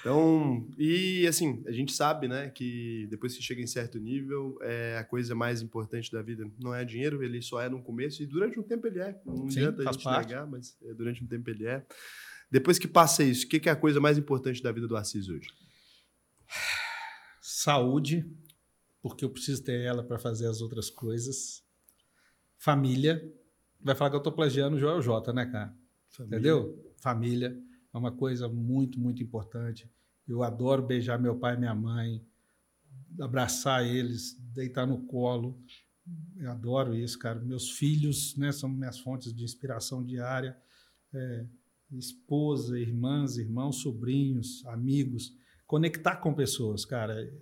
Então, 0.00 0.66
e 0.78 1.26
assim, 1.26 1.62
a 1.66 1.72
gente 1.72 1.92
sabe, 1.92 2.26
né, 2.26 2.48
que 2.48 3.06
depois 3.10 3.36
que 3.36 3.42
chega 3.42 3.60
em 3.60 3.66
certo 3.66 3.98
nível, 3.98 4.58
é 4.62 4.96
a 4.96 5.04
coisa 5.04 5.34
mais 5.34 5.60
importante 5.60 6.10
da 6.10 6.22
vida 6.22 6.50
não 6.58 6.74
é 6.74 6.84
dinheiro, 6.86 7.22
ele 7.22 7.42
só 7.42 7.60
é 7.60 7.68
no 7.68 7.82
começo 7.82 8.22
e 8.22 8.26
durante 8.26 8.58
um 8.58 8.62
tempo 8.62 8.86
ele 8.86 8.98
é. 8.98 9.20
Não 9.26 9.50
Sim, 9.50 9.60
adianta 9.60 9.82
a 9.82 9.92
gente 9.92 10.04
parte. 10.04 10.28
negar, 10.28 10.46
mas 10.46 10.76
é, 10.82 10.94
durante 10.94 11.22
um 11.22 11.26
tempo 11.26 11.50
ele 11.50 11.66
é. 11.66 11.84
Depois 12.50 12.78
que 12.78 12.88
passa 12.88 13.22
isso, 13.22 13.44
o 13.44 13.48
que 13.48 13.60
que 13.60 13.68
é 13.68 13.72
a 13.72 13.76
coisa 13.76 14.00
mais 14.00 14.16
importante 14.16 14.62
da 14.62 14.72
vida 14.72 14.88
do 14.88 14.96
Assis 14.96 15.28
hoje? 15.28 15.48
Saúde, 17.42 18.26
porque 19.02 19.24
eu 19.24 19.30
preciso 19.30 19.62
ter 19.62 19.82
ela 19.82 20.02
para 20.02 20.18
fazer 20.18 20.46
as 20.46 20.62
outras 20.62 20.88
coisas. 20.88 21.62
Família. 22.58 23.22
Vai 23.82 23.94
falar 23.94 24.10
que 24.10 24.16
eu 24.16 24.22
tô 24.22 24.32
plagiando 24.32 24.76
o 24.76 24.80
Joel 24.80 25.00
J, 25.00 25.32
né, 25.32 25.46
cara? 25.46 25.74
Família. 26.10 26.36
Entendeu? 26.36 26.94
Família 26.96 27.69
é 27.92 27.98
uma 27.98 28.12
coisa 28.12 28.48
muito, 28.48 28.98
muito 29.00 29.22
importante. 29.22 29.90
Eu 30.26 30.42
adoro 30.42 30.82
beijar 30.82 31.18
meu 31.18 31.36
pai 31.36 31.54
e 31.56 31.58
minha 31.58 31.74
mãe, 31.74 32.24
abraçar 33.20 33.84
eles, 33.84 34.36
deitar 34.54 34.86
no 34.86 35.02
colo. 35.06 35.60
Eu 36.36 36.50
adoro 36.50 36.94
isso, 36.94 37.18
cara. 37.18 37.40
Meus 37.40 37.70
filhos 37.70 38.36
né, 38.36 38.52
são 38.52 38.68
minhas 38.68 38.98
fontes 38.98 39.32
de 39.34 39.44
inspiração 39.44 40.04
diária. 40.04 40.56
É, 41.12 41.46
esposa, 41.92 42.78
irmãs, 42.78 43.36
irmãos, 43.36 43.76
sobrinhos, 43.76 44.64
amigos. 44.66 45.32
Conectar 45.66 46.16
com 46.16 46.32
pessoas, 46.32 46.84
cara. 46.84 47.32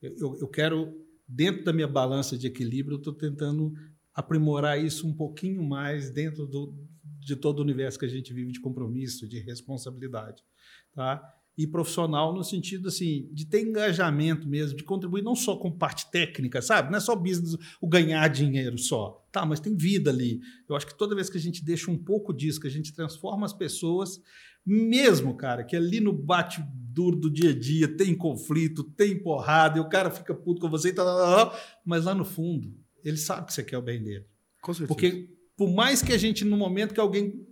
Eu, 0.00 0.36
eu- 0.38 0.48
quero, 0.48 0.94
dentro 1.26 1.64
da 1.64 1.72
minha 1.72 1.88
balança 1.88 2.36
de 2.38 2.46
equilíbrio, 2.46 2.94
eu 2.94 2.98
estou 2.98 3.12
tentando 3.12 3.74
aprimorar 4.14 4.82
isso 4.82 5.06
um 5.06 5.12
pouquinho 5.12 5.62
mais 5.62 6.10
dentro 6.10 6.46
do, 6.46 6.74
de 7.26 7.34
todo 7.34 7.58
o 7.58 7.62
universo 7.62 7.98
que 7.98 8.04
a 8.04 8.08
gente 8.08 8.32
vive 8.32 8.52
de 8.52 8.60
compromisso, 8.60 9.28
de 9.28 9.40
responsabilidade, 9.40 10.44
tá? 10.94 11.20
E 11.58 11.66
profissional 11.66 12.32
no 12.32 12.44
sentido 12.44 12.86
assim 12.86 13.28
de 13.32 13.46
ter 13.46 13.62
engajamento 13.62 14.46
mesmo, 14.46 14.76
de 14.76 14.84
contribuir 14.84 15.22
não 15.22 15.34
só 15.34 15.56
com 15.56 15.72
parte 15.72 16.08
técnica, 16.10 16.62
sabe? 16.62 16.90
Não 16.90 16.98
é 16.98 17.00
só 17.00 17.16
business, 17.16 17.56
o 17.80 17.88
ganhar 17.88 18.28
dinheiro 18.28 18.78
só, 18.78 19.26
tá? 19.32 19.44
Mas 19.44 19.58
tem 19.58 19.74
vida 19.74 20.10
ali. 20.10 20.40
Eu 20.68 20.76
acho 20.76 20.86
que 20.86 20.96
toda 20.96 21.16
vez 21.16 21.28
que 21.28 21.36
a 21.36 21.40
gente 21.40 21.64
deixa 21.64 21.90
um 21.90 21.98
pouco 21.98 22.32
disso, 22.32 22.60
que 22.60 22.68
a 22.68 22.70
gente 22.70 22.92
transforma 22.92 23.44
as 23.44 23.52
pessoas, 23.52 24.22
mesmo, 24.64 25.36
cara, 25.36 25.64
que 25.64 25.74
ali 25.74 25.98
no 25.98 26.12
bate 26.12 26.62
duro 26.70 27.16
do 27.16 27.28
dia 27.28 27.50
a 27.50 27.58
dia 27.58 27.88
tem 27.88 28.14
conflito, 28.14 28.84
tem 28.84 29.18
porrada, 29.20 29.78
e 29.78 29.80
o 29.80 29.88
cara 29.88 30.10
fica 30.10 30.32
puto 30.32 30.60
com 30.60 30.70
você, 30.70 30.90
e 30.90 30.92
tal, 30.92 31.04
tal, 31.04 31.16
tal, 31.16 31.50
tal, 31.50 31.60
mas 31.84 32.04
lá 32.04 32.14
no 32.14 32.24
fundo 32.24 32.72
ele 33.02 33.16
sabe 33.16 33.46
que 33.46 33.52
você 33.52 33.64
quer 33.64 33.78
o 33.78 33.82
bem 33.82 34.02
dele. 34.02 34.26
Com 34.60 34.74
certeza. 34.74 34.88
Porque 34.88 35.35
por 35.56 35.72
mais 35.72 36.02
que 36.02 36.12
a 36.12 36.18
gente, 36.18 36.44
no 36.44 36.56
momento 36.56 36.92
que 36.92 37.00
alguém 37.00 37.46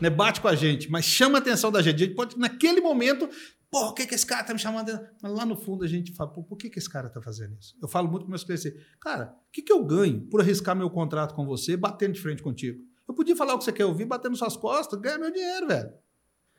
né, 0.00 0.08
bate 0.08 0.40
com 0.40 0.48
a 0.48 0.54
gente, 0.54 0.90
mas 0.90 1.04
chama 1.04 1.38
a 1.38 1.40
atenção 1.40 1.70
da 1.70 1.82
gente, 1.82 1.96
a 1.96 2.06
gente 2.06 2.14
pode, 2.14 2.38
naquele 2.38 2.80
momento, 2.80 3.28
pô, 3.70 3.88
o 3.88 3.92
que, 3.92 4.06
que 4.06 4.14
esse 4.14 4.24
cara 4.24 4.44
tá 4.44 4.52
me 4.52 4.58
chamando? 4.58 4.98
Mas 5.22 5.32
lá 5.32 5.44
no 5.44 5.56
fundo 5.56 5.84
a 5.84 5.88
gente 5.88 6.12
fala, 6.14 6.30
pô, 6.30 6.42
por 6.42 6.56
que, 6.56 6.70
que 6.70 6.78
esse 6.78 6.88
cara 6.88 7.08
tá 7.08 7.20
fazendo 7.20 7.56
isso? 7.58 7.76
Eu 7.82 7.88
falo 7.88 8.08
muito 8.08 8.24
com 8.24 8.30
meus 8.30 8.44
clientes 8.44 8.66
assim, 8.66 8.76
cara, 9.00 9.34
o 9.48 9.52
que, 9.52 9.62
que 9.62 9.72
eu 9.72 9.84
ganho 9.84 10.22
por 10.28 10.40
arriscar 10.40 10.76
meu 10.76 10.90
contrato 10.90 11.34
com 11.34 11.44
você, 11.44 11.76
batendo 11.76 12.12
de 12.12 12.20
frente 12.20 12.42
contigo? 12.42 12.80
Eu 13.08 13.14
podia 13.14 13.34
falar 13.34 13.54
o 13.54 13.58
que 13.58 13.64
você 13.64 13.72
quer 13.72 13.84
ouvir, 13.84 14.04
batendo 14.04 14.36
suas 14.36 14.56
costas, 14.56 15.00
ganhar 15.00 15.18
meu 15.18 15.32
dinheiro, 15.32 15.66
velho. 15.66 15.90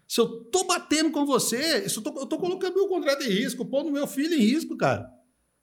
Se 0.05 0.19
eu 0.19 0.43
tô 0.51 0.65
batendo 0.65 1.09
com 1.09 1.26
você, 1.26 1.85
eu, 1.85 2.03
tô, 2.03 2.19
eu 2.19 2.26
tô 2.26 2.38
colocando 2.38 2.76
meu 2.76 2.89
contrato 2.89 3.23
em 3.23 3.30
risco, 3.30 3.63
pondo 3.65 3.89
meu 3.89 4.05
filho 4.05 4.34
em 4.34 4.41
risco, 4.41 4.76
cara. 4.76 5.09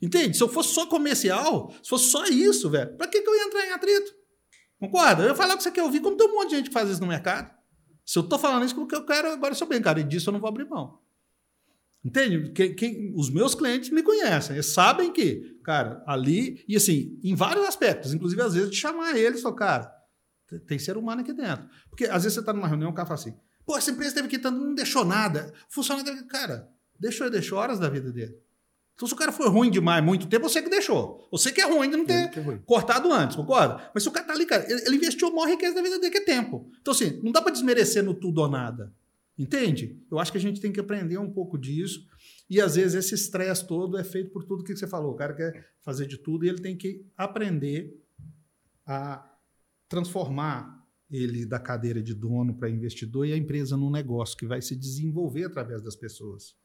Entende? 0.00 0.34
Se 0.34 0.42
eu 0.42 0.48
fosse 0.48 0.72
só 0.72 0.86
comercial, 0.86 1.70
se 1.82 1.88
fosse 1.90 2.06
só 2.06 2.24
isso, 2.24 2.70
velho, 2.70 2.96
pra 2.96 3.06
que, 3.06 3.20
que 3.20 3.28
eu 3.28 3.36
ia 3.36 3.44
entrar 3.44 3.66
em 3.66 3.72
atrito? 3.72 4.10
Concorda? 4.78 5.24
Eu 5.24 5.34
falar 5.34 5.54
o 5.54 5.56
que 5.56 5.62
você 5.62 5.70
quer 5.70 5.82
ouvir, 5.82 6.00
como 6.00 6.16
tem 6.16 6.28
um 6.28 6.34
monte 6.34 6.50
de 6.50 6.56
gente 6.56 6.68
que 6.68 6.72
faz 6.72 6.88
isso 6.88 7.00
no 7.00 7.06
mercado. 7.06 7.50
Se 8.04 8.18
eu 8.18 8.22
tô 8.22 8.38
falando 8.38 8.64
isso, 8.64 8.74
porque 8.74 8.94
eu 8.94 9.04
quero 9.04 9.30
agora 9.32 9.54
seu 9.54 9.66
bem, 9.66 9.82
cara, 9.82 10.00
e 10.00 10.04
disso 10.04 10.28
eu 10.30 10.32
não 10.32 10.40
vou 10.40 10.48
abrir 10.48 10.64
mão. 10.68 10.98
Entende? 12.04 12.52
Quem, 12.52 12.74
quem- 12.74 13.12
os 13.16 13.28
meus 13.28 13.54
clientes 13.54 13.90
me 13.90 14.02
conhecem, 14.02 14.54
eles 14.56 14.66
sabem 14.66 15.12
que, 15.12 15.58
cara, 15.64 16.02
ali, 16.06 16.64
e 16.68 16.76
assim, 16.76 17.18
em 17.22 17.34
vários 17.34 17.66
aspectos, 17.66 18.14
inclusive 18.14 18.40
às 18.40 18.54
vezes 18.54 18.70
de 18.70 18.76
chamar 18.76 19.16
eles, 19.18 19.42
falar, 19.42 19.56
cara, 19.56 19.94
tem- 20.66 20.78
ser 20.78 20.96
humano 20.96 21.20
aqui 21.22 21.32
dentro. 21.32 21.68
Porque 21.90 22.04
às 22.06 22.22
vezes 22.22 22.34
você 22.38 22.42
tá 22.44 22.52
numa 22.52 22.68
reunião, 22.68 22.90
o 22.90 22.94
cara 22.94 23.06
fala 23.06 23.18
assim, 23.20 23.34
pô, 23.66 23.76
essa 23.76 23.90
empresa 23.90 24.14
teve 24.14 24.28
que 24.28 24.38
tanto, 24.38 24.58
não 24.60 24.74
deixou 24.74 25.04
nada. 25.04 25.52
Funcionário 25.68 26.24
cara, 26.28 26.70
deixou, 26.98 27.28
deixou 27.28 27.58
horas 27.58 27.78
da 27.80 27.90
vida 27.90 28.12
dele. 28.12 28.36
Então, 28.98 29.06
se 29.06 29.14
o 29.14 29.16
cara 29.16 29.30
for 29.30 29.48
ruim 29.48 29.70
demais 29.70 30.04
muito 30.04 30.26
tempo, 30.26 30.48
você 30.48 30.60
que 30.60 30.68
deixou. 30.68 31.28
Você 31.30 31.52
que 31.52 31.60
é 31.60 31.72
ruim 31.72 31.88
de 31.88 31.96
não 31.96 32.04
ter 32.04 32.36
é 32.36 32.58
cortado 32.66 33.12
antes, 33.12 33.36
concorda? 33.36 33.88
Mas 33.94 34.02
se 34.02 34.08
o 34.08 34.12
cara 34.12 34.26
tá 34.26 34.32
ali, 34.32 34.44
cara, 34.44 34.68
ele 34.68 34.82
ele 34.88 34.96
investiu 34.96 35.28
a 35.28 35.30
maior 35.30 35.46
riqueza 35.46 35.72
da 35.72 35.80
vida 35.80 36.00
dele, 36.00 36.10
que 36.10 36.18
é 36.18 36.24
tempo. 36.24 36.68
Então, 36.80 36.90
assim, 36.92 37.20
não 37.22 37.30
dá 37.30 37.40
para 37.40 37.52
desmerecer 37.52 38.02
no 38.02 38.12
tudo 38.12 38.40
ou 38.40 38.48
nada. 38.48 38.92
Entende? 39.38 40.02
Eu 40.10 40.18
acho 40.18 40.32
que 40.32 40.38
a 40.38 40.40
gente 40.40 40.60
tem 40.60 40.72
que 40.72 40.80
aprender 40.80 41.16
um 41.16 41.30
pouco 41.30 41.56
disso. 41.56 42.04
E 42.50 42.60
às 42.60 42.74
vezes 42.74 42.96
esse 42.96 43.14
estresse 43.14 43.64
todo 43.68 43.96
é 43.96 44.02
feito 44.02 44.30
por 44.32 44.42
tudo 44.42 44.64
que 44.64 44.74
você 44.74 44.88
falou. 44.88 45.12
O 45.12 45.16
cara 45.16 45.32
quer 45.32 45.64
fazer 45.80 46.08
de 46.08 46.18
tudo 46.18 46.44
e 46.44 46.48
ele 46.48 46.60
tem 46.60 46.76
que 46.76 47.06
aprender 47.16 47.96
a 48.84 49.24
transformar 49.88 50.84
ele 51.08 51.46
da 51.46 51.60
cadeira 51.60 52.02
de 52.02 52.14
dono 52.14 52.52
para 52.52 52.68
investidor 52.68 53.28
e 53.28 53.32
a 53.32 53.36
empresa 53.36 53.76
num 53.76 53.92
negócio 53.92 54.36
que 54.36 54.44
vai 54.44 54.60
se 54.60 54.74
desenvolver 54.74 55.44
através 55.44 55.80
das 55.82 55.94
pessoas. 55.94 56.56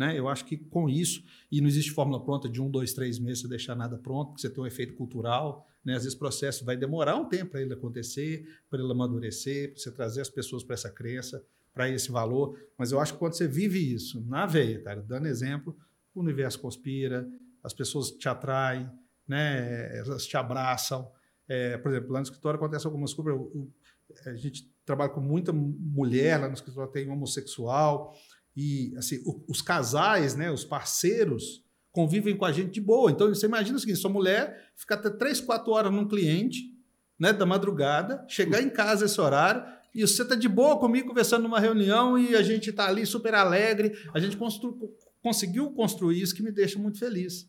Né? 0.00 0.18
Eu 0.18 0.28
acho 0.28 0.46
que 0.46 0.56
com 0.56 0.88
isso, 0.88 1.22
e 1.52 1.60
não 1.60 1.68
existe 1.68 1.90
fórmula 1.90 2.24
pronta 2.24 2.48
de 2.48 2.58
um, 2.58 2.70
dois, 2.70 2.94
três 2.94 3.18
meses 3.18 3.42
você 3.42 3.48
deixar 3.48 3.74
nada 3.74 3.98
pronto, 3.98 4.28
porque 4.28 4.40
você 4.40 4.48
tem 4.48 4.64
um 4.64 4.66
efeito 4.66 4.94
cultural. 4.94 5.68
Né? 5.84 5.94
Às 5.94 6.04
vezes 6.04 6.16
o 6.16 6.18
processo 6.18 6.64
vai 6.64 6.74
demorar 6.74 7.16
um 7.16 7.28
tempo 7.28 7.50
para 7.50 7.60
ele 7.60 7.74
acontecer, 7.74 8.48
para 8.70 8.80
ele 8.80 8.90
amadurecer, 8.90 9.72
para 9.72 9.78
você 9.78 9.90
trazer 9.92 10.22
as 10.22 10.30
pessoas 10.30 10.64
para 10.64 10.72
essa 10.72 10.90
crença, 10.90 11.44
para 11.74 11.86
esse 11.90 12.10
valor. 12.10 12.58
Mas 12.78 12.92
eu 12.92 12.98
acho 12.98 13.12
que 13.12 13.18
quando 13.18 13.34
você 13.34 13.46
vive 13.46 13.92
isso 13.92 14.24
na 14.26 14.46
veia, 14.46 14.80
cara, 14.80 15.02
dando 15.02 15.26
exemplo, 15.26 15.76
o 16.14 16.20
universo 16.20 16.58
conspira, 16.60 17.28
as 17.62 17.74
pessoas 17.74 18.10
te 18.10 18.26
atraem, 18.26 18.90
né? 19.28 19.98
elas 19.98 20.26
te 20.26 20.34
abraçam. 20.34 21.12
É, 21.46 21.76
por 21.76 21.92
exemplo, 21.92 22.10
lá 22.10 22.20
no 22.20 22.24
escritório 22.24 22.56
acontece 22.56 22.86
algumas 22.86 23.12
coisas. 23.12 23.38
A 24.24 24.34
gente 24.34 24.66
trabalha 24.86 25.10
com 25.10 25.20
muita 25.20 25.52
mulher, 25.52 26.40
lá 26.40 26.48
no 26.48 26.54
escritório 26.54 26.90
tem 26.90 27.10
homossexual. 27.10 28.16
E 28.56 28.92
assim, 28.96 29.22
o- 29.24 29.44
os 29.48 29.62
casais, 29.62 30.34
né, 30.34 30.50
os 30.50 30.64
parceiros, 30.64 31.62
convivem 31.92 32.36
com 32.36 32.44
a 32.44 32.52
gente 32.52 32.70
de 32.72 32.80
boa. 32.80 33.10
Então, 33.10 33.28
você 33.28 33.46
imagina 33.46 33.76
o 33.76 33.80
seguinte: 33.80 33.98
sua 33.98 34.10
mulher 34.10 34.70
fica 34.76 34.94
até 34.94 35.10
3, 35.10 35.40
4 35.40 35.72
horas 35.72 35.92
num 35.92 36.06
cliente, 36.06 36.58
né, 37.18 37.32
da 37.32 37.44
madrugada, 37.46 38.24
chegar 38.28 38.62
em 38.62 38.70
casa 38.70 39.04
esse 39.06 39.20
horário, 39.20 39.62
e 39.94 40.02
você 40.06 40.22
está 40.22 40.34
de 40.34 40.48
boa 40.48 40.78
comigo 40.78 41.08
conversando 41.08 41.42
numa 41.42 41.58
reunião 41.60 42.16
e 42.18 42.34
a 42.36 42.42
gente 42.42 42.70
está 42.70 42.86
ali 42.88 43.04
super 43.04 43.34
alegre. 43.34 43.92
A 44.14 44.20
gente 44.20 44.36
constru- 44.36 44.78
conseguiu 45.22 45.70
construir 45.72 46.20
isso 46.22 46.34
que 46.34 46.42
me 46.42 46.52
deixa 46.52 46.78
muito 46.78 46.98
feliz. 46.98 47.48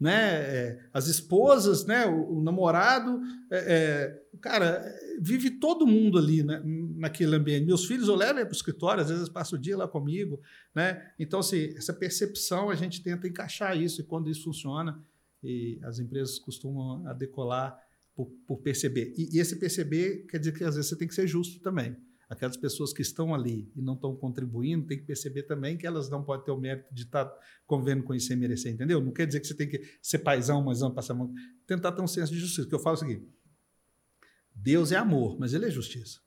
Né? 0.00 0.32
É, 0.32 0.88
as 0.94 1.08
esposas, 1.08 1.84
né? 1.84 2.06
o, 2.06 2.38
o 2.38 2.42
namorado, 2.42 3.20
é, 3.50 3.58
é, 3.58 4.38
cara, 4.40 4.82
vive 5.20 5.50
todo 5.50 5.86
mundo 5.86 6.16
ali 6.16 6.42
né? 6.42 6.62
naquele 6.96 7.36
ambiente. 7.36 7.66
Meus 7.66 7.84
filhos 7.84 8.08
eu 8.08 8.14
levo 8.14 8.40
para 8.40 8.48
o 8.48 8.52
escritório, 8.52 9.02
às 9.02 9.10
vezes 9.10 9.28
passam 9.28 9.58
o 9.58 9.60
dia 9.60 9.76
lá 9.76 9.86
comigo. 9.86 10.40
Né? 10.74 11.12
Então, 11.18 11.40
assim, 11.40 11.74
essa 11.76 11.92
percepção 11.92 12.70
a 12.70 12.74
gente 12.74 13.02
tenta 13.02 13.28
encaixar 13.28 13.76
isso, 13.76 14.00
e 14.00 14.04
quando 14.04 14.30
isso 14.30 14.44
funciona, 14.44 14.98
e 15.42 15.78
as 15.82 15.98
empresas 15.98 16.38
costumam 16.38 17.02
decolar 17.16 17.78
por, 18.14 18.26
por 18.46 18.58
perceber. 18.58 19.14
E, 19.18 19.36
e 19.36 19.38
esse 19.38 19.56
perceber 19.56 20.26
quer 20.28 20.38
dizer 20.38 20.52
que 20.52 20.64
às 20.64 20.76
vezes 20.76 20.88
você 20.88 20.96
tem 20.96 21.08
que 21.08 21.14
ser 21.14 21.26
justo 21.26 21.60
também. 21.60 21.94
Aquelas 22.30 22.56
pessoas 22.56 22.92
que 22.92 23.02
estão 23.02 23.34
ali 23.34 23.72
e 23.74 23.82
não 23.82 23.94
estão 23.94 24.14
contribuindo, 24.14 24.86
tem 24.86 24.96
que 24.96 25.04
perceber 25.04 25.42
também 25.42 25.76
que 25.76 25.84
elas 25.84 26.08
não 26.08 26.22
podem 26.22 26.44
ter 26.44 26.52
o 26.52 26.56
mérito 26.56 26.94
de 26.94 27.02
estar 27.02 27.28
convivendo 27.66 28.04
com 28.04 28.14
isso 28.14 28.28
sem 28.28 28.36
merecer, 28.36 28.72
entendeu? 28.72 29.02
Não 29.02 29.10
quer 29.10 29.26
dizer 29.26 29.40
que 29.40 29.48
você 29.48 29.54
tem 29.54 29.68
que 29.68 29.82
ser 30.00 30.20
paizão, 30.20 30.62
mas 30.62 30.80
não 30.80 30.94
passar 30.94 31.12
mão. 31.12 31.34
Tentar 31.66 31.90
ter 31.90 32.00
um 32.00 32.06
senso 32.06 32.32
de 32.32 32.38
justiça. 32.38 32.68
Que 32.68 32.74
eu 32.74 32.78
falo 32.78 32.94
o 32.94 32.98
seguinte: 33.00 33.28
Deus 34.54 34.92
é 34.92 34.96
amor, 34.96 35.36
mas 35.40 35.54
ele 35.54 35.66
é 35.66 35.70
justiça. 35.70 36.20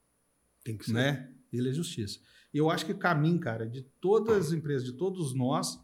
Tem 0.61 0.77
que 0.77 0.87
ser. 0.87 0.93
Né? 0.93 1.31
Ele 1.53 1.69
é 1.69 1.73
justiça. 1.73 2.19
E 2.53 2.57
eu 2.57 2.69
acho 2.69 2.85
que 2.85 2.91
o 2.91 2.97
caminho, 2.97 3.39
cara, 3.39 3.65
de 3.65 3.83
todas 4.01 4.47
as 4.47 4.51
empresas, 4.51 4.83
de 4.85 4.93
todos 4.93 5.33
nós, 5.33 5.79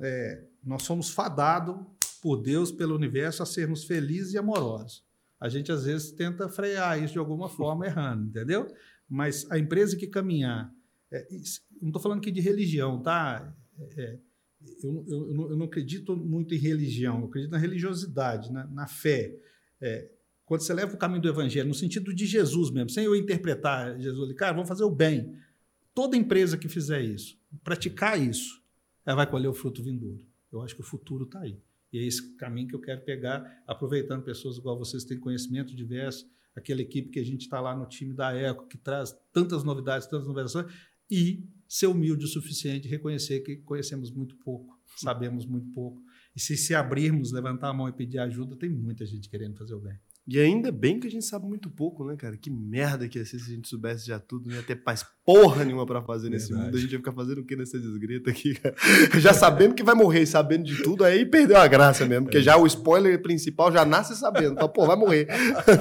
é, 0.00 0.44
nós 0.62 0.82
somos 0.82 1.10
fadados 1.10 1.76
por 2.20 2.42
Deus, 2.42 2.72
pelo 2.72 2.96
universo, 2.96 3.44
a 3.44 3.46
sermos 3.46 3.84
felizes 3.84 4.34
e 4.34 4.38
amorosos. 4.38 5.04
A 5.38 5.48
gente, 5.48 5.70
às 5.70 5.84
vezes, 5.84 6.10
tenta 6.10 6.48
frear 6.48 7.00
isso 7.02 7.12
de 7.12 7.18
alguma 7.18 7.48
forma, 7.48 7.86
errando, 7.86 8.28
entendeu? 8.28 8.66
Mas 9.08 9.48
a 9.50 9.58
empresa 9.58 9.96
que 9.96 10.06
caminhar. 10.06 10.72
é, 11.12 11.24
não 11.80 11.88
estou 11.90 12.02
falando 12.02 12.18
aqui 12.18 12.32
de 12.32 12.40
religião, 12.40 13.00
tá? 13.00 13.54
É, 13.78 14.02
é, 14.02 14.18
eu, 14.82 15.04
eu- 15.08 15.50
eu 15.50 15.56
não- 15.56 15.66
acredito 15.66 16.16
muito 16.16 16.52
em 16.54 16.58
religião, 16.58 17.20
eu 17.20 17.26
acredito 17.26 17.50
na 17.52 17.58
religiosidade, 17.58 18.52
na, 18.52 18.66
na 18.66 18.86
fé. 18.88 19.38
É, 19.80 20.10
quando 20.44 20.62
você 20.62 20.74
leva 20.74 20.94
o 20.94 20.98
caminho 20.98 21.22
do 21.22 21.28
evangelho, 21.28 21.68
no 21.68 21.74
sentido 21.74 22.12
de 22.12 22.26
Jesus 22.26 22.70
mesmo, 22.70 22.90
sem 22.90 23.04
eu 23.04 23.14
interpretar 23.14 23.98
Jesus 24.00 24.32
cara, 24.34 24.52
vamos 24.52 24.68
fazer 24.68 24.82
o 24.82 24.90
bem. 24.90 25.36
Toda 25.94 26.16
empresa 26.16 26.58
que 26.58 26.68
fizer 26.68 27.02
isso, 27.02 27.38
praticar 27.62 28.20
isso, 28.20 28.60
ela 29.04 29.16
vai 29.16 29.30
colher 29.30 29.48
o 29.48 29.54
fruto 29.54 29.82
vindouro. 29.82 30.24
Eu 30.52 30.60
acho 30.62 30.74
que 30.74 30.80
o 30.80 30.84
futuro 30.84 31.24
está 31.24 31.40
aí. 31.40 31.56
E 31.92 31.98
é 31.98 32.04
esse 32.04 32.34
caminho 32.36 32.66
que 32.68 32.74
eu 32.74 32.80
quero 32.80 33.00
pegar, 33.02 33.62
aproveitando 33.66 34.22
pessoas 34.24 34.56
igual 34.58 34.76
vocês 34.76 35.04
que 35.04 35.10
têm 35.10 35.20
conhecimento 35.20 35.74
diverso, 35.74 36.28
aquela 36.56 36.80
equipe 36.80 37.10
que 37.10 37.20
a 37.20 37.24
gente 37.24 37.42
está 37.42 37.60
lá 37.60 37.76
no 37.76 37.86
time 37.86 38.14
da 38.14 38.34
ECO, 38.34 38.66
que 38.66 38.78
traz 38.78 39.14
tantas 39.32 39.62
novidades, 39.62 40.06
tantas 40.06 40.26
inovações, 40.26 40.72
e 41.10 41.46
ser 41.68 41.86
humilde 41.86 42.24
o 42.24 42.28
suficiente 42.28 42.88
reconhecer 42.88 43.40
que 43.40 43.56
conhecemos 43.56 44.10
muito 44.10 44.36
pouco, 44.36 44.80
sabemos 44.96 45.44
muito 45.44 45.70
pouco. 45.72 46.02
E 46.34 46.40
se 46.40 46.56
se 46.56 46.74
abrirmos, 46.74 47.32
levantar 47.32 47.68
a 47.68 47.74
mão 47.74 47.88
e 47.88 47.92
pedir 47.92 48.18
ajuda, 48.18 48.56
tem 48.56 48.70
muita 48.70 49.04
gente 49.06 49.28
querendo 49.28 49.56
fazer 49.56 49.74
o 49.74 49.80
bem. 49.80 49.98
E 50.26 50.40
ainda 50.40 50.72
bem 50.72 50.98
que 50.98 51.06
a 51.06 51.10
gente 51.10 51.24
sabe 51.24 51.46
muito 51.46 51.70
pouco, 51.70 52.04
né, 52.04 52.16
cara? 52.16 52.36
Que 52.36 52.50
merda 52.50 53.08
que 53.08 53.18
ia 53.18 53.24
ser 53.24 53.38
se 53.38 53.52
a 53.52 53.54
gente 53.54 53.68
soubesse 53.68 54.06
já 54.06 54.18
tudo, 54.18 54.48
não 54.48 54.56
ia 54.56 54.62
ter 54.62 54.82
mais 54.84 55.04
porra 55.26 55.64
nenhuma 55.64 55.84
pra 55.84 56.00
fazer 56.00 56.30
nesse 56.30 56.50
Verdade. 56.50 56.66
mundo. 56.66 56.76
A 56.76 56.80
gente 56.80 56.92
ia 56.92 56.98
ficar 56.98 57.12
fazendo 57.12 57.38
o 57.38 57.44
que 57.44 57.56
nessa 57.56 57.76
desgrita 57.80 58.30
aqui, 58.30 58.54
cara? 58.54 58.76
Já 59.18 59.34
sabendo 59.34 59.74
que 59.74 59.82
vai 59.82 59.94
morrer 59.94 60.22
e 60.22 60.26
sabendo 60.26 60.62
de 60.62 60.80
tudo, 60.84 61.02
aí 61.02 61.26
perdeu 61.26 61.56
a 61.56 61.66
graça 61.66 62.06
mesmo. 62.06 62.26
Porque 62.26 62.40
já 62.40 62.56
o 62.56 62.64
spoiler 62.66 63.20
principal 63.20 63.72
já 63.72 63.84
nasce 63.84 64.14
sabendo. 64.14 64.52
Então, 64.52 64.68
pô, 64.68 64.86
vai 64.86 64.94
morrer. 64.96 65.26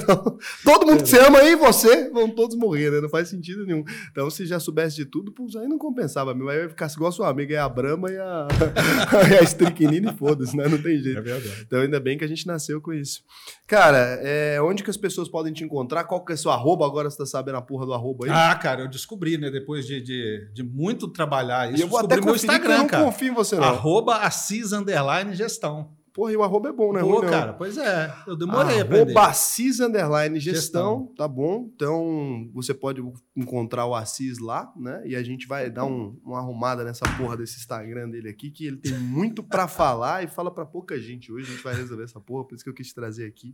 Então, 0.06 0.38
todo 0.64 0.86
mundo 0.88 1.04
que 1.04 1.10
você 1.10 1.20
ama 1.20 1.40
aí 1.40 1.56
você 1.56 2.10
vão 2.10 2.30
todos 2.30 2.56
morrer, 2.56 2.92
né? 2.92 3.02
Não 3.02 3.10
faz 3.10 3.30
sentido 3.30 3.66
nenhum. 3.66 3.84
Então, 4.12 4.30
se 4.30 4.46
já 4.46 4.60
soubesse 4.60 4.96
de 4.96 5.06
tudo, 5.06 5.32
pô, 5.32 5.46
aí 5.60 5.68
não 5.68 5.78
compensava 5.78 6.34
mesmo. 6.34 6.50
Aí 6.50 6.60
vai 6.60 6.70
ficar 6.70 6.92
igual 6.92 7.10
a 7.10 7.12
sua 7.12 7.30
amiga, 7.30 7.54
é 7.54 7.60
a 7.60 7.70
Brahma 7.70 8.10
e 8.10 8.18
a, 8.18 8.48
e 9.32 9.36
a 9.36 9.44
Stricnina 9.44 10.12
e 10.12 10.18
foda-se, 10.18 10.56
né? 10.58 10.68
Não 10.68 10.82
tem 10.82 10.98
jeito. 10.98 11.22
verdade. 11.22 11.64
Então, 11.66 11.82
ainda 11.82 12.00
bem 12.00 12.18
que 12.18 12.24
a 12.24 12.28
gente 12.28 12.48
nasceu 12.48 12.82
com 12.82 12.94
isso. 12.94 13.24
Cara, 13.68 14.20
é, 14.22 14.60
onde 14.62 14.84
que 14.84 14.90
as 14.90 14.98
pessoas 14.98 15.30
podem 15.30 15.54
te 15.54 15.64
encontrar? 15.64 16.06
Qual 16.06 16.24
que 16.24 16.34
é 16.34 16.36
seu 16.36 16.52
arroba? 16.52 16.86
Agora 16.86 17.10
você 17.10 17.18
tá 17.18 17.26
sabendo 17.26 17.58
a 17.58 17.62
porra 17.62 17.86
do 17.86 17.94
arroba 17.94 18.26
aí? 18.26 18.32
Ah, 18.32 18.56
cara, 18.56 18.82
eu 18.82 18.88
descobri, 18.88 19.35
né? 19.38 19.50
Depois 19.50 19.86
de, 19.86 20.02
de, 20.02 20.50
de 20.54 20.64
muito 20.64 21.08
trabalhar 21.08 21.70
isso, 21.72 21.80
e 21.80 21.82
eu 21.82 21.88
vou 21.88 22.00
até 22.00 22.16
descobri 22.16 22.26
meu 22.26 22.34
conferir 22.34 22.50
que 22.62 22.68
eu 22.68 22.72
Instagram, 22.72 22.78
não 22.84 22.88
cara. 22.88 23.04
confio 23.06 23.32
em 23.32 23.34
você, 23.36 23.56
não. 23.56 23.64
Arroba 23.64 24.16
Assis 24.18 24.72
Underline 24.72 25.34
Gestão. 25.36 25.94
Porra, 26.14 26.32
e 26.32 26.38
o 26.38 26.44
arroba 26.44 26.70
é 26.70 26.72
bom, 26.72 26.94
né? 26.94 27.02
Pô, 27.02 27.20
cara, 27.20 27.52
pois 27.52 27.78
é. 27.78 28.10
Eu 28.26 28.38
demorei 28.38 28.80
a 28.80 28.84
aprender. 28.84 29.12
Arroba 29.12 29.28
Assis 29.28 29.82
Underline 29.82 30.40
gestão, 30.40 31.00
Gestão. 31.00 31.14
tá 31.18 31.28
bom? 31.28 31.70
Então, 31.76 32.50
você 32.54 32.74
pode 32.74 33.04
encontrar 33.36 33.86
o 33.86 33.94
Assis 33.94 34.40
lá, 34.40 34.72
né? 34.78 35.02
E 35.06 35.14
a 35.14 35.22
gente 35.22 35.46
vai 35.46 35.70
dar 35.70 35.84
um- 35.84 36.18
uma 36.24 36.38
arrumada 36.40 36.86
nessa 36.86 37.04
porra 37.18 37.36
desse 37.36 37.58
Instagram 37.58 38.10
dele 38.10 38.30
aqui, 38.30 38.50
que 38.50 38.66
ele 38.66 38.78
tem 38.78 38.94
muito 38.98 39.44
pra 39.44 39.68
falar 39.68 40.24
e 40.24 40.28
fala 40.28 40.50
pra 40.50 40.66
pouca 40.66 40.98
gente 40.98 41.30
hoje. 41.34 41.52
A 41.52 41.54
gente 41.54 41.64
vai 41.66 41.76
resolver 41.76 42.06
essa 42.06 42.22
porra, 42.22 42.46
por 42.48 42.56
isso 42.56 42.64
que 42.64 42.70
eu 42.70 42.74
quis 42.74 42.94
trazer 42.94 43.26
aqui. 43.28 43.54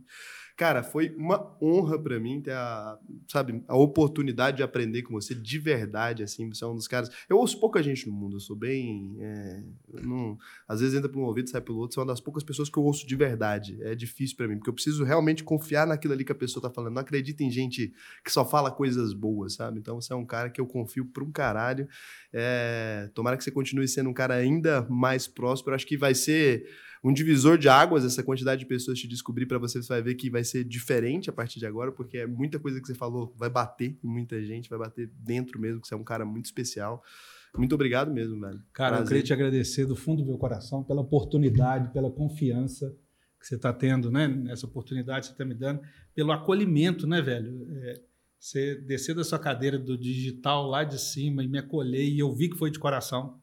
Cara, 0.56 0.82
foi 0.82 1.14
uma 1.16 1.56
honra 1.60 1.98
pra 1.98 2.20
mim 2.20 2.40
ter 2.40 2.52
a, 2.52 2.98
sabe, 3.28 3.62
a 3.66 3.76
oportunidade 3.76 4.58
de 4.58 4.62
aprender 4.62 5.02
com 5.02 5.12
você 5.14 5.34
de 5.34 5.58
verdade, 5.58 6.22
assim. 6.22 6.48
Você 6.48 6.62
é 6.64 6.66
um 6.66 6.74
dos 6.74 6.86
caras... 6.86 7.10
Eu 7.28 7.38
ouço 7.38 7.58
pouca 7.58 7.82
gente 7.82 8.06
no 8.06 8.12
mundo, 8.12 8.36
eu 8.36 8.40
sou 8.40 8.54
bem... 8.54 9.16
é, 9.20 9.62
não- 10.02 10.38
às 10.68 10.80
vezes 10.80 10.94
entra 10.96 11.08
por 11.08 11.18
um 11.20 11.24
ouvido 11.24 11.48
sai 11.50 11.60
pelo 11.60 11.78
outro. 11.78 11.94
Você 11.94 12.00
é 12.00 12.02
uma 12.02 12.12
das 12.12 12.20
poucas 12.20 12.42
pessoas 12.44 12.68
que 12.68 12.78
eu 12.78 12.82
ouço 12.84 13.06
de 13.06 13.16
verdade. 13.16 13.78
É 13.82 13.94
difícil 13.94 14.36
pra 14.36 14.46
mim, 14.46 14.56
porque 14.56 14.70
eu 14.70 14.74
preciso 14.74 15.04
realmente 15.04 15.42
confiar 15.42 15.86
naquilo 15.86 16.12
ali 16.14 16.24
que 16.24 16.32
a 16.32 16.34
pessoa 16.34 16.62
tá 16.62 16.70
falando. 16.70 16.94
Não 16.94 17.02
acredito 17.02 17.40
em 17.40 17.50
gente 17.50 17.92
que 18.24 18.30
só 18.30 18.44
fala 18.44 18.70
coisas 18.70 19.12
boas, 19.12 19.54
sabe? 19.54 19.78
Então 19.78 20.00
você 20.00 20.12
é 20.12 20.16
um 20.16 20.24
cara 20.26 20.50
que 20.50 20.60
eu 20.60 20.66
confio 20.66 21.04
pra 21.06 21.24
um 21.24 21.30
caralho. 21.32 21.88
É, 22.32 23.10
Tomara 23.14 23.36
que 23.36 23.44
você 23.44 23.50
continue 23.50 23.86
sendo 23.88 24.10
um 24.10 24.14
cara 24.14 24.34
ainda 24.34 24.86
mais 24.88 25.26
próspero. 25.26 25.74
Acho 25.74 25.86
que 25.86 25.96
vai 25.96 26.14
ser 26.14 26.66
um 27.04 27.12
divisor 27.12 27.58
de 27.58 27.68
águas 27.68 28.04
essa 28.04 28.22
quantidade 28.22 28.60
de 28.60 28.66
pessoas 28.66 28.98
te 28.98 29.08
descobrir 29.08 29.46
pra 29.46 29.58
você. 29.58 29.82
Você 29.82 29.88
vai 29.88 30.02
ver 30.02 30.14
que 30.14 30.30
vai 30.30 30.44
ser 30.44 30.64
diferente 30.64 31.28
a 31.28 31.32
partir 31.32 31.58
de 31.58 31.66
agora, 31.66 31.90
porque 31.90 32.18
é 32.18 32.26
muita 32.26 32.58
coisa 32.58 32.80
que 32.80 32.86
você 32.86 32.94
falou 32.94 33.34
vai 33.36 33.50
bater 33.50 33.98
em 34.02 34.06
muita 34.06 34.40
gente, 34.44 34.70
vai 34.70 34.78
bater 34.78 35.10
dentro 35.18 35.60
mesmo, 35.60 35.80
que 35.80 35.88
você 35.88 35.94
é 35.94 35.96
um 35.96 36.04
cara 36.04 36.24
muito 36.24 36.46
especial. 36.46 37.02
Muito 37.56 37.74
obrigado 37.74 38.10
mesmo, 38.10 38.40
velho. 38.40 38.62
Cara, 38.72 38.96
eu 38.96 38.98
Prazer. 38.98 39.08
queria 39.08 39.22
te 39.22 39.32
agradecer 39.32 39.84
do 39.84 39.96
fundo 39.96 40.22
do 40.22 40.28
meu 40.28 40.38
coração 40.38 40.82
pela 40.82 41.02
oportunidade, 41.02 41.92
pela 41.92 42.10
confiança 42.10 42.96
que 43.38 43.46
você 43.46 43.56
está 43.56 43.72
tendo, 43.72 44.10
né? 44.10 44.28
Nessa 44.28 44.66
oportunidade 44.66 45.20
que 45.20 45.26
você 45.26 45.32
está 45.32 45.44
me 45.44 45.54
dando, 45.54 45.82
pelo 46.14 46.32
acolhimento, 46.32 47.06
né, 47.06 47.20
velho? 47.20 47.66
É, 47.82 48.00
você 48.38 48.76
descer 48.76 49.14
da 49.14 49.24
sua 49.24 49.38
cadeira 49.38 49.78
do 49.78 49.98
digital 49.98 50.66
lá 50.66 50.82
de 50.84 50.98
cima 50.98 51.44
e 51.44 51.48
me 51.48 51.58
acolher 51.58 52.04
e 52.04 52.20
eu 52.20 52.32
vi 52.32 52.48
que 52.48 52.56
foi 52.56 52.70
de 52.70 52.78
coração. 52.78 53.38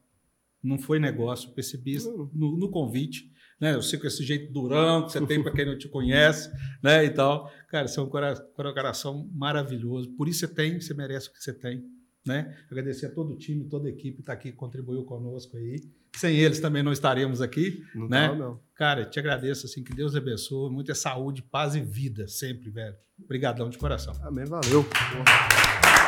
Não 0.62 0.78
foi 0.78 0.98
negócio, 0.98 1.50
percebi 1.52 1.94
isso 1.94 2.30
no, 2.34 2.56
no 2.56 2.68
convite. 2.70 3.29
Né? 3.60 3.74
Eu 3.74 3.82
sei 3.82 3.98
com 3.98 4.06
esse 4.06 4.24
jeito 4.24 4.50
durão 4.52 5.04
que 5.04 5.12
você 5.12 5.26
tem 5.26 5.42
para 5.42 5.52
quem 5.52 5.66
não 5.66 5.76
te 5.76 5.88
conhece, 5.88 6.50
né? 6.82 7.04
E 7.04 7.10
tal. 7.10 7.52
Cara, 7.68 7.86
você 7.86 8.00
é 8.00 8.02
um 8.02 8.08
cora- 8.08 8.40
coração 8.56 9.28
maravilhoso. 9.34 10.10
Por 10.16 10.28
isso 10.28 10.40
você 10.40 10.48
tem, 10.48 10.80
você 10.80 10.94
merece 10.94 11.28
o 11.28 11.32
que 11.32 11.42
você 11.42 11.52
tem. 11.52 11.84
Né? 12.26 12.54
Agradecer 12.70 13.06
a 13.06 13.10
todo 13.10 13.32
o 13.32 13.36
time, 13.36 13.64
toda 13.64 13.88
a 13.88 13.90
equipe 13.90 14.16
que 14.16 14.22
está 14.22 14.34
aqui, 14.34 14.50
que 14.50 14.56
contribuiu 14.56 15.04
conosco 15.04 15.56
aí. 15.56 15.76
Sem 16.16 16.36
eles 16.36 16.60
também 16.60 16.82
não 16.82 16.92
estaríamos 16.92 17.40
aqui. 17.40 17.82
Não 17.94 18.08
né? 18.08 18.28
tá, 18.28 18.34
não. 18.34 18.60
Cara, 18.74 19.04
te 19.04 19.18
agradeço, 19.18 19.66
assim, 19.66 19.82
que 19.82 19.94
Deus 19.94 20.14
abençoe. 20.14 20.70
Muita 20.70 20.94
saúde, 20.94 21.42
paz 21.42 21.74
e 21.74 21.80
vida 21.80 22.28
sempre, 22.28 22.70
velho. 22.70 22.94
Obrigadão 23.22 23.70
de 23.70 23.78
coração. 23.78 24.14
Amém, 24.22 24.44
valeu. 24.44 24.84
Porra. 24.84 25.99